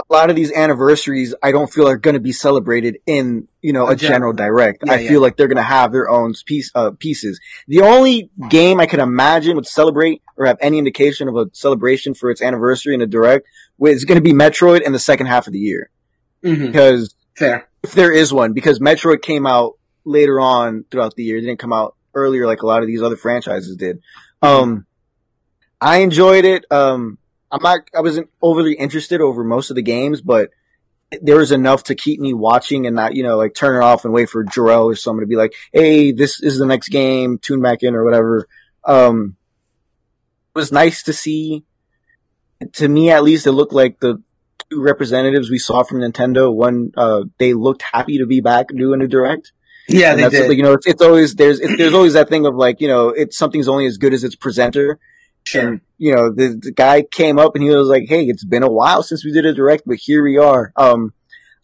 A 0.08 0.12
lot 0.12 0.30
of 0.30 0.36
these 0.36 0.50
anniversaries, 0.50 1.34
I 1.42 1.52
don't 1.52 1.70
feel 1.72 1.86
are 1.86 1.98
going 1.98 2.14
to 2.14 2.20
be 2.20 2.32
celebrated 2.32 2.96
in 3.06 3.46
you 3.60 3.72
know 3.72 3.86
A 3.86 3.90
a 3.92 3.96
general 3.96 4.32
general. 4.32 4.32
direct. 4.32 4.82
Yeah, 4.86 4.92
I 4.94 4.98
yeah. 4.98 5.08
feel 5.10 5.20
like 5.20 5.36
they're 5.36 5.48
going 5.48 5.56
to 5.58 5.62
have 5.62 5.92
their 5.92 6.08
own 6.10 6.32
piece 6.46 6.70
uh, 6.74 6.92
pieces. 6.98 7.38
The 7.68 7.82
only 7.82 8.30
game 8.48 8.80
I 8.80 8.86
can 8.86 9.00
imagine 9.00 9.54
would 9.54 9.66
celebrate 9.66 10.22
or 10.36 10.46
have 10.46 10.56
any 10.60 10.78
indication 10.78 11.28
of 11.28 11.36
a 11.36 11.46
celebration 11.52 12.14
for 12.14 12.30
its 12.30 12.40
anniversary 12.42 12.94
in 12.94 13.02
a 13.02 13.06
direct 13.06 13.46
is 13.84 14.04
going 14.04 14.16
to 14.16 14.22
be 14.22 14.32
Metroid 14.32 14.80
in 14.80 14.92
the 14.92 14.98
second 14.98 15.26
half 15.26 15.46
of 15.46 15.52
the 15.52 15.58
year 15.58 15.90
hmm 16.42 16.66
because 16.66 17.14
Fair. 17.36 17.68
if 17.82 17.92
there 17.92 18.10
is 18.12 18.32
one, 18.32 18.52
because 18.54 18.78
Metroid 18.80 19.22
came 19.22 19.46
out 19.46 19.74
later 20.04 20.40
on 20.40 20.84
throughout 20.90 21.14
the 21.16 21.22
year. 21.22 21.36
It 21.36 21.42
didn't 21.42 21.58
come 21.60 21.72
out 21.72 21.94
earlier 22.14 22.46
like 22.46 22.62
a 22.62 22.66
lot 22.66 22.82
of 22.82 22.86
these 22.86 23.02
other 23.02 23.16
franchises 23.16 23.76
did. 23.76 24.00
Um, 24.40 24.86
I 25.80 25.98
enjoyed 25.98 26.44
it. 26.44 26.64
Um, 26.70 27.18
I'm 27.50 27.62
not, 27.62 27.80
I 27.94 28.00
wasn't 28.00 28.30
overly 28.40 28.74
interested 28.74 29.20
over 29.20 29.44
most 29.44 29.70
of 29.70 29.76
the 29.76 29.82
games, 29.82 30.20
but 30.20 30.50
there 31.20 31.36
was 31.36 31.52
enough 31.52 31.84
to 31.84 31.94
keep 31.94 32.20
me 32.20 32.32
watching 32.32 32.86
and 32.86 32.96
not, 32.96 33.14
you 33.14 33.22
know, 33.22 33.36
like 33.36 33.54
turn 33.54 33.76
it 33.76 33.84
off 33.84 34.04
and 34.04 34.14
wait 34.14 34.30
for 34.30 34.44
Jarrell 34.44 34.84
or 34.84 34.96
someone 34.96 35.22
to 35.22 35.28
be 35.28 35.36
like, 35.36 35.54
Hey, 35.72 36.12
this 36.12 36.42
is 36.42 36.58
the 36.58 36.66
next 36.66 36.88
game, 36.88 37.38
tune 37.38 37.60
back 37.60 37.82
in 37.82 37.94
or 37.94 38.04
whatever. 38.04 38.48
Um, 38.84 39.36
it 40.54 40.58
was 40.58 40.72
nice 40.72 41.02
to 41.04 41.12
see, 41.12 41.64
to 42.72 42.88
me 42.88 43.10
at 43.10 43.24
least, 43.24 43.46
it 43.46 43.52
looked 43.52 43.72
like 43.72 44.00
the 44.00 44.22
two 44.70 44.82
representatives 44.82 45.50
we 45.50 45.58
saw 45.58 45.82
from 45.82 46.00
Nintendo. 46.00 46.52
One, 46.54 46.92
uh, 46.96 47.24
they 47.38 47.54
looked 47.54 47.82
happy 47.82 48.18
to 48.18 48.26
be 48.26 48.40
back 48.40 48.68
doing 48.68 49.02
a 49.02 49.08
direct. 49.08 49.52
Yeah, 49.88 50.10
And 50.10 50.18
they 50.18 50.22
that's 50.24 50.34
did. 50.34 50.56
you 50.56 50.62
know, 50.62 50.72
it's, 50.72 50.86
it's 50.86 51.02
always, 51.02 51.34
there's, 51.34 51.60
it, 51.60 51.76
there's 51.76 51.94
always 51.94 52.12
that 52.14 52.28
thing 52.28 52.46
of 52.46 52.54
like, 52.54 52.80
you 52.80 52.88
know, 52.88 53.08
it's 53.08 53.36
something's 53.36 53.68
only 53.68 53.86
as 53.86 53.98
good 53.98 54.14
as 54.14 54.24
its 54.24 54.36
presenter. 54.36 54.98
sure. 55.44 55.68
And, 55.68 55.80
you 55.98 56.14
know, 56.14 56.30
the, 56.32 56.58
the 56.60 56.72
guy 56.72 57.02
came 57.02 57.38
up 57.38 57.54
and 57.54 57.64
he 57.64 57.70
was 57.70 57.88
like, 57.88 58.04
Hey, 58.08 58.24
it's 58.26 58.44
been 58.44 58.62
a 58.62 58.70
while 58.70 59.02
since 59.02 59.24
we 59.24 59.32
did 59.32 59.44
a 59.44 59.52
direct, 59.52 59.82
but 59.86 59.96
here 59.96 60.22
we 60.22 60.38
are. 60.38 60.72
Um, 60.76 61.12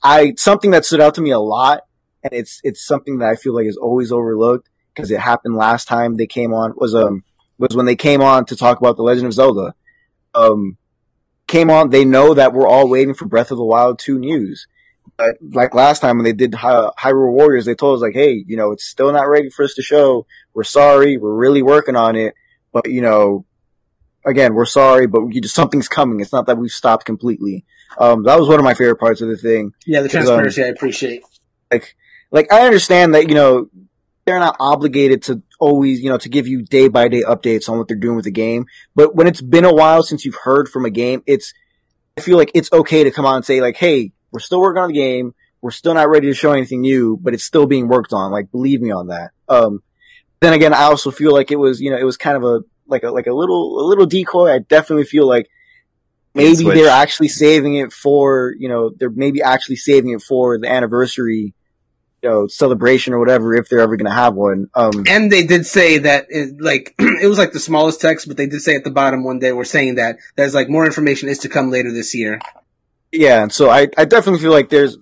I, 0.03 0.35
something 0.37 0.71
that 0.73 0.85
stood 0.85 1.01
out 1.01 1.15
to 1.15 1.21
me 1.21 1.31
a 1.31 1.39
lot 1.39 1.83
and 2.23 2.33
it's, 2.33 2.61
it's 2.65 2.85
something 2.85 3.19
that 3.19 3.29
I 3.29 3.37
feel 3.37 3.55
like 3.55 3.67
is 3.67 3.77
always 3.77 4.11
overlooked 4.13 4.69
because 4.95 5.11
it 5.11 5.21
happened 5.21 5.57
last 5.57 5.87
time 5.87 6.17
they 6.17 6.27
came 6.27 6.53
on 6.53 6.75
was, 6.77 6.95
um, 6.95 7.23
was 7.59 7.77
when 7.77 7.87
they 7.87 7.97
came 7.97 8.21
on 8.21 8.45
to 8.47 8.57
talk 8.57 8.79
about 8.79 8.97
the 8.97 9.03
Legend 9.03 9.27
of 9.27 9.33
Zelda. 9.33 9.75
Um, 10.35 10.77
came 11.47 11.71
on, 11.71 11.91
they 11.91 12.05
know 12.05 12.35
that 12.35 12.53
we're 12.53 12.69
all 12.69 12.89
waiting 12.89 13.15
for 13.15 13.27
Breath 13.27 13.51
of 13.51 13.59
the 13.59 13.65
Wild 13.65 13.99
2 13.99 14.19
news. 14.19 14.67
But 15.17 15.37
like 15.41 15.75
last 15.75 16.01
time 16.01 16.17
when 16.17 16.25
they 16.25 16.33
did 16.33 16.55
Hy- 16.55 16.91
Hyrule 16.99 17.33
Warriors, 17.33 17.65
they 17.65 17.75
told 17.75 17.97
us 17.97 18.03
like, 18.03 18.15
hey, 18.15 18.45
you 18.47 18.57
know, 18.57 18.73
it's 18.73 18.85
still 18.85 19.13
not 19.13 19.29
ready 19.29 19.51
for 19.51 19.65
us 19.65 19.75
to 19.75 19.83
show. 19.83 20.27
We're 20.55 20.65
sorry. 20.65 21.17
We're 21.17 21.35
really 21.35 21.63
working 21.63 21.97
on 21.97 22.17
it. 22.17 22.35
But, 22.73 22.91
you 22.91 23.01
know, 23.01 23.45
again, 24.27 24.55
we're 24.55 24.67
sorry, 24.67 25.07
but 25.07 25.25
we 25.25 25.41
just, 25.41 25.55
something's 25.55 25.89
coming. 25.89 26.21
It's 26.21 26.33
not 26.33 26.47
that 26.47 26.59
we've 26.59 26.71
stopped 26.71 27.05
completely. 27.05 27.65
Um, 27.97 28.23
that 28.25 28.39
was 28.39 28.49
one 28.49 28.59
of 28.59 28.65
my 28.65 28.75
favorite 28.75 29.01
parts 29.01 29.21
of 29.21 29.29
the 29.29 29.37
thing. 29.37 29.73
Yeah, 29.87 30.01
the 30.01 30.07
um, 30.07 30.11
transparency 30.11 30.63
I 30.63 30.69
appreciate. 30.69 31.23
Like, 31.71 31.97
like 32.31 32.53
I 32.53 32.67
understand 32.67 33.15
that, 33.15 33.29
you 33.29 33.35
know, 33.35 33.71
they're 34.27 34.39
not 34.39 34.57
obligated 34.61 35.23
to 35.23 35.43
always, 35.59 36.01
you 36.01 36.11
know, 36.11 36.19
to 36.19 36.29
give 36.29 36.47
you 36.47 36.63
day 36.63 36.89
by 36.89 37.09
day 37.09 37.23
updates 37.23 37.69
on 37.69 37.79
what 37.79 37.89
they're 37.89 37.97
doing 37.97 38.17
with 38.17 38.27
the 38.27 38.31
game. 38.31 38.67
But 38.95 39.15
when 39.15 39.27
it's 39.27 39.41
been 39.41 39.65
a 39.65 39.73
while 39.73 40.03
since 40.03 40.25
you've 40.25 40.39
heard 40.45 40.69
from 40.69 40.85
a 40.85 40.91
game, 40.91 41.23
it's, 41.27 41.55
I 42.17 42.21
feel 42.21 42.37
like 42.37 42.51
it's 42.55 42.71
okay 42.71 43.05
to 43.05 43.11
come 43.11 43.25
out 43.25 43.37
and 43.37 43.45
say 43.45 43.63
like, 43.63 43.77
Hey, 43.77 44.13
we're 44.31 44.41
still 44.41 44.61
working 44.61 44.83
on 44.83 44.89
the 44.89 44.95
game. 44.95 45.35
We're 45.61 45.71
still 45.73 45.95
not 45.95 46.09
ready 46.09 46.29
to 46.29 46.35
show 46.35 46.53
anything 46.53 46.83
new, 46.83 47.17
but 47.21 47.35
it's 47.35 47.45
still 47.45 47.67
being 47.67 47.89
worked 47.89 48.13
on. 48.13 48.31
Like, 48.31 48.51
believe 48.53 48.81
me 48.81 48.93
on 48.93 49.09
that. 49.09 49.33
Um, 49.49 49.83
then 50.41 50.53
again, 50.53 50.73
I 50.73 50.85
also 50.85 51.11
feel 51.11 51.33
like 51.33 51.51
it 51.51 51.57
was, 51.57 51.81
you 51.81 51.91
know, 51.91 51.97
it 51.97 52.05
was 52.05 52.17
kind 52.17 52.37
of 52.37 52.45
a, 52.45 52.61
like 52.87 53.03
a, 53.03 53.11
like 53.11 53.27
a 53.27 53.35
little, 53.35 53.81
a 53.81 53.85
little 53.87 54.07
decoy. 54.07 54.53
I 54.53 54.61
definitely 54.61 55.05
feel 55.05 55.27
like 55.27 55.49
maybe 56.35 56.65
they're 56.65 56.91
actually 56.91 57.29
saving 57.29 57.75
it 57.75 57.93
for, 57.93 58.55
you 58.59 58.69
know, 58.69 58.91
they're 58.91 59.11
maybe 59.11 59.43
actually 59.43 59.77
saving 59.77 60.13
it 60.13 60.23
for 60.23 60.59
the 60.59 60.71
anniversary, 60.71 61.55
you 62.23 62.29
know, 62.29 62.47
celebration 62.47 63.13
or 63.13 63.19
whatever, 63.19 63.55
if 63.55 63.69
they're 63.69 63.81
ever 63.81 63.97
going 63.97 64.11
to 64.11 64.17
have 64.17 64.35
one. 64.35 64.69
Um, 64.75 65.05
And 65.09 65.31
they 65.31 65.45
did 65.45 65.67
say 65.67 65.99
that, 65.99 66.27
it, 66.29 66.61
like, 66.61 66.95
it 66.99 67.29
was 67.29 67.39
like 67.39 67.53
the 67.53 67.61
smallest 67.61 68.01
text, 68.01 68.29
but 68.29 68.37
they 68.37 68.47
did 68.47 68.61
say 68.61 68.77
at 68.77 68.85
the 68.85 68.91
bottom 68.91 69.25
one 69.25 69.41
day, 69.41 69.53
we're 69.53 69.65
saying 69.65 69.97
that 69.97 70.19
there's 70.37 70.55
like 70.55 70.69
more 70.69 70.87
information 70.87 71.29
is 71.29 71.41
to 71.41 71.49
come 71.49 71.71
later 71.71 71.93
this 71.93 72.15
year. 72.15 72.41
Yeah. 73.13 73.43
And 73.43 73.53
so 73.53 73.71
I, 73.71 73.89
I 73.97 74.05
definitely 74.05 74.41
feel 74.41 74.53
like 74.53 74.69
there's, 74.69 74.99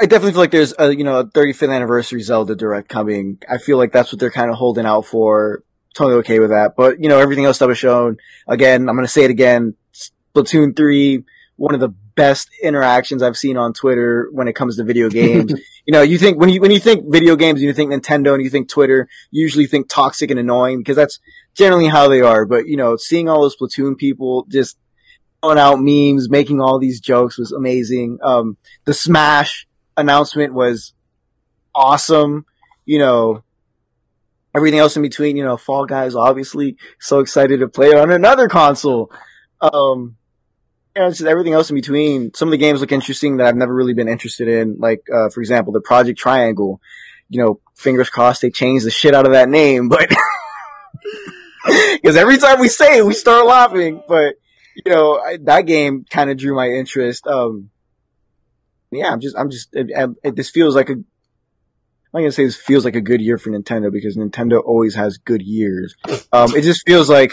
I 0.00 0.06
definitely 0.06 0.32
feel 0.32 0.40
like 0.40 0.50
there's 0.50 0.74
a, 0.78 0.94
you 0.94 1.04
know, 1.04 1.20
a 1.20 1.24
35th 1.26 1.74
anniversary 1.74 2.22
Zelda 2.22 2.56
direct 2.56 2.88
coming. 2.88 3.38
I 3.48 3.58
feel 3.58 3.76
like 3.76 3.92
that's 3.92 4.12
what 4.12 4.18
they're 4.18 4.30
kind 4.30 4.50
of 4.50 4.56
holding 4.56 4.86
out 4.86 5.04
for. 5.04 5.62
Totally 5.94 6.16
okay 6.20 6.38
with 6.40 6.50
that. 6.50 6.74
But, 6.76 7.02
you 7.02 7.08
know, 7.08 7.18
everything 7.18 7.44
else 7.44 7.58
that 7.58 7.68
was 7.68 7.78
shown, 7.78 8.16
again, 8.46 8.88
I'm 8.88 8.94
going 8.94 9.04
to 9.04 9.12
say 9.12 9.24
it 9.24 9.30
again. 9.30 9.74
Splatoon 9.92 10.74
3, 10.76 11.24
one 11.56 11.74
of 11.74 11.80
the 11.80 11.90
best 12.14 12.48
interactions 12.62 13.22
I've 13.22 13.36
seen 13.36 13.56
on 13.56 13.72
Twitter 13.74 14.28
when 14.32 14.48
it 14.48 14.54
comes 14.54 14.76
to 14.76 14.84
video 14.84 15.10
games. 15.10 15.52
you 15.84 15.92
know, 15.92 16.02
you 16.02 16.16
think, 16.16 16.38
when 16.38 16.48
you, 16.48 16.60
when 16.60 16.70
you 16.70 16.78
think 16.78 17.04
video 17.10 17.36
games 17.36 17.60
you 17.60 17.72
think 17.74 17.92
Nintendo 17.92 18.32
and 18.32 18.42
you 18.42 18.48
think 18.48 18.68
Twitter, 18.68 19.08
you 19.30 19.42
usually 19.42 19.66
think 19.66 19.88
toxic 19.88 20.30
and 20.30 20.40
annoying 20.40 20.78
because 20.78 20.96
that's 20.96 21.18
generally 21.54 21.88
how 21.88 22.08
they 22.08 22.22
are. 22.22 22.46
But, 22.46 22.66
you 22.68 22.76
know, 22.76 22.96
seeing 22.96 23.28
all 23.28 23.42
those 23.42 23.56
Splatoon 23.56 23.98
people 23.98 24.46
just 24.48 24.78
out 25.42 25.78
memes, 25.80 26.28
making 26.28 26.60
all 26.60 26.78
these 26.78 27.00
jokes 27.00 27.38
was 27.38 27.52
amazing. 27.52 28.18
Um, 28.22 28.56
the 28.84 28.94
Smash 28.94 29.66
announcement 29.96 30.52
was 30.54 30.92
awesome. 31.74 32.44
You 32.84 32.98
know, 32.98 33.44
everything 34.54 34.78
else 34.78 34.96
in 34.96 35.02
between, 35.02 35.36
you 35.36 35.44
know, 35.44 35.56
Fall 35.56 35.86
Guys, 35.86 36.14
obviously 36.14 36.76
so 36.98 37.20
excited 37.20 37.60
to 37.60 37.68
play 37.68 37.94
on 37.94 38.10
another 38.10 38.48
console. 38.48 39.10
Um, 39.60 40.16
you 40.96 41.02
know, 41.02 41.08
just 41.08 41.22
everything 41.22 41.52
else 41.52 41.70
in 41.70 41.76
between. 41.76 42.34
Some 42.34 42.48
of 42.48 42.52
the 42.52 42.58
games 42.58 42.80
look 42.80 42.92
interesting 42.92 43.36
that 43.36 43.46
I've 43.46 43.56
never 43.56 43.74
really 43.74 43.94
been 43.94 44.08
interested 44.08 44.48
in. 44.48 44.78
Like, 44.78 45.02
uh, 45.12 45.30
for 45.30 45.40
example, 45.40 45.72
the 45.72 45.80
Project 45.80 46.18
Triangle. 46.18 46.80
You 47.28 47.40
know, 47.40 47.60
fingers 47.76 48.10
crossed 48.10 48.42
they 48.42 48.50
change 48.50 48.82
the 48.82 48.90
shit 48.90 49.14
out 49.14 49.24
of 49.24 49.32
that 49.32 49.48
name, 49.48 49.88
but 49.88 50.08
because 51.92 52.16
every 52.16 52.38
time 52.38 52.58
we 52.58 52.66
say 52.66 52.98
it, 52.98 53.06
we 53.06 53.14
start 53.14 53.46
laughing. 53.46 54.02
But 54.08 54.34
you 54.84 54.92
know, 54.92 55.18
I, 55.18 55.38
that 55.42 55.62
game 55.62 56.04
kind 56.08 56.30
of 56.30 56.36
drew 56.36 56.54
my 56.54 56.68
interest. 56.68 57.26
Um, 57.26 57.70
yeah, 58.90 59.12
I'm 59.12 59.20
just, 59.20 59.36
I'm 59.36 59.50
just, 59.50 59.72
this 59.72 60.50
feels 60.50 60.74
like 60.74 60.88
a. 60.88 60.92
I'm 60.92 61.04
not 62.12 62.20
gonna 62.20 62.32
say 62.32 62.44
this 62.44 62.56
feels 62.56 62.84
like 62.84 62.96
a 62.96 63.00
good 63.00 63.20
year 63.20 63.38
for 63.38 63.50
Nintendo 63.50 63.92
because 63.92 64.16
Nintendo 64.16 64.60
always 64.64 64.96
has 64.96 65.16
good 65.16 65.42
years. 65.42 65.94
Um, 66.32 66.56
it 66.56 66.62
just 66.62 66.84
feels 66.84 67.08
like 67.08 67.30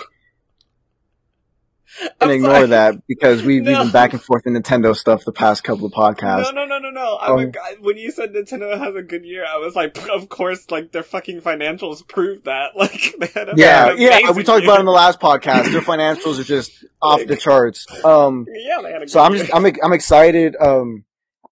and 2.22 2.32
ignore 2.32 2.52
sorry. 2.56 2.68
that 2.68 2.96
because 3.08 3.44
we've 3.44 3.64
No. 3.64 3.84
been 3.84 3.92
back 3.92 4.14
and 4.14 4.22
forth 4.22 4.46
in 4.46 4.54
Nintendo 4.54 4.96
stuff 4.96 5.26
the 5.26 5.32
past 5.32 5.64
couple 5.64 5.86
of 5.86 5.92
podcasts. 5.94 6.44
No, 6.44 6.52
no, 6.52 6.66
no, 6.66 6.80
no, 6.80 6.90
no. 6.90 7.18
I'm 7.22 7.32
a 7.40 7.42
Um, 7.44 7.52
when 7.82 7.98
you 7.98 8.12
said 8.12 8.34
Nintendo 8.34 8.78
has 8.78 8.96
a 8.96 9.02
good 9.02 9.26
year, 9.26 9.46
I 9.48 9.58
was 9.58 9.76
like, 9.76 9.98
of 10.10 10.30
course, 10.30 10.70
like 10.72 10.92
their 10.92 11.04
fucking 11.04 11.42
financials 11.42 12.08
prove 12.08 12.44
that. 12.44 12.72
Like 12.76 13.16
they 13.20 13.28
had 13.28 13.50
a 13.50 13.54
Yeah, 13.56 13.94
yeah, 13.94 14.32
we 14.32 14.44
talked 14.44 14.64
about 14.64 14.78
it 14.78 14.82
in 14.82 14.86
the 14.86 14.92
last 14.92 15.20
podcast. 15.20 15.72
Their 15.72 15.82
financials 15.94 16.40
are 16.40 16.44
just 16.44 16.72
off 17.02 17.26
the 17.26 17.36
charts. 17.36 17.86
Um, 18.04 18.46
Yeah, 18.54 18.82
they 18.84 18.92
had 18.92 19.04
a 19.04 19.08
so 19.08 19.20
I'm 19.20 19.34
year. 19.34 19.44
just, 19.44 19.56
I'm, 19.56 19.66
I'm 19.84 19.94
excited. 19.94 20.56
Um, 20.62 21.06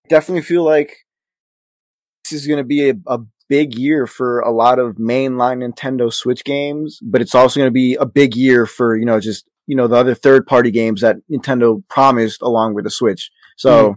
definitely 0.08 0.42
feel 0.42 0.62
like 0.64 0.96
this 2.24 2.32
is 2.40 2.46
going 2.46 2.58
to 2.58 2.64
be 2.64 2.90
a, 2.90 2.94
a 3.06 3.18
big 3.48 3.78
year 3.78 4.06
for 4.06 4.40
a 4.40 4.50
lot 4.50 4.78
of 4.78 4.96
mainline 4.96 5.62
Nintendo 5.64 6.12
Switch 6.12 6.42
games, 6.44 6.98
but 7.02 7.20
it's 7.20 7.34
also 7.34 7.60
going 7.60 7.68
to 7.68 7.72
be 7.72 7.94
a 7.94 8.04
big 8.06 8.34
year 8.34 8.66
for, 8.66 8.96
you 8.96 9.04
know, 9.04 9.20
just, 9.20 9.46
you 9.66 9.76
know, 9.76 9.86
the 9.88 9.96
other 9.96 10.14
third 10.14 10.46
party 10.46 10.70
games 10.70 11.00
that 11.00 11.16
Nintendo 11.30 11.82
promised 11.88 12.42
along 12.42 12.74
with 12.74 12.84
the 12.84 12.90
Switch. 12.90 13.30
So 13.56 13.96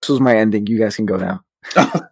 this 0.00 0.08
was 0.08 0.20
my 0.20 0.36
ending. 0.36 0.66
You 0.66 0.78
guys 0.78 0.96
can 0.96 1.06
go 1.06 1.16
now. 1.16 1.40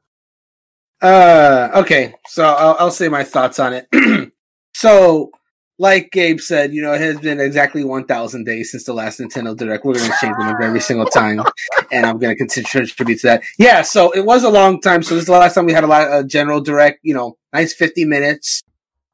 Uh, 1.03 1.69
okay, 1.75 2.15
so 2.29 2.45
I'll, 2.45 2.77
I'll 2.79 2.91
say 2.93 3.09
my 3.09 3.25
thoughts 3.25 3.59
on 3.59 3.73
it. 3.73 3.89
so, 4.75 5.33
like 5.77 6.12
Gabe 6.12 6.39
said, 6.39 6.73
you 6.73 6.81
know, 6.81 6.93
it 6.93 7.01
has 7.01 7.19
been 7.19 7.41
exactly 7.41 7.83
1,000 7.83 8.45
days 8.45 8.71
since 8.71 8.85
the 8.85 8.93
last 8.93 9.19
Nintendo 9.19 9.57
Direct. 9.57 9.85
We're 9.85 9.95
going 9.95 10.09
to 10.09 10.17
change 10.21 10.37
the 10.39 10.45
number 10.45 10.62
every 10.62 10.79
single 10.79 11.07
time, 11.07 11.43
and 11.91 12.07
I'm 12.07 12.19
going 12.19 12.33
to 12.33 12.37
continue 12.37 12.69
to 12.69 12.79
contribute 12.79 13.19
to 13.23 13.27
that. 13.27 13.43
Yeah, 13.59 13.83
so 13.83 14.12
it 14.12 14.25
was 14.25 14.45
a 14.45 14.49
long 14.49 14.81
time. 14.81 15.03
So 15.03 15.15
this 15.15 15.23
is 15.23 15.27
the 15.27 15.33
last 15.33 15.55
time 15.55 15.67
we 15.67 15.73
had 15.73 15.83
a 15.83 15.89
lot 15.89 16.07
of 16.07 16.12
uh, 16.12 16.23
general 16.23 16.61
Direct. 16.61 17.01
You 17.03 17.15
know, 17.15 17.37
nice 17.53 17.75
50 17.75 18.05
minutes. 18.05 18.62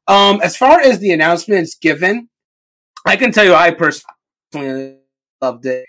Um, 0.09 0.41
as 0.41 0.57
far 0.57 0.81
as 0.81 0.99
the 0.99 1.11
announcements 1.11 1.75
given, 1.75 2.29
I 3.05 3.15
can 3.15 3.31
tell 3.31 3.45
you, 3.45 3.53
I 3.53 3.69
personally 3.71 4.97
loved 5.39 5.67
it. 5.67 5.85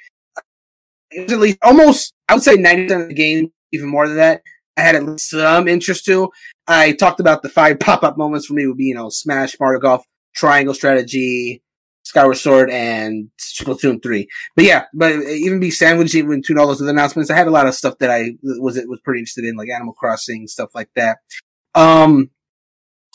it 1.11 1.23
was 1.23 1.33
at 1.33 1.41
least 1.41 1.59
almost 1.63 2.13
I 2.29 2.35
would 2.35 2.43
say 2.43 2.57
ninety 2.57 2.85
percent 2.85 3.03
of 3.03 3.09
the 3.09 3.15
game, 3.15 3.51
even 3.73 3.89
more 3.89 4.07
than 4.07 4.19
that. 4.19 4.43
I 4.77 4.83
had 4.83 4.95
at 4.95 5.05
least 5.05 5.31
some 5.31 5.67
interest 5.67 6.05
to. 6.05 6.31
I 6.69 6.93
talked 6.93 7.19
about 7.19 7.43
the 7.43 7.49
five 7.49 7.81
pop 7.81 8.03
up 8.03 8.19
moments 8.19 8.47
for 8.47 8.53
me 8.53 8.67
would 8.67 8.77
be 8.77 8.85
you 8.85 8.95
know 8.95 9.09
Smash, 9.09 9.57
Mario 9.59 9.81
Golf, 9.81 10.05
Triangle 10.37 10.75
Strategy, 10.75 11.63
Skyward 12.05 12.37
Sword, 12.37 12.69
and 12.69 13.31
Splatoon 13.41 14.03
three. 14.03 14.29
But 14.55 14.67
yeah, 14.67 14.85
but 14.93 15.13
even 15.13 15.61
be 15.61 15.71
sandwiched 15.71 16.13
between 16.13 16.59
all 16.59 16.67
those 16.67 16.83
other 16.83 16.91
announcements. 16.91 17.31
I 17.31 17.37
had 17.37 17.49
a 17.49 17.53
lot 17.53 17.67
of 17.67 17.75
stuff 17.75 17.97
that 18.01 18.11
I 18.11 18.33
was 18.43 18.77
it 18.77 18.87
was 18.87 19.01
pretty 19.01 19.21
interested 19.21 19.47
in, 19.47 19.57
like 19.57 19.71
Animal 19.71 19.95
Crossing 19.95 20.47
stuff 20.47 20.75
like 20.75 20.91
that. 20.95 21.21
Um, 21.75 22.31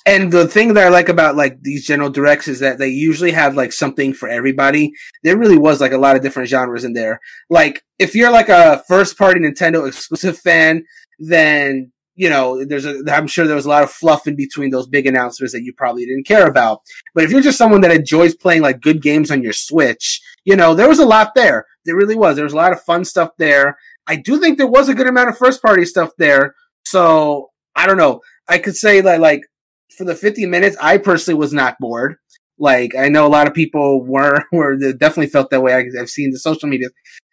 and 0.05 0.31
the 0.31 0.47
thing 0.47 0.73
that 0.73 0.85
I 0.85 0.89
like 0.89 1.09
about 1.09 1.35
like 1.35 1.61
these 1.61 1.85
general 1.85 2.11
directs 2.11 2.47
is 2.47 2.59
that 2.59 2.77
they 2.77 2.89
usually 2.89 3.31
have 3.31 3.55
like 3.55 3.73
something 3.73 4.13
for 4.13 4.29
everybody. 4.29 4.91
There 5.23 5.37
really 5.37 5.57
was 5.57 5.81
like 5.81 5.93
a 5.93 5.97
lot 5.97 6.15
of 6.15 6.21
different 6.21 6.47
genres 6.47 6.83
in 6.83 6.93
there. 6.93 7.19
Like 7.49 7.83
if 7.97 8.13
you're 8.13 8.31
like 8.31 8.49
a 8.49 8.83
first 8.87 9.17
party 9.17 9.39
Nintendo 9.39 9.87
exclusive 9.87 10.37
fan, 10.37 10.85
then 11.17 11.91
you 12.13 12.29
know 12.29 12.63
there's 12.63 12.85
a 12.85 13.01
I'm 13.11 13.25
sure 13.25 13.47
there 13.47 13.55
was 13.55 13.65
a 13.65 13.69
lot 13.69 13.83
of 13.83 13.91
fluff 13.91 14.27
in 14.27 14.35
between 14.35 14.69
those 14.69 14.87
big 14.87 15.07
announcements 15.07 15.53
that 15.53 15.63
you 15.63 15.73
probably 15.75 16.05
didn't 16.05 16.27
care 16.27 16.47
about. 16.47 16.81
But 17.15 17.23
if 17.23 17.31
you're 17.31 17.41
just 17.41 17.57
someone 17.57 17.81
that 17.81 17.91
enjoys 17.91 18.35
playing 18.35 18.61
like 18.61 18.81
good 18.81 19.01
games 19.01 19.31
on 19.31 19.41
your 19.41 19.53
Switch, 19.53 20.21
you 20.43 20.55
know, 20.55 20.75
there 20.75 20.87
was 20.87 20.99
a 20.99 21.05
lot 21.05 21.31
there. 21.35 21.65
There 21.85 21.95
really 21.95 22.15
was. 22.15 22.35
There 22.35 22.45
was 22.45 22.53
a 22.53 22.57
lot 22.57 22.73
of 22.73 22.81
fun 22.83 23.05
stuff 23.05 23.31
there. 23.39 23.77
I 24.05 24.17
do 24.17 24.39
think 24.39 24.57
there 24.59 24.67
was 24.67 24.87
a 24.87 24.93
good 24.93 25.07
amount 25.07 25.29
of 25.29 25.37
first 25.37 25.63
party 25.63 25.83
stuff 25.83 26.11
there. 26.19 26.53
So 26.85 27.49
I 27.75 27.87
don't 27.87 27.97
know. 27.97 28.21
I 28.47 28.59
could 28.59 28.75
say 28.75 29.01
that 29.01 29.19
like 29.19 29.41
for 29.97 30.03
the 30.03 30.15
50 30.15 30.45
minutes, 30.45 30.77
I 30.81 30.97
personally 30.97 31.39
was 31.39 31.53
not 31.53 31.77
bored. 31.79 32.17
Like 32.57 32.95
I 32.95 33.09
know 33.09 33.25
a 33.25 33.29
lot 33.29 33.47
of 33.47 33.53
people 33.53 34.03
were 34.05 34.43
were 34.51 34.77
definitely 34.77 35.27
felt 35.27 35.49
that 35.49 35.61
way. 35.61 35.73
I, 35.73 35.83
I've 35.99 36.09
seen 36.09 36.31
the 36.31 36.39
social 36.39 36.69
media. 36.69 36.87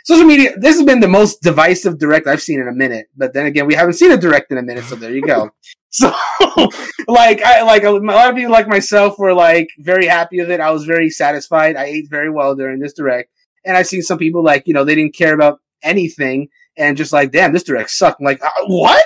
Social 0.05 0.25
media. 0.25 0.59
This 0.59 0.77
has 0.77 0.85
been 0.85 0.99
the 0.99 1.09
most 1.09 1.43
divisive 1.43 1.99
direct 1.99 2.27
I've 2.27 2.43
seen 2.43 2.61
in 2.61 2.67
a 2.67 2.73
minute. 2.73 3.07
But 3.17 3.35
then 3.35 3.47
again, 3.47 3.67
we 3.67 3.75
haven't 3.75 3.95
seen 3.95 4.11
a 4.11 4.17
direct 4.17 4.51
in 4.51 4.59
a 4.59 4.63
minute, 4.63 4.85
so 4.85 4.97
there 4.97 5.13
you 5.13 5.23
go. 5.23 5.51
so, 5.91 6.13
like, 7.07 7.41
I 7.43 7.63
like 7.63 7.85
a 7.85 7.91
lot 7.91 8.31
of 8.31 8.35
people 8.35 8.51
like 8.51 8.67
myself 8.67 9.17
were 9.17 9.33
like 9.33 9.69
very 9.79 10.07
happy 10.07 10.41
with 10.41 10.51
it. 10.51 10.59
I 10.59 10.73
was 10.73 10.87
very 10.87 11.09
satisfied. 11.09 11.77
I 11.77 11.85
ate 11.85 12.11
very 12.11 12.31
well 12.31 12.57
during 12.57 12.81
this 12.81 12.95
direct, 12.95 13.31
and 13.65 13.77
I've 13.77 13.87
seen 13.87 14.03
some 14.03 14.19
people 14.19 14.43
like 14.43 14.67
you 14.67 14.75
know 14.75 14.83
they 14.83 14.97
didn't 14.97 15.15
care 15.15 15.35
about 15.35 15.61
anything 15.85 16.49
and 16.77 16.97
just 16.97 17.13
like, 17.13 17.31
damn, 17.31 17.53
this 17.53 17.63
direct 17.63 17.91
sucked. 17.91 18.21
I'm 18.21 18.25
like, 18.25 18.43
uh, 18.43 18.51
what? 18.67 19.05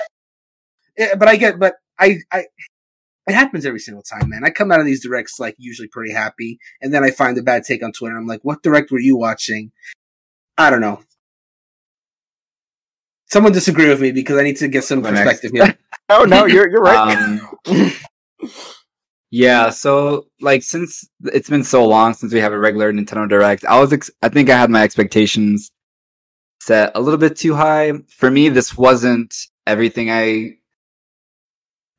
Yeah, 0.97 1.15
but 1.15 1.27
I 1.27 1.35
get, 1.35 1.59
but 1.59 1.75
I, 1.99 2.17
I, 2.31 2.45
it 3.27 3.33
happens 3.33 3.65
every 3.65 3.79
single 3.79 4.03
time, 4.03 4.29
man. 4.29 4.43
I 4.45 4.49
come 4.49 4.71
out 4.71 4.79
of 4.79 4.85
these 4.85 5.03
directs 5.03 5.39
like 5.39 5.55
usually 5.57 5.89
pretty 5.89 6.13
happy, 6.13 6.59
and 6.81 6.93
then 6.93 7.03
I 7.03 7.11
find 7.11 7.37
a 7.37 7.43
bad 7.43 7.63
take 7.63 7.83
on 7.83 7.91
Twitter. 7.91 8.17
I'm 8.17 8.25
like, 8.25 8.41
what 8.43 8.63
direct 8.63 8.89
were 8.89 8.99
you 8.99 9.17
watching? 9.17 9.71
I 10.57 10.69
don't 10.69 10.81
know. 10.81 11.01
Someone 13.29 13.51
disagree 13.51 13.89
with 13.89 13.99
me 14.01 14.13
because 14.13 14.37
I 14.37 14.43
need 14.43 14.55
to 14.57 14.69
get 14.69 14.85
some 14.85 15.01
Go 15.01 15.09
perspective 15.09 15.51
here. 15.51 15.77
Oh 16.09 16.23
no, 16.23 16.45
you're 16.45 16.69
you're 16.69 16.81
right. 16.81 17.17
Um, 17.17 17.91
yeah, 19.29 19.69
so 19.71 20.27
like 20.39 20.63
since 20.63 21.05
it's 21.25 21.49
been 21.49 21.65
so 21.65 21.85
long 21.85 22.13
since 22.13 22.31
we 22.31 22.39
have 22.39 22.53
a 22.53 22.57
regular 22.57 22.93
Nintendo 22.93 23.27
Direct, 23.27 23.65
I 23.65 23.77
was 23.77 23.91
ex- 23.91 24.09
I 24.21 24.29
think 24.29 24.49
I 24.49 24.57
had 24.57 24.69
my 24.69 24.83
expectations 24.83 25.69
set 26.61 26.93
a 26.95 27.01
little 27.01 27.17
bit 27.17 27.35
too 27.35 27.55
high. 27.55 27.91
For 28.07 28.31
me, 28.31 28.47
this 28.47 28.77
wasn't 28.77 29.35
everything 29.65 30.09
I 30.09 30.56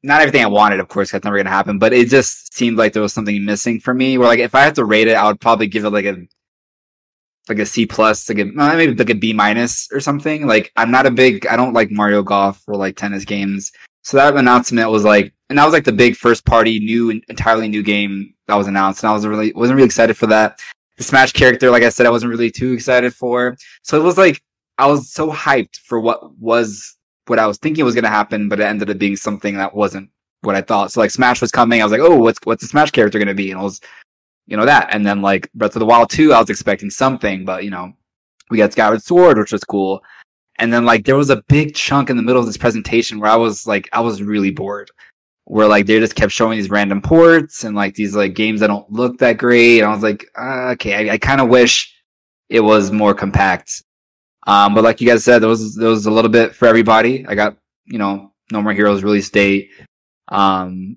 not 0.03 0.21
everything 0.21 0.45
I 0.45 0.49
wanted, 0.49 0.81
of 0.81 0.89
course, 0.89 1.11
that's 1.11 1.25
never 1.25 1.37
gonna 1.37 1.51
happen, 1.51 1.79
but 1.79 1.93
it 1.93 2.09
just 2.09 2.55
seemed 2.55 2.79
like 2.79 2.93
there 2.93 3.03
was 3.03 3.13
something 3.13 3.45
missing 3.45 3.81
for 3.81 3.95
me. 3.95 4.19
Where 4.19 4.29
like 4.29 4.39
if 4.39 4.55
I 4.55 4.61
had 4.61 4.75
to 4.77 4.85
rate 4.85 5.09
it, 5.09 5.15
I 5.15 5.27
would 5.27 5.41
probably 5.41 5.67
give 5.67 5.85
it 5.85 5.91
like 5.91 6.05
a 6.05 6.17
like 7.49 7.59
a 7.59 7.67
C 7.67 7.87
plus, 7.87 8.29
like 8.29 8.39
a 8.39 8.43
uh, 8.43 8.77
maybe 8.77 8.95
like 8.95 9.11
a 9.11 9.15
B 9.15 9.33
minus 9.33 9.89
or 9.93 10.01
something. 10.01 10.47
Like 10.47 10.73
I'm 10.77 10.91
not 10.91 11.07
a 11.07 11.11
big 11.11 11.47
I 11.47 11.57
don't 11.57 11.73
like 11.73 11.91
Mario 11.91 12.23
Golf 12.23 12.63
or 12.69 12.77
like 12.77 12.97
tennis 12.97 13.25
games. 13.25 13.73
So 14.03 14.17
that 14.17 14.37
announcement 14.37 14.91
was 14.91 15.05
like 15.05 15.33
and 15.49 15.59
that 15.59 15.65
was 15.65 15.73
like 15.73 15.85
the 15.85 15.93
big 15.93 16.17
first 16.17 16.45
party 16.45 16.79
new 16.79 17.11
entirely 17.29 17.69
new 17.69 17.83
game 17.83 18.35
that 18.47 18.55
was 18.55 18.67
announced 18.67 19.03
and 19.03 19.11
I 19.11 19.15
was 19.15 19.27
really 19.27 19.53
wasn't 19.53 19.77
really 19.77 19.87
excited 19.87 20.17
for 20.17 20.27
that. 20.29 20.61
The 20.97 21.05
Smash 21.05 21.33
character, 21.33 21.71
like 21.71 21.85
I 21.85 21.91
said, 21.91 22.07
I 22.07 22.11
wasn't 22.11 22.31
really 22.31 22.51
too 22.51 22.73
excited 22.73 23.15
for. 23.15 23.57
So 23.83 24.01
it 24.01 24.05
was 24.05 24.19
like 24.19 24.43
I 24.79 24.87
was 24.87 25.13
so 25.13 25.31
hyped 25.33 25.77
for 25.77 26.01
what 26.01 26.37
was 26.39 26.98
what 27.29 27.39
I 27.39 27.47
was 27.47 27.59
thinking 27.59 27.85
was 27.85 27.95
going 27.95 28.05
to 28.05 28.11
happen, 28.11 28.49
but 28.49 28.61
it 28.61 28.65
ended 28.65 28.91
up 28.91 28.99
being 28.99 29.17
something 29.17 29.57
that 29.57 29.75
wasn't 29.75 30.11
what 30.43 30.55
I 30.55 30.63
thought. 30.63 30.93
So 30.93 31.01
like 31.01 31.11
Smash 31.11 31.41
was 31.41 31.51
coming, 31.51 31.81
I 31.81 31.85
was 31.85 31.93
like, 31.93 32.01
oh, 32.01 32.17
what's 32.17 32.39
what's 32.45 32.63
the 32.63 32.69
Smash 32.69 32.91
character 32.91 33.19
going 33.19 33.29
to 33.29 33.35
be? 33.35 33.51
And 33.51 33.61
it 33.61 33.65
was, 33.65 33.81
you 34.47 34.57
know, 34.57 34.65
that. 34.65 34.89
And 34.93 35.07
then 35.07 35.23
like 35.23 35.53
Breath 35.53 35.77
of 35.77 35.81
the 35.81 35.87
Wild 35.87 36.11
2, 36.11 36.33
I 36.33 36.41
was 36.41 36.51
expecting 36.51 36.91
something, 36.91 37.45
but 37.45 37.65
you 37.65 37.71
know, 37.71 37.93
we 38.51 38.59
got 38.59 38.73
Skyward 38.73 39.03
Sword, 39.03 39.39
which 39.39 39.53
was 39.53 39.65
cool. 39.65 40.03
And 40.59 40.73
then 40.73 40.85
like 40.85 41.05
there 41.05 41.17
was 41.17 41.31
a 41.31 41.43
big 41.49 41.75
chunk 41.75 42.11
in 42.11 42.17
the 42.17 42.23
middle 42.23 42.41
of 42.41 42.47
this 42.47 42.57
presentation 42.57 43.21
where 43.21 43.31
I 43.31 43.37
was 43.37 43.67
like, 43.67 43.89
I 43.93 44.01
was 44.01 44.23
really 44.23 44.51
bored. 44.51 44.91
Where 45.45 45.69
like 45.69 45.87
they 45.87 45.99
just 45.99 46.15
kept 46.15 46.33
showing 46.33 46.59
these 46.59 46.69
random 46.69 47.01
ports 47.01 47.65
and 47.65 47.75
like 47.75 47.95
these 47.95 48.15
like 48.15 48.35
games 48.35 48.61
that 48.61 48.67
don't 48.67 48.91
look 48.93 49.19
that 49.19 49.39
great. 49.39 49.81
And 49.81 49.91
I 49.91 49.95
was 49.95 50.03
like, 50.03 50.27
uh, 50.37 50.73
okay, 50.73 51.09
I, 51.09 51.15
I 51.15 51.19
kind 51.19 51.41
of 51.41 51.49
wish 51.49 51.95
it 52.51 52.61
was 52.61 52.91
more 52.91 53.15
compact. 53.15 53.83
Um, 54.49 54.75
but 54.75 54.83
like 54.83 55.01
you 55.01 55.07
guys 55.07 55.23
said, 55.23 55.41
there 55.41 55.49
was 55.49 55.75
there 55.77 55.91
was 55.91 56.07
a 56.07 56.11
little 56.11 56.31
bit 56.31 56.55
for 56.55 56.67
everybody. 56.67 57.25
I 57.27 57.35
got 57.35 57.57
you 57.85 57.99
know 57.99 58.33
No 58.51 58.63
More 58.63 58.73
Heroes 58.73 59.03
release 59.05 59.29
date. 59.29 59.71
Um, 60.29 60.97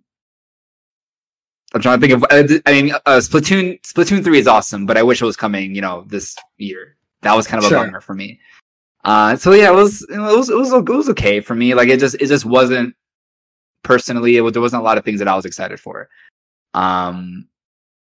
I'm 1.74 1.82
trying 1.82 2.00
to 2.00 2.08
think 2.08 2.14
of. 2.14 2.26
I 2.66 2.72
mean, 2.72 2.94
uh, 2.94 3.20
Splatoon 3.20 3.82
Splatoon 3.82 4.24
three 4.24 4.40
is 4.40 4.48
awesome, 4.48 4.86
but 4.86 4.98
I 4.98 5.04
wish 5.04 5.22
it 5.22 5.26
was 5.26 5.36
coming. 5.38 5.76
You 5.76 5.82
know, 5.82 6.06
this 6.08 6.36
year. 6.58 6.96
That 7.24 7.36
was 7.36 7.46
kind 7.46 7.60
of 7.60 7.66
a 7.66 7.70
Sure. 7.70 7.86
bummer 7.86 8.02
for 8.02 8.16
me. 8.16 8.40
Uh, 9.04 9.36
so 9.36 9.52
yeah, 9.54 9.70
it 9.70 9.76
was 9.76 10.02
it 10.10 10.18
was 10.18 10.50
it 10.50 10.56
was 10.56 10.72
it 10.74 10.90
was 10.90 11.10
okay 11.10 11.40
for 11.42 11.54
me. 11.56 11.74
Like 11.76 11.90
it 11.90 12.00
just 12.00 12.16
it 12.16 12.28
just 12.28 12.46
wasn't 12.46 12.96
personally. 13.84 14.38
It 14.38 14.42
was, 14.42 14.54
there 14.54 14.62
wasn't 14.62 14.82
a 14.82 14.86
lot 14.86 14.98
of 14.98 15.06
things 15.06 15.20
that 15.20 15.28
I 15.28 15.36
was 15.36 15.46
excited 15.46 15.80
for. 15.80 16.10
Um, 16.74 17.48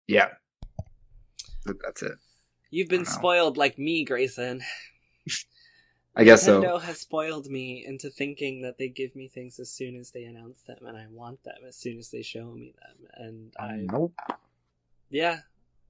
yeah, 0.07 0.29
that's 1.85 2.03
it. 2.03 2.13
You've 2.71 2.89
been 2.89 3.01
I 3.03 3.05
don't 3.05 3.13
know. 3.13 3.19
spoiled 3.19 3.57
like 3.57 3.79
me, 3.79 4.05
Grayson. 4.05 4.63
I 6.15 6.25
guess 6.25 6.45
so. 6.45 6.61
Nintendo 6.61 6.81
has 6.83 7.01
spoiled 7.01 7.47
me 7.47 7.85
into 7.87 8.11
thinking 8.11 8.63
that 8.63 8.77
they 8.79 8.89
give 8.89 9.17
me 9.17 9.29
things 9.29 9.59
as 9.59 9.71
soon 9.71 9.97
as 9.97 10.11
they 10.11 10.25
announce 10.25 10.61
them, 10.63 10.79
and 10.87 10.97
I 10.97 11.07
want 11.11 11.43
them 11.45 11.57
as 11.67 11.77
soon 11.77 11.99
as 11.99 12.11
they 12.11 12.23
show 12.23 12.51
me 12.53 12.75
them. 12.81 13.09
And 13.17 13.53
I, 13.59 13.87
Nope. 13.91 14.13
yeah, 15.09 15.41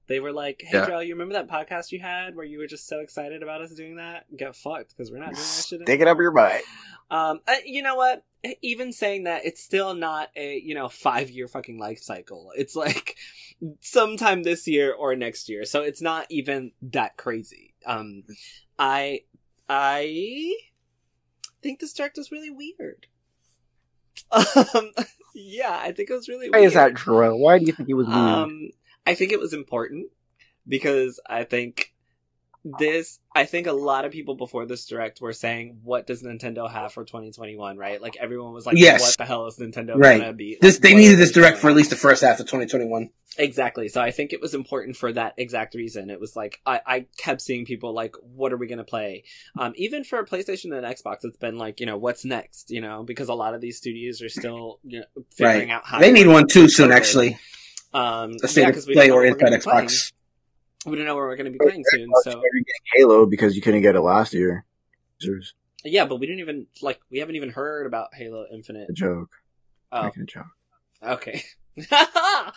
they 0.07 0.19
were 0.21 0.31
like, 0.31 0.61
"Hey, 0.65 0.77
Yeah. 0.77 0.85
Joe, 0.87 0.99
you 0.99 1.13
remember 1.15 1.33
that 1.33 1.49
podcast 1.49 1.91
you 1.91 1.99
had 1.99 2.35
where 2.35 2.45
you 2.45 2.59
were 2.59 2.67
just 2.67 2.87
so 2.87 2.99
excited 3.01 3.43
about 3.43 3.61
us 3.61 3.71
doing 3.73 3.97
that? 3.97 4.25
Get 4.35 4.55
fucked 4.55 4.95
because 4.95 5.11
we're 5.11 5.19
not 5.19 5.33
doing 5.33 5.45
that 5.45 5.65
shit." 5.67 5.81
Stick 5.81 5.99
it 6.01 6.07
up 6.07 6.17
your 6.17 6.31
butt. 6.31 6.61
Um, 7.11 7.41
uh, 7.47 7.55
you 7.65 7.81
know 7.83 7.95
what? 7.95 8.23
Even 8.61 8.91
saying 8.93 9.25
that, 9.25 9.45
it's 9.45 9.61
still 9.61 9.93
not 9.93 10.29
a 10.37 10.57
you 10.57 10.73
know 10.73 10.87
five 10.87 11.29
year 11.31 11.49
fucking 11.49 11.77
life 11.77 11.99
cycle. 11.99 12.51
It's 12.55 12.75
like 12.77 13.17
sometime 13.81 14.43
this 14.43 14.67
year 14.67 14.93
or 14.93 15.15
next 15.17 15.49
year, 15.49 15.65
so 15.65 15.81
it's 15.81 16.01
not 16.01 16.27
even 16.29 16.71
that 16.81 17.17
crazy. 17.17 17.73
Um, 17.85 18.23
I 18.79 19.21
I 19.75 20.55
think 21.63 21.79
this 21.79 21.93
direct 21.93 22.17
was 22.17 22.31
really 22.31 22.51
weird. 22.51 23.07
Um, 24.75 24.91
yeah, 25.35 25.79
I 25.81 25.91
think 25.91 26.09
it 26.09 26.13
was 26.13 26.29
really 26.29 26.49
Why 26.49 26.59
weird. 26.59 26.67
is 26.67 26.73
that, 26.75 26.93
Drew? 26.93 27.35
Why 27.35 27.57
do 27.57 27.65
you 27.65 27.73
think 27.73 27.87
he 27.87 27.93
was 27.93 28.05
weird? 28.07 28.17
Um, 28.19 28.69
I 29.05 29.15
think 29.15 29.31
it 29.31 29.39
was 29.39 29.53
important 29.53 30.07
because 30.67 31.19
I 31.27 31.43
think 31.43 31.92
this. 32.63 33.19
I 33.35 33.45
think 33.45 33.67
a 33.67 33.73
lot 33.73 34.05
of 34.05 34.11
people 34.11 34.35
before 34.35 34.65
this 34.65 34.85
direct 34.85 35.21
were 35.21 35.33
saying, 35.33 35.79
"What 35.83 36.07
does 36.07 36.23
Nintendo 36.23 36.69
have 36.71 36.93
for 36.93 37.03
2021?" 37.03 37.77
Right? 37.77 38.01
Like 38.01 38.15
everyone 38.17 38.53
was 38.53 38.65
like, 38.65 38.77
Yes. 38.77 39.01
"What 39.01 39.17
the 39.17 39.25
hell 39.25 39.47
is 39.47 39.57
Nintendo 39.57 39.95
Right. 39.95 40.19
gonna 40.21 40.33
be?" 40.33 40.57
This 40.61 40.75
Like, 40.75 40.81
they 40.83 40.95
needed 40.95 41.17
this 41.17 41.31
direct 41.31 41.55
doing? 41.55 41.61
for 41.61 41.69
at 41.69 41.75
least 41.75 41.89
the 41.89 41.95
first 41.95 42.21
half 42.23 42.39
of 42.39 42.45
2021. 42.45 43.09
Exactly. 43.37 43.87
So 43.87 43.99
I 43.99 44.11
think 44.11 44.31
it 44.31 44.39
was 44.41 44.53
important 44.53 44.95
for 44.95 45.11
that 45.13 45.33
exact 45.37 45.73
reason. 45.73 46.09
It 46.09 46.19
was 46.19 46.35
like 46.35 46.59
I, 46.65 46.81
I 46.85 47.05
kept 47.17 47.41
seeing 47.41 47.65
people 47.65 47.93
like, 47.93 48.15
"What 48.21 48.53
are 48.53 48.57
we 48.57 48.67
gonna 48.67 48.83
play?" 48.83 49.23
Um, 49.57 49.73
even 49.75 50.03
for 50.03 50.23
PlayStation 50.23 50.75
and 50.75 50.85
Xbox, 50.85 51.17
it's 51.23 51.37
been 51.37 51.57
like, 51.57 51.79
you 51.79 51.85
know, 51.85 51.97
what's 51.97 52.23
next? 52.23 52.69
You 52.69 52.81
know, 52.81 53.03
because 53.03 53.29
a 53.29 53.33
lot 53.33 53.53
of 53.55 53.61
these 53.61 53.77
studios 53.77 54.21
are 54.21 54.29
still 54.29 54.79
you 54.83 54.99
know, 54.99 55.05
figuring 55.35 55.71
out 55.71 55.85
how 55.85 55.99
They 55.99 56.11
need 56.11 56.27
one 56.27 56.47
too 56.47 56.69
soon, 56.69 56.91
actually. 56.91 57.37
Um, 57.93 58.35
A 58.43 58.47
state 58.47 58.61
yeah, 58.61 58.69
of 58.69 58.85
play 58.85 59.09
or 59.09 59.25
inside 59.25 59.39
gonna 59.39 59.59
playing. 59.59 59.89
We 60.85 60.95
don't 60.97 61.05
know 61.05 61.15
where 61.15 61.25
we're 61.27 61.35
going 61.37 61.51
to 61.51 61.57
be 61.57 61.59
playing 61.63 61.83
soon. 61.87 62.09
So 62.23 62.31
getting 62.31 62.65
Halo 62.95 63.25
because 63.25 63.55
you 63.55 63.61
couldn't 63.61 63.81
get 63.81 63.95
it 63.95 64.01
last 64.01 64.33
year. 64.33 64.65
Yeah, 65.85 66.05
but 66.05 66.17
we 66.17 66.27
didn't 66.27 66.41
even 66.41 66.67
like 66.81 66.99
we 67.09 67.19
haven't 67.19 67.35
even 67.35 67.49
heard 67.49 67.85
about 67.85 68.13
Halo 68.13 68.45
Infinite. 68.51 68.89
a 68.89 68.93
joke. 68.93 69.29
Oh, 69.91 70.03
Making 70.03 70.23
a 70.23 70.25
joke. 70.25 70.45
okay. 71.03 71.43
um, 71.91 72.51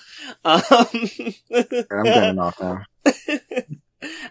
I'm 0.45 2.05
getting 2.05 2.39
off 2.39 2.61
now. 2.61 2.83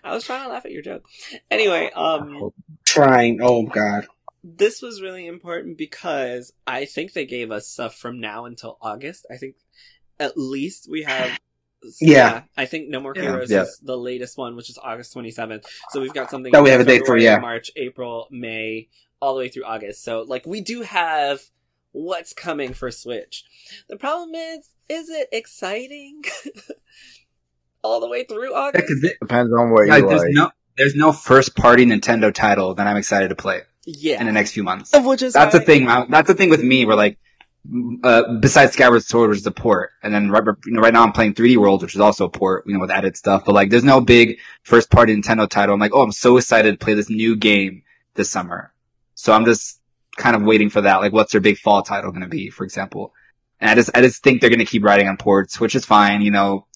I 0.03 0.13
was 0.13 0.23
trying 0.23 0.43
to 0.43 0.49
laugh 0.49 0.65
at 0.65 0.71
your 0.71 0.81
joke. 0.83 1.05
Anyway, 1.49 1.89
um, 1.95 2.51
Trying. 2.83 3.39
Oh 3.41 3.63
god. 3.63 4.05
this 4.43 4.81
was 4.81 5.01
really 5.01 5.25
important 5.27 5.77
because 5.77 6.53
I 6.67 6.85
think 6.85 7.13
they 7.13 7.25
gave 7.25 7.51
us 7.51 7.67
stuff 7.67 7.95
from 7.95 8.19
now 8.19 8.45
until 8.45 8.77
August. 8.81 9.25
I 9.31 9.37
think 9.37 9.55
at 10.19 10.37
least 10.37 10.87
we 10.89 11.03
have 11.03 11.37
Yeah. 12.01 12.43
I 12.57 12.65
think 12.65 12.89
No 12.89 12.99
More 12.99 13.13
Yeah. 13.15 13.21
Heroes 13.23 13.51
Yeah. 13.51 13.61
is 13.63 13.79
the 13.83 13.97
latest 13.97 14.37
one, 14.37 14.55
which 14.55 14.69
is 14.69 14.77
August 14.81 15.13
27th. 15.15 15.65
So 15.91 16.01
we've 16.01 16.13
got 16.13 16.29
something 16.29 16.51
That 16.51 16.63
we 16.63 16.69
have 16.71 16.81
a 16.81 16.83
date 16.83 16.99
for, 16.99 17.05
February, 17.17 17.23
yeah. 17.23 17.37
March, 17.39 17.71
April, 17.75 18.27
May, 18.31 18.89
all 19.21 19.33
the 19.35 19.39
way 19.39 19.49
through 19.49 19.65
August. 19.65 20.03
So 20.03 20.21
like 20.27 20.45
we 20.45 20.61
do 20.61 20.81
have 20.81 21.41
what's 21.91 22.33
coming 22.33 22.73
for 22.73 22.91
Switch. 22.91 23.45
The 23.89 23.97
problem 23.97 24.35
is, 24.35 24.69
is 24.89 25.09
it 25.09 25.29
exciting? 25.31 26.23
all 27.83 27.99
the 27.99 28.07
way 28.09 28.23
through 28.23 28.53
August? 28.53 28.85
It 29.03 29.17
Depends 29.21 29.53
on 29.53 29.71
what 29.71 29.87
Yeah, 29.87 29.97
you 29.97 30.07
there's 30.07 30.21
like. 30.21 30.31
no 30.33 30.51
there's 30.77 30.95
no 30.95 31.11
first 31.13 31.55
party 31.55 31.85
Nintendo 31.85 32.33
title 32.33 32.73
that 32.75 32.85
I'm 32.85 32.97
excited 32.97 33.29
to 33.29 33.35
play 33.35 33.61
yeah. 33.85 34.19
in 34.19 34.25
the 34.25 34.33
next 34.33 34.51
few 34.51 34.63
months. 34.63 34.93
Of 34.93 35.05
which 35.05 35.21
is 35.21 35.31
That's 35.33 35.53
the 35.53 35.61
thing. 35.61 35.87
I- 35.87 36.05
That's 36.09 36.27
the 36.27 36.33
thing 36.33 36.49
with 36.49 36.61
me. 36.61 36.85
Where 36.85 36.97
like, 36.97 37.17
uh, 38.03 38.33
besides 38.39 38.73
Skyward 38.73 39.03
Sword, 39.03 39.29
which 39.29 39.39
is 39.39 39.47
a 39.47 39.51
port, 39.51 39.91
and 40.03 40.13
then 40.13 40.29
right, 40.29 40.43
you 40.65 40.71
know, 40.73 40.81
right 40.81 40.93
now 40.93 41.03
I'm 41.03 41.11
playing 41.11 41.33
3D 41.33 41.57
World, 41.57 41.81
which 41.81 41.95
is 41.95 42.01
also 42.01 42.25
a 42.25 42.29
port, 42.29 42.65
you 42.67 42.73
know, 42.73 42.79
with 42.79 42.91
added 42.91 43.17
stuff. 43.17 43.43
But 43.45 43.53
like, 43.55 43.69
there's 43.69 43.83
no 43.83 44.01
big 44.01 44.37
first 44.63 44.89
party 44.91 45.15
Nintendo 45.15 45.49
title. 45.49 45.73
I'm 45.73 45.79
like, 45.79 45.93
oh, 45.93 46.01
I'm 46.01 46.11
so 46.11 46.37
excited 46.37 46.71
to 46.79 46.83
play 46.83 46.93
this 46.93 47.09
new 47.09 47.35
game 47.35 47.83
this 48.15 48.29
summer. 48.29 48.71
So 49.15 49.33
I'm 49.33 49.45
just 49.45 49.79
kind 50.17 50.35
of 50.35 50.43
waiting 50.43 50.69
for 50.69 50.81
that. 50.81 50.97
Like, 51.01 51.13
what's 51.13 51.31
their 51.31 51.41
big 51.41 51.57
fall 51.57 51.81
title 51.81 52.11
going 52.11 52.21
to 52.23 52.27
be, 52.27 52.49
for 52.49 52.63
example? 52.63 53.13
And 53.59 53.69
I 53.69 53.75
just, 53.75 53.89
I 53.95 54.01
just 54.01 54.21
think 54.23 54.41
they're 54.41 54.49
going 54.49 54.59
to 54.59 54.65
keep 54.65 54.83
riding 54.83 55.07
on 55.07 55.17
ports, 55.17 55.59
which 55.59 55.75
is 55.75 55.85
fine. 55.85 56.21
You 56.21 56.31
know, 56.31 56.67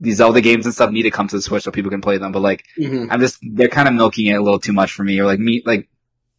these 0.00 0.16
Zelda 0.16 0.40
games 0.40 0.64
and 0.64 0.74
stuff 0.74 0.90
need 0.90 1.02
to 1.02 1.10
come 1.10 1.28
to 1.28 1.36
the 1.36 1.42
Switch 1.42 1.64
so 1.64 1.70
people 1.70 1.90
can 1.90 2.00
play 2.00 2.18
them. 2.18 2.32
But 2.32 2.40
like, 2.42 2.64
Mhm. 2.78 3.08
I'm 3.10 3.20
just, 3.20 3.38
they're 3.42 3.68
kind 3.68 3.88
of 3.88 3.94
milking 3.94 4.26
it 4.26 4.34
a 4.34 4.42
little 4.42 4.60
too 4.60 4.72
much 4.72 4.92
for 4.92 5.04
me. 5.04 5.18
Or 5.20 5.26
like 5.26 5.40
me, 5.40 5.62
like, 5.66 5.88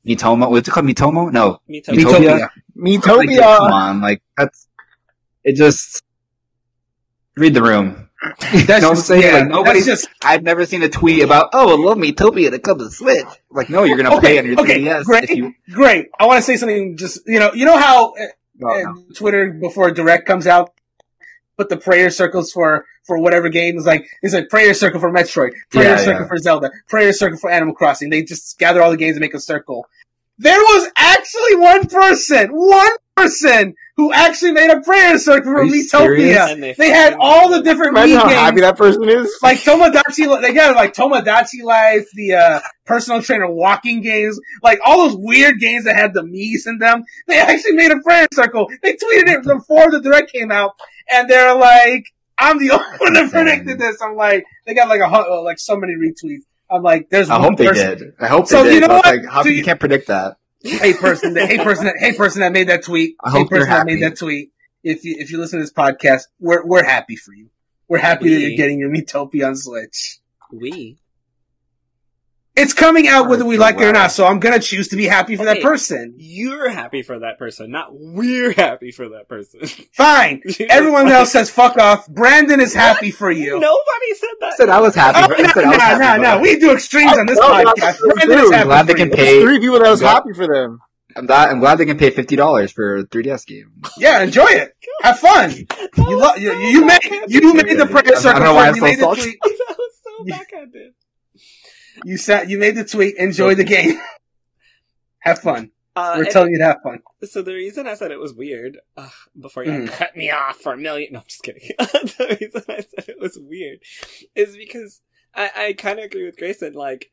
Mitomo, 0.06 0.50
what's 0.50 0.68
it 0.68 0.72
called? 0.72 0.86
Mitomo? 0.88 1.32
No, 1.32 1.60
Me 1.68 1.82
too. 1.82 1.92
Miitopia? 1.92 2.50
Miitopia. 2.78 3.28
like, 3.38 3.40
come 3.58 3.72
on, 3.72 4.02
like 4.02 4.22
that's 4.38 4.68
it. 5.44 5.56
Just 5.56 6.04
read 7.38 7.54
the 7.54 7.62
room. 7.64 8.08
That's 8.40 8.54
You 8.54 8.60
know 8.68 8.74
what 8.76 8.84
I'm 8.84 8.96
just, 8.98 9.08
saying? 9.08 9.22
yeah, 9.24 9.40
Like, 9.40 9.48
nobody's- 9.48 9.86
that's 9.88 10.02
just 10.04 10.10
I've 10.24 10.44
never 10.44 10.64
seen 10.68 10.84
a 10.84 10.90
tweet 10.90 11.24
about, 11.24 11.50
oh, 11.54 11.72
I 11.76 11.88
love 11.90 11.98
Miitopia 11.98 12.52
to 12.52 12.60
come 12.60 12.78
to 12.78 12.92
Switch. 12.92 13.26
Like, 13.50 13.68
no, 13.72 13.82
you're 13.84 13.98
gonna 13.98 14.12
play 14.20 14.38
okay. 14.38 14.38
it 14.38 14.40
on 14.42 14.46
your 14.46 14.60
Okay, 14.60 14.80
3DS 14.84 15.04
great, 15.06 15.24
if 15.24 15.30
you. 15.32 15.54
great. 15.72 16.10
I 16.20 16.28
want 16.28 16.38
to 16.38 16.44
say 16.44 16.56
something. 16.56 16.98
Just 16.98 17.22
you 17.26 17.40
know, 17.40 17.52
you 17.54 17.66
know 17.66 17.78
how 17.80 18.14
Oh, 18.64 18.80
uh, 18.80 18.94
Twitter 19.16 19.52
before 19.54 19.90
Direct 19.90 20.28
comes 20.28 20.46
out, 20.46 20.72
put 21.58 21.70
the 21.70 21.78
prayer 21.78 22.10
circles 22.10 22.52
for 22.52 22.86
for 23.06 23.18
whatever 23.20 23.50
game 23.50 23.78
is 23.78 23.86
like. 23.86 24.06
It's 24.22 24.34
like 24.34 24.50
prayer 24.50 24.74
circle 24.74 25.00
for 25.00 25.12
Metroid, 25.12 25.52
prayer 25.72 25.96
Yeah, 25.96 25.98
circle 25.98 26.22
yeah. 26.22 26.28
for 26.28 26.38
Zelda, 26.38 26.72
prayer 26.88 27.14
circle 27.14 27.38
for 27.38 27.50
Animal 27.50 27.74
Crossing. 27.76 28.10
They 28.10 28.24
just 28.24 28.58
gather 28.60 28.82
all 28.82 28.92
the 28.92 28.98
games 28.98 29.16
and 29.16 29.22
make 29.22 29.34
a 29.34 29.40
circle. 29.40 29.88
There 30.38 30.58
was 30.60 30.90
actually 30.98 31.56
one 31.58 31.86
person, 31.88 32.50
one 32.50 32.90
person 33.16 33.76
who 33.96 34.12
actually 34.12 34.54
made 34.54 34.72
a 34.72 34.82
prayer 34.82 35.20
circle 35.20 35.52
for 35.52 35.60
Are 35.60 35.66
you 35.66 35.84
serious? 35.84 36.36
Miitopia. 36.36 36.60
They 36.60 36.74
They 36.74 36.90
had 36.90 37.16
all 37.20 37.50
the 37.50 37.62
different 37.62 37.96
Imagine 37.96 38.16
Wii 38.18 38.20
how 38.22 38.28
games 38.28 38.40
happy 38.40 38.62
that 38.62 38.78
person 38.78 39.08
is. 39.08 39.38
like 39.44 39.60
Tomodachi, 39.60 40.42
they 40.42 40.54
got 40.54 40.76
like 40.76 40.96
Tomodachi 40.96 41.62
Life, 41.64 42.08
the 42.16 42.34
uh, 42.34 42.60
personal 42.86 43.22
trainer 43.22 43.52
walking 43.52 44.02
games, 44.02 44.40
like 44.64 44.80
all 44.84 45.08
those 45.10 45.18
weird 45.20 45.60
games 45.60 45.84
that 45.84 45.96
had 45.96 46.16
the 46.16 46.24
Mii's 46.24 46.66
in 46.66 46.80
them. 46.80 47.04
They 47.28 47.38
actually 47.40 47.74
made 47.74 47.92
a 47.92 48.00
prayer 48.00 48.28
circle. 48.34 48.68
They 48.82 48.94
tweeted 48.94 49.28
it 49.28 49.44
before 49.44 49.92
the 49.92 50.00
direct 50.02 50.32
came 50.32 50.52
out, 50.52 50.72
and 51.12 51.30
they're 51.30 51.56
like, 51.56 52.06
"I'm 52.38 52.58
the 52.60 52.72
only 52.72 52.98
one 53.00 53.14
that 53.14 53.32
predicted 53.32 53.80
this." 53.80 54.02
I'm 54.02 54.16
like, 54.16 54.46
they 54.66 54.74
got 54.74 54.90
like 54.90 55.02
a 55.02 55.10
hu- 55.10 55.16
uh, 55.40 55.42
like 55.44 55.60
so 55.60 55.76
many 55.78 55.94
retweets. 55.94 56.44
I'm 56.70 56.82
like, 56.84 57.10
"There's 57.10 57.30
I 57.30 57.38
one 57.38 57.50
hope 57.50 57.58
they 57.58 57.68
person, 57.68 57.98
did. 57.98 58.14
I 58.20 58.28
hope 58.28 58.48
So 58.48 58.64
they 58.64 58.70
did. 58.70 58.82
you 58.82 58.88
know 58.88 58.96
what? 58.96 59.06
Like, 59.06 59.26
how 59.26 59.44
So 59.44 59.50
you, 59.50 59.56
you- 59.58 59.64
can't 59.64 59.80
predict 59.80 60.08
that? 60.08 60.38
hey 60.64 60.94
person, 60.94 61.34
that, 61.34 61.48
hey 61.50 61.58
person, 61.58 61.86
that, 61.86 61.96
hey 62.00 62.14
person 62.14 62.42
that 62.42 62.52
made 62.52 62.70
that 62.70 62.84
tweet, 62.84 63.16
I 63.24 63.32
hey 63.32 63.40
hope 63.40 63.50
person 63.50 63.68
you're 63.68 63.78
that 63.78 63.86
made 63.86 64.00
happy. 64.00 64.10
that 64.14 64.18
tweet. 64.20 64.52
If 64.84 65.04
you 65.04 65.16
if 65.20 65.32
you 65.32 65.40
listen 65.40 65.60
to 65.60 65.64
this 65.64 65.74
podcast, 65.74 66.24
we're 66.40 66.64
we're 66.66 66.84
happy 66.84 67.16
for 67.16 67.34
you. 67.34 67.50
We're 67.88 67.98
happy 67.98 68.30
that 68.34 68.40
you're 68.40 68.58
getting 68.58 68.80
your 68.80 68.90
Miitopia 68.92 69.48
on 69.48 69.56
Switch." 69.56 70.20
We. 70.52 70.98
It's 72.62 72.74
coming 72.74 73.08
out 73.08 73.28
whether 73.28 73.44
we 73.46 73.58
Oh, 73.58 73.60
like 73.60 73.76
it 73.78 73.84
or 73.84 73.92
not, 73.92 74.12
so 74.12 74.26
I'm 74.26 74.40
gonna 74.40 74.60
choose 74.60 74.88
to 74.90 74.96
be 74.96 75.06
happy 75.06 75.36
for 75.36 75.46
that 75.46 75.62
person. 75.62 76.16
You're 76.18 76.70
happy 76.70 77.02
for 77.02 77.20
that 77.20 77.38
person, 77.40 77.72
not 77.72 77.88
we're 77.92 78.52
happy 78.54 78.92
for 78.92 79.10
that 79.10 79.28
person. 79.28 79.62
Fine. 79.94 80.42
Everyone 80.70 81.08
else 81.10 81.32
says 81.32 81.50
fuck 81.50 81.78
off. 81.78 82.08
Brandon 82.08 82.60
is 82.62 82.74
happy 82.74 83.12
for 83.12 83.32
you. 83.32 83.60
Nobody 83.60 84.14
said 84.16 84.30
that. 84.42 84.54
I 84.54 84.56
said 84.56 84.70
I 84.70 84.80
was 84.82 84.96
happy. 84.96 85.20
Oh, 85.24 85.28
for- 85.28 85.34
I 85.36 85.52
said 85.52 85.58
I 85.58 85.62
no, 85.64 85.70
was 85.70 85.78
no, 85.78 85.84
happy 86.06 86.22
no, 86.22 86.36
no. 86.36 86.42
We 86.42 86.60
do 86.60 86.72
extremes 86.72 87.18
on 87.18 87.26
this 87.26 87.40
oh, 87.42 87.48
No, 87.48 87.64
no, 87.64 87.74
podcast. 87.74 87.98
no, 88.04 88.14
Brandon 88.14 88.40
is 88.40 88.50
no. 88.52 88.58
happy 88.58 88.68
Glad 88.68 88.88
they 88.88 88.94
can 88.94 89.10
you. 89.10 89.16
pay- 89.16 89.24
There's 89.26 89.44
three 89.44 89.60
people 89.60 89.80
that 89.80 89.90
was 89.90 90.02
Yeah. 90.02 90.10
happy 90.14 90.34
for 90.34 90.48
them. 90.48 90.80
I'm 91.16 91.26
glad, 91.26 91.50
I'm 91.50 91.60
glad 91.60 91.78
they 91.78 91.86
can 91.86 91.98
pay 91.98 92.10
fifty 92.12 92.38
dollars 92.38 92.72
for 92.72 92.98
a 93.00 93.04
3DS 93.04 93.46
game. 93.46 93.72
Yeah, 93.98 94.22
enjoy 94.24 94.46
it. 94.48 94.74
Have 95.02 95.20
fun. 95.20 95.52
You, 95.98 96.18
lo- 96.18 96.36
you, 96.36 96.54
you 96.54 96.86
made 96.86 97.00
you 97.28 97.54
made 97.54 97.78
the 97.78 97.86
prayer 97.86 98.04
I 98.18 98.22
don't 98.34 98.44
know 98.44 98.54
why 98.54 98.68
for 98.68 98.70
I'm. 98.70 98.76
You 98.76 98.80
so 98.80 98.86
made 98.86 98.96
the 98.98 99.02
salty. 99.02 99.22
tweet. 99.22 99.40
that 99.44 99.76
was 99.78 99.92
so 100.04 100.24
backhanded. 100.26 100.94
You 102.04 102.18
said 102.18 102.50
you 102.50 102.58
made 102.58 102.76
the 102.76 102.84
tweet. 102.86 103.16
Enjoy 103.18 103.56
the 103.56 103.64
game. 103.64 104.00
have 105.20 105.40
fun. 105.40 105.72
Uh, 105.96 106.16
We're 106.18 106.26
telling 106.26 106.52
you 106.54 106.58
to 106.60 106.66
have 106.66 106.82
fun. 106.84 107.00
So 107.24 107.42
the 107.42 107.54
reason 107.54 107.86
I 107.86 107.96
said 107.96 108.12
it 108.12 108.20
was 108.20 108.34
weird, 108.34 108.78
uh, 108.96 109.10
before 109.40 109.66
you 109.66 109.72
Mhm. 109.72 109.90
cut 109.90 110.16
me 110.16 110.32
off 110.32 110.58
for 110.62 110.74
a 110.74 110.78
million, 110.78 111.14
no, 111.14 111.20
I'm 111.20 111.26
just 111.28 111.44
kidding. 111.44 111.70
the 111.78 112.38
reason 112.40 112.64
I 112.70 112.78
said 112.82 113.10
it 113.10 113.20
was 113.20 113.38
weird 113.38 113.80
is 114.36 114.56
because 114.56 115.02
I, 115.36 115.52
I 115.56 115.74
kind 115.74 116.00
of 116.00 116.06
agree 116.06 116.26
with 116.26 116.38
Grayson. 116.38 116.74
Like 116.74 117.12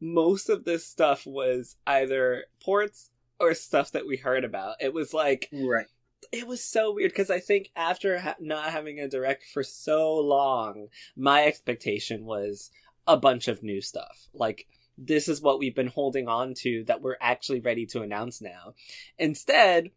most 0.00 0.48
of 0.48 0.64
this 0.64 0.86
stuff 0.86 1.26
was 1.26 1.76
either 1.86 2.44
ports 2.62 3.10
or 3.38 3.52
stuff 3.54 3.92
that 3.92 4.06
we 4.06 4.16
heard 4.16 4.42
about. 4.44 4.76
It 4.80 4.94
was 4.94 5.12
like 5.12 5.48
Right. 5.52 5.86
it 6.32 6.46
was 6.46 6.64
so 6.64 6.92
weird 6.94 7.10
because 7.12 7.30
I 7.30 7.40
think 7.40 7.70
after 7.76 8.18
ha- 8.20 8.36
not 8.40 8.70
having 8.70 8.98
a 9.00 9.08
direct 9.08 9.44
for 9.52 9.62
so 9.62 10.14
long, 10.16 10.88
my 11.14 11.44
expectation 11.44 12.24
was 12.24 12.70
a 13.06 13.16
bunch 13.16 13.48
of 13.48 13.62
new 13.62 13.80
stuff. 13.80 14.28
Like 14.32 14.66
this 14.96 15.28
is 15.28 15.42
what 15.42 15.58
we've 15.58 15.74
been 15.74 15.88
holding 15.88 16.28
on 16.28 16.54
to 16.54 16.84
that 16.84 17.02
we're 17.02 17.16
actually 17.20 17.60
ready 17.60 17.86
to 17.86 18.02
announce 18.02 18.40
now. 18.40 18.74
Instead, 19.18 19.90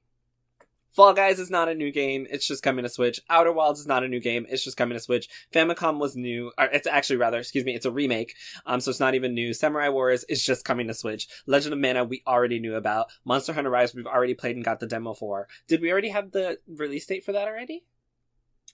Fall 0.97 1.13
Guys 1.13 1.37
is 1.37 1.51
not 1.51 1.69
a 1.69 1.75
new 1.75 1.91
game. 1.91 2.25
It's 2.27 2.47
just 2.47 2.63
coming 2.63 2.81
to 2.81 2.89
Switch. 2.89 3.21
Outer 3.29 3.51
Wilds 3.51 3.79
is 3.79 3.85
not 3.85 4.03
a 4.03 4.07
new 4.07 4.19
game. 4.19 4.47
It's 4.49 4.63
just 4.63 4.77
coming 4.77 4.97
to 4.97 4.99
Switch. 4.99 5.29
Famicom 5.53 5.99
was 5.99 6.15
new. 6.15 6.51
It's 6.57 6.87
actually 6.87 7.17
rather, 7.17 7.37
excuse 7.37 7.65
me, 7.65 7.75
it's 7.75 7.85
a 7.85 7.91
remake. 7.91 8.33
Um, 8.65 8.79
so 8.79 8.89
it's 8.89 8.99
not 8.99 9.13
even 9.13 9.35
new. 9.35 9.53
Samurai 9.53 9.89
Warriors 9.89 10.23
is 10.27 10.43
just 10.43 10.65
coming 10.65 10.87
to 10.87 10.95
Switch. 10.95 11.27
Legend 11.45 11.73
of 11.73 11.79
Mana 11.79 12.03
we 12.03 12.23
already 12.25 12.59
knew 12.59 12.73
about. 12.73 13.11
Monster 13.25 13.53
Hunter 13.53 13.69
Rise 13.69 13.93
we've 13.93 14.07
already 14.07 14.33
played 14.33 14.55
and 14.55 14.65
got 14.65 14.79
the 14.79 14.87
demo 14.87 15.13
for. 15.13 15.47
Did 15.67 15.81
we 15.81 15.91
already 15.91 16.09
have 16.09 16.31
the 16.31 16.57
release 16.67 17.05
date 17.05 17.23
for 17.23 17.33
that 17.33 17.47
already? 17.47 17.83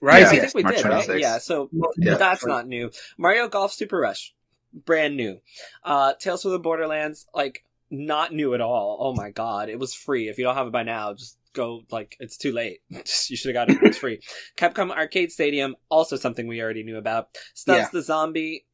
Right. 0.03 0.19
Yeah. 0.23 0.27
I 0.27 0.39
think 0.39 0.53
we 0.53 0.63
March 0.63 0.75
did, 0.77 0.85
right? 0.85 1.19
Yeah. 1.19 1.37
So 1.37 1.69
Yeah. 1.97 2.15
that's 2.15 2.45
not 2.45 2.67
new. 2.67 2.91
Mario 3.17 3.47
Golf 3.47 3.71
Super 3.71 3.97
Rush, 3.97 4.33
brand 4.73 5.15
new. 5.15 5.39
Uh, 5.83 6.13
Tales 6.19 6.41
from 6.41 6.51
the 6.51 6.59
Borderlands, 6.59 7.25
like 7.33 7.63
not 7.89 8.33
new 8.33 8.53
at 8.53 8.59
all. 8.59 8.97
Oh 8.99 9.13
my 9.13 9.29
god, 9.31 9.69
it 9.69 9.79
was 9.79 9.93
free. 9.93 10.27
If 10.27 10.37
you 10.37 10.43
don't 10.43 10.55
have 10.55 10.67
it 10.67 10.73
by 10.73 10.83
now, 10.83 11.13
just 11.13 11.37
go. 11.53 11.83
Like 11.89 12.17
it's 12.19 12.35
too 12.35 12.51
late. 12.51 12.81
You 13.29 13.37
should 13.37 13.55
have 13.55 13.67
got 13.67 13.69
it. 13.73 13.81
It's 13.81 13.97
free. 13.97 14.19
Capcom 14.57 14.91
Arcade 14.91 15.31
Stadium, 15.31 15.75
also 15.87 16.17
something 16.17 16.47
we 16.47 16.61
already 16.61 16.83
knew 16.83 16.97
about. 16.97 17.29
Stubbs 17.53 17.77
Yeah. 17.77 17.89
the 17.93 18.01
Zombie. 18.01 18.65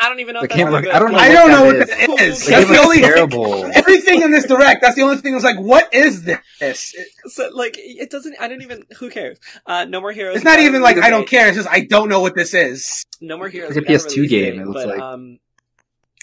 I 0.00 0.08
don't 0.08 0.20
even 0.20 0.34
know. 0.34 0.40
The 0.42 0.46
If 0.46 0.50
that's 0.56 0.70
look- 0.70 0.84
good- 0.84 0.92
I 0.94 0.98
don't 1.00 1.12
know 1.12 1.18
I 1.18 1.28
what 1.28 1.34
don't 1.34 1.50
that 1.50 1.58
know 1.58 1.64
what 1.66 1.76
is. 1.76 1.88
that 1.88 2.20
is. 2.20 2.44
The 2.46 2.50
That's 2.52 2.70
the 2.70 2.78
only 2.78 3.00
terrible. 3.00 3.64
everything 3.74 4.22
in 4.22 4.30
this 4.30 4.46
direct. 4.46 4.80
That's 4.80 4.94
the 4.94 5.02
only 5.02 5.16
thing. 5.16 5.32
I 5.32 5.34
was 5.34 5.44
like, 5.44 5.58
what 5.58 5.92
is 5.92 6.22
this? 6.22 6.94
So 7.26 7.50
like 7.52 7.74
it 7.78 8.08
doesn't. 8.10 8.36
I 8.40 8.46
don't 8.48 8.62
even. 8.62 8.84
Who 8.98 9.10
cares? 9.10 9.38
Uh, 9.66 9.86
no 9.86 10.00
more 10.00 10.12
heroes. 10.12 10.36
It's 10.36 10.44
not 10.44 10.60
even 10.60 10.82
like 10.82 10.98
I 10.98 11.10
don't 11.10 11.22
date. 11.22 11.30
care. 11.30 11.48
It's 11.48 11.56
just 11.56 11.68
I 11.68 11.80
don't 11.80 12.08
know 12.08 12.20
what 12.20 12.34
this 12.36 12.54
is. 12.54 13.04
No 13.20 13.36
more 13.36 13.48
heroes. 13.48 13.76
It's 13.76 13.78
a 13.88 13.90
PS2 13.90 14.16
release 14.16 14.30
game, 14.30 14.52
date, 14.54 14.60
it 14.60 14.66
looks 14.66 14.84
but, 14.84 14.88
like. 14.88 15.00
Um, 15.00 15.38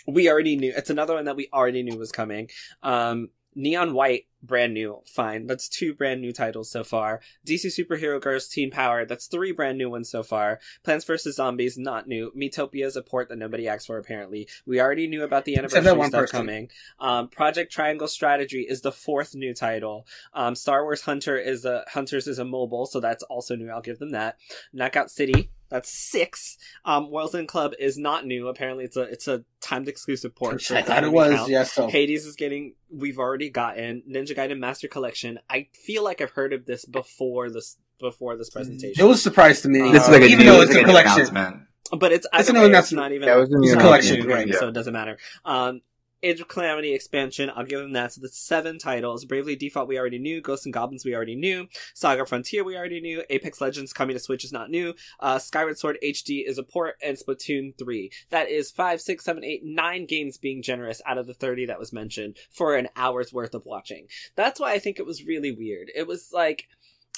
we 0.07 0.29
already 0.29 0.55
knew. 0.55 0.71
It's 0.75 0.89
another 0.89 1.15
one 1.15 1.25
that 1.25 1.35
we 1.35 1.49
already 1.51 1.83
knew 1.83 1.97
was 1.97 2.11
coming. 2.11 2.49
Um, 2.83 3.29
Neon 3.55 3.93
White, 3.93 4.25
brand 4.43 4.73
new. 4.73 5.01
Fine, 5.05 5.47
that's 5.47 5.67
two 5.69 5.93
brand 5.93 6.21
new 6.21 6.31
titles 6.31 6.69
so 6.69 6.83
far. 6.83 7.21
DC 7.47 7.67
Superhero 7.67 8.21
Girls 8.21 8.47
Teen 8.47 8.69
Power, 8.69 9.05
that's 9.05 9.27
three 9.27 9.51
brand 9.51 9.77
new 9.77 9.89
ones 9.89 10.09
so 10.09 10.23
far. 10.23 10.59
Plants 10.83 11.05
vs 11.05 11.35
Zombies, 11.35 11.77
not 11.77 12.07
new. 12.07 12.31
Miitopia 12.37 12.85
is 12.85 12.95
a 12.95 13.01
port 13.01 13.29
that 13.29 13.37
nobody 13.37 13.67
asked 13.67 13.87
for 13.87 13.97
apparently. 13.97 14.47
We 14.65 14.79
already 14.79 15.07
knew 15.07 15.23
about 15.23 15.45
the 15.45 15.57
anniversary 15.57 15.81
stuff 15.83 16.11
person. 16.11 16.37
coming. 16.37 16.69
Um, 16.99 17.29
Project 17.29 17.71
Triangle 17.71 18.07
Strategy 18.07 18.65
is 18.67 18.81
the 18.81 18.91
fourth 18.91 19.35
new 19.35 19.53
title. 19.53 20.05
Um, 20.33 20.55
Star 20.55 20.83
Wars 20.83 21.01
Hunter 21.01 21.37
is 21.37 21.65
a 21.65 21.85
Hunters 21.87 22.27
is 22.27 22.39
a 22.39 22.45
mobile, 22.45 22.85
so 22.85 22.99
that's 22.99 23.23
also 23.23 23.55
new. 23.55 23.69
I'll 23.69 23.81
give 23.81 23.99
them 23.99 24.11
that. 24.11 24.37
Knockout 24.73 25.09
City, 25.09 25.49
that's 25.69 25.89
six. 25.91 26.57
Um, 26.85 27.09
World's 27.11 27.35
End 27.35 27.47
Club 27.47 27.73
is 27.79 27.97
not 27.97 28.25
new. 28.25 28.47
Apparently, 28.47 28.85
it's 28.85 28.97
a 28.97 29.01
it's 29.03 29.27
a 29.27 29.43
timed 29.61 29.87
exclusive 29.87 30.35
port. 30.35 30.61
so 30.61 30.75
I 30.75 30.81
thought 30.81 31.03
it 31.03 31.11
was. 31.11 31.35
count. 31.35 31.49
Yeah. 31.49 31.63
So 31.63 31.87
Hades 31.87 32.25
is 32.25 32.35
getting. 32.35 32.75
We've 32.89 33.19
already 33.19 33.49
gotten 33.49 34.03
Ninja 34.09 34.35
Gaiden 34.35 34.59
Master 34.59 34.87
Collection. 34.87 35.39
I 35.49 35.67
feel 35.73 36.03
like 36.03 36.21
I've 36.21 36.31
heard 36.31 36.53
of 36.53 36.65
this 36.65 36.85
before 36.85 37.49
this 37.49 37.77
before 37.99 38.35
this 38.37 38.49
presentation. 38.49 39.03
it 39.03 39.07
was 39.07 39.19
a 39.19 39.21
surprise 39.21 39.61
to 39.61 39.69
me. 39.69 39.91
This 39.91 40.03
is 40.03 40.09
like 40.09 40.21
a 40.21 40.25
even 40.25 40.39
new- 40.45 40.51
though 40.51 40.61
it's 40.61 40.71
it's 40.71 40.79
a 40.81 40.83
collection. 40.83 41.13
announcement. 41.35 41.61
but 41.97 42.11
it's 42.11 42.27
It's 42.33 42.49
either 42.49 42.59
a 42.59 42.61
way, 42.63 42.67
new 42.69 42.77
it's 42.77 42.91
not 42.91 43.11
even. 43.11 43.27
Yeah, 43.27 43.37
it 43.37 43.39
was 43.39 43.53
a 43.53 43.57
It's 43.61 43.73
a 43.73 43.77
collection, 43.77 44.27
right, 44.27 44.47
yeah. 44.47 44.59
So 44.59 44.67
it 44.67 44.73
doesn't 44.73 44.93
matter. 44.93 45.17
Um, 45.45 45.81
Age 46.23 46.39
of 46.39 46.47
Calamity 46.47 46.93
expansion, 46.93 47.51
I'll 47.55 47.65
give 47.65 47.79
them 47.79 47.93
that. 47.93 48.13
So 48.13 48.21
the 48.21 48.29
seven 48.29 48.77
titles. 48.77 49.25
Bravely 49.25 49.55
Default 49.55 49.87
we 49.87 49.99
already 49.99 50.17
knew. 50.17 50.41
Ghosts 50.41 50.65
and 50.65 50.73
Goblins 50.73 51.05
we 51.05 51.15
already 51.15 51.35
knew. 51.35 51.67
Saga 51.93 52.25
Frontier 52.25 52.63
we 52.63 52.75
already 52.75 53.01
knew. 53.01 53.23
Apex 53.29 53.61
Legends 53.61 53.93
coming 53.93 54.15
to 54.15 54.19
Switch 54.19 54.43
is 54.43 54.51
not 54.51 54.69
new. 54.69 54.95
Uh, 55.19 55.39
Skyward 55.39 55.77
Sword 55.77 55.97
HD 56.03 56.47
is 56.47 56.57
a 56.57 56.63
port, 56.63 56.95
and 57.03 57.17
Splatoon 57.17 57.77
3. 57.77 58.11
That 58.29 58.49
is 58.49 58.71
five, 58.71 59.01
six, 59.01 59.23
seven, 59.23 59.43
eight, 59.43 59.61
nine 59.63 60.05
games 60.05 60.37
being 60.37 60.61
generous 60.61 61.01
out 61.05 61.17
of 61.17 61.27
the 61.27 61.33
30 61.33 61.67
that 61.67 61.79
was 61.79 61.93
mentioned 61.93 62.37
for 62.49 62.75
an 62.75 62.89
hour's 62.95 63.33
worth 63.33 63.53
of 63.53 63.65
watching. 63.65 64.07
That's 64.35 64.59
why 64.59 64.73
I 64.73 64.79
think 64.79 64.99
it 64.99 65.05
was 65.05 65.25
really 65.25 65.51
weird. 65.51 65.91
It 65.95 66.07
was 66.07 66.31
like, 66.33 66.67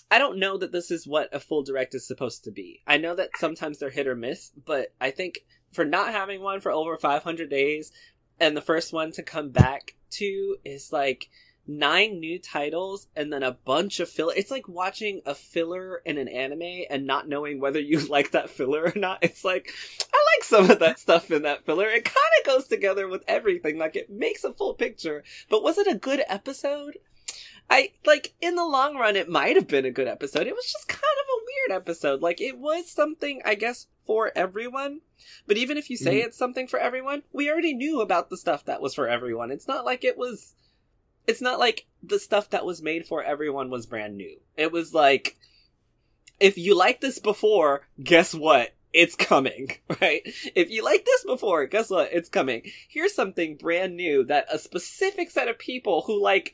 I 0.09 0.19
don't 0.19 0.40
know 0.40 0.58
that 0.58 0.72
this 0.72 0.90
is 0.92 1.08
what 1.08 1.34
a 1.34 1.40
full 1.40 1.64
direct 1.64 1.93
is 1.93 2.08
supposed 2.08 2.43
to 2.45 2.51
be. 2.51 2.82
I 2.88 2.98
know 2.98 3.16
that 3.16 3.32
sometimes 3.35 3.80
they're 3.80 3.90
hit 3.90 4.08
or 4.08 4.16
miss, 4.16 4.51
but 4.66 4.93
I 5.01 5.11
think 5.11 5.40
for 5.74 5.84
not 5.84 6.14
having 6.14 6.42
one 6.42 6.61
for 6.61 6.72
over 6.72 6.98
500 6.98 7.50
days, 7.50 7.92
and 8.40 8.56
the 8.56 8.61
first 8.61 8.93
one 8.93 9.11
to 9.14 9.24
come 9.24 9.49
back 9.49 9.95
to 10.11 10.57
is 10.64 10.91
like 10.91 11.30
nine 11.67 12.19
new 12.19 12.40
titles 12.40 13.07
and 13.16 13.32
then 13.32 13.43
a 13.43 13.51
bunch 13.51 13.99
of 13.99 14.09
filler. 14.09 14.33
It's 14.35 14.51
like 14.51 14.67
watching 14.67 15.22
a 15.25 15.35
filler 15.35 16.01
in 16.06 16.17
an 16.17 16.27
anime 16.27 16.85
and 16.90 17.06
not 17.06 17.27
knowing 17.27 17.59
whether 17.59 17.80
you 17.80 17.99
like 18.07 18.32
that 18.32 18.49
filler 18.49 18.85
or 18.85 18.93
not. 18.95 19.19
It's 19.22 19.43
like, 19.43 19.72
I 20.14 20.17
like 20.38 20.43
some 20.43 20.72
of 20.72 20.80
that 20.80 20.99
stuff 20.99 21.30
in 21.32 21.41
that 21.43 21.66
filler. 21.66 21.88
It 21.88 22.06
kind 22.06 22.17
of 22.40 22.45
goes 22.45 22.67
together 22.67 23.07
with 23.07 23.24
everything. 23.27 23.77
Like 23.77 23.95
it 23.95 24.09
makes 24.09 24.43
a 24.43 24.53
full 24.53 24.74
picture. 24.74 25.24
But 25.49 25.64
was 25.64 25.77
it 25.77 25.88
a 25.88 25.95
good 25.95 26.24
episode? 26.27 26.98
I 27.69 27.91
like 28.06 28.33
in 28.40 28.56
the 28.56 28.66
long 28.66 28.95
run 28.95 29.17
it 29.17 29.30
might 29.30 29.57
have 29.57 29.67
been 29.67 29.85
a 29.85 29.91
good 29.91 30.07
episode. 30.07 30.48
It 30.48 30.56
was 30.56 30.72
just 30.72 30.88
kind 30.88 31.01
of 31.01 31.27
a 31.27 31.43
weird 31.45 31.82
episode. 31.82 32.22
Like 32.22 32.40
it 32.40 32.57
was 32.57 32.90
something 32.90 33.41
I 33.43 33.56
guess 33.56 33.88
for 34.07 34.31
everyone. 34.35 35.01
But 35.45 35.57
even 35.57 35.77
if 35.77 35.89
you 35.89 35.97
say 35.97 36.21
it's 36.21 36.37
something 36.37 36.67
for 36.67 36.79
everyone, 36.79 37.23
we 37.31 37.51
already 37.51 37.73
knew 37.73 38.01
about 38.01 38.29
the 38.29 38.37
stuff 38.37 38.65
that 38.65 38.81
was 38.81 38.95
for 38.95 39.07
everyone. 39.07 39.51
It's 39.51 39.67
not 39.67 39.85
like 39.85 40.03
it 40.03 40.17
was 40.17 40.55
it's 41.27 41.41
not 41.41 41.59
like 41.59 41.85
the 42.01 42.19
stuff 42.19 42.49
that 42.51 42.65
was 42.65 42.81
made 42.81 43.05
for 43.05 43.21
everyone 43.21 43.69
was 43.69 43.85
brand 43.85 44.15
new. 44.15 44.39
It 44.55 44.71
was 44.71 44.93
like 44.93 45.37
if 46.39 46.57
you 46.57 46.75
liked 46.75 47.01
this 47.01 47.19
before, 47.19 47.81
guess 48.01 48.33
what? 48.33 48.73
It's 48.93 49.15
coming, 49.15 49.71
right? 50.01 50.21
If 50.55 50.69
you 50.71 50.83
liked 50.83 51.05
this 51.05 51.25
before, 51.25 51.65
guess 51.65 51.89
what? 51.89 52.09
It's 52.13 52.29
coming. 52.29 52.63
Here's 52.87 53.13
something 53.13 53.57
brand 53.57 53.95
new 53.95 54.23
that 54.25 54.47
a 54.51 54.57
specific 54.57 55.29
set 55.29 55.49
of 55.49 55.59
people 55.59 56.03
who 56.07 56.21
like 56.21 56.53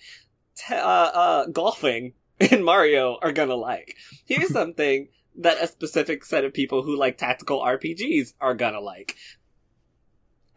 t- 0.55 0.73
uh, 0.73 0.79
uh, 0.79 1.45
golfing 1.47 2.13
in 2.39 2.63
Mario 2.63 3.17
are 3.21 3.31
gonna 3.31 3.55
like. 3.55 3.95
Here's 4.25 4.49
something 4.53 5.09
that 5.37 5.61
a 5.61 5.67
specific 5.67 6.23
set 6.25 6.43
of 6.43 6.53
people 6.53 6.83
who 6.83 6.95
like 6.97 7.17
tactical 7.17 7.61
RPGs 7.61 8.33
are 8.39 8.53
gonna 8.53 8.79
like. 8.79 9.15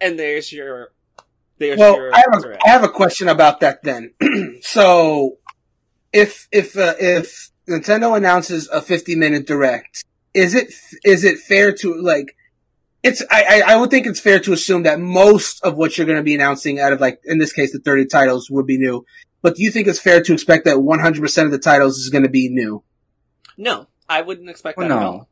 And 0.00 0.18
there's 0.18 0.52
your, 0.52 0.92
there's 1.58 1.78
Well, 1.78 1.96
your. 1.96 2.14
I 2.14 2.22
have, 2.30 2.44
a. 2.44 2.58
I 2.66 2.70
have 2.70 2.84
a 2.84 2.88
question 2.88 3.28
about 3.28 3.60
that 3.60 3.82
then. 3.82 4.12
so, 4.60 5.38
if 6.12 6.48
if 6.52 6.76
uh, 6.76 6.94
if 6.98 7.50
Nintendo 7.68 8.16
announces 8.16 8.68
a 8.68 8.82
50 8.82 9.16
minute 9.16 9.46
direct, 9.46 10.04
is 10.34 10.54
it 10.54 10.72
is 11.04 11.24
it 11.24 11.38
fair 11.38 11.72
to 11.72 11.94
like? 11.94 12.36
It's 13.02 13.22
I, 13.30 13.62
I 13.64 13.76
would 13.76 13.90
think 13.90 14.06
it's 14.06 14.18
fair 14.20 14.40
to 14.40 14.52
assume 14.52 14.82
that 14.82 14.98
most 14.98 15.64
of 15.64 15.76
what 15.76 15.96
you're 15.96 16.06
going 16.06 16.18
to 16.18 16.24
be 16.24 16.34
announcing 16.34 16.80
out 16.80 16.92
of 16.92 17.00
like 17.00 17.20
in 17.24 17.38
this 17.38 17.52
case 17.52 17.72
the 17.72 17.78
30 17.78 18.06
titles 18.06 18.50
would 18.50 18.66
be 18.66 18.78
new. 18.78 19.04
But 19.42 19.54
do 19.54 19.62
you 19.62 19.70
think 19.70 19.86
it's 19.86 20.00
fair 20.00 20.20
to 20.20 20.32
expect 20.32 20.64
that 20.64 20.78
100% 20.78 21.44
of 21.44 21.50
the 21.52 21.58
titles 21.58 21.98
is 21.98 22.08
going 22.08 22.24
to 22.24 22.28
be 22.28 22.48
new? 22.48 22.82
No, 23.56 23.86
I 24.08 24.22
wouldn't 24.22 24.48
expect 24.50 24.78
that 24.78 24.88
Well, 24.88 24.98
at 24.98 25.04
all. 25.04 25.28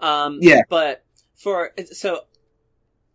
Um, 0.00 0.38
Yeah. 0.40 0.62
but 0.68 1.04
for 1.36 1.72
so 1.92 2.22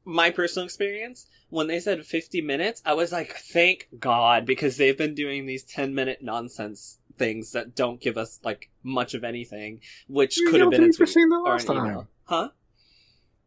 my 0.06 0.30
personal 0.30 0.66
experience 0.66 1.28
when 1.50 1.68
they 1.68 1.80
said 1.80 2.04
50 2.06 2.42
minutes, 2.42 2.82
I 2.86 2.94
was 2.94 3.12
like, 3.12 3.34
thank 3.36 3.88
God, 4.00 4.46
because 4.46 4.78
they've 4.78 4.98
been 4.98 5.14
doing 5.16 5.46
these 5.46 5.64
10 5.64 5.94
minute 5.94 6.20
nonsense 6.22 6.98
things 7.18 7.52
that 7.52 7.76
don't 7.76 8.02
give 8.02 8.18
us 8.18 8.40
like 8.44 8.72
much 8.82 9.14
of 9.14 9.24
anything, 9.24 9.80
which 10.08 10.38
You 10.40 10.50
could 10.50 10.62
have 10.62 10.72
been 10.72 10.82
at 10.82 10.86
a 10.86 10.90
me 10.90 10.94
for 10.98 11.06
saying 11.06 11.30
that 11.30 11.36
or 11.36 11.46
an 11.46 11.52
last 11.54 11.68
time. 11.68 11.78
email. 11.78 12.08
Huh? 12.26 12.50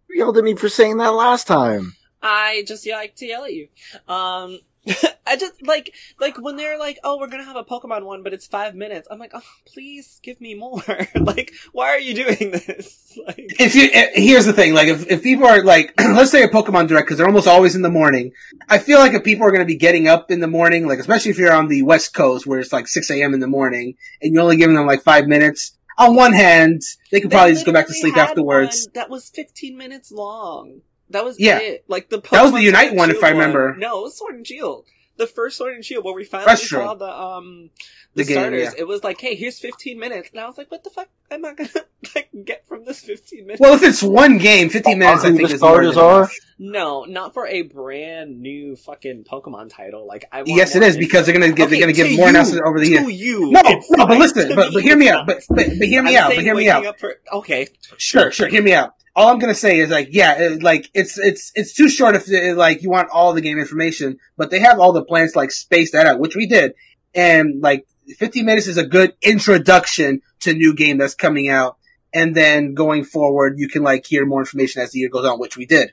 You 0.09 0.17
yelled 0.19 0.39
at 0.39 0.45
me 0.45 0.55
for 0.55 0.69
saying 0.69 0.99
that 0.99 1.09
last 1.15 1.47
time. 1.49 1.95
I 2.23 2.65
just 2.67 2.87
like 2.89 3.17
to 3.17 3.27
yell 3.27 3.45
at 3.45 3.53
you. 3.53 3.69
Um, 4.09 4.61
I 5.27 5.37
just 5.37 5.67
like 5.67 5.95
like 6.21 6.41
when 6.41 6.57
they're 6.57 6.79
like, 6.79 6.99
"Oh, 7.03 7.19
we're 7.19 7.29
gonna 7.29 7.45
have 7.45 7.57
a 7.57 7.65
Pokemon 7.65 8.05
one, 8.05 8.23
but 8.23 8.33
it's 8.33 8.47
five 8.47 8.75
minutes." 8.75 9.09
I'm 9.11 9.19
like, 9.19 9.33
"Oh, 9.35 9.43
please 9.67 10.21
give 10.23 10.41
me 10.41 10.55
more!" 10.55 10.83
like, 11.15 11.53
why 11.73 11.89
are 11.89 11.99
you 11.99 12.15
doing 12.15 12.53
this? 12.53 13.03
Like, 13.27 13.57
if 13.59 13.75
you 13.75 13.89
eh, 13.93 14.11
here's 14.15 14.45
the 14.45 14.53
thing 14.53 14.75
like 14.75 14.89
if, 14.89 15.11
if 15.11 15.23
people 15.23 15.47
are 15.47 15.65
like 15.65 15.95
let's 15.99 16.31
say 16.31 16.43
a 16.43 16.49
pokemon 16.49 16.87
direct 16.87 17.07
because 17.07 17.17
they're 17.17 17.27
almost 17.27 17.49
always 17.49 17.75
in 17.75 17.81
the 17.81 17.91
morning 17.91 18.33
i 18.69 18.77
feel 18.79 18.99
like 18.99 19.15
if 19.15 19.25
people 19.25 19.47
are 19.47 19.51
to 19.51 19.65
be 19.65 19.75
getting 19.75 20.07
up 20.07 20.31
in 20.31 20.41
the 20.41 20.47
morning 20.47 20.87
like 20.87 20.99
especially 20.99 21.31
if 21.31 21.39
you're 21.39 21.53
on 21.53 21.69
the 21.69 21.83
west 21.83 22.13
coast 22.13 22.47
where 22.47 22.61
it's 22.61 22.75
like 22.75 22.87
6 22.87 23.11
a.m 23.11 23.33
in 23.33 23.41
the 23.41 23.47
morning 23.47 23.95
and 24.21 24.35
you're 24.35 24.43
only 24.43 24.59
giving 24.59 24.77
them 24.77 24.87
like 24.87 25.03
five 25.03 25.27
minutes 25.27 25.77
on 25.99 26.15
one 26.15 26.35
hand 26.35 26.83
they 27.11 27.21
could 27.21 27.31
probably 27.31 27.53
They 27.53 27.55
just 27.55 27.67
go 27.67 27.73
back 27.73 27.87
to 27.87 27.95
sleep 27.95 28.17
afterwards 28.17 28.87
That 28.95 29.09
was 29.09 29.31
15 29.31 29.77
minutes 29.77 30.13
long. 30.13 30.83
That 31.11 31.25
was 31.25 31.39
Yeah. 31.39 31.59
it. 31.59 31.85
Like 31.89 32.09
the 32.11 32.21
That 32.21 32.43
was 32.43 32.53
the 32.53 32.63
Unite 32.63 32.95
one, 32.95 33.11
if 33.11 33.23
I 33.23 33.31
remember. 33.31 33.75
No, 33.79 34.01
it 34.01 34.03
was 34.03 34.19
Sword 34.19 34.35
and 34.37 34.47
Shield. 34.47 34.87
The 35.17 35.27
first 35.27 35.57
Sword 35.57 35.73
and 35.75 35.83
Shield 35.85 36.05
where 36.05 36.13
we 36.15 36.25
finally 36.25 36.47
That's 36.47 36.67
true. 36.69 36.79
saw 36.81 36.95
the 36.95 37.09
um 37.11 37.71
the, 38.15 38.23
The 38.23 38.29
game, 38.29 38.37
starters. 38.39 38.63
yeah. 38.65 38.71
It 38.79 38.87
was 38.87 39.03
like, 39.05 39.21
hey, 39.21 39.35
here's 39.35 39.59
15 39.59 39.99
minutes, 39.99 40.31
and 40.33 40.41
I 40.41 40.47
was 40.47 40.57
like, 40.59 40.71
what 40.71 40.85
the 40.85 40.91
fuck 40.91 41.09
am 41.31 41.45
I 41.45 41.53
gonna 41.55 41.69
like 42.15 42.29
get 42.45 42.67
from 42.69 42.85
this 42.85 43.01
15 43.01 43.47
minutes? 43.47 43.61
well 43.61 43.75
if 43.75 43.83
it's 43.83 44.03
one 44.03 44.39
game 44.39 44.69
15 44.71 44.99
minutes 44.99 45.25
i 45.25 45.29
think 45.29 45.39
the 45.49 45.55
is 45.55 45.61
more 45.61 45.71
starters 45.73 45.95
than 45.97 46.05
are? 46.05 46.31
no, 46.59 47.05
not 47.05 47.33
for 47.35 47.47
a 47.47 47.63
brand 47.63 48.41
new 48.41 48.77
fucking 48.77 49.25
Pokemon 49.25 49.71
title. 49.71 50.07
Like 50.07 50.27
I 50.33 50.43
yes 50.47 50.75
it 50.77 50.83
is 50.83 50.97
more 50.97 51.01
because 51.01 51.27
they're 51.27 51.37
going 51.37 51.51
to 51.51 51.55
give 51.57 51.67
Okay, 51.69 51.77
they're 51.81 51.87
going 51.87 51.95
to 51.95 52.03
to 52.03 52.09
give 52.09 52.17
more 52.19 52.27
you, 52.27 52.31
announcements 52.31 52.63
over 52.67 52.79
the 52.79 52.85
to 52.87 52.91
year 52.91 53.09
you. 53.11 53.51
no 53.53 53.61
it's 53.65 53.91
no 53.91 54.07
but 54.07 54.19
listen 54.19 54.55
but, 54.55 54.73
but 54.73 54.83
hear 54.83 54.97
me 54.97 55.09
out 55.09 55.27
but, 55.27 55.43
but 55.49 55.67
but 55.79 55.89
hear 55.89 56.03
me 56.03 56.17
I'm 56.17 56.25
out 56.25 56.35
but 56.35 56.43
hear 56.45 56.55
me 56.55 56.69
out 56.69 56.99
for 57.01 57.15
okay. 57.33 57.69
Sure, 57.99 58.31
sure. 58.31 58.49
Hear 58.49 58.63
me 58.63 58.73
out. 58.75 58.93
All 59.17 59.29
I'm 59.31 59.39
gonna 59.39 59.55
say 59.55 59.79
is 59.81 59.91
like, 59.91 60.09
yeah, 60.13 60.35
it- 60.39 60.63
like 60.63 60.91
it's 60.95 61.19
it's 61.19 61.51
it's 61.55 61.73
too 61.75 61.89
short 61.89 62.15
if 62.15 62.29
uh, 62.31 62.55
like 62.55 62.83
you 62.83 62.91
want 62.91 63.09
all 63.11 63.33
the 63.33 63.41
game 63.41 63.59
information, 63.59 64.19
but 64.37 64.51
they 64.51 64.59
have 64.61 64.79
all 64.79 64.93
the 64.93 65.05
plans 65.05 65.35
like 65.35 65.51
space 65.51 65.91
that 65.93 66.07
out, 66.07 66.21
which 66.21 66.37
we 66.37 66.47
did, 66.47 66.75
and 67.15 67.63
like 67.63 67.87
15 68.19 68.45
minutes 68.45 68.67
is 68.67 68.77
a 68.77 68.87
good 68.87 69.15
introduction 69.23 70.21
to 70.41 70.53
new 70.53 70.75
game 70.75 70.99
that's 70.99 71.15
coming 71.15 71.49
out, 71.49 71.79
and 72.13 72.35
then 72.37 72.75
going 72.75 73.05
forward, 73.05 73.55
you 73.59 73.69
can 73.69 73.83
like 73.83 74.05
hear 74.07 74.27
more 74.27 74.41
information 74.41 74.83
as 74.83 74.93
the 74.93 74.99
year 74.99 75.09
goes 75.09 75.25
on, 75.25 75.41
which 75.41 75.57
we 75.57 75.65
did. 75.65 75.93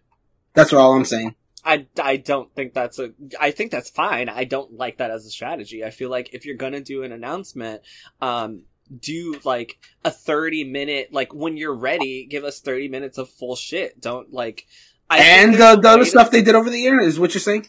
That's 0.54 0.74
all 0.74 0.94
I'm 0.94 1.06
saying. 1.06 1.36
I, 1.66 1.88
I 2.02 2.18
don't 2.18 2.54
think 2.54 2.74
that's 2.74 3.00
a 3.00 3.14
I 3.40 3.52
think 3.52 3.72
that's 3.72 3.90
fine. 3.90 4.28
I 4.28 4.44
don't 4.44 4.74
like 4.74 4.98
that 4.98 5.12
as 5.12 5.26
a 5.26 5.30
strategy. 5.30 5.82
I 5.86 5.92
feel 5.92 6.10
like 6.10 6.34
if 6.34 6.46
you're 6.46 6.58
gonna 6.58 6.82
do 6.82 7.04
an 7.04 7.14
announcement, 7.14 7.84
um, 8.22 8.64
do 9.00 9.40
like 9.44 9.78
a 10.06 10.12
30 10.12 10.64
minute 10.66 11.12
like 11.12 11.34
when 11.34 11.58
you're 11.58 11.74
ready, 11.76 12.26
give 12.26 12.44
us 12.44 12.60
30 12.60 12.88
minutes 12.90 13.18
of 13.18 13.30
full 13.30 13.56
shit. 13.56 14.00
Don't 14.02 14.34
like 14.34 14.66
I 15.10 15.20
and 15.20 15.54
there's 15.54 15.76
the, 15.76 15.82
the 15.82 15.90
other 15.90 16.06
stuff 16.06 16.32
they 16.32 16.42
did 16.42 16.56
over 16.56 16.70
the 16.70 16.80
year 16.80 17.00
is 17.00 17.20
what 17.20 17.34
you're 17.34 17.42
saying. 17.42 17.68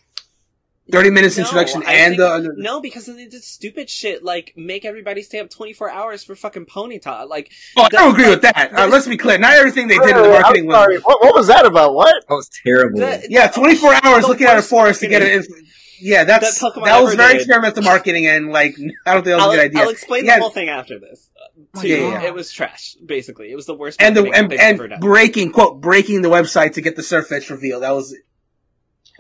30 0.93 1.09
minutes 1.11 1.39
No, 1.39 1.45
introduction 1.45 1.83
I 1.87 1.93
and 1.95 2.11
think- 2.11 2.19
the 2.19 2.29
other. 2.29 2.55
No, 2.59 2.79
because 2.79 3.07
then 3.07 3.17
they 3.17 3.27
did 3.27 3.43
stupid 3.43 3.89
shit 3.89 4.23
like 4.23 4.53
make 4.55 4.85
everybody 4.85 5.23
stay 5.23 5.39
up 5.41 5.49
24 5.49 5.91
hours 5.91 6.23
for 6.25 6.35
fucking 6.37 6.67
Ponyta. 6.67 7.27
Like 7.27 7.51
Oh, 7.77 7.85
I 7.85 7.89
don't 7.89 8.13
agree 8.13 8.29
with 8.29 8.43
that. 8.43 8.71
Uh, 8.77 8.87
let's 8.89 9.09
be 9.09 9.17
clear. 9.17 9.39
Not 9.39 9.55
everything 9.55 9.89
they 9.89 9.97
did 9.97 10.11
in 10.11 10.17
the 10.17 10.23
Wait, 10.25 10.29
wait, 10.31 10.41
marketing 10.43 10.71
I'm 10.75 10.91
was. 10.91 11.03
What, 11.05 11.23
what 11.23 11.35
was 11.35 11.47
that 11.47 11.65
about? 11.65 11.95
What? 11.95 12.23
That 12.29 12.35
was 12.35 12.51
terrible. 12.63 12.99
The- 13.01 13.27
Yeah, 13.31 13.47
24 13.49 13.95
hours 14.05 14.29
looking 14.29 14.47
at 14.47 14.59
a 14.59 14.63
forest 14.63 15.01
to 15.01 15.09
get 15.09 15.23
marketing. 15.23 15.67
It. 15.99 16.03
in- 16.03 16.09
Yeah, 16.13 16.25
that's 16.25 16.61
That 16.61 16.73
that 16.85 17.03
was 17.03 17.15
very 17.15 17.33
did. 17.35 17.43
experimental 17.43 17.83
marketing, 17.83 18.27
and 18.27 18.51
like 18.51 18.75
I 19.07 19.15
don't 19.15 19.23
think 19.23 19.27
that 19.27 19.35
was 19.37 19.43
I'll, 19.45 19.51
a 19.51 19.57
good 19.57 19.65
idea. 19.65 19.81
I'll 19.83 19.89
explain 19.91 20.25
Yeah. 20.25 20.37
the 20.37 20.41
whole 20.43 20.51
thing 20.51 20.69
after 20.69 20.99
this. 20.99 21.31
uh, 21.77 21.81
To 21.81 21.89
Yeah, 21.89 21.97
you. 21.97 22.03
yeah, 22.03 22.23
yeah. 22.23 22.27
It 22.29 22.35
was 22.35 22.51
trash, 22.53 22.97
basically. 23.05 23.51
It 23.51 23.57
was 23.57 23.67
the 23.67 23.75
worst 23.75 24.01
and 24.03 24.17
the 24.17 24.23
marketing 24.25 24.53
and, 24.53 24.75
ever 24.75 24.85
and 24.85 24.91
done. 24.93 25.01
breaking 25.01 25.53
quote 25.53 25.81
breaking 25.81 26.23
the 26.23 26.29
website 26.29 26.73
to 26.75 26.81
get 26.81 26.97
the 26.97 27.03
Sirfetch'd 27.03 27.51
reveal. 27.51 27.81
That 27.81 27.91
was 27.93 28.15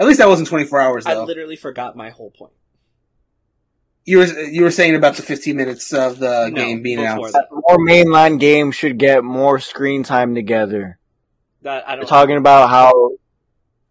at 0.00 0.06
least 0.06 0.18
that 0.18 0.28
wasn't 0.28 0.48
24 0.48 0.80
hours 0.80 1.06
I 1.06 1.16
literally 1.16 1.56
forgot 1.56 1.96
my 1.96 2.10
whole 2.10 2.30
point. 2.30 2.52
you 4.04 4.18
were 4.18 4.24
you 4.26 4.62
were 4.64 4.70
saying 4.70 4.94
about 4.94 5.14
the 5.16 5.22
15 5.22 5.56
minutes 5.56 5.92
of 5.92 6.18
the 6.18 6.48
No, 6.50 6.54
game 6.56 6.82
being 6.82 6.98
before 6.98 7.12
announced. 7.14 7.32
that. 7.34 7.46
More 7.50 7.78
mainline 7.78 8.38
games 8.38 8.74
should 8.74 8.98
get 8.98 9.24
more 9.24 9.58
screen 9.58 10.02
time 10.02 10.34
together. 10.34 10.98
That 11.62 11.88
I 11.88 11.92
You're 11.92 12.00
don't. 12.02 12.08
talking 12.08 12.36
about 12.36 12.68
how. 12.68 13.12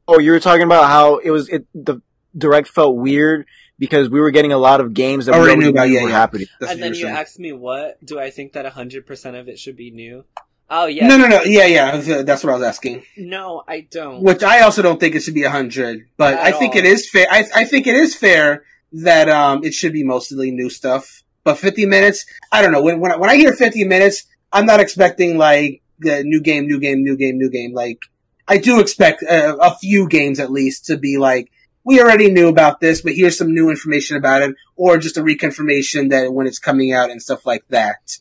Oh, 0.08 0.20
you 0.20 0.32
were 0.32 0.40
talking 0.40 0.64
about 0.64 0.88
how 0.90 1.18
it 1.18 1.32
was. 1.32 1.50
It 1.50 1.66
the 1.74 2.02
direct 2.38 2.68
felt 2.68 2.96
weird 2.96 3.46
because 3.80 4.10
we 4.10 4.20
were 4.20 4.32
getting 4.32 4.52
a 4.52 4.58
lot 4.58 4.82
of 4.82 4.94
games 4.94 5.26
that 5.26 5.36
Already 5.36 5.58
we 5.58 5.64
knew 5.66 5.70
about, 5.72 5.90
yeah, 5.90 6.04
were 6.04 6.10
yeah. 6.10 6.16
happening. 6.16 6.48
That's 6.60 6.74
and 6.74 6.82
then 6.82 6.94
you 6.94 7.00
you 7.00 7.06
saying. 7.06 7.18
asked 7.18 7.40
me, 7.40 7.52
what 7.52 8.04
do 8.06 8.20
I 8.20 8.30
think 8.30 8.54
that 8.54 8.66
hundred 8.68 9.06
percent 9.06 9.36
of 9.36 9.48
it 9.48 9.60
should 9.60 9.76
be 9.76 9.92
new? 9.92 10.26
Oh 10.70 10.86
yeah. 10.86 11.08
No, 11.08 11.18
no, 11.18 11.28
no. 11.28 11.44
Yeah, 11.44 11.66
yeah. 11.66 12.24
That's 12.24 12.44
what 12.44 12.52
I 12.52 12.54
was 12.54 12.64
asking. 12.64 13.04
No, 13.18 13.64
I 13.68 13.82
don't. 13.82 14.24
Which 14.24 14.44
I 14.44 14.62
also 14.62 14.82
don't 14.82 15.00
think 15.00 15.16
it 15.16 15.22
should 15.22 15.34
be 15.34 15.44
100, 15.44 16.08
but 16.18 16.36
At 16.36 16.40
I 16.40 16.52
think 16.52 16.74
all. 16.74 16.80
it 16.80 16.86
is 16.86 17.10
fair. 17.10 17.28
I, 17.30 17.46
I 17.56 17.66
think 17.66 17.86
it 17.86 17.96
is 17.96 18.16
fair 18.16 18.64
that 18.94 19.30
um 19.30 19.64
it 19.64 19.74
should 19.74 19.94
be 19.94 20.04
mostly 20.04 20.52
new 20.52 20.70
stuff. 20.70 21.24
But 21.44 21.58
50 21.58 21.86
minutes, 21.86 22.26
I 22.54 22.62
don't 22.62 22.72
know. 22.72 22.82
When 22.82 23.00
when 23.00 23.12
I, 23.12 23.18
when 23.18 23.30
I 23.30 23.36
hear 23.36 23.52
50 23.54 23.84
minutes, 23.84 24.26
I'm 24.52 24.66
not 24.66 24.80
expecting 24.80 25.38
like 25.38 25.82
the 26.00 26.24
new 26.24 26.42
game, 26.42 26.68
new 26.68 26.80
game, 26.80 27.04
new 27.04 27.18
game, 27.18 27.38
new 27.38 27.50
game. 27.50 27.74
Like 27.74 28.00
I 28.48 28.58
do 28.58 28.80
expect 28.80 29.24
uh, 29.24 29.58
a 29.62 29.76
few 29.76 30.08
games 30.08 30.40
at 30.40 30.52
least 30.52 30.86
to 30.86 30.98
be 30.98 31.18
like 31.18 31.52
we 31.86 32.02
already 32.02 32.32
knew 32.32 32.48
about 32.48 32.80
this, 32.80 33.02
but 33.02 33.14
here's 33.14 33.38
some 33.38 33.54
new 33.54 33.70
information 33.70 34.18
about 34.18 34.42
it, 34.42 34.56
or 34.76 34.98
just 34.98 35.18
a 35.18 35.22
reconfirmation 35.22 36.10
that 36.10 36.34
when 36.34 36.48
it's 36.48 36.60
coming 36.60 36.94
out 36.94 37.12
and 37.12 37.22
stuff 37.22 37.46
like 37.46 37.68
that. 37.70 38.18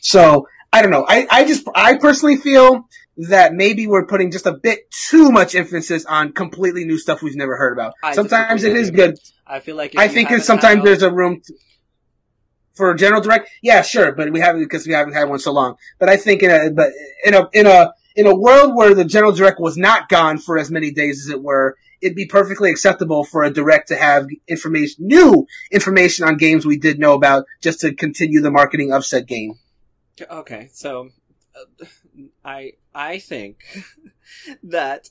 So 0.00 0.46
I 0.72 0.82
don't 0.82 0.90
know. 0.90 1.06
I, 1.08 1.26
I 1.30 1.44
just 1.44 1.66
I 1.74 1.96
personally 1.96 2.36
feel 2.36 2.88
that 3.16 3.54
maybe 3.54 3.86
we're 3.86 4.06
putting 4.06 4.30
just 4.30 4.46
a 4.46 4.52
bit 4.52 4.90
too 4.90 5.30
much 5.30 5.54
emphasis 5.54 6.04
on 6.04 6.32
completely 6.32 6.84
new 6.84 6.98
stuff 6.98 7.22
we've 7.22 7.36
never 7.36 7.56
heard 7.56 7.72
about. 7.72 7.94
I 8.02 8.12
sometimes 8.12 8.64
it 8.64 8.76
is 8.76 8.90
good. 8.90 9.18
I 9.46 9.60
feel 9.60 9.76
like 9.76 9.96
I 9.96 10.08
think 10.08 10.30
it's 10.30 10.44
sometimes 10.44 10.82
there's 10.82 11.02
a 11.02 11.12
room 11.12 11.40
to, 11.46 11.54
for 12.74 12.90
a 12.90 12.96
general 12.96 13.20
direct. 13.20 13.48
Yeah, 13.62 13.82
sure, 13.82 14.12
but 14.12 14.32
we 14.32 14.40
haven't 14.40 14.62
because 14.62 14.86
we 14.86 14.92
haven't 14.92 15.14
had 15.14 15.28
one 15.28 15.38
so 15.38 15.52
long. 15.52 15.76
But 15.98 16.08
I 16.08 16.16
think 16.16 16.42
in 16.42 16.50
a 16.50 16.70
but 16.70 16.90
in 17.24 17.34
a 17.34 17.48
in 17.52 17.66
a 17.66 17.92
in 18.16 18.26
a 18.26 18.34
world 18.34 18.74
where 18.74 18.94
the 18.94 19.04
general 19.04 19.32
direct 19.32 19.60
was 19.60 19.76
not 19.76 20.08
gone 20.08 20.38
for 20.38 20.58
as 20.58 20.70
many 20.70 20.90
days 20.90 21.24
as 21.24 21.28
it 21.30 21.42
were, 21.42 21.76
it'd 22.00 22.16
be 22.16 22.26
perfectly 22.26 22.70
acceptable 22.70 23.24
for 23.24 23.42
a 23.42 23.50
direct 23.52 23.88
to 23.88 23.96
have 23.96 24.26
information, 24.48 25.06
new 25.06 25.46
information 25.70 26.26
on 26.26 26.36
games 26.36 26.64
we 26.66 26.76
did 26.78 26.98
know 26.98 27.14
about, 27.14 27.44
just 27.60 27.80
to 27.80 27.94
continue 27.94 28.40
the 28.40 28.50
marketing 28.50 28.92
of 28.92 29.04
said 29.04 29.26
game. 29.26 29.54
Okay, 30.30 30.68
so 30.72 31.10
uh, 31.56 31.84
I 32.44 32.72
I 32.94 33.18
think 33.18 33.64
that 34.62 35.08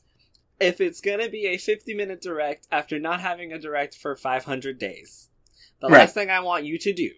if 0.60 0.80
it's 0.80 1.02
gonna 1.02 1.30
be 1.30 1.46
a 1.48 1.58
50 1.58 1.94
minute 1.94 2.22
direct 2.22 2.68
after 2.72 3.00
not 3.00 3.20
having 3.22 3.52
a 3.52 3.60
direct 3.60 3.96
for 3.96 4.16
500 4.16 4.80
days, 4.80 5.30
the 5.82 5.88
Right. 5.90 6.00
last 6.00 6.14
thing 6.14 6.30
I 6.30 6.40
want 6.40 6.64
you 6.66 6.78
to 6.80 6.94
do 6.94 7.12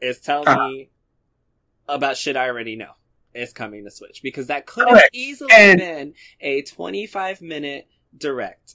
is 0.00 0.18
tell 0.20 0.48
Uh-huh. 0.48 0.68
me 0.68 0.90
about 1.88 2.16
shit 2.16 2.36
I 2.36 2.48
already 2.48 2.76
know 2.76 2.92
is 3.34 3.52
coming 3.52 3.84
to 3.84 3.90
Switch 3.90 4.20
because 4.22 4.46
that 4.46 4.64
could 4.66 4.88
have 4.88 5.02
easily 5.12 5.50
And- 5.54 5.78
been 5.78 6.14
a 6.40 6.62
25 6.62 7.42
minute 7.42 7.86
direct 8.16 8.74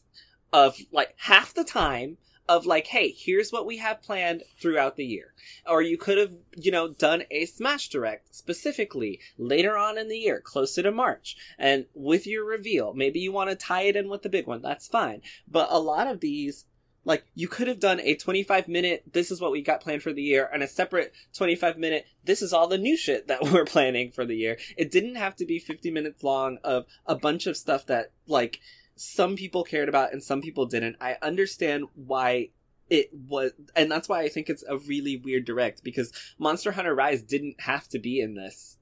of 0.53 0.77
like 0.91 1.13
half 1.17 1.53
the 1.53 1.63
time 1.63 2.17
of 2.47 2.65
like, 2.65 2.87
hey, 2.87 3.09
here's 3.09 3.51
what 3.51 3.65
we 3.65 3.77
have 3.77 4.01
planned 4.01 4.43
throughout 4.61 4.95
the 4.95 5.05
year. 5.05 5.33
Or 5.67 5.81
you 5.81 5.97
could 5.97 6.17
have, 6.17 6.33
you 6.55 6.71
know, 6.71 6.87
done 6.87 7.23
a 7.31 7.45
Smash 7.45 7.89
Direct 7.89 8.35
specifically 8.35 9.19
later 9.37 9.77
on 9.77 9.97
in 9.97 10.09
the 10.09 10.17
year, 10.17 10.41
closer 10.41 10.83
to 10.83 10.91
March. 10.91 11.35
And 11.57 11.85
with 11.93 12.27
your 12.27 12.45
reveal, 12.45 12.93
maybe 12.93 13.19
you 13.19 13.31
want 13.31 13.49
to 13.49 13.55
tie 13.55 13.83
it 13.83 13.95
in 13.95 14.09
with 14.09 14.21
the 14.21 14.29
big 14.29 14.45
one, 14.45 14.61
that's 14.61 14.87
fine. 14.87 15.21
But 15.47 15.69
a 15.71 15.79
lot 15.79 16.07
of 16.07 16.19
these, 16.19 16.65
like, 17.03 17.25
you 17.33 17.47
could 17.47 17.67
have 17.67 17.79
done 17.79 17.99
a 17.99 18.15
25 18.15 18.67
minute, 18.67 19.03
this 19.11 19.31
is 19.31 19.41
what 19.41 19.51
we 19.51 19.63
got 19.63 19.81
planned 19.81 20.03
for 20.03 20.13
the 20.13 20.21
year, 20.21 20.47
and 20.53 20.61
a 20.61 20.67
separate 20.67 21.13
25 21.35 21.77
minute, 21.77 22.05
this 22.23 22.43
is 22.43 22.53
all 22.53 22.67
the 22.67 22.77
new 22.77 22.95
shit 22.95 23.27
that 23.27 23.41
we're 23.51 23.65
planning 23.65 24.11
for 24.11 24.25
the 24.25 24.37
year. 24.37 24.57
It 24.77 24.91
didn't 24.91 25.15
have 25.15 25.35
to 25.37 25.45
be 25.45 25.57
50 25.57 25.89
minutes 25.89 26.23
long 26.23 26.59
of 26.63 26.85
a 27.07 27.15
bunch 27.15 27.47
of 27.47 27.57
stuff 27.57 27.87
that, 27.87 28.11
like, 28.27 28.59
some 28.95 29.35
people 29.35 29.63
cared 29.63 29.89
about 29.89 30.13
and 30.13 30.23
some 30.23 30.41
people 30.41 30.65
didn't. 30.65 30.95
I 31.01 31.17
understand 31.21 31.85
why 31.95 32.49
it 32.89 33.09
was, 33.13 33.51
and 33.75 33.91
that's 33.91 34.07
why 34.07 34.21
I 34.21 34.29
think 34.29 34.49
it's 34.49 34.63
a 34.67 34.77
really 34.77 35.17
weird 35.17 35.45
direct 35.45 35.83
because 35.83 36.11
Monster 36.37 36.71
Hunter 36.71 36.93
Rise 36.93 37.21
didn't 37.21 37.61
have 37.61 37.87
to 37.89 37.99
be 37.99 38.19
in 38.19 38.35
this, 38.35 38.77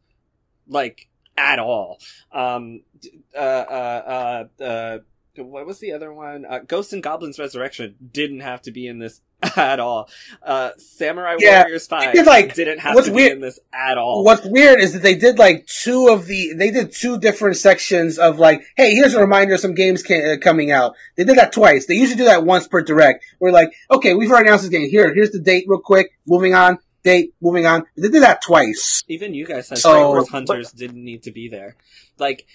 like 0.68 1.10
at 1.38 1.60
all. 1.60 2.00
Um, 2.32 2.84
uh, 3.36 3.40
uh, 3.40 4.48
uh, 4.60 4.64
uh, 4.64 4.98
what 5.36 5.66
was 5.66 5.80
the 5.80 5.92
other 5.94 6.14
one? 6.14 6.46
Uh, 6.46 6.60
Ghosts 6.60 6.94
and 6.94 7.02
Goblins 7.02 7.40
Resurrection 7.40 7.96
didn't 8.12 8.42
have 8.42 8.62
to 8.64 8.72
be 8.72 8.88
in 8.88 9.00
this 9.00 9.20
at 9.58 9.80
all. 9.80 10.10
Uh, 10.42 10.72
Samurai 10.78 11.36
Yeah, 11.40 11.64
Warriors 11.64 11.88
Five 11.88 12.14
did, 12.14 12.26
like, 12.26 12.54
didn't 12.54 12.80
have 12.80 12.96
what's 12.96 13.08
to 13.08 13.14
weird- 13.14 13.30
be 13.32 13.34
in 13.36 13.42
this 13.42 13.60
at 13.74 13.98
all. 13.98 14.24
What's 14.24 14.46
weird 14.46 14.80
is 14.80 14.94
that 14.94 15.02
they 15.02 15.16
did 15.16 15.38
like 15.40 15.66
two 15.66 16.08
of 16.10 16.26
the, 16.28 16.54
they 16.56 16.72
did 16.72 16.92
two 16.92 17.18
different 17.20 17.58
sections 17.58 18.18
of 18.20 18.38
like, 18.40 18.64
hey, 18.78 18.94
here's 18.94 19.14
a 19.16 19.20
reminder 19.22 19.56
of 19.56 19.60
some 19.60 19.74
games 19.74 20.04
ca- 20.04 20.34
uh, 20.34 20.38
coming 20.38 20.72
out. 20.72 20.94
They 21.16 21.24
did 21.24 21.38
that 21.38 21.52
twice. 21.52 21.86
They 21.88 21.96
usually 21.96 22.18
do 22.18 22.26
that 22.26 22.46
once 22.46 22.68
per 22.68 22.82
direct. 22.82 23.26
We're 23.40 23.52
like, 23.52 23.74
okay, 23.92 24.14
we've 24.14 24.30
already 24.32 24.48
announced 24.50 24.64
this 24.64 24.72
game. 24.72 24.90
Here, 24.90 25.14
here's 25.14 25.32
the 25.32 25.40
date 25.40 25.66
real 25.68 25.80
quick. 25.80 26.12
Moving 26.28 26.54
on. 26.54 26.78
Date, 27.04 27.34
moving 27.42 27.66
on. 27.66 27.86
They 27.98 28.08
did 28.08 28.24
that 28.24 28.42
twice. 28.42 29.04
Even 29.10 29.34
you 29.34 29.46
guys 29.46 29.68
said 29.68 29.78
So- 29.80 30.24
Hunters 30.26 30.72
didn't 30.72 31.04
need 31.04 31.24
to 31.24 31.32
be 31.32 31.50
there. 31.50 31.76
Like, 32.18 32.46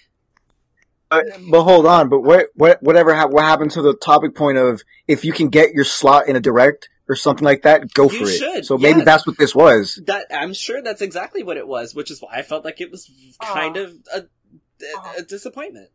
But, 1.10 1.24
but 1.50 1.62
hold 1.64 1.86
on, 1.86 2.08
but 2.08 2.20
what, 2.20 2.46
what, 2.54 2.82
whatever, 2.82 3.14
ha- 3.14 3.28
what 3.28 3.44
happened 3.44 3.70
to 3.72 3.82
the 3.82 3.94
topic 3.94 4.34
point 4.34 4.58
of 4.58 4.82
if 5.06 5.24
you 5.24 5.32
can 5.32 5.48
get 5.48 5.72
your 5.72 5.84
slot 5.84 6.28
in 6.28 6.36
a 6.36 6.40
direct 6.40 6.90
or 7.08 7.16
something 7.16 7.44
like 7.44 7.62
that, 7.62 7.94
go 7.94 8.10
You 8.10 8.18
for 8.18 8.24
it. 8.30 8.36
should, 8.38 8.66
so 8.66 8.76
maybe 8.76 8.98
yes. 8.98 9.06
that's 9.06 9.26
what 9.26 9.38
this 9.38 9.54
was. 9.54 10.00
that 10.06 10.26
I'm 10.30 10.52
sure 10.52 10.82
that's 10.82 11.00
exactly 11.00 11.42
what 11.42 11.56
it 11.56 11.66
was, 11.66 11.94
which 11.94 12.10
is 12.10 12.20
why 12.20 12.34
I 12.34 12.42
felt 12.42 12.64
like 12.64 12.80
it 12.82 12.90
was 12.90 13.10
kind 13.42 13.78
of 13.78 13.94
a, 14.14 14.18
a, 14.18 15.18
a 15.18 15.22
disappointment. 15.22 15.88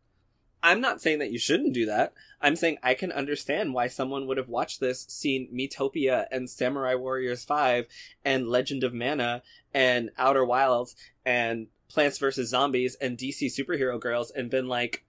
I'm 0.64 0.80
not 0.80 1.02
saying 1.02 1.20
that 1.20 1.30
you 1.32 1.38
shouldn't 1.40 1.74
do 1.74 1.88
that. 1.88 2.14
I'm 2.42 2.56
saying 2.56 2.78
I 2.82 2.94
can 2.94 3.12
understand 3.12 3.74
why 3.74 3.88
someone 3.88 4.28
would 4.28 4.38
have 4.38 4.48
watched 4.48 4.80
this, 4.80 5.06
seen 5.10 5.50
Miitopia 5.54 6.26
and 6.32 6.50
Samurai 6.50 6.96
Warriors 6.96 7.44
5 7.44 7.86
and 8.24 8.48
Legend 8.48 8.84
of 8.86 8.94
Mana 8.94 9.44
and 9.74 10.10
Outer 10.18 10.46
Wilds 10.46 10.96
and 11.26 11.68
Plants 11.94 12.18
vs. 12.18 12.50
Zombies 12.50 12.96
and 12.96 13.18
DC 13.18 13.48
Superhero 13.48 14.00
Girls 14.00 14.32
and 14.32 14.50
been 14.50 14.68
like, 14.68 15.06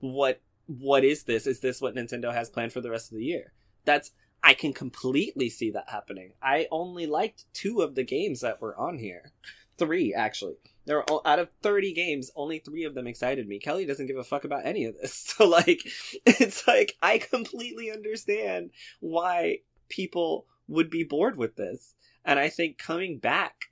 what, 0.00 0.40
what 0.66 1.04
is 1.04 1.24
this? 1.24 1.46
Is 1.46 1.60
this 1.60 1.80
what 1.80 1.94
Nintendo 1.94 2.32
has 2.32 2.50
planned 2.50 2.72
for 2.72 2.82
the 2.82 2.90
rest 2.90 3.10
of 3.10 3.16
the 3.16 3.24
year? 3.24 3.52
That's, 3.84 4.10
I 4.42 4.52
can 4.54 4.74
completely 4.74 5.48
see 5.48 5.70
that 5.70 5.88
happening. 5.88 6.32
I 6.42 6.68
only 6.70 7.06
liked 7.06 7.46
two 7.54 7.80
of 7.80 7.94
the 7.94 8.04
games 8.04 8.40
that 8.40 8.60
were 8.60 8.76
on 8.76 8.98
here. 8.98 9.32
Three, 9.78 10.14
actually. 10.14 10.56
There 10.84 10.96
were, 10.96 11.04
all, 11.04 11.22
out 11.24 11.38
of 11.38 11.48
30 11.62 11.94
games, 11.94 12.30
only 12.36 12.58
three 12.58 12.84
of 12.84 12.94
them 12.94 13.06
excited 13.06 13.48
me. 13.48 13.58
Kelly 13.58 13.86
doesn't 13.86 14.06
give 14.06 14.18
a 14.18 14.24
fuck 14.24 14.44
about 14.44 14.66
any 14.66 14.84
of 14.84 14.96
this. 15.00 15.14
So, 15.36 15.48
like, 15.48 15.80
it's 16.26 16.68
like, 16.68 16.94
I 17.02 17.18
completely 17.18 17.90
understand 17.90 18.70
why 19.00 19.60
people 19.88 20.46
would 20.68 20.90
be 20.90 21.04
bored 21.04 21.36
with 21.36 21.56
this. 21.56 21.94
And 22.24 22.38
I 22.38 22.50
think 22.50 22.78
coming 22.78 23.18
back 23.18 23.66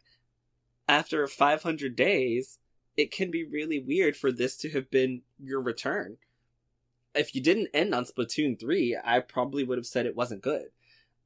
after 0.89 1.27
500 1.27 1.97
days, 1.97 2.59
it 2.97 3.11
can 3.11 3.31
be 3.31 3.45
really 3.45 3.79
weird 3.79 4.17
for 4.17 4.33
this 4.33 4.57
to 4.59 4.71
have 4.71 4.91
been 4.91 5.23
your 5.39 5.61
return. 5.61 6.19
If 7.15 7.35
you 7.35 7.43
didn't 7.43 7.69
end 7.75 7.95
on 7.95 8.05
Splatoon 8.05 8.59
3, 8.59 8.99
I 9.05 9.21
probably 9.21 9.65
would 9.65 9.79
have 9.79 9.87
said 9.87 10.07
it 10.07 10.17
wasn't 10.17 10.43
good. 10.43 10.69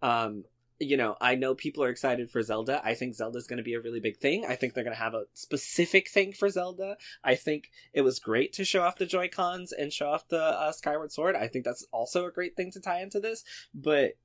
Um, 0.02 0.44
you 0.78 0.96
know, 0.96 1.16
I 1.20 1.36
know 1.36 1.54
people 1.54 1.82
are 1.84 1.88
excited 1.88 2.30
for 2.30 2.42
Zelda. 2.42 2.82
I 2.84 2.94
think 2.94 3.14
Zelda's 3.14 3.46
going 3.46 3.56
to 3.58 3.62
be 3.62 3.74
a 3.74 3.80
really 3.80 4.00
big 4.00 4.18
thing. 4.18 4.44
I 4.46 4.56
think 4.56 4.74
they're 4.74 4.84
going 4.84 4.96
to 4.96 5.02
have 5.02 5.14
a 5.14 5.24
specific 5.32 6.08
thing 6.08 6.32
for 6.32 6.50
Zelda. 6.50 6.96
I 7.24 7.34
think 7.34 7.70
it 7.94 8.02
was 8.02 8.18
great 8.18 8.52
to 8.54 8.64
show 8.64 8.82
off 8.82 8.98
the 8.98 9.06
Joy 9.06 9.28
Cons 9.28 9.72
and 9.72 9.92
show 9.92 10.10
off 10.10 10.28
the 10.28 10.42
uh, 10.42 10.72
Skyward 10.72 11.12
Sword. 11.12 11.34
I 11.34 11.48
think 11.48 11.64
that's 11.64 11.86
also 11.92 12.26
a 12.26 12.32
great 12.32 12.56
thing 12.56 12.70
to 12.72 12.80
tie 12.80 13.00
into 13.00 13.20
this. 13.20 13.42
But 13.74 14.18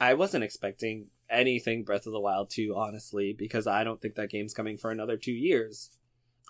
I 0.00 0.14
wasn't 0.14 0.44
expecting 0.44 1.08
anything 1.30 1.84
Breath 1.84 2.06
of 2.06 2.12
the 2.12 2.20
Wild 2.20 2.50
2, 2.50 2.74
honestly, 2.76 3.34
because 3.36 3.66
I 3.66 3.84
don't 3.84 4.00
think 4.00 4.14
that 4.16 4.30
game's 4.30 4.54
coming 4.54 4.76
for 4.76 4.90
another 4.90 5.16
two 5.16 5.32
years. 5.32 5.90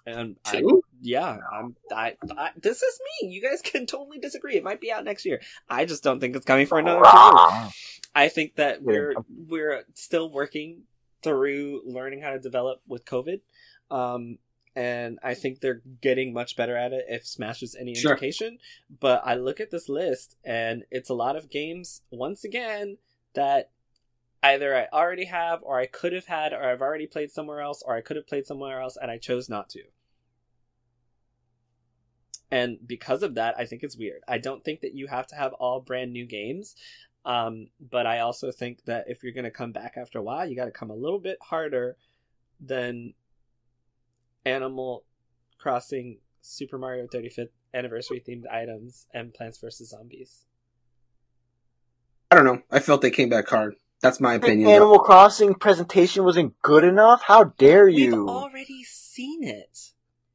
And 0.07 0.37
I, 0.45 0.61
Two? 0.61 0.83
yeah, 1.01 1.37
I'm. 1.53 1.75
I, 1.91 2.15
I. 2.37 2.51
This 2.57 2.81
is 2.81 3.01
me. 3.23 3.29
You 3.31 3.43
guys 3.43 3.61
can 3.65 3.87
totally 3.87 4.19
disagree. 4.21 4.55
It 4.57 4.63
might 4.63 4.81
be 4.81 4.93
out 4.93 5.05
next 5.05 5.25
year. 5.25 5.41
I 5.69 5.85
just 5.85 6.05
don't 6.05 6.21
think 6.21 6.37
it's 6.37 6.45
coming 6.47 6.67
for 6.67 6.79
another 6.79 7.03
two 7.03 7.09
years. 7.19 7.73
I 8.15 8.29
think 8.29 8.55
that 8.55 8.83
we're 8.83 9.15
we're 9.49 9.83
still 9.95 10.31
working 10.31 10.83
through 11.25 11.83
learning 11.87 12.21
how 12.23 12.31
to 12.31 12.39
develop 12.39 12.83
with 12.87 13.05
COVID. 13.05 13.41
Um, 13.91 14.39
and 14.77 15.19
I 15.25 15.35
think 15.35 15.61
they're 15.61 15.83
getting 16.03 16.33
much 16.33 16.55
better 16.55 16.77
at 16.77 16.93
it 16.93 17.07
if 17.09 17.27
Smash 17.27 17.63
is 17.65 17.75
any 17.75 17.95
Sure. 17.97 18.13
indication. 18.13 18.59
But 19.01 19.23
I 19.25 19.35
look 19.35 19.59
at 19.59 19.71
this 19.73 19.89
list 19.89 20.37
and 20.45 20.85
it's 20.91 21.11
a 21.11 21.15
lot 21.15 21.35
of 21.35 21.51
games 21.51 22.03
once 22.13 22.45
again 22.45 22.99
that 23.35 23.71
either 24.47 24.77
I 24.77 24.87
already 24.93 25.27
have 25.27 25.63
or 25.63 25.79
I 25.79 25.87
could 25.87 26.13
have 26.13 26.27
had 26.27 26.53
or 26.53 26.63
I've 26.63 26.83
already 26.83 27.07
played 27.07 27.31
somewhere 27.31 27.61
else 27.61 27.83
or 27.85 27.95
I 27.95 28.01
could 28.01 28.17
have 28.17 28.27
played 28.27 28.47
somewhere 28.47 28.81
else 28.81 28.97
and 29.01 29.11
I 29.11 29.19
chose 29.19 29.49
not 29.49 29.69
to. 29.71 29.83
And 32.51 32.79
because 32.87 33.23
of 33.23 33.35
that, 33.35 33.57
I 33.59 33.67
think 33.67 33.83
it's 33.83 33.97
weird. 33.97 34.23
I 34.29 34.39
don't 34.39 34.65
think 34.65 34.81
that 34.81 34.95
you 34.95 35.09
have 35.09 35.27
to 35.29 35.35
have 35.35 35.53
all 35.55 35.81
brand 35.81 36.13
new 36.13 36.27
games. 36.27 36.77
Um, 37.25 37.67
but 37.81 38.07
I 38.07 38.21
also 38.21 38.53
think 38.53 38.85
that 38.85 39.07
if 39.09 39.23
you're 39.23 39.33
going 39.33 39.45
to 39.45 39.51
come 39.51 39.73
back 39.73 39.95
after 39.97 40.19
a 40.19 40.23
while, 40.23 40.49
you 40.49 40.55
got 40.55 40.67
to 40.67 40.71
come 40.71 40.91
a 40.91 40.95
little 40.95 41.19
bit 41.19 41.39
harder 41.43 41.97
than 42.61 43.15
Animal 44.45 45.05
Crossing 45.59 46.19
Super 46.41 46.79
Mario 46.79 47.09
35th 47.09 47.49
anniversary 47.75 48.23
themed 48.27 48.47
items 48.51 49.09
and 49.13 49.35
Plants 49.35 49.59
vs. 49.59 49.91
Zombies. 49.91 50.45
I 52.31 52.37
don't 52.37 52.45
know. 52.45 52.63
I 52.71 52.79
felt 52.79 53.03
they 53.03 53.11
came 53.11 53.29
back 53.29 53.49
hard. 53.49 53.75
That's 54.07 54.21
my 54.21 54.35
opinion. 54.35 54.69
though. 54.69 54.75
Animal 54.77 54.99
Crossing 55.01 55.55
presentation 55.55 56.23
wasn't 56.25 56.61
good 56.63 56.85
enough. 56.85 57.23
How 57.27 57.45
dare 57.59 57.89
you? 57.89 58.25
We've 58.25 58.29
already 58.29 58.85
seen 58.85 59.43
it. 59.43 59.79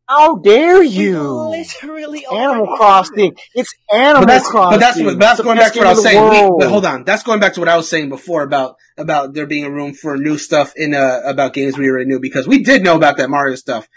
How 0.09 0.35
dare 0.35 0.83
you? 0.83 1.21
literally 1.21 2.25
Animal 2.29 2.75
Crossing. 2.75 3.33
It's 3.55 3.73
Animal 3.93 4.23
But 4.23 4.27
that's, 4.27 4.47
Crossing. 4.49 4.77
but 4.77 4.79
that's 4.81 4.99
what, 4.99 5.19
that's 5.19 5.39
going 5.41 5.57
back 5.57 5.71
to 5.71 5.79
what 5.79 5.87
I 5.87 5.91
was 5.93 6.03
saying. 6.03 6.21
the 6.25 6.29
Wait, 6.29 6.41
world. 6.43 6.59
but 6.59 6.69
hold 6.69 6.85
on. 6.85 7.03
That's 7.05 7.23
going 7.23 7.39
back 7.39 7.53
to 7.53 7.61
what 7.61 7.69
I 7.69 7.77
was 7.77 7.87
saying 7.89 8.09
before 8.09 8.43
about, 8.43 8.75
about 8.97 9.33
there 9.33 9.45
being 9.47 9.63
a 9.63 9.71
room 9.71 9.93
for 9.93 10.17
new 10.17 10.37
stuff 10.37 10.73
in, 10.75 10.93
uh, 10.93 11.21
about 11.23 11.53
games 11.53 11.77
we 11.77 11.87
already 11.89 12.07
knew 12.09 12.19
because 12.19 12.45
we 12.45 12.61
did 12.61 12.83
know 12.83 12.97
about 12.97 13.15
that 13.17 13.29
Mario 13.29 13.55
stuff. 13.55 13.87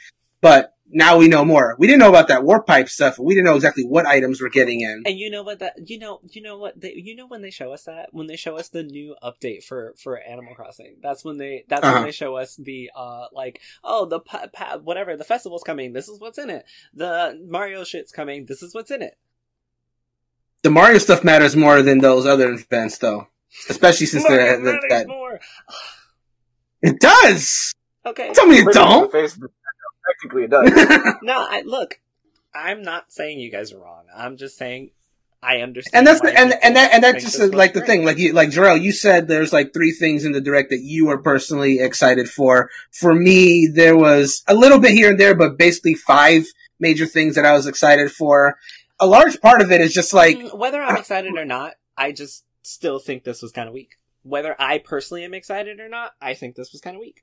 But 0.40 0.73
now 0.94 1.18
we 1.18 1.28
know 1.28 1.44
more. 1.44 1.74
We 1.78 1.86
didn't 1.86 1.98
know 2.00 2.08
about 2.08 2.28
that 2.28 2.44
warp 2.44 2.66
pipe 2.66 2.88
stuff. 2.88 3.18
We 3.18 3.34
didn't 3.34 3.46
know 3.46 3.56
exactly 3.56 3.84
what 3.84 4.06
items 4.06 4.40
we're 4.40 4.48
getting 4.48 4.80
in. 4.80 5.02
And 5.04 5.18
you 5.18 5.28
know 5.28 5.42
what 5.42 5.58
that 5.58 5.90
you 5.90 5.98
know 5.98 6.20
you 6.30 6.40
know 6.40 6.56
what 6.56 6.80
they, 6.80 6.94
you 6.94 7.14
know 7.16 7.26
when 7.26 7.42
they 7.42 7.50
show 7.50 7.72
us 7.72 7.82
that 7.84 8.08
when 8.12 8.28
they 8.28 8.36
show 8.36 8.56
us 8.56 8.68
the 8.70 8.82
new 8.84 9.16
update 9.22 9.64
for 9.64 9.94
for 10.02 10.18
Animal 10.18 10.54
Crossing 10.54 10.96
that's 11.02 11.24
when 11.24 11.36
they 11.38 11.64
that's 11.68 11.84
Uh-huh. 11.84 11.94
when 11.96 12.04
they 12.04 12.12
show 12.12 12.36
us 12.36 12.56
the 12.56 12.90
uh 12.96 13.26
like 13.32 13.60
oh 13.82 14.06
the 14.06 14.20
pa- 14.20 14.46
pa- 14.52 14.78
whatever 14.78 15.16
the 15.16 15.24
festival's 15.24 15.62
coming 15.64 15.92
this 15.92 16.08
is 16.08 16.20
what's 16.20 16.38
in 16.38 16.48
it 16.48 16.64
the 16.94 17.38
Mario 17.46 17.84
shit's 17.84 18.12
coming 18.12 18.46
this 18.46 18.62
is 18.62 18.72
what's 18.74 18.90
in 18.90 19.02
it 19.02 19.18
The 20.62 20.70
Mario 20.70 20.98
stuff 20.98 21.24
matters 21.24 21.56
more 21.56 21.82
than 21.82 21.98
those 21.98 22.24
other 22.24 22.50
events, 22.52 22.96
though. 22.98 23.28
Especially 23.68 24.06
since 24.06 24.24
they're 24.26 24.58
matters 24.58 24.82
that, 24.88 25.06
more 25.08 25.40
it 26.82 27.00
does. 27.00 27.74
okay 28.06 28.32
Tell 28.32 28.46
me 28.46 28.58
it 28.58 28.72
don't. 28.72 29.12
Technically, 30.12 30.44
it 30.44 30.50
does. 30.50 31.14
no 31.22 31.36
I 31.38 31.62
look 31.64 32.00
I'm 32.54 32.82
not 32.82 33.12
saying 33.12 33.40
you 33.40 33.50
guys 33.50 33.72
are 33.72 33.78
wrong 33.78 34.04
I'm 34.14 34.36
just 34.36 34.56
saying 34.56 34.90
I 35.44 35.60
understand 35.60 35.98
and 35.98 36.06
that's 36.06 36.20
the, 36.22 36.28
and 36.28 36.54
and 36.62 36.76
that 36.76 36.92
and 36.94 37.02
think 37.02 37.14
that's 37.14 37.24
just 37.24 37.38
this 37.38 37.52
like 37.52 37.74
the 37.74 37.80
was 37.80 37.86
thing. 37.86 38.04
Like 38.04 38.16
you, 38.16 38.32
like 38.32 38.48
Jarrell, 38.48 38.80
you 38.80 38.92
said 38.92 39.28
there's 39.28 39.52
like 39.52 39.74
three 39.74 39.92
things 39.92 40.24
in 40.24 40.32
the 40.32 40.40
direct 40.40 40.70
that 40.70 40.80
you 40.80 41.10
are 41.10 41.18
personally 41.18 41.80
excited 41.80 42.30
for. 42.30 42.70
For 42.92 43.14
me, 43.14 43.68
there 43.72 43.96
was 43.96 44.42
a 44.48 44.54
little 44.54 44.80
bit 44.80 44.92
here 44.92 45.10
and 45.10 45.20
there, 45.20 45.34
but 45.34 45.58
basically 45.58 45.94
five 45.94 46.46
major 46.80 47.06
things 47.06 47.34
that 47.34 47.44
I 47.44 47.52
was 47.52 47.66
excited 47.66 48.10
for. 48.10 48.56
A 48.98 49.06
large 49.06 49.40
part 49.40 49.60
of 49.60 49.70
it 49.70 49.82
is 49.82 49.92
just 49.92 50.14
like 50.14 50.38
Mm, 50.38 50.58
whether 50.58 50.82
I'm 50.82 50.96
excited 50.96 51.36
or 51.36 51.44
not, 51.44 51.74
I 51.96 52.12
just 52.12 52.44
still 52.62 52.98
think 52.98 53.24
this 53.24 53.42
was 53.42 53.52
kind 53.52 53.68
of 53.68 53.74
weak. 53.74 53.96
Whether 54.22 54.56
I 54.58 54.78
personally 54.78 55.24
am 55.24 55.34
excited 55.34 55.78
or 55.78 55.88
not, 55.88 56.12
I 56.22 56.32
think 56.32 56.54
this 56.54 56.72
was 56.72 56.80
kind 56.80 56.96
of 56.96 57.00
weak. 57.00 57.22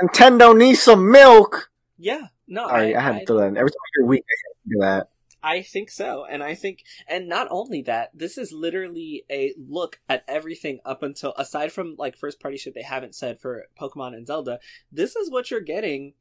Nintendo 0.00 0.56
needs 0.56 0.82
some 0.82 1.10
milk. 1.10 1.70
Yeah, 1.98 2.28
no, 2.46 2.66
Sorry, 2.68 2.94
I, 2.94 2.98
I, 2.98 3.02
had 3.02 3.14
I, 3.14 3.18
to 3.20 3.26
throw 3.26 3.38
that 3.38 3.46
in. 3.48 3.56
Every 3.56 3.70
time 3.70 3.76
I 3.80 3.90
hear 3.96 4.06
weak, 4.06 4.24
I 4.24 4.34
have 4.48 4.62
to 4.62 4.70
do 4.70 4.80
that. 4.80 5.08
I 5.44 5.62
think 5.62 5.90
so, 5.90 6.24
and 6.24 6.42
I 6.42 6.54
think, 6.54 6.84
and 7.08 7.28
not 7.28 7.48
only 7.50 7.82
that, 7.82 8.10
this 8.14 8.38
is 8.38 8.52
literally 8.52 9.24
a 9.28 9.54
look 9.58 9.98
at 10.08 10.24
everything 10.28 10.78
up 10.84 11.02
until 11.02 11.34
aside 11.36 11.72
from 11.72 11.96
like 11.98 12.16
first 12.16 12.38
party 12.38 12.56
shit 12.56 12.74
they 12.74 12.82
haven't 12.82 13.16
said 13.16 13.40
for 13.40 13.66
Pokemon 13.78 14.14
and 14.14 14.26
Zelda. 14.26 14.60
This 14.92 15.16
is 15.16 15.30
what 15.30 15.50
you're 15.50 15.60
getting 15.60 16.14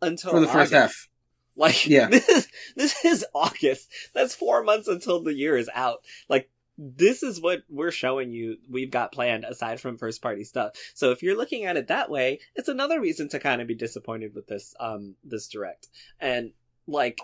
until 0.00 0.30
for 0.30 0.40
the 0.40 0.46
first 0.46 0.72
half. 0.72 1.08
Like, 1.56 1.86
Yeah. 1.86 2.06
this 2.10 2.28
is 2.28 2.48
this 2.76 3.04
is 3.04 3.26
August. 3.34 3.90
That's 4.14 4.34
four 4.34 4.62
months 4.62 4.86
until 4.86 5.20
the 5.22 5.34
year 5.34 5.56
is 5.56 5.68
out. 5.74 6.04
Like, 6.28 6.48
this 6.82 7.22
is 7.22 7.42
what 7.42 7.62
we're 7.68 7.90
showing 7.90 8.32
you. 8.32 8.56
We've 8.68 8.90
got 8.90 9.12
planned 9.12 9.44
aside 9.44 9.80
from 9.80 9.98
first 9.98 10.22
party 10.22 10.44
stuff. 10.44 10.72
So 10.94 11.10
if 11.10 11.22
you're 11.22 11.36
looking 11.36 11.66
at 11.66 11.76
it 11.76 11.88
that 11.88 12.10
way, 12.10 12.40
it's 12.56 12.68
another 12.68 12.98
reason 13.00 13.28
to 13.28 13.38
kind 13.38 13.60
of 13.60 13.68
be 13.68 13.74
disappointed 13.74 14.34
with 14.34 14.46
this 14.46 14.74
um 14.80 15.16
this 15.22 15.46
direct. 15.46 15.88
And 16.18 16.52
like, 16.86 17.20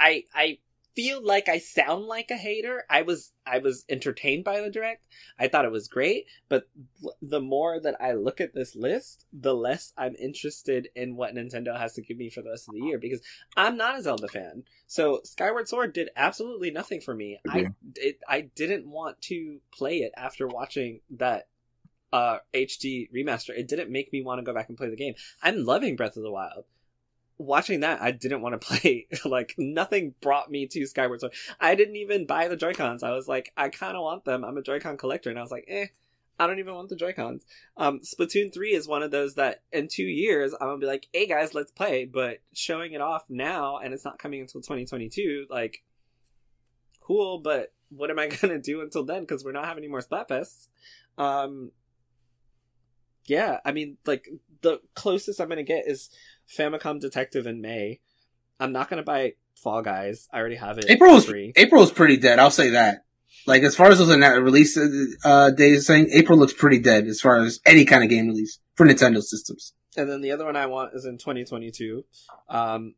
I 0.00 0.24
I 0.34 0.58
feel 0.94 1.24
like 1.24 1.48
I 1.48 1.58
sound 1.58 2.04
like 2.04 2.30
a 2.30 2.36
hater. 2.36 2.84
I 2.88 3.02
was 3.02 3.32
I 3.46 3.58
was 3.58 3.84
entertained 3.88 4.44
by 4.44 4.60
the 4.60 4.70
direct. 4.70 5.06
I 5.38 5.48
thought 5.48 5.64
it 5.64 5.72
was 5.72 5.88
great, 5.88 6.26
but 6.48 6.68
the 7.20 7.40
more 7.40 7.80
that 7.80 7.96
I 8.00 8.12
look 8.12 8.40
at 8.40 8.54
this 8.54 8.76
list, 8.76 9.26
the 9.32 9.54
less 9.54 9.92
I'm 9.96 10.14
interested 10.16 10.88
in 10.94 11.16
what 11.16 11.34
Nintendo 11.34 11.78
has 11.78 11.94
to 11.94 12.02
give 12.02 12.16
me 12.16 12.30
for 12.30 12.42
the 12.42 12.50
rest 12.50 12.68
of 12.68 12.74
the 12.74 12.82
year 12.82 12.98
because 12.98 13.20
I'm 13.56 13.76
not 13.76 13.98
a 13.98 14.02
Zelda 14.02 14.28
fan. 14.28 14.64
So 14.86 15.20
Skyward 15.24 15.68
Sword 15.68 15.92
did 15.92 16.10
absolutely 16.16 16.70
nothing 16.70 17.00
for 17.00 17.14
me. 17.14 17.40
I 17.48 17.68
it, 17.96 18.20
I 18.28 18.42
didn't 18.42 18.86
want 18.86 19.20
to 19.22 19.60
play 19.72 19.98
it 19.98 20.12
after 20.16 20.46
watching 20.46 21.00
that 21.10 21.48
uh 22.12 22.38
HD 22.54 23.08
remaster. 23.14 23.50
It 23.50 23.68
didn't 23.68 23.90
make 23.90 24.12
me 24.12 24.22
want 24.22 24.38
to 24.38 24.44
go 24.44 24.54
back 24.54 24.68
and 24.68 24.76
play 24.76 24.90
the 24.90 24.96
game. 24.96 25.14
I'm 25.42 25.64
loving 25.64 25.96
Breath 25.96 26.16
of 26.16 26.22
the 26.22 26.30
Wild. 26.30 26.64
Watching 27.42 27.80
that, 27.80 28.00
I 28.00 28.12
didn't 28.12 28.40
want 28.40 28.60
to 28.60 28.66
play. 28.66 29.08
like 29.24 29.54
nothing 29.58 30.14
brought 30.20 30.50
me 30.50 30.66
to 30.68 30.86
Skyward 30.86 31.20
Sword. 31.20 31.34
I 31.60 31.74
didn't 31.74 31.96
even 31.96 32.26
buy 32.26 32.48
the 32.48 32.56
Joy 32.56 32.72
Cons. 32.72 33.02
I 33.02 33.10
was 33.10 33.26
like, 33.26 33.52
I 33.56 33.68
kind 33.68 33.96
of 33.96 34.02
want 34.02 34.24
them. 34.24 34.44
I'm 34.44 34.56
a 34.56 34.62
Joy-Con 34.62 34.96
collector, 34.96 35.28
and 35.28 35.38
I 35.38 35.42
was 35.42 35.50
like, 35.50 35.64
eh, 35.68 35.86
I 36.38 36.46
don't 36.46 36.58
even 36.58 36.74
want 36.74 36.88
the 36.88 36.96
Joy 36.96 37.12
Cons. 37.12 37.44
Um, 37.76 38.00
Splatoon 38.00 38.52
three 38.52 38.74
is 38.74 38.88
one 38.88 39.02
of 39.02 39.10
those 39.10 39.34
that 39.34 39.62
in 39.72 39.88
two 39.88 40.04
years 40.04 40.52
I'm 40.54 40.68
gonna 40.68 40.78
be 40.78 40.86
like, 40.86 41.08
hey 41.12 41.26
guys, 41.26 41.54
let's 41.54 41.70
play. 41.70 42.04
But 42.04 42.38
showing 42.52 42.92
it 42.92 43.00
off 43.00 43.24
now, 43.28 43.78
and 43.78 43.92
it's 43.92 44.04
not 44.04 44.18
coming 44.18 44.40
until 44.40 44.60
2022. 44.60 45.46
Like, 45.50 45.82
cool, 47.00 47.38
but 47.38 47.72
what 47.90 48.10
am 48.10 48.18
I 48.18 48.26
gonna 48.40 48.58
do 48.58 48.80
until 48.80 49.04
then? 49.04 49.22
Because 49.22 49.44
we're 49.44 49.52
not 49.52 49.66
having 49.66 49.84
any 49.84 49.90
more 49.90 50.00
Splatfests. 50.00 50.68
Um, 51.18 51.72
yeah, 53.26 53.60
I 53.64 53.72
mean, 53.72 53.98
like 54.06 54.28
the 54.62 54.80
closest 54.94 55.40
I'm 55.40 55.48
gonna 55.48 55.62
get 55.62 55.86
is 55.86 56.10
Famicom 56.56 57.00
Detective 57.00 57.46
in 57.46 57.60
May. 57.60 58.00
I'm 58.60 58.72
not 58.72 58.88
gonna 58.88 59.02
buy 59.02 59.34
Fall 59.54 59.82
Guys. 59.82 60.28
I 60.32 60.38
already 60.38 60.56
have 60.56 60.78
it. 60.78 60.86
April 60.88 61.14
was 61.14 61.26
free. 61.26 61.52
April 61.56 61.80
was 61.80 61.92
pretty 61.92 62.16
dead. 62.16 62.38
I'll 62.38 62.50
say 62.50 62.70
that. 62.70 63.04
Like 63.46 63.62
as 63.62 63.74
far 63.74 63.90
as 63.90 63.98
those 63.98 64.14
release 64.16 64.78
uh, 65.24 65.50
days 65.50 65.86
saying, 65.86 66.10
April 66.12 66.38
looks 66.38 66.52
pretty 66.52 66.78
dead 66.78 67.06
as 67.06 67.20
far 67.20 67.40
as 67.40 67.60
any 67.66 67.84
kind 67.84 68.04
of 68.04 68.10
game 68.10 68.28
release 68.28 68.58
for 68.74 68.86
Nintendo 68.86 69.20
systems. 69.22 69.74
and 69.96 70.08
then 70.08 70.20
the 70.20 70.30
other 70.30 70.44
one 70.44 70.56
I 70.56 70.66
want 70.66 70.94
is 70.94 71.04
in 71.04 71.18
2022. 71.18 72.04
Um, 72.48 72.94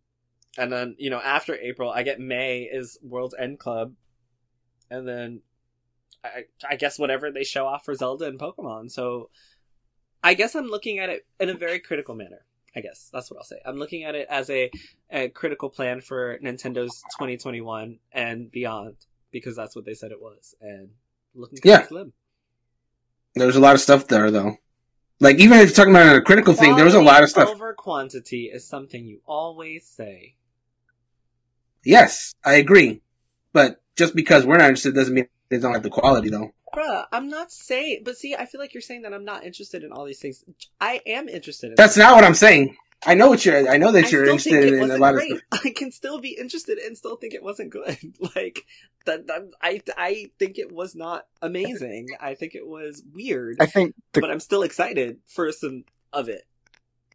and 0.59 0.71
then 0.71 0.97
you 0.99 1.11
know 1.11 1.21
after 1.21 1.55
April, 1.55 1.91
I 1.91 2.03
get 2.03 2.21
May 2.21 2.63
is 2.63 2.99
World's 3.03 3.35
End 3.39 3.59
Club, 3.59 3.95
and 4.91 5.09
then 5.09 5.41
I, 6.23 6.45
I 6.69 6.77
guess 6.77 6.99
whatever 6.99 7.31
they 7.31 7.45
show 7.45 7.67
off 7.67 7.85
for 7.85 7.95
Zelda 7.95 8.27
and 8.27 8.39
Pokemon. 8.39 8.91
So 8.91 9.31
I 10.23 10.35
guess 10.35 10.55
I'm 10.55 10.67
looking 10.67 10.99
at 10.99 11.11
it 11.11 11.27
in 11.41 11.49
a 11.49 11.55
very 11.55 11.81
critical 11.81 12.15
manner. 12.15 12.45
I 12.77 12.81
guess 12.81 13.09
that's 13.13 13.31
what 13.31 13.39
I'll 13.39 13.45
say. 13.45 13.61
I'm 13.65 13.77
looking 13.77 14.03
at 14.05 14.15
it 14.15 14.27
as 14.29 14.51
a, 14.51 14.71
a 15.11 15.29
critical 15.29 15.69
plan 15.71 16.01
for 16.01 16.39
Nintendo's 16.39 17.03
2021 17.19 17.99
and 18.13 18.51
beyond 18.51 18.97
because 19.31 19.55
that's 19.57 19.77
what 19.77 19.85
they 19.85 19.95
said 19.95 20.11
it 20.11 20.21
was, 20.21 20.55
and 20.61 20.91
looking 21.35 21.59
Yeah. 21.65 21.87
slim. 21.87 22.13
There's 23.35 23.57
a 23.57 23.61
lot 23.61 23.75
of 23.75 23.81
stuff 23.81 24.07
there 24.09 24.31
though. 24.31 24.57
Like 25.21 25.39
even 25.39 25.59
if 25.59 25.69
you're 25.69 25.75
talking 25.75 25.95
about 25.95 26.17
a 26.17 26.21
critical 26.23 26.55
thing, 26.55 26.77
there 26.77 26.85
was 26.85 26.95
a 26.95 27.03
lot 27.03 27.23
of 27.23 27.31
stuff. 27.31 27.49
Over 27.49 27.73
quantity 27.75 28.47
is 28.53 28.67
something 28.67 29.07
you 29.07 29.21
always 29.27 29.87
say. 29.87 30.35
Yes, 31.85 32.35
I 32.45 32.55
agree. 32.55 33.03
But 33.53 33.81
just 33.97 34.15
because 34.17 34.45
we're 34.45 34.57
not 34.57 34.69
interested 34.69 34.95
doesn't 34.95 35.15
mean 35.15 35.29
they 35.49 35.59
don't 35.59 35.73
have 35.75 35.83
the 35.83 35.91
quality 35.91 36.31
though. 36.31 36.51
Bruh, 36.77 37.05
I'm 37.13 37.29
not 37.29 37.53
saying, 37.53 38.03
but 38.05 38.17
see, 38.17 38.35
I 38.35 38.47
feel 38.47 38.61
like 38.61 38.75
you're 38.75 38.81
saying 38.81 39.03
that 39.03 39.13
I'm 39.15 39.25
not 39.25 39.45
interested 39.45 39.83
in 39.85 39.93
all 39.93 40.05
these 40.05 40.19
things. 40.21 40.45
I 40.81 41.01
am 41.07 41.29
interested 41.29 41.69
in 41.71 41.75
That's 41.77 41.95
them. 41.95 42.05
not 42.05 42.15
what 42.17 42.25
I'm 42.25 42.35
saying. 42.35 42.77
I 43.07 43.15
know 43.15 43.29
what 43.29 43.45
you're. 43.45 43.69
I 43.69 43.77
know 43.77 43.93
that 43.93 44.07
I 44.07 44.09
you're 44.09 44.25
interested 44.25 44.65
in, 44.67 44.75
a 44.77 44.81
wasn't 44.81 45.01
lot 45.01 45.15
of 45.15 45.21
great. 45.21 45.31
stuff. 45.31 45.43
I 45.67 45.71
can 45.77 45.93
still 45.93 46.21
be 46.21 46.37
interested 46.39 46.79
and 46.79 46.97
still 46.97 47.17
think 47.17 47.35
it 47.35 47.43
wasn't 47.43 47.71
good. 47.71 47.99
like 48.37 48.65
that, 49.05 49.27
that 49.27 49.51
I, 49.61 49.83
I 49.97 50.31
think 50.39 50.59
it 50.59 50.73
was 50.73 50.95
not 50.95 51.27
amazing. 51.43 52.09
I 52.21 52.35
think 52.35 52.55
it 52.55 52.67
was 52.67 53.03
weird, 53.13 53.57
I 53.61 53.67
think 53.67 53.95
the 54.13 54.21
but 54.23 54.31
I'm 54.31 54.41
still 54.41 54.63
excited 54.63 55.19
for 55.27 55.53
some 55.53 55.85
of 56.13 56.29
it. 56.31 56.43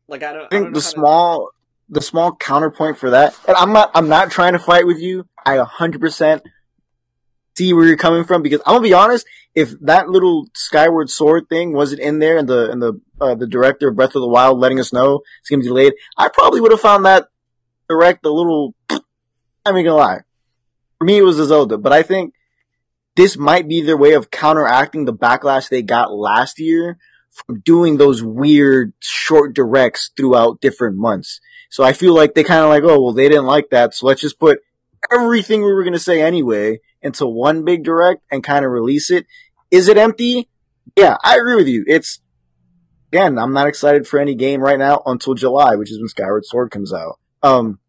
Like 0.07 0.21
I 0.23 0.33
don't. 0.33 0.41
I 0.43 0.45
I 0.45 0.49
don't 0.49 0.49
think 0.51 0.63
know 0.65 0.79
the 0.79 0.85
how 0.85 0.91
to- 0.91 0.95
small 0.95 1.49
the 1.91 2.01
small 2.01 2.35
counterpoint 2.35 2.99
for 2.99 3.09
that, 3.09 3.35
and 3.47 3.57
I'm 3.57 3.73
not 3.73 3.89
I'm 3.95 4.09
not 4.09 4.29
trying 4.29 4.53
to 4.53 4.59
fight 4.59 4.85
with 4.85 4.99
you. 4.99 5.25
I 5.43 5.57
100% 5.57 6.41
see 7.59 7.73
where 7.73 7.85
you're 7.85 7.97
coming 7.97 8.23
from 8.23 8.41
because 8.41 8.61
I'm 8.65 8.75
gonna 8.75 8.83
be 8.83 8.93
honest. 8.93 9.27
If 9.53 9.77
that 9.81 10.09
little 10.09 10.47
Skyward 10.53 11.09
Sword 11.09 11.49
thing 11.49 11.73
wasn't 11.73 12.01
in 12.01 12.19
there, 12.19 12.37
and 12.37 12.47
the 12.47 12.71
and 12.71 12.81
the 12.81 13.01
uh, 13.19 13.35
the 13.35 13.47
director 13.47 13.89
of 13.89 13.95
Breath 13.95 14.15
of 14.15 14.21
the 14.21 14.27
Wild 14.27 14.59
letting 14.59 14.79
us 14.79 14.93
know 14.93 15.21
it's 15.41 15.49
gonna 15.49 15.61
be 15.61 15.67
delayed, 15.67 15.93
I 16.17 16.29
probably 16.29 16.61
would 16.61 16.71
have 16.71 16.81
found 16.81 17.05
that 17.05 17.27
direct 17.89 18.25
a 18.25 18.31
little. 18.31 18.75
I'm 18.89 19.75
not 19.75 19.81
gonna 19.83 19.95
lie. 19.95 20.19
For 20.97 21.05
me, 21.05 21.17
it 21.17 21.23
was 21.23 21.39
a 21.39 21.45
Zelda, 21.45 21.77
but 21.77 21.91
I 21.91 22.01
think 22.01 22.33
this 23.15 23.37
might 23.37 23.67
be 23.67 23.81
their 23.81 23.97
way 23.97 24.13
of 24.13 24.31
counteracting 24.31 25.05
the 25.05 25.13
backlash 25.13 25.67
they 25.69 25.81
got 25.81 26.13
last 26.13 26.59
year 26.59 26.97
from 27.29 27.59
doing 27.61 27.97
those 27.97 28.23
weird 28.23 28.93
short 28.99 29.53
directs 29.53 30.11
throughout 30.15 30.61
different 30.61 30.97
months. 30.97 31.39
So 31.69 31.83
I 31.83 31.93
feel 31.93 32.15
like 32.15 32.33
they 32.33 32.43
kind 32.43 32.63
of 32.63 32.69
like, 32.69 32.83
oh, 32.83 33.01
well, 33.01 33.13
they 33.13 33.29
didn't 33.29 33.45
like 33.45 33.69
that. 33.69 33.93
So 33.93 34.07
let's 34.07 34.21
just 34.21 34.39
put 34.39 34.59
everything 35.11 35.61
we 35.61 35.71
were 35.71 35.83
to 35.89 35.99
say 35.99 36.21
anyway 36.21 36.79
into 37.01 37.25
one 37.25 37.63
big 37.63 37.83
direct 37.83 38.21
and 38.31 38.43
kind 38.43 38.65
of 38.65 38.71
release 38.71 39.09
it. 39.09 39.25
Is 39.71 39.87
it 39.87 39.97
empty? 39.97 40.49
Yeah, 40.95 41.17
I 41.23 41.37
agree 41.37 41.55
with 41.55 41.67
you. 41.67 41.83
It's, 41.87 42.19
again, 43.11 43.37
I'm 43.37 43.53
not 43.53 43.67
excited 43.67 44.07
for 44.07 44.19
any 44.19 44.35
game 44.35 44.61
right 44.61 44.79
now 44.79 45.01
until 45.05 45.33
July, 45.33 45.75
which 45.75 45.91
is 45.91 45.99
when 45.99 46.07
Skyward 46.07 46.45
Sword 46.45 46.71
comes 46.71 46.91
out. 46.93 47.19
Um, 47.43 47.79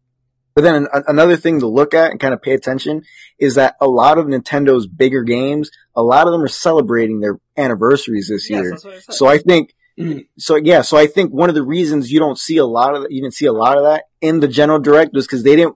but 0.55 0.61
then 0.63 0.87
an- 0.91 1.03
another 1.07 1.37
thing 1.37 1.59
to 1.61 1.67
look 1.67 1.93
at 1.93 2.11
and 2.11 2.19
kind 2.19 2.33
of 2.33 2.41
pay 2.41 2.53
attention 2.53 3.03
is 3.39 3.55
that 3.55 3.75
a 3.81 3.87
lot 3.87 4.17
of 4.17 4.27
Nintendo's 4.27 4.85
bigger 4.87 5.23
games, 5.23 5.71
a 5.95 6.03
lot 6.03 6.27
of 6.27 6.33
them 6.33 6.41
are 6.43 6.47
celebrating 6.47 7.19
their 7.21 7.39
anniversaries 7.57 8.27
this 8.29 8.49
Yes, 8.49 8.59
year. 8.61 8.69
that's 8.71 8.85
what 8.85 8.93
I. 8.95 8.99
So 8.99 9.27
I 9.27 9.37
think, 9.39 9.73
Mhm. 9.99 10.27
so 10.37 10.55
yeah, 10.55 10.81
so 10.81 10.97
I 10.97 11.07
think 11.07 11.31
one 11.31 11.49
of 11.49 11.55
the 11.55 11.63
reasons 11.63 12.11
you 12.11 12.19
don't 12.19 12.37
see 12.37 12.57
a 12.57 12.65
lot 12.65 12.95
of, 12.95 13.07
you 13.09 13.21
didn't 13.21 13.33
see 13.33 13.45
a 13.45 13.53
lot 13.53 13.77
of 13.77 13.83
that 13.83 14.05
in 14.21 14.39
the 14.39 14.47
general 14.47 14.79
direct 14.79 15.13
was 15.13 15.25
because 15.25 15.43
they 15.43 15.55
didn't, 15.55 15.75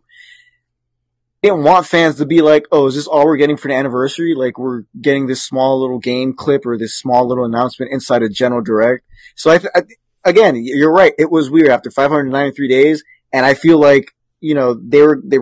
didn't 1.45 1.63
want 1.63 1.85
fans 1.85 2.15
to 2.15 2.25
be 2.25 2.41
like, 2.41 2.65
oh, 2.71 2.87
is 2.87 2.95
this 2.95 3.07
all 3.07 3.25
we're 3.25 3.37
getting 3.37 3.57
for 3.57 3.67
the 3.67 3.75
anniversary? 3.75 4.33
Like 4.35 4.57
we're 4.57 4.83
getting 4.99 5.27
this 5.27 5.43
small 5.43 5.79
little 5.79 5.99
game 5.99 6.33
clip 6.33 6.65
or 6.65 6.77
this 6.77 6.97
small 6.97 7.27
little 7.27 7.45
announcement 7.45 7.91
inside 7.91 8.23
a 8.23 8.29
general 8.29 8.61
direct. 8.61 9.05
So 9.35 9.51
I, 9.51 9.57
th- 9.59 9.71
I 9.75 9.81
again, 10.23 10.55
you're 10.57 10.91
right. 10.91 11.13
It 11.17 11.29
was 11.29 11.49
weird 11.49 11.69
after 11.69 11.91
593 11.91 12.67
days. 12.67 13.03
and 13.31 13.45
I 13.45 13.53
feel 13.53 13.79
like 13.79 14.11
you 14.39 14.55
know 14.55 14.73
they 14.73 15.01
were 15.01 15.21
they 15.23 15.39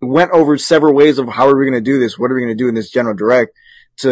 went 0.00 0.30
over 0.30 0.56
several 0.56 0.94
ways 0.94 1.18
of 1.18 1.28
how 1.28 1.48
are 1.48 1.58
we 1.58 1.64
going 1.64 1.84
to 1.84 1.90
do 1.90 1.98
this, 1.98 2.18
what 2.18 2.30
are 2.30 2.34
we 2.34 2.42
going 2.42 2.56
to 2.56 2.62
do 2.64 2.68
in 2.68 2.74
this 2.74 2.90
general 2.90 3.14
direct 3.14 3.52
to 3.98 4.10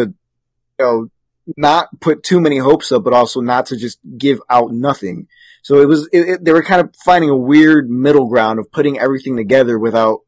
you 0.79 0.85
know 0.85 1.09
not 1.55 1.99
put 1.99 2.23
too 2.23 2.39
many 2.39 2.57
hopes 2.57 2.91
up, 2.91 3.03
but 3.03 3.13
also 3.13 3.39
not 3.39 3.67
to 3.67 3.77
just 3.77 3.99
give 4.17 4.41
out 4.49 4.71
nothing. 4.71 5.27
So 5.61 5.81
it 5.81 5.87
was 5.87 6.07
it, 6.11 6.29
it, 6.29 6.45
they 6.45 6.51
were 6.51 6.63
kind 6.63 6.81
of 6.81 6.93
finding 7.05 7.29
a 7.29 7.37
weird 7.37 7.89
middle 7.89 8.27
ground 8.27 8.59
of 8.59 8.71
putting 8.71 8.99
everything 8.99 9.37
together 9.37 9.79
without 9.79 10.24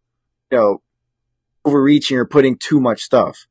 you 0.52 0.58
know 0.58 0.82
overreaching 1.66 2.18
or 2.18 2.26
putting 2.26 2.58
too 2.58 2.80
much 2.80 3.02
stuff. 3.02 3.48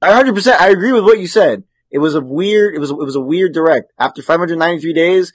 I 0.00 0.10
100% 0.22 0.52
I 0.58 0.68
agree 0.68 0.92
with 0.92 1.04
what 1.04 1.18
you 1.18 1.26
said. 1.26 1.64
It 1.90 1.98
was 1.98 2.14
a 2.14 2.20
weird 2.20 2.74
it 2.74 2.78
was 2.78 2.90
it 2.90 2.96
was 2.96 3.16
a 3.16 3.20
weird 3.20 3.52
direct. 3.52 3.92
After 3.98 4.22
593 4.22 4.92
days, 4.92 5.32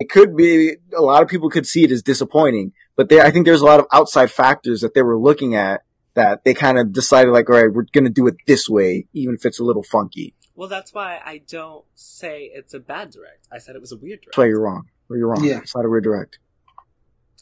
it 0.00 0.10
could 0.10 0.36
be 0.36 0.76
a 0.96 1.00
lot 1.02 1.22
of 1.22 1.28
people 1.28 1.50
could 1.50 1.66
see 1.66 1.84
it 1.84 1.90
as 1.90 2.02
disappointing, 2.02 2.72
but 2.96 3.08
there 3.08 3.24
I 3.24 3.30
think 3.30 3.46
there's 3.46 3.62
a 3.62 3.66
lot 3.66 3.80
of 3.80 3.86
outside 3.92 4.30
factors 4.30 4.80
that 4.80 4.94
they 4.94 5.02
were 5.02 5.18
looking 5.18 5.54
at 5.54 5.82
that 6.14 6.44
they 6.44 6.54
kind 6.54 6.78
of 6.78 6.92
decided 6.92 7.30
like, 7.30 7.48
all 7.50 7.56
right, 7.56 7.72
we're 7.72 7.86
going 7.92 8.04
to 8.04 8.10
do 8.10 8.26
it 8.26 8.36
this 8.46 8.68
way, 8.68 9.06
even 9.12 9.34
if 9.34 9.44
it's 9.44 9.58
a 9.58 9.64
little 9.64 9.82
funky. 9.82 10.34
Well, 10.54 10.68
that's 10.68 10.94
why 10.94 11.20
I 11.24 11.38
don't 11.48 11.84
say 11.96 12.50
it's 12.54 12.74
a 12.74 12.78
bad 12.78 13.10
direct. 13.10 13.48
I 13.50 13.58
said 13.58 13.74
it 13.74 13.80
was 13.80 13.90
a 13.90 13.96
weird 13.96 14.20
direct. 14.20 14.26
That's 14.26 14.38
why 14.38 14.46
you're 14.46 14.60
wrong. 14.60 14.88
Or 15.10 15.16
you're 15.16 15.28
wrong. 15.28 15.44
Yeah. 15.44 15.58
It's 15.58 15.74
not 15.74 15.84
a 15.84 15.88
weird 15.88 16.04
direct. 16.04 16.38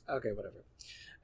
Okay, 0.08 0.30
whatever. 0.30 0.61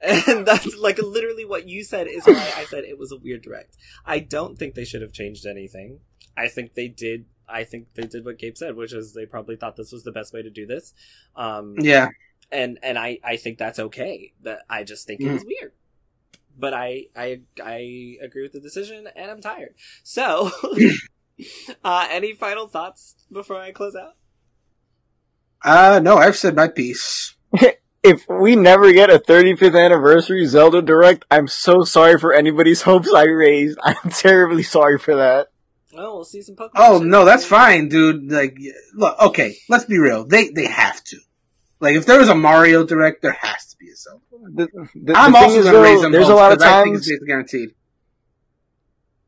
And 0.01 0.45
that's 0.45 0.77
like 0.77 0.97
literally 0.97 1.43
what 1.45 1.67
you 1.67 1.83
said 1.83 2.07
is 2.07 2.25
why 2.25 2.53
I 2.55 2.63
said 2.65 2.85
it 2.85 2.97
was 2.97 3.11
a 3.11 3.17
weird 3.17 3.41
direct. 3.41 3.75
I 4.05 4.19
don't 4.19 4.57
think 4.57 4.73
they 4.75 4.85
should 4.85 5.01
have 5.01 5.11
changed 5.11 5.45
anything. 5.45 5.99
I 6.37 6.47
think 6.47 6.73
they 6.73 6.87
did. 6.87 7.25
I 7.49 7.63
think 7.65 7.93
they 7.95 8.03
did 8.03 8.23
what 8.23 8.37
Gabe 8.37 8.55
said, 8.55 8.75
which 8.75 8.93
is 8.93 9.13
they 9.13 9.25
probably 9.25 9.55
thought 9.57 9.75
this 9.75 9.91
was 9.91 10.03
the 10.03 10.11
best 10.11 10.33
way 10.33 10.41
to 10.41 10.49
do 10.49 10.65
this. 10.65 10.93
Um, 11.35 11.75
Yeah. 11.79 12.09
and 12.51 12.79
and 12.81 12.97
I 12.97 13.19
I 13.23 13.35
think 13.37 13.57
that's 13.57 13.79
okay. 13.79 14.31
That 14.43 14.59
I 14.69 14.83
just 14.83 15.05
think 15.05 15.19
it 15.21 15.31
was 15.31 15.43
weird. 15.45 15.73
But 16.57 16.73
I 16.73 17.07
I 17.15 17.41
I 17.61 18.17
agree 18.21 18.43
with 18.43 18.53
the 18.53 18.59
decision, 18.61 19.07
and 19.15 19.31
I'm 19.31 19.41
tired. 19.41 19.75
So, 20.03 20.51
uh, 21.83 22.07
any 22.09 22.33
final 22.33 22.67
thoughts 22.67 23.15
before 23.31 23.59
I 23.59 23.71
close 23.71 23.95
out? 23.95 24.13
Uh, 25.63 25.99
no, 26.01 26.17
I've 26.17 26.37
said 26.37 26.55
my 26.55 26.67
piece. 26.69 27.35
If 28.03 28.25
we 28.29 28.55
never 28.55 28.93
get 28.93 29.09
a 29.09 29.19
35th 29.19 29.77
anniversary 29.77 30.45
Zelda 30.45 30.81
direct, 30.81 31.25
I'm 31.29 31.47
so 31.47 31.83
sorry 31.83 32.17
for 32.17 32.33
anybody's 32.33 32.81
hopes 32.89 33.11
I 33.13 33.25
raised. 33.25 33.77
I'm 33.83 34.09
terribly 34.09 34.63
sorry 34.63 34.97
for 34.97 35.15
that. 35.15 35.47
Oh, 35.93 36.15
we'll 36.15 36.23
see 36.23 36.41
some 36.41 36.55
Pokemon. 36.55 36.69
Oh 36.75 36.99
no, 36.99 37.25
that's 37.25 37.45
fine, 37.45 37.89
dude. 37.89 38.31
Like, 38.31 38.57
look, 38.95 39.19
okay, 39.19 39.55
let's 39.67 39.85
be 39.85 39.97
real. 39.97 40.25
They 40.25 40.49
they 40.49 40.67
have 40.67 41.03
to. 41.05 41.17
Like, 41.81 41.95
if 41.95 42.05
there 42.05 42.19
was 42.19 42.29
a 42.29 42.35
Mario 42.35 42.85
direct, 42.85 43.21
there 43.21 43.37
has 43.41 43.65
to 43.67 43.77
be 43.77 43.87
a 43.89 43.95
Zelda. 43.95 44.21
The, 44.53 44.67
the, 44.95 45.13
I'm 45.17 45.31
the 45.31 45.37
also 45.37 45.63
gonna 45.63 45.79
raise 45.81 46.01
them. 46.01 46.11
there's 46.11 46.25
a 46.25 46.31
hopes 46.31 46.39
lot 46.39 46.51
of 46.51 46.59
'cause 46.59 46.67
I 46.67 46.83
think 46.83 46.95
times 46.97 47.09
it's 47.09 47.23
guaranteed. 47.25 47.69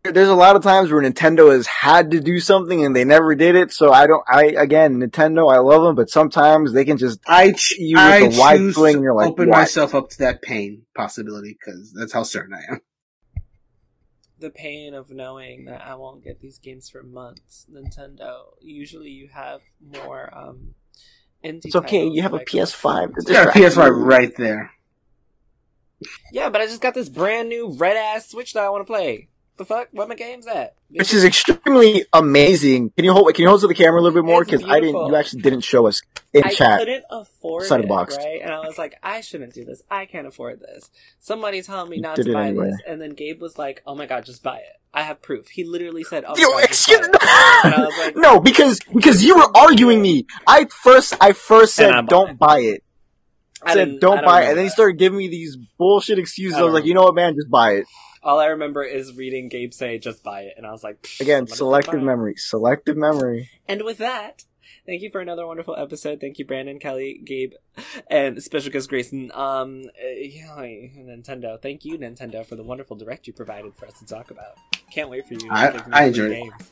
There's 0.03 0.29
a 0.29 0.35
lot 0.35 0.55
of 0.55 0.63
times 0.63 0.91
where 0.91 1.01
Nintendo 1.01 1.51
has 1.51 1.67
had 1.67 2.11
to 2.11 2.19
do 2.19 2.39
something 2.39 2.83
and 2.83 2.95
they 2.95 3.03
never 3.03 3.35
did 3.35 3.55
it. 3.55 3.71
So 3.71 3.91
I 3.91 4.07
don't. 4.07 4.23
I 4.27 4.45
again, 4.57 4.99
Nintendo, 4.99 5.53
I 5.53 5.59
love 5.59 5.83
them, 5.83 5.95
but 5.95 6.09
sometimes 6.09 6.73
they 6.73 6.85
can 6.85 6.97
just 6.97 7.19
I 7.27 7.51
ch- 7.51 7.75
You 7.77 7.97
with 7.97 8.05
I 8.05 8.29
the 8.29 8.39
wide 8.39 8.57
choose 8.57 8.75
fling, 8.75 8.97
to 8.97 9.01
you're 9.03 9.13
like, 9.13 9.29
open 9.31 9.49
what? 9.49 9.57
myself 9.59 9.93
up 9.93 10.09
to 10.11 10.17
that 10.19 10.41
pain 10.41 10.83
possibility 10.95 11.57
because 11.59 11.93
that's 11.93 12.13
how 12.13 12.23
certain 12.23 12.53
I 12.55 12.73
am. 12.73 12.81
the 14.39 14.49
pain 14.49 14.95
of 14.95 15.11
knowing 15.11 15.65
that 15.65 15.81
I 15.85 15.93
won't 15.95 16.23
get 16.23 16.41
these 16.41 16.57
games 16.57 16.89
for 16.89 17.03
months. 17.03 17.67
Nintendo. 17.71 18.41
Usually, 18.59 19.09
you 19.09 19.29
have 19.33 19.61
more. 19.79 20.29
um 20.35 20.73
indie 21.43 21.65
It's 21.65 21.75
okay. 21.75 22.07
You 22.07 22.21
have 22.23 22.31
that 22.31 22.37
a 22.37 22.41
I 22.41 22.45
PS5. 22.45 22.81
play. 22.81 23.05
to 23.05 23.31
You 23.31 23.33
got 23.33 23.49
a 23.49 23.51
distract 23.51 23.57
PS5 23.57 24.05
right 24.05 24.35
there. 24.37 24.71
Yeah, 26.31 26.49
but 26.49 26.61
I 26.61 26.65
just 26.65 26.81
got 26.81 26.95
this 26.95 27.09
brand 27.09 27.49
new 27.49 27.71
red 27.73 27.95
ass 27.97 28.29
Switch 28.29 28.53
that 28.53 28.63
I 28.63 28.69
want 28.69 28.81
to 28.81 28.91
play. 28.91 29.27
The 29.61 29.65
fuck? 29.65 29.89
What 29.91 30.09
my 30.09 30.15
game's 30.15 30.47
at? 30.47 30.73
which 30.89 31.13
is 31.13 31.23
extremely 31.23 32.03
amazing. 32.13 32.89
Can 32.95 33.05
you 33.05 33.13
hold? 33.13 33.31
Can 33.35 33.43
you 33.43 33.47
hold 33.49 33.61
to 33.61 33.67
the 33.67 33.75
camera 33.75 33.99
a 33.99 34.01
little 34.01 34.19
bit 34.19 34.25
more? 34.25 34.43
Because 34.43 34.63
I 34.63 34.79
didn't. 34.79 34.95
You 35.05 35.15
actually 35.15 35.43
didn't 35.43 35.61
show 35.61 35.85
us 35.85 36.01
in 36.33 36.43
I 36.43 36.53
chat. 36.55 36.71
I 36.71 36.77
couldn't 36.79 37.03
afford 37.11 37.65
Side 37.65 37.81
it, 37.81 37.87
boxed. 37.87 38.17
right? 38.17 38.41
And 38.41 38.51
I 38.51 38.57
was 38.61 38.79
like, 38.79 38.95
I 39.03 39.21
shouldn't 39.21 39.53
do 39.53 39.63
this. 39.63 39.83
I 39.91 40.07
can't 40.07 40.25
afford 40.25 40.61
this. 40.61 40.89
Somebody 41.19 41.61
telling 41.61 41.91
me 41.91 41.99
not 41.99 42.15
to 42.15 42.33
buy 42.33 42.47
anyway. 42.47 42.71
this, 42.71 42.79
and 42.87 42.99
then 42.99 43.11
Gabe 43.11 43.39
was 43.39 43.59
like, 43.59 43.83
"Oh 43.85 43.93
my 43.93 44.07
god, 44.07 44.25
just 44.25 44.41
buy 44.41 44.57
it. 44.57 44.81
I 44.95 45.03
have 45.03 45.21
proof." 45.21 45.47
He 45.49 45.63
literally 45.63 46.03
said, 46.05 46.23
"Oh 46.27 46.33
my 46.35 46.41
Yo, 46.41 46.49
god, 46.53 46.63
excuse 46.63 46.97
buy 46.99 47.05
it." 47.13 47.65
And 47.65 47.73
I 47.75 47.85
was 47.85 47.97
like, 47.99 48.15
no, 48.15 48.39
because 48.39 48.79
because 48.91 49.23
you 49.23 49.35
were 49.37 49.55
arguing 49.55 50.01
me. 50.01 50.25
I 50.47 50.65
first 50.65 51.13
I 51.21 51.33
first 51.33 51.75
said 51.75 51.91
I 51.91 52.01
don't 52.01 52.31
it. 52.31 52.39
buy 52.39 52.61
it. 52.61 52.83
I 53.61 53.75
said 53.75 53.85
didn't- 53.85 54.01
don't 54.01 54.25
buy 54.25 54.41
it, 54.45 54.49
and 54.49 54.57
then 54.57 54.65
he 54.65 54.69
started 54.71 54.97
giving 54.97 55.19
me 55.19 55.27
these 55.27 55.55
bullshit 55.77 56.17
excuses. 56.17 56.57
I 56.57 56.61
I 56.61 56.63
was 56.63 56.73
like, 56.73 56.85
you 56.85 56.95
know 56.95 57.03
what, 57.03 57.13
man, 57.13 57.35
just 57.35 57.51
buy 57.51 57.73
it. 57.73 57.85
All 58.23 58.39
I 58.39 58.47
remember 58.47 58.83
is 58.83 59.15
reading 59.15 59.49
Gabe 59.49 59.73
say, 59.73 59.97
"Just 59.97 60.23
buy 60.23 60.41
it," 60.41 60.53
and 60.57 60.65
I 60.65 60.71
was 60.71 60.83
like, 60.83 61.07
Again, 61.19 61.47
selective 61.47 62.01
memory. 62.01 62.35
Selective 62.37 62.95
memory. 62.97 63.49
And 63.67 63.81
with 63.83 63.97
that, 63.97 64.43
thank 64.85 65.01
you 65.01 65.09
for 65.09 65.21
another 65.21 65.47
wonderful 65.47 65.75
episode. 65.75 66.19
Thank 66.21 66.37
you, 66.37 66.45
Brandon, 66.45 66.77
Kelly, 66.79 67.19
Gabe, 67.25 67.53
and 68.07 68.41
special 68.43 68.71
guest 68.71 68.89
Grayson. 68.89 69.31
Um, 69.33 69.85
uh, 70.03 70.07
yeah, 70.15 70.55
Nintendo. 70.57 71.59
Thank 71.61 71.83
you, 71.83 71.97
Nintendo, 71.97 72.45
for 72.45 72.55
the 72.55 72.63
wonderful 72.63 72.95
direct 72.95 73.25
you 73.25 73.33
provided 73.33 73.73
for 73.75 73.87
us 73.87 73.97
to 73.99 74.05
talk 74.05 74.29
about. 74.29 74.55
Can't 74.91 75.09
wait 75.09 75.27
for 75.27 75.33
you. 75.35 75.47
I- 75.49 75.71
give 75.71 75.83
I 75.91 75.97
free 75.99 76.07
enjoyed 76.09 76.31
it. 76.31 76.43
games. 76.43 76.71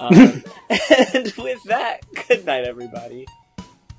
Um, 0.00 0.42
and 1.14 1.32
with 1.38 1.62
that, 1.64 2.00
good 2.28 2.44
night, 2.44 2.64
everybody. 2.64 3.26